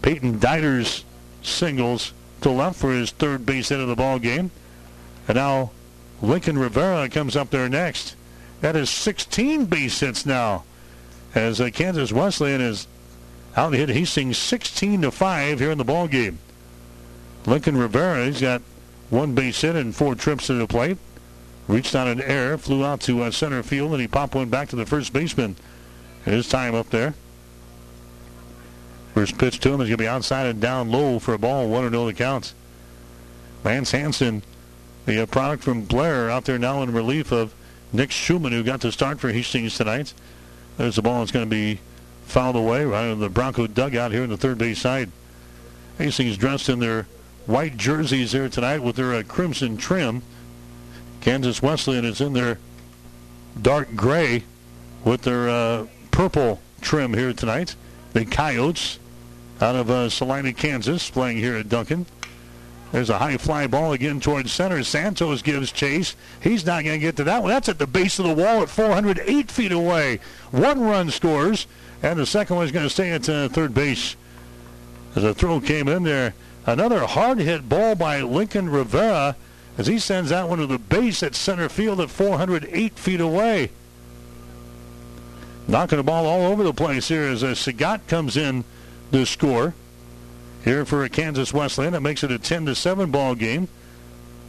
Peyton 0.01 0.39
Dieters 0.39 1.03
singles 1.43 2.13
to 2.43 2.51
left 2.51 2.79
for 2.79 2.93
his 2.93 3.11
third 3.11 3.45
base 3.45 3.69
hit 3.69 3.81
of 3.81 3.89
the 3.89 3.97
ball 3.97 4.19
game. 4.19 4.51
And 5.27 5.37
now 5.37 5.71
Lincoln 6.23 6.59
Rivera 6.59 7.09
comes 7.09 7.37
up 7.37 7.51
there 7.51 7.69
next. 7.69 8.17
That 8.61 8.77
is 8.77 8.91
16 8.91 9.67
base 9.67 10.01
hits 10.01 10.27
now. 10.27 10.65
As 11.35 11.61
uh, 11.61 11.71
Kansas 11.73 12.13
Wesleyan 12.13 12.61
is 12.61 12.87
out 13.57 13.73
hit 13.73 13.89
Hastings 13.89 14.39
16 14.39 15.03
to 15.03 15.11
5 15.11 15.59
here 15.61 15.71
in 15.71 15.79
the 15.79 15.85
ball 15.85 16.09
game. 16.09 16.39
Lincoln 17.47 17.77
Rivera, 17.77 18.27
he's 18.27 18.41
got 18.41 18.63
one 19.11 19.35
base 19.35 19.61
hit 19.61 19.77
and 19.77 19.95
four 19.95 20.15
trips 20.15 20.47
to 20.47 20.55
the 20.55 20.67
plate. 20.67 20.99
Reached 21.67 21.95
on 21.95 22.09
an 22.09 22.23
error, 22.23 22.57
flew 22.57 22.85
out 22.85 23.01
to 23.03 23.23
uh, 23.23 23.31
center 23.31 23.63
field, 23.63 23.93
and 23.93 24.01
he 24.01 24.09
popped 24.09 24.35
one 24.35 24.49
back 24.49 24.69
to 24.71 24.77
the 24.77 24.87
first 24.87 25.13
baseman. 25.13 25.57
His 26.25 26.49
time 26.49 26.75
up 26.75 26.91
there. 26.91 27.15
First 29.19 29.37
pitch 29.37 29.59
to 29.59 29.71
him 29.71 29.81
is 29.81 29.89
going 29.89 29.91
to 29.91 29.97
be 29.97 30.07
outside 30.07 30.47
and 30.47 30.61
down 30.61 30.93
low 30.93 31.19
for 31.19 31.35
a 31.35 31.39
ball. 31.39 31.69
1 31.69 31.91
0 31.91 32.07
the 32.07 32.15
counts. 32.15 32.55
Lance 33.65 33.91
Hanson, 33.91 34.45
the 35.07 35.25
uh, 35.25 35.27
product 35.27 35.65
from 35.65 35.83
Blair, 35.87 36.31
out 36.31 36.45
there 36.45 36.57
now 36.57 36.83
in 36.85 36.93
relief 36.93 37.33
of 37.33 37.53
Nick 37.93 38.13
Schumann, 38.13 38.53
who 38.53 38.63
got 38.63 38.81
to 38.83 38.93
start 38.93 39.19
for 39.19 39.33
Hastings 39.33 39.77
tonight. 39.77 40.15
There's 40.77 40.95
the 40.95 41.03
ball 41.03 41.19
that's 41.19 41.33
going 41.33 41.45
to 41.45 41.51
be 41.51 41.81
fouled 42.27 42.55
away 42.55 42.85
right 42.85 43.07
in 43.07 43.19
the 43.19 43.29
Bronco 43.29 43.67
dugout 43.67 44.13
here 44.13 44.23
in 44.23 44.31
the 44.31 44.37
third 44.37 44.57
base 44.57 44.79
side. 44.79 45.11
Hastings 45.99 46.37
dressed 46.37 46.69
in 46.69 46.79
their 46.79 47.09
white 47.47 47.77
jerseys 47.77 48.31
there 48.31 48.49
tonight 48.49 48.85
with 48.85 48.95
their 48.95 49.15
uh, 49.15 49.25
crimson 49.25 49.77
trim. 49.77 50.23
Kansas 51.23 51.61
Wesleyan 51.61 52.05
is 52.05 52.21
in 52.21 52.35
their 52.35 52.61
dark 53.61 53.97
gray 53.97 54.45
with 55.05 55.23
their 55.23 55.49
uh, 55.49 55.87
purple 56.13 56.61
trim 56.81 57.15
here 57.15 57.33
tonight. 57.33 57.75
The 58.13 58.25
Coyotes 58.25 59.01
out 59.61 59.77
of 59.77 59.91
uh, 59.91 60.09
Salina, 60.09 60.53
Kansas, 60.53 61.11
playing 61.11 61.39
here 61.39 61.57
at 61.57 61.69
Duncan. 61.69 62.07
There's 62.93 63.11
a 63.11 63.19
high 63.19 63.37
fly 63.37 63.67
ball 63.67 63.93
again 63.93 64.19
towards 64.19 64.51
center. 64.51 64.83
Santos 64.83 65.43
gives 65.43 65.71
chase. 65.71 66.17
He's 66.43 66.65
not 66.65 66.85
going 66.85 66.99
to 66.99 67.07
get 67.07 67.17
to 67.17 67.25
that 67.25 67.43
one. 67.43 67.51
That's 67.51 67.69
at 67.69 67.79
the 67.79 67.87
base 67.87 68.19
of 68.19 68.27
the 68.27 68.33
wall 68.33 68.63
at 68.63 68.71
408 68.71 69.51
feet 69.51 69.73
away. 69.73 70.21
One 70.51 70.81
run 70.81 71.11
scores, 71.11 71.67
and 72.03 72.19
the 72.19 72.25
second 72.25 72.57
one 72.57 72.65
is 72.65 72.73
going 72.73 72.87
to 72.87 72.91
stay 72.91 73.11
at 73.11 73.29
uh, 73.29 73.49
third 73.49 73.75
base. 73.75 74.17
as 75.15 75.25
a 75.25 75.35
throw 75.35 75.61
came 75.61 75.89
in 75.89 76.05
there. 76.05 76.35
Another 76.65 77.07
hard 77.07 77.39
hit 77.39 77.69
ball 77.69 77.95
by 77.95 78.23
Lincoln 78.23 78.71
Rivera 78.71 79.37
as 79.77 79.87
he 79.87 79.99
sends 79.99 80.31
that 80.31 80.49
one 80.49 80.59
to 80.59 80.67
the 80.67 80.79
base 80.79 81.23
at 81.23 81.35
center 81.35 81.69
field 81.69 82.01
at 82.01 82.11
408 82.11 82.99
feet 82.99 83.21
away. 83.21 83.71
Knocking 85.67 85.99
the 85.99 86.03
ball 86.03 86.27
all 86.27 86.51
over 86.51 86.63
the 86.63 86.73
place 86.73 87.09
here 87.09 87.25
as 87.25 87.43
a 87.43 87.49
Sagat 87.49 88.07
comes 88.09 88.37
in 88.37 88.65
to 89.13 89.25
score 89.27 89.75
here 90.65 90.85
for 90.85 91.05
a 91.05 91.09
Kansas 91.09 91.53
Wesleyan. 91.53 91.93
That 91.93 92.01
makes 92.01 92.23
it 92.23 92.31
a 92.31 92.39
10 92.39 92.67
to 92.67 92.75
7 92.75 93.11
ball 93.11 93.35
game. 93.35 93.69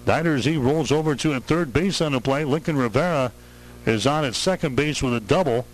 Dieters 0.06 0.46
he 0.46 0.58
rolls 0.58 0.92
over 0.92 1.16
to 1.16 1.34
a 1.34 1.40
third 1.40 1.72
base 1.72 2.02
on 2.02 2.14
the 2.14 2.22
play. 2.22 2.44
Lincoln 2.44 2.78
Rivera 2.78 3.32
is 3.86 4.08
on 4.08 4.26
at 4.26 4.36
second 4.36 4.76
base 4.76 5.02
with 5.02 5.14
a 5.14 5.20
double. 5.20 5.66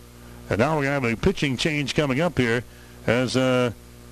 And 0.49 0.59
now 0.59 0.75
we're 0.75 0.83
going 0.83 1.01
to 1.01 1.07
have 1.09 1.17
a 1.17 1.22
pitching 1.22 1.57
change 1.57 1.95
coming 1.95 2.22
up 2.22 2.38
here 2.38 2.64
as 3.07 3.35
uh, 3.35 3.72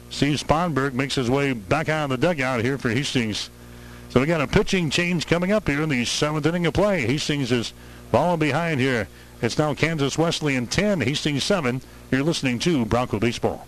Steve 0.10 0.40
Sponberg 0.40 0.94
makes 0.94 1.16
his 1.16 1.30
way 1.30 1.54
back 1.54 1.90
out 1.90 2.06
of 2.06 2.10
the 2.22 2.28
dugout 2.28 2.64
here 2.64 2.78
for 2.78 2.90
Hastings. 2.90 3.50
So 4.10 4.20
we 4.20 4.26
got 4.26 4.42
a 4.42 4.48
pitching 4.48 4.90
change 4.90 5.28
coming 5.28 5.52
up 5.52 5.68
here 5.68 5.82
in 5.82 5.90
the 5.90 6.06
seventh 6.06 6.46
inning 6.46 6.66
of 6.66 6.74
play. 6.74 7.02
Hastings 7.02 7.52
is 7.52 7.74
falling 8.12 8.40
behind 8.40 8.80
here. 8.80 9.08
It's 9.42 9.58
now 9.58 9.74
Kansas 9.74 10.18
Wesleyan 10.18 10.68
10, 10.68 11.02
Hastings 11.02 11.44
7. 11.44 11.82
You're 12.12 12.24
listening 12.24 12.60
to 12.60 12.86
Bronco 12.86 13.20
Baseball. 13.20 13.68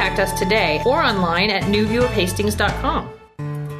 Contact 0.00 0.18
us 0.18 0.38
today 0.38 0.80
or 0.86 1.02
online 1.02 1.50
at 1.50 1.64
newviewofhastings.com. 1.64 3.10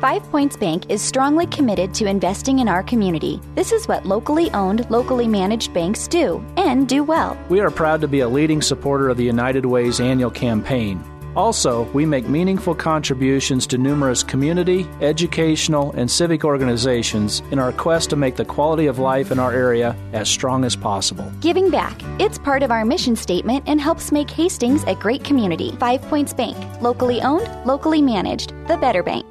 Five 0.02 0.22
Points 0.24 0.54
Bank 0.54 0.90
is 0.90 1.00
strongly 1.00 1.46
committed 1.46 1.94
to 1.94 2.04
investing 2.04 2.58
in 2.58 2.68
our 2.68 2.82
community. 2.82 3.40
This 3.54 3.72
is 3.72 3.88
what 3.88 4.04
locally 4.04 4.50
owned, 4.50 4.90
locally 4.90 5.26
managed 5.26 5.72
banks 5.72 6.06
do, 6.06 6.44
and 6.58 6.86
do 6.86 7.02
well. 7.04 7.38
We 7.48 7.60
are 7.60 7.70
proud 7.70 8.02
to 8.02 8.08
be 8.08 8.20
a 8.20 8.28
leading 8.28 8.60
supporter 8.60 9.08
of 9.08 9.16
the 9.16 9.24
United 9.24 9.64
Way's 9.64 9.98
annual 9.98 10.30
campaign. 10.30 11.02
Also, 11.36 11.84
we 11.92 12.04
make 12.04 12.28
meaningful 12.28 12.74
contributions 12.74 13.66
to 13.68 13.78
numerous 13.78 14.22
community, 14.24 14.86
educational, 15.00 15.92
and 15.92 16.10
civic 16.10 16.44
organizations 16.44 17.40
in 17.52 17.58
our 17.58 17.72
quest 17.72 18.10
to 18.10 18.16
make 18.16 18.34
the 18.34 18.44
quality 18.44 18.86
of 18.86 18.98
life 18.98 19.30
in 19.30 19.38
our 19.38 19.52
area 19.52 19.96
as 20.12 20.28
strong 20.28 20.64
as 20.64 20.74
possible. 20.74 21.30
Giving 21.40 21.70
back. 21.70 22.00
It's 22.18 22.38
part 22.38 22.64
of 22.64 22.70
our 22.70 22.84
mission 22.84 23.14
statement 23.14 23.64
and 23.68 23.80
helps 23.80 24.10
make 24.10 24.28
Hastings 24.28 24.82
a 24.84 24.94
great 24.94 25.22
community. 25.22 25.76
Five 25.78 26.02
Points 26.02 26.34
Bank. 26.34 26.56
Locally 26.82 27.20
owned, 27.22 27.48
locally 27.64 28.02
managed. 28.02 28.50
The 28.66 28.76
Better 28.76 29.02
Bank. 29.04 29.26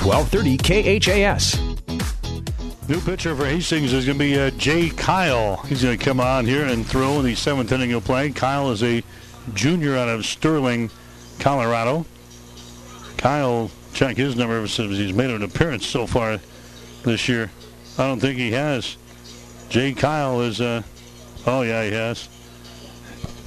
1230 0.00 1.00
KHAS. 1.00 1.68
New 2.88 3.00
pitcher 3.00 3.36
for 3.36 3.44
Hastings 3.44 3.92
is 3.92 4.06
going 4.06 4.16
to 4.16 4.24
be 4.24 4.38
uh, 4.38 4.50
Jay 4.52 4.88
Kyle. 4.88 5.56
He's 5.66 5.82
going 5.82 5.98
to 5.98 6.02
come 6.02 6.20
on 6.20 6.46
here 6.46 6.64
and 6.64 6.86
throw 6.86 7.18
in 7.18 7.24
the 7.26 7.34
seventh 7.34 7.70
inning 7.70 7.92
of 7.92 8.04
play. 8.04 8.30
Kyle 8.30 8.70
is 8.70 8.82
a 8.82 9.02
junior 9.54 9.96
out 9.96 10.08
of 10.08 10.24
Sterling, 10.24 10.90
Colorado. 11.38 12.06
Kyle, 13.16 13.70
check 13.92 14.16
his 14.16 14.36
number 14.36 14.66
since 14.68 14.96
he's 14.96 15.12
made 15.12 15.30
an 15.30 15.42
appearance 15.42 15.86
so 15.86 16.06
far 16.06 16.38
this 17.02 17.28
year. 17.28 17.50
I 17.98 18.06
don't 18.06 18.20
think 18.20 18.38
he 18.38 18.52
has. 18.52 18.96
Jay 19.68 19.92
Kyle 19.92 20.40
is, 20.40 20.60
uh, 20.60 20.82
oh 21.46 21.62
yeah, 21.62 21.84
he 21.84 21.92
has. 21.92 22.28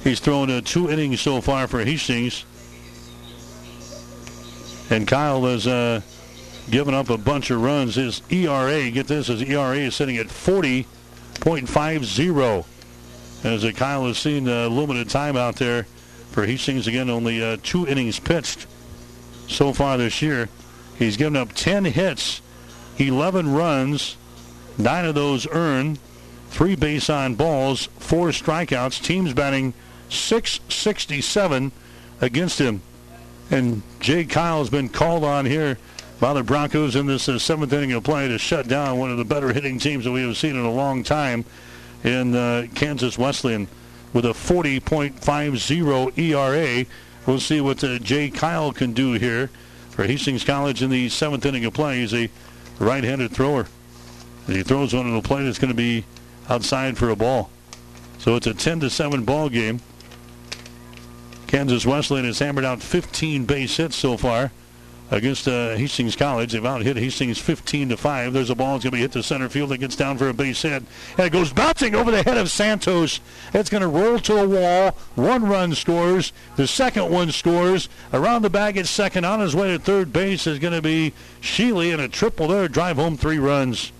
He's 0.04 0.20
thrown 0.20 0.50
uh, 0.50 0.60
two 0.62 0.90
innings 0.90 1.20
so 1.20 1.40
far 1.40 1.66
for 1.66 1.84
Hastings. 1.84 2.44
And 4.90 5.08
Kyle 5.08 5.42
has 5.46 5.66
uh, 5.66 6.02
given 6.70 6.92
up 6.92 7.08
a 7.08 7.16
bunch 7.16 7.50
of 7.50 7.62
runs. 7.62 7.94
His 7.94 8.20
ERA, 8.30 8.90
get 8.90 9.06
this, 9.06 9.28
his 9.28 9.40
ERA 9.42 9.76
is 9.76 9.94
sitting 9.94 10.18
at 10.18 10.26
40.50. 10.26 12.66
As 13.44 13.64
Kyle 13.74 14.06
has 14.06 14.18
seen 14.18 14.48
uh, 14.48 14.68
limited 14.68 15.08
time 15.08 15.36
out 15.36 15.56
there 15.56 15.86
for 16.32 16.46
Hastings 16.46 16.86
again, 16.86 17.10
only 17.10 17.42
uh, 17.42 17.58
two 17.62 17.86
innings 17.86 18.18
pitched 18.18 18.66
so 19.48 19.72
far 19.72 19.98
this 19.98 20.22
year. 20.22 20.48
He's 20.98 21.16
given 21.16 21.36
up 21.36 21.52
10 21.52 21.84
hits, 21.84 22.40
11 22.98 23.52
runs, 23.52 24.16
nine 24.78 25.04
of 25.04 25.14
those 25.14 25.46
earned, 25.50 25.98
three 26.48 26.74
base 26.74 27.10
on 27.10 27.34
balls, 27.34 27.86
four 27.98 28.28
strikeouts. 28.28 29.02
Teams 29.02 29.34
batting 29.34 29.74
667 30.08 31.72
against 32.20 32.58
him. 32.58 32.82
And 33.50 33.82
Jay 34.00 34.24
Kyle 34.24 34.58
has 34.60 34.70
been 34.70 34.88
called 34.88 35.24
on 35.24 35.44
here 35.44 35.78
by 36.18 36.32
the 36.32 36.42
Broncos 36.42 36.96
in 36.96 37.06
this 37.06 37.28
uh, 37.28 37.38
seventh 37.38 37.72
inning 37.72 37.92
of 37.92 38.04
play 38.04 38.28
to 38.28 38.38
shut 38.38 38.68
down 38.68 38.98
one 38.98 39.10
of 39.10 39.18
the 39.18 39.24
better 39.24 39.52
hitting 39.52 39.78
teams 39.78 40.04
that 40.04 40.12
we 40.12 40.22
have 40.22 40.36
seen 40.36 40.56
in 40.56 40.64
a 40.64 40.70
long 40.70 41.02
time 41.02 41.44
in 42.04 42.34
uh, 42.34 42.66
Kansas 42.74 43.18
Wesleyan 43.18 43.66
with 44.12 44.24
a 44.24 44.30
40.50 44.30 46.18
ERA. 46.18 46.86
We'll 47.26 47.40
see 47.40 47.60
what 47.60 47.82
uh, 47.84 47.98
Jay 47.98 48.30
Kyle 48.30 48.72
can 48.72 48.92
do 48.92 49.12
here 49.12 49.50
for 49.90 50.04
Hastings 50.04 50.44
College 50.44 50.82
in 50.82 50.90
the 50.90 51.08
seventh 51.08 51.46
inning 51.46 51.64
of 51.64 51.74
play. 51.74 52.00
He's 52.00 52.14
a 52.14 52.28
right-handed 52.78 53.30
thrower. 53.30 53.66
And 54.46 54.56
he 54.56 54.62
throws 54.62 54.94
one 54.94 55.06
on 55.06 55.14
the 55.14 55.22
plate, 55.22 55.46
it's 55.46 55.58
going 55.58 55.70
to 55.70 55.74
be 55.74 56.04
outside 56.48 56.98
for 56.98 57.10
a 57.10 57.16
ball. 57.16 57.50
So 58.18 58.36
it's 58.36 58.46
a 58.46 58.54
10 58.54 58.80
to 58.80 58.90
7 58.90 59.24
ball 59.24 59.48
game. 59.48 59.80
Kansas 61.46 61.84
Wesleyan 61.84 62.24
has 62.24 62.38
hammered 62.38 62.64
out 62.64 62.80
15 62.80 63.44
base 63.44 63.76
hits 63.76 63.96
so 63.96 64.16
far 64.16 64.50
against 65.12 65.46
uh, 65.46 65.76
Hastings 65.76 66.16
College. 66.16 66.52
They've 66.52 66.64
out 66.64 66.80
hit 66.80 66.96
Hastings 66.96 67.38
15 67.38 67.90
to 67.90 67.96
5. 67.98 68.32
There's 68.32 68.48
a 68.48 68.54
ball 68.54 68.72
that's 68.72 68.84
going 68.84 68.92
to 68.92 68.96
be 68.96 69.02
hit 69.02 69.12
to 69.12 69.22
center 69.22 69.50
field. 69.50 69.70
It 69.70 69.78
gets 69.78 69.94
down 69.94 70.16
for 70.16 70.30
a 70.30 70.34
base 70.34 70.62
hit. 70.62 70.82
And 71.18 71.26
it 71.26 71.30
goes 71.30 71.52
bouncing 71.52 71.94
over 71.94 72.10
the 72.10 72.22
head 72.22 72.38
of 72.38 72.50
Santos. 72.50 73.20
It's 73.52 73.68
going 73.68 73.82
to 73.82 73.88
roll 73.88 74.18
to 74.20 74.36
a 74.38 74.48
wall. 74.48 74.96
One 75.14 75.44
run 75.44 75.74
scores. 75.74 76.32
The 76.56 76.66
second 76.66 77.10
one 77.10 77.30
scores. 77.30 77.90
Around 78.14 78.40
the 78.40 78.50
bag 78.50 78.78
at 78.78 78.86
second. 78.86 79.26
On 79.26 79.40
his 79.40 79.54
way 79.54 79.70
to 79.72 79.78
third 79.78 80.14
base 80.14 80.46
is 80.46 80.58
going 80.58 80.74
to 80.74 80.82
be 80.82 81.12
Sheely 81.42 81.92
and 81.92 82.00
a 82.00 82.08
triple 82.08 82.48
there. 82.48 82.66
Drive 82.66 82.96
home 82.96 83.18
three 83.18 83.38
runs. 83.38 83.92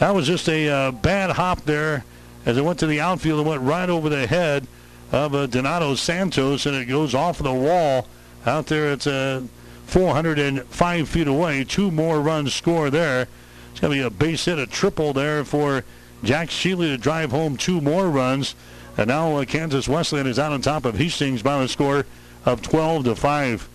That 0.00 0.16
was 0.16 0.26
just 0.26 0.48
a 0.48 0.68
uh, 0.68 0.90
bad 0.90 1.30
hop 1.30 1.62
there 1.62 2.04
as 2.44 2.56
it 2.56 2.64
went 2.64 2.80
to 2.80 2.88
the 2.88 3.00
outfield 3.00 3.38
and 3.38 3.48
went 3.48 3.62
right 3.62 3.88
over 3.88 4.08
the 4.08 4.26
head 4.26 4.66
of 5.12 5.32
uh, 5.32 5.46
Donato 5.46 5.94
Santos, 5.94 6.66
and 6.66 6.74
it 6.74 6.86
goes 6.86 7.14
off 7.14 7.38
the 7.38 7.54
wall 7.54 8.08
out 8.44 8.66
there. 8.66 8.92
It's 8.92 9.06
a 9.06 9.12
uh, 9.12 9.40
405 9.86 11.08
feet 11.08 11.28
away. 11.28 11.64
Two 11.64 11.90
more 11.90 12.20
runs 12.20 12.54
score 12.54 12.90
there. 12.90 13.28
It's 13.70 13.80
going 13.80 13.92
to 13.92 13.98
be 13.98 14.06
a 14.06 14.10
base 14.10 14.44
hit, 14.44 14.58
a 14.58 14.66
triple 14.66 15.12
there 15.12 15.44
for 15.44 15.84
Jack 16.22 16.48
Sheely 16.48 16.88
to 16.88 16.98
drive 16.98 17.30
home 17.30 17.56
two 17.56 17.80
more 17.80 18.10
runs. 18.10 18.54
And 18.96 19.08
now 19.08 19.36
uh, 19.36 19.44
Kansas 19.44 19.88
Wesleyan 19.88 20.26
is 20.26 20.38
out 20.38 20.52
on 20.52 20.60
top 20.60 20.84
of 20.84 20.98
Hastings 20.98 21.42
by 21.42 21.60
the 21.60 21.68
score 21.68 22.06
of 22.44 22.62
12 22.62 23.04
to 23.04 23.14
5. 23.14 23.68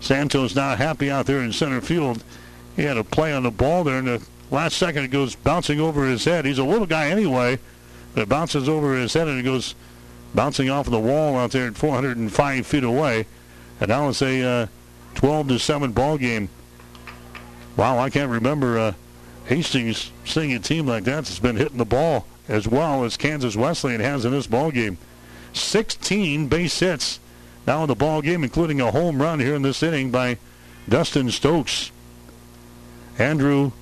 Santos 0.00 0.54
not 0.54 0.78
happy 0.78 1.10
out 1.10 1.26
there 1.26 1.40
in 1.40 1.52
center 1.52 1.80
field. 1.80 2.22
He 2.76 2.82
had 2.82 2.96
a 2.96 3.04
play 3.04 3.32
on 3.32 3.42
the 3.42 3.50
ball 3.50 3.82
there, 3.82 3.98
and 3.98 4.06
the 4.06 4.22
last 4.50 4.76
second 4.76 5.04
it 5.04 5.08
goes 5.08 5.34
bouncing 5.34 5.80
over 5.80 6.06
his 6.06 6.24
head. 6.24 6.44
He's 6.44 6.58
a 6.58 6.64
little 6.64 6.86
guy 6.86 7.08
anyway, 7.08 7.58
but 8.14 8.22
it 8.22 8.28
bounces 8.28 8.68
over 8.68 8.94
his 8.94 9.14
head 9.14 9.26
and 9.26 9.40
it 9.40 9.42
goes 9.42 9.74
bouncing 10.34 10.70
off 10.70 10.86
of 10.86 10.92
the 10.92 11.00
wall 11.00 11.36
out 11.36 11.50
there 11.50 11.66
at 11.66 11.76
405 11.76 12.66
feet 12.66 12.84
away. 12.84 13.26
And 13.80 13.88
now 13.88 14.08
it's 14.08 14.22
a 14.22 14.42
uh, 14.42 14.66
12 15.18 15.48
to 15.48 15.58
7 15.58 15.90
ball 15.90 16.16
game. 16.16 16.48
Wow, 17.76 17.98
I 17.98 18.08
can't 18.08 18.30
remember 18.30 18.78
uh, 18.78 18.92
Hastings 19.46 20.12
seeing 20.24 20.52
a 20.52 20.60
team 20.60 20.86
like 20.86 21.02
that 21.04 21.24
that's 21.24 21.40
been 21.40 21.56
hitting 21.56 21.78
the 21.78 21.84
ball 21.84 22.24
as 22.48 22.68
well 22.68 23.02
as 23.02 23.16
Kansas 23.16 23.56
Wesleyan 23.56 24.00
has 24.00 24.24
in 24.24 24.30
this 24.30 24.46
ball 24.46 24.70
game. 24.70 24.96
16 25.52 26.46
base 26.46 26.78
hits 26.78 27.18
now 27.66 27.82
in 27.82 27.88
the 27.88 27.96
ball 27.96 28.22
game, 28.22 28.44
including 28.44 28.80
a 28.80 28.92
home 28.92 29.20
run 29.20 29.40
here 29.40 29.56
in 29.56 29.62
this 29.62 29.82
inning 29.82 30.12
by 30.12 30.38
Dustin 30.88 31.32
Stokes. 31.32 31.90
Andrew 33.18 33.72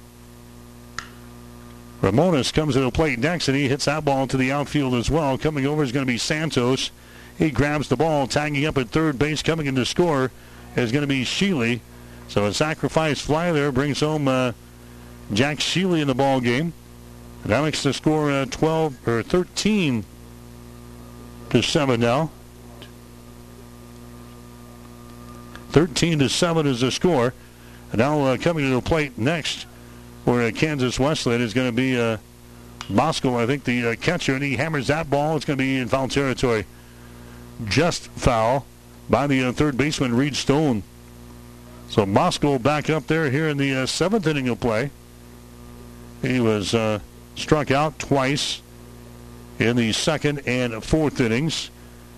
Ramones 2.00 2.50
comes 2.50 2.72
to 2.76 2.80
the 2.80 2.90
plate 2.90 3.18
next, 3.18 3.46
and 3.48 3.58
he 3.58 3.68
hits 3.68 3.84
that 3.84 4.06
ball 4.06 4.26
to 4.26 4.38
the 4.38 4.52
outfield 4.52 4.94
as 4.94 5.10
well. 5.10 5.36
Coming 5.36 5.66
over 5.66 5.82
is 5.82 5.92
going 5.92 6.06
to 6.06 6.10
be 6.10 6.16
Santos. 6.16 6.90
He 7.36 7.50
grabs 7.50 7.88
the 7.88 7.96
ball, 7.96 8.26
tagging 8.26 8.64
up 8.64 8.78
at 8.78 8.88
third 8.88 9.18
base, 9.18 9.42
coming 9.42 9.66
in 9.66 9.74
to 9.74 9.84
score 9.84 10.30
is 10.76 10.92
going 10.92 11.02
to 11.02 11.08
be 11.08 11.24
Sheely. 11.24 11.80
So 12.28 12.44
a 12.44 12.54
sacrifice 12.54 13.20
fly 13.20 13.52
there 13.52 13.72
brings 13.72 14.00
home 14.00 14.28
uh, 14.28 14.52
Jack 15.32 15.58
Sheely 15.58 16.00
in 16.00 16.08
the 16.08 16.14
ball 16.14 16.40
game. 16.40 16.72
And 17.42 17.52
that 17.52 17.62
makes 17.62 17.82
the 17.82 17.92
score 17.92 18.30
uh, 18.30 18.46
12 18.46 19.08
or 19.08 19.22
13 19.22 20.04
to 21.50 21.62
7 21.62 22.00
now. 22.00 22.30
13 25.70 26.18
to 26.20 26.28
7 26.28 26.66
is 26.66 26.80
the 26.80 26.90
score. 26.90 27.34
And 27.92 27.98
now 27.98 28.20
uh, 28.20 28.36
coming 28.36 28.64
to 28.64 28.74
the 28.74 28.80
plate 28.80 29.16
next 29.16 29.66
for 30.24 30.42
uh, 30.42 30.50
Kansas 30.50 30.98
Wesleyan 30.98 31.40
is 31.40 31.54
going 31.54 31.68
to 31.68 31.76
be 31.76 31.98
uh, 31.98 32.16
I 32.90 33.46
think, 33.46 33.64
the 33.64 33.90
uh, 33.90 33.94
catcher, 33.96 34.34
and 34.34 34.42
he 34.42 34.56
hammers 34.56 34.88
that 34.88 35.08
ball. 35.10 35.36
It's 35.36 35.44
going 35.44 35.58
to 35.58 35.62
be 35.62 35.76
in 35.78 35.88
foul 35.88 36.08
territory. 36.08 36.64
Just 37.64 38.08
foul 38.08 38.66
by 39.08 39.26
the 39.26 39.44
uh, 39.44 39.52
third 39.52 39.76
baseman, 39.76 40.16
Reed 40.16 40.36
Stone. 40.36 40.82
So 41.88 42.04
Moskal 42.04 42.62
back 42.62 42.90
up 42.90 43.06
there 43.06 43.30
here 43.30 43.48
in 43.48 43.56
the 43.56 43.74
uh, 43.74 43.86
seventh 43.86 44.26
inning 44.26 44.48
of 44.48 44.60
play. 44.60 44.90
He 46.22 46.40
was 46.40 46.74
uh, 46.74 46.98
struck 47.36 47.70
out 47.70 47.98
twice 47.98 48.60
in 49.58 49.76
the 49.76 49.92
second 49.92 50.42
and 50.46 50.82
fourth 50.82 51.20
innings. 51.20 51.70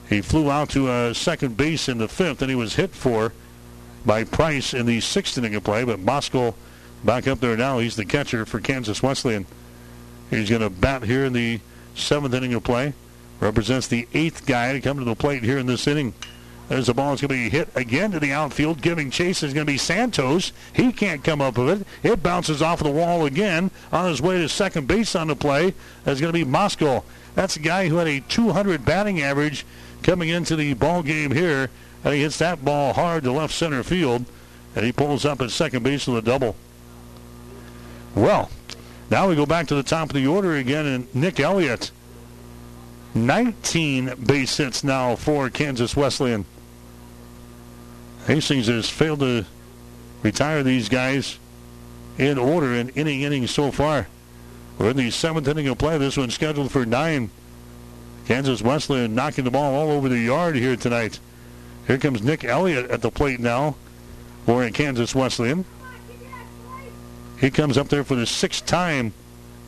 He 0.08 0.22
flew 0.22 0.50
out 0.50 0.70
to 0.70 0.88
uh, 0.88 1.12
second 1.12 1.56
base 1.56 1.88
in 1.88 1.98
the 1.98 2.08
fifth, 2.08 2.40
and 2.40 2.50
he 2.50 2.56
was 2.56 2.76
hit 2.76 2.90
for 2.94 3.32
by 4.06 4.24
Price 4.24 4.72
in 4.72 4.86
the 4.86 5.00
sixth 5.00 5.36
inning 5.36 5.54
of 5.54 5.64
play. 5.64 5.84
But 5.84 6.00
Moskal 6.00 6.54
back 7.04 7.28
up 7.28 7.40
there 7.40 7.56
now. 7.56 7.78
He's 7.78 7.96
the 7.96 8.06
catcher 8.06 8.46
for 8.46 8.60
Kansas 8.60 9.02
Wesleyan. 9.02 9.46
He's 10.30 10.48
going 10.48 10.62
to 10.62 10.70
bat 10.70 11.02
here 11.02 11.24
in 11.24 11.34
the 11.34 11.60
seventh 11.94 12.34
inning 12.34 12.54
of 12.54 12.64
play. 12.64 12.94
Represents 13.40 13.86
the 13.86 14.08
eighth 14.14 14.46
guy 14.46 14.72
to 14.72 14.80
come 14.80 14.98
to 14.98 15.04
the 15.04 15.14
plate 15.14 15.42
here 15.42 15.58
in 15.58 15.66
this 15.66 15.86
inning. 15.86 16.14
There's 16.68 16.86
the 16.86 16.94
ball. 16.94 17.14
It's 17.14 17.22
going 17.22 17.28
to 17.28 17.34
be 17.34 17.48
hit 17.48 17.70
again 17.74 18.10
to 18.10 18.20
the 18.20 18.32
outfield. 18.32 18.82
Giving 18.82 19.10
chase 19.10 19.42
is 19.42 19.54
going 19.54 19.66
to 19.66 19.72
be 19.72 19.78
Santos. 19.78 20.52
He 20.74 20.92
can't 20.92 21.24
come 21.24 21.40
up 21.40 21.56
with 21.56 21.80
it. 21.80 21.86
It 22.02 22.22
bounces 22.22 22.60
off 22.60 22.82
the 22.82 22.90
wall 22.90 23.24
again 23.24 23.70
on 23.90 24.08
his 24.10 24.20
way 24.20 24.38
to 24.38 24.48
second 24.48 24.86
base 24.86 25.14
on 25.16 25.28
the 25.28 25.36
play. 25.36 25.72
That's 26.04 26.20
going 26.20 26.32
to 26.32 26.44
be 26.44 26.50
Moskal. 26.50 27.04
That's 27.34 27.56
a 27.56 27.60
guy 27.60 27.88
who 27.88 27.96
had 27.96 28.06
a 28.06 28.20
200 28.20 28.84
batting 28.84 29.22
average 29.22 29.64
coming 30.02 30.28
into 30.28 30.56
the 30.56 30.74
ball 30.74 31.02
game 31.02 31.30
here. 31.30 31.70
And 32.04 32.14
he 32.14 32.20
hits 32.20 32.38
that 32.38 32.64
ball 32.64 32.92
hard 32.92 33.24
to 33.24 33.32
left 33.32 33.54
center 33.54 33.82
field. 33.82 34.26
And 34.76 34.84
he 34.84 34.92
pulls 34.92 35.24
up 35.24 35.40
at 35.40 35.50
second 35.50 35.82
base 35.82 36.06
with 36.06 36.18
a 36.18 36.22
double. 36.22 36.54
Well, 38.14 38.50
now 39.10 39.28
we 39.28 39.36
go 39.36 39.46
back 39.46 39.68
to 39.68 39.74
the 39.74 39.82
top 39.82 40.10
of 40.10 40.14
the 40.14 40.26
order 40.26 40.54
again. 40.54 40.84
And 40.84 41.14
Nick 41.14 41.40
Elliott, 41.40 41.92
19 43.14 44.26
base 44.26 44.58
hits 44.58 44.84
now 44.84 45.16
for 45.16 45.48
Kansas 45.48 45.96
Wesleyan. 45.96 46.44
Hastings 48.28 48.66
has 48.66 48.90
failed 48.90 49.20
to 49.20 49.46
retire 50.22 50.62
these 50.62 50.90
guys 50.90 51.38
in 52.18 52.36
order 52.36 52.74
in 52.74 52.90
any 52.90 53.24
inning 53.24 53.46
so 53.46 53.72
far. 53.72 54.06
We're 54.76 54.90
in 54.90 54.98
the 54.98 55.10
seventh 55.10 55.48
inning 55.48 55.66
of 55.66 55.78
play. 55.78 55.96
This 55.96 56.18
one's 56.18 56.34
scheduled 56.34 56.70
for 56.70 56.84
nine. 56.84 57.30
Kansas 58.26 58.60
Wesleyan 58.60 59.14
knocking 59.14 59.44
the 59.44 59.50
ball 59.50 59.74
all 59.74 59.90
over 59.90 60.10
the 60.10 60.18
yard 60.18 60.56
here 60.56 60.76
tonight. 60.76 61.20
Here 61.86 61.96
comes 61.96 62.22
Nick 62.22 62.44
Elliott 62.44 62.90
at 62.90 63.00
the 63.00 63.10
plate 63.10 63.40
now 63.40 63.76
for 64.44 64.68
Kansas 64.68 65.14
Wesleyan. 65.14 65.64
He 67.40 67.50
comes 67.50 67.78
up 67.78 67.88
there 67.88 68.04
for 68.04 68.14
the 68.14 68.26
sixth 68.26 68.66
time 68.66 69.14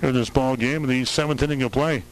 in 0.03 0.13
this 0.13 0.29
ball 0.29 0.57
game 0.57 0.85
in 0.85 0.91
the 0.91 1.07
seventh 1.07 1.43
inning 1.43 1.63
of 1.63 1.73
play. 1.73 2.03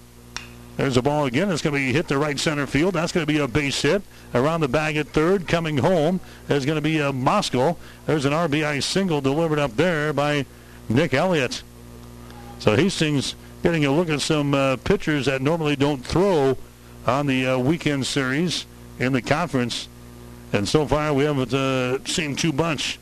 There's 0.78 0.96
a 0.96 1.02
ball 1.02 1.26
again. 1.26 1.50
It's 1.50 1.60
going 1.60 1.74
to 1.74 1.80
be 1.80 1.92
hit 1.92 2.06
to 2.06 2.18
right 2.18 2.38
center 2.38 2.64
field. 2.64 2.94
That's 2.94 3.10
going 3.10 3.26
to 3.26 3.32
be 3.32 3.40
a 3.40 3.48
base 3.48 3.82
hit. 3.82 4.00
Around 4.32 4.60
the 4.60 4.68
bag 4.68 4.96
at 4.96 5.08
third, 5.08 5.48
coming 5.48 5.78
home, 5.78 6.20
is 6.48 6.64
going 6.64 6.76
to 6.76 6.80
be 6.80 7.00
a 7.00 7.12
Moskal. 7.12 7.76
There's 8.06 8.24
an 8.24 8.32
RBI 8.32 8.80
single 8.84 9.20
delivered 9.20 9.58
up 9.58 9.74
there 9.74 10.12
by 10.12 10.46
Nick 10.88 11.14
Elliott. 11.14 11.64
So 12.60 12.76
Hastings 12.76 13.34
getting 13.64 13.86
a 13.86 13.90
look 13.90 14.08
at 14.08 14.20
some 14.20 14.54
uh, 14.54 14.76
pitchers 14.76 15.26
that 15.26 15.42
normally 15.42 15.74
don't 15.74 16.06
throw 16.06 16.56
on 17.08 17.26
the 17.26 17.44
uh, 17.44 17.58
weekend 17.58 18.06
series 18.06 18.64
in 19.00 19.12
the 19.12 19.20
conference. 19.20 19.88
And 20.52 20.68
so 20.68 20.86
far, 20.86 21.12
we 21.12 21.24
haven't 21.24 21.52
uh, 21.52 22.04
seen 22.04 22.36
too 22.36 22.52
much 22.52 23.00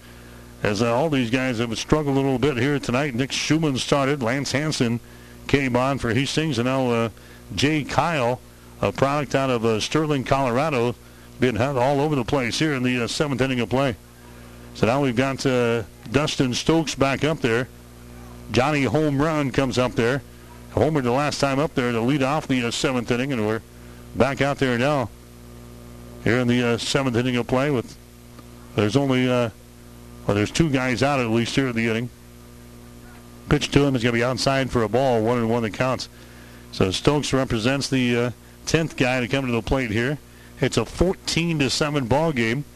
as 0.62 0.80
uh, 0.80 0.96
all 0.96 1.10
these 1.10 1.30
guys 1.30 1.58
have 1.58 1.78
struggled 1.78 2.16
a 2.16 2.20
little 2.20 2.38
bit 2.38 2.56
here 2.56 2.78
tonight. 2.78 3.14
Nick 3.14 3.32
Schumann 3.32 3.76
started. 3.76 4.22
Lance 4.22 4.52
Hanson 4.52 4.98
came 5.46 5.76
on 5.76 5.98
for 5.98 6.14
Hastings, 6.14 6.58
and 6.58 6.64
now 6.66 6.88
uh, 6.88 7.08
Jay 7.54 7.84
Kyle, 7.84 8.40
a 8.80 8.92
product 8.92 9.34
out 9.34 9.50
of 9.50 9.64
uh, 9.64 9.80
Sterling, 9.80 10.24
Colorado, 10.24 10.94
being 11.38 11.56
had 11.56 11.76
all 11.76 12.00
over 12.00 12.14
the 12.14 12.24
place 12.24 12.58
here 12.58 12.74
in 12.74 12.82
the 12.82 13.04
uh, 13.04 13.06
seventh 13.06 13.40
inning 13.40 13.60
of 13.60 13.68
play. 13.68 13.96
So 14.74 14.86
now 14.86 15.02
we've 15.02 15.16
got 15.16 15.44
uh, 15.46 15.84
Dustin 16.10 16.54
Stokes 16.54 16.94
back 16.94 17.24
up 17.24 17.40
there. 17.40 17.68
Johnny 18.52 18.84
Home 18.84 19.20
Run 19.20 19.50
comes 19.50 19.78
up 19.78 19.92
there. 19.92 20.22
Homer 20.72 21.00
the 21.00 21.10
last 21.10 21.40
time 21.40 21.58
up 21.58 21.74
there 21.74 21.92
to 21.92 22.00
lead 22.00 22.22
off 22.22 22.46
the 22.46 22.66
uh, 22.66 22.70
seventh 22.70 23.10
inning, 23.10 23.32
and 23.32 23.46
we're 23.46 23.62
back 24.14 24.42
out 24.42 24.58
there 24.58 24.76
now. 24.78 25.08
Here 26.24 26.38
in 26.38 26.48
the 26.48 26.62
uh, 26.62 26.78
seventh 26.78 27.16
inning 27.16 27.36
of 27.36 27.46
play 27.46 27.70
with 27.70 27.96
there's 28.74 28.96
only 28.96 29.28
uh, 29.28 29.50
well 30.26 30.34
there's 30.34 30.50
two 30.50 30.68
guys 30.68 31.02
out 31.02 31.18
at 31.18 31.28
least 31.28 31.54
here 31.54 31.68
in 31.68 31.76
the 31.76 31.88
inning. 31.88 32.10
Pitch 33.48 33.70
to 33.70 33.84
him 33.84 33.96
is 33.96 34.02
going 34.02 34.12
to 34.12 34.18
be 34.18 34.24
outside 34.24 34.70
for 34.70 34.82
a 34.82 34.88
ball, 34.88 35.22
one 35.22 35.38
and 35.38 35.48
one 35.48 35.62
that 35.62 35.72
counts. 35.72 36.08
So 36.76 36.90
Stokes 36.90 37.32
represents 37.32 37.88
the 37.88 38.16
uh, 38.16 38.30
10th 38.66 38.98
guy 38.98 39.20
to 39.20 39.28
come 39.28 39.46
to 39.46 39.52
the 39.52 39.62
plate 39.62 39.90
here. 39.90 40.18
It's 40.60 40.76
a 40.76 40.84
14 40.84 41.60
to 41.60 41.70
7 41.70 42.04
ball 42.04 42.32
game. 42.32 42.66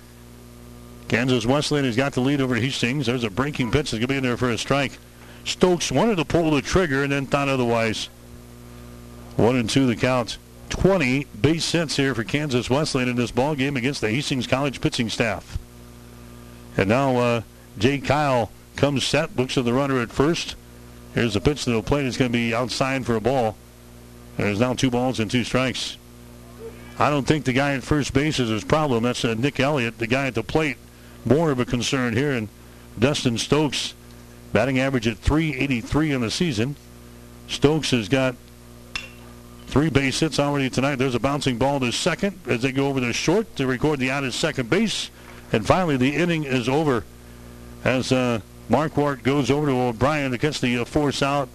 Kansas 1.09 1.45
Wesleyan 1.45 1.85
has 1.85 1.97
got 1.97 2.15
the 2.15 2.23
lead 2.23 2.41
over 2.41 2.55
Hastings. 2.55 3.05
There's 3.05 3.25
a 3.25 3.29
breaking 3.29 3.71
pitch 3.71 3.91
that's 3.91 3.99
going 3.99 4.01
to 4.01 4.07
be 4.09 4.17
in 4.17 4.23
there 4.23 4.39
for 4.39 4.49
a 4.49 4.57
strike. 4.57 4.97
Stokes 5.45 5.93
wanted 5.93 6.17
to 6.17 6.25
pull 6.25 6.51
the 6.51 6.63
trigger 6.63 7.03
and 7.03 7.13
then 7.13 7.27
thought 7.27 7.51
otherwise. 7.51 8.09
One 9.37 9.57
and 9.57 9.69
two 9.69 9.87
the 9.87 9.97
count. 9.97 10.39
20 10.71 11.27
base 11.39 11.71
hits 11.71 11.97
here 11.97 12.15
for 12.15 12.25
Kansas 12.25 12.71
Wesleyan 12.71 13.11
in 13.11 13.17
this 13.17 13.33
ball 13.33 13.55
game 13.55 13.77
against 13.77 14.01
the 14.01 14.09
Hastings 14.09 14.47
College 14.47 14.81
pitching 14.81 15.11
staff. 15.11 15.59
And 16.75 16.89
now 16.89 17.19
uh, 17.19 17.43
Jay 17.77 17.99
Kyle 17.99 18.51
comes 18.77 19.05
set, 19.05 19.37
looks 19.37 19.59
at 19.59 19.67
the 19.67 19.75
runner 19.75 20.01
at 20.01 20.11
first. 20.11 20.57
Here's 21.13 21.35
the 21.35 21.41
pitch 21.43 21.65
to 21.65 21.73
the 21.73 21.83
plate. 21.83 22.07
It's 22.07 22.17
going 22.17 22.33
to 22.33 22.39
be 22.39 22.55
outside 22.55 23.05
for 23.05 23.15
a 23.15 23.21
ball. 23.21 23.59
There's 24.41 24.61
now 24.61 24.73
two 24.73 24.91
balls 24.91 25.21
and 25.21 25.31
two 25.31 25.45
strikes. 25.45 25.99
I 26.99 27.11
don't 27.11 27.27
think 27.27 27.45
the 27.45 27.53
guy 27.53 27.75
at 27.75 27.83
first 27.83 28.13
base 28.13 28.39
is 28.39 28.49
his 28.49 28.65
problem. 28.65 29.03
That's 29.03 29.25
uh, 29.25 29.35
Nick 29.35 29.61
Elliott, 29.61 29.99
the 29.99 30.07
guy 30.07 30.27
at 30.27 30.35
the 30.35 30.43
plate. 30.43 30.77
More 31.25 31.51
of 31.51 31.61
a 31.61 31.65
concern 31.65 32.17
here. 32.17 32.33
And 32.33 32.49
Dustin 32.99 33.37
Stokes, 33.37 33.95
batting 34.53 34.79
average 34.79 35.07
at 35.07 35.19
383 35.19 36.13
in 36.13 36.21
the 36.23 36.31
season. 36.31 36.77
Stokes 37.49 37.91
has 37.91 38.09
got 38.09 38.35
three 39.67 39.91
base 39.91 40.21
hits 40.21 40.39
already 40.39 40.71
tonight. 40.71 40.97
There's 40.97 41.15
a 41.15 41.21
bouncing 41.21 41.59
ball 41.59 41.81
to 41.81 41.93
second 41.93 42.41
as 42.47 42.63
they 42.63 42.73
go 42.73 42.89
over 42.89 43.01
the 43.01 43.13
short 43.13 43.55
to 43.57 43.67
record 43.67 43.99
the 43.99 44.11
out 44.11 44.25
at 44.25 44.33
second 44.33 44.71
base. 44.71 45.11
And 45.53 45.67
finally, 45.67 45.97
the 45.97 46.15
inning 46.15 46.45
is 46.45 46.69
over 46.69 47.05
as 47.85 48.11
uh, 48.11 48.41
Marquardt 48.71 49.23
goes 49.23 49.51
over 49.51 49.67
to 49.67 49.73
O'Brien 49.73 50.31
to 50.31 50.39
catch 50.39 50.61
the 50.61 50.79
uh, 50.79 50.85
force 50.85 51.23
out 51.23 51.49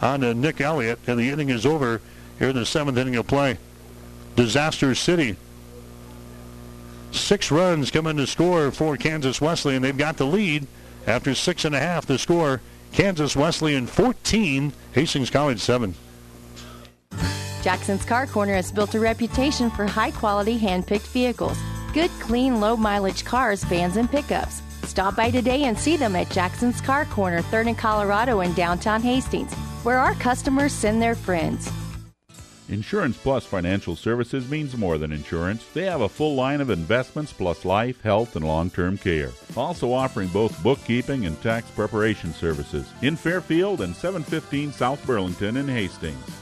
on 0.00 0.24
uh, 0.24 0.32
Nick 0.32 0.60
Elliott. 0.60 0.98
And 1.06 1.18
the 1.18 1.28
inning 1.30 1.48
is 1.48 1.66
over 1.66 2.00
here 2.42 2.50
in 2.50 2.56
the 2.56 2.66
seventh 2.66 2.98
inning 2.98 3.14
of 3.14 3.24
play. 3.24 3.56
Disaster 4.34 4.96
City. 4.96 5.36
Six 7.12 7.52
runs 7.52 7.92
coming 7.92 8.16
to 8.16 8.26
score 8.26 8.72
for 8.72 8.96
Kansas 8.96 9.40
Wesley, 9.40 9.76
and 9.76 9.84
They've 9.84 9.96
got 9.96 10.16
the 10.16 10.26
lead 10.26 10.66
after 11.06 11.36
six 11.36 11.64
and 11.64 11.72
a 11.72 11.78
half 11.78 12.06
to 12.06 12.18
score. 12.18 12.60
Kansas 12.90 13.36
Wesleyan 13.36 13.86
14, 13.86 14.72
Hastings 14.92 15.30
College 15.30 15.60
7. 15.60 15.94
Jackson's 17.62 18.04
Car 18.04 18.26
Corner 18.26 18.54
has 18.54 18.72
built 18.72 18.96
a 18.96 19.00
reputation 19.00 19.70
for 19.70 19.86
high 19.86 20.10
quality 20.10 20.58
hand 20.58 20.84
picked 20.84 21.06
vehicles. 21.06 21.56
Good, 21.94 22.10
clean, 22.18 22.60
low 22.60 22.76
mileage 22.76 23.24
cars, 23.24 23.62
vans, 23.62 23.96
and 23.96 24.10
pickups. 24.10 24.62
Stop 24.82 25.14
by 25.14 25.30
today 25.30 25.62
and 25.64 25.78
see 25.78 25.96
them 25.96 26.16
at 26.16 26.28
Jackson's 26.30 26.80
Car 26.80 27.04
Corner, 27.04 27.40
3rd 27.40 27.68
and 27.68 27.78
Colorado 27.78 28.40
in 28.40 28.52
downtown 28.54 29.00
Hastings, 29.00 29.54
where 29.84 30.00
our 30.00 30.14
customers 30.14 30.72
send 30.72 31.00
their 31.00 31.14
friends. 31.14 31.70
Insurance 32.72 33.18
Plus 33.18 33.44
Financial 33.44 33.94
Services 33.94 34.48
means 34.48 34.76
more 34.76 34.96
than 34.96 35.12
insurance. 35.12 35.66
They 35.74 35.84
have 35.84 36.00
a 36.00 36.08
full 36.08 36.34
line 36.34 36.62
of 36.62 36.70
investments 36.70 37.30
plus 37.30 37.66
life, 37.66 38.00
health, 38.00 38.34
and 38.34 38.46
long 38.46 38.70
term 38.70 38.96
care. 38.96 39.30
Also 39.56 39.92
offering 39.92 40.28
both 40.28 40.62
bookkeeping 40.62 41.26
and 41.26 41.40
tax 41.42 41.70
preparation 41.70 42.32
services 42.32 42.90
in 43.02 43.14
Fairfield 43.14 43.82
and 43.82 43.94
715 43.94 44.72
South 44.72 45.06
Burlington 45.06 45.58
in 45.58 45.68
Hastings. 45.68 46.41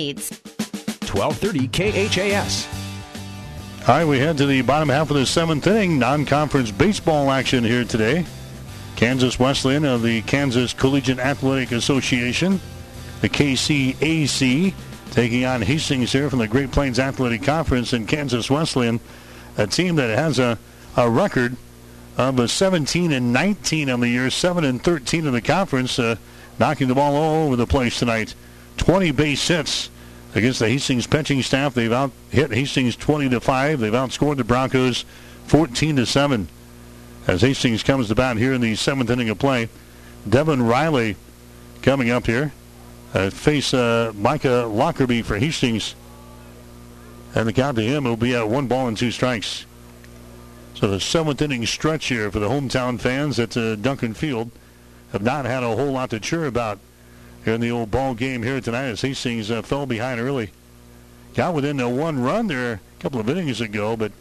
needs. 0.00 0.30
1230 1.12 1.68
KHAS. 1.68 2.68
All 3.88 3.96
right, 3.96 4.04
we 4.04 4.18
head 4.18 4.38
to 4.38 4.46
the 4.46 4.62
bottom 4.62 4.88
half 4.88 5.10
of 5.10 5.16
the 5.16 5.26
seventh 5.26 5.66
inning. 5.66 5.98
Non 5.98 6.24
conference 6.24 6.70
baseball 6.70 7.30
action 7.30 7.64
here 7.64 7.84
today. 7.84 8.24
Kansas 8.96 9.38
Wesleyan 9.38 9.84
of 9.84 10.02
the 10.02 10.22
Kansas 10.22 10.72
Collegiate 10.72 11.18
Athletic 11.18 11.72
Association, 11.72 12.60
the 13.22 13.28
KCAC, 13.28 14.74
taking 15.10 15.44
on 15.44 15.62
Hastings 15.62 16.12
here 16.12 16.28
from 16.28 16.38
the 16.38 16.48
Great 16.48 16.70
Plains 16.70 16.98
Athletic 16.98 17.42
Conference 17.42 17.92
in 17.92 18.06
Kansas 18.06 18.50
Wesleyan, 18.50 19.00
a 19.56 19.66
team 19.66 19.96
that 19.96 20.16
has 20.16 20.38
a, 20.38 20.58
a 20.96 21.08
record 21.08 21.56
of 22.18 22.38
a 22.38 22.46
17 22.46 23.12
and 23.12 23.32
19 23.32 23.88
on 23.88 24.00
the 24.00 24.08
year, 24.08 24.28
7 24.28 24.64
and 24.64 24.82
13 24.82 25.26
in 25.26 25.32
the 25.32 25.40
conference, 25.40 25.98
uh, 25.98 26.16
knocking 26.58 26.88
the 26.88 26.94
ball 26.94 27.16
all 27.16 27.46
over 27.46 27.56
the 27.56 27.66
place 27.66 27.98
tonight. 27.98 28.34
20 28.80 29.10
base 29.10 29.46
hits 29.46 29.90
against 30.34 30.58
the 30.58 30.68
Hastings 30.68 31.06
pitching 31.06 31.42
staff. 31.42 31.74
They've 31.74 31.92
out 31.92 32.12
hit 32.30 32.50
Hastings 32.50 32.96
20 32.96 33.28
to 33.28 33.38
5. 33.38 33.78
They've 33.78 33.92
outscored 33.92 34.38
the 34.38 34.44
Broncos 34.44 35.04
14 35.44 35.96
to 35.96 36.06
7. 36.06 36.48
As 37.26 37.42
Hastings 37.42 37.82
comes 37.82 38.08
to 38.08 38.14
bat 38.14 38.38
here 38.38 38.54
in 38.54 38.62
the 38.62 38.74
seventh 38.74 39.10
inning 39.10 39.28
of 39.28 39.38
play, 39.38 39.68
Devin 40.26 40.62
Riley 40.62 41.16
coming 41.82 42.10
up 42.10 42.26
here. 42.26 42.52
Uh, 43.12 43.28
face 43.28 43.74
uh, 43.74 44.12
Micah 44.16 44.64
Lockerbie 44.66 45.22
for 45.22 45.38
Hastings. 45.38 45.94
And 47.34 47.46
the 47.46 47.52
count 47.52 47.76
to 47.76 47.82
him 47.82 48.04
will 48.04 48.16
be 48.16 48.34
at 48.34 48.48
one 48.48 48.66
ball 48.66 48.88
and 48.88 48.96
two 48.96 49.10
strikes. 49.10 49.66
So 50.74 50.86
the 50.86 51.00
seventh 51.00 51.42
inning 51.42 51.66
stretch 51.66 52.06
here 52.06 52.30
for 52.30 52.38
the 52.38 52.48
hometown 52.48 52.98
fans 52.98 53.38
at 53.38 53.54
uh, 53.58 53.76
Duncan 53.76 54.14
Field 54.14 54.50
have 55.12 55.22
not 55.22 55.44
had 55.44 55.62
a 55.62 55.76
whole 55.76 55.92
lot 55.92 56.08
to 56.10 56.18
cheer 56.18 56.46
about 56.46 56.78
in 57.46 57.60
the 57.60 57.70
old 57.70 57.90
ball 57.90 58.14
game 58.14 58.42
here 58.42 58.60
tonight 58.60 58.86
as 58.86 59.00
Hastings 59.00 59.50
uh, 59.50 59.62
fell 59.62 59.86
behind 59.86 60.20
early. 60.20 60.50
Got 61.34 61.54
within 61.54 61.78
the 61.78 61.88
one 61.88 62.22
run 62.22 62.48
there 62.48 62.74
a 62.74 63.02
couple 63.02 63.20
of 63.20 63.28
innings 63.28 63.60
ago, 63.60 63.96
but 63.96 64.12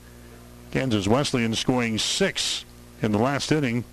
Kansas 0.71 1.07
Wesleyan 1.07 1.55
scoring 1.55 1.97
six 1.97 2.63
in 3.01 3.11
the 3.11 3.17
last 3.17 3.51
inning. 3.51 3.83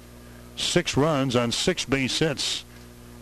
Six 0.57 0.97
runs 0.97 1.37
on 1.37 1.53
six 1.53 1.85
base 1.85 2.19
hits, 2.19 2.65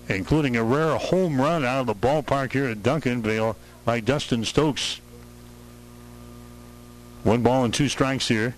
including 0.09 0.57
a 0.57 0.63
rare 0.63 0.97
home 0.97 1.41
run 1.41 1.65
out 1.65 1.81
of 1.81 1.87
the 1.87 1.95
ballpark 1.95 2.53
here 2.53 2.67
at 2.67 2.83
Duncanville 2.83 3.57
by 3.85 4.01
Dustin 4.01 4.45
Stokes. 4.45 5.01
One 7.23 7.43
ball 7.43 7.65
and 7.65 7.73
two 7.73 7.89
strikes 7.89 8.29
here 8.29 8.55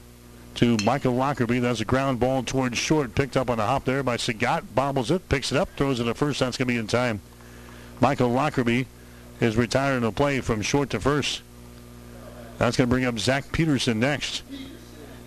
to 0.56 0.76
Michael 0.84 1.14
Lockerbie. 1.14 1.60
That's 1.60 1.80
a 1.80 1.84
ground 1.84 2.18
ball 2.18 2.42
towards 2.42 2.78
short. 2.78 3.14
Picked 3.14 3.36
up 3.36 3.48
on 3.48 3.58
the 3.58 3.66
hop 3.66 3.84
there 3.84 4.02
by 4.02 4.16
Sagat. 4.16 4.64
Bobbles 4.74 5.10
it, 5.10 5.28
picks 5.28 5.52
it 5.52 5.58
up, 5.58 5.68
throws 5.76 6.00
it 6.00 6.04
to 6.04 6.14
first. 6.14 6.40
That's 6.40 6.56
going 6.56 6.66
to 6.66 6.74
be 6.74 6.78
in 6.78 6.86
time. 6.86 7.20
Michael 8.00 8.30
Lockerbie 8.30 8.86
is 9.40 9.56
retiring 9.56 10.02
to 10.02 10.12
play 10.12 10.40
from 10.40 10.62
short 10.62 10.90
to 10.90 11.00
first. 11.00 11.42
That's 12.58 12.76
going 12.76 12.88
to 12.88 12.94
bring 12.94 13.04
up 13.04 13.18
Zach 13.18 13.52
Peterson 13.52 14.00
next. 14.00 14.42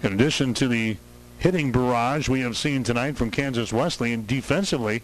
In 0.02 0.14
addition 0.14 0.54
to 0.56 0.68
the 0.68 0.98
hitting 1.38 1.72
barrage 1.72 2.28
we 2.28 2.42
have 2.42 2.58
seen 2.58 2.84
tonight 2.84 3.18
from 3.18 3.32
Kansas 3.32 3.72
Wesleyan 3.72 4.26
defensively, 4.26 5.04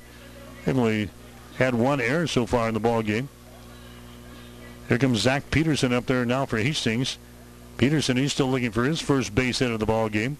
they've 0.66 0.78
only 0.78 1.10
had 1.58 1.76
one 1.76 2.02
error 2.02 2.28
so 2.28 2.46
far 2.46 2.68
in 2.68 2.74
the 2.74 2.80
ball 2.80 3.02
game. 3.02 3.30
Here 4.88 4.98
comes 4.98 5.20
Zach 5.20 5.50
Peterson 5.52 5.94
up 5.94 6.06
there 6.06 6.26
now 6.26 6.46
for 6.46 6.58
Hastings. 6.58 7.18
Peterson, 7.78 8.18
he's 8.18 8.34
still 8.34 8.48
looking 8.48 8.72
for 8.72 8.84
his 8.84 9.02
first 9.02 9.34
base 9.34 9.60
hit 9.60 9.72
of 9.72 9.80
the 9.80 9.86
ball 9.86 10.10
game. 10.10 10.38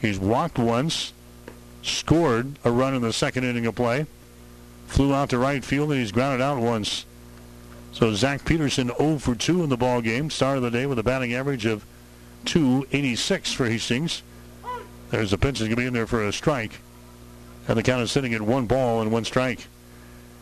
He's 0.00 0.18
walked 0.18 0.58
once, 0.58 1.12
scored 1.82 2.58
a 2.64 2.70
run 2.70 2.94
in 2.94 3.02
the 3.02 3.12
second 3.12 3.44
inning 3.44 3.66
of 3.66 3.74
play, 3.74 4.06
flew 4.86 5.14
out 5.14 5.30
to 5.30 5.38
right 5.38 5.64
field, 5.64 5.90
and 5.90 6.00
he's 6.00 6.12
grounded 6.12 6.40
out 6.40 6.58
once. 6.58 7.06
So 7.92 8.14
Zach 8.14 8.44
Peterson 8.44 8.90
0 8.98 9.18
for 9.18 9.34
2 9.34 9.62
in 9.62 9.68
the 9.68 9.76
ball 9.76 10.00
game. 10.00 10.30
Start 10.30 10.56
of 10.56 10.62
the 10.62 10.70
day 10.70 10.86
with 10.86 10.98
a 10.98 11.02
batting 11.02 11.34
average 11.34 11.66
of 11.66 11.84
286 12.46 13.52
for 13.52 13.68
Hastings. 13.68 14.22
There's 15.10 15.32
a 15.32 15.38
pitch 15.38 15.58
that's 15.58 15.68
going 15.68 15.70
to 15.70 15.76
be 15.76 15.86
in 15.86 15.92
there 15.92 16.06
for 16.06 16.24
a 16.24 16.32
strike. 16.32 16.80
And 17.68 17.76
the 17.76 17.82
count 17.82 18.02
is 18.02 18.10
sitting 18.10 18.32
at 18.34 18.40
one 18.40 18.66
ball 18.66 19.02
and 19.02 19.12
one 19.12 19.24
strike. 19.24 19.66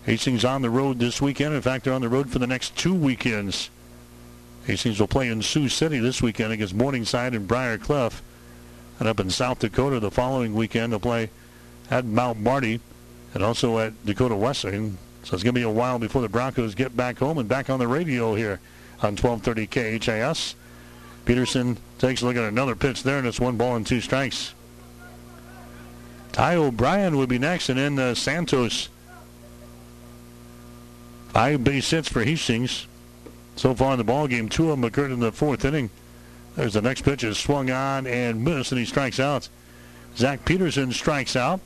Hastings 0.04 0.44
on 0.44 0.62
the 0.62 0.70
road 0.70 0.98
this 0.98 1.20
weekend. 1.20 1.54
In 1.54 1.60
fact, 1.60 1.84
they're 1.84 1.92
on 1.92 2.00
the 2.00 2.08
road 2.08 2.30
for 2.30 2.38
the 2.38 2.46
next 2.46 2.76
two 2.76 2.94
weekends. 2.94 3.68
Hastings 4.64 5.00
will 5.00 5.08
play 5.08 5.28
in 5.28 5.42
Sioux 5.42 5.68
City 5.68 5.98
this 5.98 6.22
weekend 6.22 6.52
against 6.52 6.74
Morningside 6.74 7.34
and 7.34 7.48
Briar 7.48 7.78
Cliff. 7.78 8.22
And 8.98 9.08
up 9.08 9.18
in 9.18 9.30
South 9.30 9.58
Dakota 9.58 9.98
the 9.98 10.10
following 10.10 10.54
weekend, 10.54 10.92
they'll 10.92 11.00
play 11.00 11.30
at 11.90 12.04
Mount 12.04 12.38
Marty 12.38 12.80
and 13.34 13.42
also 13.42 13.78
at 13.78 14.04
Dakota 14.04 14.36
Wesleyan. 14.36 14.98
So 15.22 15.34
it's 15.34 15.42
going 15.42 15.54
to 15.54 15.60
be 15.60 15.62
a 15.62 15.70
while 15.70 15.98
before 15.98 16.22
the 16.22 16.28
Broncos 16.28 16.74
get 16.74 16.96
back 16.96 17.18
home 17.18 17.38
and 17.38 17.48
back 17.48 17.70
on 17.70 17.78
the 17.78 17.86
radio 17.86 18.34
here 18.34 18.60
on 19.02 19.16
1230 19.16 19.98
KHAS. 19.98 20.54
Peterson 21.24 21.76
takes 21.98 22.22
a 22.22 22.26
look 22.26 22.36
at 22.36 22.44
another 22.44 22.74
pitch 22.74 23.02
there, 23.02 23.18
and 23.18 23.26
it's 23.26 23.38
one 23.38 23.56
ball 23.56 23.76
and 23.76 23.86
two 23.86 24.00
strikes. 24.00 24.54
Ty 26.32 26.56
O'Brien 26.56 27.16
would 27.16 27.28
be 27.28 27.38
next, 27.38 27.68
and 27.68 27.78
then 27.78 27.98
uh, 27.98 28.14
Santos. 28.14 28.88
Five 31.28 31.62
base 31.62 31.90
hits 31.90 32.08
for 32.08 32.24
Hastings. 32.24 32.86
So 33.56 33.74
far 33.74 33.92
in 33.92 33.98
the 33.98 34.04
ball 34.04 34.26
game, 34.26 34.48
two 34.48 34.64
of 34.64 34.70
them 34.70 34.84
occurred 34.84 35.10
in 35.10 35.20
the 35.20 35.32
fourth 35.32 35.64
inning. 35.64 35.90
There's 36.56 36.74
the 36.74 36.82
next 36.82 37.02
pitch 37.02 37.24
is 37.24 37.38
swung 37.38 37.70
on 37.70 38.06
and 38.06 38.42
missed, 38.42 38.72
and 38.72 38.78
he 38.78 38.84
strikes 38.84 39.20
out. 39.20 39.48
Zach 40.16 40.44
Peterson 40.44 40.92
strikes 40.92 41.36
out. 41.36 41.60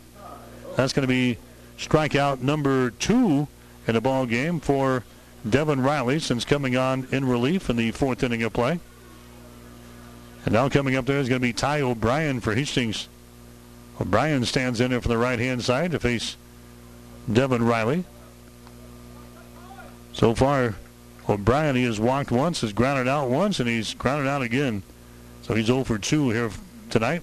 That's 0.76 0.92
going 0.92 1.06
to 1.06 1.08
be 1.08 1.38
strikeout 1.78 2.40
number 2.40 2.90
two 2.90 3.48
in 3.86 3.94
the 3.94 4.00
ball 4.00 4.26
game 4.26 4.60
for 4.60 5.04
Devin 5.48 5.82
Riley 5.82 6.20
since 6.20 6.44
coming 6.44 6.76
on 6.76 7.06
in 7.10 7.26
relief 7.26 7.68
in 7.68 7.76
the 7.76 7.90
fourth 7.90 8.22
inning 8.22 8.42
of 8.42 8.52
play. 8.52 8.80
And 10.44 10.54
now 10.54 10.68
coming 10.68 10.96
up 10.96 11.06
there 11.06 11.18
is 11.18 11.28
going 11.28 11.40
to 11.40 11.46
be 11.46 11.52
Ty 11.52 11.82
O'Brien 11.82 12.40
for 12.40 12.54
Hastings. 12.54 13.08
O'Brien 14.00 14.44
stands 14.44 14.80
in 14.80 14.90
there 14.90 15.00
from 15.00 15.10
the 15.10 15.18
right-hand 15.18 15.62
side 15.62 15.92
to 15.92 16.00
face 16.00 16.36
Devin 17.32 17.64
Riley. 17.64 18.04
So 20.12 20.34
far, 20.34 20.76
O'Brien, 21.28 21.76
he 21.76 21.84
has 21.84 21.98
walked 21.98 22.30
once, 22.30 22.60
has 22.60 22.72
grounded 22.72 23.08
out 23.08 23.30
once, 23.30 23.60
and 23.60 23.68
he's 23.68 23.94
grounded 23.94 24.26
out 24.26 24.42
again. 24.42 24.82
So 25.42 25.54
he's 25.54 25.66
0 25.66 25.84
for 25.84 25.98
2 25.98 26.30
here 26.30 26.50
tonight. 26.90 27.22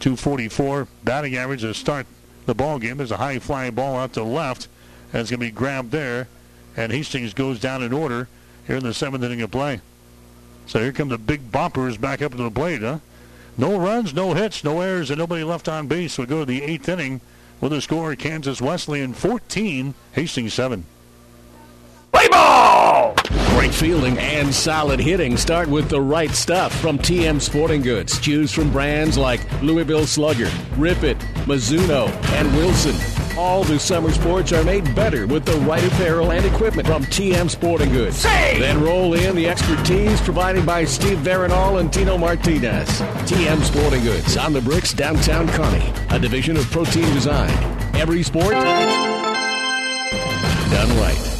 244 0.00 0.88
batting 1.04 1.36
average 1.36 1.60
to 1.60 1.74
start 1.74 2.06
the 2.46 2.54
ball 2.54 2.78
game. 2.78 2.96
There's 2.96 3.10
a 3.10 3.16
high 3.16 3.38
flying 3.38 3.74
ball 3.74 3.96
out 3.96 4.14
to 4.14 4.20
the 4.20 4.26
left, 4.26 4.68
it's 5.12 5.30
going 5.30 5.40
to 5.40 5.46
be 5.46 5.50
grabbed 5.50 5.90
there. 5.90 6.28
And 6.76 6.92
Hastings 6.92 7.34
goes 7.34 7.58
down 7.58 7.82
in 7.82 7.92
order 7.92 8.28
here 8.66 8.76
in 8.76 8.84
the 8.84 8.94
seventh 8.94 9.24
inning 9.24 9.42
of 9.42 9.50
play. 9.50 9.80
So 10.66 10.78
here 10.78 10.92
come 10.92 11.08
the 11.08 11.18
big 11.18 11.50
boppers 11.50 12.00
back 12.00 12.22
up 12.22 12.30
to 12.32 12.38
the 12.38 12.50
plate, 12.50 12.80
huh? 12.80 13.00
No 13.58 13.76
runs, 13.76 14.14
no 14.14 14.34
hits, 14.34 14.62
no 14.62 14.80
errors, 14.80 15.10
and 15.10 15.18
nobody 15.18 15.42
left 15.42 15.68
on 15.68 15.88
base. 15.88 16.16
We 16.16 16.26
go 16.26 16.40
to 16.40 16.46
the 16.46 16.62
eighth 16.62 16.88
inning 16.88 17.20
with 17.60 17.72
a 17.72 17.80
score 17.80 18.14
Kansas 18.14 18.62
Wesleyan 18.62 19.12
14, 19.12 19.94
Hastings 20.12 20.54
7. 20.54 20.84
Play 22.12 22.28
ball! 22.28 23.16
Great 23.54 23.74
fielding 23.74 24.18
and 24.18 24.54
solid 24.54 25.00
hitting 25.00 25.36
start 25.36 25.68
with 25.68 25.88
the 25.88 26.00
right 26.00 26.30
stuff 26.30 26.74
from 26.80 26.98
TM 26.98 27.40
Sporting 27.40 27.82
Goods. 27.82 28.18
Choose 28.20 28.52
from 28.52 28.70
brands 28.72 29.18
like 29.18 29.40
Louisville 29.62 30.06
Slugger, 30.06 30.50
Rip 30.76 31.02
It, 31.02 31.18
Mizuno, 31.46 32.08
and 32.32 32.54
Wilson. 32.56 32.94
All 33.38 33.64
the 33.64 33.78
summer 33.78 34.10
sports 34.10 34.52
are 34.52 34.64
made 34.64 34.94
better 34.94 35.26
with 35.26 35.44
the 35.44 35.56
right 35.60 35.84
apparel 35.84 36.32
and 36.32 36.44
equipment 36.44 36.86
from 36.86 37.04
TM 37.04 37.48
Sporting 37.50 37.92
Goods. 37.92 38.16
Say! 38.16 38.58
Then 38.58 38.82
roll 38.82 39.14
in 39.14 39.34
the 39.34 39.48
expertise 39.48 40.20
provided 40.20 40.66
by 40.66 40.84
Steve 40.84 41.18
Veronal 41.18 41.80
and 41.80 41.92
Tino 41.92 42.18
Martinez. 42.18 42.88
TM 43.28 43.62
Sporting 43.62 44.02
Goods 44.02 44.36
on 44.36 44.52
the 44.52 44.60
bricks 44.60 44.92
downtown 44.92 45.48
Kearney, 45.48 45.92
a 46.10 46.18
division 46.18 46.56
of 46.56 46.64
Protein 46.70 47.12
Design. 47.14 47.50
Every 47.94 48.22
sport 48.22 48.52
done 50.70 50.98
right. 50.98 51.39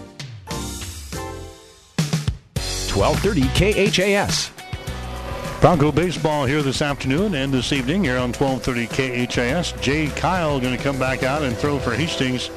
1230 2.95 3.89
KHAS. 3.89 4.51
Bronco 5.61 5.91
baseball 5.91 6.45
here 6.45 6.61
this 6.61 6.81
afternoon 6.81 7.35
and 7.35 7.53
this 7.53 7.71
evening 7.71 8.03
here 8.03 8.17
on 8.17 8.33
1230 8.33 9.27
KHAS. 9.27 9.71
Jay 9.79 10.07
Kyle 10.07 10.59
going 10.59 10.75
to 10.75 10.83
come 10.83 10.99
back 10.99 11.23
out 11.23 11.43
and 11.43 11.55
throw 11.55 11.79
for 11.79 11.93
Hastings 11.93 12.49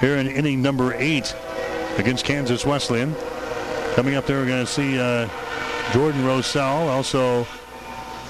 here 0.00 0.16
in 0.16 0.26
inning 0.26 0.60
number 0.60 0.92
eight 0.94 1.34
against 1.96 2.24
Kansas 2.24 2.66
Wesleyan. 2.66 3.14
Coming 3.94 4.14
up 4.14 4.26
there, 4.26 4.40
we're 4.40 4.46
going 4.46 4.66
to 4.66 4.70
see 4.70 4.98
uh, 4.98 5.28
Jordan 5.92 6.22
Rosell, 6.24 6.88
also 6.88 7.46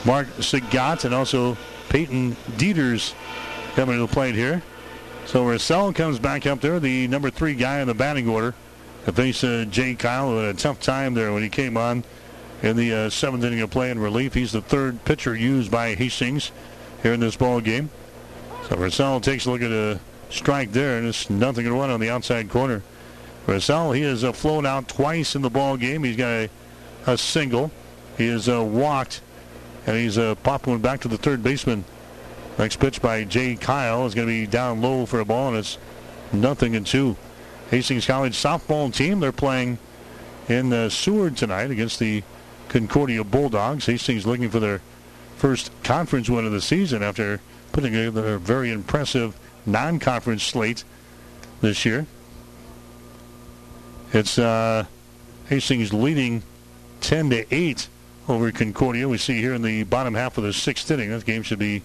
Mark 0.05 0.29
Sagat, 0.39 1.05
and 1.05 1.15
also 1.15 1.57
Peyton 1.89 2.37
Dieters 2.57 3.15
coming 3.75 3.97
to 3.97 4.03
the 4.03 4.13
plate 4.13 4.35
here. 4.35 4.63
So 5.27 5.45
Rosell 5.45 5.93
comes 5.95 6.19
back 6.19 6.47
up 6.47 6.61
there, 6.61 6.79
the 6.79 7.09
number 7.09 7.31
three 7.31 7.55
guy 7.55 7.81
in 7.81 7.89
the 7.89 7.95
batting 7.95 8.29
order. 8.29 8.55
To 9.05 9.13
face 9.13 9.43
uh, 9.43 9.65
Jay 9.69 9.95
Kyle 9.95 10.31
who 10.31 10.37
had 10.39 10.55
a 10.55 10.59
tough 10.59 10.81
time 10.81 11.15
there 11.15 11.33
when 11.33 11.43
he 11.43 11.49
came 11.49 11.77
on 11.77 12.05
in 12.63 12.77
the 12.77 12.93
uh, 12.93 13.11
seventh 13.11 13.43
inning 13.43 13.61
of 13.61 13.71
play 13.71 13.91
in 13.91 13.99
relief. 13.99 14.35
He's 14.35 14.53
the 14.53 14.63
third 14.63 15.05
pitcher 15.05 15.35
used 15.35 15.71
by 15.71 15.95
Hastings 15.95 16.53
here 17.03 17.13
in 17.13 17.21
this 17.21 17.35
ball 17.35 17.61
game. 17.61 17.91
So 18.69 18.77
Rosell 18.77 19.21
takes 19.21 19.47
a 19.47 19.51
look 19.51 19.63
at 19.63 19.73
a 19.73 19.99
strike 20.31 20.71
there, 20.71 20.99
and 20.99 21.07
it's 21.09 21.29
nothing 21.29 21.65
to 21.65 21.75
one 21.75 21.91
on 21.91 21.99
the 21.99 22.11
outside 22.11 22.49
corner. 22.49 22.83
Rosell, 23.47 23.93
he 23.93 24.03
has 24.03 24.23
uh, 24.23 24.33
flown 24.33 24.65
out 24.65 24.87
twice 24.87 25.35
in 25.35 25.43
the 25.43 25.51
ball 25.51 25.77
game. 25.77 26.05
He's 26.05 26.17
got 26.17 26.31
a, 26.31 26.51
a 27.09 27.19
single. 27.19 27.73
He 28.17 28.29
has 28.29 28.49
uh, 28.49 28.63
walked, 28.63 29.21
and 29.85 29.97
he's 29.97 30.17
uh, 30.17 30.37
popped 30.37 30.69
one 30.69 30.79
back 30.79 31.01
to 31.01 31.09
the 31.09 31.19
third 31.19 31.43
baseman. 31.43 31.85
Next 32.57 32.77
pitch 32.77 33.03
by 33.03 33.25
Jay 33.25 33.57
Kyle 33.57 34.07
is 34.07 34.15
going 34.15 34.29
to 34.29 34.33
be 34.33 34.47
down 34.47 34.81
low 34.81 35.07
for 35.07 35.19
a 35.19 35.25
ball, 35.25 35.49
and 35.49 35.57
it's 35.57 35.77
nothing 36.33 36.77
and 36.77 36.87
two. 36.87 37.17
Hastings 37.73 38.05
College 38.05 38.35
softball 38.35 38.93
team, 38.95 39.21
they're 39.21 39.33
playing 39.33 39.79
in 40.47 40.75
uh, 40.75 40.91
Seward 40.91 41.39
tonight 41.39 41.71
against 41.71 41.99
the 41.99 42.23
Concordia 42.69 43.25
Bulldogs. 43.25 43.87
Hastings 43.87 44.27
looking 44.27 44.51
for 44.51 44.61
their 44.61 44.83
first 45.39 45.71
conference 45.83 46.29
win 46.29 46.45
of 46.45 46.53
the 46.53 46.61
season 46.61 47.03
after 47.03 47.41
putting 47.73 47.95
together 47.95 48.35
a 48.35 48.39
very 48.39 48.71
impressive 48.71 49.35
non-conference 49.65 50.43
slate 50.43 50.85
this 51.63 51.87
year. 51.87 52.07
It's 54.13 54.39
uh, 54.39 54.85
Hastings 55.47 55.95
leading 55.95 56.43
10 57.01 57.31
to 57.31 57.55
8 57.55 57.89
over 58.29 58.53
Concordia. 58.53 59.09
We 59.09 59.17
see 59.17 59.41
here 59.41 59.55
in 59.55 59.63
the 59.63 59.85
bottom 59.85 60.13
half 60.13 60.37
of 60.37 60.45
the 60.45 60.53
sixth 60.53 60.91
inning. 60.91 61.09
That 61.09 61.25
game 61.25 61.43
should 61.43 61.59
be 61.59 61.81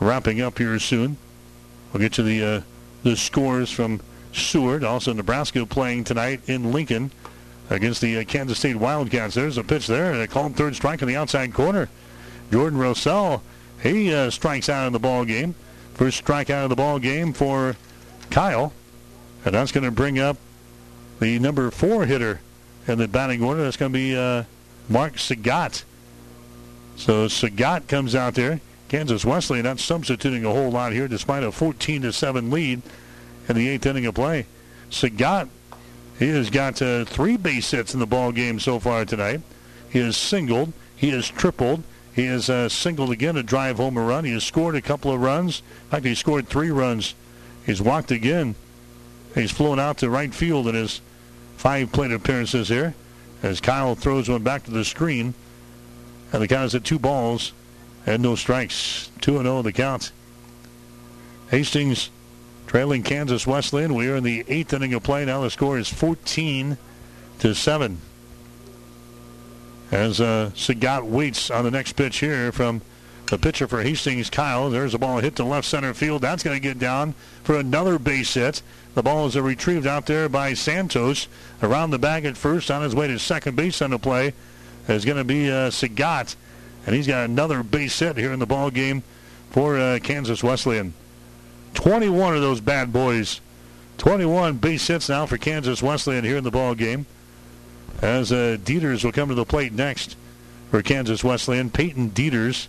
wrapping 0.00 0.40
up 0.40 0.58
here 0.58 0.76
soon. 0.80 1.18
We'll 1.92 2.00
get 2.00 2.14
to 2.14 2.24
the 2.24 2.44
uh, 2.44 2.60
the 3.04 3.16
scores 3.16 3.70
from 3.70 4.00
Seward. 4.34 4.84
Also, 4.84 5.12
Nebraska 5.12 5.64
playing 5.66 6.04
tonight 6.04 6.40
in 6.46 6.72
Lincoln 6.72 7.10
against 7.70 8.00
the 8.00 8.18
uh, 8.18 8.24
Kansas 8.24 8.58
State 8.58 8.76
Wildcats. 8.76 9.34
There's 9.34 9.58
a 9.58 9.64
pitch 9.64 9.86
there, 9.86 10.12
and 10.12 10.20
a 10.20 10.26
called 10.26 10.56
third 10.56 10.74
strike 10.74 11.02
in 11.02 11.08
the 11.08 11.16
outside 11.16 11.54
corner. 11.54 11.88
Jordan 12.50 12.78
Rosell, 12.78 13.42
he 13.82 14.12
uh, 14.12 14.30
strikes 14.30 14.68
out 14.68 14.86
of 14.86 14.92
the 14.92 14.98
ball 14.98 15.24
game. 15.24 15.54
First 15.94 16.18
strike 16.18 16.50
out 16.50 16.64
of 16.64 16.70
the 16.70 16.76
ball 16.76 16.98
game 16.98 17.32
for 17.32 17.76
Kyle, 18.30 18.72
and 19.44 19.54
that's 19.54 19.72
going 19.72 19.84
to 19.84 19.90
bring 19.90 20.18
up 20.18 20.36
the 21.20 21.38
number 21.38 21.70
four 21.70 22.04
hitter 22.04 22.40
in 22.86 22.98
the 22.98 23.08
batting 23.08 23.42
order. 23.42 23.62
That's 23.62 23.76
going 23.76 23.92
to 23.92 23.98
be 23.98 24.16
uh, 24.16 24.44
Mark 24.88 25.14
Sagat. 25.14 25.84
So 26.96 27.26
Sagat 27.26 27.88
comes 27.88 28.14
out 28.14 28.34
there. 28.34 28.60
Kansas 28.88 29.24
Wesley 29.24 29.62
not 29.62 29.80
substituting 29.80 30.44
a 30.44 30.50
whole 30.50 30.70
lot 30.70 30.92
here, 30.92 31.08
despite 31.08 31.42
a 31.42 31.50
14 31.50 32.02
to 32.02 32.12
seven 32.12 32.50
lead 32.50 32.82
in 33.48 33.56
the 33.56 33.68
eighth 33.68 33.86
inning 33.86 34.06
of 34.06 34.14
play. 34.14 34.46
Sagat, 34.90 35.48
he 36.18 36.28
has 36.28 36.50
got 36.50 36.80
uh, 36.80 37.04
three 37.04 37.36
base 37.36 37.70
hits 37.70 37.94
in 37.94 38.00
the 38.00 38.06
ball 38.06 38.32
game 38.32 38.60
so 38.60 38.78
far 38.78 39.04
tonight. 39.04 39.40
He 39.90 39.98
has 40.00 40.16
singled. 40.16 40.72
He 40.96 41.10
has 41.10 41.28
tripled. 41.28 41.82
He 42.14 42.26
has 42.26 42.48
uh, 42.48 42.68
singled 42.68 43.10
again 43.10 43.34
to 43.34 43.42
drive 43.42 43.78
home 43.78 43.96
a 43.96 44.02
run. 44.02 44.24
He 44.24 44.32
has 44.32 44.44
scored 44.44 44.76
a 44.76 44.80
couple 44.80 45.10
of 45.10 45.20
runs. 45.20 45.62
In 45.84 45.90
fact, 45.90 46.04
he 46.04 46.14
scored 46.14 46.48
three 46.48 46.70
runs. 46.70 47.14
He's 47.66 47.82
walked 47.82 48.10
again. 48.12 48.54
He's 49.34 49.50
flown 49.50 49.80
out 49.80 49.98
to 49.98 50.10
right 50.10 50.32
field 50.32 50.68
in 50.68 50.76
his 50.76 51.00
five 51.56 51.90
plate 51.90 52.12
appearances 52.12 52.68
here. 52.68 52.94
As 53.42 53.60
Kyle 53.60 53.94
throws 53.94 54.28
one 54.28 54.44
back 54.44 54.62
to 54.64 54.70
the 54.70 54.84
screen. 54.84 55.34
And 56.32 56.42
the 56.42 56.48
count 56.48 56.66
is 56.66 56.74
at 56.74 56.84
two 56.84 56.98
balls 56.98 57.52
and 58.06 58.22
no 58.22 58.36
strikes. 58.36 59.10
2 59.20 59.42
0 59.42 59.62
the 59.62 59.72
count. 59.72 60.12
Hastings 61.50 62.10
trailing 62.66 63.02
Kansas 63.02 63.46
Wesleyan. 63.46 63.94
We 63.94 64.08
are 64.08 64.16
in 64.16 64.24
the 64.24 64.44
eighth 64.48 64.72
inning 64.72 64.94
of 64.94 65.02
play. 65.02 65.24
Now 65.24 65.42
the 65.42 65.50
score 65.50 65.78
is 65.78 65.88
14 65.88 66.76
to 67.40 67.54
7. 67.54 67.98
As 69.90 70.20
uh, 70.20 70.50
Sagat 70.54 71.04
waits 71.04 71.50
on 71.50 71.64
the 71.64 71.70
next 71.70 71.92
pitch 71.92 72.18
here 72.18 72.50
from 72.50 72.82
the 73.26 73.38
pitcher 73.38 73.66
for 73.66 73.82
Hastings, 73.82 74.28
Kyle. 74.28 74.70
There's 74.70 74.94
a 74.94 74.98
ball 74.98 75.18
hit 75.18 75.36
to 75.36 75.44
left 75.44 75.66
center 75.66 75.94
field. 75.94 76.22
That's 76.22 76.42
going 76.42 76.56
to 76.56 76.60
get 76.60 76.78
down 76.78 77.14
for 77.42 77.56
another 77.56 77.98
base 77.98 78.34
hit. 78.34 78.62
The 78.94 79.02
ball 79.02 79.26
is 79.26 79.36
retrieved 79.36 79.86
out 79.86 80.06
there 80.06 80.28
by 80.28 80.54
Santos 80.54 81.28
around 81.62 81.90
the 81.90 81.98
bag 81.98 82.24
at 82.24 82.36
first 82.36 82.70
on 82.70 82.82
his 82.82 82.94
way 82.94 83.08
to 83.08 83.18
second 83.18 83.56
base 83.56 83.82
on 83.82 83.90
the 83.90 83.98
play. 83.98 84.34
Is 84.86 85.04
going 85.04 85.16
to 85.16 85.24
be 85.24 85.50
uh, 85.50 85.70
Sagat, 85.70 86.36
and 86.86 86.94
he's 86.94 87.06
got 87.06 87.24
another 87.24 87.62
base 87.62 87.98
hit 87.98 88.18
here 88.18 88.32
in 88.32 88.38
the 88.38 88.46
ball 88.46 88.70
game 88.70 89.02
for 89.50 89.78
uh, 89.78 89.98
Kansas 90.02 90.42
Wesleyan. 90.42 90.92
21 91.74 92.36
of 92.36 92.40
those 92.42 92.60
bad 92.60 92.92
boys. 92.92 93.40
21 93.98 94.56
base 94.56 94.86
hits 94.86 95.08
now 95.08 95.26
for 95.26 95.38
Kansas 95.38 95.82
Wesleyan 95.82 96.24
here 96.24 96.36
in 96.36 96.44
the 96.44 96.50
ball 96.50 96.74
game. 96.74 97.06
As 98.02 98.32
uh, 98.32 98.56
Dieters 98.62 99.04
will 99.04 99.12
come 99.12 99.28
to 99.28 99.34
the 99.34 99.44
plate 99.44 99.72
next 99.72 100.16
for 100.70 100.82
Kansas 100.82 101.22
Wesleyan. 101.22 101.70
Peyton 101.70 102.10
Dieters. 102.10 102.66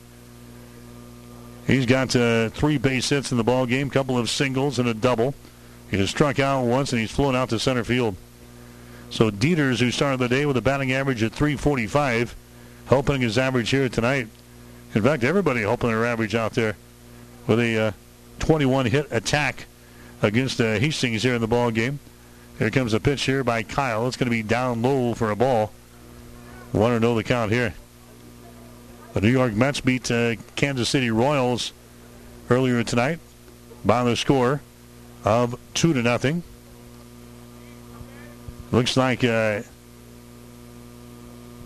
He's 1.66 1.86
got 1.86 2.16
uh, 2.16 2.50
three 2.50 2.78
base 2.78 3.10
hits 3.10 3.32
in 3.32 3.38
the 3.38 3.44
ball 3.44 3.66
game, 3.66 3.90
couple 3.90 4.18
of 4.18 4.30
singles 4.30 4.78
and 4.78 4.88
a 4.88 4.94
double. 4.94 5.34
He 5.90 5.98
has 5.98 6.10
struck 6.10 6.40
out 6.40 6.66
once 6.66 6.92
and 6.92 7.02
he's 7.02 7.12
flown 7.12 7.36
out 7.36 7.50
to 7.50 7.60
center 7.60 7.84
field. 7.84 8.16
So 9.10 9.32
Dieters, 9.32 9.80
who 9.80 9.92
started 9.92 10.20
the 10.20 10.28
day 10.28 10.46
with 10.46 10.58
a 10.58 10.62
batting 10.62 10.92
average 10.92 11.24
at 11.24 11.32
345, 11.32 12.36
helping 12.88 13.22
his 13.22 13.38
average 13.38 13.70
here 13.70 13.90
tonight. 13.90 14.28
In 14.94 15.02
fact, 15.02 15.24
everybody 15.24 15.62
helping 15.62 15.90
their 15.90 16.06
average 16.06 16.36
out 16.36 16.54
there 16.54 16.76
with 17.48 17.60
a 17.60 17.78
uh, 17.78 17.92
21 18.40 18.88
hit 18.88 19.08
attack 19.12 19.66
against 20.22 20.60
uh, 20.60 20.80
Hastings 20.80 21.24
here 21.24 21.36
in 21.36 21.42
the 21.42 21.48
ball 21.48 21.72
game. 21.72 22.00
Here 22.58 22.70
comes 22.70 22.94
a 22.94 23.00
pitch 23.00 23.24
here 23.24 23.44
by 23.44 23.64
Kyle. 23.64 24.08
It's 24.08 24.18
going 24.18 24.28
to 24.28 24.32
be 24.32 24.44
down 24.44 24.82
low 24.82 25.14
for 25.14 25.32
a 25.32 25.36
ball. 25.36 25.72
One 26.72 26.92
or 26.92 27.00
no 27.00 27.16
the 27.16 27.24
count 27.24 27.52
here. 27.52 27.74
The 29.14 29.22
New 29.22 29.30
York 29.30 29.54
Mets 29.54 29.82
beat 29.82 30.10
uh, 30.12 30.36
Kansas 30.56 30.90
City 30.90 31.10
Royals 31.10 31.74
earlier 32.50 32.84
tonight 32.84 33.20
by 33.84 34.04
the 34.04 34.16
score 34.16 34.62
of 35.24 35.58
two 35.74 35.94
to 35.94 36.02
nothing. 36.02 36.44
Looks 38.72 38.98
like, 38.98 39.24
uh, 39.24 39.62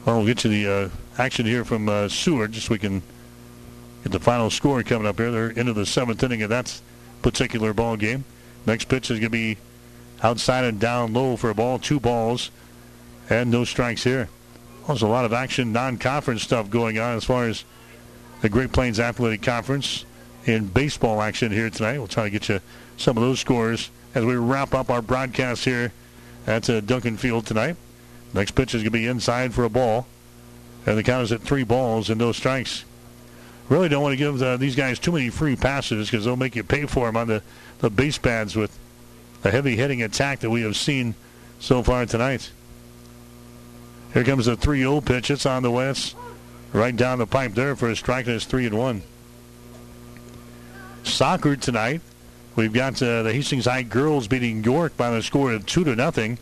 well, 0.06 0.18
we'll 0.18 0.26
get 0.26 0.38
to 0.40 0.48
the 0.48 0.68
uh, 0.68 0.90
action 1.18 1.46
here 1.46 1.66
from 1.66 1.90
uh, 1.90 2.08
Seward 2.08 2.52
just 2.52 2.68
so 2.68 2.74
we 2.74 2.80
can 2.80 3.02
the 4.12 4.20
final 4.20 4.50
score 4.50 4.84
coming 4.84 5.08
up 5.08 5.18
here. 5.18 5.32
They're 5.32 5.50
into 5.50 5.74
the 5.74 5.86
seventh 5.86 6.24
inning 6.24 6.42
of 6.44 6.50
that 6.50 6.82
particular 7.22 7.74
ball 7.74 7.98
game. 7.98 8.26
Next 8.66 8.86
pitch 8.86 9.12
is 9.12 9.20
going 9.20 9.22
to 9.22 9.30
be 9.30 9.58
outside 10.22 10.66
and 10.66 10.80
down 10.80 11.14
low 11.14 11.36
for 11.36 11.50
a 11.50 11.56
ball, 11.56 11.80
two 11.80 12.00
balls, 12.00 12.52
and 13.30 13.50
no 13.50 13.64
strikes 13.64 14.04
here. 14.04 14.30
There's 14.88 15.02
a 15.02 15.08
lot 15.08 15.26
of 15.26 15.34
action, 15.34 15.72
non-conference 15.72 16.42
stuff 16.42 16.70
going 16.70 16.98
on 16.98 17.16
as 17.16 17.24
far 17.24 17.46
as 17.46 17.64
the 18.42 18.50
Great 18.50 18.72
Plains 18.72 19.00
Athletic 19.00 19.42
Conference 19.42 20.06
in 20.46 20.68
baseball 20.68 21.22
action 21.22 21.52
here 21.52 21.70
tonight. 21.70 22.00
We'll 22.00 22.08
try 22.08 22.24
to 22.24 22.30
get 22.30 22.50
you 22.50 22.60
some 22.98 23.18
of 23.18 23.22
those 23.22 23.40
scores 23.40 23.92
as 24.16 24.26
we 24.26 24.36
wrap 24.36 24.74
up 24.74 24.90
our 24.90 25.02
broadcast 25.02 25.66
here 25.66 25.92
at 26.48 26.70
uh, 26.70 26.82
Duncan 26.82 27.18
Field 27.18 27.46
tonight. 27.46 27.76
Next 28.34 28.52
pitch 28.52 28.74
is 28.74 28.82
going 28.82 28.92
to 28.92 28.92
be 28.92 29.06
inside 29.06 29.54
for 29.54 29.64
a 29.64 29.70
ball. 29.70 30.08
And 30.86 30.98
the 30.98 31.04
count 31.04 31.24
is 31.24 31.32
at 31.32 31.42
three 31.42 31.64
balls 31.64 32.10
and 32.10 32.20
no 32.20 32.32
strikes. 32.32 32.86
Really 33.70 33.88
don't 33.88 34.02
want 34.02 34.14
to 34.14 34.18
give 34.18 34.42
uh, 34.42 34.58
these 34.58 34.76
guys 34.76 34.98
too 34.98 35.12
many 35.12 35.30
free 35.30 35.56
passes 35.56 36.10
because 36.10 36.26
they'll 36.26 36.36
make 36.36 36.56
you 36.56 36.64
pay 36.64 36.88
for 36.88 37.06
them 37.06 37.16
on 37.16 37.28
the, 37.28 37.44
the 37.80 37.90
base 37.92 38.18
pads 38.18 38.56
with 38.56 38.78
the 39.44 39.52
heavy 39.52 39.76
hitting 39.76 40.02
attack 40.02 40.40
that 40.40 40.50
we 40.50 40.64
have 40.64 40.76
seen 40.76 41.14
so 41.60 41.84
far 41.84 42.06
tonight. 42.08 42.52
Here 44.14 44.24
comes 44.24 44.48
the 44.48 44.58
3-0 44.58 45.06
pitch. 45.06 45.30
It's 45.30 45.46
on 45.46 45.62
the. 45.62 45.72
It's 45.72 46.16
right 46.74 46.96
down 46.96 47.20
the 47.20 47.28
pipe 47.28 47.54
there 47.54 47.76
for 47.76 47.90
a 47.90 47.96
strike. 47.96 48.28
It's 48.28 48.46
3 48.46 48.68
and 48.68 48.78
1. 48.78 49.04
Soccer 51.04 51.56
tonight. 51.56 52.02
We've 52.56 52.74
got 52.74 53.02
uh, 53.02 53.24
the 53.24 53.32
Hastings 53.32 53.66
High 53.66 53.84
girls 53.84 54.28
beating 54.28 54.64
York 54.64 54.98
by 54.98 55.12
the 55.12 55.22
score 55.22 55.54
of 55.54 55.66
2 55.68 55.84
to 55.84 55.96
nothing. 55.96 56.40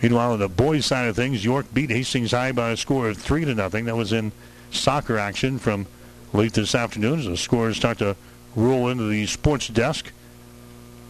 Meanwhile, 0.00 0.34
on 0.34 0.38
the 0.38 0.48
boys' 0.48 0.86
side 0.86 1.08
of 1.08 1.16
things, 1.16 1.44
York 1.44 1.66
beat 1.74 1.90
Hastings 1.90 2.30
High 2.30 2.52
by 2.52 2.70
a 2.70 2.76
score 2.76 3.08
of 3.08 3.18
3 3.18 3.44
to 3.44 3.54
nothing. 3.54 3.86
That 3.86 3.96
was 3.96 4.12
in 4.12 4.30
soccer 4.70 5.18
action 5.18 5.58
from 5.58 5.86
late 6.32 6.52
this 6.52 6.74
afternoon 6.74 7.20
as 7.20 7.26
the 7.26 7.36
scores 7.36 7.76
start 7.76 7.98
to 7.98 8.16
roll 8.54 8.88
into 8.88 9.08
the 9.08 9.26
sports 9.26 9.68
desk. 9.68 10.12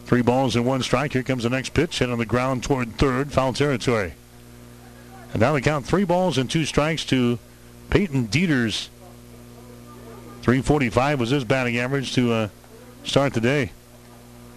Three 0.07 0.23
balls 0.23 0.57
and 0.57 0.65
one 0.65 0.83
strike. 0.83 1.13
Here 1.13 1.23
comes 1.23 1.43
the 1.43 1.51
next 1.51 1.75
pitch. 1.75 1.99
Hit 1.99 2.11
on 2.11 2.19
the 2.19 2.27
ground 2.27 2.63
toward 2.63 2.97
third. 2.97 3.33
Foul 3.33 3.53
territory. 3.53 4.15
And 5.33 5.41
now 5.41 5.53
they 5.53 5.61
count 5.61 5.87
three 5.87 6.05
balls 6.05 6.39
and 6.39 6.51
two 6.51 6.65
strikes 6.65 7.05
to 7.07 7.39
Peyton 7.91 8.29
Dieters. 8.29 8.89
345 10.43 11.21
was 11.21 11.31
his 11.31 11.45
batting 11.45 11.77
average 11.77 12.15
to 12.15 12.33
uh, 12.33 12.49
start 13.05 13.35
the 13.35 13.41
day. 13.41 13.73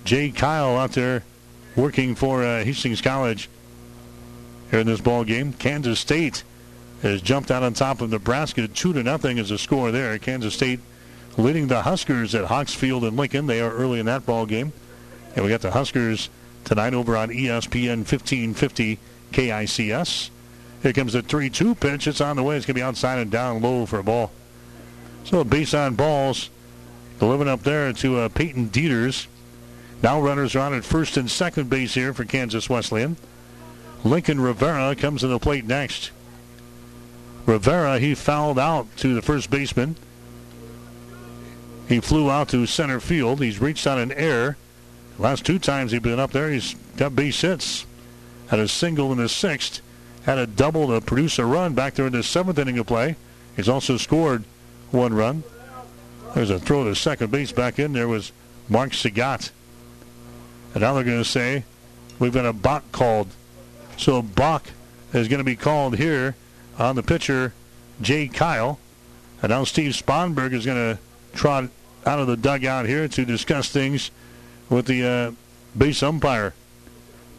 Jay 0.05 0.31
Kyle 0.31 0.77
out 0.77 0.93
there 0.93 1.23
working 1.75 2.15
for 2.15 2.43
uh, 2.43 2.63
Hastings 2.63 3.01
College 3.01 3.49
here 4.69 4.79
in 4.79 4.87
this 4.87 5.01
ball 5.01 5.23
game. 5.23 5.53
Kansas 5.53 5.99
State 5.99 6.43
has 7.01 7.21
jumped 7.21 7.51
out 7.51 7.63
on 7.63 7.73
top 7.73 8.01
of 8.01 8.09
Nebraska. 8.09 8.67
Two 8.67 8.93
to 8.93 9.03
nothing 9.03 9.37
is 9.37 9.49
the 9.49 9.57
score 9.57 9.91
there. 9.91 10.17
Kansas 10.19 10.53
State 10.53 10.79
leading 11.37 11.67
the 11.67 11.81
Huskers 11.81 12.35
at 12.35 12.45
Hawks 12.45 12.73
Field 12.73 13.03
in 13.03 13.15
Lincoln. 13.15 13.47
They 13.47 13.61
are 13.61 13.71
early 13.71 13.99
in 13.99 14.05
that 14.05 14.25
ball 14.25 14.45
game. 14.45 14.73
And 15.35 15.43
we 15.43 15.49
got 15.49 15.61
the 15.61 15.71
Huskers 15.71 16.29
tonight 16.63 16.93
over 16.93 17.17
on 17.17 17.29
ESPN 17.29 17.99
1550 17.99 18.99
KICS. 19.31 20.29
Here 20.81 20.93
comes 20.93 21.13
the 21.13 21.23
3-2 21.23 21.79
pitch. 21.79 22.07
It's 22.07 22.21
on 22.21 22.35
the 22.35 22.43
way. 22.43 22.57
It's 22.57 22.65
going 22.65 22.75
to 22.75 22.79
be 22.79 22.83
outside 22.83 23.19
and 23.19 23.31
down 23.31 23.61
low 23.61 23.85
for 23.85 23.99
a 23.99 24.03
ball. 24.03 24.31
So 25.23 25.39
a 25.39 25.45
base 25.45 25.73
on 25.73 25.95
balls 25.95 26.49
delivering 27.19 27.49
up 27.49 27.61
there 27.63 27.93
to 27.93 28.17
uh, 28.17 28.29
Peyton 28.29 28.69
Dieters. 28.69 29.27
Now 30.01 30.19
runners 30.19 30.55
are 30.55 30.59
on 30.59 30.73
at 30.73 30.83
first 30.83 31.17
and 31.17 31.29
second 31.29 31.69
base 31.69 31.93
here 31.93 32.13
for 32.13 32.25
Kansas 32.25 32.67
Wesleyan. 32.67 33.17
Lincoln 34.03 34.41
Rivera 34.41 34.95
comes 34.95 35.21
to 35.21 35.27
the 35.27 35.37
plate 35.37 35.65
next. 35.65 36.09
Rivera, 37.45 37.99
he 37.99 38.15
fouled 38.15 38.59
out 38.59 38.95
to 38.97 39.13
the 39.15 39.21
first 39.21 39.49
baseman. 39.49 39.95
He 41.87 41.99
flew 41.99 42.29
out 42.29 42.49
to 42.49 42.65
center 42.65 42.99
field. 42.99 43.41
He's 43.41 43.59
reached 43.59 43.87
on 43.87 43.99
an 43.99 44.11
error. 44.13 44.57
Last 45.17 45.45
two 45.45 45.59
times 45.59 45.91
he's 45.91 46.01
been 46.01 46.19
up 46.19 46.31
there, 46.31 46.49
he's 46.49 46.75
got 46.97 47.15
base 47.15 47.41
hits. 47.41 47.85
Had 48.47 48.59
a 48.59 48.67
single 48.67 49.11
in 49.11 49.17
the 49.17 49.29
sixth. 49.29 49.81
Had 50.23 50.37
a 50.37 50.47
double 50.47 50.87
to 50.87 51.01
produce 51.01 51.39
a 51.39 51.45
run 51.45 51.73
back 51.73 51.95
there 51.95 52.07
in 52.07 52.13
the 52.13 52.23
seventh 52.23 52.59
inning 52.59 52.77
of 52.77 52.87
play. 52.87 53.15
He's 53.55 53.69
also 53.69 53.97
scored 53.97 54.43
one 54.91 55.13
run. 55.13 55.43
There's 56.35 56.49
a 56.49 56.59
throw 56.59 56.83
to 56.83 56.95
second 56.95 57.31
base 57.31 57.51
back 57.51 57.79
in. 57.79 57.93
There 57.93 58.07
was 58.07 58.31
Mark 58.69 58.91
Sagat. 58.91 59.51
And 60.73 60.81
now 60.81 60.93
they're 60.93 61.03
going 61.03 61.17
to 61.17 61.29
say 61.29 61.65
we've 62.19 62.33
got 62.33 62.45
a 62.45 62.53
balk 62.53 62.89
called. 62.91 63.27
So 63.97 64.17
a 64.17 64.21
balk 64.21 64.71
is 65.13 65.27
going 65.27 65.39
to 65.39 65.43
be 65.43 65.55
called 65.55 65.97
here 65.97 66.35
on 66.81 66.95
the 66.95 67.03
pitcher, 67.03 67.53
Jay 68.01 68.27
Kyle. 68.27 68.79
And 69.41 69.51
now 69.51 69.63
Steve 69.63 69.93
Sponberg 69.93 70.53
is 70.53 70.65
going 70.65 70.95
to 70.95 71.01
trot 71.33 71.69
out 72.05 72.19
of 72.19 72.27
the 72.27 72.35
dugout 72.35 72.87
here 72.87 73.07
to 73.07 73.25
discuss 73.25 73.69
things 73.69 74.11
with 74.69 74.87
the 74.87 75.05
uh, 75.05 75.31
base 75.77 76.01
umpire. 76.01 76.53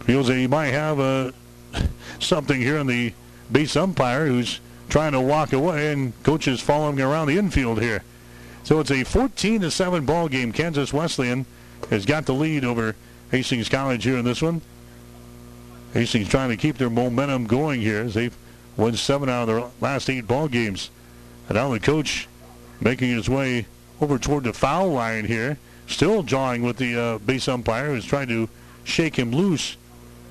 Feels 0.00 0.28
that 0.28 0.36
he 0.36 0.46
might 0.46 0.68
have 0.68 1.00
uh, 1.00 1.32
something 2.20 2.60
here 2.60 2.78
in 2.78 2.86
the 2.86 3.12
base 3.50 3.76
umpire 3.76 4.26
who's 4.26 4.60
trying 4.88 5.12
to 5.12 5.20
walk 5.20 5.52
away, 5.52 5.92
and 5.92 6.12
coach 6.22 6.46
is 6.46 6.60
following 6.60 7.00
around 7.00 7.26
the 7.26 7.38
infield 7.38 7.82
here. 7.82 8.02
So 8.62 8.80
it's 8.80 8.90
a 8.90 9.04
14 9.04 9.60
to 9.62 9.70
7 9.70 10.06
ball 10.06 10.28
game. 10.28 10.52
Kansas 10.52 10.92
Wesleyan 10.92 11.46
has 11.90 12.06
got 12.06 12.26
the 12.26 12.34
lead 12.34 12.64
over 12.64 12.96
Hastings 13.30 13.68
College 13.68 14.04
here 14.04 14.16
in 14.16 14.24
this 14.24 14.42
one. 14.42 14.60
Hastings 15.96 16.28
trying 16.28 16.50
to 16.50 16.58
keep 16.58 16.76
their 16.76 16.90
momentum 16.90 17.46
going 17.46 17.80
here 17.80 18.02
as 18.02 18.12
they've 18.12 18.36
won 18.76 18.94
seven 18.96 19.30
out 19.30 19.42
of 19.42 19.46
their 19.48 19.70
last 19.80 20.10
eight 20.10 20.26
ball 20.26 20.46
games. 20.46 20.90
And 21.48 21.56
now 21.56 21.70
the 21.70 21.80
coach 21.80 22.28
making 22.82 23.08
his 23.08 23.30
way 23.30 23.66
over 23.98 24.18
toward 24.18 24.44
the 24.44 24.52
foul 24.52 24.92
line 24.92 25.24
here, 25.24 25.56
still 25.86 26.22
jawing 26.22 26.62
with 26.62 26.76
the 26.76 27.00
uh, 27.00 27.18
base 27.18 27.48
umpire 27.48 27.94
who's 27.94 28.04
trying 28.04 28.28
to 28.28 28.46
shake 28.84 29.16
him 29.16 29.32
loose 29.32 29.78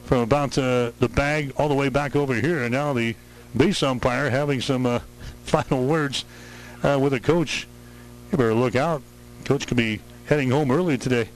from 0.04 0.20
about 0.20 0.56
uh, 0.56 0.92
the 1.00 1.10
bag 1.10 1.52
all 1.58 1.68
the 1.68 1.74
way 1.74 1.90
back 1.90 2.16
over 2.16 2.36
here. 2.36 2.62
And 2.62 2.72
now 2.72 2.94
the 2.94 3.16
base 3.58 3.82
umpire 3.82 4.30
having 4.30 4.62
some 4.62 4.86
uh, 4.86 5.00
final 5.46 5.84
words 5.88 6.26
uh, 6.84 7.00
with 7.02 7.12
the 7.14 7.20
coach. 7.20 7.68
You 8.32 8.38
better 8.38 8.54
look 8.54 8.76
out. 8.76 9.02
Coach 9.46 9.66
could 9.66 9.78
be 9.78 10.02
heading 10.28 10.52
home 10.52 10.70
early 10.70 11.00
today. 11.00 11.30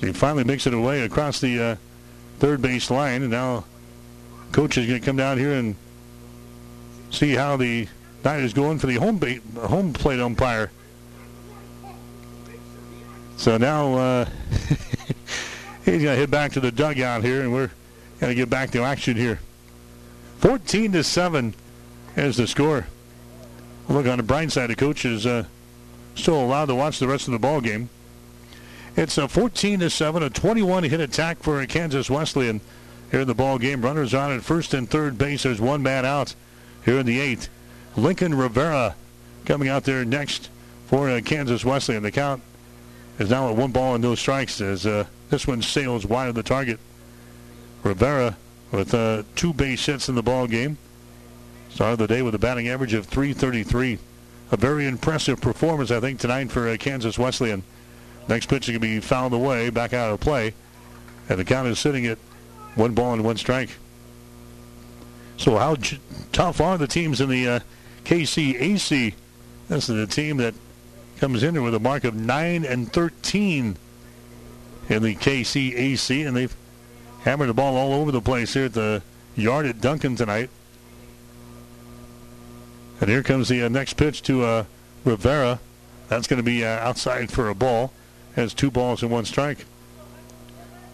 So 0.00 0.08
he 0.08 0.12
finally 0.12 0.42
makes 0.42 0.66
it 0.66 0.74
away 0.74 1.02
across 1.02 1.40
the 1.40 1.62
uh, 1.62 1.76
third 2.38 2.62
base 2.62 2.90
line, 2.90 3.22
and 3.22 3.30
now 3.30 3.64
coach 4.52 4.76
is 4.76 4.86
going 4.86 5.00
to 5.00 5.04
come 5.04 5.16
down 5.16 5.38
here 5.38 5.52
and 5.52 5.76
see 7.10 7.32
how 7.32 7.56
the 7.56 7.88
night 8.24 8.42
is 8.42 8.52
going 8.52 8.78
for 8.78 8.86
the 8.86 8.96
home 8.96 9.20
home 9.56 9.92
plate 9.92 10.20
umpire. 10.20 10.70
So 13.36 13.56
now 13.56 13.94
uh, 13.94 14.24
he's 15.84 16.02
going 16.02 16.04
to 16.04 16.16
head 16.16 16.30
back 16.30 16.52
to 16.52 16.60
the 16.60 16.70
dugout 16.70 17.24
here, 17.24 17.42
and 17.42 17.52
we're 17.52 17.70
going 18.20 18.30
to 18.30 18.34
get 18.34 18.48
back 18.48 18.70
to 18.72 18.82
action 18.82 19.16
here. 19.16 19.40
14 20.38 20.92
to 20.92 21.04
seven 21.04 21.54
is 22.16 22.36
the 22.36 22.46
score. 22.46 22.86
Look 23.88 24.06
on 24.06 24.18
the 24.18 24.22
bright 24.22 24.52
side, 24.52 24.70
the 24.70 24.76
coach 24.76 25.04
is 25.04 25.26
uh, 25.26 25.44
still 26.14 26.40
allowed 26.40 26.66
to 26.66 26.74
watch 26.74 26.98
the 26.98 27.08
rest 27.08 27.26
of 27.26 27.32
the 27.32 27.38
ball 27.38 27.60
game. 27.60 27.90
It's 28.94 29.16
a 29.16 29.26
14 29.26 29.80
to 29.80 29.88
7, 29.88 30.22
a 30.22 30.28
21 30.28 30.84
hit 30.84 31.00
attack 31.00 31.38
for 31.38 31.64
Kansas 31.64 32.10
Wesleyan 32.10 32.60
here 33.10 33.20
in 33.20 33.26
the 33.26 33.34
ball 33.34 33.56
game. 33.58 33.80
Runners 33.80 34.12
on 34.12 34.30
at 34.32 34.42
first 34.42 34.74
and 34.74 34.88
third 34.88 35.16
base. 35.16 35.44
There's 35.44 35.62
one 35.62 35.82
man 35.82 36.04
out 36.04 36.34
here 36.84 36.98
in 36.98 37.06
the 37.06 37.18
eighth. 37.18 37.48
Lincoln 37.96 38.34
Rivera 38.34 38.94
coming 39.46 39.68
out 39.68 39.84
there 39.84 40.04
next 40.04 40.50
for 40.86 41.08
uh, 41.08 41.22
Kansas 41.24 41.64
Wesleyan. 41.64 42.02
The 42.02 42.10
count 42.10 42.42
is 43.18 43.30
now 43.30 43.48
at 43.48 43.56
one 43.56 43.72
ball 43.72 43.94
and 43.94 44.02
no 44.02 44.14
strikes 44.14 44.60
as 44.60 44.84
uh, 44.84 45.06
this 45.30 45.46
one 45.46 45.62
sails 45.62 46.04
wide 46.04 46.28
of 46.28 46.34
the 46.34 46.42
target. 46.42 46.78
Rivera 47.82 48.36
with 48.72 48.92
uh, 48.92 49.22
two 49.36 49.54
base 49.54 49.86
hits 49.86 50.10
in 50.10 50.16
the 50.16 50.22
ball 50.22 50.46
game. 50.46 50.76
Started 51.70 51.98
the 51.98 52.06
day 52.06 52.20
with 52.20 52.34
a 52.34 52.38
batting 52.38 52.68
average 52.68 52.92
of 52.92 53.06
333. 53.06 53.98
A 54.50 54.56
very 54.58 54.86
impressive 54.86 55.40
performance, 55.40 55.90
I 55.90 56.00
think, 56.00 56.20
tonight 56.20 56.50
for 56.50 56.68
uh, 56.68 56.76
Kansas 56.76 57.18
Wesleyan. 57.18 57.62
Next 58.28 58.46
pitch 58.46 58.68
is 58.68 58.72
going 58.72 58.80
to 58.80 58.80
be 58.80 59.00
fouled 59.00 59.32
away, 59.32 59.70
back 59.70 59.92
out 59.92 60.12
of 60.12 60.20
play. 60.20 60.54
And 61.28 61.38
the 61.38 61.44
count 61.44 61.68
is 61.68 61.78
sitting 61.78 62.06
at 62.06 62.18
one 62.74 62.94
ball 62.94 63.12
and 63.12 63.24
one 63.24 63.36
strike. 63.36 63.70
So 65.36 65.58
how 65.58 65.76
j- 65.76 65.98
tough 66.30 66.60
are 66.60 66.78
the 66.78 66.86
teams 66.86 67.20
in 67.20 67.28
the 67.28 67.48
uh, 67.48 67.60
KCAC? 68.04 69.14
This 69.68 69.88
is 69.88 69.96
the 69.96 70.06
team 70.06 70.36
that 70.38 70.54
comes 71.18 71.42
in 71.42 71.62
with 71.62 71.74
a 71.74 71.80
mark 71.80 72.04
of 72.04 72.14
9 72.14 72.64
and 72.64 72.92
13 72.92 73.76
in 74.88 75.02
the 75.02 75.14
KCAC, 75.14 76.26
and 76.26 76.36
they've 76.36 76.54
hammered 77.22 77.48
the 77.48 77.54
ball 77.54 77.76
all 77.76 77.92
over 77.92 78.10
the 78.10 78.20
place 78.20 78.54
here 78.54 78.66
at 78.66 78.74
the 78.74 79.02
yard 79.36 79.66
at 79.66 79.80
Duncan 79.80 80.16
tonight. 80.16 80.50
And 83.00 83.08
here 83.08 83.22
comes 83.22 83.48
the 83.48 83.62
uh, 83.64 83.68
next 83.68 83.94
pitch 83.94 84.22
to 84.22 84.44
uh, 84.44 84.64
Rivera. 85.04 85.60
That's 86.08 86.26
going 86.26 86.38
to 86.38 86.44
be 86.44 86.64
uh, 86.64 86.68
outside 86.68 87.32
for 87.32 87.48
a 87.48 87.54
ball. 87.54 87.92
Has 88.36 88.54
two 88.54 88.70
balls 88.70 89.02
and 89.02 89.10
one 89.10 89.24
strike. 89.24 89.66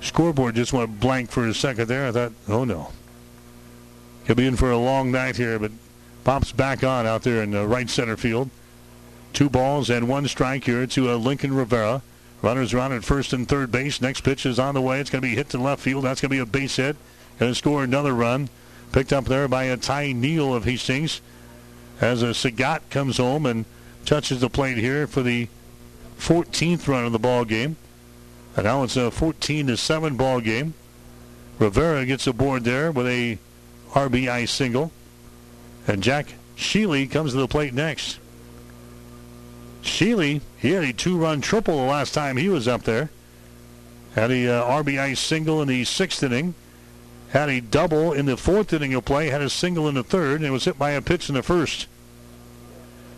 Scoreboard 0.00 0.54
just 0.54 0.72
went 0.72 1.00
blank 1.00 1.30
for 1.30 1.46
a 1.46 1.54
second 1.54 1.88
there. 1.88 2.06
I 2.06 2.12
thought, 2.12 2.32
oh 2.48 2.64
no. 2.64 2.92
He'll 4.26 4.36
be 4.36 4.46
in 4.46 4.56
for 4.56 4.70
a 4.70 4.78
long 4.78 5.10
night 5.10 5.36
here, 5.36 5.58
but 5.58 5.72
pops 6.24 6.52
back 6.52 6.84
on 6.84 7.06
out 7.06 7.22
there 7.22 7.42
in 7.42 7.52
the 7.52 7.66
right 7.66 7.88
center 7.88 8.16
field. 8.16 8.50
Two 9.32 9.48
balls 9.48 9.90
and 9.90 10.08
one 10.08 10.26
strike 10.28 10.64
here 10.64 10.86
to 10.86 11.10
uh, 11.10 11.16
Lincoln 11.16 11.54
Rivera. 11.54 12.02
Runners 12.42 12.72
around 12.72 12.92
at 12.92 13.04
first 13.04 13.32
and 13.32 13.48
third 13.48 13.72
base. 13.72 14.00
Next 14.00 14.20
pitch 14.20 14.46
is 14.46 14.58
on 14.58 14.74
the 14.74 14.80
way. 14.80 15.00
It's 15.00 15.10
going 15.10 15.22
to 15.22 15.28
be 15.28 15.34
hit 15.34 15.48
to 15.50 15.58
left 15.58 15.82
field. 15.82 16.04
That's 16.04 16.20
going 16.20 16.30
to 16.30 16.36
be 16.36 16.40
a 16.40 16.46
base 16.46 16.76
hit. 16.76 16.96
Going 17.38 17.50
to 17.52 17.54
score 17.54 17.82
another 17.82 18.14
run. 18.14 18.48
Picked 18.92 19.12
up 19.12 19.24
there 19.24 19.48
by 19.48 19.64
a 19.64 19.76
Ty 19.76 20.12
Neal 20.12 20.54
of 20.54 20.64
Hastings. 20.64 21.20
As 22.00 22.22
a 22.22 22.26
Sagat 22.26 22.80
comes 22.90 23.16
home 23.16 23.44
and 23.44 23.64
touches 24.04 24.40
the 24.40 24.48
plate 24.48 24.78
here 24.78 25.06
for 25.06 25.22
the 25.22 25.48
14th 26.18 26.86
run 26.88 27.04
of 27.04 27.12
the 27.12 27.18
ball 27.18 27.44
game. 27.44 27.76
And 28.56 28.64
now 28.64 28.82
it's 28.82 28.96
a 28.96 29.10
14 29.10 29.68
to 29.68 29.76
7 29.76 30.16
ball 30.16 30.40
game. 30.40 30.74
Rivera 31.58 32.04
gets 32.06 32.26
aboard 32.26 32.64
there 32.64 32.90
with 32.90 33.06
a 33.06 33.38
RBI 33.90 34.48
single. 34.48 34.92
And 35.86 36.02
Jack 36.02 36.34
Sheely 36.56 37.10
comes 37.10 37.32
to 37.32 37.38
the 37.38 37.48
plate 37.48 37.72
next. 37.72 38.18
Sheely, 39.82 40.40
he 40.58 40.72
had 40.72 40.84
a 40.84 40.92
two-run 40.92 41.40
triple 41.40 41.76
the 41.76 41.90
last 41.90 42.12
time 42.12 42.36
he 42.36 42.48
was 42.48 42.68
up 42.68 42.82
there. 42.82 43.10
Had 44.14 44.30
a 44.30 44.48
uh, 44.48 44.82
RBI 44.82 45.16
single 45.16 45.62
in 45.62 45.68
the 45.68 45.84
sixth 45.84 46.22
inning. 46.22 46.54
Had 47.30 47.48
a 47.48 47.60
double 47.60 48.12
in 48.12 48.26
the 48.26 48.36
fourth 48.36 48.72
inning 48.72 48.94
of 48.94 49.04
play. 49.04 49.28
Had 49.28 49.42
a 49.42 49.50
single 49.50 49.88
in 49.88 49.94
the 49.94 50.02
third, 50.02 50.42
and 50.42 50.52
was 50.52 50.64
hit 50.64 50.78
by 50.78 50.90
a 50.90 51.02
pitch 51.02 51.28
in 51.28 51.36
the 51.36 51.42
first. 51.42 51.86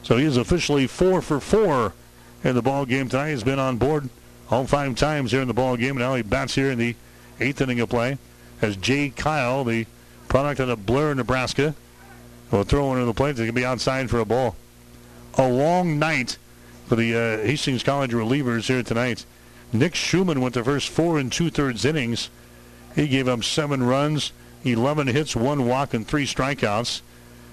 So 0.03 0.17
he 0.17 0.25
is 0.25 0.37
officially 0.37 0.87
four 0.87 1.23
for 1.23 1.41
four 1.41 1.95
in 2.45 2.55
the 2.55 2.63
ball 2.63 2.87
game 2.87 3.09
tonight. 3.09 3.31
He's 3.31 3.45
been 3.45 3.59
on 3.59 3.77
board 3.77 4.09
all 4.51 4.67
five 4.67 4.97
times 4.97 5.31
here 5.31 5.43
in 5.43 5.49
the 5.49 5.55
ball 5.55 5.77
game. 5.77 5.97
Now 5.97 6.15
he 6.15 6.23
bats 6.23 6.55
here 6.55 6.71
in 6.71 6.79
the 6.79 6.97
eighth 7.39 7.61
inning 7.61 7.81
of 7.81 7.89
play. 7.89 8.19
As 8.61 8.77
Jay 8.77 9.11
Kyle, 9.11 9.65
the 9.65 9.87
product 10.29 10.61
out 10.61 10.69
of 10.69 10.87
Blair, 10.87 11.15
Nebraska, 11.15 11.75
will 12.51 12.65
throw 12.65 12.87
one 12.87 12.99
into 12.99 13.07
the 13.07 13.15
plate. 13.15 13.37
They 13.37 13.47
can 13.47 13.55
be 13.55 13.65
outside 13.65 14.11
for 14.11 14.19
a 14.19 14.25
ball. 14.25 14.57
A 15.35 15.49
long 15.49 15.99
night 15.99 16.37
for 16.87 16.97
the 16.97 17.15
uh, 17.15 17.47
Hastings 17.47 17.83
College 17.83 18.11
relievers 18.11 18.67
here 18.67 18.83
tonight. 18.83 19.25
Nick 19.73 19.95
Schumann 19.95 20.41
went 20.41 20.55
the 20.55 20.65
first 20.65 20.89
four 20.89 21.19
and 21.19 21.31
two-thirds 21.31 21.85
innings. 21.85 22.29
He 22.97 23.07
gave 23.07 23.29
up 23.29 23.45
seven 23.45 23.85
runs, 23.85 24.33
11 24.65 25.07
hits, 25.07 25.37
one 25.37 25.67
walk, 25.67 25.95
and 25.95 26.07
three 26.07 26.27
strikeouts. 26.27 27.03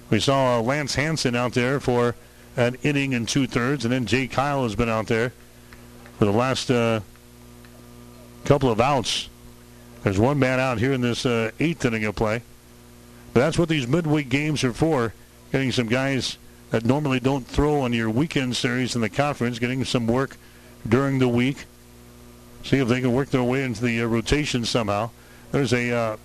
We 0.10 0.20
saw 0.20 0.58
uh, 0.58 0.62
Lance 0.62 0.96
Hanson 0.96 1.36
out 1.36 1.54
there 1.54 1.80
for 1.80 2.16
an 2.58 2.76
inning 2.84 3.14
and 3.14 3.30
two-thirds, 3.30 3.86
and 3.86 3.94
then 3.94 4.06
Jay 4.06 4.28
Kyle 4.28 4.64
has 4.64 4.76
been 4.76 4.90
out 4.90 5.08
there 5.08 5.32
for 6.18 6.26
the 6.26 6.32
last 6.32 6.70
uh, 6.70 7.00
couple 8.44 8.70
of 8.70 8.82
outs. 8.82 9.30
There's 10.04 10.20
one 10.20 10.40
man 10.40 10.60
out 10.60 10.80
here 10.80 10.92
in 10.92 11.02
this 11.02 11.26
uh, 11.26 11.52
eighth 11.60 11.86
inning 11.86 12.04
of 12.06 12.16
play. 12.16 12.42
But 13.34 13.42
that's 13.42 13.60
what 13.60 13.70
these 13.70 13.88
midweek 13.88 14.30
games 14.30 14.64
are 14.64 14.74
for, 14.74 15.14
getting 15.52 15.72
some 15.72 15.88
guys 15.88 16.38
that 16.72 16.84
normally 16.84 17.20
don't 17.20 17.46
throw 17.46 17.82
on 17.82 17.94
your 17.94 18.10
weekend 18.10 18.56
series 18.56 18.96
in 18.96 19.02
the 19.02 19.10
conference, 19.10 19.60
getting 19.60 19.86
some 19.86 20.08
work 20.08 20.38
during 20.88 21.20
the 21.20 21.28
week. 21.28 21.66
See 22.64 22.78
if 22.78 22.88
they 22.88 23.00
can 23.00 23.14
work 23.14 23.30
their 23.30 23.44
way 23.44 23.64
into 23.64 23.84
the 23.84 24.02
uh, 24.02 24.06
rotation 24.08 24.66
somehow. 24.66 25.12
There's 25.52 25.74
a 25.74 25.92
uh, 25.92 26.18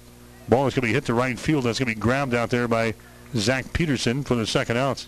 ball 0.48 0.64
that's 0.64 0.74
going 0.74 0.82
to 0.82 0.88
be 0.88 0.94
hit 0.94 1.04
to 1.06 1.14
right 1.14 1.38
field. 1.38 1.64
That's 1.64 1.78
going 1.78 1.90
to 1.90 1.94
be 1.94 2.00
grabbed 2.00 2.34
out 2.34 2.50
there 2.50 2.66
by 2.66 2.94
Zach 3.36 3.72
Peterson 3.72 4.24
for 4.24 4.34
the 4.34 4.46
second 4.46 4.78
out. 4.78 5.06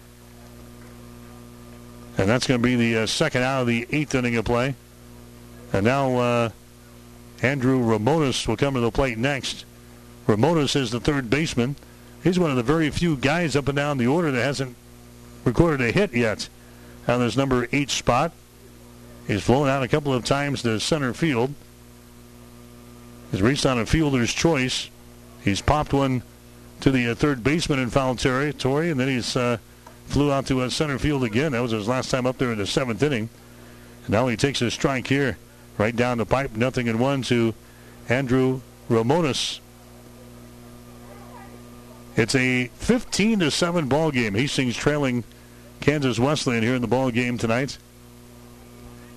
And 2.17 2.29
that's 2.29 2.47
going 2.47 2.61
to 2.61 2.63
be 2.63 2.77
the 2.77 3.03
uh, 3.03 3.07
second 3.07 3.43
out 3.43 3.63
of 3.63 3.67
the 3.67 3.87
eighth 3.91 4.15
inning 4.15 4.37
of 4.37 4.45
play. 4.45 4.75
And 5.73 5.85
now 5.85 6.17
uh, 6.17 6.51
Andrew 7.43 7.81
Ramones 7.81 8.47
will 8.47 8.57
come 8.57 8.75
to 8.75 8.81
the 8.81 8.91
plate 8.91 9.19
next. 9.19 9.65
Ramones 10.27 10.77
is 10.77 10.91
the 10.91 11.01
third 11.01 11.29
baseman. 11.29 11.77
He's 12.23 12.39
one 12.39 12.51
of 12.51 12.57
the 12.57 12.63
very 12.63 12.89
few 12.91 13.17
guys 13.17 13.57
up 13.57 13.69
and 13.69 13.77
down 13.77 13.99
the 13.99 14.07
order 14.07 14.31
that 14.31 14.43
hasn't 14.43 14.77
recorded 15.45 15.87
a 15.87 15.93
hit 15.93 16.15
yet 16.15 16.49
on 17.07 17.21
this 17.21 17.37
number 17.37 17.69
eight 17.73 17.91
spot. 17.91 18.33
He's 19.27 19.43
flown 19.43 19.69
out 19.69 19.83
a 19.83 19.89
couple 19.89 20.13
of 20.15 20.25
times 20.25 20.63
to 20.63 20.79
center 20.81 21.13
field. 21.13 21.55
He's 23.31 23.43
reached 23.43 23.67
on 23.67 23.79
a 23.79 23.87
fielder's 23.87 24.33
choice. 24.33 24.89
He's 25.43 25.61
popped 25.61 25.93
one 25.93 26.23
to 26.81 26.91
the 26.91 27.09
uh, 27.09 27.15
third 27.15 27.43
baseman 27.43 27.79
in 27.79 27.91
foul 27.91 28.15
territory, 28.15 28.91
and 28.91 29.01
then 29.01 29.09
he's 29.09 29.37
uh, 29.37 29.59
flew 30.07 30.33
out 30.33 30.47
to 30.47 30.61
uh, 30.61 30.71
center 30.71 30.99
field 30.99 31.25
again. 31.25 31.53
That 31.53 31.63
was 31.63 31.73
his 31.73 31.89
last 31.89 32.11
time 32.11 32.27
up 32.27 32.39
there 32.39 32.53
in 32.53 32.59
the 32.59 32.67
seventh 32.67 33.03
inning. 33.03 33.29
Now 34.09 34.29
he 34.29 34.37
takes 34.37 34.61
a 34.63 34.71
strike 34.71 35.07
here, 35.07 35.39
right 35.79 35.95
down 35.95 36.19
the 36.19 36.27
pipe, 36.27 36.55
nothing 36.55 36.87
in 36.87 36.99
one 36.99 37.23
to 37.23 37.55
Andrew 38.09 38.61
Ramones. 38.89 39.61
It's 42.17 42.35
a 42.35 42.69
15 42.77 43.41
to 43.41 43.51
7 43.51 43.89
ball 43.89 44.11
game. 44.11 44.35
Hastings 44.35 44.77
trailing 44.77 45.25
Kansas 45.81 46.19
Wesleyan 46.19 46.63
here 46.63 46.75
in 46.75 46.83
the 46.83 46.89
ball 46.89 47.11
game 47.11 47.39
tonight. 47.39 47.79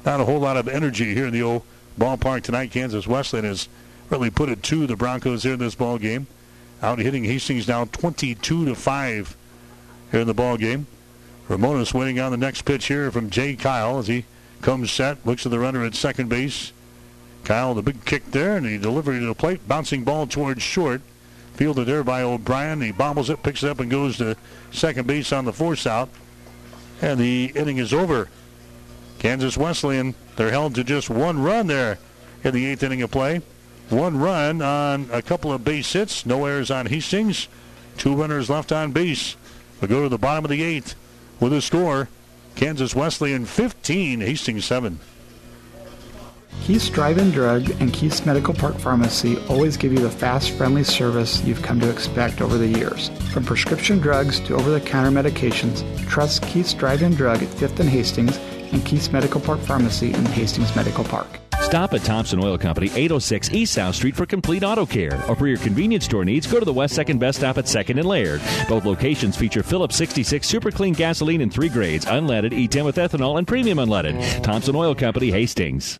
Not 0.06 0.20
a 0.20 0.26
whole 0.26 0.40
lot 0.40 0.58
of 0.58 0.68
energy 0.68 1.14
here 1.14 1.28
in 1.28 1.34
the 1.34 1.44
old 1.44 1.64
ballpark 2.00 2.44
tonight. 2.44 2.72
Kansas 2.72 3.06
Wesleyan 3.06 3.46
has 3.46 3.70
really 4.10 4.30
put 4.30 4.50
it 4.50 4.64
to 4.64 4.88
the 4.88 4.96
Broncos 4.96 5.44
here 5.44 5.54
in 5.54 5.60
this 5.60 5.76
ball 5.76 5.98
game. 5.98 6.28
Out 6.82 7.00
hitting 7.00 7.24
Hastings 7.24 7.68
now 7.68 7.86
22 7.86 8.66
to 8.66 8.76
5 8.76 9.37
here 10.12 10.22
in 10.22 10.28
the 10.28 10.34
ball 10.34 10.58
game. 10.58 10.88
Ramones 11.48 11.94
waiting 11.94 12.20
on 12.20 12.32
the 12.32 12.38
next 12.38 12.64
pitch 12.64 12.88
here 12.88 13.12
from 13.12 13.30
Jay 13.30 13.56
Kyle 13.56 14.00
as 14.00 14.08
he 14.08 14.26
comes 14.62 14.92
set, 14.92 15.26
looks 15.26 15.46
at 15.46 15.52
the 15.52 15.60
runner 15.60 15.86
at 15.86 15.96
second 15.96 16.30
base. 16.30 16.74
Kyle, 17.44 17.74
the 17.74 17.82
big 17.82 18.04
kick 18.04 18.32
there, 18.32 18.58
and 18.58 18.66
he 18.66 18.78
delivery 18.78 19.20
to 19.20 19.26
the 19.26 19.34
plate, 19.34 19.66
bouncing 19.68 20.04
ball 20.04 20.28
towards 20.28 20.62
short. 20.62 21.02
Fielded 21.54 21.88
there 21.88 22.04
by 22.04 22.22
O'Brien. 22.22 22.82
He 22.82 22.92
bobbles 22.92 23.30
it, 23.30 23.42
picks 23.42 23.64
it 23.64 23.70
up, 23.70 23.80
and 23.80 23.90
goes 23.90 24.18
to 24.18 24.36
second 24.72 25.08
base 25.08 25.32
on 25.32 25.46
the 25.46 25.54
force 25.54 25.88
out. 25.88 26.10
And 27.02 27.20
the 27.20 27.52
inning 27.56 27.78
is 27.78 27.94
over. 27.94 28.30
Kansas 29.20 29.58
Wesleyan, 29.58 30.14
they're 30.36 30.52
held 30.52 30.76
to 30.76 30.84
just 30.84 31.10
one 31.10 31.42
run 31.42 31.68
there 31.68 31.98
in 32.44 32.54
the 32.54 32.66
eighth 32.68 32.84
inning 32.84 33.02
of 33.02 33.12
play. 33.12 33.42
One 33.90 34.20
run 34.20 34.62
on 34.62 35.10
a 35.12 35.22
couple 35.22 35.52
of 35.52 35.64
base 35.64 35.92
hits. 35.94 36.26
No 36.26 36.46
errors 36.46 36.70
on 36.70 36.88
Hastings. 36.88 37.48
Two 37.98 38.16
runners 38.16 38.50
left 38.50 38.72
on 38.72 38.92
base. 38.92 39.36
We 39.82 39.88
go 39.88 40.04
to 40.04 40.10
the 40.10 40.18
bottom 40.18 40.46
of 40.46 40.50
the 40.50 40.64
eighth 40.64 40.96
with 41.40 41.54
a 41.54 41.62
score. 41.62 42.10
Kansas 42.56 42.96
Wesleyan 42.96 43.46
15, 43.46 44.22
Hastings 44.22 44.66
7. 44.66 45.00
Keith's 46.62 46.90
Drive-In 46.90 47.32
Drug 47.32 47.70
and 47.80 47.94
Keith's 47.94 48.26
Medical 48.26 48.54
Park 48.54 48.78
Pharmacy 48.80 49.38
always 49.48 49.78
give 49.78 49.94
you 49.94 50.00
the 50.00 50.10
fast, 50.10 50.52
friendly 50.52 50.84
service 50.84 51.44
you've 51.44 51.62
come 51.62 51.80
to 51.80 51.90
expect 51.90 52.42
over 52.42 52.58
the 52.58 52.68
years. 52.68 53.10
From 53.32 53.46
prescription 53.46 54.00
drugs 54.00 54.40
to 54.42 54.56
over-the-counter 54.56 55.12
medications, 55.12 55.86
trust 56.10 56.42
Keith's 56.44 56.74
Drive-In 56.74 57.14
Drug 57.14 57.44
at 57.44 57.50
5th 57.50 57.80
and 57.80 57.90
Hastings 57.90 58.38
and 58.72 58.86
Keith's 58.86 59.12
Medical 59.12 59.42
Park 59.42 59.60
Pharmacy 59.60 60.14
in 60.14 60.26
Hastings 60.26 60.76
Medical 60.76 61.04
Park. 61.04 61.28
Stop 61.62 61.94
at 61.94 62.04
Thompson 62.04 62.42
Oil 62.42 62.58
Company, 62.58 62.88
806 62.88 63.52
East 63.52 63.74
South 63.74 63.96
Street 63.96 64.16
for 64.16 64.26
complete 64.26 64.64
auto 64.64 64.86
care. 64.86 65.22
Or 65.28 65.36
for 65.36 65.48
your 65.48 65.58
convenience 65.58 66.06
store 66.06 66.24
needs, 66.24 66.48
go 66.48 66.60
to 66.60 66.66
the 66.66 66.72
West 66.72 66.96
Second 66.96 67.20
Best 67.20 67.40
Stop 67.40 67.58
at 67.58 67.66
2nd 67.66 68.00
and 68.00 68.08
Laird. 68.08 68.42
Both 68.70 68.86
locations 68.86 69.36
feature 69.36 69.64
Phillips 69.64 69.98
66 69.98 70.48
Super 70.48 70.72
Clean 70.72 70.94
gasoline 70.94 71.42
in 71.42 71.50
three 71.50 71.70
grades, 71.70 72.06
unleaded, 72.06 72.54
E10 72.54 72.86
with 72.86 72.96
ethanol, 72.96 73.38
and 73.38 73.46
premium 73.46 73.80
unleaded. 73.80 74.44
Thompson 74.44 74.76
Oil 74.76 74.96
Company, 74.96 75.30
Hastings. 75.30 76.00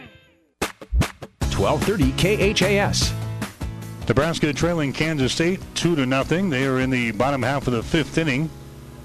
1230 1.61 2.53
KHAS. 2.55 3.13
Nebraska 4.07 4.51
trailing 4.51 4.91
Kansas 4.91 5.31
State 5.31 5.59
two 5.75 5.95
to 5.95 6.07
nothing. 6.07 6.49
They 6.49 6.65
are 6.65 6.79
in 6.79 6.89
the 6.89 7.11
bottom 7.11 7.43
half 7.43 7.67
of 7.67 7.73
the 7.73 7.83
fifth 7.83 8.17
inning. 8.17 8.49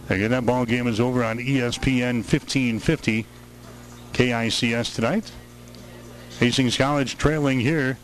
Again, 0.09 0.31
that 0.31 0.47
ball 0.47 0.65
game 0.65 0.87
is 0.87 0.99
over 0.99 1.23
on 1.23 1.39
ESPN 1.39 2.25
1550 2.25 3.27
KICS 4.15 4.95
tonight. 4.95 5.31
Hastings 6.41 6.79
College 6.79 7.19
trailing 7.19 7.61
here. 7.61 7.99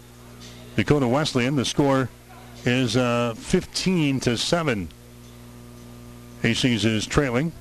Dakota 0.77 1.09
Wesleyan. 1.09 1.57
The 1.57 1.65
score 1.65 2.11
is 2.67 2.95
uh, 2.95 3.33
15 3.39 4.21
to 4.21 4.37
7. 4.37 4.89
Hastings 6.43 6.85
is 6.85 7.07
trailing. 7.07 7.53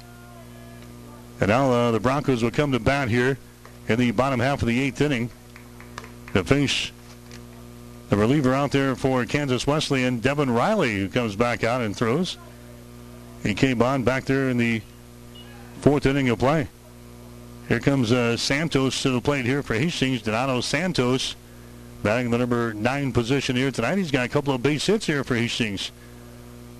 And 1.40 1.48
now 1.48 1.72
uh, 1.72 1.92
the 1.92 2.02
Broncos 2.02 2.44
will 2.44 2.52
come 2.52 2.74
to 2.74 2.80
bat 2.80 3.08
here 3.08 3.38
in 3.88 3.98
the 3.98 4.12
bottom 4.12 4.42
half 4.42 4.62
of 4.62 4.68
the 4.68 4.82
eighth 4.82 5.00
inning 5.00 5.30
to 6.34 6.44
face 6.44 6.92
the 8.10 8.18
reliever 8.18 8.54
out 8.54 8.72
there 8.72 8.96
for 8.96 9.26
Kansas 9.26 9.66
Wesleyan, 9.66 10.20
Devin 10.20 10.50
Riley, 10.50 10.98
who 10.98 11.08
comes 11.10 11.36
back 11.36 11.64
out 11.64 11.82
and 11.82 11.96
throws. 11.96 12.38
He 13.44 13.54
came 13.54 13.82
on 13.82 14.04
back 14.04 14.26
there 14.26 14.50
in 14.50 14.58
the 14.58 14.82
fourth 15.80 16.06
inning 16.06 16.30
of 16.30 16.40
play. 16.40 16.68
Here 17.68 17.80
comes 17.80 18.12
uh, 18.12 18.36
Santos 18.36 19.02
to 19.04 19.12
the 19.12 19.22
plate 19.22 19.46
here 19.46 19.64
for 19.64 19.76
Hastings. 19.76 20.22
Donato 20.22 20.60
Santos 20.62 21.36
batting 22.04 22.32
the 22.32 22.38
number 22.38 22.74
nine 22.74 23.14
position 23.14 23.56
here 23.56 23.72
tonight. 23.72 23.98
He's 23.98 24.12
got 24.12 24.26
a 24.26 24.30
couple 24.30 24.54
of 24.54 24.62
base 24.62 24.86
hits 24.86 25.06
here 25.06 25.24
for 25.24 25.36
Hastings. 25.36 25.92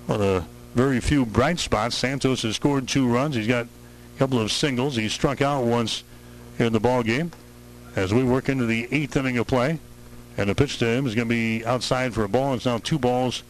Of 0.08 0.18
the 0.18 0.44
very 0.74 1.00
few 1.00 1.24
bright 1.24 1.58
spots. 1.58 1.96
Santos 1.96 2.42
has 2.42 2.56
scored 2.56 2.88
two 2.88 3.08
runs. 3.08 3.36
He's 3.36 3.46
got 3.46 3.66
a 3.66 4.18
couple 4.18 4.38
of 4.38 4.52
singles. 4.52 4.96
He 4.96 5.08
struck 5.08 5.40
out 5.40 5.64
once 5.64 6.04
in 6.58 6.72
the 6.72 6.80
ball 6.80 7.02
game. 7.02 7.32
As 7.94 8.12
we 8.12 8.24
work 8.24 8.48
into 8.48 8.66
the 8.66 8.88
eighth 8.90 9.16
inning 9.16 9.38
of 9.38 9.46
play, 9.46 9.78
and 10.36 10.48
the 10.48 10.54
pitch 10.54 10.78
to 10.78 10.86
him 10.86 11.06
is 11.06 11.14
going 11.14 11.28
to 11.28 11.34
be 11.34 11.64
outside 11.64 12.14
for 12.14 12.24
a 12.24 12.28
ball. 12.28 12.54
It's 12.54 12.64
now 12.64 12.78
two 12.78 12.98
balls 12.98 13.42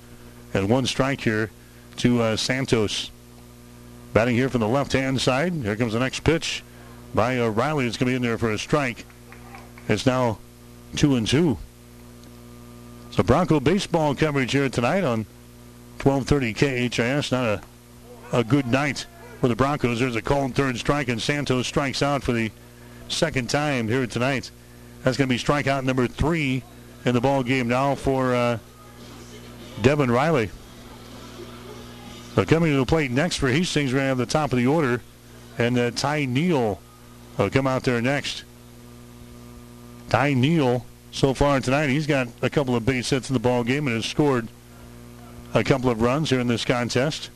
and 0.53 0.69
one 0.69 0.87
strike 0.87 1.21
here 1.21 1.51
to 1.99 2.21
uh, 2.21 2.37
Santos. 2.37 3.11
Batting 4.13 4.35
here 4.35 4.49
from 4.49 4.61
the 4.61 4.69
left-hand 4.69 5.21
side. 5.21 5.53
Here 5.53 5.77
comes 5.77 5.93
the 5.93 6.01
next 6.01 6.21
pitch 6.21 6.63
by 7.15 7.39
uh, 7.39 7.49
Riley. 7.49 7.87
It's 7.87 7.97
going 7.97 8.07
to 8.07 8.11
be 8.13 8.17
in 8.17 8.23
there 8.23 8.37
for 8.37 8.51
a 8.51 8.59
strike. 8.59 9.07
It's 9.89 10.07
now 10.07 10.39
two 10.97 11.15
and 11.15 11.27
two. 11.27 11.59
So 13.11 13.23
Bronco 13.23 13.61
baseball 13.61 14.15
coverage 14.15 14.53
here 14.53 14.69
tonight 14.69 15.05
on 15.05 15.27
1230 16.03 16.89
KHAS. 16.89 17.31
Not 17.31 17.45
a, 17.45 17.63
a 18.39 18.45
good 18.45 18.67
night 18.67 19.07
for 19.41 19.49
the 19.49 19.57
Broncos. 19.57 20.01
There's 20.01 20.17
a 20.17 20.23
called 20.23 20.55
third 20.55 20.79
strike, 20.79 21.09
and 21.09 21.21
Santos 21.21 21.67
strikes 21.67 22.03
out 22.03 22.23
for 22.23 22.33
the 22.33 22.51
second 23.13 23.49
time 23.49 23.89
here 23.89 24.07
tonight. 24.07 24.51
That's 25.03 25.17
going 25.17 25.29
to 25.29 25.35
be 25.35 25.39
strikeout 25.39 25.85
number 25.85 26.07
three 26.07 26.63
in 27.05 27.15
the 27.15 27.21
ball 27.21 27.43
game 27.43 27.69
now 27.69 27.95
for 27.95 28.35
uh, 28.35 28.59
Devin 29.81 30.11
Riley. 30.11 30.51
Coming 32.35 32.73
to 32.73 32.79
the 32.79 32.87
plate 32.87 33.11
next 33.11 33.37
for 33.37 33.49
Hastings, 33.49 33.93
we're 33.93 33.99
going 33.99 34.05
to 34.05 34.09
have 34.09 34.19
the 34.19 34.27
top 34.27 34.53
of 34.53 34.59
the 34.59 34.67
order, 34.67 35.03
and 35.59 35.79
uh, 35.79 35.91
Ty 35.91 36.25
Neal 36.25 36.81
will 37.37 37.51
come 37.51 37.67
out 37.67 37.83
there 37.83 38.01
next. 38.01 38.45
Ty 40.09 40.35
Neal, 40.35 40.87
so 41.11 41.35
far 41.35 41.61
tonight, 41.61 41.89
he's 41.89 42.07
got 42.07 42.29
a 42.41 42.49
couple 42.49 42.75
of 42.75 42.87
base 42.87 43.11
hits 43.11 43.29
in 43.29 43.35
the 43.35 43.41
ball 43.41 43.65
game 43.65 43.87
and 43.87 43.97
has 43.97 44.07
scored 44.07 44.49
a 45.53 45.63
couple 45.63 45.91
of 45.91 46.01
runs 46.01 46.31
here 46.31 46.41
in 46.41 46.47
this 46.47 46.65
contest. 46.65 47.29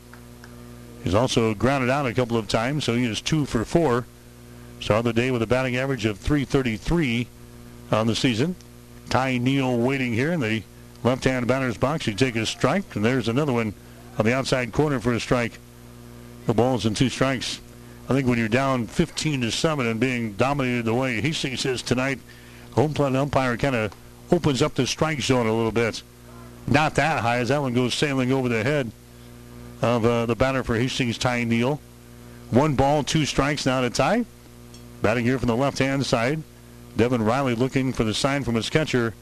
He's 1.03 1.13
also 1.13 1.53
grounded 1.53 1.89
out 1.89 2.07
a 2.07 2.13
couple 2.13 2.35
of 2.37 2.47
times, 2.47 2.83
so 2.83 2.95
he 2.95 3.05
is 3.05 3.21
two 3.21 3.45
for 3.45 3.63
four. 3.63 4.05
Started 4.79 5.05
the 5.05 5.13
day 5.13 5.31
with 5.31 5.41
a 5.41 5.47
batting 5.47 5.75
average 5.75 6.05
of 6.05 6.19
333 6.19 7.27
on 7.91 8.07
the 8.07 8.15
season. 8.15 8.55
Ty 9.09 9.37
Neal 9.37 9.77
waiting 9.77 10.13
here 10.13 10.31
in 10.31 10.39
the 10.39 10.63
left-hand 11.03 11.47
batter's 11.47 11.77
box. 11.77 12.05
He 12.05 12.13
takes 12.13 12.37
a 12.37 12.45
strike, 12.45 12.95
and 12.95 13.03
there's 13.03 13.27
another 13.27 13.53
one 13.53 13.73
on 14.17 14.25
the 14.25 14.33
outside 14.33 14.73
corner 14.73 14.99
for 14.99 15.13
a 15.13 15.19
strike. 15.19 15.59
The 16.45 16.53
ball's 16.53 16.85
in 16.85 16.93
two 16.93 17.09
strikes. 17.09 17.59
I 18.09 18.13
think 18.13 18.27
when 18.27 18.37
you're 18.37 18.47
down 18.47 18.87
15 18.87 19.41
to 19.41 19.51
7 19.51 19.85
and 19.85 19.99
being 19.99 20.33
dominated 20.33 20.85
the 20.85 20.93
way 20.93 21.19
Hastings 21.19 21.65
is 21.65 21.81
tonight, 21.81 22.19
home 22.71 22.93
plate 22.93 23.15
umpire 23.15 23.57
kind 23.57 23.75
of 23.75 23.93
opens 24.31 24.61
up 24.61 24.75
the 24.75 24.87
strike 24.87 25.21
zone 25.21 25.47
a 25.47 25.53
little 25.53 25.71
bit. 25.71 26.03
Not 26.67 26.95
that 26.95 27.21
high 27.21 27.37
as 27.37 27.49
that 27.49 27.61
one 27.61 27.73
goes 27.73 27.93
sailing 27.93 28.31
over 28.31 28.49
the 28.49 28.63
head 28.63 28.91
of 29.81 30.05
uh, 30.05 30.25
the 30.25 30.35
batter 30.35 30.63
for 30.63 30.75
Hastings, 30.75 31.17
Ty 31.17 31.43
Neal. 31.45 31.79
One 32.49 32.75
ball, 32.75 33.03
two 33.03 33.25
strikes 33.25 33.65
now 33.65 33.81
to 33.81 33.89
Ty. 33.89 34.25
Batting 35.01 35.25
here 35.25 35.37
from 35.39 35.47
the 35.47 35.55
left-hand 35.55 36.05
side, 36.05 36.41
Devin 36.95 37.23
Riley 37.23 37.55
looking 37.55 37.93
for 37.93 38.03
the 38.03 38.13
sign 38.13 38.43
from 38.43 38.55
his 38.55 38.69
catcher, 38.69 39.13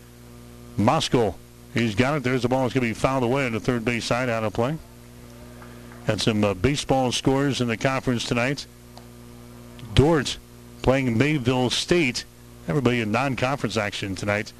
Moskal. 0.77 1.35
He's 1.73 1.95
got 1.95 2.15
it. 2.15 2.23
There's 2.23 2.43
the 2.43 2.47
ball. 2.47 2.65
It's 2.65 2.73
going 2.73 2.87
to 2.87 2.93
be 2.93 2.93
fouled 2.93 3.23
away 3.23 3.45
on 3.45 3.51
the 3.51 3.59
third 3.59 3.83
base 3.83 4.05
side 4.05 4.29
out 4.29 4.43
of 4.43 4.53
play. 4.53 4.77
Had 6.05 6.21
some 6.21 6.43
uh, 6.43 6.53
baseball 6.53 7.11
scores 7.11 7.59
in 7.59 7.67
the 7.67 7.75
conference 7.75 8.23
tonight. 8.23 8.65
Dordt 9.93 10.37
playing 10.81 11.17
Mayville 11.17 11.69
State. 11.69 12.23
Everybody 12.67 13.01
in 13.01 13.11
non-conference 13.11 13.75
action 13.75 14.15
tonight. 14.15 14.53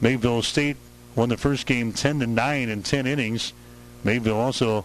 Mayville 0.00 0.42
State 0.42 0.76
won 1.14 1.28
the 1.28 1.36
first 1.36 1.66
game 1.66 1.92
10 1.92 2.20
to 2.20 2.26
9 2.26 2.68
in 2.68 2.82
10 2.82 3.06
innings. 3.06 3.52
Mayville 4.02 4.38
also 4.38 4.84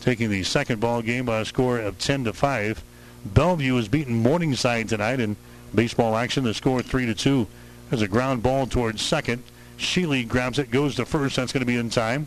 taking 0.00 0.30
the 0.30 0.42
second 0.42 0.80
ball 0.80 1.02
game 1.02 1.26
by 1.26 1.40
a 1.40 1.44
score 1.44 1.78
of 1.78 1.98
10 1.98 2.24
to 2.24 2.32
5. 2.32 2.82
Bellevue 3.24 3.76
has 3.76 3.88
beaten 3.88 4.14
Morningside 4.14 4.88
tonight 4.88 5.20
in 5.20 5.36
baseball 5.74 6.16
action. 6.16 6.44
The 6.44 6.54
score 6.54 6.82
3 6.82 7.06
to 7.06 7.14
2. 7.14 7.46
There's 7.90 8.02
a 8.02 8.08
ground 8.08 8.42
ball 8.42 8.66
towards 8.66 9.02
second. 9.02 9.42
Sheely 9.78 10.26
grabs 10.26 10.58
it, 10.58 10.70
goes 10.70 10.96
to 10.96 11.04
first. 11.04 11.36
That's 11.36 11.52
going 11.52 11.60
to 11.60 11.66
be 11.66 11.76
in 11.76 11.90
time. 11.90 12.26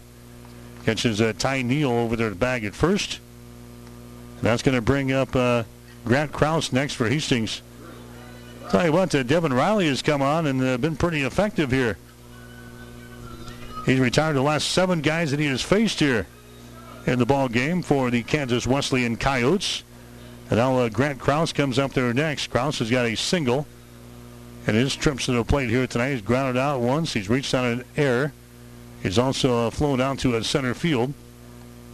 Catches 0.86 1.22
uh, 1.22 1.34
Ty 1.38 1.64
Neal 1.64 1.92
over 1.92 2.16
there 2.16 2.30
to 2.30 2.36
bag 2.36 2.64
at 2.66 2.76
first. 2.76 3.20
That's 4.42 4.62
going 4.62 4.76
to 4.76 4.82
bring 4.82 5.12
up 5.12 5.36
uh, 5.36 5.64
Grant 6.04 6.32
Kraus 6.32 6.72
next 6.72 6.94
for 6.94 7.10
Hastings. 7.10 7.62
Tell 8.70 8.86
you 8.86 8.92
what, 8.92 9.14
uh, 9.16 9.24
Devin 9.24 9.54
Riley 9.54 9.88
has 9.88 10.02
come 10.02 10.22
on 10.22 10.48
and 10.48 10.62
uh, 10.62 10.78
been 10.78 10.96
pretty 10.96 11.22
effective 11.22 11.72
here. 11.72 11.98
He's 13.86 14.00
retired 14.00 14.36
the 14.36 14.42
last 14.42 14.72
seven 14.72 15.02
guys 15.02 15.32
that 15.32 15.40
he 15.40 15.46
has 15.48 15.62
faced 15.62 16.00
here 16.00 16.26
in 17.06 17.20
the 17.20 17.26
ball 17.26 17.48
game 17.48 17.82
for 17.82 18.10
the 18.10 18.24
Kansas 18.24 18.66
Wesleyan 18.66 19.16
Coyotes. 19.16 19.84
And 20.50 20.58
now 20.58 20.78
uh, 20.78 20.90
Grant 20.90 21.20
Kraus 21.20 21.52
comes 21.54 21.80
up 21.80 21.94
there 21.94 22.14
next. 22.14 22.48
Kraus 22.48 22.80
has 22.80 22.92
got 22.92 23.06
a 23.06 23.16
single. 23.16 23.66
And 24.68 24.76
his 24.76 24.96
trips 24.96 25.26
to 25.26 25.32
the 25.32 25.44
plate 25.44 25.70
here 25.70 25.88
tonight. 25.88 26.12
He's 26.12 26.22
grounded 26.22 26.58
out 26.58 26.82
once. 26.82 27.14
He's 27.14 27.30
reached 27.30 27.54
out 27.54 27.66
an 27.66 27.84
air. 27.98 28.34
He's 29.04 29.20
also 29.20 29.68
uh, 29.68 29.70
flown 29.70 30.00
down 30.00 30.18
to 30.18 30.36
a 30.36 30.44
center 30.44 30.74
field. 30.74 31.14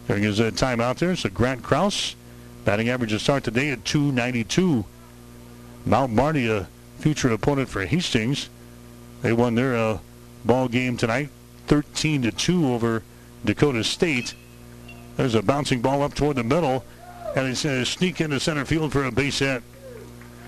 There 0.08 0.18
is 0.18 0.40
a 0.40 0.52
timeout 0.52 0.98
there. 0.98 1.16
So 1.16 1.30
Grant 1.30 1.64
Kraus, 1.64 2.16
batting 2.64 2.90
average 2.90 3.12
to 3.12 3.20
start 3.20 3.44
today 3.44 3.72
at 3.72 3.84
292. 3.84 4.86
Mount 5.86 6.14
Marty, 6.14 6.50
a 6.50 6.68
future 7.00 7.32
opponent 7.32 7.70
for 7.70 7.86
Hastings. 7.86 8.50
They 9.22 9.34
won 9.34 9.56
their 9.56 9.76
uh, 9.76 10.00
ball 10.46 10.68
game 10.68 10.98
tonight, 10.98 11.30
13 11.68 12.24
to 12.24 12.32
2 12.32 12.74
over 12.74 13.04
Dakota 13.44 13.84
State. 13.84 14.36
There's 15.18 15.36
a 15.36 15.42
bouncing 15.42 15.82
ball 15.82 16.04
up 16.04 16.14
toward 16.14 16.38
the 16.38 16.44
middle, 16.44 16.86
and 17.36 17.46
going 17.46 17.56
to 17.56 17.86
sneak 17.86 18.20
into 18.22 18.40
center 18.40 18.66
field 18.66 18.92
for 18.92 19.06
a 19.06 19.12
base 19.12 19.40
hit. 19.40 19.64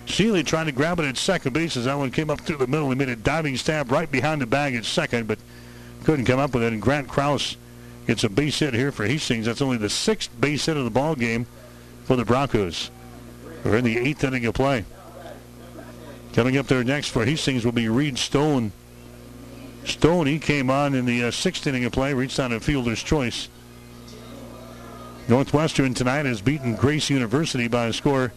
Sheely 0.05 0.45
trying 0.45 0.65
to 0.65 0.73
grab 0.73 0.99
it 0.99 1.05
at 1.05 1.17
second 1.17 1.53
base 1.53 1.77
as 1.77 1.85
that 1.85 1.97
one 1.97 2.11
came 2.11 2.29
up 2.29 2.41
through 2.41 2.57
the 2.57 2.67
middle. 2.67 2.89
He 2.89 2.95
made 2.95 3.09
a 3.09 3.15
diving 3.15 3.55
stab 3.55 3.89
right 3.91 4.11
behind 4.11 4.41
the 4.41 4.45
bag 4.45 4.75
at 4.75 4.83
second, 4.83 5.27
but 5.27 5.39
couldn't 6.03 6.25
come 6.25 6.39
up 6.39 6.53
with 6.53 6.63
it. 6.63 6.73
And 6.73 6.81
Grant 6.81 7.07
Kraus 7.07 7.55
gets 8.05 8.25
a 8.25 8.29
base 8.29 8.59
hit 8.59 8.73
here 8.73 8.91
for 8.91 9.05
Hastings. 9.05 9.45
That's 9.45 9.61
only 9.61 9.77
the 9.77 9.89
sixth 9.89 10.29
base 10.39 10.65
hit 10.65 10.75
of 10.75 10.83
the 10.83 10.91
ball 10.91 11.15
game 11.15 11.45
for 12.03 12.17
the 12.17 12.25
Broncos. 12.25 12.91
We're 13.63 13.77
in 13.77 13.85
the 13.85 13.97
eighth 13.97 14.23
inning 14.25 14.45
of 14.45 14.53
play. 14.55 14.83
Coming 16.33 16.57
up 16.57 16.67
there 16.67 16.83
next 16.83 17.09
for 17.09 17.23
Hastings 17.23 17.63
will 17.63 17.71
be 17.71 17.87
Reed 17.87 18.17
Stone. 18.17 18.73
Stone, 19.85 20.27
he 20.27 20.39
came 20.39 20.69
on 20.69 20.95
in 20.95 21.05
the 21.05 21.25
uh, 21.25 21.31
sixth 21.31 21.65
inning 21.65 21.85
of 21.85 21.93
play, 21.93 22.13
reached 22.13 22.39
on 22.39 22.51
a 22.51 22.59
fielder's 22.59 23.01
choice. 23.01 23.47
Northwestern 25.27 25.93
tonight 25.93 26.25
has 26.25 26.41
beaten 26.41 26.75
Grace 26.75 27.09
University 27.09 27.67
by 27.67 27.85
a 27.85 27.93
score 27.93 28.33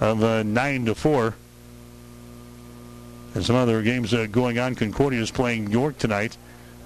of 0.00 0.22
uh, 0.22 0.42
9 0.44 0.86
to 0.86 0.94
4. 0.94 1.34
And 3.34 3.44
some 3.44 3.56
other 3.56 3.82
games 3.82 4.14
uh, 4.14 4.26
going 4.26 4.58
on. 4.58 4.74
Concordia 4.74 5.20
is 5.20 5.30
playing 5.30 5.70
York 5.70 5.98
tonight. 5.98 6.36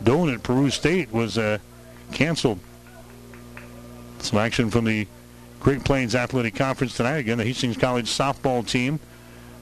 Doane 0.03 0.35
at 0.35 0.43
Peru 0.43 0.71
State 0.71 1.13
was 1.13 1.37
uh, 1.37 1.59
canceled. 2.13 2.61
Some 4.21 4.39
action 4.39 4.71
from 4.71 4.85
the 4.85 5.07
Great 5.61 5.85
Plains 5.85 6.15
Athletic 6.15 6.55
Conference 6.55 6.97
tonight. 6.97 7.19
Again, 7.19 7.39
the 7.39 7.45
Hastings 7.45 7.77
College 7.77 8.07
softball 8.07 8.67
team. 8.67 9.01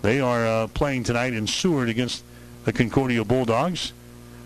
They 0.02 0.20
are 0.20 0.46
uh, 0.46 0.66
playing 0.68 1.04
tonight 1.04 1.32
in 1.32 1.46
Seward 1.46 1.88
against 1.88 2.22
the 2.64 2.72
Concordia 2.72 3.24
Bulldogs. 3.24 3.92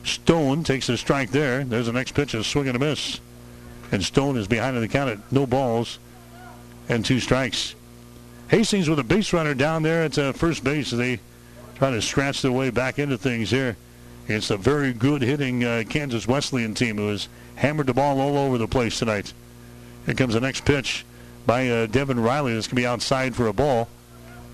Stone 0.04 0.64
takes 0.64 0.88
a 0.88 0.96
strike 0.96 1.32
there. 1.32 1.64
There's 1.64 1.86
the 1.86 1.92
next 1.92 2.12
pitch, 2.12 2.32
a 2.32 2.44
swing 2.44 2.68
and 2.68 2.76
a 2.76 2.78
miss. 2.78 3.20
And 3.90 4.04
Stone 4.04 4.36
is 4.36 4.46
behind 4.46 4.76
in 4.76 4.82
the 4.82 4.88
count 4.88 5.10
at 5.10 5.32
no 5.32 5.46
balls 5.46 5.98
and 6.88 7.04
two 7.04 7.20
strikes. 7.20 7.74
Hastings 8.48 8.88
with 8.88 8.98
a 8.98 9.04
base 9.04 9.32
runner 9.32 9.54
down 9.54 9.82
there 9.82 10.04
at 10.04 10.18
uh, 10.18 10.32
first 10.32 10.64
base 10.64 10.92
as 10.92 10.98
they 10.98 11.20
try 11.76 11.90
to 11.90 12.02
scratch 12.02 12.42
their 12.42 12.52
way 12.52 12.70
back 12.70 12.98
into 12.98 13.18
things 13.18 13.50
here. 13.50 13.76
It's 14.26 14.50
a 14.50 14.56
very 14.56 14.92
good 14.92 15.22
hitting 15.22 15.64
uh, 15.64 15.84
Kansas 15.88 16.26
Wesleyan 16.26 16.74
team 16.74 16.96
who 16.96 17.08
has 17.08 17.28
hammered 17.56 17.86
the 17.86 17.94
ball 17.94 18.20
all 18.20 18.36
over 18.36 18.58
the 18.58 18.68
place 18.68 18.98
tonight. 18.98 19.32
Here 20.04 20.14
comes 20.14 20.34
the 20.34 20.40
next 20.40 20.64
pitch 20.64 21.04
by 21.46 21.68
uh, 21.68 21.86
Devin 21.86 22.20
Riley. 22.20 22.54
This 22.54 22.66
can 22.66 22.76
be 22.76 22.86
outside 22.86 23.34
for 23.34 23.46
a 23.46 23.52
ball. 23.52 23.88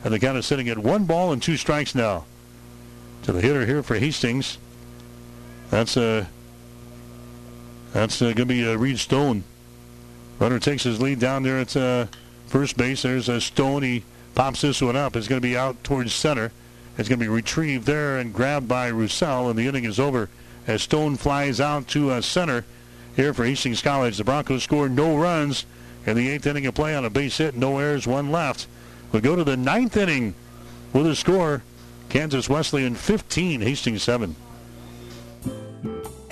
And 0.04 0.12
the 0.12 0.18
count 0.18 0.38
is 0.38 0.46
sitting 0.46 0.68
at 0.68 0.78
one 0.78 1.06
ball 1.06 1.32
and 1.32 1.42
two 1.42 1.56
strikes 1.56 1.94
now. 1.94 2.24
To 3.24 3.32
the 3.32 3.40
hitter 3.40 3.66
here 3.66 3.82
for 3.82 3.96
Hastings. 3.96 4.58
That's 5.70 5.96
a, 5.96 6.28
That's 7.94 8.20
uh, 8.20 8.32
going 8.32 8.36
to 8.36 8.46
be 8.46 8.68
uh, 8.68 8.74
Reed 8.74 8.98
Stone. 8.98 9.44
Runner 10.40 10.58
takes 10.58 10.82
his 10.82 11.00
lead 11.00 11.20
down 11.20 11.44
there 11.44 11.60
at 11.60 11.76
uh, 11.76 12.06
first 12.46 12.76
base. 12.76 13.02
There's 13.02 13.28
a 13.28 13.40
Stone. 13.40 13.84
He 13.84 14.02
pops 14.34 14.62
this 14.62 14.82
one 14.82 14.96
up. 14.96 15.14
It's 15.14 15.28
going 15.28 15.40
to 15.40 15.48
be 15.48 15.56
out 15.56 15.82
towards 15.84 16.12
center. 16.12 16.50
It's 16.98 17.08
going 17.08 17.20
to 17.20 17.24
be 17.24 17.28
retrieved 17.28 17.86
there 17.86 18.18
and 18.18 18.34
grabbed 18.34 18.66
by 18.66 18.90
Rosell, 18.90 19.48
and 19.48 19.56
the 19.56 19.68
inning 19.68 19.84
is 19.84 20.00
over 20.00 20.28
as 20.66 20.82
Stone 20.82 21.18
flies 21.18 21.60
out 21.60 21.86
to 21.88 22.10
uh, 22.10 22.20
center 22.20 22.64
here 23.14 23.32
for 23.32 23.44
Hastings 23.44 23.80
College. 23.80 24.16
The 24.16 24.24
Broncos 24.24 24.64
score 24.64 24.88
no 24.88 25.16
runs 25.16 25.64
in 26.04 26.16
the 26.16 26.28
eighth 26.28 26.48
inning 26.48 26.66
of 26.66 26.74
play 26.74 26.96
on 26.96 27.04
a 27.04 27.10
base 27.10 27.38
hit, 27.38 27.54
no 27.54 27.78
errors, 27.78 28.08
one 28.08 28.32
left. 28.32 28.66
We 29.12 29.20
go 29.20 29.36
to 29.36 29.44
the 29.44 29.56
ninth 29.56 29.96
inning 29.96 30.34
with 30.92 31.06
a 31.06 31.14
score. 31.14 31.62
Kansas 32.08 32.48
Wesleyan 32.48 32.96
15, 32.96 33.60
Hastings 33.60 34.02
7. 34.02 34.34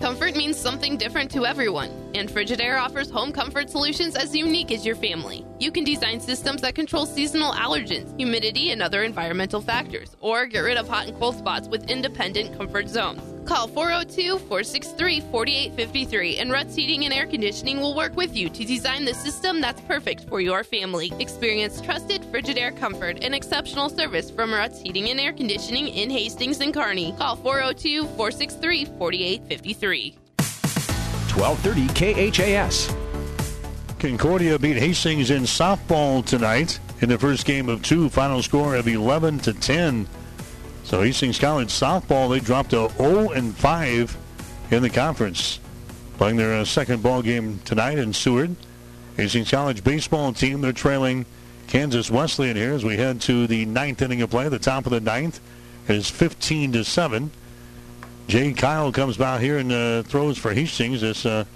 Comfort 0.00 0.36
means 0.36 0.56
something 0.56 0.96
different 0.96 1.28
to 1.32 1.44
everyone, 1.44 1.90
and 2.14 2.28
Frigidaire 2.28 2.80
offers 2.80 3.10
home 3.10 3.32
comfort 3.32 3.68
solutions 3.68 4.14
as 4.14 4.34
unique 4.34 4.70
as 4.70 4.86
your 4.86 4.94
family. 4.94 5.44
You 5.58 5.72
can 5.72 5.82
design 5.82 6.20
systems 6.20 6.60
that 6.60 6.76
control 6.76 7.04
seasonal 7.04 7.52
allergens, 7.52 8.16
humidity, 8.16 8.70
and 8.70 8.80
other 8.80 9.02
environmental 9.02 9.60
factors, 9.60 10.16
or 10.20 10.46
get 10.46 10.60
rid 10.60 10.76
of 10.76 10.88
hot 10.88 11.08
and 11.08 11.18
cold 11.18 11.36
spots 11.36 11.66
with 11.66 11.90
independent 11.90 12.56
comfort 12.56 12.88
zones. 12.88 13.20
Call 13.48 13.66
402 13.66 14.38
463 14.40 15.20
4853 15.32 16.36
and 16.36 16.52
Ruts 16.52 16.74
Heating 16.74 17.06
and 17.06 17.14
Air 17.14 17.26
Conditioning 17.26 17.80
will 17.80 17.96
work 17.96 18.14
with 18.14 18.36
you 18.36 18.50
to 18.50 18.64
design 18.64 19.06
the 19.06 19.14
system 19.14 19.62
that's 19.62 19.80
perfect 19.80 20.28
for 20.28 20.42
your 20.42 20.62
family. 20.62 21.10
Experience 21.18 21.80
trusted 21.80 22.20
Frigidaire 22.24 22.76
comfort 22.76 23.24
and 23.24 23.34
exceptional 23.34 23.88
service 23.88 24.30
from 24.30 24.52
Ruts 24.52 24.78
Heating 24.78 25.08
and 25.08 25.18
Air 25.18 25.32
Conditioning 25.32 25.88
in 25.88 26.10
Hastings 26.10 26.60
and 26.60 26.74
Kearney. 26.74 27.14
Call 27.16 27.36
402 27.36 28.02
463 28.02 28.84
4853. 28.84 29.87
1230 29.88 32.30
KHAS. 32.30 32.94
Concordia 33.98 34.58
beat 34.58 34.76
Hastings 34.76 35.30
in 35.30 35.44
softball 35.44 36.22
tonight 36.22 36.78
in 37.00 37.08
the 37.08 37.18
first 37.18 37.46
game 37.46 37.70
of 37.70 37.82
two. 37.82 38.10
Final 38.10 38.42
score 38.42 38.76
of 38.76 38.86
11 38.86 39.38
to 39.40 39.54
10. 39.54 40.06
So 40.84 41.00
Hastings 41.00 41.38
College 41.38 41.68
softball 41.68 42.28
they 42.28 42.38
dropped 42.38 42.68
to 42.70 42.90
0 42.98 43.30
and 43.30 43.56
5 43.56 44.16
in 44.72 44.82
the 44.82 44.90
conference, 44.90 45.58
playing 46.18 46.36
their 46.36 46.60
uh, 46.60 46.66
second 46.66 47.02
ball 47.02 47.22
game 47.22 47.60
tonight 47.64 47.96
in 47.96 48.12
Seward. 48.12 48.54
Hastings 49.16 49.50
College 49.50 49.82
baseball 49.82 50.34
team 50.34 50.60
they're 50.60 50.72
trailing 50.72 51.24
Kansas 51.66 52.10
Wesleyan 52.10 52.56
here 52.56 52.74
as 52.74 52.84
we 52.84 52.98
head 52.98 53.22
to 53.22 53.46
the 53.46 53.64
ninth 53.64 54.02
inning 54.02 54.20
of 54.20 54.28
play. 54.28 54.50
The 54.50 54.58
top 54.58 54.84
of 54.84 54.92
the 54.92 55.00
ninth 55.00 55.40
is 55.88 56.10
15 56.10 56.72
to 56.72 56.84
7. 56.84 57.30
Jay 58.28 58.52
Kyle 58.52 58.92
comes 58.92 59.16
by 59.16 59.40
here 59.40 59.56
and 59.56 59.72
uh, 59.72 60.02
throws 60.02 60.36
for 60.36 60.52
Hastings 60.52 61.00
this 61.00 61.24
uh, 61.24 61.46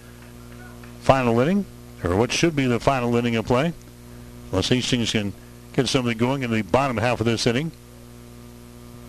final 1.00 1.38
inning, 1.38 1.66
or 2.02 2.16
what 2.16 2.32
should 2.32 2.56
be 2.56 2.64
the 2.64 2.80
final 2.80 3.14
inning 3.14 3.36
of 3.36 3.44
play. 3.44 3.74
Unless 4.50 4.70
Hastings 4.70 5.12
can 5.12 5.34
get 5.74 5.86
something 5.86 6.16
going 6.16 6.42
in 6.42 6.50
the 6.50 6.62
bottom 6.62 6.96
half 6.96 7.20
of 7.20 7.26
this 7.26 7.46
inning. 7.46 7.72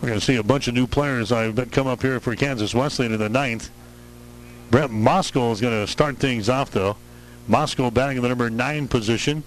We're 0.01 0.09
going 0.09 0.19
to 0.19 0.25
see 0.25 0.35
a 0.35 0.43
bunch 0.43 0.67
of 0.67 0.73
new 0.73 0.87
players 0.87 1.31
I 1.31 1.49
bet 1.51 1.71
come 1.71 1.87
up 1.87 2.01
here 2.01 2.19
for 2.19 2.35
Kansas 2.35 2.75
Wesleyan 2.75 3.13
in 3.13 3.19
the 3.19 3.29
ninth. 3.29 3.69
Brett 4.69 4.89
Moskal 4.89 5.53
is 5.53 5.61
going 5.61 5.85
to 5.85 5.89
start 5.89 6.17
things 6.17 6.49
off, 6.49 6.71
though. 6.71 6.97
Moskal 7.49 7.93
batting 7.93 8.17
in 8.17 8.23
the 8.23 8.29
number 8.29 8.49
nine 8.49 8.89
position. 8.89 9.43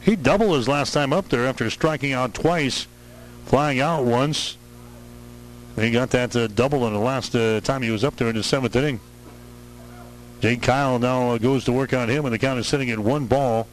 He 0.00 0.14
doubled 0.14 0.56
his 0.56 0.68
last 0.68 0.92
time 0.92 1.12
up 1.12 1.28
there 1.28 1.46
after 1.46 1.68
striking 1.68 2.12
out 2.12 2.32
twice, 2.32 2.86
flying 3.44 3.80
out 3.80 4.04
once. 4.04 4.56
He 5.76 5.90
got 5.90 6.10
that 6.10 6.34
uh, 6.34 6.46
double 6.48 6.86
in 6.86 6.92
the 6.92 6.98
last 6.98 7.34
uh, 7.34 7.60
time 7.60 7.82
he 7.82 7.90
was 7.90 8.04
up 8.04 8.16
there 8.16 8.28
in 8.28 8.36
the 8.36 8.42
seventh 8.42 8.74
inning. 8.76 9.00
Jay 10.40 10.56
Kyle 10.56 10.98
now 10.98 11.30
uh, 11.30 11.38
goes 11.38 11.64
to 11.64 11.72
work 11.72 11.92
on 11.92 12.08
him, 12.08 12.24
and 12.24 12.34
the 12.34 12.38
count 12.38 12.58
is 12.58 12.66
sitting 12.66 12.90
at 12.90 12.98
one 12.98 13.26
ball 13.26 13.66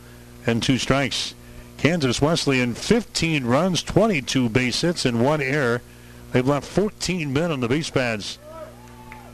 and 0.46 0.62
two 0.62 0.78
strikes. 0.78 1.34
Kansas 1.78 2.22
Wesleyan 2.22 2.74
15 2.74 3.46
runs, 3.46 3.84
22 3.84 4.50
base 4.50 4.82
hits, 4.82 5.06
and 5.06 5.24
one 5.24 5.42
error. 5.42 5.82
They've 6.32 6.48
left 6.48 6.68
14 6.68 7.32
men 7.32 7.52
on 7.52 7.62
the 7.62 7.68
base 7.68 7.90
pads. 7.90 8.38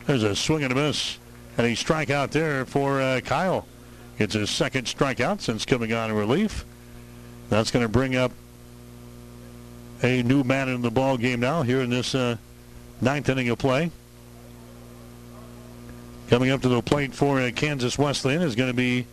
There's 0.05 0.23
a 0.23 0.35
swing 0.35 0.63
and 0.63 0.71
a 0.71 0.75
miss, 0.75 1.17
and 1.57 1.65
a 1.65 1.71
strikeout 1.71 2.31
there 2.31 2.65
for 2.65 3.01
uh, 3.01 3.21
Kyle. 3.21 3.65
It's 4.19 4.35
his 4.35 4.49
second 4.49 4.85
strikeout 4.85 5.41
since 5.41 5.65
coming 5.65 5.93
on 5.93 6.11
in 6.11 6.15
relief. 6.15 6.65
That's 7.49 7.71
going 7.71 7.85
to 7.85 7.91
bring 7.91 8.15
up 8.15 8.31
a 10.03 10.21
new 10.23 10.43
man 10.43 10.69
in 10.69 10.81
the 10.81 10.91
ball 10.91 11.17
game 11.17 11.39
now 11.39 11.63
here 11.63 11.81
in 11.81 11.89
this 11.89 12.13
uh, 12.13 12.37
ninth 13.03 13.29
inning 13.29 13.49
of 13.49 13.57
play. 13.57 13.91
Coming 16.29 16.49
up 16.49 16.61
to 16.61 16.69
the 16.69 16.81
plate 16.81 17.13
for 17.13 17.39
uh, 17.39 17.51
Kansas 17.53 17.97
Wesleyan 17.97 18.41
is 18.41 18.55
going 18.55 18.69
to 18.69 18.75
be 18.75 19.05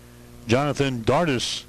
Jonathan 0.47 1.03
Dardis. 1.03 1.65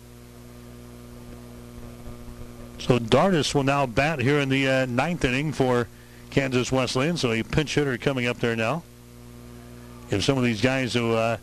So 2.80 3.00
Dardis 3.00 3.54
will 3.54 3.64
now 3.64 3.86
bat 3.86 4.20
here 4.20 4.40
in 4.40 4.50
the 4.50 4.68
uh, 4.68 4.86
ninth 4.86 5.26
inning 5.26 5.52
for 5.52 5.88
Kansas 6.30 6.72
Wesleyan. 6.72 7.18
So 7.18 7.32
a 7.32 7.44
pinch 7.44 7.76
hitter 7.76 7.98
coming 7.98 8.28
up 8.28 8.38
there 8.38 8.56
now. 8.56 8.84
If 10.10 10.24
some 10.24 10.38
of 10.38 10.44
these 10.44 10.62
guys 10.62 10.94
who 10.94 11.14
uh, 11.14 11.38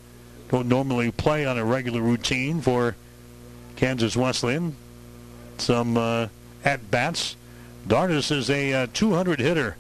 don't 0.49 0.69
normally 0.69 1.11
play 1.11 1.47
on 1.47 1.59
a 1.59 1.65
regular 1.65 2.01
routine 2.01 2.61
for 2.61 2.97
Kansas 3.77 4.17
Wesleyan, 4.17 4.75
some 5.59 5.97
uh, 5.97 6.29
at 6.65 6.91
bats. 6.91 7.37
Dardis 7.87 8.31
is 8.31 8.51
a 8.51 8.73
uh, 8.73 8.87
200 8.93 9.41
hitter. 9.41 9.77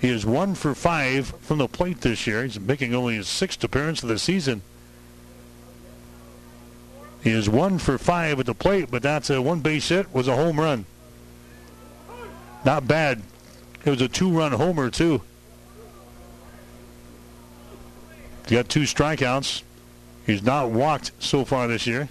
He 0.00 0.08
is 0.10 0.26
one 0.26 0.54
for 0.54 0.74
five 0.74 1.28
from 1.40 1.58
the 1.58 1.68
plate 1.68 2.02
this 2.02 2.26
year. 2.26 2.44
He's 2.44 2.60
making 2.60 2.94
only 2.94 3.16
his 3.16 3.28
sixth 3.28 3.62
appearance 3.64 4.02
of 4.02 4.08
the 4.08 4.18
season. 4.18 4.62
He 7.22 7.30
is 7.30 7.48
one 7.48 7.78
for 7.78 7.98
five 7.98 8.38
at 8.38 8.46
the 8.46 8.54
plate, 8.54 8.88
but 8.90 9.02
that's 9.02 9.30
a 9.30 9.42
one 9.42 9.60
base 9.60 9.88
hit 9.88 10.14
was 10.14 10.28
a 10.28 10.36
home 10.36 10.60
run. 10.60 10.84
Not 12.64 12.86
bad. 12.86 13.22
It 13.84 13.90
was 13.90 14.00
a 14.00 14.08
two-run 14.08 14.52
homer 14.52 14.90
too. 14.90 15.22
He 18.48 18.54
got 18.54 18.68
two 18.68 18.82
strikeouts. 18.82 19.62
He's 20.24 20.42
not 20.42 20.70
walked 20.70 21.12
so 21.18 21.44
far 21.44 21.66
this 21.66 21.86
year. 21.86 22.08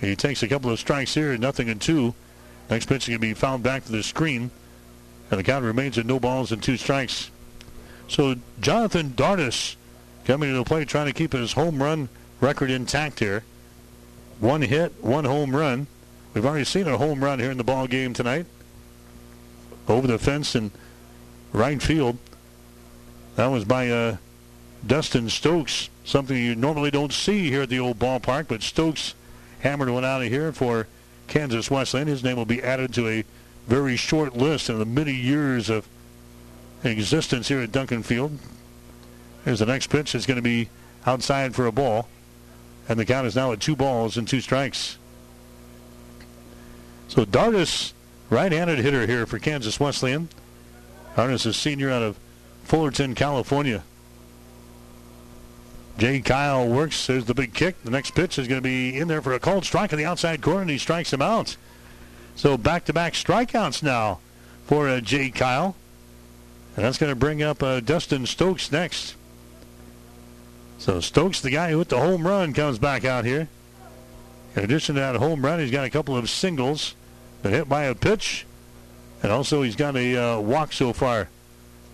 He 0.00 0.14
takes 0.14 0.42
a 0.42 0.48
couple 0.48 0.70
of 0.70 0.78
strikes 0.78 1.14
here, 1.14 1.36
nothing 1.36 1.68
in 1.68 1.78
two. 1.78 2.14
Next 2.70 2.86
pitch 2.86 3.04
is 3.04 3.08
going 3.08 3.20
to 3.20 3.26
be 3.26 3.34
fouled 3.34 3.62
back 3.62 3.84
to 3.84 3.92
the 3.92 4.02
screen. 4.02 4.50
And 5.30 5.38
the 5.38 5.44
count 5.44 5.64
remains 5.64 5.98
at 5.98 6.06
no 6.06 6.18
balls 6.18 6.52
and 6.52 6.62
two 6.62 6.76
strikes. 6.76 7.30
So 8.08 8.36
Jonathan 8.60 9.10
Dardis 9.10 9.76
coming 10.24 10.50
to 10.50 10.58
the 10.58 10.64
plate 10.64 10.88
trying 10.88 11.06
to 11.06 11.12
keep 11.12 11.32
his 11.32 11.52
home 11.52 11.82
run 11.82 12.08
record 12.40 12.70
intact 12.70 13.18
here. 13.18 13.44
One 14.40 14.62
hit, 14.62 14.92
one 15.02 15.24
home 15.24 15.54
run. 15.54 15.86
We've 16.32 16.46
already 16.46 16.64
seen 16.64 16.86
a 16.86 16.96
home 16.96 17.22
run 17.22 17.38
here 17.38 17.50
in 17.50 17.58
the 17.58 17.64
ball 17.64 17.86
game 17.86 18.14
tonight. 18.14 18.46
Over 19.88 20.06
the 20.06 20.18
fence 20.18 20.54
in 20.54 20.70
right 21.52 21.82
field. 21.82 22.18
That 23.36 23.46
was 23.46 23.64
by 23.64 23.90
uh, 23.90 24.16
Dustin 24.86 25.28
Stokes. 25.28 25.88
Something 26.04 26.36
you 26.36 26.54
normally 26.54 26.90
don't 26.90 27.12
see 27.12 27.50
here 27.50 27.62
at 27.62 27.68
the 27.68 27.80
old 27.80 27.98
ballpark, 27.98 28.48
but 28.48 28.62
Stokes 28.62 29.14
hammered 29.60 29.90
one 29.90 30.04
out 30.04 30.22
of 30.22 30.28
here 30.28 30.52
for 30.52 30.86
Kansas 31.26 31.70
Wesleyan. 31.70 32.08
His 32.08 32.22
name 32.22 32.36
will 32.36 32.44
be 32.44 32.62
added 32.62 32.94
to 32.94 33.08
a 33.08 33.24
very 33.68 33.96
short 33.96 34.34
list 34.34 34.70
in 34.70 34.78
the 34.78 34.84
many 34.84 35.12
years 35.12 35.68
of 35.68 35.86
existence 36.82 37.48
here 37.48 37.60
at 37.60 37.70
Duncan 37.70 38.02
Field. 38.02 38.38
Here's 39.44 39.58
the 39.58 39.66
next 39.66 39.88
pitch. 39.88 40.14
It's 40.14 40.26
going 40.26 40.36
to 40.36 40.42
be 40.42 40.70
outside 41.06 41.54
for 41.54 41.66
a 41.66 41.72
ball. 41.72 42.08
And 42.88 42.98
the 42.98 43.04
count 43.04 43.26
is 43.26 43.36
now 43.36 43.52
at 43.52 43.60
two 43.60 43.76
balls 43.76 44.16
and 44.16 44.26
two 44.26 44.40
strikes. 44.40 44.98
So 47.08 47.24
Dardis, 47.24 47.92
right-handed 48.30 48.78
hitter 48.78 49.06
here 49.06 49.26
for 49.26 49.38
Kansas 49.38 49.78
Wesleyan. 49.78 50.30
Dardis 51.14 51.46
is 51.46 51.56
senior 51.56 51.90
out 51.90 52.02
of 52.02 52.18
Fullerton, 52.64 53.14
California. 53.14 53.82
Jay 55.98 56.20
Kyle 56.20 56.66
works. 56.66 57.06
There's 57.06 57.24
the 57.24 57.34
big 57.34 57.52
kick. 57.52 57.82
The 57.82 57.90
next 57.90 58.14
pitch 58.14 58.38
is 58.38 58.48
going 58.48 58.58
to 58.58 58.62
be 58.62 58.96
in 58.96 59.08
there 59.08 59.20
for 59.20 59.34
a 59.34 59.40
cold 59.40 59.64
strike 59.64 59.92
on 59.92 59.98
the 59.98 60.04
outside 60.06 60.40
corner, 60.40 60.62
and 60.62 60.70
he 60.70 60.78
strikes 60.78 61.12
him 61.12 61.20
out. 61.20 61.56
So 62.38 62.56
back-to-back 62.56 63.14
strikeouts 63.14 63.82
now 63.82 64.20
for 64.64 64.88
uh, 64.88 65.00
Jay 65.00 65.28
Kyle. 65.28 65.74
And 66.76 66.84
that's 66.84 66.96
going 66.96 67.10
to 67.10 67.16
bring 67.16 67.42
up 67.42 67.64
uh, 67.64 67.80
Dustin 67.80 68.26
Stokes 68.26 68.70
next. 68.70 69.16
So 70.78 71.00
Stokes, 71.00 71.40
the 71.40 71.50
guy 71.50 71.72
who 71.72 71.78
hit 71.80 71.88
the 71.88 71.98
home 71.98 72.24
run, 72.24 72.52
comes 72.52 72.78
back 72.78 73.04
out 73.04 73.24
here. 73.24 73.48
In 74.54 74.62
addition 74.62 74.94
to 74.94 75.00
that 75.00 75.16
home 75.16 75.44
run, 75.44 75.58
he's 75.58 75.72
got 75.72 75.84
a 75.84 75.90
couple 75.90 76.16
of 76.16 76.30
singles. 76.30 76.94
Been 77.42 77.52
hit 77.52 77.68
by 77.68 77.82
a 77.82 77.94
pitch, 77.96 78.46
and 79.20 79.32
also 79.32 79.62
he's 79.62 79.74
got 79.74 79.96
a 79.96 80.16
uh, 80.16 80.38
walk 80.38 80.72
so 80.72 80.92
far 80.92 81.28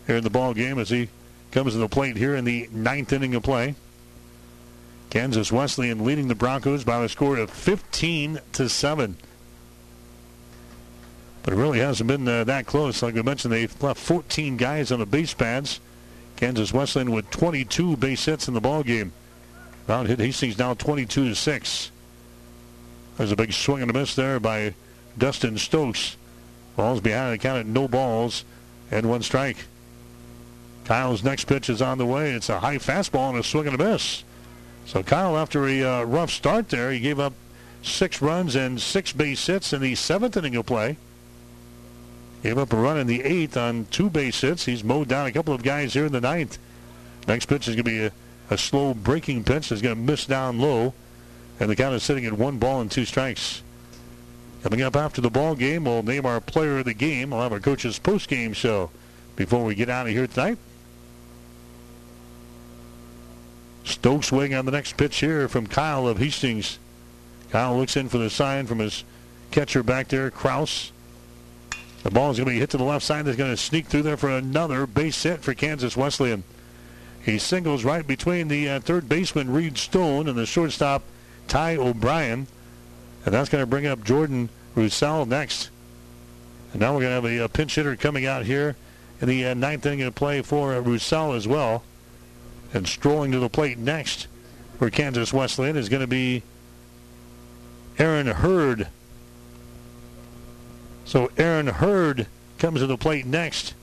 here 0.07 0.17
in 0.17 0.25
the 0.25 0.31
ball 0.31 0.53
game 0.53 0.79
as 0.79 0.91
he 0.91 1.09
comes 1.53 1.73
to 1.73 1.79
the 1.79 1.89
plate 1.89 2.19
here 2.19 2.37
in 2.37 2.45
the 2.45 2.69
ninth 2.71 3.15
inning 3.15 3.35
of 3.35 3.43
play. 3.43 3.77
Kansas 5.09 5.51
Wesleyan 5.51 6.05
leading 6.05 6.29
the 6.29 6.35
Broncos 6.35 6.85
by 6.85 7.03
a 7.03 7.09
score 7.09 7.39
of 7.39 7.49
15 7.49 8.41
to 8.53 8.69
seven. 8.69 9.17
But 11.45 11.53
it 11.53 11.57
really 11.57 11.79
hasn't 11.79 12.09
been 12.09 12.27
uh, 12.27 12.45
that 12.45 12.67
close. 12.67 13.03
Like 13.03 13.15
we 13.15 13.23
mentioned, 13.23 13.53
they've 13.53 13.83
left 13.83 14.01
14 14.01 14.57
guys 14.57 14.91
on 14.91 14.99
the 14.99 15.07
base 15.07 15.35
pads. 15.35 15.79
Kansas 16.37 16.73
Wesleyan 16.73 17.11
with 17.11 17.31
22 17.31 17.99
base 17.99 18.25
hits 18.25 18.49
in 18.49 18.55
the 18.55 18.61
ball 18.61 18.83
game. 18.83 19.13
Mount 19.87 20.09
hit 20.09 20.19
Hastings 20.19 20.57
down 20.57 20.77
22 20.77 21.29
to 21.29 21.35
six. 21.35 21.91
There's 23.19 23.31
a 23.31 23.37
big 23.37 23.53
swing 23.53 23.83
and 23.83 23.91
a 23.91 23.95
miss 23.95 24.15
there 24.15 24.41
by 24.41 24.75
Dustin 25.19 25.59
Stokes. 25.59 26.17
Balls 26.77 27.01
behind 27.01 27.35
the 27.35 27.39
count 27.39 27.67
no 27.67 27.87
balls 27.87 28.45
and 28.91 29.09
one 29.09 29.23
strike. 29.23 29.59
Kyle's 30.87 31.23
next 31.23 31.45
pitch 31.45 31.69
is 31.69 31.83
on 31.83 31.99
the 31.99 32.07
way. 32.07 32.33
It's 32.33 32.49
a 32.49 32.61
high 32.61 32.79
fastball 32.79 33.31
and 33.31 33.39
a 33.39 33.43
swing 33.43 33.67
and 33.67 33.79
a 33.81 33.85
miss. 33.85 34.25
So 34.87 35.03
Kyle, 35.03 35.37
after 35.37 35.67
a 35.67 35.83
uh, 35.83 36.05
rough 36.05 36.31
start 36.31 36.71
there, 36.71 36.91
he 36.91 37.01
gave 37.01 37.21
up 37.21 37.35
six 37.83 38.21
runs 38.23 38.57
and 38.57 38.81
six 38.81 39.13
base 39.13 39.47
hits 39.47 39.73
in 39.73 39.83
the 39.83 39.95
seventh 39.95 40.37
inning 40.37 40.57
of 40.57 40.67
play. 40.67 40.97
Gave 42.45 42.59
up 42.59 42.75
a 42.75 42.77
run 42.77 42.99
in 42.99 43.07
the 43.07 43.23
eighth 43.23 43.57
on 43.57 43.87
two 43.91 44.11
base 44.11 44.43
hits. 44.43 44.67
He's 44.67 44.85
mowed 44.85 45.09
down 45.09 45.27
a 45.27 45.33
couple 45.33 45.55
of 45.55 45.63
guys 45.63 45.95
here 45.95 46.05
in 46.05 46.13
the 46.13 46.21
ninth. 46.21 46.59
Next 47.27 47.47
pitch 47.47 47.67
is 47.69 47.75
going 47.75 47.85
to 47.85 47.91
be 47.91 48.05
a, 48.05 48.13
a 48.51 48.59
slow 48.59 48.93
breaking 48.93 49.45
pitch 49.45 49.71
that's 49.71 49.81
going 49.81 49.97
to 49.97 50.01
miss 50.03 50.27
down 50.27 50.61
low. 50.61 50.93
And 51.59 51.71
the 51.71 51.75
count 51.77 51.95
is 51.95 52.03
sitting 52.03 52.27
at 52.27 52.35
one 52.35 52.59
ball 52.59 52.83
and 52.83 52.91
two 52.91 53.07
strikes. 53.07 53.63
Coming 54.63 54.83
up 54.83 54.95
after 54.95 55.23
the 55.23 55.31
ball 55.31 55.55
game, 55.55 55.85
we'll 55.85 56.03
name 56.03 56.27
our 56.27 56.39
player 56.39 56.81
of 56.81 56.85
the 56.85 56.93
game. 56.93 57.31
We'll 57.31 57.41
have 57.41 57.53
our 57.53 57.61
coach's 57.61 57.99
post-game 57.99 58.53
show 58.53 58.91
before 59.37 59.65
we 59.65 59.75
get 59.75 59.89
out 59.89 60.07
of 60.07 60.13
here 60.13 60.27
tonight. 60.27 60.59
Stokes 63.85 64.31
waiting 64.31 64.55
on 64.55 64.67
the 64.67 64.73
next 64.73 64.99
pitch 64.99 65.21
here 65.21 65.49
from 65.49 65.67
Kyle 65.67 66.07
of 66.07 66.19
Hastings. 66.19 66.79
Kyle 67.49 67.75
looks 67.79 67.97
in 67.97 68.11
for 68.11 68.19
the 68.19 68.29
sign 68.29 68.67
from 68.67 68.81
his 68.81 69.03
catcher 69.51 69.83
back 69.83 70.09
there, 70.09 70.31
Kraus. 70.31 70.93
The 72.05 72.11
ball 72.11 72.31
is 72.31 72.37
going 72.37 72.47
to 72.49 72.53
be 72.53 72.61
hit 72.61 72.69
to 72.71 72.77
the 72.77 72.85
left 72.85 73.05
side. 73.05 73.25
That's 73.25 73.39
going 73.39 73.51
to 73.51 73.57
sneak 73.57 73.87
through 73.87 74.03
there 74.03 74.19
for 74.19 74.29
another 74.29 74.87
base 74.87 75.23
hit 75.23 75.41
for 75.41 75.55
Kansas 75.55 75.97
Wesleyan. 75.97 76.45
He 77.25 77.39
singles 77.39 77.83
right 77.83 78.07
between 78.07 78.49
the 78.49 78.69
uh, 78.69 78.81
third 78.81 79.09
baseman, 79.09 79.51
Reed 79.51 79.79
Stone, 79.79 80.29
and 80.29 80.37
the 80.37 80.45
shortstop, 80.45 81.03
Ty 81.49 81.77
O'Brien. 81.77 82.47
And 83.25 83.35
that's 83.35 83.49
going 83.49 83.63
to 83.63 83.67
bring 83.67 83.87
up 83.87 84.05
Jordan 84.05 84.51
Rosell 84.77 85.25
next. 85.27 85.71
And 86.73 86.81
now 86.83 86.93
we're 86.93 87.01
going 87.01 87.23
to 87.23 87.29
have 87.29 87.41
a, 87.41 87.45
a 87.45 87.49
pinch 87.49 87.75
hitter 87.75 87.97
coming 87.97 88.27
out 88.27 88.45
here 88.45 88.77
in 89.23 89.29
the 89.29 89.47
uh, 89.47 89.55
ninth 89.55 89.87
inning 89.87 90.03
of 90.03 90.15
play 90.15 90.43
for 90.43 90.75
uh, 90.75 90.81
Rosell 90.81 91.35
as 91.35 91.49
well. 91.49 91.85
And 92.75 92.87
strolling 92.87 93.33
to 93.33 93.39
the 93.39 93.49
plate 93.49 93.79
next 93.79 94.27
for 94.79 94.91
Kansas 94.91 95.33
Wesleyan 95.33 95.79
is 95.79 95.89
going 95.89 96.03
to 96.03 96.07
be 96.07 96.43
Aaron 97.99 98.27
Hurd. 98.27 98.89
So 101.05 101.31
Aaron 101.37 101.67
Hurd 101.67 102.27
comes 102.59 102.81
to 102.81 102.87
the 102.87 102.97
plate 102.97 103.27
next 103.27 103.75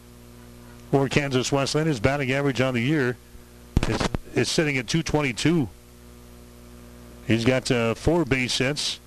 for 0.90 1.08
Kansas 1.08 1.51
Wesleyan. 1.51 1.88
His 1.88 2.00
batting 2.00 2.32
average 2.32 2.61
on 2.61 2.74
the 2.74 2.82
year 2.82 3.17
is, 3.88 4.01
is 4.33 4.50
sitting 4.50 4.77
at 4.77 4.88
222. 4.88 5.69
He's 7.27 7.45
got 7.45 7.69
uh, 7.72 7.95
four 7.95 8.25
base 8.25 8.58
hits 8.58 9.00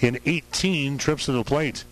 in 0.00 0.18
18 0.24 0.98
trips 0.98 1.26
to 1.26 1.32
the 1.32 1.44
plate. 1.44 1.84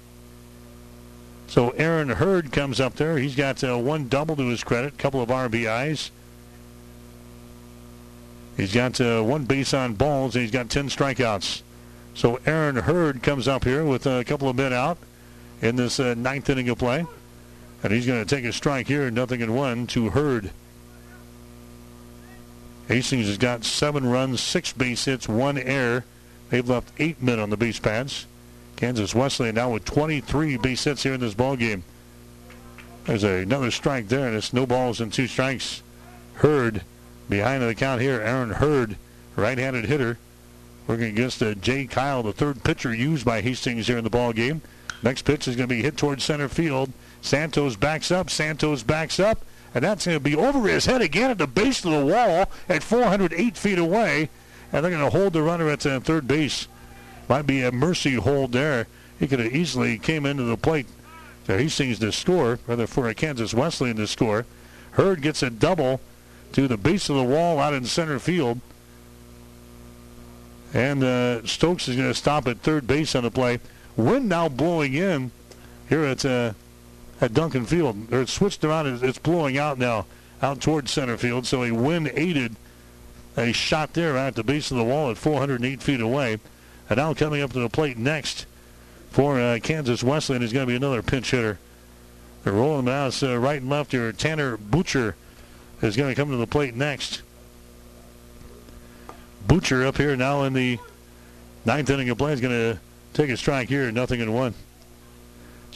So 1.47 1.71
Aaron 1.71 2.09
Hurd 2.09 2.53
comes 2.53 2.81
up 2.81 2.95
there. 2.95 3.19
He's 3.19 3.37
got 3.37 3.63
uh, 3.63 3.77
one 3.77 4.09
double 4.09 4.37
to 4.37 4.49
his 4.49 4.65
credit, 4.65 4.95
a 4.95 4.97
couple 4.97 5.21
of 5.21 5.29
RBIs. 5.29 6.11
He's 8.57 8.73
got 8.73 9.01
uh, 9.01 9.23
one 9.23 9.45
base 9.45 9.75
on 9.75 9.95
balls, 9.95 10.37
and 10.37 10.43
he's 10.43 10.53
got 10.53 10.71
10 10.71 10.89
strikeouts. 10.89 11.63
So 12.15 12.41
Aaron 12.47 12.77
Hurd 12.77 13.23
comes 13.23 13.49
up 13.49 13.65
here 13.65 13.85
with 13.85 14.07
a 14.07 14.25
couple 14.25 14.49
of 14.49 14.57
men 14.57 14.73
out 14.73 14.97
in 15.65 15.77
this 15.77 15.99
uh, 15.99 16.15
ninth 16.15 16.49
inning 16.51 16.69
of 16.69 16.79
play. 16.79 17.07
And 17.83 17.93
he's 17.93 18.07
going 18.07 18.25
to 18.25 18.37
take 18.37 18.45
a 18.45 18.53
strike 18.53 18.87
here, 18.87 19.11
nothing 19.11 19.41
in 19.41 19.55
one 19.55 19.87
to 19.89 20.11
Hurd. 20.11 20.51
Hastings 22.89 23.27
has 23.27 23.39
got 23.39 23.65
seven 23.65 24.07
runs, 24.07 24.41
six 24.41 24.73
base 24.73 25.07
hits, 25.07 25.27
one 25.27 25.59
error. 25.59 26.05
They've 26.51 26.69
left 26.69 26.93
eight 26.99 27.23
men 27.23 27.41
on 27.41 27.51
the 27.51 27.57
base 27.57 27.79
pads. 27.79 28.27
Kansas 28.77 29.15
Wesleyan 29.15 29.55
now 29.55 29.71
with 29.71 29.85
23 29.85 30.59
base 30.59 30.85
hits 30.85 31.03
here 31.03 31.15
in 31.15 31.21
this 31.21 31.35
ball 31.35 31.57
game. 31.57 31.83
There's 33.05 33.25
a, 33.25 33.43
another 33.43 33.71
strike 33.71 34.09
there, 34.09 34.27
and 34.27 34.37
it's 34.37 34.53
no 34.53 34.67
balls 34.67 35.01
and 35.01 35.13
two 35.13 35.27
strikes. 35.27 35.83
Hurd 36.35 36.83
behind 37.29 37.63
the 37.63 37.75
count 37.75 38.03
here. 38.03 38.21
Aaron 38.21 38.51
Hurd, 38.51 38.97
right-handed 39.37 39.87
hitter, 39.87 40.19
working 40.87 41.07
against 41.07 41.43
uh, 41.43 41.55
Jay 41.55 41.87
Kyle, 41.87 42.23
the 42.23 42.33
third 42.33 42.65
pitcher 42.65 42.95
used 42.95 43.25
by 43.25 43.41
Hastings 43.41 43.87
here 43.87 43.99
in 43.99 44.05
the 44.05 44.11
ball 44.11 44.33
game. 44.33 44.61
Next 45.05 45.23
pitch 45.23 45.47
is 45.47 45.55
going 45.55 45.69
to 45.69 45.75
be 45.75 45.83
hit 45.83 45.99
towards 45.99 46.25
center 46.25 46.49
field. 46.49 46.91
Santos 47.21 47.77
backs 47.77 48.11
up. 48.11 48.31
Santos 48.31 48.83
backs 48.83 49.21
up. 49.21 49.45
And 49.75 49.85
that's 49.85 50.07
going 50.07 50.17
to 50.17 50.25
be 50.25 50.35
over 50.35 50.67
his 50.67 50.87
head 50.87 51.03
again 51.03 51.31
at 51.31 51.39
the 51.39 51.47
base 51.47 51.85
of 51.85 51.93
the 51.93 52.05
wall 52.05 52.51
at 52.69 52.83
408 52.83 53.57
feet 53.57 53.79
away. 53.79 54.31
And 54.73 54.83
they're 54.83 54.91
going 54.91 55.05
to 55.05 55.17
hold 55.17 55.35
the 55.35 55.43
runner 55.43 55.69
at 55.69 55.85
uh, 55.85 56.01
third 56.01 56.27
base. 56.27 56.69
Might 57.29 57.47
be 57.47 57.63
a 57.63 57.71
mercy 57.71 58.15
hold 58.15 58.53
there. 58.53 58.87
He 59.21 59.27
could 59.29 59.41
have 59.41 59.55
easily 59.55 59.99
came 59.99 60.25
into 60.25 60.45
the 60.45 60.57
plate. 60.57 60.87
So 61.47 61.59
Hastings 61.59 61.99
to 61.99 62.11
score, 62.11 62.59
rather 62.67 62.87
for 62.87 63.07
a 63.07 63.15
Kansas 63.15 63.53
Wesleyan 63.53 63.97
to 63.97 64.07
score. 64.07 64.47
Hurd 64.93 65.21
gets 65.21 65.43
a 65.43 65.51
double 65.51 66.01
to 66.53 66.67
the 66.67 66.79
base 66.79 67.11
of 67.11 67.17
the 67.17 67.25
wall 67.25 67.59
out 67.59 67.75
in 67.75 67.85
center 67.85 68.19
field. 68.19 68.61
And 70.73 71.05
uh, 71.05 71.47
Stokes 71.47 71.89
is 71.89 71.97
going 71.97 72.09
to 72.09 72.15
stop 72.15 72.49
at 72.49 72.61
third 72.61 72.87
base 72.87 73.15
on 73.15 73.25
the 73.25 73.31
play. 73.31 73.61
Wind 73.97 74.29
now 74.29 74.49
blowing 74.49 74.95
in 74.95 75.31
here 75.89 76.05
at 76.05 76.25
uh, 76.25 76.53
at 77.21 77.33
Duncan 77.33 77.65
Field. 77.65 78.13
Or 78.13 78.23
it's 78.23 78.33
switched 78.33 78.65
around. 78.65 79.03
It's 79.03 79.19
blowing 79.19 79.57
out 79.57 79.79
now 79.79 80.07
out 80.43 80.61
towards 80.61 80.91
center 80.91 81.17
field. 81.17 81.47
So 81.47 81.63
a 81.63 81.71
wind 81.73 82.11
aided 82.15 82.57
a 83.37 83.53
shot 83.53 83.95
there 83.95 84.17
at 84.17 84.35
the 84.35 84.45
base 84.45 84.71
of 84.71 84.77
the 84.77 84.85
wall 84.85 85.11
at 85.11 85.19
408 85.19 85.83
feet 85.83 86.01
away. 86.01 86.39
And 86.89 86.99
now 86.99 87.15
coming 87.15 87.43
up 87.43 87.53
to 87.53 87.61
the 87.61 87.69
plate 87.69 87.97
next 87.97 88.47
for 89.11 89.41
uh, 89.41 89.59
Kansas 89.63 90.03
Wesleyan 90.03 90.43
is 90.43 90.53
going 90.53 90.67
to 90.67 90.71
be 90.71 90.77
another 90.77 91.03
pinch 91.03 91.31
hitter. 91.31 91.59
They're 92.43 92.53
rolling. 92.53 92.89
It's 92.89 93.23
uh, 93.23 93.39
right 93.39 93.61
and 93.61 93.71
left 93.71 93.93
here. 93.93 94.13
Tanner 94.13 94.57
Butcher 94.57 95.17
is 95.81 95.97
going 95.97 96.11
to 96.11 96.15
come 96.15 96.31
to 96.31 96.37
the 96.37 96.47
plate 96.47 96.75
next. 96.75 97.23
Butcher 99.47 99.87
up 99.87 99.97
here 99.97 100.17
now 100.17 100.43
in 100.43 100.53
the 100.53 100.79
ninth 101.65 101.89
inning 101.91 102.11
of 102.11 102.19
play 102.19 102.33
is 102.33 102.41
going 102.41 102.53
to 102.75 102.81
take 103.15 103.31
a 103.31 103.37
strike 103.37 103.69
here, 103.69 103.91
nothing 103.91 104.21
in 104.21 104.33
one. 104.33 104.55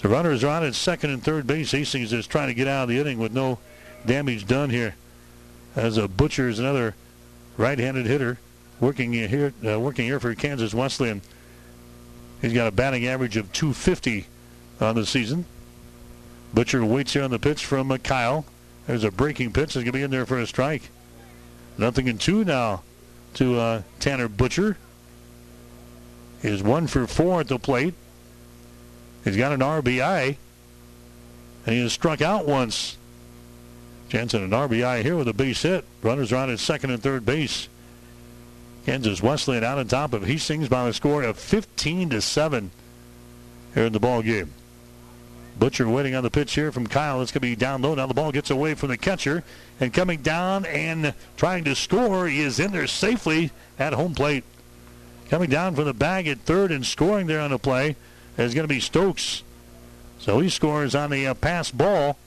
The 0.03 0.09
runners 0.09 0.45
are 0.45 0.49
on 0.49 0.65
at 0.65 0.75
second 0.75 1.11
and 1.11 1.23
third 1.23 1.47
base. 1.47 1.73
Hastings 1.73 2.13
is 2.13 2.27
trying 2.27 2.49
to 2.49 2.55
get 2.55 2.69
out 2.69 2.85
of 2.85 2.89
the 2.89 2.99
inning 2.99 3.19
with 3.19 3.33
no 3.33 3.59
damage 4.05 4.47
done 4.47 4.71
here. 4.71 4.95
As 5.75 5.97
a 5.97 6.07
Butcher 6.07 6.49
is 6.49 6.59
another 6.59 6.95
right-handed 7.57 8.07
hitter 8.07 8.39
working 8.81 9.13
here, 9.13 9.53
uh, 9.67 9.81
working 9.81 10.05
here 10.05 10.21
for 10.21 10.35
Kansas 10.35 10.75
Wesleyan. 10.75 11.23
He's 12.41 12.53
got 12.53 12.69
a 12.69 12.71
batting 12.71 13.07
average 13.07 13.37
of 13.37 13.53
250 13.53 14.27
on 14.81 14.95
the 14.95 15.07
season. 15.07 15.45
Butcher 16.55 16.85
waits 16.85 17.13
here 17.13 17.25
on 17.25 17.31
the 17.31 17.39
pitch 17.39 17.67
from 17.67 17.91
uh, 17.91 17.99
Kyle. 17.99 18.45
There's 18.87 19.05
a 19.05 19.11
breaking 19.11 19.53
pitch. 19.53 19.75
He's 19.75 19.83
going 19.83 19.87
to 19.87 19.93
be 19.93 20.03
in 20.03 20.11
there 20.11 20.27
for 20.27 20.39
a 20.39 20.47
strike. 20.47 20.91
Nothing 21.77 22.07
in 22.07 22.19
two 22.19 22.45
now 22.45 22.83
to 23.35 23.59
uh, 23.59 23.83
Tanner 24.01 24.29
Butcher. 24.29 24.79
He's 26.43 26.63
one 26.63 26.87
for 26.87 27.07
four 27.07 27.41
at 27.41 27.49
the 27.49 27.59
plate. 27.59 27.95
He's 29.25 29.37
got 29.37 29.53
an 29.53 29.61
RBI. 29.61 30.37
And 31.67 31.75
he 31.75 31.83
has 31.83 31.93
struck 31.93 32.23
out 32.23 32.47
once. 32.47 32.97
Jensen, 34.09 34.43
an 34.43 34.51
RBI 34.51 35.03
here 35.03 35.17
with 35.17 35.29
a 35.29 35.35
base 35.35 35.63
hit. 35.63 35.85
Runners 36.03 36.33
are 36.33 36.37
on 36.37 36.51
at 36.51 36.61
second 36.61 36.91
and 36.91 37.03
third 37.03 37.27
base. 37.27 37.69
Kansas 38.87 39.23
Wesleyan 39.23 39.65
out 39.65 39.79
on 39.79 39.87
top 39.87 40.15
of 40.15 40.25
Hastings 40.25 40.69
by 40.69 40.89
a 40.89 40.93
score 40.95 41.23
of 41.23 41.39
15 41.39 42.11
to 42.11 42.23
7 42.23 42.71
here 43.75 43.85
in 43.85 43.93
the 43.93 44.01
ball 44.01 44.23
game. 44.23 44.53
Butcher 45.59 45.89
waiting 45.89 46.15
on 46.15 46.23
the 46.23 46.31
pitch 46.31 46.55
here 46.55 46.73
from 46.73 46.87
Kyle. 46.87 47.21
It's 47.21 47.33
going 47.33 47.41
to 47.41 47.49
be 47.49 47.57
down 47.57 47.83
low. 47.83 47.95
Now 47.95 48.07
the 48.07 48.15
ball 48.15 48.33
gets 48.33 48.51
away 48.51 48.75
from 48.75 48.89
the 48.89 48.97
catcher. 48.97 49.43
And 49.81 49.93
coming 49.93 50.23
down 50.23 50.65
and 50.65 51.13
trying 51.37 51.65
to 51.65 51.75
score, 51.75 52.29
he 52.29 52.41
is 52.41 52.61
in 52.61 52.73
there 52.73 52.87
safely 52.87 53.51
at 53.79 53.93
home 53.93 54.15
plate. 54.15 54.45
Coming 55.29 55.51
down 55.51 55.75
from 55.75 55.85
the 55.85 55.95
bag 55.95 56.27
at 56.27 56.39
third 56.41 56.73
and 56.73 56.87
scoring 56.87 57.27
there 57.27 57.41
on 57.41 57.51
the 57.51 57.59
play 57.59 57.97
is 58.39 58.55
going 58.55 58.65
to 58.65 58.73
be 58.73 58.81
Stokes. 58.81 59.43
So 60.19 60.41
he 60.41 60.49
scores 60.49 60.95
on 60.95 61.11
the 61.11 61.27
uh, 61.27 61.35
passed 61.35 61.77
ball. 61.77 62.19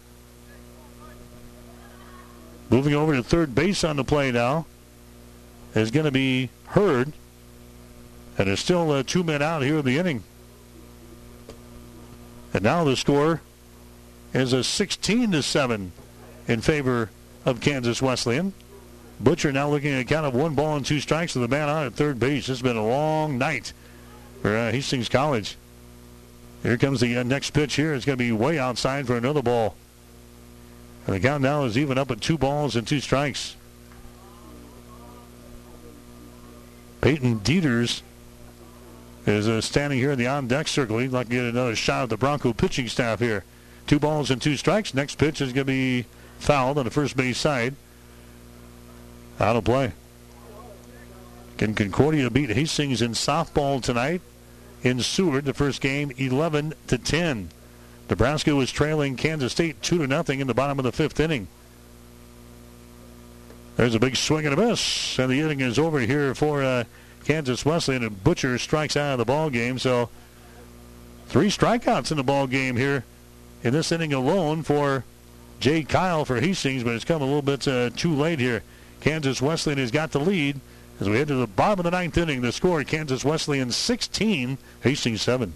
Moving 2.70 2.94
over 2.94 3.16
to 3.16 3.24
third 3.24 3.54
base 3.54 3.84
on 3.84 3.98
the 3.98 4.04
play 4.04 4.32
now 4.32 4.66
is 5.76 5.92
going 5.92 6.06
to 6.06 6.12
be 6.12 6.50
Hurd. 6.68 7.12
And 8.38 8.48
there's 8.48 8.60
still 8.60 8.92
uh, 8.92 9.04
two 9.04 9.24
men 9.24 9.42
out 9.42 9.62
here 9.62 9.80
in 9.80 9.86
the 9.86 9.98
inning. 9.98 10.24
And 12.54 12.64
now 12.64 12.84
the 12.84 12.96
score 12.96 13.42
is 14.34 14.54
a 14.54 14.64
16 14.64 15.32
to 15.32 15.44
7 15.44 15.92
in 16.48 16.62
favor 16.62 17.10
of 17.46 17.60
Kansas 17.62 18.02
Wesleyan. 18.02 18.54
Butcher 19.24 19.52
now 19.52 19.70
looking 19.70 19.94
at 19.94 20.02
a 20.02 20.04
count 20.04 20.26
of 20.26 20.34
one 20.34 20.56
ball 20.56 20.76
and 20.76 20.86
two 20.86 21.00
strikes 21.00 21.36
with 21.36 21.48
the 21.50 21.56
man 21.56 21.70
on 21.70 21.86
at 21.86 21.94
third 21.94 22.20
base. 22.20 22.50
It's 22.50 22.62
been 22.62 22.78
a 22.78 22.86
long 22.86 23.38
night 23.38 23.74
for 24.42 24.56
uh, 24.56 24.72
Hastings 24.72 25.10
College. 25.10 25.58
Here 26.64 26.78
comes 26.78 27.02
the 27.02 27.18
uh, 27.18 27.24
next 27.24 27.52
pitch 27.52 27.76
here. 27.76 27.94
It's 27.94 28.06
going 28.06 28.18
to 28.18 28.24
be 28.24 28.32
way 28.32 28.60
outside 28.60 29.08
for 29.08 29.16
another 29.16 29.42
ball. 29.42 29.76
And 31.06 31.16
the 31.16 31.20
count 31.20 31.42
now 31.42 31.64
is 31.64 31.78
even 31.78 31.98
up 31.98 32.12
at 32.12 32.22
two 32.22 32.38
balls 32.38 32.76
and 32.76 32.88
two 32.88 33.00
strikes. 33.00 33.56
Peyton 37.02 37.40
Dieters 37.40 38.02
is 39.26 39.48
uh, 39.48 39.62
standing 39.62 39.98
here 39.98 40.12
in 40.12 40.20
the 40.20 40.28
on-deck 40.28 40.68
circle. 40.68 41.00
He'd 41.00 41.12
like 41.12 41.30
to 41.30 41.36
get 41.36 41.46
another 41.46 41.76
shot 41.76 42.04
at 42.04 42.10
the 42.10 42.18
Bronco 42.18 42.54
pitching 42.54 42.88
staff 42.88 43.20
here. 43.20 43.44
Two 43.88 44.00
balls 44.00 44.30
and 44.30 44.42
two 44.42 44.56
strikes. 44.56 44.94
Next 44.94 45.16
pitch 45.16 45.42
is 45.42 45.54
going 45.54 45.66
to 45.66 45.72
be 45.72 46.06
fouled 46.40 46.78
on 46.78 46.86
the 46.86 46.92
first 46.92 47.18
base 47.18 47.40
side. 47.40 47.76
Out 49.42 49.56
of 49.56 49.64
play. 49.64 49.92
Can 51.58 51.74
Concordia 51.74 52.30
beat 52.30 52.52
Hastings 52.52 53.02
in 53.02 53.14
softball 53.14 53.82
tonight? 53.82 54.22
In 54.84 55.00
Seward, 55.00 55.46
the 55.46 55.54
first 55.54 55.82
game, 55.82 56.12
11 56.16 56.76
to 56.88 56.98
10. 57.00 57.50
Nebraska 58.08 58.56
was 58.56 58.72
trailing 58.72 59.16
Kansas 59.16 59.52
State 59.52 59.82
2 59.82 59.98
to 59.98 60.08
nothing 60.08 60.42
in 60.42 60.48
the 60.48 60.54
bottom 60.54 60.78
of 60.78 60.84
the 60.84 60.92
fifth 60.92 61.20
inning. 61.20 61.48
There's 63.78 63.96
a 63.96 64.00
big 64.00 64.16
swing 64.16 64.46
and 64.46 64.54
a 64.54 64.58
miss, 64.58 65.18
and 65.18 65.32
the 65.32 65.40
inning 65.40 65.62
is 65.62 65.80
over 65.80 66.00
here 66.00 66.36
for 66.36 66.62
uh, 66.62 66.84
Kansas 67.26 67.66
Wesleyan. 67.66 68.04
And 68.04 68.24
Butcher 68.24 68.60
strikes 68.60 68.96
out 68.96 69.14
of 69.14 69.18
the 69.18 69.26
ball 69.26 69.50
game. 69.50 69.80
So 69.80 70.10
three 71.28 71.48
strikeouts 71.48 72.12
in 72.12 72.18
the 72.18 72.24
ball 72.24 72.46
game 72.46 72.76
here 72.76 73.06
in 73.64 73.74
this 73.74 73.92
inning 73.92 74.14
alone 74.14 74.62
for 74.62 75.04
Jay 75.60 75.84
Kyle 75.84 76.26
for 76.26 76.40
Hastings, 76.40 76.84
but 76.84 76.94
it's 76.94 77.06
come 77.06 77.24
a 77.24 77.26
little 77.26 77.42
bit 77.42 77.68
uh, 77.68 77.90
too 77.90 78.14
late 78.14 78.40
here. 78.40 78.62
Kansas 79.02 79.42
Wesleyan 79.42 79.80
has 79.80 79.92
got 79.92 80.12
the 80.12 80.20
lead 80.20 80.60
as 81.00 81.10
we 81.10 81.18
head 81.18 81.28
to 81.28 81.36
the 81.36 81.48
bottom 81.48 81.80
of 81.80 81.84
the 81.86 81.92
ninth 81.92 82.18
inning. 82.18 82.42
The 82.42 82.52
score: 82.52 82.84
Kansas 82.84 83.26
Wesleyan 83.26 83.72
16, 83.72 84.58
Hastings 84.82 85.22
7. 85.22 85.54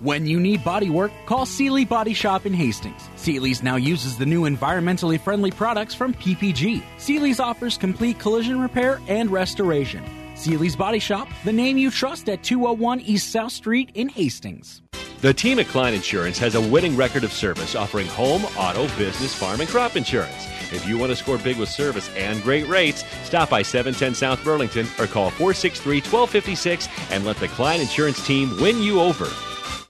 When 0.00 0.26
you 0.26 0.40
need 0.40 0.64
body 0.64 0.90
work, 0.90 1.12
call 1.26 1.46
Seely 1.46 1.84
Body 1.84 2.12
Shop 2.12 2.44
in 2.44 2.52
Hastings. 2.52 3.00
Seely's 3.14 3.62
now 3.62 3.76
uses 3.76 4.18
the 4.18 4.26
new 4.26 4.42
environmentally 4.42 5.20
friendly 5.20 5.52
products 5.52 5.94
from 5.94 6.12
PPG. 6.14 6.82
Seely's 6.98 7.38
offers 7.38 7.78
complete 7.78 8.18
collision 8.18 8.60
repair 8.60 9.00
and 9.06 9.30
restoration. 9.30 10.04
Seely's 10.42 10.74
Body 10.74 10.98
Shop, 10.98 11.28
the 11.44 11.52
name 11.52 11.78
you 11.78 11.88
trust 11.88 12.28
at 12.28 12.42
201 12.42 13.00
East 13.02 13.30
South 13.30 13.52
Street 13.52 13.92
in 13.94 14.08
Hastings. 14.08 14.82
The 15.20 15.32
team 15.32 15.60
at 15.60 15.68
Klein 15.68 15.94
Insurance 15.94 16.36
has 16.40 16.56
a 16.56 16.60
winning 16.60 16.96
record 16.96 17.22
of 17.22 17.32
service 17.32 17.76
offering 17.76 18.08
home, 18.08 18.44
auto, 18.58 18.88
business, 18.98 19.32
farm, 19.32 19.60
and 19.60 19.70
crop 19.70 19.94
insurance. 19.94 20.48
If 20.72 20.84
you 20.88 20.98
want 20.98 21.10
to 21.10 21.16
score 21.16 21.38
big 21.38 21.58
with 21.58 21.68
service 21.68 22.10
and 22.16 22.42
great 22.42 22.66
rates, 22.66 23.04
stop 23.22 23.50
by 23.50 23.62
710 23.62 24.16
South 24.16 24.42
Burlington 24.42 24.86
or 24.98 25.06
call 25.06 25.30
463 25.30 25.98
1256 25.98 26.88
and 27.12 27.24
let 27.24 27.36
the 27.36 27.46
Klein 27.46 27.80
Insurance 27.80 28.26
team 28.26 28.60
win 28.60 28.82
you 28.82 29.00
over. 29.00 29.28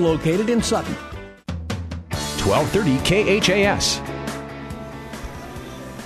located 0.00 0.50
in 0.50 0.62
Sutton. 0.62 0.94
1230 2.44 3.40
KHAS. 3.40 4.00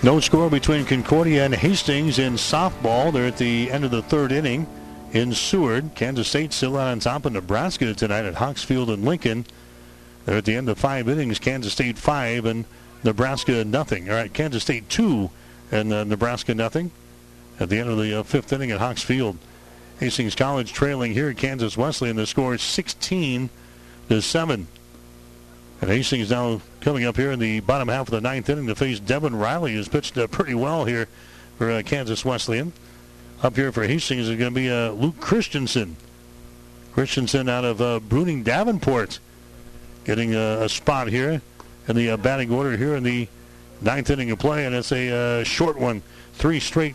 No 0.04 0.20
score 0.20 0.50
between 0.50 0.84
Concordia 0.84 1.46
and 1.46 1.54
Hastings 1.54 2.18
in 2.18 2.34
softball. 2.34 3.10
They're 3.10 3.28
at 3.28 3.38
the 3.38 3.70
end 3.70 3.84
of 3.84 3.90
the 3.90 4.02
third 4.02 4.32
inning 4.32 4.66
in 5.12 5.32
Seward. 5.32 5.92
Kansas 5.94 6.28
State 6.28 6.52
still 6.52 6.76
out 6.76 6.88
on 6.88 7.00
top 7.00 7.24
of 7.24 7.32
Nebraska 7.32 7.94
tonight 7.94 8.26
at 8.26 8.34
Hawksfield 8.34 8.90
and 8.90 9.04
Lincoln. 9.04 9.46
They're 10.26 10.36
at 10.36 10.44
the 10.44 10.56
end 10.56 10.68
of 10.68 10.76
five 10.76 11.08
innings. 11.08 11.38
Kansas 11.38 11.72
State 11.72 11.96
five 11.96 12.44
and 12.44 12.66
Nebraska 13.02 13.64
nothing. 13.64 14.10
All 14.10 14.16
right, 14.16 14.32
Kansas 14.32 14.62
State 14.62 14.90
two 14.90 15.30
and 15.70 15.92
uh, 15.92 16.04
Nebraska 16.04 16.54
nothing. 16.54 16.90
At 17.58 17.70
the 17.70 17.78
end 17.78 17.88
of 17.88 17.96
the 17.96 18.20
uh, 18.20 18.22
fifth 18.24 18.52
inning 18.52 18.72
at 18.72 18.80
Hawksfield. 18.80 19.38
Hastings 20.00 20.34
College 20.34 20.72
trailing 20.72 21.12
here 21.12 21.30
at 21.30 21.36
Kansas 21.36 21.76
Wesleyan. 21.78 22.16
The 22.16 22.26
score 22.26 22.54
is 22.54 22.62
16 22.62 23.48
to 24.08 24.22
7. 24.22 24.66
And 25.80 25.90
Hastings 25.90 26.30
now 26.30 26.60
coming 26.80 27.04
up 27.04 27.16
here 27.16 27.32
in 27.32 27.38
the 27.38 27.60
bottom 27.60 27.88
half 27.88 28.08
of 28.08 28.12
the 28.12 28.20
ninth 28.20 28.48
inning 28.48 28.66
to 28.68 28.74
face 28.74 29.00
Devin 29.00 29.36
Riley, 29.36 29.74
who's 29.74 29.88
pitched 29.88 30.16
uh, 30.16 30.26
pretty 30.26 30.54
well 30.54 30.84
here 30.84 31.08
for 31.58 31.70
uh, 31.70 31.82
Kansas 31.82 32.24
Wesleyan. 32.24 32.72
Up 33.42 33.56
here 33.56 33.72
for 33.72 33.86
Hastings 33.86 34.28
is 34.28 34.38
going 34.38 34.54
to 34.54 34.60
be 34.60 34.70
uh, 34.70 34.90
Luke 34.90 35.20
Christensen. 35.20 35.96
Christensen 36.94 37.48
out 37.48 37.64
of 37.64 37.80
uh, 37.80 38.00
Bruning 38.00 38.44
Davenport 38.44 39.18
getting 40.04 40.34
a 40.34 40.68
spot 40.68 41.08
here 41.08 41.40
in 41.88 41.96
the 41.96 42.10
uh, 42.10 42.16
batting 42.16 42.52
order 42.52 42.76
here 42.76 42.94
in 42.94 43.02
the 43.02 43.28
ninth 43.80 44.10
inning 44.10 44.30
of 44.30 44.38
play, 44.38 44.64
and 44.64 44.74
it's 44.74 44.92
a 44.92 45.40
uh, 45.40 45.44
short 45.44 45.78
one. 45.78 46.02
Three 46.34 46.60
straight 46.60 46.94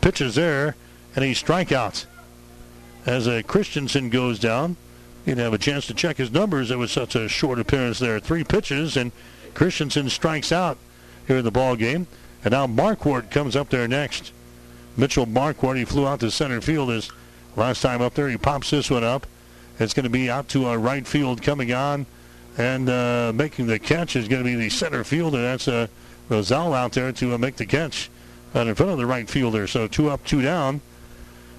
pitches 0.00 0.34
there, 0.34 0.76
and 1.14 1.24
he 1.24 1.32
strikeouts. 1.32 2.06
As 3.04 3.28
uh, 3.28 3.42
Christensen 3.46 4.10
goes 4.10 4.38
down, 4.38 4.76
he 5.26 5.32
didn't 5.32 5.42
have 5.42 5.54
a 5.54 5.58
chance 5.58 5.88
to 5.88 5.94
check 5.94 6.18
his 6.18 6.30
numbers. 6.30 6.70
It 6.70 6.78
was 6.78 6.92
such 6.92 7.16
a 7.16 7.28
short 7.28 7.58
appearance 7.58 7.98
there. 7.98 8.20
Three 8.20 8.44
pitches, 8.44 8.96
and 8.96 9.10
Christensen 9.54 10.08
strikes 10.08 10.52
out 10.52 10.78
here 11.26 11.38
in 11.38 11.44
the 11.44 11.50
ball 11.50 11.74
game. 11.74 12.06
And 12.44 12.52
now 12.52 12.68
Marquardt 12.68 13.28
comes 13.32 13.56
up 13.56 13.68
there 13.68 13.88
next. 13.88 14.32
Mitchell 14.96 15.26
Marquardt, 15.26 15.78
he 15.78 15.84
flew 15.84 16.06
out 16.06 16.20
to 16.20 16.30
center 16.30 16.60
field 16.60 16.90
his 16.90 17.10
last 17.56 17.82
time 17.82 18.00
up 18.00 18.14
there. 18.14 18.28
He 18.28 18.36
pops 18.36 18.70
this 18.70 18.88
one 18.88 19.02
up. 19.02 19.26
It's 19.80 19.94
going 19.94 20.04
to 20.04 20.10
be 20.10 20.30
out 20.30 20.46
to 20.50 20.66
our 20.66 20.78
right 20.78 21.04
field 21.04 21.42
coming 21.42 21.72
on. 21.72 22.06
And 22.56 22.88
uh, 22.88 23.32
making 23.34 23.66
the 23.66 23.80
catch 23.80 24.14
is 24.14 24.28
going 24.28 24.44
to 24.44 24.48
be 24.48 24.54
the 24.54 24.70
center 24.70 25.02
fielder. 25.02 25.42
That's 25.42 25.66
uh, 25.66 25.88
Rosell 26.28 26.72
out 26.72 26.92
there 26.92 27.10
to 27.10 27.34
uh, 27.34 27.38
make 27.38 27.56
the 27.56 27.66
catch 27.66 28.10
in 28.54 28.72
front 28.76 28.92
of 28.92 28.98
the 28.98 29.06
right 29.06 29.28
fielder. 29.28 29.66
So 29.66 29.88
two 29.88 30.08
up, 30.08 30.24
two 30.24 30.40
down. 30.40 30.80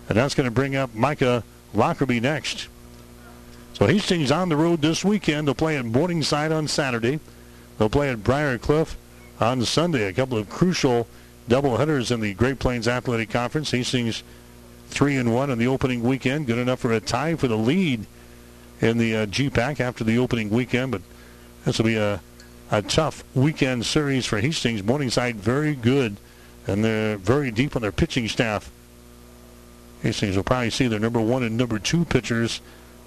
And 0.07 0.17
that's 0.17 0.35
going 0.35 0.47
to 0.47 0.51
bring 0.51 0.77
up 0.77 0.95
Micah 0.95 1.43
Lockerbie 1.73 2.21
next. 2.21 2.69
So 3.77 3.85
Hastings 3.85 4.31
on 4.31 4.49
the 4.49 4.57
road 4.57 4.81
this 4.81 5.06
weekend. 5.06 5.47
They'll 5.47 5.53
play 5.53 5.77
at 5.77 5.85
Morningside 5.85 6.51
on 6.51 6.67
Saturday. 6.67 7.19
They'll 7.77 7.89
play 7.89 8.09
at 8.09 8.23
Briar 8.23 8.57
Cliff 8.57 8.97
on 9.39 9.64
Sunday. 9.65 10.07
A 10.07 10.14
couple 10.14 10.35
of 10.35 10.49
crucial 10.49 11.06
doubleheaders 11.47 12.09
in 12.09 12.19
the 12.19 12.33
Great 12.33 12.57
Plains 12.57 12.88
Athletic 12.88 13.30
Conference. 13.30 13.69
Hastings 13.69 14.23
three 14.88 15.15
and 15.15 15.31
one 15.31 15.51
in 15.51 15.59
the 15.59 15.67
opening 15.67 16.01
weekend, 16.01 16.47
good 16.47 16.57
enough 16.57 16.80
for 16.80 16.91
a 16.91 16.99
tie 16.99 17.35
for 17.35 17.47
the 17.47 17.56
lead 17.56 18.07
in 18.81 18.97
the 18.97 19.15
uh, 19.15 19.25
GPAC 19.27 19.80
after 19.80 20.03
the 20.03 20.17
opening 20.17 20.49
weekend. 20.49 20.91
But 20.91 21.03
this 21.64 21.77
will 21.77 21.85
be 21.85 21.97
a 21.97 22.19
a 22.72 22.81
tough 22.81 23.23
weekend 23.35 23.85
series 23.85 24.25
for 24.25 24.39
Hastings. 24.39 24.81
Morningside 24.81 25.35
very 25.35 25.75
good, 25.75 26.17
and 26.65 26.83
they're 26.83 27.17
very 27.17 27.51
deep 27.51 27.75
on 27.75 27.83
their 27.83 27.91
pitching 27.91 28.27
staff. 28.27 28.72
Hastings 30.01 30.35
will 30.35 30.43
probably 30.43 30.72
see 30.72 30.88
their 30.88 30.99
number 30.99 31.22
one 31.22 31.43
and 31.43 31.56
number 31.56 31.77
two 31.77 32.06
pitchers 32.06 32.59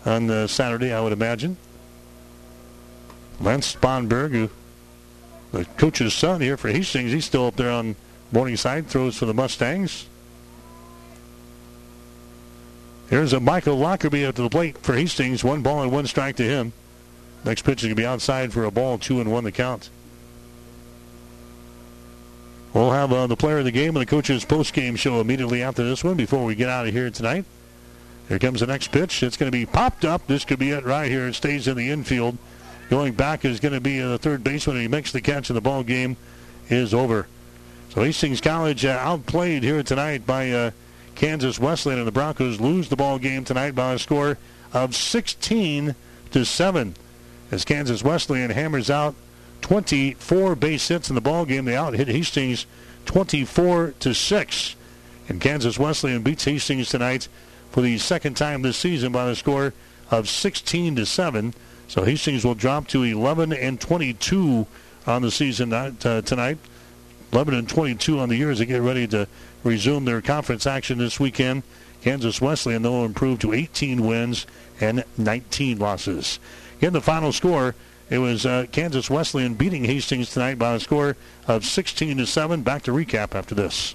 on 0.04 0.30
uh, 0.30 0.46
Saturday, 0.46 0.92
I 0.92 1.00
would 1.00 1.12
imagine. 1.12 1.56
Lance 3.40 3.74
Sponberg, 3.74 4.32
who 4.32 4.50
the 5.52 5.64
coach's 5.76 6.14
son 6.14 6.40
here 6.40 6.56
for 6.56 6.68
Hastings, 6.68 7.12
he's 7.12 7.24
still 7.24 7.46
up 7.46 7.56
there 7.56 7.70
on 7.70 7.96
Morningside, 8.32 8.86
throws 8.86 9.16
for 9.16 9.26
the 9.26 9.34
Mustangs. 9.34 10.06
Here's 13.08 13.32
a 13.32 13.40
Michael 13.40 13.76
Lockerbie 13.76 14.24
up 14.24 14.36
to 14.36 14.42
the 14.42 14.50
plate 14.50 14.78
for 14.78 14.94
Hastings. 14.94 15.42
One 15.42 15.62
ball 15.62 15.82
and 15.82 15.90
one 15.90 16.06
strike 16.06 16.36
to 16.36 16.44
him. 16.44 16.72
Next 17.44 17.62
pitch 17.62 17.80
is 17.80 17.86
going 17.86 17.96
to 17.96 18.00
be 18.00 18.06
outside 18.06 18.52
for 18.52 18.64
a 18.64 18.70
ball, 18.70 18.98
two 18.98 19.20
and 19.20 19.32
one 19.32 19.44
the 19.44 19.50
count. 19.50 19.90
We'll 22.72 22.92
have 22.92 23.12
uh, 23.12 23.26
the 23.26 23.36
player 23.36 23.58
of 23.58 23.64
the 23.64 23.72
game 23.72 23.96
and 23.96 24.06
the 24.06 24.10
coach's 24.10 24.44
post-game 24.44 24.94
show 24.94 25.20
immediately 25.20 25.60
after 25.60 25.82
this 25.82 26.04
one 26.04 26.16
before 26.16 26.44
we 26.44 26.54
get 26.54 26.68
out 26.68 26.86
of 26.86 26.92
here 26.92 27.10
tonight. 27.10 27.44
Here 28.30 28.38
comes 28.38 28.60
the 28.60 28.66
next 28.68 28.92
pitch. 28.92 29.24
It's 29.24 29.36
going 29.36 29.50
to 29.50 29.58
be 29.58 29.66
popped 29.66 30.04
up. 30.04 30.24
This 30.28 30.44
could 30.44 30.60
be 30.60 30.70
it 30.70 30.84
right 30.84 31.10
here. 31.10 31.26
It 31.26 31.34
stays 31.34 31.66
in 31.66 31.76
the 31.76 31.90
infield. 31.90 32.38
Going 32.88 33.12
back 33.12 33.44
is 33.44 33.58
going 33.58 33.74
to 33.74 33.80
be 33.80 34.00
uh, 34.00 34.10
the 34.10 34.18
third 34.18 34.44
baseman. 34.44 34.80
He 34.80 34.86
makes 34.86 35.10
the 35.10 35.20
catch, 35.20 35.50
and 35.50 35.56
the 35.56 35.60
ball 35.60 35.82
game 35.82 36.16
is 36.68 36.94
over. 36.94 37.26
So 37.88 38.04
Hastings 38.04 38.40
College 38.40 38.84
uh, 38.84 38.96
outplayed 39.00 39.64
here 39.64 39.82
tonight 39.82 40.28
by 40.28 40.52
uh, 40.52 40.70
Kansas 41.16 41.58
Wesleyan, 41.58 41.98
and 41.98 42.06
the 42.06 42.12
Broncos 42.12 42.60
lose 42.60 42.88
the 42.88 42.94
ball 42.94 43.18
game 43.18 43.42
tonight 43.42 43.74
by 43.74 43.94
a 43.94 43.98
score 43.98 44.38
of 44.72 44.94
16 44.94 45.96
to 46.30 46.44
seven. 46.44 46.94
As 47.50 47.64
Kansas 47.64 48.04
Wesleyan 48.04 48.52
hammers 48.52 48.90
out 48.90 49.16
24 49.62 50.54
base 50.54 50.86
hits 50.86 51.08
in 51.08 51.16
the 51.16 51.20
ball 51.20 51.44
game, 51.44 51.64
they 51.64 51.74
out 51.74 51.94
hit 51.94 52.06
Hastings 52.06 52.66
24 53.06 53.94
to 53.98 54.14
six. 54.14 54.76
And 55.28 55.40
Kansas 55.40 55.80
Wesleyan 55.80 56.22
beats 56.22 56.44
Hastings 56.44 56.90
tonight 56.90 57.26
for 57.70 57.80
the 57.80 57.98
second 57.98 58.36
time 58.36 58.62
this 58.62 58.76
season 58.76 59.12
by 59.12 59.28
a 59.28 59.34
score 59.34 59.72
of 60.10 60.28
16 60.28 60.96
to 60.96 61.06
7. 61.06 61.54
So 61.88 62.04
Hastings 62.04 62.44
will 62.44 62.54
drop 62.54 62.88
to 62.88 63.02
11 63.02 63.52
and 63.52 63.80
22 63.80 64.66
on 65.06 65.22
the 65.22 65.30
season 65.30 65.72
uh, 65.72 65.90
tonight. 66.22 66.58
11 67.32 67.54
and 67.54 67.68
22 67.68 68.18
on 68.18 68.28
the 68.28 68.36
year 68.36 68.50
as 68.50 68.58
they 68.58 68.66
get 68.66 68.82
ready 68.82 69.06
to 69.08 69.26
resume 69.62 70.04
their 70.04 70.20
conference 70.20 70.66
action 70.66 70.98
this 70.98 71.20
weekend. 71.20 71.62
Kansas 72.02 72.40
Wesleyan, 72.40 72.82
will 72.82 73.04
improve 73.04 73.38
to 73.40 73.52
18 73.52 74.06
wins 74.06 74.46
and 74.80 75.04
19 75.18 75.78
losses. 75.78 76.38
In 76.80 76.92
the 76.92 77.00
final 77.00 77.32
score, 77.32 77.74
it 78.08 78.18
was 78.18 78.46
uh, 78.46 78.66
Kansas 78.72 79.10
Wesleyan 79.10 79.54
beating 79.54 79.84
Hastings 79.84 80.30
tonight 80.30 80.58
by 80.58 80.74
a 80.74 80.80
score 80.80 81.16
of 81.46 81.64
16 81.64 82.16
to 82.18 82.26
7. 82.26 82.62
Back 82.62 82.82
to 82.84 82.92
recap 82.92 83.34
after 83.34 83.54
this. 83.54 83.94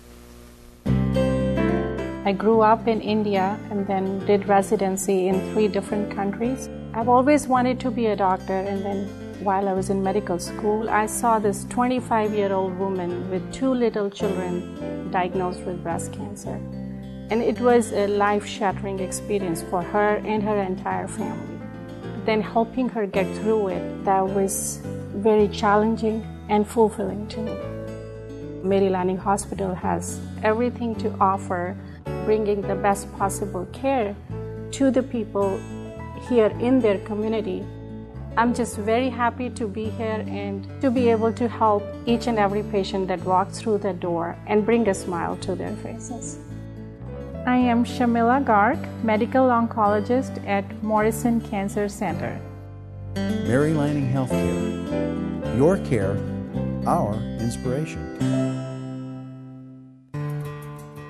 I 2.27 2.31
grew 2.31 2.61
up 2.61 2.87
in 2.87 3.01
India 3.01 3.59
and 3.69 3.85
then 3.85 4.17
did 4.25 4.47
residency 4.47 5.27
in 5.27 5.53
three 5.53 5.67
different 5.67 6.09
countries. 6.09 6.69
I've 6.95 7.07
always 7.07 7.47
wanted 7.47 7.79
to 7.81 7.91
be 7.91 8.07
a 8.07 8.15
doctor, 8.15 8.53
and 8.53 8.83
then 8.83 9.05
while 9.43 9.69
I 9.69 9.73
was 9.73 9.91
in 9.91 10.01
medical 10.01 10.39
school, 10.39 10.89
I 10.89 11.05
saw 11.05 11.37
this 11.37 11.65
25 11.65 12.33
year 12.33 12.51
old 12.51 12.79
woman 12.79 13.29
with 13.29 13.53
two 13.53 13.71
little 13.71 14.09
children 14.09 15.11
diagnosed 15.11 15.59
with 15.67 15.83
breast 15.83 16.13
cancer. 16.13 16.55
And 17.29 17.43
it 17.43 17.59
was 17.59 17.93
a 17.93 18.07
life 18.07 18.47
shattering 18.47 19.01
experience 19.01 19.61
for 19.61 19.83
her 19.83 20.15
and 20.25 20.41
her 20.41 20.59
entire 20.63 21.07
family. 21.07 21.59
Then 22.25 22.41
helping 22.41 22.89
her 22.89 23.05
get 23.05 23.27
through 23.37 23.67
it, 23.67 24.03
that 24.03 24.27
was 24.27 24.81
very 25.13 25.47
challenging 25.49 26.25
and 26.49 26.67
fulfilling 26.67 27.27
to 27.27 27.41
me. 27.41 27.55
Mary 28.63 28.89
Lanning 28.89 29.17
Hospital 29.17 29.75
has 29.75 30.19
everything 30.41 30.95
to 30.95 31.15
offer 31.21 31.77
bringing 32.25 32.61
the 32.61 32.75
best 32.75 33.11
possible 33.17 33.67
care 33.74 34.16
to 34.72 34.92
the 34.92 35.03
people 35.03 35.59
here 36.30 36.51
in 36.59 36.80
their 36.80 37.00
community. 37.00 37.66
I'm 38.38 38.53
just 38.53 38.77
very 38.77 39.09
happy 39.09 39.50
to 39.51 39.67
be 39.67 39.85
here 39.85 40.25
and 40.27 40.67
to 40.82 40.92
be 40.92 41.09
able 41.09 41.32
to 41.34 41.48
help 41.48 41.84
each 42.06 42.27
and 42.27 42.38
every 42.38 42.64
patient 42.64 43.08
that 43.08 43.24
walks 43.24 43.61
through 43.61 43.77
the 43.77 43.93
door 43.93 44.35
and 44.48 44.66
bring 44.66 44.90
a 44.90 44.93
smile 44.93 45.38
to 45.38 45.56
their 45.56 45.75
faces. 45.77 46.38
I 47.45 47.58
am 47.58 47.85
Shamila 47.85 48.43
Garg, 48.43 48.80
medical 49.03 49.43
oncologist 49.43 50.45
at 50.48 50.66
Morrison 50.84 51.40
Cancer 51.40 51.88
Center. 51.88 52.42
Mary 53.16 53.74
Lanning 53.74 54.11
Healthcare. 54.11 55.58
Your 55.58 55.77
care, 55.85 56.17
our 56.85 57.14
inspiration. 57.40 58.64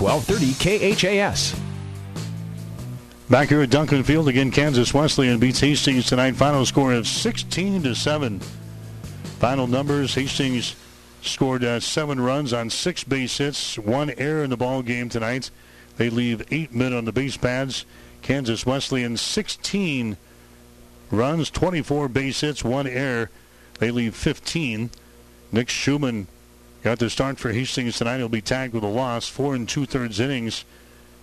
1230 0.00 0.94
KHAS. 0.94 1.60
Back 3.28 3.48
here 3.48 3.62
at 3.62 3.70
Duncan 3.70 4.04
Field 4.04 4.28
again, 4.28 4.50
Kansas 4.50 4.94
Wesleyan 4.94 5.38
beats 5.38 5.60
Hastings 5.60 6.06
tonight. 6.06 6.36
Final 6.36 6.64
score 6.64 6.92
of 6.92 7.06
16 7.06 7.82
to 7.82 7.94
7. 7.94 8.40
Final 9.38 9.66
numbers: 9.66 10.14
Hastings 10.14 10.76
scored 11.22 11.64
uh, 11.64 11.80
seven 11.80 12.20
runs 12.20 12.52
on 12.52 12.70
six 12.70 13.04
base 13.04 13.38
hits, 13.38 13.76
one 13.78 14.10
error 14.16 14.44
in 14.44 14.50
the 14.50 14.56
ball 14.56 14.82
game 14.82 15.08
tonight. 15.08 15.50
They 15.96 16.10
leave 16.10 16.46
eight 16.52 16.72
men 16.72 16.92
on 16.92 17.04
the 17.04 17.12
base 17.12 17.36
pads. 17.36 17.84
Kansas 18.22 18.64
Wesleyan 18.64 19.16
16 19.16 20.16
runs, 21.10 21.50
24 21.50 22.08
base 22.08 22.40
hits, 22.40 22.64
one 22.64 22.86
error. 22.86 23.30
They 23.78 23.90
leave 23.90 24.14
15. 24.14 24.90
Nick 25.50 25.68
Schumann 25.68 26.28
Got 26.84 27.00
the 27.00 27.10
start 27.10 27.40
for 27.40 27.52
Hastings 27.52 27.98
tonight. 27.98 28.18
He'll 28.18 28.28
be 28.28 28.40
tagged 28.40 28.72
with 28.72 28.84
a 28.84 28.88
loss. 28.88 29.26
Four 29.26 29.56
and 29.56 29.68
two 29.68 29.84
thirds 29.84 30.20
innings. 30.20 30.64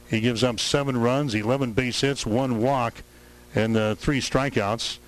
He 0.09 0.19
gives 0.19 0.43
up 0.43 0.59
seven 0.59 0.97
runs, 0.97 1.33
11 1.33 1.71
base 1.71 2.01
hits, 2.01 2.25
one 2.25 2.61
walk, 2.61 3.03
and 3.55 3.77
uh, 3.77 3.95
three 3.95 4.19
strikeouts. 4.19 4.99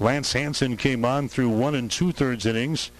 Lance 0.00 0.32
Hanson 0.32 0.76
came 0.76 1.04
on 1.04 1.28
through 1.28 1.50
one 1.50 1.76
and 1.76 1.88
two 1.88 2.10
thirds 2.10 2.46
innings. 2.46 2.90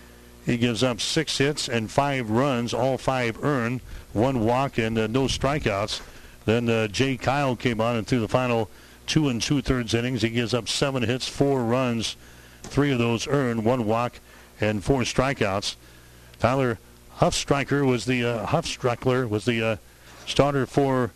He 0.46 0.56
gives 0.56 0.84
up 0.84 1.00
six 1.00 1.36
hits 1.38 1.68
and 1.68 1.90
five 1.90 2.30
runs, 2.30 2.72
all 2.72 2.98
five 2.98 3.42
earned, 3.42 3.80
one 4.12 4.44
walk 4.44 4.78
and 4.78 4.96
uh, 4.96 5.08
no 5.08 5.24
strikeouts. 5.24 6.00
Then 6.44 6.68
uh, 6.68 6.86
Jay 6.86 7.16
Kyle 7.16 7.56
came 7.56 7.80
on 7.80 7.96
and 7.96 8.06
through 8.06 8.20
the 8.20 8.28
final 8.28 8.70
two 9.06 9.28
and 9.28 9.42
two 9.42 9.60
thirds 9.60 9.92
innings. 9.92 10.22
He 10.22 10.30
gives 10.30 10.54
up 10.54 10.68
seven 10.68 11.02
hits, 11.02 11.28
four 11.28 11.64
runs, 11.64 12.16
three 12.62 12.92
of 12.92 13.00
those 13.00 13.26
earned, 13.26 13.64
one 13.64 13.86
walk 13.86 14.20
and 14.60 14.84
four 14.84 15.02
strikeouts. 15.02 15.74
Tyler 16.38 16.78
Huffstriker 17.18 17.86
was 17.86 18.04
the 18.04 18.24
uh, 18.24 19.26
was 19.28 19.44
the 19.44 19.62
uh, 19.62 19.76
starter 20.26 20.66
for 20.66 21.12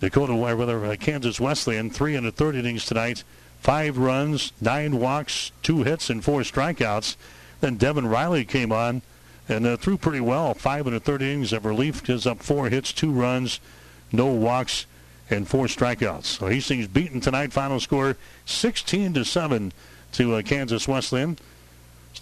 Dakota, 0.00 0.32
or 0.32 0.54
rather 0.54 0.84
uh, 0.84 0.96
Kansas 0.96 1.40
Wesleyan. 1.40 1.90
Three 1.90 2.14
and 2.14 2.26
a 2.26 2.30
third 2.30 2.54
innings 2.54 2.84
tonight. 2.84 3.24
Five 3.60 3.96
runs, 3.96 4.52
nine 4.60 5.00
walks, 5.00 5.50
two 5.62 5.82
hits, 5.82 6.10
and 6.10 6.22
four 6.22 6.40
strikeouts. 6.42 7.16
Then 7.60 7.76
Devin 7.76 8.06
Riley 8.06 8.44
came 8.44 8.70
on 8.70 9.02
and 9.48 9.66
uh, 9.66 9.76
threw 9.76 9.96
pretty 9.96 10.20
well. 10.20 10.54
Five 10.54 10.86
and 10.86 10.94
a 10.94 11.00
third 11.00 11.22
innings 11.22 11.52
of 11.52 11.64
relief. 11.64 12.04
Gives 12.04 12.26
up 12.26 12.42
four 12.42 12.68
hits, 12.68 12.92
two 12.92 13.10
runs, 13.10 13.60
no 14.12 14.26
walks, 14.26 14.86
and 15.30 15.48
four 15.48 15.66
strikeouts. 15.66 16.24
So 16.24 16.46
Hastings 16.46 16.86
beaten 16.86 17.20
tonight. 17.20 17.52
Final 17.52 17.80
score 17.80 18.16
16 18.46 19.14
to 19.14 19.24
seven 19.24 19.72
to 20.12 20.34
uh, 20.34 20.42
Kansas 20.42 20.86
Wesleyan. 20.86 21.38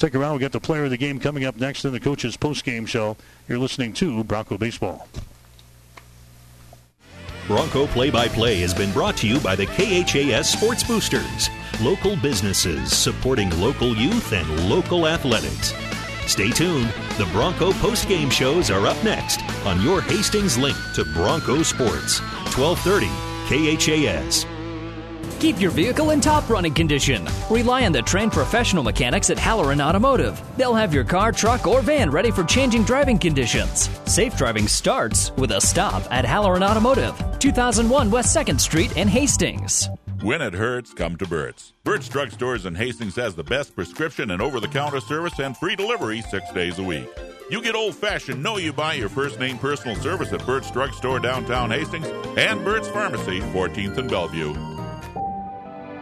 Stick 0.03 0.17
around. 0.17 0.33
We'll 0.33 0.41
get 0.41 0.51
the 0.51 0.59
player 0.59 0.83
of 0.83 0.91
the 0.91 0.97
game 0.97 1.21
coming 1.21 1.45
up 1.45 1.55
next 1.59 1.85
in 1.85 1.93
the 1.93 2.01
coach's 2.01 2.37
post-game 2.37 2.87
show. 2.87 3.17
You're 3.47 3.61
listening 3.61 3.93
to 3.93 4.25
Bronco 4.25 4.59
Baseball. 4.59 5.07
Bronco 7.47 7.87
Play 7.87 8.11
by 8.11 8.27
Play 8.27 8.59
has 8.63 8.75
been 8.75 8.91
brought 8.91 9.17
to 9.19 9.29
you 9.29 9.39
by 9.39 9.55
the 9.55 9.67
KHAS 9.67 10.51
Sports 10.51 10.83
Boosters, 10.83 11.49
local 11.81 12.17
businesses 12.17 12.93
supporting 12.93 13.49
local 13.61 13.95
youth 13.95 14.33
and 14.33 14.69
local 14.69 15.07
athletics. 15.07 15.73
Stay 16.27 16.51
tuned. 16.51 16.93
The 17.17 17.29
Bronco 17.31 17.71
post-game 17.75 18.31
shows 18.31 18.73
are 18.73 18.85
up 18.89 19.01
next 19.05 19.41
on 19.65 19.81
your 19.83 20.01
Hastings 20.01 20.59
link 20.59 20.77
to 20.97 21.05
Bronco 21.05 21.63
Sports, 21.63 22.19
1230 22.57 23.07
KHAS. 23.47 24.52
Keep 25.43 25.61
your 25.61 25.73
vehicle 25.73 26.11
in 26.11 26.21
top 26.21 26.49
running 26.49 26.73
condition. 26.73 27.29
Rely 27.51 27.85
on 27.85 27.91
the 27.91 28.01
trained 28.01 28.31
professional 28.31 28.85
mechanics 28.85 29.29
at 29.29 29.37
Halloran 29.37 29.81
Automotive. 29.81 30.41
They'll 30.57 30.73
have 30.73 30.95
your 30.95 31.03
car, 31.03 31.33
truck, 31.33 31.67
or 31.67 31.83
van 31.83 32.13
ready 32.13 32.31
for 32.31 32.45
changing 32.45 32.85
driving 32.85 33.19
conditions. 33.19 33.91
Safe 34.05 34.37
driving 34.37 34.69
starts 34.69 35.33
with 35.33 35.51
a 35.51 35.61
stop 35.61 36.05
at 36.13 36.25
Halloran 36.25 36.63
Automotive, 36.63 37.21
2001 37.41 38.09
West 38.09 38.37
2nd 38.37 38.61
Street 38.61 38.97
in 38.97 39.09
Hastings. 39.09 39.89
When 40.21 40.41
it 40.41 40.55
hurts, 40.55 40.95
come 40.95 41.17
to 41.17 41.27
Burt's. 41.27 41.73
Burt's 41.83 42.09
Drugstores 42.09 42.65
in 42.65 42.77
Hastings 42.77 43.17
has 43.17 43.35
the 43.35 43.43
best 43.43 43.75
prescription 43.75 44.31
and 44.31 44.41
over 44.41 44.61
the 44.61 44.69
counter 44.69 45.01
service 45.01 45.41
and 45.41 45.57
free 45.57 45.75
delivery 45.75 46.23
six 46.31 46.53
days 46.53 46.79
a 46.79 46.85
week. 46.85 47.09
You 47.51 47.61
get 47.61 47.75
old 47.75 47.97
fashioned, 47.97 48.41
know 48.41 48.59
you 48.59 48.73
buy 48.73 48.95
your 48.95 49.09
first 49.09 49.41
name 49.41 49.59
personal 49.59 49.97
service 49.97 50.33
at 50.33 50.47
Burt's 50.47 50.71
Drugstore 50.71 51.19
downtown 51.19 51.73
Hastings 51.73 52.07
and 52.39 52.65
Burt's 52.65 52.87
Pharmacy, 52.87 53.41
14th 53.41 53.99
and 53.99 54.09
Bellevue. 54.09 54.72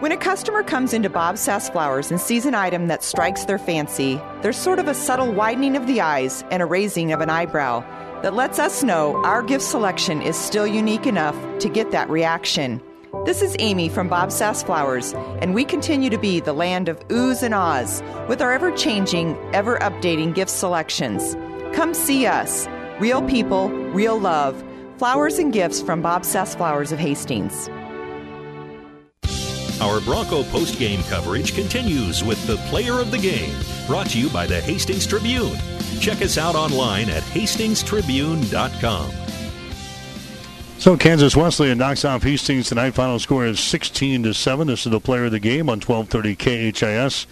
When 0.00 0.12
a 0.12 0.16
customer 0.16 0.62
comes 0.62 0.94
into 0.94 1.10
Bob 1.10 1.36
Sass 1.36 1.68
Flowers 1.68 2.10
and 2.10 2.18
sees 2.18 2.46
an 2.46 2.54
item 2.54 2.86
that 2.86 3.04
strikes 3.04 3.44
their 3.44 3.58
fancy, 3.58 4.18
there's 4.40 4.56
sort 4.56 4.78
of 4.78 4.88
a 4.88 4.94
subtle 4.94 5.30
widening 5.30 5.76
of 5.76 5.86
the 5.86 6.00
eyes 6.00 6.42
and 6.50 6.62
a 6.62 6.66
raising 6.66 7.12
of 7.12 7.20
an 7.20 7.28
eyebrow 7.28 7.80
that 8.22 8.32
lets 8.32 8.58
us 8.58 8.82
know 8.82 9.22
our 9.26 9.42
gift 9.42 9.62
selection 9.62 10.22
is 10.22 10.38
still 10.38 10.66
unique 10.66 11.06
enough 11.06 11.36
to 11.58 11.68
get 11.68 11.90
that 11.90 12.08
reaction. 12.08 12.80
This 13.26 13.42
is 13.42 13.54
Amy 13.58 13.90
from 13.90 14.08
Bob 14.08 14.32
Sass 14.32 14.62
Flowers, 14.62 15.12
and 15.42 15.54
we 15.54 15.66
continue 15.66 16.08
to 16.08 16.16
be 16.16 16.40
the 16.40 16.54
land 16.54 16.88
of 16.88 17.06
oohs 17.08 17.42
and 17.42 17.52
ahs 17.52 18.02
with 18.26 18.40
our 18.40 18.54
ever 18.54 18.72
changing, 18.72 19.36
ever 19.52 19.76
updating 19.80 20.34
gift 20.34 20.50
selections. 20.50 21.36
Come 21.76 21.92
see 21.92 22.24
us. 22.24 22.66
Real 23.00 23.20
people, 23.28 23.68
real 23.68 24.18
love. 24.18 24.64
Flowers 24.96 25.38
and 25.38 25.52
gifts 25.52 25.82
from 25.82 26.00
Bob 26.00 26.24
Sass 26.24 26.54
Flowers 26.54 26.90
of 26.90 26.98
Hastings. 26.98 27.68
Our 29.80 30.00
Bronco 30.02 30.42
post-game 30.44 31.02
coverage 31.04 31.54
continues 31.54 32.22
with 32.22 32.46
the 32.46 32.56
player 32.68 33.00
of 33.00 33.10
the 33.10 33.18
game, 33.18 33.58
brought 33.86 34.10
to 34.10 34.20
you 34.20 34.28
by 34.28 34.46
the 34.46 34.60
Hastings 34.60 35.06
Tribune. 35.06 35.56
Check 36.00 36.20
us 36.20 36.36
out 36.36 36.54
online 36.54 37.08
at 37.08 37.22
hastingstribune.com. 37.22 39.10
So 40.78 40.96
Kansas 40.96 41.36
Wesleyan 41.36 41.78
knocks 41.78 42.04
off 42.04 42.22
Hastings 42.22 42.68
tonight. 42.68 42.92
Final 42.92 43.18
score 43.18 43.46
is 43.46 43.60
16 43.60 44.22
to 44.24 44.34
7. 44.34 44.66
This 44.66 44.86
is 44.86 44.92
the 44.92 45.00
player 45.00 45.26
of 45.26 45.32
the 45.32 45.40
game 45.40 45.68
on 45.68 45.80
1230 45.80 46.72
KHAS. 46.72 47.26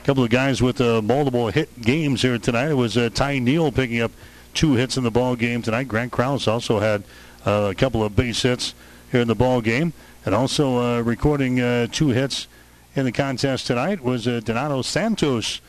A 0.00 0.04
couple 0.04 0.24
of 0.24 0.30
guys 0.30 0.62
with 0.62 0.80
uh, 0.80 1.02
multiple 1.02 1.48
hit 1.48 1.80
games 1.80 2.22
here 2.22 2.38
tonight. 2.38 2.70
It 2.70 2.74
was 2.74 2.96
uh, 2.96 3.10
Ty 3.12 3.40
Neal 3.40 3.70
picking 3.72 4.00
up 4.00 4.12
two 4.54 4.74
hits 4.74 4.96
in 4.96 5.04
the 5.04 5.10
ball 5.10 5.36
game 5.36 5.62
tonight. 5.62 5.88
Grant 5.88 6.12
Kraus 6.12 6.48
also 6.48 6.80
had 6.80 7.04
uh, 7.46 7.68
a 7.70 7.74
couple 7.74 8.02
of 8.04 8.16
base 8.16 8.42
hits 8.42 8.74
here 9.12 9.20
in 9.20 9.28
the 9.28 9.34
ball 9.34 9.60
game, 9.60 9.92
and 10.24 10.34
also 10.34 10.78
uh, 10.78 11.00
recording 11.00 11.60
uh, 11.60 11.86
two 11.90 12.08
hits 12.08 12.48
in 12.94 13.04
the 13.04 13.12
contest 13.12 13.66
tonight 13.66 14.02
was 14.02 14.26
uh, 14.26 14.40
Donato 14.44 14.82
Santos, 14.82 15.60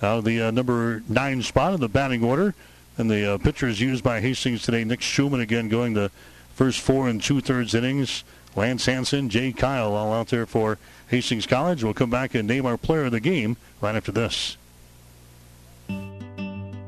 the 0.00 0.50
number 0.52 1.02
nine 1.08 1.42
spot 1.42 1.74
in 1.74 1.80
the 1.80 1.88
batting 1.88 2.24
order, 2.24 2.54
and 2.96 3.10
the 3.10 3.38
pitchers 3.42 3.80
used 3.80 4.02
by 4.02 4.20
Hastings 4.20 4.62
today. 4.62 4.84
Nick 4.84 5.00
Schumann 5.02 5.40
again 5.40 5.68
going 5.68 5.94
the 5.94 6.10
first 6.54 6.80
four 6.80 7.08
and 7.08 7.22
two 7.22 7.40
thirds 7.40 7.74
innings. 7.74 8.24
Lance 8.56 8.86
Hanson, 8.86 9.28
Jay 9.28 9.52
Kyle, 9.52 9.94
all 9.94 10.12
out 10.12 10.28
there 10.28 10.46
for 10.46 10.78
Hastings 11.08 11.46
College. 11.46 11.84
We'll 11.84 11.94
come 11.94 12.10
back 12.10 12.34
and 12.34 12.48
name 12.48 12.66
our 12.66 12.76
player 12.76 13.04
of 13.04 13.12
the 13.12 13.20
game 13.20 13.56
right 13.80 13.94
after 13.94 14.10
this. 14.10 14.56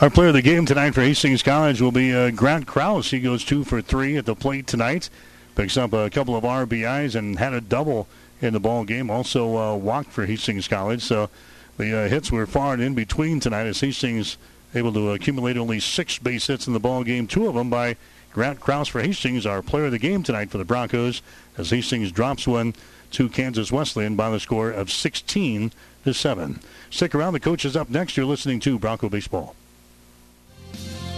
Our 0.00 0.08
player 0.08 0.28
of 0.28 0.34
the 0.34 0.40
game 0.40 0.64
tonight 0.64 0.94
for 0.94 1.02
Hastings 1.02 1.42
College 1.42 1.82
will 1.82 1.92
be 1.92 2.10
uh, 2.10 2.30
Grant 2.30 2.66
Kraus. 2.66 3.10
He 3.10 3.20
goes 3.20 3.44
two 3.44 3.64
for 3.64 3.82
three 3.82 4.16
at 4.16 4.24
the 4.24 4.34
plate 4.34 4.66
tonight. 4.66 5.10
Picks 5.54 5.76
up 5.76 5.92
a 5.92 6.08
couple 6.08 6.34
of 6.34 6.42
RBIs 6.42 7.14
and 7.14 7.38
had 7.38 7.52
a 7.52 7.60
double 7.60 8.08
in 8.40 8.54
the 8.54 8.60
ball 8.60 8.84
game. 8.84 9.10
Also 9.10 9.58
uh, 9.58 9.76
walked 9.76 10.10
for 10.10 10.24
Hastings 10.24 10.68
College. 10.68 11.02
So 11.02 11.28
the 11.76 12.04
uh, 12.04 12.08
hits 12.08 12.32
were 12.32 12.46
far 12.46 12.72
and 12.72 12.82
in 12.82 12.94
between 12.94 13.40
tonight 13.40 13.66
as 13.66 13.80
Hastings 13.80 14.38
able 14.74 14.90
to 14.94 15.10
accumulate 15.10 15.58
only 15.58 15.80
six 15.80 16.18
base 16.18 16.46
hits 16.46 16.66
in 16.66 16.72
the 16.72 16.80
ball 16.80 17.04
game. 17.04 17.26
Two 17.26 17.46
of 17.46 17.54
them 17.54 17.68
by 17.68 17.96
Grant 18.32 18.58
Kraus 18.58 18.88
for 18.88 19.02
Hastings, 19.02 19.44
our 19.44 19.60
player 19.60 19.84
of 19.84 19.92
the 19.92 19.98
game 19.98 20.22
tonight 20.22 20.50
for 20.50 20.56
the 20.56 20.64
Broncos, 20.64 21.20
as 21.58 21.68
Hastings 21.68 22.10
drops 22.10 22.48
one 22.48 22.74
to 23.10 23.28
Kansas 23.28 23.70
Wesleyan 23.70 24.16
by 24.16 24.30
the 24.30 24.40
score 24.40 24.70
of 24.70 24.90
16 24.90 25.72
to 26.06 26.14
7. 26.14 26.60
Stick 26.88 27.14
around. 27.14 27.34
The 27.34 27.40
coach 27.40 27.66
is 27.66 27.76
up 27.76 27.90
next. 27.90 28.16
You're 28.16 28.24
listening 28.24 28.60
to 28.60 28.78
Bronco 28.78 29.10
Baseball. 29.10 29.54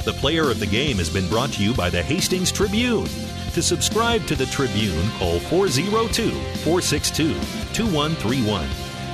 The 0.04 0.14
player 0.14 0.50
of 0.50 0.58
the 0.58 0.66
game 0.66 0.96
has 0.96 1.08
been 1.08 1.28
brought 1.28 1.52
to 1.52 1.62
you 1.62 1.74
by 1.74 1.90
the 1.90 2.02
Hastings 2.02 2.50
Tribune. 2.50 3.06
To 3.52 3.62
subscribe 3.62 4.26
to 4.26 4.34
the 4.34 4.46
Tribune, 4.46 5.08
call 5.18 5.38
402 5.40 6.30
462 6.30 7.34
2131 7.74 8.66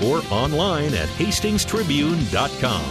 or 0.04 0.22
online 0.32 0.94
at 0.94 1.08
hastingstribune.com. 1.08 2.84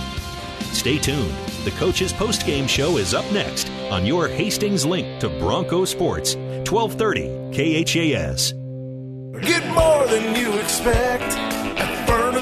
Stay 0.74 0.98
tuned. 0.98 1.34
The 1.64 1.72
coach's 1.72 2.14
postgame 2.14 2.70
show 2.70 2.98
is 2.98 3.14
up 3.14 3.30
next 3.32 3.70
on 3.90 4.06
your 4.06 4.28
Hastings 4.28 4.86
link 4.86 5.20
to 5.20 5.30
Bronco 5.30 5.86
Sports, 5.86 6.36
1230 6.36 7.84
KHAS. 7.84 8.54
Get 9.42 9.66
more 9.74 10.08
than 10.08 10.36
you 10.36 10.54
expect 10.60 11.34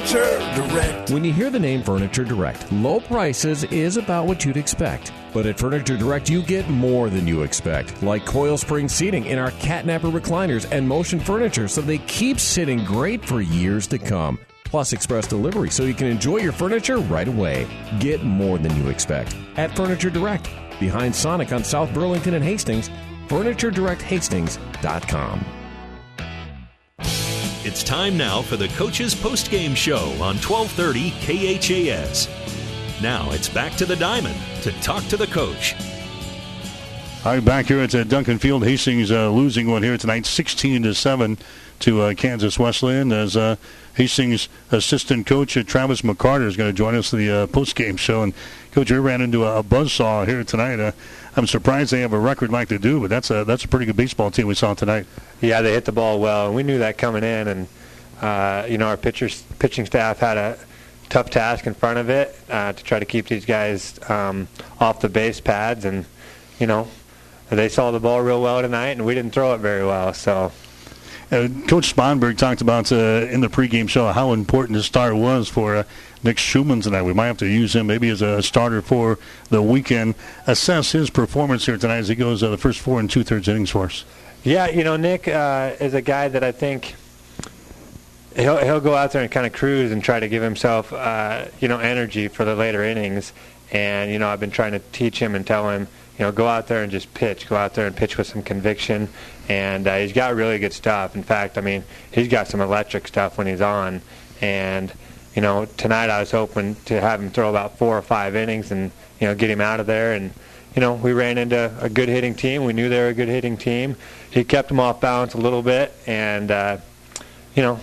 Furniture 0.05 0.37
Direct. 0.53 1.09
When 1.09 1.23
you 1.23 1.33
hear 1.33 1.49
the 1.49 1.59
name 1.59 1.81
Furniture 1.81 2.23
Direct, 2.23 2.71
low 2.71 2.99
prices 2.99 3.63
is 3.65 3.97
about 3.97 4.25
what 4.27 4.45
you'd 4.45 4.55
expect. 4.55 5.11
But 5.33 5.47
at 5.47 5.57
Furniture 5.57 5.97
Direct, 5.97 6.29
you 6.29 6.43
get 6.43 6.69
more 6.69 7.09
than 7.09 7.27
you 7.27 7.41
expect, 7.41 8.03
like 8.03 8.23
coil 8.23 8.55
spring 8.55 8.87
seating 8.87 9.25
in 9.25 9.39
our 9.39 9.49
catnapper 9.51 10.09
recliners 10.09 10.71
and 10.71 10.87
motion 10.87 11.19
furniture, 11.19 11.67
so 11.67 11.81
they 11.81 11.97
keep 11.97 12.39
sitting 12.39 12.85
great 12.85 13.25
for 13.25 13.41
years 13.41 13.87
to 13.87 13.97
come. 13.97 14.37
Plus, 14.63 14.93
express 14.93 15.25
delivery 15.25 15.71
so 15.71 15.85
you 15.85 15.95
can 15.95 16.05
enjoy 16.05 16.37
your 16.37 16.51
furniture 16.51 16.97
right 16.97 17.27
away. 17.27 17.65
Get 17.99 18.23
more 18.23 18.59
than 18.59 18.77
you 18.77 18.89
expect 18.89 19.35
at 19.55 19.75
Furniture 19.75 20.11
Direct, 20.11 20.47
behind 20.79 21.15
Sonic 21.15 21.51
on 21.51 21.63
South 21.63 21.91
Burlington 21.95 22.35
and 22.35 22.43
Hastings. 22.43 22.91
FurnitureDirectHastings.com. 23.27 25.45
It's 27.65 27.81
time 27.81 28.15
now 28.15 28.43
for 28.43 28.57
the 28.57 28.67
coach's 28.67 29.15
postgame 29.15 29.75
show 29.75 30.11
on 30.21 30.37
1230 30.37 31.09
KHAS. 31.57 32.29
Now 33.01 33.31
it's 33.31 33.49
back 33.49 33.73
to 33.77 33.87
the 33.87 33.95
diamond 33.95 34.39
to 34.61 34.71
talk 34.81 35.03
to 35.05 35.17
the 35.17 35.25
coach. 35.25 35.73
All 37.25 37.33
right, 37.33 37.43
back 37.43 37.65
here 37.65 37.79
at 37.79 37.95
uh, 37.95 38.03
Duncan 38.03 38.37
Field, 38.37 38.63
Hastings 38.63 39.09
uh, 39.11 39.31
losing 39.31 39.67
one 39.67 39.81
here 39.81 39.97
tonight, 39.97 40.27
16 40.27 40.83
to 40.83 40.93
seven 40.93 41.39
to 41.79 42.01
uh, 42.03 42.13
Kansas 42.13 42.59
Wesleyan. 42.59 43.11
As 43.11 43.35
uh, 43.35 43.55
Hastings 43.95 44.47
assistant 44.69 45.25
coach 45.25 45.57
uh, 45.57 45.63
Travis 45.63 46.03
McCarter 46.03 46.45
is 46.45 46.55
going 46.55 46.69
to 46.69 46.77
join 46.77 46.93
us 46.93 47.09
for 47.09 47.15
the 47.15 47.31
uh, 47.31 47.47
post-game 47.47 47.97
show. 47.97 48.21
And 48.21 48.35
coach, 48.75 48.91
we 48.91 48.97
ran 48.97 49.21
into 49.21 49.45
a, 49.45 49.59
a 49.59 49.63
buzzsaw 49.63 50.27
here 50.27 50.43
tonight. 50.43 50.81
Uh, 50.81 50.91
I'm 51.37 51.47
surprised 51.47 51.91
they 51.91 52.01
have 52.01 52.11
a 52.11 52.19
record 52.19 52.51
like 52.51 52.67
they 52.67 52.77
do, 52.77 52.99
but 52.99 53.09
that's 53.09 53.31
a 53.31 53.45
that's 53.45 53.63
a 53.63 53.69
pretty 53.69 53.85
good 53.85 53.95
baseball 53.95 54.31
team 54.31 54.47
we 54.47 54.53
saw 54.53 54.73
tonight. 54.73 55.05
Yeah, 55.39 55.61
they 55.61 55.71
hit 55.71 55.85
the 55.85 55.93
ball 55.93 56.19
well, 56.19 56.47
and 56.47 56.55
we 56.55 56.61
knew 56.61 56.79
that 56.79 56.97
coming 56.97 57.23
in. 57.23 57.47
And 57.47 57.67
uh, 58.21 58.65
you 58.69 58.77
know, 58.77 58.87
our 58.87 58.97
pitchers 58.97 59.43
pitching 59.59 59.85
staff 59.85 60.19
had 60.19 60.37
a 60.37 60.59
tough 61.07 61.29
task 61.29 61.65
in 61.67 61.73
front 61.73 61.99
of 61.99 62.09
it 62.09 62.35
uh, 62.49 62.73
to 62.73 62.83
try 62.83 62.99
to 62.99 63.05
keep 63.05 63.27
these 63.27 63.45
guys 63.45 63.97
um, 64.09 64.49
off 64.81 64.99
the 64.99 65.09
base 65.09 65.39
pads, 65.39 65.85
and 65.85 66.05
you 66.59 66.67
know, 66.67 66.87
they 67.49 67.69
saw 67.69 67.91
the 67.91 67.99
ball 68.01 68.21
real 68.21 68.41
well 68.41 68.61
tonight, 68.61 68.89
and 68.89 69.05
we 69.05 69.15
didn't 69.15 69.31
throw 69.31 69.53
it 69.53 69.59
very 69.59 69.85
well. 69.85 70.13
So 70.13 70.51
Uh, 71.31 71.47
Coach 71.67 71.95
Sponberg 71.95 72.37
talked 72.37 72.61
about 72.61 72.91
uh, 72.91 73.27
in 73.31 73.41
the 73.41 73.47
pregame 73.47 73.89
show 73.89 74.11
how 74.11 74.33
important 74.33 74.75
his 74.75 74.85
start 74.85 75.15
was 75.15 75.49
for 75.49 75.77
uh, 75.77 75.83
Nick 76.25 76.39
Schumann 76.39 76.81
tonight. 76.81 77.03
We 77.03 77.13
might 77.13 77.27
have 77.27 77.37
to 77.37 77.47
use 77.47 77.75
him 77.75 77.85
maybe 77.85 78.09
as 78.09 78.23
a 78.23 78.41
starter 78.41 78.81
for 78.81 79.19
the 79.49 79.61
weekend. 79.61 80.15
Assess 80.47 80.91
his 80.91 81.11
performance 81.11 81.67
here 81.67 81.77
tonight 81.77 81.97
as 81.97 82.07
he 82.07 82.15
goes 82.15 82.41
uh, 82.41 82.49
the 82.49 82.57
first 82.57 82.79
four 82.79 82.99
and 82.99 83.09
two 83.09 83.23
thirds 83.23 83.47
innings 83.47 83.69
for 83.69 83.85
us. 83.85 84.03
Yeah, 84.43 84.67
you 84.67 84.83
know, 84.83 84.97
Nick 84.97 85.27
uh, 85.27 85.73
is 85.79 85.93
a 85.93 86.01
guy 86.01 86.27
that 86.27 86.43
I 86.43 86.51
think 86.51 86.95
he'll 88.35 88.57
he'll 88.57 88.81
go 88.81 88.95
out 88.95 89.11
there 89.11 89.21
and 89.21 89.31
kind 89.31 89.45
of 89.45 89.53
cruise 89.53 89.91
and 89.91 90.03
try 90.03 90.19
to 90.19 90.27
give 90.27 90.41
himself 90.41 90.91
uh, 90.91 91.45
you 91.59 91.67
know 91.67 91.79
energy 91.79 92.27
for 92.27 92.43
the 92.43 92.55
later 92.55 92.83
innings. 92.83 93.31
And 93.71 94.11
you 94.11 94.17
know, 94.17 94.27
I've 94.27 94.39
been 94.39 94.51
trying 94.51 94.71
to 94.71 94.79
teach 94.79 95.19
him 95.19 95.35
and 95.35 95.45
tell 95.45 95.69
him, 95.69 95.87
you 96.17 96.25
know, 96.25 96.31
go 96.31 96.47
out 96.47 96.67
there 96.67 96.81
and 96.81 96.91
just 96.91 97.13
pitch. 97.13 97.47
Go 97.47 97.55
out 97.55 97.75
there 97.75 97.85
and 97.85 97.95
pitch 97.95 98.17
with 98.17 98.25
some 98.25 98.41
conviction. 98.41 99.09
And 99.47 99.87
uh, 99.87 99.97
he's 99.97 100.13
got 100.13 100.33
really 100.33 100.57
good 100.57 100.73
stuff. 100.73 101.15
In 101.15 101.21
fact, 101.21 101.59
I 101.59 101.61
mean, 101.61 101.83
he's 102.11 102.29
got 102.29 102.47
some 102.47 102.61
electric 102.61 103.07
stuff 103.07 103.37
when 103.37 103.45
he's 103.45 103.61
on. 103.61 104.01
And 104.41 104.91
you 105.35 105.41
know, 105.41 105.65
tonight 105.77 106.09
I 106.09 106.19
was 106.19 106.31
hoping 106.31 106.75
to 106.85 106.99
have 106.99 107.21
him 107.21 107.29
throw 107.29 107.49
about 107.49 107.77
four 107.77 107.97
or 107.97 108.01
five 108.01 108.35
innings 108.35 108.71
and 108.71 108.91
you 109.19 109.27
know 109.27 109.35
get 109.35 109.49
him 109.49 109.61
out 109.61 109.79
of 109.79 109.85
there 109.85 110.13
and 110.13 110.31
you 110.75 110.81
know, 110.81 110.93
we 110.93 111.13
ran 111.13 111.37
into 111.37 111.73
a 111.79 111.87
good 111.87 112.09
hitting 112.09 112.35
team. 112.35 112.65
We 112.65 112.73
knew 112.73 112.89
they 112.89 112.99
were 112.99 113.07
a 113.07 113.13
good 113.13 113.29
hitting 113.29 113.55
team. 113.55 113.95
He 114.29 114.43
kept 114.43 114.67
them 114.67 114.79
off 114.79 114.99
balance 114.99 115.33
a 115.33 115.37
little 115.37 115.61
bit, 115.61 115.93
and 116.05 116.51
uh, 116.51 116.77
you 117.55 117.63
know, 117.63 117.79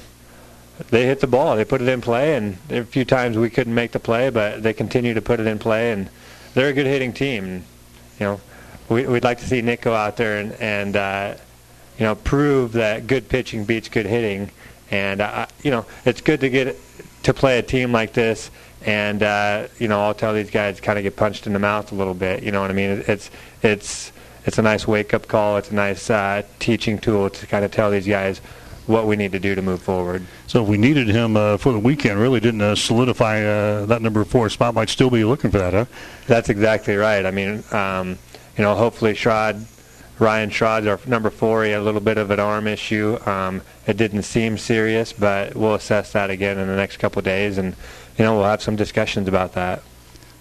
they 0.90 1.06
hit 1.06 1.20
the 1.20 1.26
ball. 1.26 1.56
They 1.56 1.64
put 1.64 1.80
it 1.80 1.88
in 1.88 2.02
play, 2.02 2.36
and 2.36 2.58
a 2.70 2.84
few 2.84 3.06
times 3.06 3.38
we 3.38 3.48
couldn't 3.48 3.74
make 3.74 3.92
the 3.92 3.98
play, 3.98 4.28
but 4.28 4.62
they 4.62 4.74
continue 4.74 5.14
to 5.14 5.22
put 5.22 5.40
it 5.40 5.46
in 5.46 5.58
play, 5.58 5.90
and 5.92 6.10
they're 6.52 6.68
a 6.68 6.72
good 6.74 6.86
hitting 6.86 7.14
team. 7.14 7.44
And, 7.44 7.64
you 8.20 8.26
know, 8.26 8.40
we, 8.90 9.06
we'd 9.06 9.24
like 9.24 9.38
to 9.38 9.46
see 9.46 9.62
Nick 9.62 9.80
go 9.80 9.94
out 9.94 10.18
there 10.18 10.38
and, 10.38 10.52
and 10.60 10.94
uh, 10.94 11.34
you 11.98 12.04
know, 12.04 12.14
prove 12.14 12.72
that 12.72 13.06
good 13.06 13.30
pitching 13.30 13.64
beats 13.64 13.88
good 13.88 14.06
hitting. 14.06 14.50
And 14.90 15.22
uh, 15.22 15.46
you 15.62 15.70
know, 15.70 15.86
it's 16.04 16.20
good 16.20 16.40
to 16.40 16.50
get 16.50 16.76
to 17.22 17.34
play 17.34 17.58
a 17.58 17.62
team 17.62 17.92
like 17.92 18.12
this 18.12 18.50
and 18.84 19.22
uh, 19.22 19.68
you 19.78 19.88
know 19.88 20.00
I'll 20.00 20.14
tell 20.14 20.34
these 20.34 20.50
guys 20.50 20.80
kind 20.80 20.98
of 20.98 21.02
get 21.02 21.16
punched 21.16 21.46
in 21.46 21.52
the 21.52 21.58
mouth 21.58 21.92
a 21.92 21.94
little 21.94 22.14
bit. 22.14 22.42
You 22.42 22.52
know 22.52 22.60
what 22.60 22.70
I 22.70 22.74
mean? 22.74 23.04
It's 23.06 23.30
it's 23.62 24.12
it's 24.44 24.58
a 24.58 24.62
nice 24.62 24.86
wake 24.86 25.14
up 25.14 25.28
call. 25.28 25.56
It's 25.56 25.70
a 25.70 25.74
nice 25.74 26.10
uh, 26.10 26.42
teaching 26.58 26.98
tool 26.98 27.30
to 27.30 27.46
kind 27.46 27.64
of 27.64 27.70
tell 27.70 27.90
these 27.90 28.06
guys 28.06 28.40
what 28.86 29.06
we 29.06 29.14
need 29.14 29.30
to 29.32 29.38
do 29.38 29.54
to 29.54 29.62
move 29.62 29.80
forward. 29.80 30.26
So 30.48 30.62
if 30.62 30.68
we 30.68 30.76
needed 30.76 31.06
him 31.06 31.36
uh, 31.36 31.56
for 31.56 31.72
the 31.72 31.78
weekend, 31.78 32.18
really 32.18 32.40
didn't 32.40 32.62
uh, 32.62 32.74
solidify 32.74 33.44
uh, 33.44 33.86
that 33.86 34.02
number 34.02 34.24
four 34.24 34.50
spot, 34.50 34.74
might 34.74 34.88
still 34.88 35.10
be 35.10 35.22
looking 35.22 35.52
for 35.52 35.58
that, 35.58 35.72
huh? 35.72 35.84
That's 36.26 36.48
exactly 36.48 36.96
right. 36.96 37.24
I 37.24 37.30
mean, 37.30 37.62
um, 37.70 38.18
you 38.56 38.64
know, 38.64 38.74
hopefully 38.74 39.14
Shrod, 39.14 39.64
Ryan 40.22 40.50
Shod's 40.50 40.86
our 40.86 41.00
number 41.04 41.30
four. 41.30 41.64
He 41.64 41.72
had 41.72 41.80
a 41.80 41.82
little 41.82 42.00
bit 42.00 42.16
of 42.16 42.30
an 42.30 42.38
arm 42.38 42.68
issue. 42.68 43.18
Um, 43.26 43.60
it 43.86 43.96
didn't 43.96 44.22
seem 44.22 44.56
serious, 44.56 45.12
but 45.12 45.56
we'll 45.56 45.74
assess 45.74 46.12
that 46.12 46.30
again 46.30 46.58
in 46.58 46.68
the 46.68 46.76
next 46.76 46.98
couple 46.98 47.18
of 47.18 47.24
days, 47.24 47.58
and 47.58 47.74
you 48.16 48.24
know, 48.24 48.36
we'll 48.36 48.44
have 48.44 48.62
some 48.62 48.76
discussions 48.76 49.26
about 49.26 49.54
that. 49.54 49.82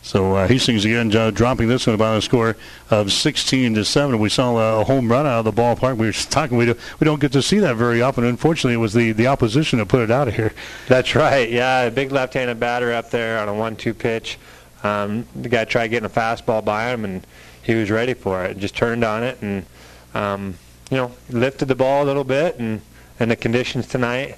So 0.03 0.35
uh, 0.35 0.47
Hastings 0.47 0.85
again 0.85 1.15
uh, 1.15 1.31
dropping 1.31 1.67
this 1.67 1.85
one 1.85 1.93
about 1.93 2.17
a 2.17 2.21
score 2.21 2.57
of 2.89 3.11
16 3.11 3.75
to 3.75 3.85
seven. 3.85 4.19
We 4.19 4.29
saw 4.29 4.81
a 4.81 4.83
home 4.83 5.11
run 5.11 5.25
out 5.27 5.45
of 5.45 5.45
the 5.45 5.61
ballpark. 5.61 5.97
We 5.97 6.07
were 6.07 6.13
talking. 6.13 6.57
We, 6.57 6.65
do, 6.65 6.75
we 6.99 7.05
don't 7.05 7.19
get 7.19 7.31
to 7.33 7.41
see 7.41 7.59
that 7.59 7.75
very 7.75 8.01
often. 8.01 8.23
Unfortunately, 8.23 8.73
it 8.73 8.77
was 8.77 8.93
the, 8.93 9.11
the 9.11 9.27
opposition 9.27 9.79
that 9.79 9.87
put 9.87 10.01
it 10.01 10.11
out 10.11 10.27
of 10.27 10.35
here. 10.35 10.53
That's 10.87 11.15
right. 11.15 11.49
Yeah, 11.49 11.81
a 11.81 11.91
big 11.91 12.11
left-handed 12.11 12.59
batter 12.59 12.93
up 12.93 13.09
there 13.11 13.39
on 13.39 13.47
a 13.47 13.53
one-two 13.53 13.93
pitch. 13.93 14.39
Um, 14.83 15.27
the 15.35 15.49
guy 15.49 15.65
tried 15.65 15.89
getting 15.89 16.07
a 16.07 16.09
fastball 16.09 16.65
by 16.65 16.91
him, 16.91 17.05
and 17.05 17.25
he 17.63 17.75
was 17.75 17.89
ready 17.89 18.13
for 18.13 18.43
it. 18.43 18.57
Just 18.57 18.75
turned 18.75 19.03
on 19.03 19.23
it, 19.23 19.41
and 19.41 19.65
um, 20.13 20.55
you 20.89 20.97
know, 20.97 21.11
lifted 21.29 21.67
the 21.67 21.75
ball 21.75 22.03
a 22.03 22.05
little 22.05 22.23
bit, 22.23 22.57
and 22.59 22.81
and 23.19 23.31
the 23.31 23.35
conditions 23.35 23.87
tonight, 23.87 24.37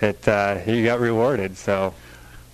it 0.00 0.26
uh, 0.28 0.56
he 0.56 0.84
got 0.84 1.00
rewarded. 1.00 1.56
So 1.56 1.94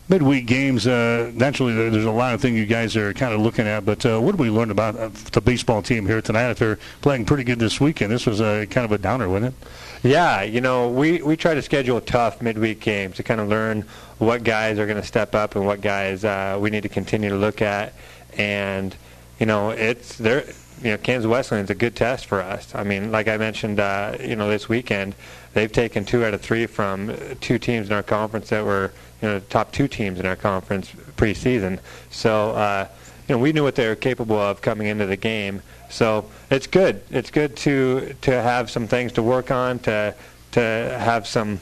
midweek 0.08 0.46
games, 0.46 0.86
uh, 0.86 1.30
naturally 1.34 1.74
there's 1.74 2.04
a 2.04 2.10
lot 2.10 2.34
of 2.34 2.40
things 2.40 2.58
you 2.58 2.66
guys 2.66 2.96
are 2.96 3.14
kind 3.14 3.32
of 3.32 3.40
looking 3.40 3.66
at. 3.66 3.84
But 3.84 4.04
uh, 4.04 4.20
what 4.20 4.32
did 4.32 4.40
we 4.40 4.50
learn 4.50 4.70
about 4.70 4.96
uh, 4.96 5.08
the 5.32 5.40
baseball 5.40 5.82
team 5.82 6.06
here 6.06 6.20
tonight? 6.20 6.50
If 6.50 6.58
they're 6.58 6.78
playing 7.00 7.24
pretty 7.24 7.44
good 7.44 7.58
this 7.58 7.80
weekend, 7.80 8.12
this 8.12 8.26
was 8.26 8.40
a 8.40 8.66
kind 8.66 8.84
of 8.84 8.92
a 8.92 8.98
downer, 8.98 9.28
wasn't 9.28 9.54
it? 9.54 9.68
Yeah, 10.08 10.42
you 10.42 10.60
know, 10.60 10.90
we 10.90 11.22
we 11.22 11.36
try 11.36 11.54
to 11.54 11.62
schedule 11.62 12.00
tough 12.00 12.42
midweek 12.42 12.80
games 12.80 13.16
to 13.16 13.22
kind 13.22 13.40
of 13.40 13.48
learn 13.48 13.84
what 14.18 14.44
guys 14.44 14.78
are 14.78 14.86
going 14.86 15.00
to 15.00 15.06
step 15.06 15.34
up 15.34 15.56
and 15.56 15.64
what 15.64 15.80
guys 15.80 16.24
uh, 16.24 16.58
we 16.60 16.70
need 16.70 16.82
to 16.82 16.88
continue 16.88 17.30
to 17.30 17.36
look 17.36 17.62
at. 17.62 17.94
And 18.36 18.94
you 19.42 19.46
know, 19.46 19.70
it's 19.70 20.18
there. 20.18 20.44
You 20.84 20.92
know, 20.92 20.98
Kansas 20.98 21.28
Wesleyan 21.28 21.64
is 21.64 21.70
a 21.70 21.74
good 21.74 21.96
test 21.96 22.26
for 22.26 22.40
us. 22.40 22.72
I 22.76 22.84
mean, 22.84 23.10
like 23.10 23.26
I 23.26 23.38
mentioned, 23.38 23.80
uh, 23.80 24.16
you 24.20 24.36
know, 24.36 24.48
this 24.48 24.68
weekend 24.68 25.16
they've 25.52 25.72
taken 25.72 26.04
two 26.04 26.24
out 26.24 26.32
of 26.32 26.40
three 26.40 26.66
from 26.66 27.12
two 27.40 27.58
teams 27.58 27.88
in 27.88 27.92
our 27.92 28.04
conference 28.04 28.50
that 28.50 28.64
were 28.64 28.92
you 29.20 29.26
know, 29.26 29.40
top 29.40 29.72
two 29.72 29.88
teams 29.88 30.20
in 30.20 30.26
our 30.26 30.36
conference 30.36 30.92
preseason. 31.16 31.80
So, 32.10 32.52
uh, 32.52 32.86
you 33.26 33.34
know, 33.34 33.40
we 33.40 33.52
knew 33.52 33.64
what 33.64 33.74
they 33.74 33.88
were 33.88 33.96
capable 33.96 34.38
of 34.38 34.62
coming 34.62 34.86
into 34.86 35.06
the 35.06 35.16
game. 35.16 35.60
So 35.90 36.30
it's 36.48 36.68
good. 36.68 37.02
It's 37.10 37.32
good 37.32 37.56
to 37.56 38.14
to 38.20 38.30
have 38.30 38.70
some 38.70 38.86
things 38.86 39.10
to 39.14 39.24
work 39.24 39.50
on, 39.50 39.80
to 39.80 40.14
to 40.52 40.60
have 40.60 41.26
some 41.26 41.58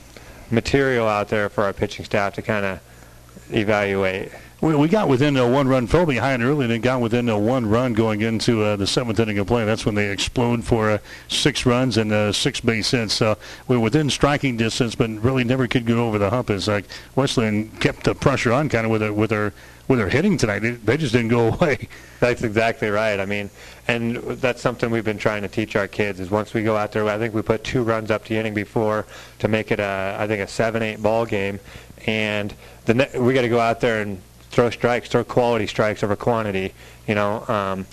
material 0.51 1.09
out 1.09 1.31
there 1.31 1.49
for 1.49 1.65
our 1.65 1.73
pitching 1.73 2.05
staff 2.05 2.35
to 2.35 2.43
kind 2.43 2.67
of 2.67 2.81
evaluate. 3.51 4.33
We, 4.61 4.75
we 4.75 4.89
got 4.89 5.09
within 5.09 5.39
a 5.39 5.49
one 5.49 5.69
run, 5.69 5.87
fell 5.87 6.05
behind 6.05 6.43
early, 6.43 6.65
and 6.67 6.73
then 6.73 6.83
got 6.83 7.01
within 7.01 7.31
a 7.31 7.39
one 7.39 7.65
run 7.65 7.95
going 7.95 8.21
into 8.21 8.63
uh, 8.63 8.77
the 8.77 8.87
seventh 8.87 9.19
inning 9.19 9.39
of 9.39 9.47
play. 9.47 9.65
That's 9.65 9.87
when 9.87 9.95
they 9.95 10.11
explode 10.11 10.65
for 10.65 10.91
uh, 10.91 10.99
six 11.29 11.65
runs 11.65 11.97
and 11.97 12.13
uh, 12.13 12.31
six 12.33 12.61
base 12.61 12.91
hits. 12.91 13.15
So 13.15 13.39
we 13.69 13.77
are 13.77 13.81
within 13.81 14.11
striking 14.11 14.59
distance, 14.59 14.95
but 14.95 15.09
really 15.11 15.45
never 15.45 15.67
could 15.67 15.87
get 15.87 15.97
over 15.97 16.19
the 16.19 16.29
hump. 16.29 16.51
It's 16.51 16.69
like 16.69 16.85
Wesleyan 17.17 17.71
kept 17.79 18.05
the 18.05 18.15
pressure 18.15 18.53
on 18.53 18.69
kind 18.69 18.85
of 18.85 18.91
with 18.91 19.01
their, 19.01 19.15
with 19.15 19.31
their, 19.31 19.55
with 19.89 19.99
their 19.99 20.11
hitting 20.11 20.37
tonight. 20.37 20.59
They 20.59 20.99
just 20.99 21.15
didn't 21.15 21.29
go 21.29 21.49
away. 21.55 21.89
That's 22.21 22.43
exactly 22.43 22.91
right. 22.91 23.19
I 23.19 23.25
mean, 23.25 23.49
and 23.89 24.17
that's 24.17 24.61
something 24.61 24.91
we've 24.91 25.07
been 25.07 25.17
trying 25.17 25.41
to 25.41 25.49
teach 25.49 25.75
our 25.75 25.89
kids 25.89 26.21
is 26.21 26.31
once 26.31 26.53
we 26.53 26.63
go 26.63 26.77
out 26.77 26.93
there, 26.93 27.09
I 27.09 27.17
think 27.17 27.33
we 27.33 27.41
put 27.41 27.65
two 27.65 27.83
runs 27.83 28.11
up 28.11 28.27
the 28.27 28.37
inning 28.37 28.53
before 28.53 29.07
to 29.39 29.49
make 29.49 29.71
it 29.71 29.81
a, 29.81 30.17
I 30.19 30.27
think 30.27 30.43
a 30.43 30.47
seven-eight 30.47 31.03
ball 31.03 31.25
game, 31.25 31.61
and 32.07 32.53
the 32.85 32.95
ne- 32.95 33.19
we 33.19 33.33
got 33.33 33.43
to 33.43 33.49
go 33.49 33.59
out 33.59 33.81
there 33.81 34.03
and 34.03 34.21
throw 34.51 34.71
strikes, 34.71 35.09
throw 35.09 35.25
quality 35.25 35.67
strikes 35.67 36.03
over 36.03 36.17
quantity. 36.17 36.75
You 37.07 37.15
know, 37.15 37.47
um, 37.49 37.87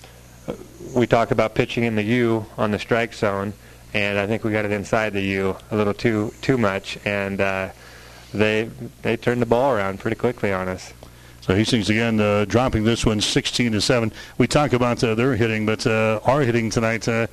we 0.94 1.06
talk 1.06 1.30
about 1.30 1.54
pitching 1.54 1.84
in 1.84 1.94
the 1.94 2.02
U 2.02 2.46
on 2.56 2.70
the 2.70 2.78
strike 2.78 3.14
zone, 3.14 3.52
and 3.94 4.18
I 4.18 4.26
think 4.26 4.44
we 4.44 4.52
got 4.52 4.64
it 4.64 4.72
inside 4.72 5.12
the 5.12 5.22
U 5.22 5.56
a 5.70 5.76
little 5.76 5.94
too 5.94 6.32
too 6.40 6.58
much, 6.58 6.98
and 7.04 7.40
uh, 7.40 7.70
they 8.32 8.70
they 9.02 9.16
turned 9.16 9.42
the 9.42 9.46
ball 9.46 9.72
around 9.72 10.00
pretty 10.00 10.16
quickly 10.16 10.52
on 10.52 10.68
us. 10.68 10.92
So 11.40 11.54
Hastings 11.54 11.88
again 11.88 12.20
uh, 12.20 12.44
dropping 12.44 12.84
this 12.84 13.06
one 13.06 13.20
16 13.20 13.72
to 13.72 13.80
seven. 13.80 14.12
We 14.36 14.46
talk 14.46 14.72
about 14.72 15.02
uh, 15.02 15.14
their 15.14 15.34
hitting, 15.36 15.64
but 15.64 15.86
uh, 15.86 16.20
our 16.24 16.42
hitting 16.42 16.68
tonight 16.68 17.08
uh, 17.08 17.26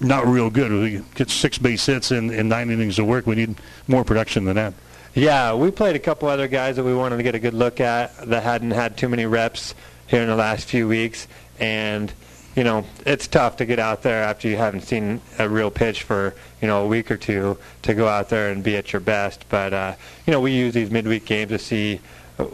not 0.00 0.26
real 0.26 0.50
good. 0.50 0.72
We 0.72 1.02
get 1.14 1.30
six 1.30 1.58
base 1.58 1.84
hits 1.86 2.10
in, 2.10 2.30
in 2.30 2.48
nine 2.48 2.70
innings 2.70 2.98
of 2.98 3.06
work. 3.06 3.26
We 3.26 3.34
need 3.34 3.56
more 3.86 4.04
production 4.04 4.44
than 4.44 4.56
that. 4.56 4.74
Yeah, 5.16 5.54
we 5.54 5.70
played 5.70 5.94
a 5.94 6.00
couple 6.00 6.26
other 6.26 6.48
guys 6.48 6.74
that 6.74 6.82
we 6.82 6.92
wanted 6.92 7.18
to 7.18 7.22
get 7.22 7.36
a 7.36 7.38
good 7.38 7.54
look 7.54 7.80
at 7.80 8.16
that 8.26 8.42
hadn't 8.42 8.72
had 8.72 8.96
too 8.96 9.08
many 9.08 9.26
reps 9.26 9.72
here 10.08 10.20
in 10.20 10.26
the 10.26 10.34
last 10.34 10.66
few 10.66 10.88
weeks, 10.88 11.28
and 11.60 12.12
you 12.56 12.64
know 12.64 12.84
it's 13.06 13.28
tough 13.28 13.58
to 13.58 13.64
get 13.64 13.78
out 13.78 14.02
there 14.02 14.24
after 14.24 14.48
you 14.48 14.56
haven't 14.56 14.80
seen 14.80 15.20
a 15.38 15.48
real 15.48 15.70
pitch 15.70 16.02
for 16.02 16.34
you 16.60 16.66
know 16.66 16.82
a 16.82 16.88
week 16.88 17.12
or 17.12 17.16
two 17.16 17.56
to 17.82 17.94
go 17.94 18.08
out 18.08 18.28
there 18.28 18.50
and 18.50 18.64
be 18.64 18.76
at 18.76 18.92
your 18.92 18.98
best. 18.98 19.44
But 19.48 19.72
uh, 19.72 19.94
you 20.26 20.32
know 20.32 20.40
we 20.40 20.50
use 20.50 20.74
these 20.74 20.90
midweek 20.90 21.26
games 21.26 21.52
to 21.52 21.60
see 21.60 22.00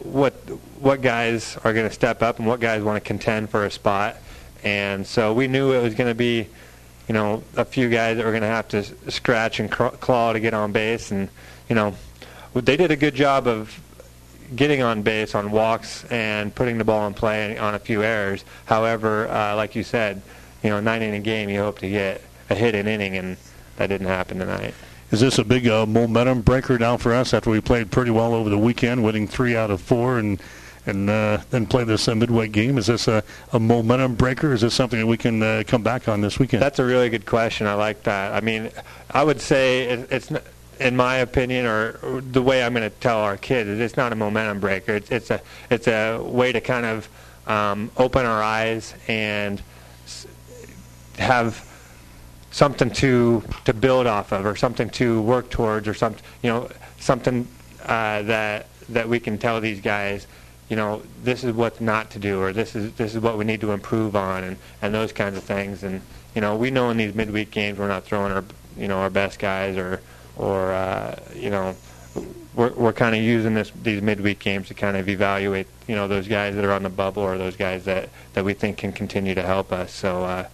what 0.02 0.34
what 0.80 1.00
guys 1.00 1.56
are 1.64 1.72
going 1.72 1.89
to 1.89 1.94
step 1.94 2.22
up 2.22 2.40
and 2.40 2.47
what 2.47 2.60
guys 2.60 2.82
want 2.82 3.02
to 3.02 3.08
contend 3.08 3.48
for 3.48 3.64
a 3.64 3.70
spot, 3.70 4.18
and 4.62 5.06
so 5.06 5.32
we 5.32 5.48
knew 5.48 5.72
it 5.72 5.82
was 5.82 5.94
going 5.94 6.10
to 6.10 6.14
be 6.14 6.47
you 7.08 7.14
know 7.14 7.42
a 7.56 7.64
few 7.64 7.89
guys 7.89 8.18
that 8.18 8.26
were 8.26 8.32
going 8.32 8.42
to 8.42 8.48
have 8.48 8.68
to 8.68 8.84
scratch 9.10 9.60
and 9.60 9.70
claw 9.70 10.34
to 10.34 10.40
get 10.40 10.52
on 10.52 10.72
base, 10.72 11.10
and 11.10 11.30
you 11.66 11.74
know 11.74 11.94
they 12.55 12.77
did 12.77 12.91
a 12.91 12.97
good 12.97 13.15
job 13.15 13.47
of 13.47 13.79
getting 14.55 14.83
on 14.83 15.03
base 15.03 15.35
on 15.35 15.51
walks 15.51 16.05
and 16.07 16.55
putting 16.55 16.79
the 16.79 16.85
ball 16.85 17.07
in 17.07 17.15
play 17.15 17.57
on 17.57 17.75
a 17.75 17.79
few 17.79 18.03
errors. 18.03 18.45
However, 18.65 19.29
uh, 19.29 19.55
like 19.57 19.77
you 19.77 19.85
said, 19.85 20.23
you 20.62 20.70
know, 20.70 20.81
nine 20.81 21.03
inning 21.03 21.23
game, 21.23 21.49
you 21.49 21.61
hope 21.61 21.79
to 21.79 21.89
get 21.89 22.20
a 22.49 22.55
hit 22.55 22.75
in 22.75 22.89
inning, 22.89 23.17
and 23.17 23.37
that 23.77 23.87
didn't 23.87 24.09
happen 24.09 24.39
tonight. 24.39 24.75
Is 25.11 25.20
this 25.20 25.39
a 25.39 25.45
big 25.45 25.67
uh, 25.67 25.87
momentum 25.87 26.43
breaker 26.43 26.79
now 26.79 26.97
for 26.97 27.12
us 27.12 27.35
after 27.35 27.51
we 27.51 27.61
played 27.61 27.91
pretty 27.91 28.11
well 28.11 28.35
over 28.35 28.49
the 28.49 28.59
weekend, 28.59 29.03
winning 29.03 29.27
three 29.27 29.57
out 29.57 29.70
of 29.70 29.81
four, 29.81 30.19
and 30.19 30.41
and 30.87 31.11
uh, 31.11 31.39
then 31.51 31.67
play 31.67 31.85
this 31.85 32.09
uh, 32.09 32.15
midweek 32.15 32.53
game? 32.53 32.79
Is 32.79 32.87
this 32.87 33.07
a, 33.07 33.23
a 33.53 33.61
momentum 33.61 34.15
breaker? 34.15 34.53
Is 34.53 34.62
this 34.62 34.75
something 34.75 34.99
that 34.99 35.07
we 35.07 35.17
can 35.17 35.43
uh, 35.43 35.62
come 35.67 35.83
back 35.83 36.09
on 36.09 36.20
this 36.20 36.39
weekend? 36.39 36.62
That's 36.62 36.79
a 36.79 36.85
really 36.85 37.11
good 37.11 37.27
question. 37.27 37.67
I 37.67 37.75
like 37.75 38.05
that. 38.05 38.33
I 38.33 38.41
mean, 38.41 38.70
I 39.11 39.23
would 39.23 39.41
say 39.41 39.83
it, 39.83 40.09
it's. 40.11 40.31
Not, 40.31 40.43
in 40.81 40.97
my 40.97 41.17
opinion, 41.17 41.67
or, 41.67 42.23
the 42.23 42.42
way 42.42 42.65
I'm 42.65 42.73
going 42.73 42.89
to 42.89 42.97
tell 42.97 43.18
our 43.18 43.36
kids, 43.36 43.68
it's 43.68 43.97
not 43.97 44.12
a 44.12 44.17
momentum 44.17 44.60
breaker. 44.60 44.97
It's, 44.97 45.10
it's 45.10 45.31
a 45.31 45.41
it's 45.68 45.86
a 45.86 46.18
way 46.18 46.52
to 46.52 46.60
kind 46.60 46.86
of 46.86 47.09
um, 47.47 47.91
open 47.97 48.25
our 48.25 48.42
eyes 48.42 48.94
and 49.07 49.62
have 51.18 51.67
something 52.50 52.91
to 52.91 53.42
to 53.67 53.75
build 53.75 54.07
off 54.07 54.33
of, 54.33 54.47
or 54.47 54.57
something 54.57 54.89
to 54.91 55.20
work 55.20 55.50
towards, 55.50 55.86
or 55.86 55.94
something 55.94 56.25
you 56.42 56.50
know 56.50 56.68
something 56.99 57.47
uh, 57.84 58.23
that 58.23 58.67
that 58.89 59.09
we 59.09 59.20
can 59.20 59.39
tell 59.39 59.60
these 59.60 59.81
guys. 59.81 60.26
You 60.70 60.76
know, 60.76 61.02
this 61.25 61.42
is 61.42 61.52
what 61.52 61.81
not 61.81 62.10
to 62.12 62.18
do, 62.18 62.41
or 62.41 62.52
this 62.52 62.75
is 62.75 62.92
this 62.94 63.15
is 63.15 63.20
what 63.20 63.36
we 63.36 63.44
need 63.44 63.60
to 63.60 63.73
improve 63.73 64.17
on, 64.17 64.44
and, 64.44 64.57
and 64.81 64.94
those 64.94 65.12
kinds 65.12 65.36
of 65.36 65.42
things. 65.42 65.83
And 65.83 66.00
you 66.34 66.41
know, 66.41 66.57
we 66.57 66.70
know 66.70 66.91
in 66.91 66.97
these 66.97 67.15
midweek 67.15 67.50
games 67.50 67.78
we're 67.78 67.89
not 67.89 68.05
throwing 68.05 68.33
our 68.33 68.44
you 68.78 68.89
know 68.89 68.99
our 68.99 69.10
best 69.10 69.39
guys 69.39 69.76
or 69.76 70.00
or 70.41 70.73
uh, 70.73 71.15
you 71.35 71.51
know 71.51 71.77
we're, 72.55 72.73
we're 72.73 72.93
kind 72.93 73.15
of 73.15 73.23
using 73.23 73.55
this 73.55 73.70
these 73.83 74.02
midweek 74.02 74.39
games 74.39 74.69
to 74.69 74.75
kind 74.75 74.97
of 74.97 75.09
evaluate 75.09 75.67
you 75.86 75.94
know 75.94 76.09
those 76.09 76.27
guys 76.27 76.55
that 76.57 76.65
are 76.65 76.73
on 76.73 76.83
the 76.83 76.89
bubble 76.89 77.23
or 77.23 77.39
those 77.39 77.57
guys 77.57 77.85
that 77.85 78.09
that 78.33 78.44
we 78.44 78.55
think 78.55 78.78
can 78.78 78.91
continue 78.91 79.35
to 79.35 79.43
help 79.43 79.70
us. 79.70 79.93
So 79.93 80.25
uh, 80.25 80.49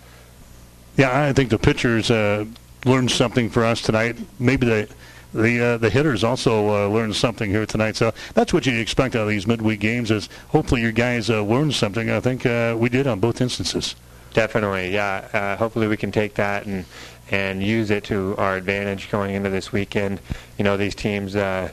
yeah, 0.97 1.27
I 1.27 1.33
think 1.33 1.51
the 1.51 1.59
pitchers 1.59 2.11
uh, 2.11 2.45
learned 2.85 3.11
something 3.11 3.49
for 3.49 3.65
us 3.65 3.81
tonight. 3.81 4.17
Maybe 4.41 4.67
the 4.67 4.89
the 5.33 5.65
uh, 5.65 5.77
the 5.79 5.91
hitters 5.91 6.25
also 6.25 6.69
uh, 6.69 6.89
learned 6.89 7.15
something 7.15 7.51
here 7.51 7.67
tonight. 7.67 7.95
So 7.97 8.13
that's 8.35 8.53
what 8.53 8.67
you 8.67 8.79
expect 8.79 9.15
out 9.15 9.23
of 9.23 9.29
these 9.29 9.47
midweek 9.47 9.81
games. 9.81 10.11
Is 10.11 10.29
hopefully 10.49 10.83
your 10.83 10.93
guys 10.93 11.31
uh, 11.31 11.43
learned 11.43 11.75
something. 11.75 12.11
I 12.11 12.21
think 12.21 12.45
uh, 12.45 12.77
we 12.77 12.89
did 12.89 13.07
on 13.07 13.21
both 13.21 13.41
instances. 13.41 13.95
Definitely, 14.33 14.93
yeah. 14.93 15.29
Uh, 15.33 15.57
hopefully 15.57 15.89
we 15.89 15.97
can 15.97 16.13
take 16.13 16.35
that 16.35 16.67
and 16.67 16.85
and 17.31 17.63
use 17.63 17.91
it 17.91 18.05
to 18.05 18.35
our 18.39 18.57
advantage 18.57 19.11
going 19.11 19.35
into 19.35 19.51
this 19.51 19.73
weekend. 19.73 20.21
You 20.59 20.65
know, 20.65 20.77
these 20.77 20.95
teams 20.95 21.35
uh, 21.35 21.71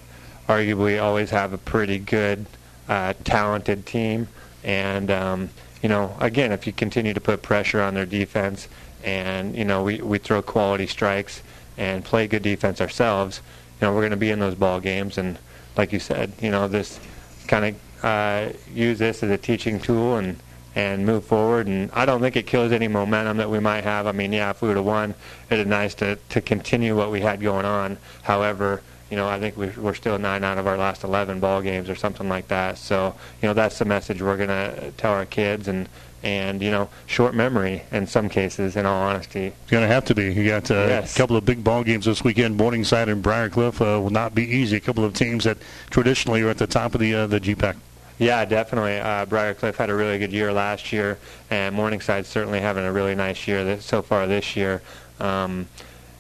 arguably 0.48 1.02
always 1.02 1.30
have 1.30 1.54
a 1.54 1.58
pretty 1.58 2.00
good, 2.00 2.46
uh, 2.88 3.14
talented 3.24 3.86
team, 3.86 4.28
and 4.64 5.12
um, 5.12 5.50
you 5.82 5.90
know, 5.90 6.16
again, 6.20 6.52
if 6.52 6.66
you 6.66 6.74
continue 6.74 7.14
to 7.14 7.22
put 7.22 7.42
pressure 7.42 7.82
on 7.82 7.94
their 7.94 8.06
defense, 8.06 8.68
and 9.04 9.56
you 9.56 9.66
know, 9.66 9.84
we 9.84 10.02
we 10.02 10.18
throw 10.18 10.42
quality 10.42 10.88
strikes 10.88 11.42
and 11.78 12.04
play 12.04 12.28
good 12.28 12.44
defense 12.44 12.82
ourselves, 12.82 13.42
you 13.80 13.88
know, 13.88 13.94
we're 13.94 14.02
going 14.02 14.12
to 14.12 14.18
be 14.18 14.30
in 14.30 14.40
those 14.40 14.56
ball 14.56 14.80
games, 14.80 15.18
and 15.18 15.38
like 15.78 15.92
you 15.92 16.00
said, 16.00 16.32
you 16.42 16.52
know, 16.52 16.68
this 16.68 17.00
kind 17.48 17.66
of 17.66 18.04
uh, 18.04 18.50
use 18.74 19.00
this 19.00 19.24
as 19.24 19.30
a 19.30 19.38
teaching 19.38 19.80
tool 19.80 20.18
and 20.18 20.38
and 20.76 21.06
move 21.06 21.26
forward. 21.26 21.68
And 21.68 21.90
I 21.94 22.06
don't 22.06 22.22
think 22.22 22.36
it 22.36 22.48
kills 22.48 22.72
any 22.72 22.88
momentum 22.88 23.38
that 23.38 23.50
we 23.50 23.60
might 23.60 23.84
have. 23.84 24.08
I 24.08 24.12
mean, 24.12 24.34
yeah, 24.34 24.50
if 24.50 24.62
we 24.62 24.68
would 24.68 24.78
have 24.78 24.86
won, 24.86 25.14
it'd 25.50 25.66
be 25.66 25.70
nice 25.70 25.94
to 25.96 26.18
to 26.30 26.42
continue 26.42 26.96
what 26.96 27.12
we 27.12 27.22
had 27.22 27.42
going 27.42 27.66
on. 27.66 27.98
However, 28.24 28.82
you 29.10 29.18
know, 29.18 29.28
I 29.28 29.40
think 29.40 29.58
we're 29.58 29.94
still 29.94 30.18
nine 30.18 30.44
out 30.44 30.58
of 30.58 30.66
our 30.66 30.78
last 30.78 31.04
11 31.04 31.40
ball 31.40 31.62
games 31.62 31.88
or 31.88 31.94
something 31.94 32.28
like 32.28 32.48
that. 32.48 32.80
So, 32.80 33.14
you 33.42 33.48
know, 33.48 33.54
that's 33.54 33.78
the 33.78 33.86
message 33.86 34.24
we're 34.24 34.38
going 34.38 34.50
to 34.50 34.92
tell 34.98 35.14
our 35.14 35.26
kids 35.26 35.68
and 35.68 35.88
and 36.24 36.62
you 36.62 36.72
know, 36.72 36.90
short 37.06 37.36
memory 37.36 37.84
in 37.92 38.08
some 38.08 38.30
cases. 38.30 38.76
In 38.76 38.86
all 38.86 39.04
honesty, 39.04 39.48
it's 39.48 39.72
going 39.72 39.84
to 39.84 39.94
have 39.94 40.06
to 40.06 40.16
be. 40.16 40.34
You 40.34 40.48
got 40.48 40.72
uh, 40.72 40.86
yes. 40.88 41.14
a 41.14 41.18
couple 41.18 41.36
of 41.36 41.46
big 41.46 41.64
ball 41.64 41.84
games 41.84 42.06
this 42.06 42.24
weekend. 42.24 42.58
Morningside 42.58 43.10
and 43.10 43.22
Briar 43.22 43.50
Cliff 43.50 43.82
uh, 43.82 44.00
will 44.02 44.10
not 44.10 44.34
be 44.34 44.44
easy. 44.44 44.78
A 44.78 44.80
couple 44.80 45.04
of 45.04 45.14
teams 45.14 45.44
that 45.44 45.58
traditionally 45.90 46.42
are 46.42 46.50
at 46.50 46.58
the 46.58 46.66
top 46.66 46.96
of 46.96 47.02
the 47.02 47.14
uh, 47.14 47.28
the 47.28 47.40
GPAC. 47.40 47.76
Yeah, 48.24 48.46
definitely. 48.46 49.00
Uh, 49.00 49.26
Briar 49.26 49.54
Cliff 49.54 49.76
had 49.76 49.90
a 49.90 49.96
really 49.96 50.18
good 50.18 50.32
year 50.32 50.54
last 50.54 50.94
year, 50.94 51.18
and 51.50 51.76
Morningside 51.76 52.26
certainly 52.26 52.62
having 52.62 52.86
a 52.86 52.92
really 52.92 53.16
nice 53.16 53.48
year 53.50 53.82
so 53.82 54.02
far 54.02 54.28
this 54.28 54.56
year. 54.56 54.82
Um, 55.20 55.68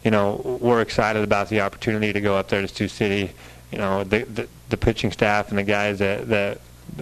you 0.04 0.12
know, 0.12 0.60
we're 0.62 0.82
excited 0.82 1.24
about 1.24 1.48
the 1.48 1.62
opportunity 1.62 2.12
to 2.12 2.20
go 2.20 2.36
up 2.36 2.50
there 2.50 2.62
to 2.62 2.68
Sioux 2.68 2.90
City. 2.90 3.32
You 3.72 3.78
know, 3.78 4.04
the, 4.04 4.24
the, 4.24 4.48
the 4.68 4.76
pitching 4.76 5.14
staff 5.14 5.48
and 5.50 5.58
the 5.58 5.64
guys 5.64 6.00
that, 6.00 6.28
that 6.28 6.60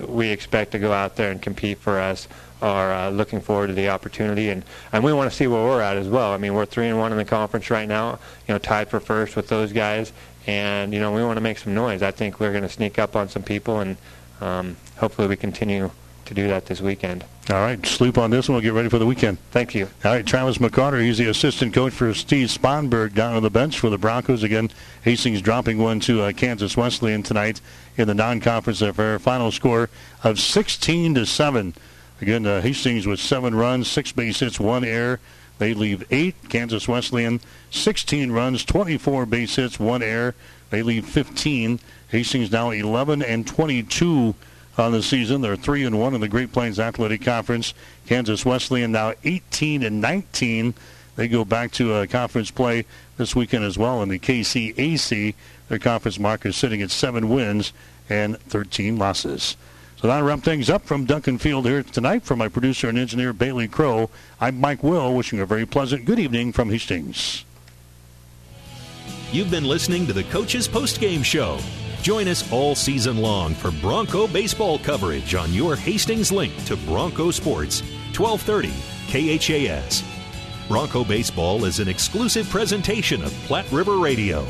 we 0.08 0.28
expect 0.28 0.72
to 0.74 0.80
go 0.80 0.92
out 0.92 1.16
there 1.16 1.32
and 1.32 1.42
compete 1.42 1.80
for 1.80 2.00
us 2.00 2.28
are 2.62 2.94
uh, 2.94 3.10
looking 3.10 3.42
forward 3.42 3.68
to 3.68 3.74
the 3.74 3.90
opportunity, 3.90 4.50
and 4.50 4.64
and 4.94 5.04
we 5.04 5.12
want 5.12 5.32
to 5.32 5.36
see 5.36 5.48
where 5.48 5.64
we're 5.64 5.82
at 5.82 5.98
as 5.98 6.08
well. 6.08 6.32
I 6.32 6.38
mean, 6.38 6.54
we're 6.54 6.68
three 6.68 6.88
and 6.88 7.00
one 7.00 7.12
in 7.12 7.18
the 7.18 7.26
conference 7.26 7.72
right 7.72 7.88
now, 7.88 8.20
you 8.48 8.54
know, 8.54 8.60
tied 8.60 8.88
for 8.88 9.00
first 9.00 9.36
with 9.36 9.48
those 9.48 9.74
guys, 9.74 10.14
and 10.46 10.94
you 10.94 11.00
know, 11.00 11.12
we 11.12 11.24
want 11.24 11.38
to 11.38 11.42
make 11.42 11.58
some 11.58 11.74
noise. 11.74 12.04
I 12.04 12.12
think 12.12 12.40
we're 12.40 12.52
going 12.52 12.62
to 12.62 12.70
sneak 12.70 13.00
up 13.00 13.16
on 13.16 13.30
some 13.30 13.42
people, 13.42 13.80
and 13.80 13.98
um, 14.42 14.78
hopefully, 14.98 15.28
we 15.28 15.36
continue 15.36 15.92
to 16.26 16.34
do 16.34 16.48
that 16.48 16.66
this 16.66 16.82
weekend. 16.82 17.26
All 17.50 17.58
right, 17.58 17.86
sleep 17.86 18.18
on 18.18 18.32
this 18.32 18.48
one. 18.48 18.56
We'll 18.56 18.62
get 18.62 18.74
ready 18.74 18.88
for 18.88 19.00
the 19.00 19.06
weekend. 19.06 19.40
Thank 19.52 19.76
you. 19.76 19.90
All 20.06 20.12
right, 20.12 20.26
Travis 20.26 20.60
McCarter, 20.60 21.02
he's 21.02 21.18
the 21.18 21.28
assistant 21.28 21.74
coach 21.74 21.92
for 21.92 22.14
Steve 22.14 22.48
Sponberg 22.48 23.14
down 23.14 23.36
on 23.36 23.44
the 23.44 23.50
bench 23.50 23.80
for 23.80 23.90
the 23.90 23.98
Broncos. 23.98 24.44
Again, 24.44 24.72
Hastings 25.04 25.42
dropping 25.42 25.78
one 25.78 26.00
to 26.02 26.22
uh, 26.22 26.32
Kansas 26.32 26.78
Wesleyan 26.78 27.24
tonight 27.24 27.60
in 27.98 28.08
the 28.08 28.14
non-conference 28.14 28.82
affair. 28.82 29.20
Final 29.20 29.52
score 29.52 29.90
of 30.24 30.40
16 30.40 31.16
to 31.16 31.26
7. 31.26 31.74
Again, 32.22 32.46
uh, 32.46 32.62
Hastings 32.62 33.08
with 33.08 33.20
seven 33.20 33.56
runs, 33.56 33.90
six 33.90 34.12
base 34.12 34.40
hits, 34.40 34.60
one 34.60 34.84
error. 34.84 35.20
They 35.58 35.74
leave 35.74 36.06
eight. 36.12 36.36
Kansas 36.50 36.88
Wesleyan, 36.88 37.42
16 37.72 38.32
runs, 38.32 38.64
24 38.64 39.26
base 39.26 39.56
hits, 39.56 39.80
one 39.80 40.02
error. 40.02 40.36
They 40.70 40.84
leave 40.84 41.06
15. 41.06 41.80
Hastings 42.12 42.52
now 42.52 42.72
11 42.72 43.24
and 43.24 43.48
22 43.48 44.36
on 44.78 44.92
the 44.92 45.02
season. 45.02 45.42
They're 45.42 45.56
three 45.56 45.86
and 45.86 45.98
one 45.98 46.14
in 46.14 46.22
the 46.22 46.28
Great 46.28 46.52
Plains 46.52 46.80
Athletic 46.80 47.24
Conference. 47.24 47.74
Kansas 48.06 48.46
Wesleyan 48.46 48.92
now 48.92 49.14
18 49.24 49.84
and 49.84 50.02
19. 50.02 50.74
They 51.16 51.28
go 51.28 51.46
back 51.46 51.72
to 51.74 51.94
uh, 51.94 52.06
conference 52.08 52.52
play 52.52 52.86
this 53.18 53.36
weekend 53.36 53.64
as 53.64 53.78
well 53.78 54.02
in 54.02 54.10
the 54.10 54.20
KCAC. 54.20 55.36
Their 55.70 55.80
conference 55.80 56.20
mark 56.20 56.46
is 56.46 56.56
sitting 56.56 56.82
at 56.82 56.92
seven 56.92 57.30
wins 57.30 57.74
and 58.10 58.38
13 58.40 58.98
losses. 58.98 59.56
So 59.98 60.08
that'll 60.08 60.28
wrap 60.28 60.40
things 60.40 60.70
up 60.70 60.84
from 60.84 61.06
Duncan 61.06 61.38
Field 61.38 61.66
here 61.66 61.84
tonight. 61.84 62.24
For 62.24 62.36
my 62.36 62.48
producer 62.48 62.90
and 62.90 62.98
engineer 62.98 63.34
Bailey 63.34 63.68
Crow, 63.68 64.10
I'm 64.40 64.60
Mike 64.60 64.84
Will, 64.84 65.14
wishing 65.14 65.40
a 65.40 65.46
very 65.46 65.66
pleasant 65.66 66.06
good 66.06 66.20
evening 66.20 66.52
from 66.52 66.72
Hastings. 66.72 67.46
You've 69.32 69.52
been 69.52 69.64
listening 69.64 70.08
to 70.08 70.14
the 70.14 70.24
Coach's 70.24 70.68
Postgame 70.68 71.24
Show. 71.24 71.60
Join 72.02 72.28
us 72.28 72.52
all 72.52 72.74
season 72.74 73.18
long 73.18 73.54
for 73.54 73.70
Bronco 73.70 74.26
baseball 74.26 74.80
coverage 74.80 75.36
on 75.36 75.54
your 75.54 75.76
Hastings 75.76 76.32
link 76.32 76.52
to 76.66 76.76
Bronco 76.76 77.30
Sports, 77.30 77.82
1230 78.18 78.70
KHAS. 79.38 80.04
Bronco 80.68 81.04
Baseball 81.04 81.66
is 81.66 81.80
an 81.80 81.88
exclusive 81.88 82.50
presentation 82.50 83.22
of 83.24 83.32
Platte 83.46 83.72
River 83.72 83.98
Radio. 83.98 84.48